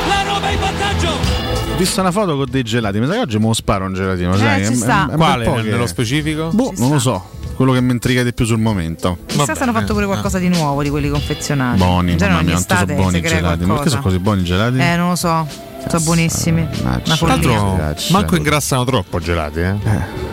La 0.08 0.22
Roma 0.22 0.48
in 0.48 0.58
vantaggio! 0.58 1.08
Ho 1.10 1.76
visto 1.76 2.00
una 2.00 2.10
foto 2.10 2.36
con 2.38 2.46
dei 2.48 2.62
gelati. 2.62 2.98
Mi 2.98 3.06
sa 3.06 3.12
che 3.12 3.18
oggi 3.18 3.38
me 3.38 3.46
lo 3.48 3.52
sparo 3.52 3.84
un 3.84 3.92
gelatino. 3.92 4.34
sai? 4.38 4.64
ci 4.64 4.70
È- 4.70 4.72
è- 4.72 4.74
sta. 4.74 5.04
è 5.04 5.08
bel 5.08 5.16
Quale? 5.18 5.44
po' 5.44 5.54
che- 5.56 5.62
Nello 5.62 5.86
specifico? 5.86 6.48
Boh, 6.50 6.72
non 6.78 6.92
lo 6.92 6.98
so. 6.98 7.22
Quello 7.56 7.72
che 7.72 7.82
mi 7.82 7.92
intriga 7.92 8.22
di 8.22 8.32
più 8.32 8.46
sul 8.46 8.58
momento. 8.58 9.18
Chissà 9.26 9.54
se 9.54 9.62
hanno 9.64 9.72
fatto 9.72 9.92
pure 9.92 10.06
qualcosa 10.06 10.38
di 10.38 10.48
nuovo 10.48 10.82
di 10.82 10.88
quelli 10.88 11.10
confezionati. 11.10 11.76
Buoni, 11.76 12.16
mamma 12.18 12.40
mia, 12.40 12.52
quanto 12.54 12.74
sono 12.74 12.94
buoni 12.94 13.18
i 13.18 13.20
gelati. 13.20 13.42
Ma 13.42 13.48
perché 13.50 13.64
qualcosa. 13.66 13.90
sono 13.90 14.02
così 14.02 14.18
buoni 14.18 14.40
i 14.40 14.44
gelati? 14.44 14.78
Eh, 14.78 14.96
non 14.96 15.10
lo 15.10 15.16
so. 15.16 15.68
Sono 15.88 16.02
buonissimi. 16.04 16.68
Una 16.82 17.00
Tra 17.02 17.16
follia. 17.16 17.36
l'altro, 17.36 18.04
manco 18.10 18.36
ingrassano 18.36 18.84
troppo 18.84 19.18
gelati, 19.18 19.58
eh. 19.60 19.74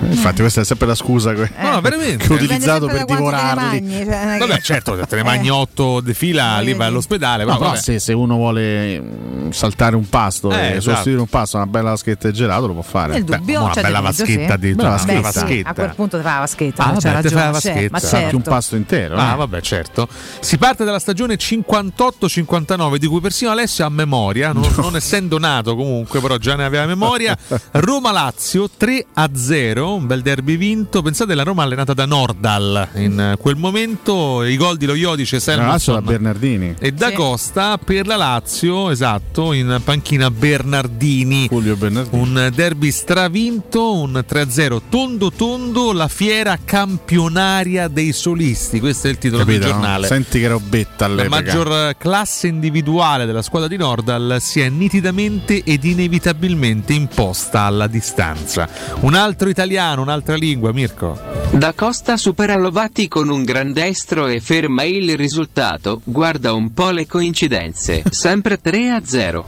Infatti, 0.10 0.42
questa 0.42 0.62
è 0.62 0.64
sempre 0.66 0.86
la 0.86 0.94
scusa 0.94 1.34
che, 1.34 1.50
No, 1.60 1.72
no, 1.72 1.82
veramente. 1.82 2.28
che 2.28 2.32
ho 2.32 2.36
utilizzato 2.36 2.86
per 2.86 2.98
sempre 2.98 3.16
da 3.16 3.22
quanto 3.22 3.24
divorarli. 3.24 3.70
te 3.70 3.80
ne 3.80 3.90
mangi, 3.90 4.06
cioè, 4.06 4.24
non 4.24 4.34
è 4.34 4.38
che- 4.38 4.46
Vabbè, 4.48 4.62
certo, 4.62 4.96
se 4.98 5.06
te 5.08 5.16
ne 5.16 5.24
mangi 5.24 5.50
8 5.50 6.00
di 6.02 6.14
fila, 6.14 6.60
lì 6.60 6.74
vai 6.74 6.88
all'ospedale. 6.88 7.44
No, 7.44 7.46
però 7.46 7.58
però 7.58 7.70
vabbè. 7.72 7.82
se, 7.82 8.00
se 8.00 8.14
uno 8.14 8.36
vuole 8.36 9.00
mm, 9.02 9.50
saltare 9.50 9.96
un 9.96 10.08
pasto 10.08 10.52
Eh, 10.52 10.56
e 10.56 10.68
esatto. 10.76 10.82
sostituire 10.82 11.20
un 11.22 11.28
pasto 11.28 11.58
a 11.58 11.62
una 11.62 11.72
bella 11.72 11.90
vaschetta 11.90 12.28
di 12.28 12.34
gelato 12.36 12.68
lo 12.68 12.74
può 12.74 12.82
fare. 12.84 13.14
Nel 13.14 13.24
dubbio, 13.24 13.64
una 13.64 13.74
c'è 13.74 13.82
bella 13.82 13.98
dubbio, 14.00 14.12
vaschetta 14.26 14.54
sì. 14.54 14.60
di 14.60 14.74
Bella 14.76 14.88
una 14.90 14.98
vaschetta. 14.98 15.22
Beh, 15.22 15.32
sì, 15.32 15.40
vaschetta. 15.40 15.70
a 15.70 15.74
quel 15.74 15.96
punto 15.96 16.18
ti 16.18 16.24
fa 16.24 16.34
la 16.34 16.40
vaschetta, 16.40 16.84
Ah, 16.84 16.96
c'è 16.96 17.12
vabbè, 17.12 17.22
te 17.24 17.30
fai 17.30 17.38
la 17.38 17.52
ragione. 17.52 17.60
c'è, 17.60 17.72
vaschetta. 17.72 17.90
ma 17.92 18.00
certo. 18.00 18.36
un 18.36 18.42
pasto 18.44 18.76
intero. 18.76 19.16
Ah, 19.18 19.34
eh. 19.34 19.36
vabbè, 19.36 19.62
certo. 19.62 20.08
Si 20.40 20.58
parte 20.60 20.84
dalla 20.86 21.00
stagione 21.00 21.36
58-59, 21.38 22.96
di 22.98 23.08
cui 23.08 23.20
persino 23.22 23.50
Alessio 23.52 23.84
ha 23.86 23.90
memoria, 23.90 24.52
non, 24.52 24.72
non 24.78 24.96
essendo 24.96 25.37
nato 25.38 25.76
comunque, 25.76 26.20
però 26.20 26.38
già 26.38 26.56
ne 26.56 26.64
aveva 26.66 26.86
memoria. 26.86 27.38
Roma-Lazio 27.72 28.70
3-0, 28.80 29.80
un 29.80 30.06
bel 30.08 30.22
derby 30.22 30.58
vinto. 30.58 31.02
Pensate, 31.02 31.34
la 31.36 31.44
Roma 31.44 31.64
allenata 31.64 31.94
da 31.94 32.06
Nordal 32.06 32.90
in 32.96 33.36
quel 33.40 33.56
momento, 33.56 34.44
i 34.44 34.58
gol 34.58 34.78
di 34.78 34.86
Loiodice, 34.86 35.42
l'altro 35.56 35.94
da 35.94 36.02
Bernardini. 36.02 36.76
e 36.80 36.92
Da 36.92 37.12
Costa 37.12 37.78
per 37.78 38.08
la 38.08 38.16
Lazio, 38.16 38.90
esatto, 38.90 39.54
in 39.54 39.80
panchina 39.84 40.30
Bernardini. 40.32 41.48
Un 41.52 42.52
derby 42.54 42.92
stravinto, 42.92 43.94
un 43.96 44.24
3-0 44.28 44.82
tondo 44.90 45.32
tondo, 45.32 45.92
la 45.94 46.08
fiera 46.08 46.58
campionaria 46.64 47.88
dei 47.88 48.12
solisti. 48.14 48.80
Questo 48.80 49.08
è 49.08 49.10
il 49.10 49.18
titolo 49.18 49.44
Capito, 49.44 49.60
del 49.66 49.68
no? 49.70 49.74
giornale. 49.80 50.08
Senti 50.08 50.40
che 50.40 50.48
robetta 50.48 51.08
La 51.08 51.14
all'epoca. 51.14 51.42
maggior 51.42 51.96
classe 51.98 52.48
individuale 52.48 53.26
della 53.26 53.42
squadra 53.42 53.68
di 53.68 53.78
Nordal 53.78 54.38
si 54.40 54.60
è 54.62 54.70
nitidamente 54.70 55.26
ed 55.66 55.84
inevitabilmente 55.84 56.94
imposta 56.94 57.62
alla 57.62 57.88
distanza. 57.88 58.68
Un 59.02 59.14
altro 59.14 59.50
italiano, 59.50 60.02
un'altra 60.02 60.36
lingua, 60.36 60.72
Mirko. 60.72 61.20
Da 61.52 61.74
Costa 61.74 62.18
supera 62.18 62.56
Lovatti 62.56 63.08
con 63.08 63.30
un 63.30 63.44
gran 63.44 63.74
destro 63.74 64.28
e 64.28 64.40
ferma 64.40 64.84
il 64.84 65.16
risultato. 65.18 66.02
Guarda 66.04 66.54
un 66.54 66.74
po' 66.74 66.90
le 66.92 67.06
coincidenze. 67.08 68.04
Sempre 68.10 68.60
3 68.62 68.90
a 68.92 69.02
0. 69.04 69.46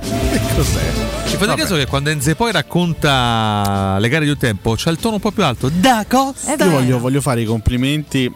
Cos'è? 0.56 0.92
Ci 1.28 1.36
Fate 1.36 1.46
Vabbè. 1.46 1.62
caso 1.62 1.76
che 1.76 1.86
quando 1.86 2.10
Enze 2.10 2.36
poi 2.36 2.52
racconta 2.52 3.98
le 4.00 4.10
gare 4.10 4.26
di 4.26 4.32
un 4.32 4.38
tempo 4.38 4.74
c'ha 4.76 4.90
il 4.90 4.98
tono 4.98 5.16
un 5.16 5.22
po' 5.22 5.32
più 5.32 5.44
alto. 5.44 5.70
Da 5.74 6.06
Costa. 6.08 6.56
Io 6.56 6.70
voglio, 6.70 7.00
voglio 7.00 7.22
fare 7.22 7.42
i 7.42 7.46
complimenti 7.46 8.32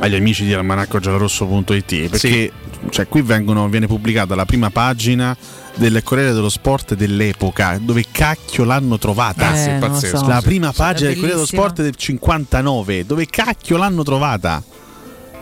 agli 0.00 0.14
amici 0.14 0.44
di 0.44 0.52
almanaccogiallorosso.it 0.54 2.08
perché 2.08 2.52
cioè, 2.90 3.08
qui 3.08 3.22
vengono- 3.22 3.68
viene 3.68 3.86
pubblicata 3.86 4.34
la 4.34 4.44
prima 4.44 4.70
pagina 4.70 5.36
del 5.74 6.02
Corriere 6.02 6.32
dello 6.32 6.48
Sport 6.48 6.94
dell'epoca 6.94 7.78
dove 7.80 8.04
cacchio 8.10 8.64
l'hanno 8.64 8.98
trovata 8.98 9.54
sì, 9.54 9.70
Eh, 9.70 9.76
pazzesco. 9.78 10.20
lo 10.20 10.26
la 10.28 10.36
so. 10.40 10.42
prima 10.42 10.72
pagina 10.72 11.08
del 11.08 11.18
Corriere 11.18 11.40
dello. 11.40 11.46
Sport 11.46 11.82
del 11.82 11.94
59 11.96 13.04
dove 13.06 13.26
cacchio 13.26 13.76
l'hanno 13.76 14.02
trovata 14.02 14.62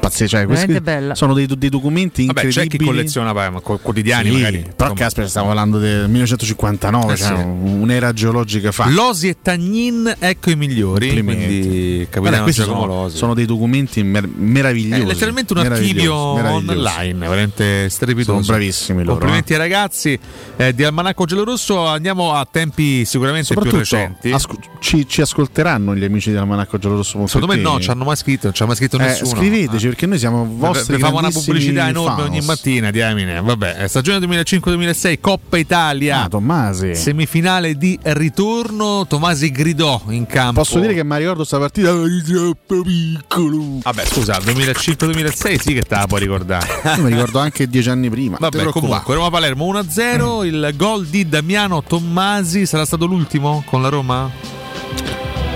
pazzesco 0.02 0.36
cioè, 0.36 0.46
questi 0.46 0.82
sono 1.12 1.32
dei, 1.32 1.46
dei 1.46 1.68
documenti 1.68 2.26
Vabbè, 2.26 2.40
c'è 2.40 2.46
incredibili 2.62 2.78
chi 2.78 2.84
colleziona 2.84 3.32
beh, 3.32 3.60
quotidiani 3.62 4.28
Sì, 4.30 4.34
magari. 4.34 4.56
però 4.58 4.90
insomma. 4.90 4.94
caspita 4.94 5.28
stiamo 5.28 5.46
parlando 5.46 5.78
del 5.78 6.08
1959 6.08 7.12
Eh, 7.12 7.16
cioè 7.16 7.36
sì. 7.36 7.42
un'era 7.42 8.12
geologica 8.12 8.72
fa 8.72 8.88
Losi 8.88 9.28
e 9.28 9.36
Tagnin, 9.40 10.12
ecco 10.18 10.50
i 10.50 10.56
migliori. 10.56 11.06
Complimenti. 11.06 11.44
Quindi 11.44 12.06
capitano 12.10 12.42
questi 12.42 12.60
Giacomo 12.62 12.80
sono, 12.80 12.94
Losi. 13.02 13.16
sono 13.16 13.34
dei 13.34 13.46
documenti 13.46 14.02
mer- 14.02 14.28
meravigliosi. 14.34 15.02
È 15.02 15.04
letteralmente 15.04 15.52
un 15.52 15.58
archivio 15.60 16.14
online, 16.14 17.18
veramente 17.28 17.88
strepitoso. 17.88 18.42
Sono 18.42 18.56
bravissimi 18.56 18.98
loro. 19.04 19.12
Complimenti 19.12 19.52
ai 19.52 19.58
ragazzi 19.58 20.18
eh, 20.56 20.74
di 20.74 20.84
Almanacco 20.84 21.24
Giallorosso. 21.24 21.86
Andiamo 21.86 22.32
a 22.34 22.46
tempi 22.50 23.04
sicuramente 23.04 23.54
più 23.54 23.70
recenti. 23.70 24.30
asco- 24.32 24.58
ci, 24.80 25.06
ci 25.06 25.20
ascolteranno 25.20 25.94
gli 25.94 26.04
amici 26.04 26.30
dell'Almanacco 26.30 26.78
Giallorosso. 26.78 27.26
Secondo 27.26 27.54
me 27.54 27.60
no, 27.60 27.78
ci 27.80 27.90
hanno 27.90 28.04
mai 28.04 28.16
scritto, 28.16 28.46
non 28.46 28.54
ci 28.54 28.62
ha 28.62 28.66
mai 28.66 28.76
scritto 28.76 28.96
Eh, 28.98 29.04
nessuno. 29.04 29.30
scriveteci 29.30 29.91
perché 29.92 30.06
noi 30.06 30.18
siamo 30.18 30.46
vostri 30.48 30.98
famo 30.98 31.18
una 31.18 31.28
pubblicità 31.28 31.86
enorme 31.86 32.22
fans. 32.22 32.28
ogni 32.30 32.40
mattina, 32.40 32.90
diamine. 32.90 33.42
Vabbè, 33.42 33.86
stagione 33.88 34.26
2005-2006, 34.26 35.20
Coppa 35.20 35.58
Italia. 35.58 36.22
Ah, 36.22 36.28
Tommasi. 36.28 36.94
Semifinale 36.94 37.74
di 37.74 37.98
ritorno, 38.00 39.04
Tomasi 39.06 39.50
gridò 39.52 40.00
in 40.08 40.24
campo. 40.24 40.62
Posso 40.62 40.80
dire 40.80 40.94
che 40.94 41.04
mi 41.04 41.18
ricordo 41.18 41.44
sta 41.44 41.58
partita 41.58 41.90
"Eri 41.90 42.22
troppo 42.22 42.80
piccolo. 42.80 43.80
Vabbè, 43.82 44.06
scusa, 44.06 44.38
2005-2006 44.38 45.60
sì 45.60 45.74
che 45.74 45.82
te 45.82 45.94
la 45.94 46.06
puoi 46.06 46.20
ricordare. 46.20 46.66
Io 46.96 47.02
mi 47.02 47.10
ricordo 47.10 47.38
anche 47.38 47.68
dieci 47.68 47.90
anni 47.90 48.08
prima. 48.08 48.38
Vabbè, 48.40 48.64
comunque, 48.70 49.14
Roma-Palermo 49.14 49.66
1-0. 49.66 50.46
Il 50.46 50.72
gol 50.74 51.04
di 51.04 51.28
Damiano 51.28 51.82
Tommasi 51.82 52.64
sarà 52.64 52.86
stato 52.86 53.04
l'ultimo 53.04 53.62
con 53.66 53.82
la 53.82 53.90
Roma? 53.90 54.30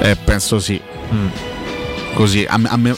Eh, 0.00 0.14
penso 0.16 0.60
sì. 0.60 0.78
Così, 2.16 2.46
a, 2.48 2.56
me- 2.56 2.68
a 2.68 2.76
me- 2.76 2.90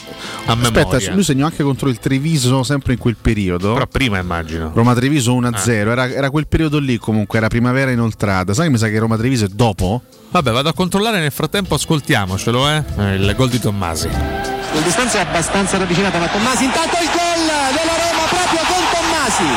A 0.45 0.53
Aspetta, 0.53 0.79
memoria. 0.85 1.13
lui 1.13 1.23
segnò 1.23 1.45
anche 1.45 1.61
contro 1.63 1.89
il 1.89 1.99
Treviso 1.99 2.63
sempre 2.63 2.93
in 2.93 2.99
quel 2.99 3.17
periodo. 3.21 3.73
Però 3.73 3.85
prima 3.85 4.17
immagino. 4.17 4.71
Roma 4.73 4.93
Treviso 4.95 5.33
1-0, 5.37 5.69
era, 5.69 6.09
era 6.09 6.29
quel 6.29 6.47
periodo 6.47 6.79
lì 6.79 6.97
comunque, 6.97 7.37
era 7.37 7.47
primavera 7.47 7.91
inoltrata. 7.91 8.53
Sai 8.53 8.65
che 8.65 8.71
mi 8.71 8.77
sa 8.77 8.87
che 8.87 8.97
Roma 8.97 9.17
Treviso 9.17 9.45
è 9.45 9.49
dopo? 9.51 10.01
Vabbè, 10.31 10.51
vado 10.51 10.69
a 10.69 10.73
controllare, 10.73 11.19
nel 11.19 11.31
frattempo 11.31 11.75
ascoltiamocelo, 11.75 12.69
eh. 12.69 12.83
Eh, 12.97 13.15
Il 13.15 13.33
gol 13.35 13.49
di 13.49 13.59
Tommasi. 13.59 14.07
La 14.09 14.81
distanza 14.81 15.17
è 15.17 15.21
abbastanza 15.21 15.77
ravvicinata 15.77 16.17
ma 16.19 16.27
Tommasi 16.27 16.63
intanto 16.63 16.95
il 17.01 17.09
gol 17.09 17.45
della 17.73 17.95
Roma 17.97 18.23
proprio 18.29 18.61
con 18.69 18.83
Tommasi 18.93 19.49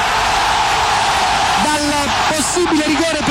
dal 1.63 2.35
possibile 2.35 2.87
rigore 2.87 3.22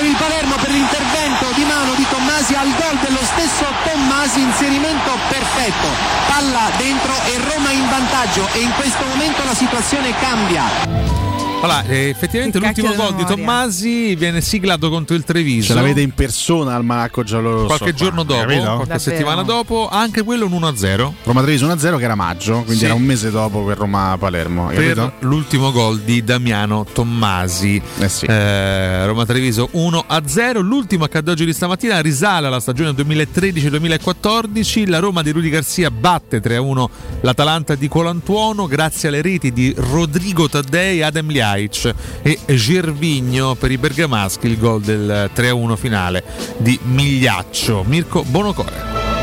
Tommasi 2.51 2.55
al 2.55 2.75
gol 2.75 2.97
dello 2.99 3.23
stesso 3.23 3.65
Tommasi 3.83 4.41
inserimento 4.41 5.17
perfetto. 5.29 5.87
Palla 6.27 6.69
dentro 6.77 7.13
e 7.25 7.37
Roma 7.53 7.71
in 7.71 7.87
vantaggio. 7.89 8.47
E 8.53 8.59
in 8.59 8.73
questo 8.75 9.05
momento 9.05 9.43
la 9.43 9.55
situazione 9.55 10.13
cambia 10.19 11.30
Allora, 11.61 11.83
eh, 11.85 12.09
effettivamente 12.09 12.59
Che 12.59 12.65
l'ultimo 12.65 12.93
gol 12.95 13.13
di. 13.15 13.23
Tommasi 13.25 14.15
viene 14.15 14.41
siglato 14.41 14.89
contro 14.89 15.15
il 15.15 15.23
Treviso. 15.23 15.67
Ce 15.67 15.73
l'avete 15.75 16.01
in 16.01 16.11
persona 16.11 16.73
al 16.75 16.83
Manacco 16.83 17.23
Giallorosso. 17.23 17.65
qualche 17.67 17.91
qua, 17.91 17.93
giorno 17.93 18.23
dopo, 18.23 18.39
capito? 18.41 18.61
qualche 18.63 18.77
Davvero? 18.87 18.99
settimana 18.99 19.43
dopo, 19.43 19.87
anche 19.89 20.23
quello 20.23 20.45
un 20.47 20.53
1-0 20.53 21.13
Roma 21.23 21.41
Treviso 21.41 21.67
1-0 21.67 21.97
che 21.97 22.03
era 22.03 22.15
maggio, 22.15 22.61
quindi 22.63 22.77
Sì. 22.77 22.85
era 22.85 22.93
un 22.95 23.03
mese 23.03 23.29
dopo 23.29 23.63
per 23.63 23.77
Roma 23.77 24.15
Palermo. 24.19 24.67
per 24.67 25.13
l'ultimo 25.19 25.71
gol 25.71 25.99
di 25.99 26.23
Damiano 26.23 26.83
Tommasi. 26.91 27.79
Eh 27.99 28.09
sì. 28.09 28.25
Eh, 28.25 29.05
Roma 29.05 29.25
Treviso 29.25 29.69
1-0. 29.73 30.61
L'ultimo 30.61 31.03
accade 31.05 31.29
oggi 31.31 31.45
di 31.45 31.53
stamattina 31.53 31.99
risale 32.01 32.47
alla 32.47 32.59
stagione 32.59 32.91
2013-2014. 32.93 34.89
La 34.89 34.99
Roma 34.99 35.21
di 35.21 35.31
Rudy 35.31 35.49
Garcia 35.49 35.91
batte 35.91 36.39
3-1 36.41 36.89
l'Atalanta 37.21 37.75
di 37.75 37.87
Colantuono 37.87 38.65
grazie 38.67 39.09
alle 39.09 39.21
reti 39.21 39.51
di 39.53 39.73
Rodrigo 39.77 40.49
Taddei, 40.49 41.01
Adem 41.03 41.29
Ljajic 41.51 41.93
e 42.21 42.39
Gervigno 42.55 43.55
per 43.55 43.71
i 43.71 43.77
bergamaschi 43.77 44.47
il 44.47 44.57
gol 44.57 44.81
del 44.81 45.29
3-1 45.33 45.75
finale 45.75 46.23
di 46.57 46.79
Migliaccio. 46.83 47.83
Mirko 47.85 48.23
Bonocore. 48.23 49.20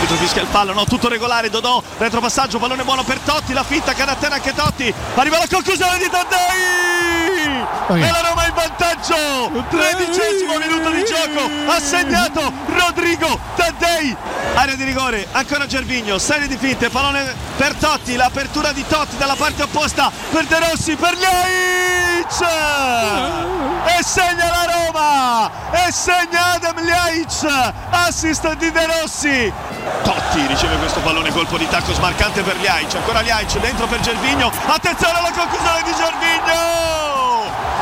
Arbitro 0.00 0.16
fischia 0.16 0.40
il 0.40 0.48
fallo, 0.48 0.72
no, 0.72 0.86
tutto 0.86 1.10
regolare, 1.10 1.50
Dodò, 1.50 1.82
retropassaggio, 1.98 2.58
pallone 2.58 2.84
buono 2.84 3.02
per 3.04 3.18
Totti, 3.18 3.52
la 3.52 3.62
finta, 3.62 3.92
carattera 3.92 4.36
anche 4.36 4.54
Totti, 4.54 4.92
arriva 5.14 5.36
la 5.36 5.46
conclusione 5.46 5.98
di 5.98 6.08
Taddei! 6.08 8.00
E 8.02 8.10
la 8.10 8.20
Roma 8.26 8.46
in 8.46 8.54
vantaggio! 8.54 9.62
Tredicesimo 9.68 10.56
minuto 10.56 10.88
di 10.88 11.04
gioco, 11.04 11.50
ha 11.66 11.78
segnato 11.78 12.50
Rodrigo 12.68 13.38
Taddei! 13.54 14.16
Area 14.54 14.74
di 14.74 14.84
rigore, 14.84 15.28
ancora 15.32 15.66
Gervigno, 15.66 16.16
serie 16.16 16.48
di 16.48 16.56
finte, 16.56 16.88
pallone 16.88 17.34
per 17.58 17.74
Totti, 17.74 18.16
l'apertura 18.16 18.72
di 18.72 18.86
Totti 18.86 19.18
dalla 19.18 19.36
parte 19.36 19.64
opposta 19.64 20.10
per 20.30 20.46
De 20.46 20.60
Rossi, 20.60 20.96
per 20.96 21.12
Ljajic! 21.12 22.40
E 23.98 24.02
segna 24.02 24.48
la 24.48 24.66
Roma! 24.72 25.50
E 25.72 25.92
segna 25.92 26.52
Adem 26.54 26.80
Ljajic! 26.80 27.72
Assist 27.90 28.50
di 28.54 28.70
De 28.70 28.86
Rossi! 28.86 29.52
Totti 30.02 30.46
riceve 30.46 30.76
questo 30.76 31.00
pallone, 31.00 31.30
colpo 31.30 31.58
di 31.58 31.68
tacco 31.68 31.92
smarcante 31.92 32.42
per 32.42 32.56
Ljajic, 32.56 32.96
ancora 32.96 33.20
Ljajic 33.20 33.60
dentro 33.60 33.86
per 33.86 34.00
Gervigno, 34.00 34.50
attenzione 34.66 35.18
alla 35.18 35.30
conclusione 35.30 35.82
di 35.84 35.94
Gervigno! 35.94 37.09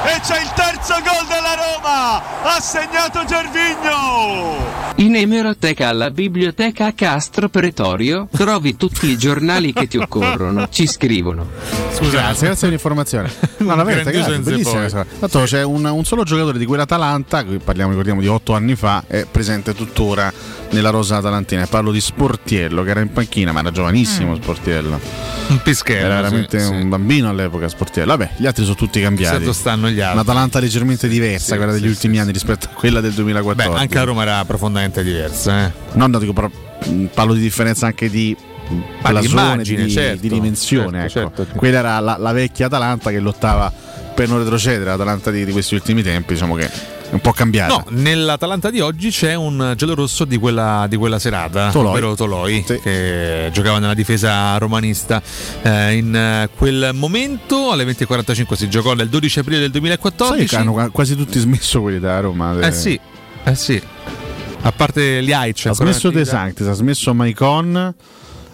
E 0.04 0.20
c'è 0.20 0.40
il 0.40 0.50
terzo 0.54 0.94
gol 0.94 1.26
della 1.26 1.54
Roma! 1.54 2.22
Ha 2.42 2.60
segnato 2.60 3.24
Gervigno! 3.24 4.86
In 4.96 5.14
emeroteca 5.14 5.88
alla 5.88 6.10
biblioteca 6.10 6.92
Castro 6.94 7.48
Pretorio 7.48 8.28
trovi 8.30 8.76
tutti 8.76 9.06
i 9.08 9.16
giornali 9.16 9.72
che 9.72 9.86
ti 9.86 9.96
occorrono. 9.96 10.68
Ci 10.70 10.86
scrivono. 10.86 11.46
Scusa, 11.92 12.18
grazie, 12.18 12.46
grazie 12.46 12.60
per 12.60 12.70
l'informazione. 12.70 13.30
No, 13.58 13.74
la 13.74 13.82
verità, 13.82 14.10
Enze 14.12 14.38
bellissima. 14.38 15.04
Tanto 15.18 15.42
c'è 15.42 15.64
un, 15.64 15.84
un 15.84 16.04
solo 16.04 16.22
giocatore 16.22 16.58
di 16.58 16.64
quell'Atalanta, 16.64 17.44
qui 17.44 17.58
parliamo, 17.58 17.90
ricordiamo, 17.90 18.20
di 18.20 18.28
otto 18.28 18.54
anni 18.54 18.76
fa, 18.76 19.02
è 19.06 19.26
presente 19.28 19.74
tuttora 19.74 20.32
nella 20.70 20.90
rosa 20.90 21.16
atalantina. 21.16 21.66
Parlo 21.66 21.90
di 21.90 22.00
Sportiello, 22.00 22.84
che 22.84 22.90
era 22.90 23.00
in 23.00 23.12
panchina, 23.12 23.50
ma 23.52 23.60
era 23.60 23.72
giovanissimo 23.72 24.36
Sportiello. 24.36 25.00
Un 25.48 25.60
pischello. 25.60 26.04
Era 26.04 26.14
veramente 26.16 26.60
sì, 26.60 26.66
sì. 26.66 26.72
un 26.72 26.88
bambino 26.88 27.28
all'epoca 27.28 27.68
Sportiello. 27.68 28.16
Vabbè, 28.16 28.34
gli 28.36 28.46
altri 28.46 28.62
sono 28.62 28.76
tutti 28.76 29.00
cambiati. 29.00 29.36
Certo 29.36 29.52
stanno 29.52 29.87
gli 29.90 30.00
altri. 30.00 30.18
Un'Atalanta 30.18 30.58
leggermente 30.60 31.08
diversa, 31.08 31.52
Sì, 31.52 31.56
quella 31.56 31.72
degli 31.72 31.82
sì, 31.82 31.88
ultimi 31.88 32.14
sì, 32.14 32.20
anni 32.20 32.32
rispetto 32.32 32.66
a 32.66 32.74
quella 32.74 33.00
del 33.00 33.12
2014. 33.12 33.72
Beh, 33.74 33.80
anche 33.80 33.94
la 33.96 34.04
Roma 34.04 34.22
era 34.22 34.44
profondamente 34.44 35.02
diversa, 35.02 35.66
eh. 35.66 35.72
No, 35.92 36.06
no, 36.06 36.18
dico, 36.18 36.32
però, 36.32 36.48
mh, 36.86 37.04
parlo 37.14 37.34
di 37.34 37.40
differenza 37.40 37.86
anche 37.86 38.08
di 38.10 38.36
di 38.68 38.82
blasone, 39.00 39.22
immagine, 39.52 39.84
di, 39.84 39.90
certo, 39.90 40.20
di 40.20 40.28
dimensione. 40.28 41.08
certo, 41.08 41.20
ecco. 41.28 41.36
certo. 41.44 41.58
Quella 41.58 41.78
era 41.78 42.00
la, 42.00 42.16
la 42.18 42.32
vecchia 42.32 42.66
Atalanta 42.66 43.10
che 43.10 43.18
lottava 43.18 43.72
per 44.14 44.28
non 44.28 44.38
retrocedere. 44.38 44.84
L'Atalanta 44.90 45.30
di, 45.30 45.44
di 45.44 45.52
questi 45.52 45.74
ultimi 45.74 46.02
tempi, 46.02 46.34
diciamo 46.34 46.54
che 46.54 46.68
è 47.10 47.14
un 47.14 47.20
po' 47.20 47.32
cambiata. 47.32 47.72
No, 47.74 47.84
nell'Atalanta 47.88 48.70
di 48.70 48.80
oggi 48.80 49.10
c'è 49.10 49.34
un 49.34 49.74
giallorosso 49.76 50.24
di 50.24 50.36
quella, 50.36 50.86
di 50.88 50.96
quella 50.96 51.18
serata, 51.18 51.70
Toloi. 51.70 51.90
ovvero 51.92 52.14
Toloi, 52.14 52.64
Sì. 52.66 52.78
che 52.80 53.48
giocava 53.52 53.78
nella 53.78 53.94
difesa 53.94 54.56
romanista. 54.58 55.22
Eh, 55.62 55.94
in 55.96 56.14
eh, 56.14 56.50
quel 56.56 56.90
momento, 56.94 57.70
alle 57.72 57.84
20.45, 57.84 58.54
si 58.56 58.68
giocò 58.68 58.92
nel 58.94 59.08
12 59.08 59.38
aprile 59.38 59.58
del 59.58 59.70
Sai 59.70 59.80
2014. 59.80 60.46
che 60.46 60.56
hanno 60.56 60.72
qua- 60.72 60.90
quasi 60.90 61.16
tutti 61.16 61.38
smesso 61.38 61.80
quelli 61.80 61.98
da 61.98 62.20
Roma. 62.20 62.58
Eh 62.60 62.72
sì, 62.72 62.98
eh 63.44 63.54
sì. 63.54 63.80
A 64.62 64.72
parte 64.72 65.22
gli 65.22 65.32
Aic. 65.32 65.66
Ha 65.66 65.72
smesso 65.72 66.10
De 66.10 66.24
Sanctis, 66.24 66.66
ha 66.66 66.72
smesso 66.74 67.14
Maicon. 67.14 67.94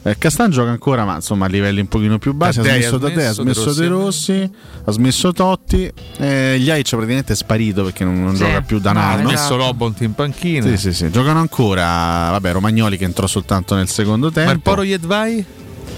Eh, 0.06 0.18
Castan 0.18 0.50
gioca 0.50 0.68
ancora, 0.70 1.06
ma 1.06 1.14
insomma 1.14 1.46
a 1.46 1.48
livelli 1.48 1.80
un 1.80 1.86
pochino 1.88 2.18
più 2.18 2.34
bassi. 2.34 2.56
Taddei 2.58 2.72
ha 2.72 2.74
smesso 2.74 2.98
Taddei, 2.98 3.24
ha 3.26 3.32
smesso, 3.32 3.62
smesso 3.62 3.80
De 3.80 3.86
Rossi, 3.88 4.50
ha 4.84 4.90
smesso 4.90 5.32
Totti. 5.32 5.90
Eh, 6.18 6.58
gli 6.58 6.68
Aic 6.68 6.88
praticamente 6.90 7.32
è 7.32 7.36
sparito 7.36 7.84
perché 7.84 8.04
non, 8.04 8.22
non 8.22 8.36
Sì. 8.36 8.44
gioca 8.44 8.60
più 8.60 8.78
da 8.80 8.90
un 8.90 8.96
Ha 8.98 9.12
anno. 9.12 9.22
messo 9.28 9.32
Esatto. 9.44 9.56
Lobont 9.56 10.00
in 10.02 10.12
panchina. 10.14 10.66
Sì, 10.68 10.76
sì, 10.76 10.92
sì. 10.92 11.10
Giocano 11.10 11.38
ancora. 11.40 11.84
Vabbè, 12.32 12.52
Romagnoli 12.52 12.98
che 12.98 13.04
entrò 13.04 13.26
soltanto 13.26 13.74
nel 13.74 13.88
secondo 13.88 14.30
tempo. 14.30 14.50
Ma 14.50 14.54
il 14.54 14.60
Poro 14.60 14.82
Jedvai? 14.82 15.42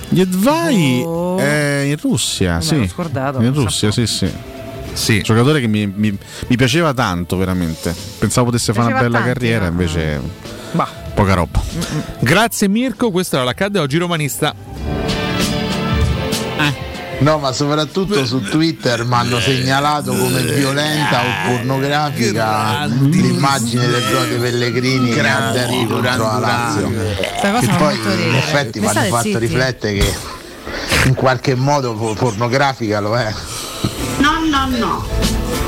Jedvai 0.09 1.02
Oh. 1.05 1.39
è 1.39 1.83
in 1.89 1.97
Russia, 2.01 2.60
sì. 2.60 2.76
l'ho 2.78 2.86
scordato, 2.86 3.41
In 3.43 3.52
Russia, 3.52 3.91
sì, 3.91 4.07
sì. 4.07 4.31
Sì. 4.93 5.20
Giocatore 5.20 5.60
che 5.60 5.67
mi, 5.67 5.85
mi- 5.93 6.17
mi 6.47 6.57
piaceva 6.57 6.94
tanto, 6.94 7.36
veramente. 7.36 7.93
Pensavo 8.18 8.47
potesse 8.47 8.73
fare 8.73 8.93
una 8.93 9.01
bella 9.01 9.18
tanti, 9.18 9.33
carriera, 9.33 9.65
no? 9.65 9.70
invece 9.73 10.20
Bah. 10.70 10.89
Poca 11.17 11.33
roba. 11.33 11.62
Grazie 12.20 12.69
Mirko, 12.69 13.11
questo 13.11 13.36
era 13.36 13.45
l'accadde 13.47 13.78
oggi 13.78 13.97
romanista. 13.97 14.55
No, 17.19 17.39
ma 17.39 17.51
soprattutto 17.53 18.27
su 18.27 18.43
Twitter 18.43 19.07
mi 19.07 19.15
hanno 19.15 19.41
segnalato 19.41 20.15
come 20.15 20.43
violenta 20.43 21.23
o 21.23 21.49
pornografica 21.49 22.85
l'immagine 22.85 23.86
del 23.86 24.03
di 24.28 24.35
Pellegrini 24.35 25.11
che 25.11 25.27
ha 25.27 25.51
derby 25.51 25.86
contro 25.86 26.03
la 26.03 26.39
Lazio. 26.39 26.91
Questa 26.91 27.61
fa 27.62 27.77
poi 27.77 27.95
in 27.95 28.35
effetti 28.35 28.81
mi 28.81 28.86
hanno 28.86 29.01
fatto 29.05 29.23
zitti? 29.23 29.39
riflettere 29.39 29.95
che 29.95 30.15
in 31.07 31.15
qualche 31.15 31.55
modo 31.55 31.95
po- 31.95 32.12
pornografica 32.12 33.01
lo 33.01 33.17
è. 33.17 33.33
No, 34.19 34.31
no, 34.49 34.77
no. 34.78 35.05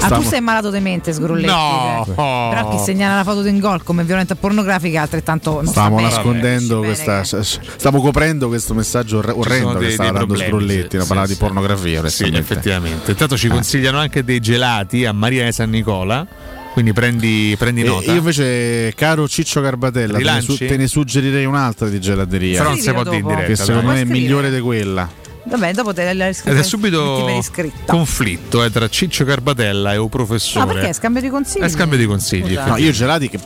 Ah, 0.01 0.11
tu 0.11 0.23
sei 0.23 0.41
malato 0.41 0.71
di 0.71 0.79
mente, 0.79 1.13
sgrulletti. 1.13 1.51
No. 1.53 2.03
cioè. 2.07 2.15
Però 2.15 2.69
chi 2.71 2.79
segnala 2.85 3.17
la 3.17 3.25
foto 3.25 3.45
in 3.47 3.59
gol 3.59 3.83
come 3.83 4.05
violenta 4.05 4.35
pornografica 4.37 4.99
è 4.99 5.03
altrettanto. 5.03 5.55
non 5.55 5.63
sta 5.65 5.73
Stavamo 5.73 5.97
bene. 5.97 6.09
nascondendo 6.09 6.79
questa. 6.81 7.25
Stavo 7.25 8.01
coprendo 8.01 8.49
questo 8.49 8.75
messaggio 8.75 9.19
orre- 9.19 9.33
orrendo 9.33 9.77
che 9.79 9.91
stava 9.91 10.11
dando 10.13 10.37
Sgrulletti, 10.37 10.89
sì, 10.91 10.95
una 10.97 11.03
sì, 11.03 11.09
parlava 11.09 11.27
di 11.27 11.35
pornografia. 11.35 12.09
Sì, 12.09 12.25
effettivamente. 12.33 13.11
Intanto 13.11 13.37
ci 13.37 13.49
consigliano 13.49 13.99
anche 13.99 14.23
dei 14.25 14.41
gelati 14.41 15.05
a 15.05 15.13
Maria 15.13 15.45
di 15.45 15.53
San 15.53 15.71
Nicola. 15.71 16.27
Quindi 16.73 16.93
prendi, 16.93 17.57
prendi 17.59 17.81
E 17.81 17.85
nota. 17.85 18.13
io 18.13 18.19
invece, 18.19 18.93
caro 18.95 19.27
Ciccio 19.27 19.61
Garbatella, 19.61 20.17
te 20.19 20.23
ne, 20.23 20.41
su- 20.41 20.57
te 20.57 20.77
ne 20.77 20.87
suggerirei 20.87 21.45
un'altra 21.45 21.89
di 21.89 21.99
gelateria. 22.01 22.59
Però 22.59 22.71
non 22.71 22.79
si 22.79 22.93
può 22.93 23.03
dire 23.03 23.17
in 23.17 23.27
diretta, 23.27 23.47
Che 23.47 23.57
secondo 23.57 23.91
me 23.91 24.01
è 24.03 24.05
migliore 24.05 24.49
di 24.53 24.61
quella. 24.61 25.11
Vabbè, 25.49 25.73
dopo 25.73 25.93
te 25.95 26.13
la 26.13 26.27
Ed 26.27 26.35
scrivi 26.35 26.59
è 26.59 26.63
subito 26.63 27.29
iscritta. 27.39 27.93
conflitto 27.93 28.63
eh, 28.65 28.71
tra 28.71 28.89
Ciccio 28.89 29.25
Garbatella 29.25 29.95
e 29.95 29.97
un 29.97 30.09
professore. 30.09 30.71
Ah, 30.71 30.73
perché? 30.75 30.93
Scambio 30.93 31.21
di 31.23 31.29
consigli? 31.29 31.63
È 31.63 31.69
scambio 31.69 31.99
di 31.99 32.07
consigli. 32.07 32.55
Scusa. 32.55 32.67
No, 32.67 32.77
io 32.77 32.91
gelati 32.91 33.29
che 33.29 33.39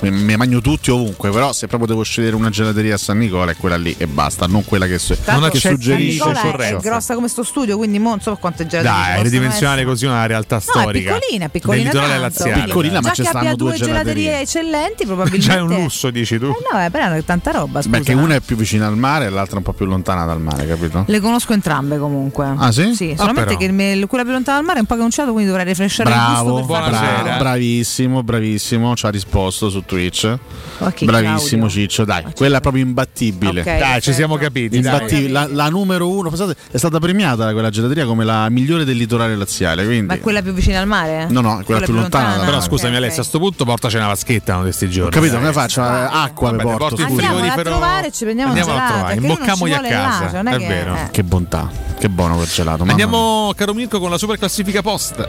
mi, 0.00 0.10
mi 0.10 0.36
mangio 0.36 0.60
tutti 0.60 0.90
ovunque, 0.90 1.30
però 1.30 1.52
se 1.52 1.66
proprio 1.66 1.88
devo 1.88 2.02
scegliere 2.02 2.34
una 2.36 2.48
gelateria 2.50 2.94
a 2.94 2.98
San 2.98 3.18
Nicola 3.18 3.50
è 3.50 3.56
quella 3.56 3.76
lì 3.76 3.94
e 3.98 4.06
basta, 4.06 4.46
non 4.46 4.64
quella 4.64 4.86
che, 4.86 4.98
su- 4.98 5.14
Tanto 5.22 5.48
che 5.48 5.58
San 5.58 5.72
suggerisce 5.72 6.24
Nicola 6.26 6.40
è, 6.66 6.74
è 6.74 6.76
grossa 6.76 7.14
come 7.14 7.28
sto 7.28 7.42
studio, 7.42 7.76
quindi 7.76 7.98
mo 7.98 8.10
non 8.10 8.20
so 8.20 8.34
quante 8.36 8.66
gelaterie 8.66 9.14
Dai, 9.14 9.22
ridimensionare 9.22 9.84
così 9.84 10.06
una 10.06 10.24
realtà 10.26 10.56
essere. 10.56 10.80
storica. 10.80 11.10
No, 11.10 11.16
è 11.16 11.20
piccolina, 11.20 11.44
è 11.44 11.48
piccolina 11.50 11.90
Del 11.90 12.20
laziale. 12.20 12.62
Piccolina, 12.64 13.00
ma 13.00 13.10
ci 13.12 13.22
che 13.22 13.28
stanno 13.28 13.38
abbia 13.44 13.54
due 13.56 13.68
due 13.70 13.78
gelaterie 13.86 14.22
gelaterie. 14.24 14.40
eccellenti, 14.42 15.04
probabilmente. 15.06 15.46
Già 15.46 15.54
è 15.56 15.60
un 15.60 15.68
lusso, 15.68 16.10
dici 16.10 16.38
tu? 16.38 16.46
Eh 16.46 16.74
no, 16.76 16.84
eh, 16.84 16.90
però 16.90 17.10
è 17.12 17.24
tanta 17.24 17.50
roba, 17.50 17.82
scusa. 17.82 17.96
Perché 17.96 18.12
una 18.14 18.34
è 18.36 18.40
più 18.40 18.56
vicina 18.56 18.86
al 18.86 18.96
mare 18.96 19.26
e 19.26 19.30
l'altra 19.30 19.58
un 19.58 19.62
po' 19.62 19.72
più 19.72 19.84
lontana 19.86 20.24
dal 20.24 20.40
mare, 20.40 20.66
capito? 20.66 21.04
Le 21.06 21.20
conosco 21.20 21.52
entrambe 21.52 21.98
comunque. 21.98 22.52
Ah, 22.56 22.72
sì? 22.72 22.94
Sì, 22.94 23.10
Ah, 23.12 23.16
solamente 23.18 23.56
però. 23.56 23.58
che 23.58 23.70
me- 23.72 24.06
quella 24.06 24.24
più 24.24 24.32
lontana 24.32 24.56
dal 24.58 24.66
mare 24.66 24.78
è 24.78 24.80
un 24.80 24.86
po' 24.86 24.94
canunciato, 24.94 25.32
quindi 25.32 25.48
dovrei 25.50 25.66
rifrescere 25.66 26.08
il 26.10 26.14
Bravo, 26.16 26.58
gusto 26.64 26.72
per 26.82 27.36
bravissimo, 27.38 28.22
bravissimo, 28.22 28.96
ci 28.96 29.06
ha 29.06 29.10
risposto 29.10 29.68
su 29.70 29.84
Twitch. 29.90 30.38
Ok, 30.78 31.04
Bravissimo 31.04 31.66
Claudio. 31.66 31.68
Ciccio, 31.68 32.04
dai, 32.04 32.24
quella 32.34 32.58
è 32.58 32.60
proprio 32.60 32.82
imbattibile. 32.84 33.60
Ok, 33.60 33.66
Dai, 33.66 33.74
ci 33.76 33.82
perfetto. 33.88 34.12
siamo 34.16 34.36
capiti, 34.36 34.80
dai. 34.80 34.92
Imbattibile. 34.94 35.28
La, 35.32 35.46
la 35.50 35.68
numero 35.68 36.08
uno, 36.08 36.28
pensate, 36.28 36.54
è 36.70 36.76
stata 36.78 36.98
premiata 37.00 37.52
quella 37.52 37.68
gelateria 37.70 38.06
come 38.06 38.24
la 38.24 38.48
migliore 38.48 38.84
del 38.84 38.96
litorale 38.96 39.34
laziale, 39.36 39.84
quindi 39.84 40.06
Ma 40.06 40.18
quella 40.18 40.40
più 40.42 40.52
vicina 40.52 40.78
al 40.80 40.86
mare? 40.86 41.26
No, 41.28 41.40
no, 41.40 41.60
quella 41.64 41.80
più 41.80 41.92
lontana 41.92 42.36
dal 42.36 42.44
Però 42.46 42.60
scusami 42.60 42.96
Alessia, 42.96 43.22
a 43.22 43.24
sto 43.24 43.38
punto 43.38 43.64
portaci 43.64 43.96
una 43.96 44.06
vaschetta 44.06 44.52
uno 44.54 44.62
di 44.64 44.68
questi 44.70 44.88
giorni. 44.88 45.08
Ho 45.08 45.20
capito, 45.20 45.36
come 45.38 45.52
faccio? 45.52 45.82
Eh, 45.82 45.84
Acqua 46.10 46.50
Vabbè, 46.52 46.62
porto. 46.62 46.78
porti. 46.96 47.02
Andiamola 47.02 47.52
a 47.52 47.56
trovare 47.62 48.06
e 48.06 48.12
ci 48.12 48.24
prendiamo 48.24 48.52
una 48.52 48.60
Andiamola 48.60 48.84
a 48.84 48.88
gelata. 48.88 48.92
trovare, 48.94 49.14
ci 49.14 49.26
imbocchiamogli 49.26 49.72
a 49.72 49.80
là, 49.80 49.88
casa, 49.88 50.42
non 50.42 50.52
è 50.54 50.58
vero. 50.66 50.94
eh. 50.94 51.10
Che 51.10 51.24
bontà, 51.24 51.70
che 51.98 52.08
buono 52.08 52.36
quel 52.36 52.48
gelato. 52.48 52.84
Andiamo, 52.86 53.52
caro 53.56 53.74
Mirko, 53.74 53.98
con 53.98 54.08
la 54.10 54.18
super 54.18 54.38
classifica 54.38 54.80
post. 54.82 55.26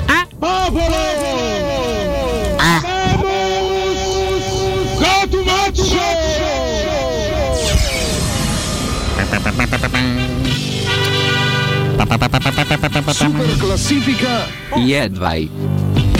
Super 13.14 13.58
classifica 13.58 14.45
Jedvai. 14.76 15.50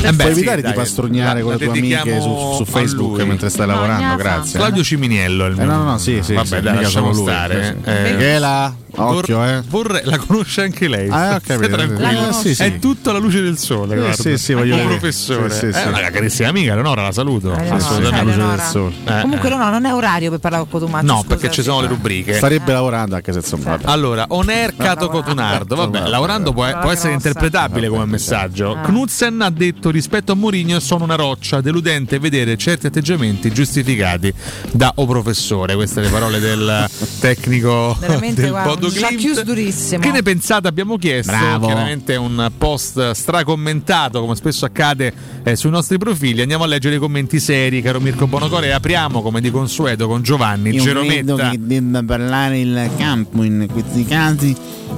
Eh 0.04 0.12
beh, 0.12 0.16
Puoi 0.16 0.34
sì, 0.34 0.40
evitare 0.40 0.62
dai, 0.62 0.72
di 0.72 0.78
pastrugnaare 0.78 1.40
la- 1.40 1.44
con 1.46 1.52
le 1.52 1.58
tue 1.66 1.78
amiche 1.78 2.22
su, 2.22 2.54
su 2.56 2.66
Facebook 2.66 3.22
mentre 3.22 3.50
stai 3.50 3.68
lavorando, 3.68 4.16
grazie. 4.16 4.58
Claudio 4.58 4.84
Ciminiello 4.84 5.46
è 5.46 5.50
il 5.50 5.54
Eh, 5.60 5.64
mio. 5.64 5.66
no, 5.72 5.78
no, 5.78 5.84
no, 5.92 5.98
sì, 6.00 6.20
sì, 6.24 6.34
Vabbè, 6.34 6.48
sì, 6.48 6.62
dai, 6.62 6.82
lasciamo 6.82 7.14
stare. 7.14 7.78
sì. 7.84 7.90
Eh, 7.90 8.16
Che 8.18 8.36
è 8.36 8.40
la- 8.40 8.74
Occhio, 8.96 9.38
vor- 9.38 9.48
eh. 9.48 9.64
vorrei- 9.68 10.02
la 10.06 10.18
conosce 10.18 10.62
anche 10.62 10.88
lei. 10.88 11.10
Ah. 11.10 11.40
La 11.46 11.58
conosco. 11.58 12.42
Sì, 12.42 12.56
sì. 12.56 12.64
È 12.64 12.80
tutta 12.80 13.12
la 13.12 13.20
luce 13.20 13.42
del 13.42 13.58
sole. 13.58 13.96
Eh, 13.96 13.98
guarda. 13.98 14.16
sì, 14.22 14.38
sì, 14.38 14.54
voglio 14.54 14.76
Un 14.76 14.88
professore. 14.88 15.50
Sì, 15.50 15.68
sì, 15.68 15.74
sì. 15.74 15.80
Eh, 15.80 15.88
una 15.88 16.10
carissima 16.10 16.50
amica, 16.50 16.74
Leonora, 16.74 17.04
la 17.04 17.12
saluto. 17.12 17.52
Eleonora, 17.54 17.76
Assolutamente. 17.76 18.34
ciao, 18.34 18.54
Eleonora. 18.54 19.18
Eh, 19.18 19.22
Comunque 19.22 19.48
eh. 19.48 19.52
no, 19.52 19.58
no, 19.58 19.70
non 19.70 19.86
è 19.86 19.94
orario 19.94 20.30
per 20.30 20.40
parlare 20.40 20.64
con 20.64 20.80
Cotumaccio. 20.80 21.06
No, 21.06 21.16
scusa, 21.22 21.28
perché 21.28 21.52
ci 21.52 21.62
sono 21.62 21.82
le 21.82 21.88
rubriche. 21.88 22.34
Starebbe 22.34 22.72
lavorando 22.74 23.16
anche 23.16 23.32
se 23.32 23.40
insomma. 23.40 23.80
Allora, 23.84 24.26
Oner 24.30 24.76
Cato 24.76 25.10
Cotunardo, 25.10 25.76
vabbè, 25.76 26.08
lavorando 26.08 26.54
può, 26.54 26.68
può 26.80 26.92
essere 26.92 27.14
interpretabile 27.14 27.88
come 27.88 28.06
messaggio. 28.06 28.78
Knudsen 28.84 29.42
ha 29.42 29.50
detto 29.50 29.90
rispetto 29.90 30.32
a 30.32 30.36
Mourinho 30.36 30.80
sono 30.80 31.04
una 31.04 31.16
roccia, 31.16 31.62
deludente 31.62 32.20
vedere 32.20 32.58
certi 32.58 32.88
atteggiamenti 32.88 33.52
giustificati 33.52 34.34
da 34.72 34.92
o 34.96 35.06
professore, 35.06 35.76
queste 35.76 36.02
le 36.02 36.10
parole 36.10 36.40
del 36.40 36.90
tecnico 37.20 37.96
Veramente, 38.00 38.42
del 38.42 38.50
guarda, 38.52 38.70
Chiuso 38.90 39.44
durissimo. 39.44 40.02
Che 40.02 40.12
ne 40.12 40.22
pensate? 40.22 40.68
Abbiamo 40.68 40.98
chiesto. 40.98 41.32
Bravo. 41.32 41.66
Chiaramente 41.68 42.14
è 42.14 42.18
un 42.18 42.52
post 42.58 43.12
stracommentato, 43.12 44.20
come 44.22 44.36
spesso 44.36 44.66
accade 44.66 45.14
eh, 45.44 45.56
sui 45.56 45.70
nostri 45.70 45.98
profili. 45.98 46.42
Andiamo 46.42 46.64
a 46.64 46.68
leggere 46.68 46.96
i 46.96 47.00
commenti 47.00 47.40
seri, 47.40 47.82
caro 47.82 48.00
Mirko 48.00 48.28
Bonocore. 48.28 48.68
E 48.68 48.72
apriamo, 48.72 49.22
come 49.22 49.42
di 49.42 49.52
consueto, 49.52 50.08
con 50.08 50.22
Giovanni 50.22 50.72
Io 50.72 50.82
Gerometta. 50.82 51.36
credo 51.36 51.36
che 51.36 51.58
debba 51.60 52.04
parlare 52.04 52.60
il 52.60 52.90
campo 52.98 53.44
in 53.44 53.68
questi 53.72 54.06
casi. 54.06 54.56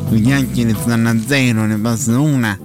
Le 0.10 0.22
chiacchiere 0.22 0.76
stanno 0.80 1.10
a 1.10 1.16
zero, 1.26 1.66
ne 1.66 1.76
basta 1.76 2.20
una. 2.20 2.58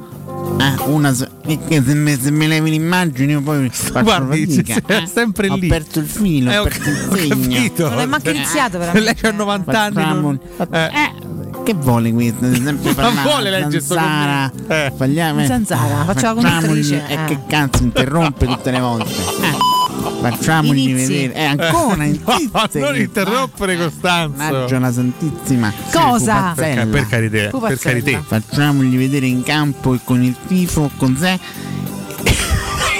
Ah, 0.56 0.74
una 0.86 1.12
so- 1.12 1.28
se 1.46 1.94
me, 1.94 2.18
se 2.20 2.30
me 2.30 2.46
levi 2.48 2.70
l'immagine 2.70 3.32
io 3.32 3.40
poi 3.42 3.68
faccio 3.70 4.02
Guardi, 4.02 4.46
fatica. 4.46 4.80
è 4.86 5.02
eh. 5.02 5.06
sempre 5.06 5.48
ho 5.48 5.54
lì. 5.54 5.68
perso 5.68 6.00
il 6.00 6.06
filo, 6.06 6.50
Eh, 6.50 6.58
ho 6.58 6.62
ho 6.62 6.64
perso 6.64 6.90
il 6.90 6.96
ho 7.10 7.14
segno. 7.16 7.88
Non 7.90 7.98
è 8.00 8.06
manco 8.06 8.30
iniziato 8.30 8.78
veramente. 8.78 9.14
Lei 9.20 9.30
ha 9.32 9.34
90 9.36 9.80
anni. 9.80 9.94
Non- 10.20 10.38
eh. 10.72 10.78
Eh, 10.84 11.62
che 11.64 11.74
vuole 11.74 12.12
questo? 12.12 12.52
Sempre 12.52 12.92
parlare 12.94 13.22
vuole 13.22 13.50
leggere 13.50 13.80
zanzara. 13.80 14.52
Eh. 14.68 14.92
Fagliamo- 14.96 15.44
Zanzara, 15.46 16.04
facciamo 16.04 16.40
la 16.42 16.50
conduttrice, 16.50 17.04
E 17.06 17.14
eh. 17.14 17.24
che 17.26 17.38
cazzo 17.46 17.82
interrompe 17.84 18.46
tutte 18.46 18.70
le 18.72 18.80
volte? 18.80 19.10
Eh, 19.10 19.67
Facciamogli 20.10 20.88
Inizi. 20.88 21.28
vedere. 21.28 21.34
Eh, 21.34 21.44
ancora 21.44 22.04
No, 22.04 22.04
insiste 22.04 22.78
non 22.78 22.96
interrompere 22.96 23.76
Costanzo. 23.76 24.36
Mannaggia 24.36 24.78
la 24.78 24.92
Santissima. 24.92 25.72
Cosa? 25.92 26.52
Per, 26.54 27.06
carità, 27.08 27.58
per 27.58 27.78
carità. 27.78 28.22
Facciamogli 28.26 28.96
vedere 28.96 29.26
in 29.26 29.42
campo 29.42 29.94
e 29.94 30.00
con 30.04 30.22
il 30.22 30.34
tifo, 30.46 30.90
con 30.96 31.16
sé. 31.16 31.38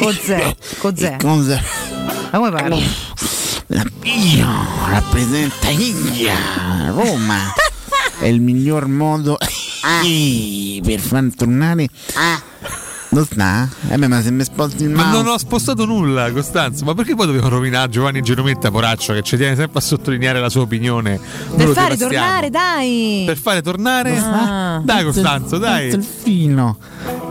Cos'è? 0.00 0.54
Cos'è? 0.78 1.16
Cosa? 1.20 1.60
Ma 2.30 2.38
come 2.38 2.50
parli? 2.50 2.86
La 3.70 3.84
Pio 3.98 4.46
rappresenta 4.88 5.68
India, 5.68 6.34
Roma. 6.90 7.52
È 8.18 8.26
il 8.26 8.40
miglior 8.40 8.86
modo 8.86 9.38
eh, 9.38 10.80
per 10.82 11.00
far 11.00 11.28
tornare. 11.36 11.86
Dove 13.10 13.26
sta? 13.32 13.68
Eh 13.88 13.96
beh, 13.96 14.06
ma 14.06 14.20
se 14.20 14.30
mi 14.30 14.44
sposti 14.44 14.82
il 14.82 14.90
Ma 14.90 15.04
mouse. 15.04 15.16
non 15.22 15.26
ho 15.32 15.38
spostato 15.38 15.86
nulla, 15.86 16.30
Costanzo. 16.30 16.84
Ma 16.84 16.94
perché 16.94 17.14
poi 17.14 17.26
dobbiamo 17.26 17.48
rovinare 17.48 17.88
Giovanni 17.88 18.20
Gerometta, 18.20 18.70
poraccio, 18.70 19.14
che 19.14 19.22
ci 19.22 19.36
tiene 19.38 19.56
sempre 19.56 19.78
a 19.78 19.82
sottolineare 19.82 20.40
la 20.40 20.50
sua 20.50 20.62
opinione? 20.62 21.18
Per 21.56 21.68
fare 21.70 21.96
tornare, 21.96 22.50
dai! 22.50 23.22
Per 23.24 23.38
fare 23.38 23.62
tornare? 23.62 24.16
Ah. 24.18 24.82
Dai, 24.84 25.04
Costanzo, 25.04 25.56
dai. 25.56 25.86
Alza 25.86 25.96
il 25.96 26.04
filo. 26.04 26.76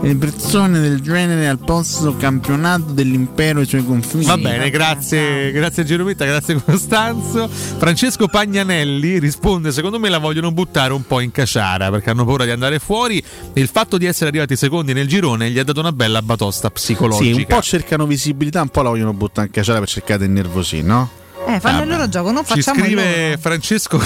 Le 0.00 0.14
persone 0.16 0.80
del 0.80 1.00
genere 1.00 1.48
al 1.48 1.58
posto 1.58 2.16
campionato 2.16 2.92
dell'impero 2.92 3.60
e 3.60 3.62
i 3.62 3.66
suoi 3.66 3.84
confini. 3.84 4.24
Va 4.24 4.36
bene, 4.36 4.70
grazie, 4.70 5.50
grazie 5.52 5.84
Gerometta, 5.84 6.24
grazie 6.24 6.60
Costanzo. 6.62 7.48
Francesco 7.48 8.26
Pagnanelli 8.26 9.18
risponde: 9.18 9.72
Secondo 9.72 9.98
me 9.98 10.08
la 10.08 10.18
vogliono 10.18 10.50
buttare 10.52 10.92
un 10.92 11.04
po' 11.04 11.20
in 11.20 11.30
caciara 11.30 11.90
perché 11.90 12.10
hanno 12.10 12.24
paura 12.24 12.44
di 12.44 12.50
andare 12.50 12.78
fuori. 12.78 13.22
Il 13.54 13.68
fatto 13.68 13.98
di 13.98 14.06
essere 14.06 14.30
arrivati 14.30 14.56
secondi 14.56 14.92
nel 14.92 15.08
girone 15.08 15.50
gli 15.50 15.58
ha 15.58 15.64
dato 15.68 15.80
una 15.80 15.92
bella 15.92 16.22
batosta 16.22 16.70
psicologica. 16.70 17.34
Sì, 17.34 17.40
un 17.40 17.46
po' 17.46 17.62
cercano 17.62 18.06
visibilità, 18.06 18.62
un 18.62 18.68
po' 18.68 18.82
la 18.82 18.88
vogliono 18.90 19.12
buttare 19.12 19.46
in 19.48 19.52
cacciare 19.52 19.78
per 19.78 19.88
cercare 19.88 20.20
di 20.20 20.24
innervosire, 20.26 20.82
no? 20.82 21.10
Eh, 21.46 21.60
fanno 21.60 21.82
il 21.82 21.88
Vabbè. 21.88 21.96
loro 21.96 22.08
gioco, 22.08 22.30
non 22.30 22.44
Ci 22.44 22.54
facciamo 22.54 22.78
il 22.80 22.84
scrive 22.84 23.28
loro. 23.28 23.38
Francesco. 23.40 24.00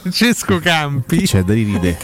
Francesco 0.00 0.58
Campi. 0.58 1.22
C'è 1.26 1.42
da 1.42 1.52
ridere. 1.54 1.98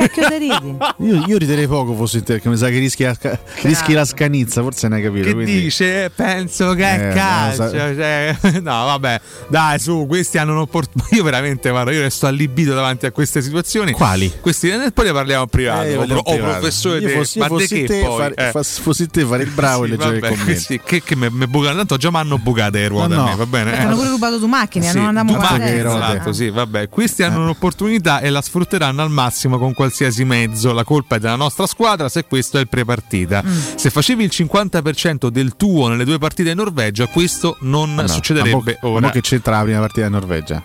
Io, 0.99 1.25
io 1.27 1.39
riderei 1.39 1.67
poco 1.67 1.95
fosse 1.95 2.19
in 2.19 2.25
te, 2.25 2.33
perché 2.35 2.49
mi 2.49 2.57
sa 2.57 2.69
che 2.69 2.79
rischi 2.79 3.05
la, 3.05 3.15
sca- 3.15 3.39
rischi 3.63 3.93
la 3.93 4.05
scanizza, 4.05 4.63
forse 4.63 4.89
ne 4.89 4.97
hai 4.97 5.03
capito. 5.03 5.27
Che 5.27 5.33
quindi- 5.35 5.61
dice? 5.61 6.11
Penso 6.15 6.75
che 6.75 6.85
è 6.85 7.11
Eh, 7.11 7.15
calcio. 7.15 7.63
no, 7.65 7.69
sa- 7.71 7.95
cioè, 7.95 8.37
no, 8.61 8.85
vabbè, 8.85 9.21
dai, 9.49 9.79
su, 9.79 10.07
questi 10.09 10.39
hanno 10.39 10.53
un'opportunità. 10.53 11.09
Io 11.17 11.23
veramente, 11.23 11.71
guarda, 11.71 11.93
io 11.93 12.01
resto 12.01 12.27
allibito 12.27 12.75
davanti 12.75 13.07
a 13.07 13.13
queste 13.13 13.43
situazioni. 13.43 13.93
Quali? 13.93 14.33
Questi, 14.41 14.69
eh, 14.71 14.91
poi 14.93 15.07
ne 15.07 15.13
parliamo 15.13 15.43
in 15.43 15.49
privato. 15.49 15.83
Eh, 15.87 15.97
o, 15.97 16.05
pro- 16.07 16.23
professore 16.23 16.99
Io 17.01 17.09
te- 17.09 17.15
fossi- 17.15 17.39
ma 17.39 17.47
di 17.49 17.53
fossi 17.55 17.69
che 17.81 17.85
te 17.87 18.03
poi? 18.05 18.19
fare- 18.19 18.35
Eh. 18.35 18.63
fossi 18.63 19.07
te 19.09 19.25
fare 19.25 19.43
il 19.43 19.51
bravo 19.51 19.85
e 19.85 19.87
Sì, 19.87 19.91
leggere 19.93 20.19
vabbè, 20.21 20.27
il 20.27 20.39
commento. 20.39 20.45
questi- 20.45 20.81
che, 20.85 21.03
che 21.03 21.17
me, 21.17 21.29
me 21.31 21.47
bucano, 21.47 21.77
tanto 21.77 21.97
già 21.97 22.11
mi 22.11 22.17
hanno 22.19 22.39
bucate 22.39 22.79
le 22.79 22.89
ruote 22.89 23.15
No, 23.15 23.21
a 23.21 23.25
no. 23.25 23.31
me, 23.31 23.37
va 23.37 23.47
bene? 23.47 23.77
Eh. 23.77 23.81
hanno 23.81 23.97
pure 23.97 24.09
rubato 24.09 24.39
due 24.39 24.49
macchine, 24.49 24.87
Sì, 24.89 24.97
non 24.97 25.07
andiamo 25.07 25.35
a 25.37 25.39
macchine, 25.39 25.83
l'altro, 25.83 26.33
sì, 26.33 26.49
vabbè. 26.51 26.89
Questi 26.89 27.23
hanno 27.23 27.55
opportunità 27.81 28.21
e 28.21 28.29
la 28.31 28.43
sfrutteranno 28.43 29.03
al 29.03 29.11
massimo 29.11 29.59
con 29.59 29.73
qualsiasi 29.73 30.25
mezzo. 30.25 30.73
La 30.73 30.85
colpa 30.85 31.17
è 31.17 31.19
della 31.19 31.37
nostra 31.37 31.67
squadra 31.67 32.09
se 32.09 32.25
questo 32.25 32.59
è 32.59 32.61
il 32.61 32.69
prepartita. 32.69 33.43
Mm. 33.45 33.59
Se 33.77 33.91
facevi 33.91 34.23
il 34.25 34.31
50% 34.33 35.29
del 35.29 35.57
tuo 35.57 35.89
nelle 35.89 36.05
due 36.05 36.19
partite 36.19 36.51
in 36.51 36.57
Norvegia, 36.57 37.07
questo 37.07 37.57
non 37.61 37.95
No, 37.95 38.07
succederebbe 38.07 38.79
ma 38.83 38.89
mo- 38.89 38.95
ora. 38.95 39.01
ma 39.07 39.11
che 39.11 39.21
c'entra 39.23 39.57
la 39.59 39.63
prima 39.63 39.79
partita 39.81 40.07
in 40.07 40.13
Norvegia? 40.13 40.63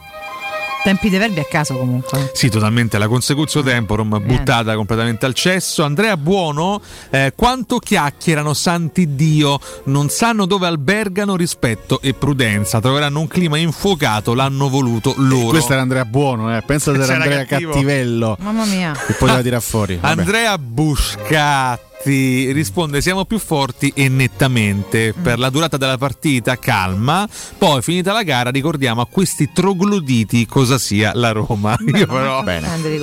Tempi 0.86 1.10
dei 1.10 1.18
verbi 1.18 1.40
a 1.40 1.46
caso 1.46 1.76
comunque. 1.76 2.30
Sì, 2.36 2.48
totalmente 2.48 3.00
la 3.00 3.08
consecutio 3.08 3.64
temporum 3.64 4.24
buttata 4.24 4.76
completamente 4.76 5.26
al 5.26 5.34
cesso. 5.34 5.84
Andrea 5.84 6.16
Buono, 6.16 6.80
eh, 7.10 7.34
quanto 7.36 7.80
chiacchierano 7.80 8.54
santi 8.54 9.16
Dio, 9.16 9.60
non 9.86 10.10
sanno 10.10 10.46
dove 10.46 10.68
albergano 10.68 11.36
rispetto 11.36 12.00
e 12.04 12.14
prudenza, 12.14 12.80
troveranno 12.80 13.20
un 13.20 13.28
clima 13.28 13.58
infuocato, 13.58 14.36
l'hanno 14.36 14.70
voluto 14.70 15.16
loro. 15.18 15.48
Questo 15.48 15.72
era 15.72 15.82
Andrea 15.82 16.06
Buono, 16.06 16.56
eh. 16.56 16.62
pensa 16.62 16.92
ad 16.92 17.00
C'era 17.00 17.14
Andrea 17.16 17.46
cattivo. 17.46 17.72
Cattivello. 17.72 18.38
Mamma 18.42 18.66
mia. 18.66 18.92
Che 18.92 19.14
poteva 19.14 19.42
tirare 19.42 19.64
fuori. 19.64 19.96
Vabbè. 19.96 20.20
Andrea 20.20 20.56
Buscatti 22.06 22.52
risponde 22.52 23.02
siamo 23.02 23.26
più 23.26 23.40
forti 23.40 23.92
e 23.96 24.08
nettamente 24.10 25.14
Mm. 25.18 25.22
per 25.24 25.40
la 25.40 25.50
durata 25.50 25.78
della 25.78 25.98
partita 25.98 26.58
calma 26.58 27.28
poi 27.58 27.82
finita 27.82 28.14
la 28.14 28.24
gara 28.24 28.50
ricordiamo 28.52 29.02
a 29.02 29.08
questi 29.08 29.50
trogloditi 29.52 30.46
cosa 30.46 30.78
sia 30.78 31.12
la 31.16 31.32
Roma 31.32 31.76
io 31.86 32.06
però 32.06 32.44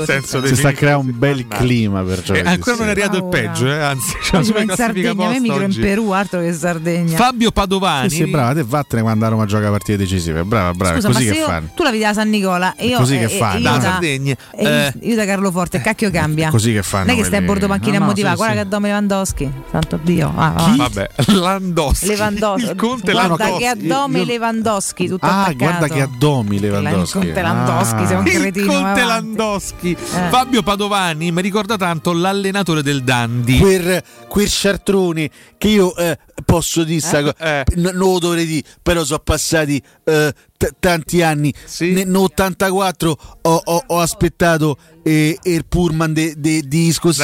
senso 0.05 0.45
si 0.47 0.55
sta 0.57 0.69
a 0.69 0.73
creare 0.73 0.99
un 0.99 1.13
bel 1.17 1.47
clima 1.49 2.03
per 2.03 2.19
Eh, 2.21 2.23
giovedì 2.23 2.47
ancora 2.49 2.77
non 2.77 2.87
è 2.89 2.91
arrivato 2.91 3.17
il 3.17 3.25
peggio 3.25 3.67
eh, 3.67 3.79
anzi 3.81 4.15
c'è 4.23 4.37
una 4.37 4.61
in 4.61 4.73
Sardegna, 4.75 5.27
a 5.27 5.31
me 5.31 5.41
migro 5.41 5.57
in 5.59 5.63
oggi. 5.65 5.81
Perù, 5.81 6.11
altro 6.11 6.41
che 6.41 6.53
Sardegna. 6.53 7.17
Fabio 7.17 7.51
Padovani 7.51 8.09
Sì, 8.11 8.17
sì, 8.17 8.27
brava, 8.31 8.55
te 8.55 8.63
vattene 8.63 9.03
quando 9.03 9.25
a 9.27 9.29
Roma 9.29 9.47
gioca 9.47 9.69
partite 9.71 9.99
decisive. 9.99 10.45
Brava, 10.45 10.73
brava, 10.73 10.95
Scusa, 10.95 11.09
così 11.09 11.25
che 11.27 11.39
io, 11.39 11.45
fanno. 11.47 11.69
tu 11.75 11.83
la 11.83 11.91
vedi 11.91 12.03
da 12.03 12.13
San 12.15 12.29
Nicola 12.31 12.75
e 12.77 12.87
io, 12.87 12.99
così 12.99 13.17
che 13.19 13.25
e- 13.25 13.35
e 13.35 13.39
fanno. 13.39 13.59
io 13.59 13.71
Da 13.71 13.81
Sardegna. 13.81 14.35
io- 14.59 14.69
Eh. 14.69 14.93
io 15.01 15.15
da 15.17 15.25
Carlo 15.25 15.51
Forte, 15.51 15.81
cacchio 15.81 16.11
cambia. 16.11 16.51
Così 16.51 16.73
che 16.73 16.83
fanno 16.83 17.07
Non 17.07 17.15
è 17.15 17.19
che 17.19 17.25
stai 17.25 17.39
a 17.41 17.43
bordo 17.43 17.67
panchina 17.67 17.99
No, 17.99 18.05
a 18.05 18.07
motivare, 18.09 18.37
guarda 18.37 18.55
che 18.55 18.61
addome 18.61 18.92
Lewandowski. 18.93 19.51
Santo 19.71 19.99
Dio. 20.03 20.33
Ah, 20.37 20.53
ah. 20.55 20.75
vabbè 20.77 21.09
Landowski 21.33 22.07
Lewandowski. 22.07 22.71
il 22.71 22.77
Conte 22.77 23.13
guarda 23.13 23.37
Landowski. 23.37 23.59
che 23.63 23.67
addome 23.69 24.19
Io- 24.19 24.25
Lewandowski, 24.25 25.09
tutto 25.09 25.27
Ah, 25.27 25.41
attaccato. 25.45 25.57
guarda 25.57 25.89
che 25.89 26.01
addomi 26.03 26.61
Lewandowski. 26.61 27.19
Il 27.19 27.25
Conte 27.25 27.43
Landowski, 27.43 28.07
sei 28.07 28.17
un 28.17 28.27
il 28.27 28.33
cretino. 28.33 28.67
Conte. 28.73 29.05
Landowski 29.05 29.91
Eh. 29.93 30.29
Fabio 30.31 30.63
Padovani 30.63 31.33
mi 31.33 31.41
ricorda 31.43 31.77
tanto 31.77 32.13
l'allenatore 32.13 32.83
del 32.83 33.03
Dandi 33.03 33.59
Quel, 33.59 34.03
quel 34.29 34.49
Sciartrone 34.49 35.31
che 35.59 35.69
io 35.69 35.95
eh, 35.97 36.19
posso 36.45 36.85
dire, 36.85 37.35
Eh. 37.39 37.65
n- 37.77 37.81
non 37.83 37.95
lo 37.95 38.19
dovrei 38.19 38.45
dire, 38.47 38.67
però 38.83 39.05
sono 39.05 39.21
passati 39.21 39.83
eh, 40.05 40.33
t- 40.63 40.75
tanti 40.79 41.23
anni. 41.23 41.53
Nel 41.81 42.07
84 42.15 43.19
ho, 43.43 43.61
ho- 43.65 43.83
ho 43.87 43.99
aspettato 44.01 44.77
eh, 45.03 45.37
il 45.43 45.65
pullman 45.67 46.13
di 46.13 46.33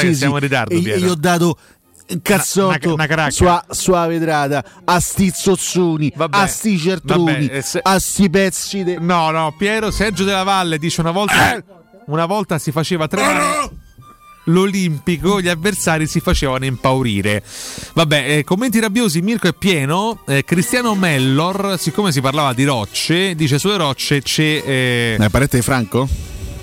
che 0.08 0.14
siamo 0.14 0.34
in 0.34 0.40
ritardo, 0.40 0.74
e, 0.74 0.78
e 0.90 0.98
gli 0.98 1.06
ho 1.06 1.14
dato 1.14 1.56
un 2.10 2.20
cazzotto 2.22 2.84
Una- 2.86 2.94
una 2.94 3.06
cracca. 3.06 3.30
sua, 3.30 3.64
sua 3.70 4.06
vetrata 4.06 4.64
a 4.84 4.98
sti 4.98 5.30
zozzoni, 5.34 6.12
a 6.16 6.46
sti 6.46 6.78
certroni, 6.78 7.24
vabbè, 7.46 7.56
e 7.56 7.62
se- 7.62 7.80
a 7.82 7.98
sti 7.98 8.30
pezzi 8.30 8.82
de- 8.82 8.98
no 8.98 9.30
no 9.30 9.54
Piero 9.56 9.90
Sergio 9.90 10.24
della 10.24 10.42
Valle 10.42 10.78
dice 10.78 11.00
una 11.02 11.10
volta 11.10 11.54
Eh. 11.56 11.64
una 12.06 12.24
volta 12.26 12.58
si 12.58 12.72
faceva 12.72 13.06
tre 13.08 13.22
anni 13.22 13.78
l'Olimpico, 14.48 15.40
gli 15.40 15.48
avversari 15.48 16.06
si 16.06 16.20
facevano 16.20 16.64
impaurire. 16.64 17.42
Vabbè, 17.94 18.38
eh, 18.38 18.44
commenti 18.44 18.80
rabbiosi, 18.80 19.20
Mirko 19.22 19.48
è 19.48 19.54
pieno. 19.54 20.20
Eh, 20.26 20.44
Cristiano 20.44 20.94
Mellor, 20.94 21.76
siccome 21.78 22.12
si 22.12 22.20
parlava 22.20 22.52
di 22.52 22.64
rocce, 22.64 23.34
dice 23.34 23.58
sulle 23.58 23.76
rocce 23.76 24.22
c'è. 24.22 24.62
Eh, 24.64 25.16
È 25.18 25.28
parente 25.28 25.56
di 25.56 25.62
Franco? 25.62 26.08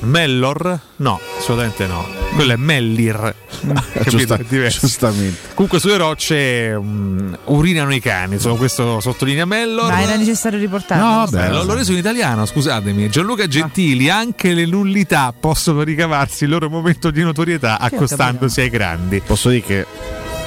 Mellor? 0.05 0.79
No, 0.97 1.19
assolutamente 1.37 1.87
no. 1.87 2.05
Quello 2.33 2.53
è 2.53 2.55
Mellir. 2.55 3.35
Capito? 3.93 4.37
Giusta- 4.37 4.67
giustamente. 4.67 5.53
Comunque 5.53 5.79
sulle 5.79 5.97
rocce 5.97 6.77
mm, 6.77 7.33
urinano 7.45 7.93
i 7.93 7.99
cani, 7.99 8.35
insomma, 8.35 8.57
questo 8.57 8.99
sottolinea 8.99 9.45
Mellor. 9.45 9.91
Ma 9.91 10.01
era 10.01 10.15
necessario 10.15 10.59
riportarlo. 10.59 11.03
No, 11.03 11.25
vabbè, 11.25 11.49
l'ho, 11.49 11.63
l'ho 11.63 11.73
reso 11.73 11.91
in 11.91 11.97
italiano, 11.97 12.45
scusatemi. 12.45 13.09
Gianluca 13.09 13.47
Gentili, 13.47 14.09
anche 14.09 14.53
le 14.53 14.65
nullità 14.65 15.33
possono 15.37 15.83
ricavarsi 15.83 16.43
il 16.45 16.49
loro 16.51 16.69
momento 16.69 17.11
di 17.11 17.21
notorietà 17.21 17.79
accostandosi 17.79 18.61
ai 18.61 18.69
grandi. 18.69 19.21
Posso 19.25 19.49
dire 19.49 19.61
che 19.61 19.85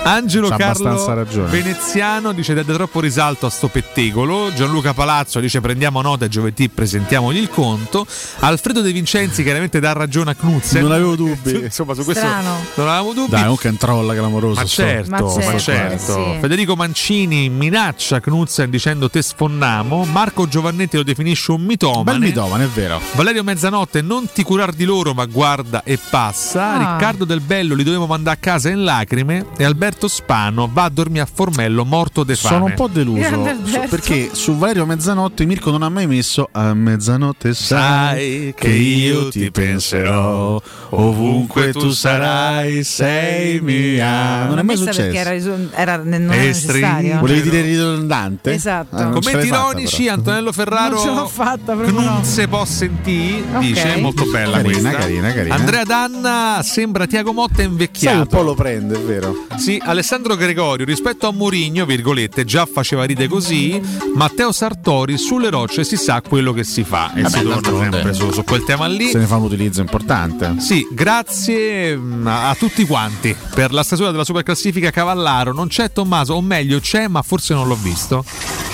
Angelo 0.03 0.49
Carlo 0.49 0.65
abbastanza 0.65 1.13
ragione. 1.15 1.51
Veneziano 1.51 2.33
dice 2.33 2.55
date 2.55 2.73
troppo 2.73 3.01
risalto 3.01 3.47
a 3.47 3.51
sto 3.51 3.69
pettegolo. 3.69 4.53
Gianluca 4.55 4.95
Palazzo 4.95 5.39
dice 5.41 5.61
prendiamo 5.61 6.01
nota 6.01 6.25
e 6.25 6.29
giovedì 6.29 6.69
presentiamogli 6.69 7.37
il 7.37 7.51
conto. 7.51 8.07
Alfredo 8.41 8.81
De 8.81 8.91
Vincenzi 8.93 9.43
chiaramente 9.43 9.81
dà 9.81 9.93
ragione 9.93 10.31
a 10.31 10.35
Knudsen. 10.35 10.83
Non 10.83 10.93
avevo 10.93 11.15
dubbi. 11.15 11.61
Insomma, 11.69 11.95
su 11.95 12.05
questo 12.05 12.25
Strano. 12.25 12.57
non 12.75 12.89
avevamo 12.89 13.13
dubbi. 13.13 13.31
Dai, 13.31 13.43
è 13.43 13.69
un 13.69 13.77
troll 13.77 14.15
clamoroso. 14.15 14.61
Ma 14.61 14.67
certo, 14.67 15.11
Ma 15.11 15.21
ma 15.21 15.31
certo, 15.31 15.59
certo. 15.59 15.95
eh 15.95 16.33
sì. 16.35 16.39
Federico 16.41 16.75
Mancini 16.75 17.49
minaccia 17.51 18.21
Knudsen 18.21 18.71
dicendo 18.71 19.11
te 19.11 19.21
sfonnamo. 19.21 20.05
Marco 20.07 20.49
Giovannetti 20.49 20.97
lo 20.97 21.03
definisce 21.03 21.53
un 21.53 21.63
mitomane. 21.63 22.19
Bel 22.19 22.21
mitomane, 22.29 22.65
è 22.65 22.69
vero. 22.69 23.01
Valerio 23.13 23.43
Mezzanotte 23.43 24.01
non 24.01 24.27
ti 24.33 24.43
curar 24.43 24.73
di 24.73 24.85
loro 24.85 25.13
ma 25.13 25.27
guarda 25.27 25.83
e 25.85 25.99
passa. 25.99 26.73
Ah. 26.73 26.93
Riccardo 26.95 27.25
Del 27.27 27.41
Bello 27.41 27.75
li 27.75 27.83
dovevo 27.83 28.07
mandare 28.07 28.37
a 28.37 28.41
casa 28.41 28.71
in 28.71 28.85
lacrime 28.85 29.47
e 29.57 29.65
Alberto 29.65 29.88
Spano 30.09 30.69
va 30.71 30.85
a 30.85 30.89
dormire 30.91 31.23
a 31.23 31.29
Formello 31.33 31.85
morto 31.85 32.25
de 32.25 32.35
fame. 32.37 32.55
Sono 32.55 32.65
un 32.67 32.75
po' 32.75 32.89
deluso 32.89 33.25
Alberto. 33.27 33.67
so- 33.69 33.87
perché 33.89 34.31
su 34.33 34.57
Valerio 34.57 34.85
Mezzanotte 34.85 35.45
Mirko 35.47 35.71
non 35.71 35.83
ha 35.83 35.89
mai 35.89 36.07
messo 36.07 36.49
a 36.53 36.75
mezzanotte 36.75 37.55
sai 37.55 38.53
che 38.57 38.69
io 38.69 39.29
ti 39.29 39.51
penserò 39.51 40.61
ovunque 40.91 41.73
tu 41.73 41.91
sarai 41.91 42.83
sei 42.85 43.61
mia. 43.61 44.45
Non 44.47 44.59
è 44.59 44.63
mai 44.63 44.77
era, 44.81 44.93
successo. 44.93 45.57
era 45.75 45.97
ne- 45.97 46.19
non 46.19 46.33
era 46.33 46.43
necessario. 46.43 47.19
Volevi 47.21 47.43
dire 47.43 47.63
ridondante? 47.63 48.53
Esatto. 48.53 48.97
Ah, 48.97 49.09
Commenti 49.11 49.47
ironici, 49.47 50.03
però. 50.05 50.15
Antonello 50.15 50.53
Ferraro. 50.53 50.95
Non 50.97 51.05
ce 51.05 51.11
l'ho 51.13 51.27
fatta 51.27 51.73
proprio 51.75 51.91
no. 51.93 52.01
Non 52.01 52.25
se 52.25 52.49
può 52.49 52.65
sentire, 52.65 53.45
Ok. 53.55 53.59
dice 53.61 53.97
molto 53.97 54.25
bella 54.27 54.57
Carina, 54.59 54.81
questa. 54.81 54.99
carina, 54.99 55.33
carina. 55.33 55.55
Andrea 55.55 55.85
Danna 55.85 56.61
sembra 56.63 57.07
Tiago 57.07 57.33
Motta 57.33 57.55
Sai 57.57 57.65
un 57.67 57.71
invecchiato. 57.73 58.27
po' 58.27 58.43
lo 58.43 58.55
prende, 58.55 58.97
è 58.97 59.01
vero. 59.01 59.47
Sì, 59.57 59.78
Alessandro 59.83 60.37
Gregorio 60.37 60.85
rispetto 60.85 61.27
a 61.27 61.33
Mourinho, 61.33 61.85
virgolette, 61.87 62.45
già 62.45 62.67
faceva 62.67 63.05
ride 63.05 63.29
così. 63.29 63.81
Matteo 64.15 64.53
Sartori 64.53 65.17
sulle 65.19 65.51
rocce 65.51 65.85
si 65.85 65.97
sa 65.97 66.21
quello 66.21 66.53
che 66.53 66.65
si 66.65 66.85
fa 66.85 67.13
e 67.15 67.23
Vabbè, 67.23 67.39
si 67.39 67.43
torna 67.45 67.79
sempre 67.79 68.15
su, 68.15 68.31
su 68.33 68.45
quel 68.45 68.65
tema 68.65 68.87
lì. 68.87 69.09
Se 69.09 69.19
ne 69.19 69.27
fa 69.27 69.37
un 69.37 69.45
utilizzo 69.45 69.81
importante. 69.81 70.57
Sì, 70.59 70.87
grazie 70.91 71.97
mm, 71.97 72.27
a, 72.27 72.51
a 72.51 72.55
tutti 72.55 72.85
quanti 72.87 73.35
per 73.55 73.73
la 73.73 73.83
stesura 73.83 74.11
della 74.11 74.25
super 74.25 74.43
classifica 74.43 74.91
Cavallaro. 74.91 75.53
Non 75.53 75.69
c'è 75.69 75.91
Tommaso, 75.93 76.35
o 76.35 76.41
meglio 76.43 76.81
c'è, 76.81 77.09
ma 77.09 77.23
forse 77.23 77.55
non 77.55 77.67
l'ho 77.69 77.77
visto. 77.81 78.25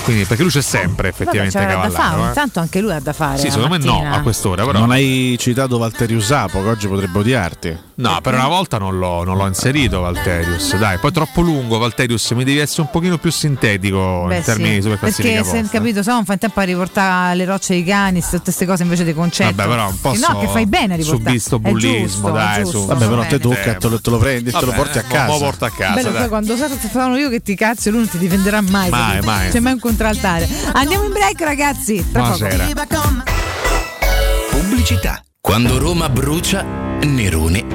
Quindi, 0.03 0.25
perché 0.25 0.43
lui 0.43 0.51
c'è 0.51 0.61
sempre 0.61 1.09
Vabbè, 1.09 1.21
effettivamente 1.23 1.57
c'era 1.57 1.73
da 1.73 1.89
fare, 1.89 1.93
Cavallaro. 1.93 2.23
eh. 2.23 2.27
intanto 2.27 2.59
anche 2.59 2.81
lui 2.81 2.91
ha 2.91 2.99
da 2.99 3.13
fare. 3.13 3.37
Sì, 3.39 3.49
secondo 3.49 3.69
me 3.69 3.77
no 3.79 3.93
mattina. 3.93 4.11
a 4.15 4.21
quest'ora, 4.21 4.63
però. 4.65 4.79
Non 4.79 4.91
hai 4.91 5.35
citato 5.39 5.77
Valterius 5.79 6.25
Sapo, 6.25 6.61
che 6.61 6.69
oggi 6.69 6.87
potrebbe 6.87 7.17
odiarti. 7.19 7.77
No, 7.97 8.19
per 8.21 8.33
una 8.33 8.47
volta 8.47 8.77
non 8.77 8.97
l'ho, 8.97 9.23
non 9.23 9.37
l'ho 9.37 9.47
inserito 9.47 10.01
Valterius. 10.01 10.75
Dai, 10.75 10.97
poi 10.97 11.11
è 11.11 11.13
troppo 11.13 11.39
lungo 11.39 11.77
Valterius, 11.77 12.31
mi 12.31 12.43
devi 12.43 12.57
essere 12.57 12.81
un 12.81 12.89
pochino 12.89 13.17
più 13.17 13.31
sintetico 13.31 14.25
Beh, 14.27 14.37
in 14.37 14.43
termini 14.43 14.69
sì, 14.69 14.75
di 14.75 14.81
super 14.81 14.99
classifica 14.99 15.33
perché 15.35 15.49
se 15.49 15.61
posta. 15.61 15.77
capito, 15.77 16.03
se 16.03 16.09
no 16.09 16.15
non 16.15 16.25
fa 16.25 16.33
in 16.33 16.39
tempo 16.39 16.59
a 16.59 16.63
riportare 16.63 17.35
le 17.35 17.45
rocce 17.45 17.73
ai 17.73 17.83
cani, 17.85 18.21
tutte 18.21 18.41
queste 18.43 18.65
cose 18.65 18.83
invece 18.83 19.05
dei 19.05 19.13
concetti. 19.13 19.53
Vabbè, 19.53 19.69
però 19.69 19.87
un 19.87 19.99
po' 20.01 20.11
Che 20.11 20.17
no, 20.17 20.39
che 20.39 20.47
fai 20.47 20.65
bene 20.65 20.93
a 20.95 20.97
riportare. 20.97 21.37
È 21.37 21.57
bullismo, 21.57 22.05
giusto, 22.05 22.31
dai, 22.31 22.63
giusto, 22.63 22.79
su. 22.79 22.85
Vabbè, 22.85 23.05
va 23.05 23.09
però 23.09 23.25
te 23.27 23.39
tocca, 23.39 23.73
te 23.75 23.87
lo, 23.87 24.01
te 24.01 24.09
lo 24.09 24.17
prendi 24.17 24.49
e 24.49 24.51
te 24.51 24.59
lo 24.59 24.65
Vabbè, 24.65 24.77
porti 24.77 24.97
a 24.97 25.03
casa. 25.03 25.31
mo 25.31 25.37
porto 25.37 25.65
a 25.65 25.69
casa. 25.69 25.93
Bello, 25.93 26.09
dai. 26.09 26.19
poi 26.19 26.27
quando 26.27 26.55
sono 26.91 27.15
io 27.17 27.29
che 27.29 27.41
ti 27.41 27.55
cazzo, 27.55 27.89
lui 27.91 27.99
non 27.99 28.09
ti 28.09 28.17
difenderà 28.17 28.59
mai. 28.59 28.89
Mai, 28.89 29.21
mai. 29.21 29.49
C'è 29.51 29.59
mai 29.61 29.71
un 29.71 29.79
contraltare. 29.79 30.49
Andiamo 30.73 31.05
in 31.05 31.11
break, 31.13 31.39
ragazzi. 31.41 32.05
Tra 32.11 32.23
poco. 32.23 32.37
Buonasera. 32.39 33.23
Pubblicità. 34.49 35.21
Quando 35.39 35.77
Roma 35.77 36.09
brucia, 36.09 36.65
Nerone 37.03 37.74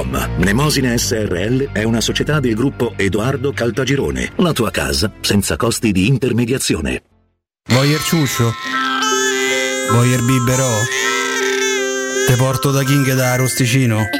www.keicalt.com. 0.01 0.29
Mnemosine 0.37 0.97
SRL 0.97 1.71
è 1.71 1.83
una 1.83 2.01
società 2.01 2.39
del 2.39 2.55
gruppo 2.55 2.93
Edoardo 2.95 3.51
Caltagirone. 3.53 4.31
La 4.37 4.53
tua 4.53 4.71
casa 4.71 5.11
senza 5.21 5.55
costi 5.55 5.91
di 5.91 6.07
intermediazione. 6.07 7.03
Voyer 7.69 7.99
ciuscio? 7.99 8.51
Voyer 9.91 10.21
biberò? 10.21 10.69
Te 12.27 12.35
porto 12.35 12.71
da 12.71 12.83
King 12.83 13.13
da 13.13 13.35
Rosticino? 13.35 14.05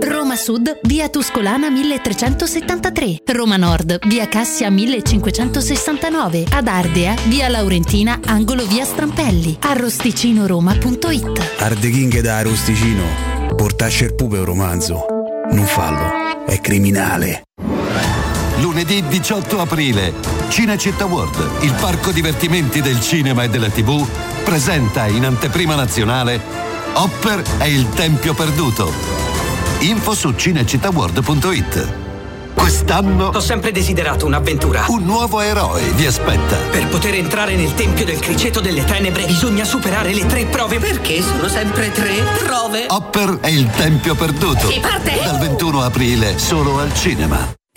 Roma 0.00 0.36
Sud, 0.36 0.80
via 0.82 1.08
Tuscolana 1.08 1.70
1373. 1.70 3.22
Roma 3.26 3.56
Nord, 3.56 4.06
via 4.06 4.28
Cassia 4.28 4.70
1569. 4.70 6.44
Ad 6.50 6.66
Ardea, 6.66 7.14
via 7.26 7.48
Laurentina, 7.48 8.18
angolo 8.26 8.66
via 8.66 8.84
Strampelli. 8.84 9.56
Arrosticinoroma.it. 9.60 11.54
Arde 11.58 11.90
King 11.90 12.20
da 12.20 12.42
Rosticino. 12.42 13.37
Portasce 13.56 14.04
il 14.04 14.14
pupe 14.14 14.38
un 14.38 14.44
romanzo. 14.44 15.06
Non 15.50 15.64
fallo, 15.64 16.44
è 16.46 16.60
criminale. 16.60 17.42
Lunedì 18.60 19.02
18 19.06 19.60
aprile, 19.60 20.12
Cinecittà 20.48 21.06
World, 21.06 21.62
il 21.62 21.74
parco 21.80 22.10
divertimenti 22.10 22.80
del 22.80 23.00
cinema 23.00 23.44
e 23.44 23.48
della 23.48 23.68
TV, 23.68 24.06
presenta 24.42 25.06
in 25.06 25.24
anteprima 25.24 25.74
nazionale 25.74 26.66
Hopper 26.94 27.42
è 27.58 27.64
il 27.64 27.88
Tempio 27.90 28.34
Perduto. 28.34 28.92
Info 29.80 30.14
su 30.14 30.32
cinecittàworld.it. 30.32 32.07
Quest'anno 32.58 33.28
Ho 33.28 33.40
sempre 33.40 33.72
desiderato 33.72 34.26
un'avventura. 34.26 34.84
un 34.88 35.04
nuovo 35.04 35.40
eroe 35.40 35.80
vi 35.94 36.06
aspetta. 36.06 36.56
Per 36.70 36.88
poter 36.88 37.14
entrare 37.14 37.54
nel 37.54 37.72
Tempio 37.74 38.04
del 38.04 38.18
Criceto 38.18 38.60
delle 38.60 38.84
Tenebre 38.84 39.24
bisogna 39.26 39.64
superare 39.64 40.12
le 40.12 40.26
tre 40.26 40.44
prove. 40.46 40.78
Perché 40.78 41.22
sono 41.22 41.48
sempre 41.48 41.90
tre 41.92 42.22
prove? 42.44 42.86
Hopper 42.88 43.38
è 43.40 43.48
il 43.48 43.68
Tempio 43.70 44.14
Perduto. 44.14 44.70
Si 44.70 44.80
parte! 44.80 45.20
Dal 45.24 45.38
21 45.38 45.82
aprile 45.82 46.38
solo 46.38 46.78
al 46.80 46.92
cinema. 46.94 47.57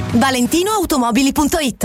ValentinoAutomobili.it 0.00 1.84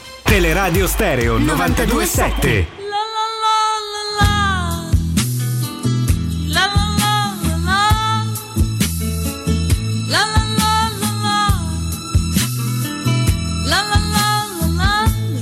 Teleradio 0.23 0.87
Stereo 0.87 1.39
927. 1.39 2.67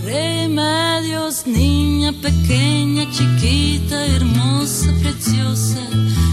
Remedios, 0.06 1.46
niña 1.46 2.12
pequeña, 2.12 3.10
chiquita, 3.12 4.06
hermosa, 4.08 4.92
preciosa, 5.02 5.80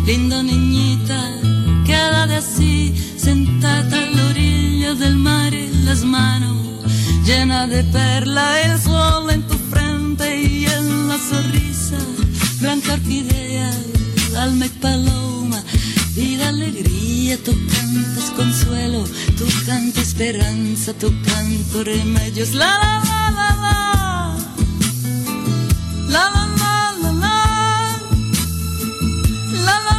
linda 0.07 0.43
niñita, 0.43 1.21
quédate 1.85 2.37
así, 2.37 2.95
sentada 3.17 3.99
a 3.99 4.11
la 4.11 4.31
orilla 4.31 4.95
del 4.95 5.17
mar 5.17 5.53
las 5.87 6.05
manos, 6.05 6.66
llena 7.27 7.67
de 7.67 7.83
perla 7.83 8.63
el 8.63 8.81
sol 8.81 9.29
en 9.31 9.43
tu 9.49 9.55
frente 9.71 10.43
y 10.43 10.65
en 10.65 11.09
la 11.09 11.19
sonrisa, 11.19 11.99
blanca 12.61 12.93
orquídea, 12.93 13.69
el 14.29 14.37
alma 14.37 14.67
y 14.67 14.69
paloma, 14.69 15.61
y 16.15 16.37
la 16.37 16.49
alegría, 16.51 17.37
tu 17.43 17.51
canto 17.51 18.21
es 18.21 18.31
consuelo, 18.31 19.05
tu 19.37 19.45
canto 19.67 20.01
esperanza, 20.01 20.93
tu 20.95 21.09
canto 21.23 21.83
remedios, 21.83 22.55
la 22.55 22.79
la 22.83 23.03
la 23.05 23.31
la 23.39 23.49
la, 23.65 23.77
la 26.09 26.31
la 26.31 26.47
la 26.61 26.93
la 27.03 27.13
la, 27.13 27.37
la 29.65 29.81
la 29.87 29.96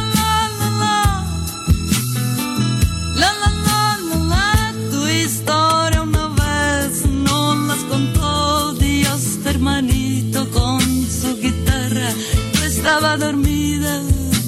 estaba 12.78 13.16
dormida 13.16 14.00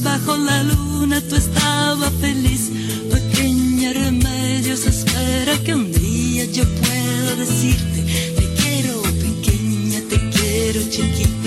bajo 0.05 0.37
la 0.37 0.63
luna, 0.63 1.21
tú 1.29 1.35
estabas 1.35 2.13
feliz. 2.21 2.71
Pequeña 3.11 3.93
remedios, 3.93 4.87
espera 4.87 5.59
que 5.65 5.75
un 5.75 5.91
día 5.93 6.45
yo 6.45 6.65
pueda 6.81 7.35
decirte, 7.35 8.01
te 8.39 8.45
quiero 8.63 9.03
pequeña, 9.03 10.01
te 10.09 10.19
quiero 10.31 10.81
chiquita. 10.91 11.40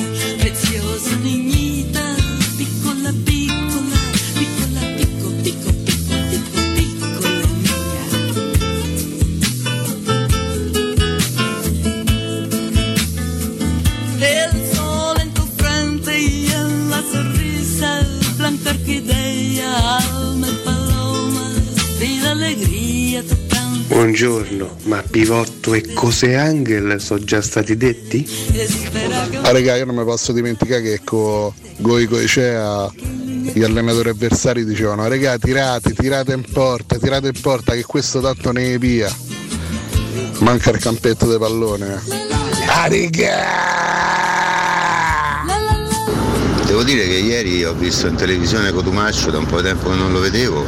Buongiorno, 23.88 24.78
ma 24.84 25.03
Pivotto 25.08 25.74
e 25.74 25.94
Cose 25.94 26.36
Angel 26.36 27.00
sono 27.02 27.24
già 27.24 27.42
stati 27.42 27.76
detti? 27.76 28.28
Ah, 29.42 29.52
raga, 29.52 29.76
io 29.76 29.86
non 29.86 29.95
mi 29.95 30.03
posso 30.03 30.32
dimenticare 30.32 30.82
che 30.82 31.02
con 31.03 31.52
Goico 31.78 32.20
Icea 32.20 32.92
gli 32.95 33.62
allenatori 33.62 34.10
avversari 34.10 34.66
dicevano 34.66 35.08
raga 35.08 35.38
tirate, 35.38 35.94
tirate 35.94 36.34
in 36.34 36.44
porta, 36.52 36.98
tirate 36.98 37.28
in 37.28 37.40
porta 37.42 37.74
che 37.74 37.84
questo 37.84 38.22
tanto 38.22 38.52
ne 38.52 38.78
via. 38.78 39.14
Manca 40.40 40.72
il 40.72 40.80
campetto 40.80 41.30
di 41.32 41.38
pallone. 41.38 42.02
Ah 42.68 42.90
Devo 46.66 46.84
dire 46.84 47.06
che 47.06 47.14
ieri 47.14 47.64
ho 47.64 47.74
visto 47.74 48.08
in 48.08 48.16
televisione 48.16 48.72
Cotumaccio, 48.72 49.30
da 49.30 49.38
un 49.38 49.45
po' 49.45 49.58
di 49.58 49.68
tempo 49.68 49.90
che 49.90 49.95
non 49.95 50.12
lo 50.12 50.20
vedevo, 50.20 50.66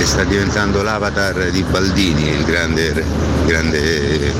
e 0.00 0.06
sta 0.06 0.24
diventando 0.24 0.82
l'avatar 0.82 1.50
di 1.50 1.62
Baldini, 1.62 2.30
il 2.30 2.44
grande, 2.44 3.04
grande 3.44 4.32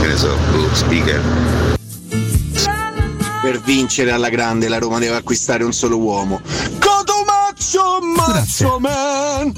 che 0.00 0.06
ne 0.06 0.16
so, 0.16 0.38
speaker. 0.72 1.20
Per 3.42 3.60
vincere 3.62 4.12
alla 4.12 4.28
grande 4.28 4.68
la 4.68 4.78
Roma 4.78 5.00
deve 5.00 5.16
acquistare 5.16 5.64
un 5.64 5.72
solo 5.72 5.98
uomo. 5.98 6.40
Cotomaccio 6.78 7.98
Mazzo 8.14 8.78
Man! 8.78 9.52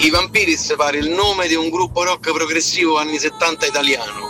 I 0.00 0.10
Vampiris 0.10 0.74
pare 0.76 0.98
il 0.98 1.08
nome 1.08 1.48
di 1.48 1.54
un 1.54 1.70
gruppo 1.70 2.04
rock 2.04 2.30
progressivo 2.30 2.98
anni 2.98 3.18
70 3.18 3.66
italiano. 3.66 4.28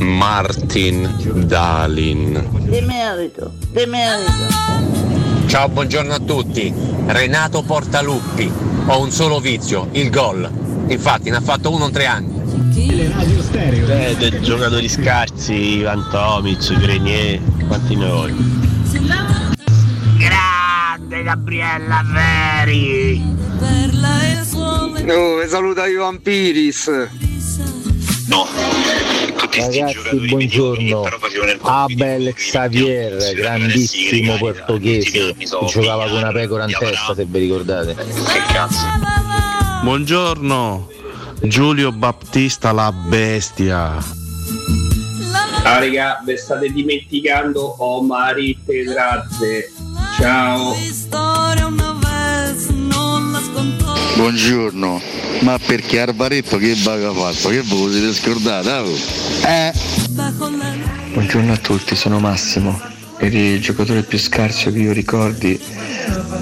Martin 0.00 1.46
Dalin. 1.46 2.46
Di 2.68 2.80
merito, 2.82 3.54
di 3.70 3.86
merito. 3.86 5.05
Ciao, 5.46 5.68
buongiorno 5.68 6.12
a 6.12 6.18
tutti. 6.18 6.72
Renato 7.06 7.62
Portaluppi. 7.62 8.52
Ho 8.86 9.00
un 9.00 9.10
solo 9.12 9.38
vizio, 9.38 9.88
il 9.92 10.10
gol. 10.10 10.50
Infatti 10.88 11.30
ne 11.30 11.36
ha 11.36 11.40
fatto 11.40 11.72
uno 11.72 11.86
in 11.86 11.92
tre 11.92 12.06
anni. 12.06 12.34
Eh, 12.74 14.16
dei 14.16 14.40
giocatori 14.42 14.88
scarsi, 14.88 15.78
Ivan 15.78 16.08
Tomic, 16.10 16.78
Grenier, 16.78 17.40
quanti 17.66 17.94
ne 17.94 18.10
vuoi? 18.10 18.34
Grande 20.18 21.22
Gabriella 21.22 22.04
Veri! 22.12 23.34
Oh, 25.08 25.46
saluta 25.46 25.86
i 25.86 25.94
Vampiris. 25.94 27.25
No. 28.26 28.46
Ragazzi, 29.56 30.26
buongiorno. 30.28 31.08
Abel 31.62 32.34
Xavier, 32.34 33.34
grandissimo 33.34 34.36
portoghese, 34.36 35.34
che 35.34 35.48
giocava 35.68 36.08
con 36.08 36.18
una 36.18 36.32
pecora 36.32 36.64
in 36.64 36.76
testa, 36.78 37.14
se 37.14 37.24
vi 37.24 37.38
ricordate. 37.40 37.94
Che 37.94 38.52
cazzo? 38.52 38.84
Buongiorno, 39.82 40.90
Giulio 41.42 41.92
Battista 41.92 42.72
la 42.72 42.92
bestia. 42.92 44.24
Ah 45.62 45.78
raga, 45.78 46.22
vi 46.24 46.36
state 46.36 46.70
dimenticando 46.70 47.76
Omari 47.82 48.58
Pedrazze. 48.64 49.72
Ciao. 50.16 50.74
Buongiorno, 54.16 54.98
ma 55.40 55.58
perché 55.58 56.00
Arbaretto 56.00 56.56
che 56.56 56.74
vaga 56.82 57.12
fatto? 57.12 57.50
Che 57.50 57.60
voi 57.60 57.92
siete 57.92 58.14
scordati? 58.14 58.68
Eh? 59.44 59.72
Bajo 60.08 60.48
la 60.56 60.74
Buongiorno 61.12 61.52
a 61.52 61.56
tutti, 61.58 61.94
sono 61.94 62.18
Massimo. 62.18 62.80
Per 63.18 63.34
il 63.34 63.60
giocatore 63.60 64.04
più 64.04 64.18
scarso 64.18 64.72
che 64.72 64.78
io 64.78 64.92
ricordi 64.92 65.60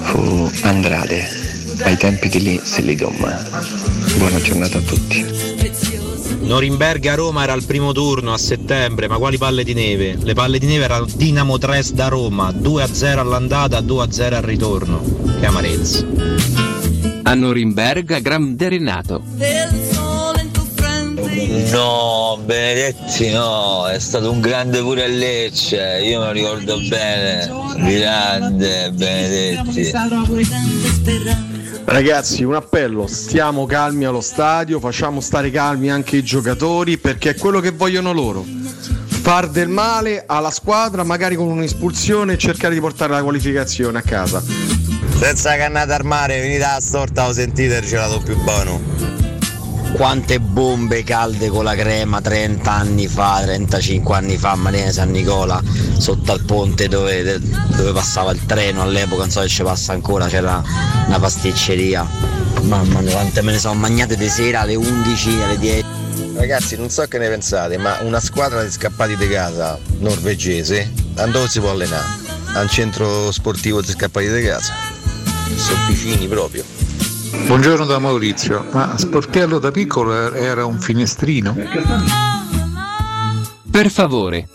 fu 0.03 0.49
Andrade. 0.61 1.27
Ai 1.81 1.97
tempi 1.97 2.29
di 2.29 2.41
lì 2.41 2.61
se 2.63 2.81
li 2.81 2.95
domma. 2.95 3.45
Buona 4.15 4.39
giornata 4.39 4.77
a 4.77 4.81
tutti. 4.81 5.25
Norimberga 6.43 7.11
a 7.11 7.15
Roma 7.15 7.43
era 7.43 7.51
al 7.51 7.65
primo 7.65 7.91
turno 7.91 8.31
a 8.31 8.37
settembre, 8.37 9.09
ma 9.09 9.17
quali 9.17 9.37
palle 9.37 9.65
di 9.65 9.73
neve? 9.73 10.15
Le 10.17 10.33
palle 10.33 10.59
di 10.59 10.65
neve 10.65 10.85
erano 10.85 11.07
Dinamo 11.13 11.57
3 11.57 11.83
da 11.91 12.07
Roma, 12.07 12.51
2-0 12.51 13.17
all'andata, 13.17 13.81
2-0 13.81 14.33
al 14.33 14.41
ritorno. 14.43 15.03
Che 15.39 15.45
amarezza. 15.45 16.54
A 17.27 17.33
Norimberga, 17.33 18.19
grande 18.19 18.69
Renato. 18.69 19.23
No, 21.71 22.39
Benedetti 22.45 23.31
no, 23.31 23.87
è 23.87 23.97
stato 23.97 24.29
un 24.29 24.39
grande 24.39 24.79
pure 24.81 25.05
a 25.05 25.07
Lecce, 25.07 26.01
io 26.03 26.19
me 26.19 26.25
lo 26.27 26.31
ricordo 26.31 26.77
bene, 26.87 27.51
grande 27.77 28.91
Benedetti. 28.91 29.91
Ragazzi, 31.83 32.43
un 32.43 32.53
appello, 32.53 33.07
stiamo 33.07 33.65
calmi 33.65 34.05
allo 34.05 34.21
stadio, 34.21 34.79
facciamo 34.79 35.19
stare 35.19 35.49
calmi 35.49 35.89
anche 35.89 36.17
i 36.17 36.23
giocatori 36.23 36.99
perché 36.99 37.31
è 37.31 37.35
quello 37.35 37.59
che 37.59 37.71
vogliono 37.71 38.13
loro. 38.13 38.45
Far 38.45 39.49
del 39.49 39.69
male 39.69 40.25
alla 40.27 40.51
squadra, 40.51 41.03
magari 41.03 41.35
con 41.35 41.47
un'espulsione 41.47 42.33
e 42.33 42.37
cercare 42.37 42.75
di 42.75 42.79
portare 42.79 43.13
la 43.13 43.23
qualificazione 43.23 43.97
a 43.97 44.01
casa. 44.03 44.74
Senza 45.17 45.55
cannata 45.55 45.95
al 45.95 46.05
mare, 46.05 46.39
venite 46.39 46.63
a 46.63 46.79
storta, 46.79 47.27
ho 47.27 47.31
sentito 47.31 47.73
il 47.75 47.85
gelato 47.85 48.19
più 48.19 48.35
buono. 48.43 48.81
Quante 49.93 50.41
bombe 50.41 51.03
calde 51.03 51.47
con 51.47 51.63
la 51.63 51.73
crema 51.73 52.19
30 52.19 52.69
anni 52.69 53.07
fa, 53.07 53.39
35 53.41 54.15
anni 54.15 54.37
fa 54.37 54.51
a 54.51 54.55
Marina 54.55 54.91
San 54.91 55.11
Nicola, 55.11 55.61
sotto 55.97 56.33
al 56.33 56.43
ponte 56.43 56.89
dove, 56.89 57.39
dove 57.39 57.91
passava 57.93 58.31
il 58.31 58.45
treno 58.45 58.81
all'epoca, 58.81 59.21
non 59.21 59.31
so 59.31 59.41
se 59.41 59.47
ci 59.47 59.63
passa 59.63 59.93
ancora, 59.93 60.27
c'era 60.27 60.61
una 61.07 61.19
pasticceria. 61.19 62.05
Mamma 62.63 62.99
mia, 62.99 63.13
quante 63.13 63.41
me 63.41 63.53
ne 63.53 63.57
sono 63.57 63.75
magnate 63.75 64.17
di 64.17 64.27
sera 64.27 64.61
alle 64.61 64.75
11, 64.75 65.41
alle 65.41 65.57
10. 65.57 65.85
Ragazzi, 66.35 66.75
non 66.75 66.89
so 66.89 67.03
che 67.07 67.17
ne 67.17 67.29
pensate, 67.29 67.77
ma 67.77 67.99
una 68.01 68.19
squadra 68.19 68.63
di 68.63 68.69
scappati 68.69 69.15
di 69.15 69.29
casa 69.29 69.79
norvegese, 69.99 70.91
a 71.15 71.25
dove 71.27 71.47
si 71.47 71.61
può 71.61 71.69
allenare? 71.71 72.23
A 72.53 72.59
un 72.59 72.67
centro 72.67 73.31
sportivo 73.31 73.81
di 73.81 73.91
scappati 73.91 74.29
di 74.29 74.43
casa. 74.43 74.94
Sono 75.53 75.85
vicini 75.87 76.27
proprio. 76.27 76.63
Buongiorno 77.45 77.85
da 77.85 77.99
Maurizio, 77.99 78.65
ma 78.71 78.97
Sportello 78.97 79.59
da 79.59 79.69
piccolo 79.69 80.33
era 80.33 80.65
un 80.65 80.79
finestrino? 80.79 81.55
Per 83.69 83.91
favore. 83.91 84.47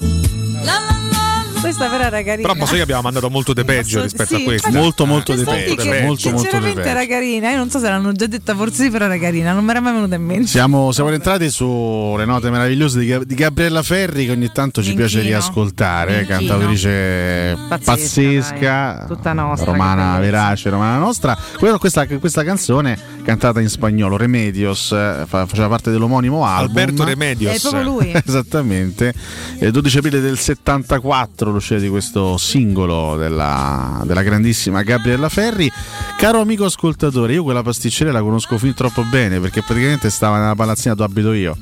Questa 1.60 1.88
però 1.88 2.04
era 2.04 2.22
carina. 2.22 2.48
Però 2.48 2.54
posso 2.58 2.74
che 2.74 2.80
abbiamo 2.80 3.02
mandato 3.02 3.28
molto 3.28 3.52
di 3.52 3.64
peggio 3.64 4.02
rispetto 4.02 4.34
sì, 4.36 4.40
a 4.42 4.44
questo. 4.44 4.68
infatti- 4.68 4.82
Molto, 4.84 5.06
molto 5.06 5.34
di 5.34 5.44
Questa 5.44 5.62
peggio. 5.62 6.04
Molto, 6.06 6.30
molto 6.30 6.38
Sinceramente 6.50 6.88
era 6.88 7.06
carina, 7.06 7.50
io 7.50 7.56
non 7.58 7.70
so 7.70 7.78
se 7.78 7.88
l'hanno 7.88 8.12
già 8.12 8.26
detta, 8.26 8.54
forse 8.54 8.84
sì, 8.84 8.90
però 8.90 9.04
era 9.04 9.18
carina, 9.18 9.52
non 9.52 9.64
mi 9.64 9.70
era 9.70 9.80
mai 9.80 9.92
venuta 9.92 10.14
in 10.14 10.24
mente. 10.24 10.46
Siamo, 10.46 10.90
siamo 10.92 11.10
rientrati 11.10 11.50
sulle 11.50 12.24
note 12.24 12.50
meravigliose 12.50 12.98
di, 12.98 13.18
di 13.26 13.34
Gabriella 13.34 13.82
Ferri 13.82 14.26
che 14.26 14.32
ogni 14.32 14.50
tanto 14.52 14.82
ci 14.82 14.94
piace 14.94 15.16
Minchino. 15.18 15.36
riascoltare, 15.38 16.16
Minchino. 16.16 16.38
cantautrice 16.38 17.58
Pazzesca, 17.68 17.92
pazzesca. 17.92 19.04
Tutta 19.06 19.32
nostra, 19.32 19.70
romana 19.70 20.18
verace, 20.18 20.70
romana 20.70 20.96
nostra. 20.98 21.36
Questa, 21.78 22.06
questa 22.06 22.42
canzone 22.42 22.98
cantata 23.22 23.60
in 23.60 23.68
spagnolo, 23.68 24.16
Remedios, 24.16 24.92
eh, 24.92 25.24
fa- 25.26 25.46
faceva 25.46 25.68
parte 25.68 25.90
dell'omonimo 25.90 26.44
album. 26.44 26.76
Alberto 26.76 27.04
Remedios. 27.04 27.56
È 27.56 27.60
proprio 27.60 27.82
lui. 27.82 28.12
Esattamente, 28.24 29.14
il 29.60 29.70
12 29.70 29.98
aprile 29.98 30.20
del 30.20 30.38
74 30.38 31.50
l'uscita 31.50 31.80
di 31.80 31.88
questo 31.88 32.36
singolo 32.36 33.16
della, 33.16 34.02
della 34.04 34.22
grandissima 34.22 34.82
Gabriella 34.82 35.28
Ferri. 35.28 35.70
Caro 36.16 36.40
amico 36.40 36.64
ascoltatore, 36.64 37.34
io 37.34 37.42
quella 37.42 37.62
pasticceria 37.62 38.12
la 38.12 38.20
conosco 38.20 38.58
fin 38.58 38.74
troppo 38.74 39.02
bene 39.04 39.40
perché 39.40 39.62
praticamente 39.62 40.10
stava 40.10 40.38
nella 40.38 40.54
palazzina 40.54 40.94
dove 40.94 41.10
abito 41.10 41.32
io, 41.32 41.56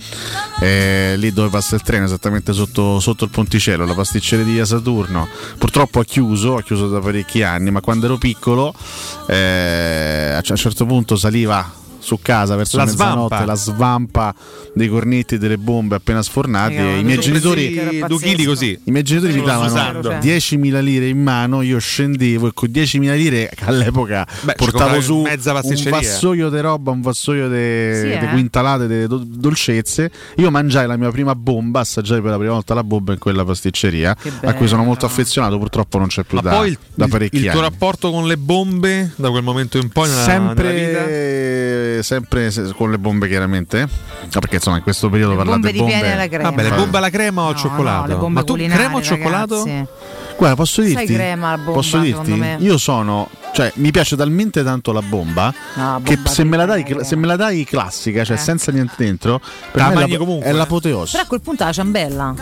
eh, 0.61 1.15
lì 1.17 1.33
dove 1.33 1.49
passa 1.49 1.75
il 1.77 1.83
treno, 1.83 2.05
esattamente 2.05 2.53
sotto, 2.53 3.01
sotto 3.01 3.25
il 3.25 3.31
ponticello, 3.31 3.85
la 3.85 3.95
pasticceria 3.95 4.45
di 4.45 4.53
via 4.53 4.65
Saturno. 4.65 5.29
Purtroppo 5.59 6.01
ha 6.01 6.05
chiuso, 6.05 6.57
ha 6.57 6.63
chiuso 6.63 6.89
da 6.89 7.01
parecchi 7.01 7.43
anni, 7.43 7.71
ma 7.71 7.81
quando 7.81 8.07
ero 8.07 8.17
piccolo 8.17 8.75
eh, 9.27 10.33
a 10.35 10.43
un 10.49 10.57
certo 10.57 10.87
punto 10.87 11.17
saliva 11.17 11.48
arriba. 11.49 11.88
Su 12.01 12.19
casa 12.23 12.55
verso 12.57 12.77
La 12.77 12.85
mezzanotte, 12.85 13.35
svampa. 13.35 13.45
la 13.45 13.55
svampa 13.55 14.35
dei 14.75 14.89
cornetti 14.89 15.35
e 15.35 15.39
delle 15.39 15.59
bombe 15.59 15.97
appena 15.97 16.23
sfornati. 16.23 16.75
E 16.77 16.99
I 17.01 17.05
miei 17.05 17.19
genitori, 17.19 18.03
due 18.07 18.19
chili 18.19 18.45
così. 18.45 18.79
i 18.85 18.91
miei 18.91 19.03
genitori 19.03 19.33
mi 19.35 19.43
davano 19.45 19.67
usando. 19.67 20.11
10.000 20.11 20.81
lire 20.81 21.09
in 21.09 21.21
mano, 21.23 21.63
io 21.63 21.79
scendevo 21.79 22.49
e 22.49 22.51
con 22.55 22.69
10.000 22.71 23.17
lire 23.17 23.51
all'epoca 23.65 24.27
Beh, 24.43 24.55
portavo 24.55 25.01
su 25.01 25.19
mezza 25.23 25.53
un 25.63 25.85
vassoio 25.91 26.49
di 26.51 26.61
roba, 26.61 26.91
un 26.93 27.01
vassoio 27.01 27.49
di 27.49 27.55
Sì, 27.55 28.11
eh. 28.13 28.29
quintalate, 28.31 28.87
di 28.87 29.07
do- 29.07 29.23
dolcezze. 29.25 30.11
Io 30.37 30.51
mangiai 30.51 30.87
la 30.87 30.97
mia 30.97 31.11
prima 31.11 31.35
bomba, 31.35 31.81
assaggiai 31.81 32.21
per 32.21 32.31
la 32.31 32.39
prima 32.39 32.53
volta 32.53 32.75
la 32.75 32.85
bomba 32.85 33.13
in 33.13 33.19
quella 33.19 33.45
pasticceria 33.45 34.17
a 34.43 34.55
cui 34.55 34.69
sono 34.69 34.85
molto 34.85 35.07
affezionato, 35.07 35.59
purtroppo 35.59 35.99
non 35.99 36.07
c'è 36.09 36.23
più 36.25 36.37
Ma 36.37 36.43
da, 36.43 36.51
poi 36.57 36.69
il, 36.71 36.79
da 36.95 37.05
il- 37.05 37.11
parecchi 37.11 37.37
il 37.37 37.43
tuo 37.43 37.51
anni. 37.51 37.61
rapporto 37.61 38.11
con 38.11 38.27
le 38.27 38.37
bombe 38.37 39.13
da 39.17 39.31
quel 39.31 39.43
momento 39.43 39.79
in 39.79 39.89
poi 39.89 40.09
nella, 40.09 40.27
nella 40.39 40.55
sempre, 42.03 42.03
sempre 42.03 42.51
se- 42.51 42.73
con 42.75 42.91
le 42.91 42.99
bombe 42.99 43.29
chiaramente 43.29 43.81
No, 43.81 44.41
perché 44.41 44.57
insomma 44.57 44.77
in 44.77 44.83
questo 44.83 45.09
periodo 45.09 45.35
parlate 45.37 45.59
bombe 45.61 45.73
di 45.73 45.79
bombe 45.79 46.13
alla 46.13 46.29
crema. 46.29 46.51
Vabbè, 46.51 46.63
le 46.63 46.75
bombe 46.75 46.97
alla 46.99 47.11
crema 47.11 47.43
o 47.43 47.47
al 47.49 47.53
No, 47.55 47.59
cioccolato? 47.59 48.01
no, 48.01 48.07
le 48.07 48.15
bombe 48.15 48.35
Ma 48.35 48.45
tu 48.45 48.55
crema 48.57 48.97
o 48.97 49.03
cioccolato? 49.03 49.65
ragazzi. 49.65 49.87
Guarda, 50.37 50.57
posso 50.57 50.83
Sai 50.83 50.95
dirti, 50.95 51.15
crema 51.15 51.57
bomba, 51.57 51.73
posso 51.73 51.99
dirti 51.99 52.33
io 52.59 52.79
sono, 52.79 53.29
cioè 53.59 53.73
mi 53.75 53.91
piace 53.91 54.15
talmente 54.15 54.63
tanto 54.63 54.93
la 54.93 55.03
bomba 55.03 55.53
No, 55.75 56.01
che 56.05 56.15
bomba 56.15 56.31
se 56.31 56.45
me, 56.45 56.57
la 56.57 56.65
dai, 56.65 56.97
se 57.03 57.17
me 57.17 57.27
la 57.27 57.35
dai 57.35 57.65
classica, 57.65 58.23
cioè 58.23 58.37
Eh. 58.37 58.41
senza 58.41 58.71
niente 58.71 58.95
dentro, 58.99 59.41
per 59.73 59.83
La 59.83 59.89
me 59.89 60.05
è, 60.05 60.07
la, 60.07 60.17
comunque, 60.17 60.47
è 60.47 60.51
eh. 60.51 60.53
l'apoteosi. 60.53 61.11
Però 61.11 61.25
a 61.25 61.27
quel 61.27 61.41
punto 61.41 61.65
la 61.65 61.73
ciambella. 61.73 62.35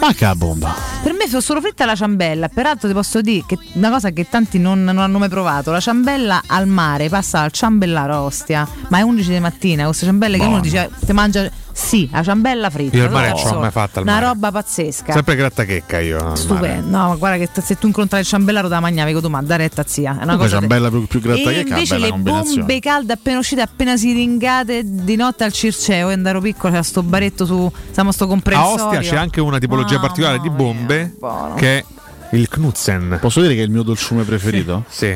Manca 0.00 0.26
la 0.26 0.34
bomba. 0.34 0.74
Per 1.04 1.12
me 1.12 1.28
sono 1.28 1.40
solo 1.40 1.60
fritta 1.60 1.84
la 1.84 1.94
ciambella. 1.94 2.48
Peraltro 2.48 2.88
ti 2.88 2.94
posso 2.94 3.20
dire 3.20 3.44
che 3.46 3.56
una 3.74 3.90
cosa 3.90 4.10
che 4.10 4.28
tanti 4.28 4.58
non, 4.58 4.82
non 4.82 4.98
hanno 4.98 5.18
mai 5.18 5.28
provato: 5.28 5.70
la 5.70 5.78
ciambella 5.80 6.42
al 6.48 6.66
mare 6.66 7.08
passa 7.08 7.40
al 7.40 7.52
ciambellaro 7.52 8.14
a 8.14 8.22
Ostia, 8.22 8.66
ma 8.88 8.98
è 8.98 9.02
11 9.02 9.30
di 9.30 9.40
mattina. 9.40 9.84
Queste 9.84 10.04
ciambelle 10.04 10.36
che 10.38 10.44
uno 10.44 10.58
dice 10.60 10.90
ti 11.04 11.12
mangia. 11.12 11.48
Sì, 11.76 12.08
la 12.10 12.22
ciambella 12.22 12.70
fritta. 12.70 12.96
Io 12.96 13.04
al 13.04 13.10
mare 13.10 13.28
non 13.28 13.36
ce 13.36 13.50
l'ho 13.52 13.60
mai 13.60 13.70
fatta 13.70 14.00
al 14.00 14.06
Una 14.06 14.18
roba 14.18 14.50
pazzesca. 14.50 15.12
Sempre 15.12 15.36
grattachecca 15.36 16.00
io. 16.00 16.34
Stupendo. 16.34 16.88
No, 16.88 17.08
ma 17.08 17.14
guarda 17.16 17.44
che 17.44 17.60
se 17.60 17.76
tu 17.76 17.86
incontrai 17.86 18.22
il 18.22 18.26
ciambellaro 18.26 18.66
da 18.66 18.80
mangiavi 18.80 19.12
con 19.12 19.20
tu, 19.20 19.28
ma 19.28 19.42
da 19.42 19.56
retta 19.56 19.84
zia. 19.86 20.18
È 20.18 20.22
una 20.22 20.38
cosa. 20.38 20.58
ciambella 20.58 20.88
più, 20.88 21.06
più 21.06 21.20
gratta 21.20 21.38
e 21.38 21.42
che 21.42 21.50
è 21.50 21.64
una 21.66 21.74
invece 21.76 21.98
le 21.98 22.12
bombe 22.12 22.78
calde 22.80 23.12
appena 23.12 23.38
uscite, 23.38 23.60
appena 23.60 23.94
siringate 23.94 24.82
di 24.86 25.16
notte 25.16 25.44
al 25.44 25.52
Circeo, 25.52 26.06
quando 26.06 26.30
ero 26.30 26.40
piccolo 26.40 26.72
c'era 26.72 26.82
sto 26.82 27.02
baretto 27.02 27.44
su 27.44 27.70
stiamo 27.90 28.10
sto 28.10 28.24
A 28.24 28.28
comprensorio. 28.28 28.84
Ostia 28.86 29.00
c'è 29.00 29.16
anche 29.16 29.42
una 29.42 29.58
tipologia 29.58 29.96
Mamma 29.96 30.06
particolare 30.06 30.40
di 30.40 30.48
bombe 30.48 31.14
che 31.56 31.78
è 31.78 31.84
il 32.30 32.48
Knutzen. 32.48 33.18
Posso 33.20 33.42
dire 33.42 33.54
che 33.54 33.60
è 33.60 33.64
il 33.64 33.70
mio 33.70 33.82
dolciume 33.82 34.22
preferito? 34.22 34.84
Sì. 34.88 35.14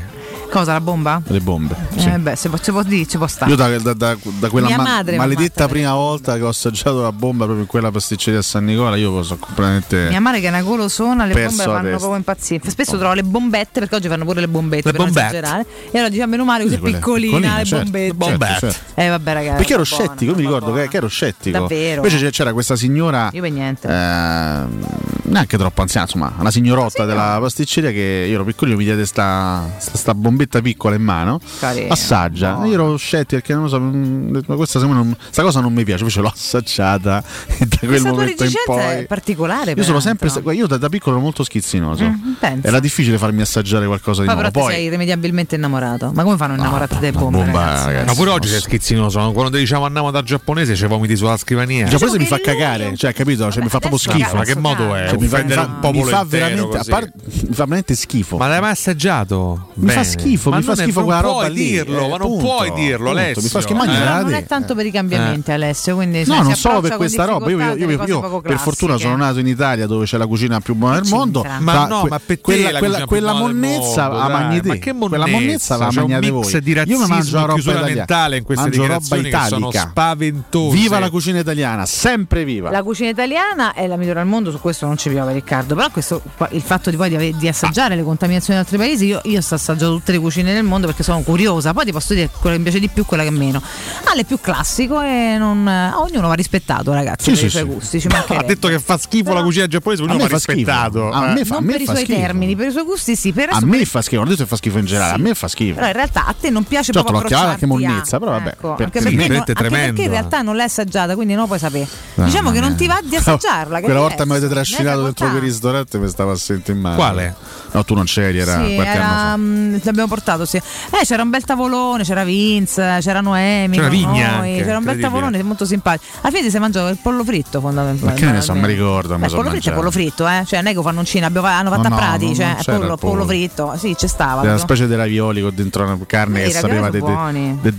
Cosa 0.51 0.73
la 0.73 0.81
bomba? 0.81 1.23
Le 1.27 1.41
bombe. 1.41 1.77
sì. 1.97 2.09
Eh 2.09 2.19
beh, 2.19 2.35
se 2.35 2.49
può, 2.49 2.59
se 2.61 2.73
può 2.73 2.83
dire, 2.83 3.07
ci 3.07 3.17
può 3.17 3.29
stare. 3.29 3.51
Io 3.53 3.57
da, 3.57 3.69
da- 3.79 3.95
da- 3.95 4.17
da 4.39 4.49
quella 4.49 4.67
Mia 4.67 4.77
ma- 4.79 5.03
maledetta 5.17 5.69
prima 5.69 5.95
volta 5.95 6.35
che 6.37 6.43
ho 6.43 6.49
assaggiato 6.49 7.01
la 7.03 7.13
bomba 7.13 7.45
proprio 7.45 7.63
in 7.63 7.69
quella 7.69 7.93
pasticceria 7.93 8.41
a 8.41 8.43
San 8.43 8.65
Nicola, 8.65 8.97
io 8.97 9.23
sono 9.23 9.39
completamente. 9.39 10.09
Mia 10.09 10.19
madre 10.21 10.41
che 10.41 10.47
è 10.47 10.49
una 10.49 10.63
golosona, 10.63 11.25
le 11.25 11.35
bombe 11.35 11.45
la 11.45 11.51
fanno 11.63 11.81
testa. 11.83 11.97
proprio 11.99 12.17
impazzire. 12.17 12.69
Spesso 12.71 12.99
trovo 12.99 13.15
le 13.15 13.23
bombette, 13.23 13.79
perché 13.79 13.95
oggi 13.95 14.09
fanno 14.09 14.25
pure 14.25 14.41
le 14.41 14.49
bombette 14.49 14.91
Le 14.91 14.91
per 14.91 15.01
non 15.01 15.13
bombette. 15.13 15.37
esagerare. 15.39 15.67
E 15.85 15.91
allora 15.99 16.09
diciamo 16.09 16.31
meno 16.31 16.45
male 16.45 16.65
così 16.65 16.75
Sì, 16.75 16.81
piccolina, 16.81 17.37
piccoline, 17.37 17.59
le 17.59 17.65
certo, 17.65 17.91
bombette. 18.15 18.47
certo, 18.49 18.71
certo. 18.73 19.01
Eh 19.01 19.09
vabbè 19.09 19.33
ragazzi. 19.33 19.57
Perché 19.57 19.73
ero 19.75 19.83
buona, 19.89 20.05
scettico, 20.05 20.31
io 20.33 20.37
mi 20.37 20.43
ricordo 20.43 20.73
che, 20.73 20.89
che 20.89 20.97
ero 20.97 21.09
scettico. 21.09 21.59
Davvero? 21.61 22.05
Invece 22.05 22.31
c'era 22.31 22.53
questa 22.53 22.75
signora, 22.75 23.31
Io 23.33 23.41
per 23.41 23.53
niente. 23.53 23.87
ehm, 23.89 24.79
neanche 25.27 25.57
troppo 25.57 25.81
anziana, 25.83 26.07
insomma, 26.07 26.33
una 26.41 26.51
signorotta 26.51 27.05
della 27.05 27.39
pasticceria 27.41 27.91
che 27.93 28.27
io 28.29 28.35
ero 28.35 28.43
piccolino, 28.45 28.77
mi 28.77 28.83
diede 28.85 29.07
sta, 29.07 29.71
sta, 29.79 29.97
sta 29.97 30.13
bombetta 30.13 30.39
piccola 30.49 30.95
in 30.95 31.03
mano. 31.03 31.41
Carina. 31.59 31.93
Assaggia. 31.93 32.61
Io 32.65 32.73
ero 32.73 32.97
scettico 32.97 33.41
perché 33.41 33.55
non 33.55 33.63
lo 33.65 33.69
so, 33.69 33.81
mm, 33.81 34.39
ma 34.47 34.55
questa, 34.57 34.79
non- 34.81 35.17
sta 35.31 35.43
cosa 35.43 35.61
non 35.61 35.73
mi 35.73 35.85
piace, 35.85 36.01
invece 36.01 36.21
l'ho 36.21 36.33
assaggiata 36.35 37.23
e 37.47 37.67
da 37.67 37.77
quel 37.79 37.89
Questa 37.91 38.11
momento 38.11 38.45
in 38.45 38.53
poi. 38.65 38.79
è 38.79 39.05
particolare. 39.07 39.73
Io 39.73 39.83
sono 39.83 40.01
sempre 40.01 40.31
io 40.53 40.67
da, 40.67 40.77
da 40.77 40.89
piccolo 40.89 41.17
ero 41.17 41.25
molto 41.25 41.45
schizzinoso. 41.45 42.05
Mm. 42.05 42.59
Era 42.63 42.81
difficile 42.81 43.19
farmi 43.19 43.41
assaggiare 43.43 43.87
qualcosa 43.87 44.21
di 44.23 44.27
Poi 44.27 44.35
nuovo. 44.37 44.51
però 44.51 44.65
Poi 44.67 44.75
sei 44.75 44.85
irrimediabilmente 44.85 45.55
innamorato. 45.57 46.11
Ma 46.15 46.23
come 46.23 46.37
fanno 46.37 46.55
a 46.55 46.57
innamorarti 46.57 46.99
delle 46.99 47.13
bombe? 47.13 47.39
bomba, 47.39 47.59
ragazzi? 47.65 47.87
ragazzi. 47.87 48.07
Ma 48.07 48.15
pure 48.15 48.31
oggi 48.31 48.49
sei 48.49 48.61
schizzinoso. 48.61 49.33
Quando 49.33 49.57
diciamo 49.57 49.85
andiamo 49.85 50.11
dal 50.11 50.23
giapponese 50.23 50.75
ci 50.75 50.87
vomiti 50.87 51.17
sulla 51.17 51.37
scrivania. 51.37 51.85
il 51.85 51.91
giapponese 51.91 52.19
mi 52.19 52.27
fa 52.27 52.39
cagare, 52.41 52.97
cioè, 52.97 53.13
capito? 53.13 53.51
Cioè, 53.51 53.63
mi 53.63 53.69
fa 53.69 53.79
proprio 53.79 53.99
schifo. 53.99 54.37
Ma 54.37 54.45
che 54.45 54.57
modo 54.57 54.95
è? 54.95 55.09
Cioè, 55.09 55.19
mi 55.19 55.27
fa, 55.29 55.39
un 55.41 55.79
popolo 55.81 56.05
mi 56.05 56.29
veramente, 56.29 56.63
a 56.77 56.79
così. 56.79 56.91
parte- 56.91 57.13
mi 57.25 57.55
fa 57.55 57.65
veramente 57.65 57.95
schifo. 57.95 58.37
Ma 58.37 58.47
l'hai 58.49 58.61
mai 58.61 58.71
assaggiato? 58.71 59.71
Mi 59.75 59.89
fa 59.89 59.95
Bene. 60.01 60.05
Schifo, 60.31 60.51
Ma 60.51 60.57
mi 60.57 60.63
fa 60.63 60.77
schifo 60.77 61.03
quella 61.05 61.21
puoi 61.21 61.33
roba 61.33 61.47
lì, 61.49 61.65
dirlo, 61.71 62.05
eh, 62.05 62.09
ma 62.09 62.17
non 62.17 62.29
punto, 62.29 62.45
puoi 62.45 62.73
dirlo, 62.73 63.05
punto. 63.07 63.11
Alessio. 63.21 63.43
Mi 63.43 63.49
fa 63.49 63.61
schifo, 63.61 63.75
ma 63.77 63.85
Eh. 63.85 64.23
non 64.23 64.35
è 64.35 64.45
tanto 64.45 64.75
per 64.75 64.87
i 64.87 64.91
cambiamenti, 64.91 65.51
Alessio. 65.53 65.95
Quindi 65.95 66.25
No, 66.27 66.43
non 66.43 66.55
solo 66.55 66.81
per 66.81 66.97
questa 66.97 67.25
roba. 67.25 67.51
Io, 67.51 67.59
io- 67.59 67.89
io- 67.91 68.05
io, 68.07 68.41
per 68.41 68.59
fortuna 68.59 68.97
sono 68.97 69.17
nato 69.17 69.39
in 69.39 69.47
Italia 69.47 69.87
dove 69.87 70.05
c'è 70.05 70.17
la 70.17 70.27
cucina 70.27 70.61
più 70.61 70.75
buona 70.75 71.01
del 71.01 71.09
mondo. 71.11 71.45
Ma 71.61 71.87
no, 71.87 72.07
ma 72.09 72.21
per 72.25 72.41
quella, 72.41 73.33
monnezza 73.35 74.09
mondo, 74.09 74.17
la 74.19 74.27
dai. 74.27 74.31
mangi 74.33 74.61
te. 74.61 74.69
Ma 74.69 74.75
che 74.77 74.95
Quella 74.95 75.27
monnezza 75.27 75.77
la 75.77 75.89
mix 75.91 76.31
voi. 76.31 76.61
di 76.61 76.71
Io 76.73 76.99
mi 76.99 77.07
mangio 77.07 77.37
la 77.37 77.45
roba 77.45 77.59
italiana. 77.61 77.87
mentale 77.95 78.37
in 78.37 78.45
queste 78.45 78.65
Mangio 78.65 78.87
roba 78.87 78.99
dichiarazioni 78.99 79.31
che 79.31 79.39
sono 79.49 79.69
italica. 79.69 79.89
spaventose. 79.91 80.77
Viva 80.77 80.99
la 80.99 81.11
cucina 81.11 81.39
italiana, 81.39 81.87
sempre 81.87 82.45
viva. 82.45 82.71
La 82.71 82.83
cucina 82.83 83.09
italiana 83.11 83.73
è 83.75 83.87
la 83.87 83.97
migliore 83.97 84.21
al 84.21 84.27
mondo, 84.27 84.51
su 84.51 84.61
questo 84.61 84.87
non 84.87 84.97
ci 84.97 85.09
piove 85.09 85.33
Riccardo, 85.33 85.75
però 85.75 85.91
questo, 85.91 86.23
il 86.51 86.63
fatto 86.63 86.91
di 86.91 86.97
poi 86.97 87.35
di 87.37 87.49
assaggiare 87.49 87.97
le 87.97 88.03
contaminazioni 88.03 88.59
di 88.61 88.65
altri 88.65 88.79
paesi, 88.79 89.07
io, 89.07 89.21
io 89.25 89.41
sto 89.41 89.55
assaggiando 89.55 89.97
tutte 89.97 90.13
le 90.13 90.19
cucine 90.21 90.53
del 90.53 90.63
mondo 90.65 90.87
perché 90.87 91.03
sono 91.03 91.21
curiosa, 91.23 91.73
poi 91.73 91.85
ti 91.85 91.93
posso 91.93 92.15
dire 92.15 92.29
quella 92.41 92.57
che 92.57 92.63
mi 92.63 92.69
piace 92.71 92.81
di 92.81 92.89
più, 92.89 93.05
quella 93.05 93.23
che 93.23 93.31
meno. 93.31 93.61
Ale 94.05 94.23
è 94.23 94.25
più 94.25 94.39
classico 94.41 95.01
e 95.01 95.37
non, 95.39 95.67
eh, 95.69 95.93
ognuno 95.95 96.29
va 96.29 96.35
rispettato 96.35 96.93
ragazzi, 96.93 97.25
Sì, 97.25 97.31
per 97.31 97.39
sì, 97.39 97.47
i 97.47 97.51
suoi 97.51 97.63
sì. 97.63 97.69
gusti, 97.69 98.01
ci 98.01 98.09
Ha 98.41 98.43
detto 98.45 98.69
che 98.69 98.79
fa 98.79 98.97
schifo 98.99 99.33
la 99.33 99.43
cucina 99.43 99.67
giapponese, 99.67 100.03
ognuno 100.03 100.19
va 100.19 100.29
fa 100.29 100.39
schifo. 100.39 100.57
rispettato. 100.57 101.11
A 101.11 101.33
me 101.33 101.45
fa- 101.45 101.55
non 101.55 101.63
a 101.63 101.67
me 101.67 101.73
per 101.73 101.81
i 101.81 101.85
fa 101.85 101.93
suoi 101.93 102.05
schifo. 102.05 102.21
termini, 102.21 102.57
per 102.57 102.67
i 102.69 102.71
suoi 102.71 102.85
gusti 102.85 103.17
sì, 103.17 103.33
per 103.33 103.49
A 103.51 103.61
me 103.63 103.85
fa 103.85 104.03
schifo, 104.03 104.17
non 104.21 104.27
ho 104.27 104.31
detto 104.31 104.43
che 104.43 104.49
fa 104.49 104.57
schifo 104.57 104.79
in 104.79 104.85
generale, 104.87 105.13
a 105.15 105.19
me 105.19 105.35
fa 105.35 105.49
schifo. 105.49 105.75
Però 105.75 105.87
in 105.87 105.93
realtà 105.93 106.27
a 106.27 106.35
te 106.39 106.51
non 106.51 106.65
piace 106.65 106.93
Certo, 106.93 107.03
proprio 107.03 107.23
anche 107.23 107.35
approcciarti 107.35 107.65
a- 107.65 107.67
monnezza, 107.67 108.19
però 108.19 108.31
vabbè, 108.33 108.49
Ecco, 108.49 108.75
per- 108.75 108.85
anche, 108.87 109.01
perché, 109.01 109.17
non- 109.29 109.37
anche 109.39 109.53
perché 109.55 110.03
in 110.03 110.11
realtà 110.11 110.43
non 110.43 110.57
l'hai 110.57 110.67
assaggiata, 110.67 111.15
quindi 111.15 111.33
non 111.33 111.43
lo 111.43 111.49
puoi 111.49 111.59
sapere. 111.59 111.87
Mamma 112.15 112.29
diciamo 112.29 112.51
che 112.51 112.61
non 112.61 112.75
ti 112.75 112.87
va 112.87 113.01
di 113.03 113.17
assaggiarla. 113.17 113.81
Quella 113.81 114.01
volta 114.01 114.25
mi 114.25 114.33
avete 114.33 114.49
trascinato 114.49 115.03
dentro 115.03 115.29
quel 115.29 115.41
ristorante 115.41 115.99
mi 115.99 116.09
stava 116.09 116.33
a 116.33 116.37
sentire 116.37 116.77
in 116.77 116.83
mano. 116.83 116.97
Quale? 116.97 117.35
No, 117.73 117.85
tu 117.85 117.95
non 117.95 118.05
c'eri, 118.05 118.39
era 118.39 118.65
Sì, 118.67 118.75
qualche 118.75 118.97
anno 118.99 119.15
fa. 119.15 119.21
era, 119.27 119.37
mm, 119.37 119.77
l'abbiamo 119.83 120.09
portato, 120.11 120.45
sì. 120.45 120.57
Eh, 120.57 121.05
c'era 121.05 121.23
un 121.23 121.31
bel 121.31 121.45
tavolone, 121.45 122.03
c'era 122.03 122.25
Vince, 122.25 122.99
c'era 123.01 123.21
Noemi, 123.21 123.77
C'era 123.77 123.89
Vigna 123.89 124.37
noi, 124.39 124.51
anche, 124.53 124.65
c'era 124.65 124.79
un 124.79 124.85
bel 124.85 124.99
tavolone 124.99 125.43
molto 125.43 125.65
simpatico. 125.65 126.05
Alla 126.23 126.37
fine 126.37 126.51
si 126.51 126.59
mangiava 126.59 126.91
il 126.91 126.99
pollo 127.01 127.23
fritto 127.25 127.61
fondamentalmente. 127.61 128.23
Ma 128.25 128.29
che 128.29 128.37
ne 128.37 128.43
so, 128.43 128.55
mi 128.55 128.67
ricordo, 128.67 129.17
Beh, 129.17 129.29
sono 129.29 129.43
pollo 129.43 129.51
fritto 129.51 129.71
è 129.71 129.73
mangiato. 129.73 129.77
pollo 129.77 129.91
fritto, 129.91 130.29
eh? 130.29 130.45
Cioè, 130.45 130.61
non 130.63 130.71
è 130.73 130.75
che 130.75 130.83
fanno 130.83 130.99
un 130.99 131.05
cina, 131.05 131.27
abbiamo- 131.27 131.47
hanno 131.47 131.71
fatto 131.71 131.89
No, 131.89 131.95
a 131.95 131.99
Prati, 131.99 132.27
no, 132.29 132.35
cioè, 132.35 132.57
pollo, 132.65 132.77
il 132.79 132.81
pollo. 132.81 132.97
pollo 132.97 133.25
fritto. 133.27 133.75
Sì, 133.79 133.95
c'è 133.95 134.07
stava. 134.09 134.43
Era 134.43 134.51
una 134.51 134.59
specie 134.61 134.87
di 134.89 134.95
ravioli 134.97 135.41
con 135.41 135.55
dentro 135.55 135.85
una 135.85 135.99
carne 136.07 136.43
Eh, 136.43 136.47
che 136.47 136.51
sapeva 136.53 136.91
de, 136.91 136.99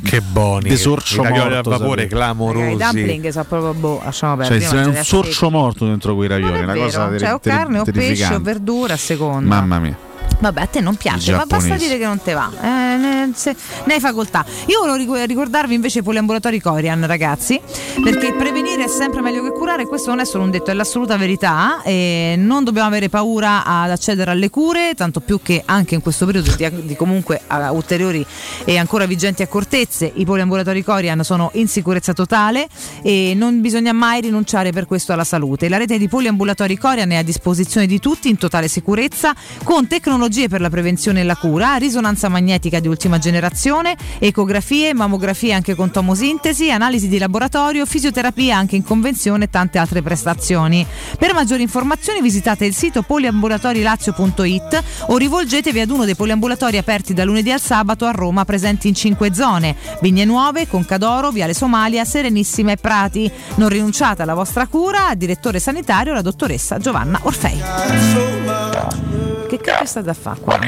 Che 0.03 0.21
buoni. 0.21 0.69
De 0.69 0.77
sorcio 0.77 1.21
ravioli 1.23 1.53
morto, 1.55 1.73
a 1.73 1.77
vapore 1.77 2.07
clamorosi. 2.07 2.71
I 2.71 2.77
dumpling 2.77 3.29
sono 3.29 3.43
proprio 3.45 3.73
boh, 3.73 4.01
lasciamo 4.03 4.43
Cioè, 4.43 4.57
perdere. 4.59 4.69
c'è 4.69 4.81
io 4.81 4.97
un 4.97 5.03
sorcio 5.03 5.49
morto 5.49 5.85
dentro 5.85 6.15
quei 6.15 6.27
ravioli, 6.27 6.59
È 6.59 6.63
una 6.63 6.73
cosa 6.75 7.17
cioè, 7.17 7.33
o 7.33 7.39
carne 7.39 7.79
o 7.79 7.83
pesce 7.83 8.33
o 8.33 8.39
verdura 8.39 8.93
a 8.93 8.97
seconda. 8.97 9.47
Mamma 9.55 9.79
mia. 9.79 9.97
Vabbè, 10.41 10.61
a 10.61 10.65
te 10.65 10.81
non 10.81 10.95
piace, 10.95 11.35
ma 11.35 11.45
basta 11.45 11.75
dire 11.75 11.99
che 11.99 12.05
non 12.05 12.19
te 12.19 12.33
va. 12.33 12.51
Eh, 12.59 12.97
ne, 12.97 13.31
se- 13.35 13.55
ne 13.85 13.93
hai 13.93 13.99
facoltà. 13.99 14.43
Io 14.65 14.79
volevo 14.79 14.97
ric- 14.97 15.27
ricordarvi 15.27 15.75
invece 15.75 15.99
i 15.99 16.01
poliambulatori 16.01 16.59
Corian, 16.59 17.05
ragazzi, 17.05 17.61
perché 18.03 18.33
prevenire 18.33 18.85
è 18.85 18.87
sempre 18.87 19.21
meglio 19.21 19.43
che 19.43 19.51
curare, 19.51 19.85
questo 19.85 20.09
non 20.09 20.19
è 20.19 20.25
solo 20.25 20.43
un 20.43 20.49
detto, 20.49 20.71
è 20.71 20.73
l'assoluta 20.73 21.15
verità. 21.15 21.83
E 21.83 22.33
non 22.39 22.63
dobbiamo 22.63 22.87
avere 22.87 23.07
paura 23.07 23.63
ad 23.63 23.91
accedere 23.91 24.31
alle 24.31 24.49
cure, 24.49 24.93
tanto 24.95 25.19
più 25.19 25.41
che 25.43 25.61
anche 25.63 25.93
in 25.93 26.01
questo 26.01 26.25
periodo 26.25 26.51
di, 26.55 26.85
di 26.87 26.95
comunque 26.95 27.41
a 27.45 27.71
ulteriori 27.71 28.25
e 28.65 28.79
ancora 28.79 29.05
vigenti 29.05 29.43
accortezze, 29.43 30.11
i 30.15 30.25
poliambulatori 30.25 30.83
Corian 30.83 31.23
sono 31.23 31.51
in 31.53 31.67
sicurezza 31.67 32.13
totale 32.13 32.67
e 33.03 33.33
non 33.35 33.61
bisogna 33.61 33.93
mai 33.93 34.21
rinunciare 34.21 34.71
per 34.71 34.87
questo 34.87 35.13
alla 35.13 35.23
salute. 35.23 35.69
La 35.69 35.77
rete 35.77 35.99
di 35.99 36.07
poliambulatori 36.07 36.79
Corian 36.79 37.11
è 37.11 37.17
a 37.17 37.23
disposizione 37.23 37.85
di 37.85 37.99
tutti 37.99 38.27
in 38.27 38.37
totale 38.37 38.67
sicurezza 38.67 39.35
con 39.63 39.85
tecnologie 39.85 40.29
per 40.31 40.61
la 40.61 40.69
prevenzione 40.69 41.19
e 41.19 41.23
la 41.23 41.35
cura, 41.35 41.75
risonanza 41.75 42.29
magnetica 42.29 42.79
di 42.79 42.87
ultima 42.87 43.17
generazione, 43.17 43.97
ecografie, 44.17 44.93
mammografie 44.93 45.51
anche 45.51 45.75
con 45.75 45.91
tomosintesi, 45.91 46.71
analisi 46.71 47.09
di 47.09 47.17
laboratorio, 47.17 47.85
fisioterapia 47.85 48.55
anche 48.55 48.77
in 48.77 48.83
convenzione 48.83 49.43
e 49.43 49.49
tante 49.49 49.77
altre 49.77 50.01
prestazioni. 50.01 50.85
Per 51.19 51.33
maggiori 51.33 51.63
informazioni 51.63 52.21
visitate 52.21 52.63
il 52.63 52.73
sito 52.73 53.01
poliambulatorilazio.it 53.01 54.83
o 55.07 55.17
rivolgetevi 55.17 55.81
ad 55.81 55.89
uno 55.89 56.05
dei 56.05 56.15
poliambulatori 56.15 56.77
aperti 56.77 57.13
da 57.13 57.25
lunedì 57.25 57.51
al 57.51 57.59
sabato 57.59 58.05
a 58.05 58.11
Roma 58.11 58.45
presenti 58.45 58.87
in 58.87 58.95
cinque 58.95 59.33
zone, 59.33 59.75
Vigne 59.99 60.23
Nuove, 60.23 60.65
Concadoro, 60.65 61.31
Viale 61.31 61.53
Somalia, 61.53 62.05
Serenissima 62.05 62.71
e 62.71 62.77
Prati. 62.77 63.29
Non 63.55 63.67
rinunciate 63.67 64.21
alla 64.21 64.33
vostra 64.33 64.65
cura, 64.67 65.13
direttore 65.13 65.59
sanitario 65.59 66.13
la 66.13 66.21
dottoressa 66.21 66.77
Giovanna 66.77 67.19
Orfei. 67.23 69.30
Che 69.51 69.57
cazzo 69.57 69.83
è 69.83 69.85
stata 69.85 70.11
a 70.11 70.13
fare 70.13 70.39
qua? 70.39 70.59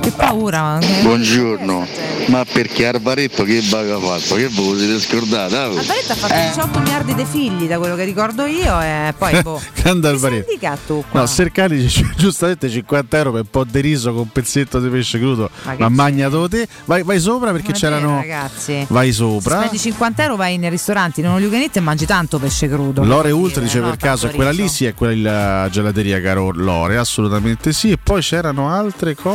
Che 0.00 0.10
paura. 0.10 0.62
ma 0.62 0.78
che- 0.80 1.02
Buongiorno, 1.02 1.86
ma 2.26 2.44
perché 2.50 2.86
Arbaretto 2.86 3.44
che 3.44 3.60
baga 3.68 3.94
ha 3.96 3.98
fatto? 4.00 4.34
Che 4.34 4.48
voi 4.48 4.78
siete 4.78 4.98
scordati? 5.00 5.54
ah? 5.54 5.62
Alvaretto 5.64 6.12
ha 6.12 6.16
fatto 6.16 6.34
18 6.34 6.78
miliardi 6.80 7.14
di 7.14 7.24
figli 7.24 7.66
da 7.68 7.78
quello 7.78 7.94
che 7.94 8.02
ricordo 8.04 8.44
io 8.46 8.80
e 8.80 9.14
poi 9.16 9.40
boh. 9.42 9.60
Grande 9.74 10.08
Alvaretto. 10.08 10.50
Dica 10.50 10.76
tu 10.84 11.04
qua. 11.08 11.20
No, 11.20 11.26
Sercani 11.26 11.76
dice 11.76 12.10
giustamente 12.18 12.68
50 12.68 13.16
euro 13.16 13.30
per 13.32 13.40
un 13.42 13.46
po' 13.50 13.64
di 13.64 13.80
riso 13.80 14.10
con 14.10 14.20
un 14.22 14.28
pezzetto 14.32 14.80
di 14.80 14.88
pesce 14.88 15.18
crudo. 15.18 15.50
Ma 15.64 15.74
Ma 15.78 15.88
magnato 15.88 16.48
te. 16.48 16.66
Vai, 16.86 17.02
vai 17.04 17.20
sopra 17.20 17.52
perché 17.52 17.72
vero, 17.72 17.78
c'erano. 17.78 18.16
ragazzi. 18.16 18.84
Vai 18.88 19.08
Se 19.08 19.12
sopra. 19.18 19.58
spendi 19.58 19.78
50 19.78 20.22
euro 20.22 20.36
vai 20.36 20.58
nei 20.58 20.70
ristoranti, 20.70 21.22
non 21.22 21.38
gli 21.40 21.44
e 21.78 21.80
mangi 21.82 22.06
tanto 22.06 22.38
pesce 22.38 22.68
crudo. 22.68 23.04
Lore 23.04 23.30
dire, 23.60 23.66
dice 23.66 23.78
no, 23.80 23.88
per 23.90 23.98
caso 23.98 24.26
è 24.26 24.34
quella 24.34 24.50
riso. 24.50 24.62
lì, 24.62 24.68
sì, 24.68 24.84
è 24.86 24.94
quella 24.94 25.62
la 25.62 25.68
gelateria 25.70 26.20
caro 26.20 26.50
Lore, 26.52 26.96
assolutamente 26.96 27.72
sì. 27.72 27.92
E 27.92 27.98
poi 28.02 28.20
c'erano 28.20 28.68
altre 28.70 29.14
cose. 29.14 29.26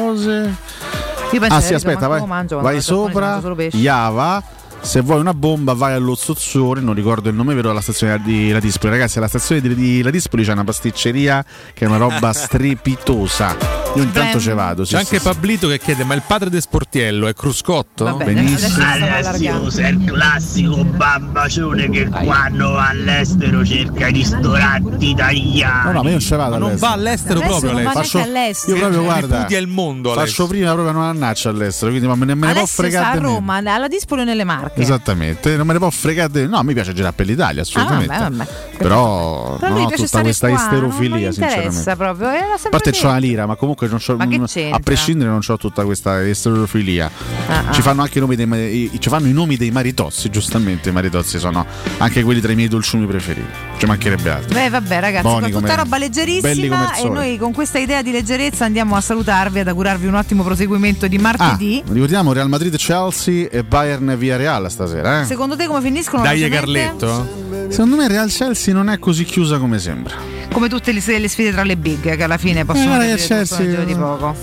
Penso 1.39 1.55
ah 1.55 1.61
sì, 1.61 1.73
aspetta, 1.73 2.07
vai, 2.07 2.25
mangio, 2.25 2.59
vai 2.59 2.81
sopra. 2.81 3.41
Java. 3.71 4.43
Se 4.81 4.99
vuoi 4.99 5.19
una 5.19 5.33
bomba 5.33 5.73
vai 5.73 5.93
allo 5.93 6.13
Zozzone, 6.13 6.81
non 6.81 6.93
ricordo 6.93 7.29
il 7.29 7.35
nome 7.35 7.53
vero 7.53 7.69
della 7.69 7.81
stazione 7.81 8.21
di 8.21 8.51
Ladispoli. 8.51 8.91
Ragazzi, 8.91 9.17
alla 9.17 9.29
stazione 9.29 9.61
di, 9.61 9.73
di 9.73 10.01
Ladispoli 10.01 10.43
c'è 10.43 10.51
una 10.51 10.65
pasticceria 10.65 11.43
che 11.73 11.85
è 11.85 11.87
una 11.87 11.97
roba 11.97 12.31
strepitosa. 12.33 13.82
Io 13.95 14.01
ogni 14.01 14.11
tanto 14.11 14.39
ci 14.39 14.51
vado. 14.51 14.85
sì, 14.85 14.93
C'è 14.95 15.03
sì, 15.03 15.05
anche 15.05 15.19
sì. 15.19 15.23
Pablito 15.23 15.67
che 15.67 15.79
chiede: 15.79 16.03
Ma 16.03 16.13
il 16.13 16.23
padre 16.25 16.49
del 16.49 16.61
sportiello 16.61 17.27
è 17.27 17.33
Cruscotto? 17.33 18.15
Benissimo. 18.17 18.83
Alessio, 18.83 19.69
sei 19.69 19.91
il 19.93 20.03
classico 20.05 20.83
bambacione 20.83 21.89
che 21.89 22.07
quando 22.09 22.71
va 22.71 22.87
all'estero 22.89 23.63
cerca 23.65 24.07
i 24.07 24.13
ristoranti 24.13 25.09
italiani. 25.09 25.85
No, 25.85 25.91
no, 25.91 26.01
ma 26.01 26.05
io 26.05 26.11
non 26.11 26.19
ci 26.19 26.35
vado 26.35 26.51
Ma 26.51 26.57
non 26.57 26.75
va 26.77 26.91
all'estero 26.91 27.39
Adesso 27.39 27.51
proprio 27.59 27.73
lei. 27.73 27.83
va 27.83 27.91
Faccio- 27.91 28.19
all'estero. 28.21 28.73
Io 28.75 28.81
proprio 28.81 29.03
guarda, 29.03 29.35
Ripudia 29.37 29.57
il 29.59 29.67
mondo. 29.67 30.09
faccio 30.09 30.21
Alessio. 30.21 30.47
prima 30.47 30.71
proprio 30.73 30.91
non 30.93 31.03
annaccio 31.03 31.49
all'estero, 31.49 31.89
quindi 31.91 32.07
ma 32.07 32.15
me 32.15 32.25
ne, 32.25 32.35
me 32.35 32.47
ne 32.47 32.53
può 32.53 32.65
fregare 32.65 33.17
a. 33.17 33.21
Roma, 33.21 33.55
alla 33.55 33.87
Dispoli 33.87 34.21
o 34.21 34.23
nelle 34.23 34.43
Marche. 34.43 34.81
Esattamente, 34.81 35.55
non 35.55 35.67
me 35.67 35.73
ne 35.73 35.79
può 35.79 35.89
fregare 35.89 36.31
di 36.31 36.47
No, 36.47 36.61
mi 36.63 36.73
piace 36.73 36.93
girare 36.93 37.13
per 37.13 37.25
l'Italia, 37.25 37.61
assolutamente. 37.61 38.13
Ah, 38.13 38.19
vabbè, 38.19 38.35
vabbè. 38.35 38.49
Però, 38.77 39.55
Però 39.57 39.73
non 39.73 39.83
ho 39.85 39.89
tutta 39.89 40.21
questa 40.21 40.49
qua, 40.49 40.57
esterofilia, 40.57 41.31
sinceramente. 41.31 41.95
proprio. 41.95 42.27
A 42.29 42.69
parte 42.69 42.91
c'ho 42.91 43.07
la 43.07 43.17
lira, 43.17 43.45
ma 43.45 43.55
comunque 43.55 43.82
non 43.89 43.99
c'ho, 43.99 44.15
Ma 44.15 44.27
che 44.27 44.37
mm, 44.39 44.73
a 44.73 44.79
prescindere 44.79 45.29
non 45.29 45.39
c'ho 45.39 45.57
tutta 45.57 45.83
questa 45.83 46.25
esterofilia. 46.27 47.09
Ah, 47.47 47.71
Ci 47.71 47.79
ah. 47.79 47.83
fanno 47.83 48.01
anche 48.01 48.17
i 48.17 48.21
nomi 48.21 48.35
dei, 48.35 48.91
ci 48.99 49.09
fanno 49.09 49.27
i 49.27 49.33
nomi 49.33 49.57
dei 49.57 49.71
maritozzi, 49.71 50.29
giustamente 50.29 50.89
i 50.89 50.91
maritozzi 50.91 51.39
sono 51.39 51.65
anche 51.97 52.23
quelli 52.23 52.41
tra 52.41 52.51
i 52.51 52.55
miei 52.55 52.67
dolciumi 52.67 53.05
preferiti. 53.05 53.47
Ci 53.77 53.85
mancherebbe 53.85 54.29
altro. 54.29 54.53
Beh, 54.53 54.69
vabbè, 54.69 54.99
ragazzi, 54.99 55.23
Buoni 55.23 55.51
con 55.51 55.61
tutta 55.61 55.75
roba 55.75 55.97
leggerissima 55.97 56.95
e 56.95 57.09
noi 57.09 57.37
con 57.37 57.51
questa 57.51 57.79
idea 57.79 58.01
di 58.01 58.11
leggerezza 58.11 58.65
andiamo 58.65 58.95
a 58.95 59.01
salutarvi, 59.01 59.59
ad 59.59 59.67
augurarvi 59.67 60.07
un 60.07 60.15
ottimo 60.15 60.43
proseguimento 60.43 61.07
di 61.07 61.17
Ah, 61.17 61.21
martedì. 61.21 61.83
ricordiamo 61.89 62.33
Real 62.33 62.49
Madrid 62.49 62.75
Chelsea 62.77 63.47
e 63.49 63.63
Bayern 63.63 64.15
via 64.17 64.35
Real 64.37 64.69
stasera, 64.69 65.21
eh? 65.21 65.25
Secondo 65.25 65.55
te 65.55 65.67
come 65.67 65.81
finiscono? 65.81 66.23
Dai? 66.23 66.49
Carletto. 66.49 67.41
Secondo 67.69 67.95
me 67.95 68.07
Real 68.07 68.29
Chelsea 68.29 68.73
non 68.73 68.89
è 68.89 68.99
così 68.99 69.23
chiusa 69.23 69.57
come 69.57 69.79
sembra. 69.79 70.15
Come 70.51 70.69
tutte 70.69 70.91
le, 70.91 71.01
le 71.19 71.27
sfide 71.27 71.51
tra 71.51 71.63
le 71.63 71.77
big, 71.77 72.15
che 72.15 72.23
alla 72.23 72.37
fine 72.37 72.63
possono 72.65 73.01
Eh, 73.01 73.15
tutto 73.17 73.57
nel 73.57 73.69
giro 73.69 73.83
di 73.83 73.95
poco. 73.95 74.35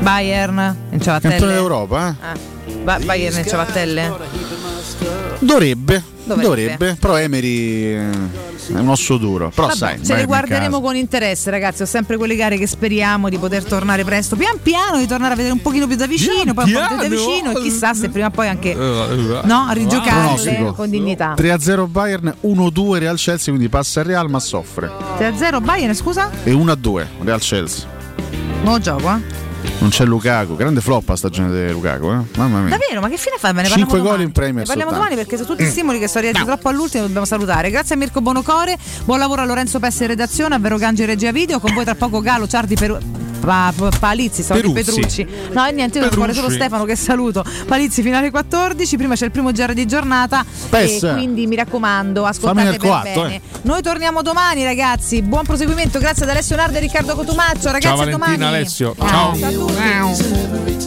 Bayern 0.00 0.76
in. 0.90 0.98
Campione 1.00 1.52
d'Europa, 1.52 2.08
eh? 2.08 2.24
Ah, 2.24 2.34
Ba- 2.84 2.98
Bayern 3.04 3.38
in 3.38 3.46
ciabattelle? 3.46 4.46
Dovrebbe, 5.40 6.02
Dovrebbe. 6.24 6.42
dovrebbe, 6.48 6.96
però 6.98 7.16
Emery 7.16 7.82
eh, 7.94 8.10
è 8.68 8.78
un 8.78 8.88
osso 8.88 9.18
duro. 9.18 9.50
Però 9.54 9.68
Vabbè, 9.68 9.78
sai, 9.78 10.04
ce 10.04 10.16
le 10.16 10.24
guarderemo 10.24 10.80
con 10.80 10.96
interesse, 10.96 11.48
ragazzi. 11.50 11.82
Ho 11.82 11.86
sempre 11.86 12.16
quelle 12.16 12.34
gare 12.34 12.58
che 12.58 12.66
speriamo 12.66 13.28
di 13.28 13.38
poter 13.38 13.62
tornare 13.64 14.02
presto, 14.04 14.34
pian 14.34 14.58
piano, 14.60 14.98
di 14.98 15.06
tornare 15.06 15.34
a 15.34 15.36
vedere 15.36 15.54
un 15.54 15.62
pochino 15.62 15.86
più 15.86 15.94
da 15.94 16.06
vicino, 16.08 16.34
poi 16.34 16.46
un 16.46 16.54
po' 16.54 16.62
più 16.64 16.72
da 16.74 16.86
piano. 16.88 17.08
vicino, 17.08 17.50
e 17.52 17.62
chissà 17.62 17.94
se 17.94 18.08
prima 18.08 18.26
o 18.26 18.30
poi 18.30 18.48
anche 18.48 18.74
No, 18.74 19.06
no, 19.44 19.66
a 19.68 19.72
rigiocarle 19.72 20.20
Pronostico. 20.20 20.72
con 20.72 20.90
dignità. 20.90 21.34
3-0 21.36 21.86
Bayern, 21.88 22.34
1-2 22.42 22.98
Real 22.98 23.16
Chelsea, 23.16 23.52
quindi 23.52 23.68
passa 23.68 24.00
il 24.00 24.06
Real 24.06 24.28
ma 24.28 24.40
soffre. 24.40 24.90
3-0 25.18 25.62
Bayern, 25.62 25.94
scusa? 25.94 26.30
E 26.42 26.50
1-2 26.52 27.06
Real 27.22 27.40
Chelsea. 27.40 27.86
Nuovo 28.62 28.80
gioco, 28.80 29.08
eh? 29.08 29.46
Non 29.80 29.90
c'è 29.90 30.04
Lukaku, 30.04 30.56
grande 30.56 30.80
flop 30.80 31.08
la 31.08 31.16
stagione 31.16 31.52
di 31.66 31.70
Lukaku, 31.72 32.06
eh? 32.06 32.36
Mamma 32.36 32.58
mia. 32.60 32.70
Davvero, 32.76 33.00
ma 33.00 33.08
che 33.08 33.16
fine 33.16 33.36
fa? 33.38 33.52
Me 33.52 33.62
ne 33.62 33.68
Cinque 33.68 33.98
parliamo 33.98 34.02
gol 34.02 34.10
domani. 34.10 34.22
in 34.24 34.32
Premier 34.32 34.60
Ne 34.62 34.66
parliamo 34.66 34.90
soltanto. 34.90 35.14
domani 35.14 35.28
perché 35.28 35.42
sono 35.44 35.56
tutti 35.56 35.70
stimoli 35.70 35.98
che 36.00 36.08
sono 36.08 36.24
arrivati 36.24 36.44
troppo 36.44 36.68
all'ultimo 36.68 37.04
dobbiamo 37.04 37.26
salutare. 37.26 37.70
Grazie 37.70 37.94
a 37.94 37.98
Mirko 37.98 38.20
Bonocore, 38.20 38.76
buon 39.04 39.18
lavoro 39.20 39.42
a 39.42 39.44
Lorenzo 39.44 39.78
Pessi 39.78 40.02
in 40.02 40.08
redazione, 40.08 40.56
a 40.56 40.58
Vero 40.58 40.78
Gangi 40.78 41.04
regia 41.04 41.30
video, 41.30 41.60
con 41.60 41.72
voi 41.74 41.84
tra 41.84 41.94
poco 41.94 42.20
Galo, 42.20 42.48
Ciardi, 42.48 42.74
Peru... 42.74 42.98
Pa, 43.38 43.72
pa- 43.74 43.88
Palizzi, 44.00 44.42
stavo. 44.42 44.72
Petrucci. 44.72 45.24
No, 45.52 45.64
e 45.64 45.70
niente, 45.70 46.00
io 46.00 46.10
fare 46.10 46.34
solo. 46.34 46.50
Stefano 46.50 46.84
che 46.84 46.96
saluto. 46.96 47.44
Palizzi 47.66 48.02
finale 48.02 48.30
14, 48.32 48.96
prima 48.96 49.14
c'è 49.14 49.26
il 49.26 49.30
primo 49.30 49.52
GR 49.52 49.72
di 49.74 49.86
giornata 49.86 50.44
Pes. 50.68 51.04
e 51.04 51.12
quindi 51.12 51.46
mi 51.46 51.54
raccomando, 51.54 52.24
ascoltate 52.26 52.70
per 52.70 52.76
coatto, 52.78 53.22
bene. 53.22 53.34
eh. 53.36 53.40
Noi 53.62 53.80
torniamo 53.80 54.22
domani 54.22 54.64
ragazzi, 54.64 55.22
buon 55.22 55.44
proseguimento, 55.44 56.00
grazie 56.00 56.24
ad 56.24 56.30
Alessio 56.30 56.56
Nardo 56.56 56.78
e 56.78 56.80
Riccardo 56.80 57.14
Cotumaccio, 57.14 57.66
ragazzi 57.70 57.80
Ciao 57.86 57.92
a 57.94 57.96
Valentina, 57.96 58.26
domani. 58.26 58.44
Alessio. 58.56 58.94
Ciao. 58.98 59.36
Ciao. 59.38 59.67
A. 59.76 60.12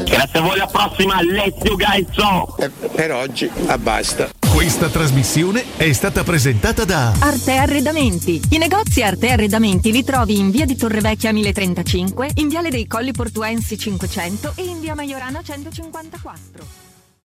Grazie 0.04 0.40
a 0.40 0.42
voi, 0.42 0.54
alla 0.54 0.66
prossima, 0.66 1.16
Alessio 1.16 1.76
Gaizzo! 1.76 2.56
Per 2.94 3.12
oggi, 3.14 3.50
ah, 3.68 3.78
basta. 3.78 4.30
Questa 4.54 4.90
trasmissione 4.90 5.64
è 5.78 5.92
stata 5.94 6.24
presentata 6.24 6.84
da 6.84 7.14
Arte 7.20 7.54
Arredamenti. 7.54 8.42
I 8.50 8.58
negozi 8.58 9.02
Arte 9.02 9.30
Arredamenti 9.30 9.92
li 9.92 10.04
trovi 10.04 10.38
in 10.38 10.52
via 10.52 10.66
di 10.66 10.76
Torrevecchia 10.76 11.32
1035, 11.32 12.32
in 12.36 12.50
viale 12.50 12.70
dei 12.70 12.86
Colli 12.86 13.14
Portuensi 13.14 13.78
500 13.78 14.54
e 14.56 14.64
in 14.64 14.80
via 14.82 14.94
Maiorana 14.94 15.42
154. 15.42 16.91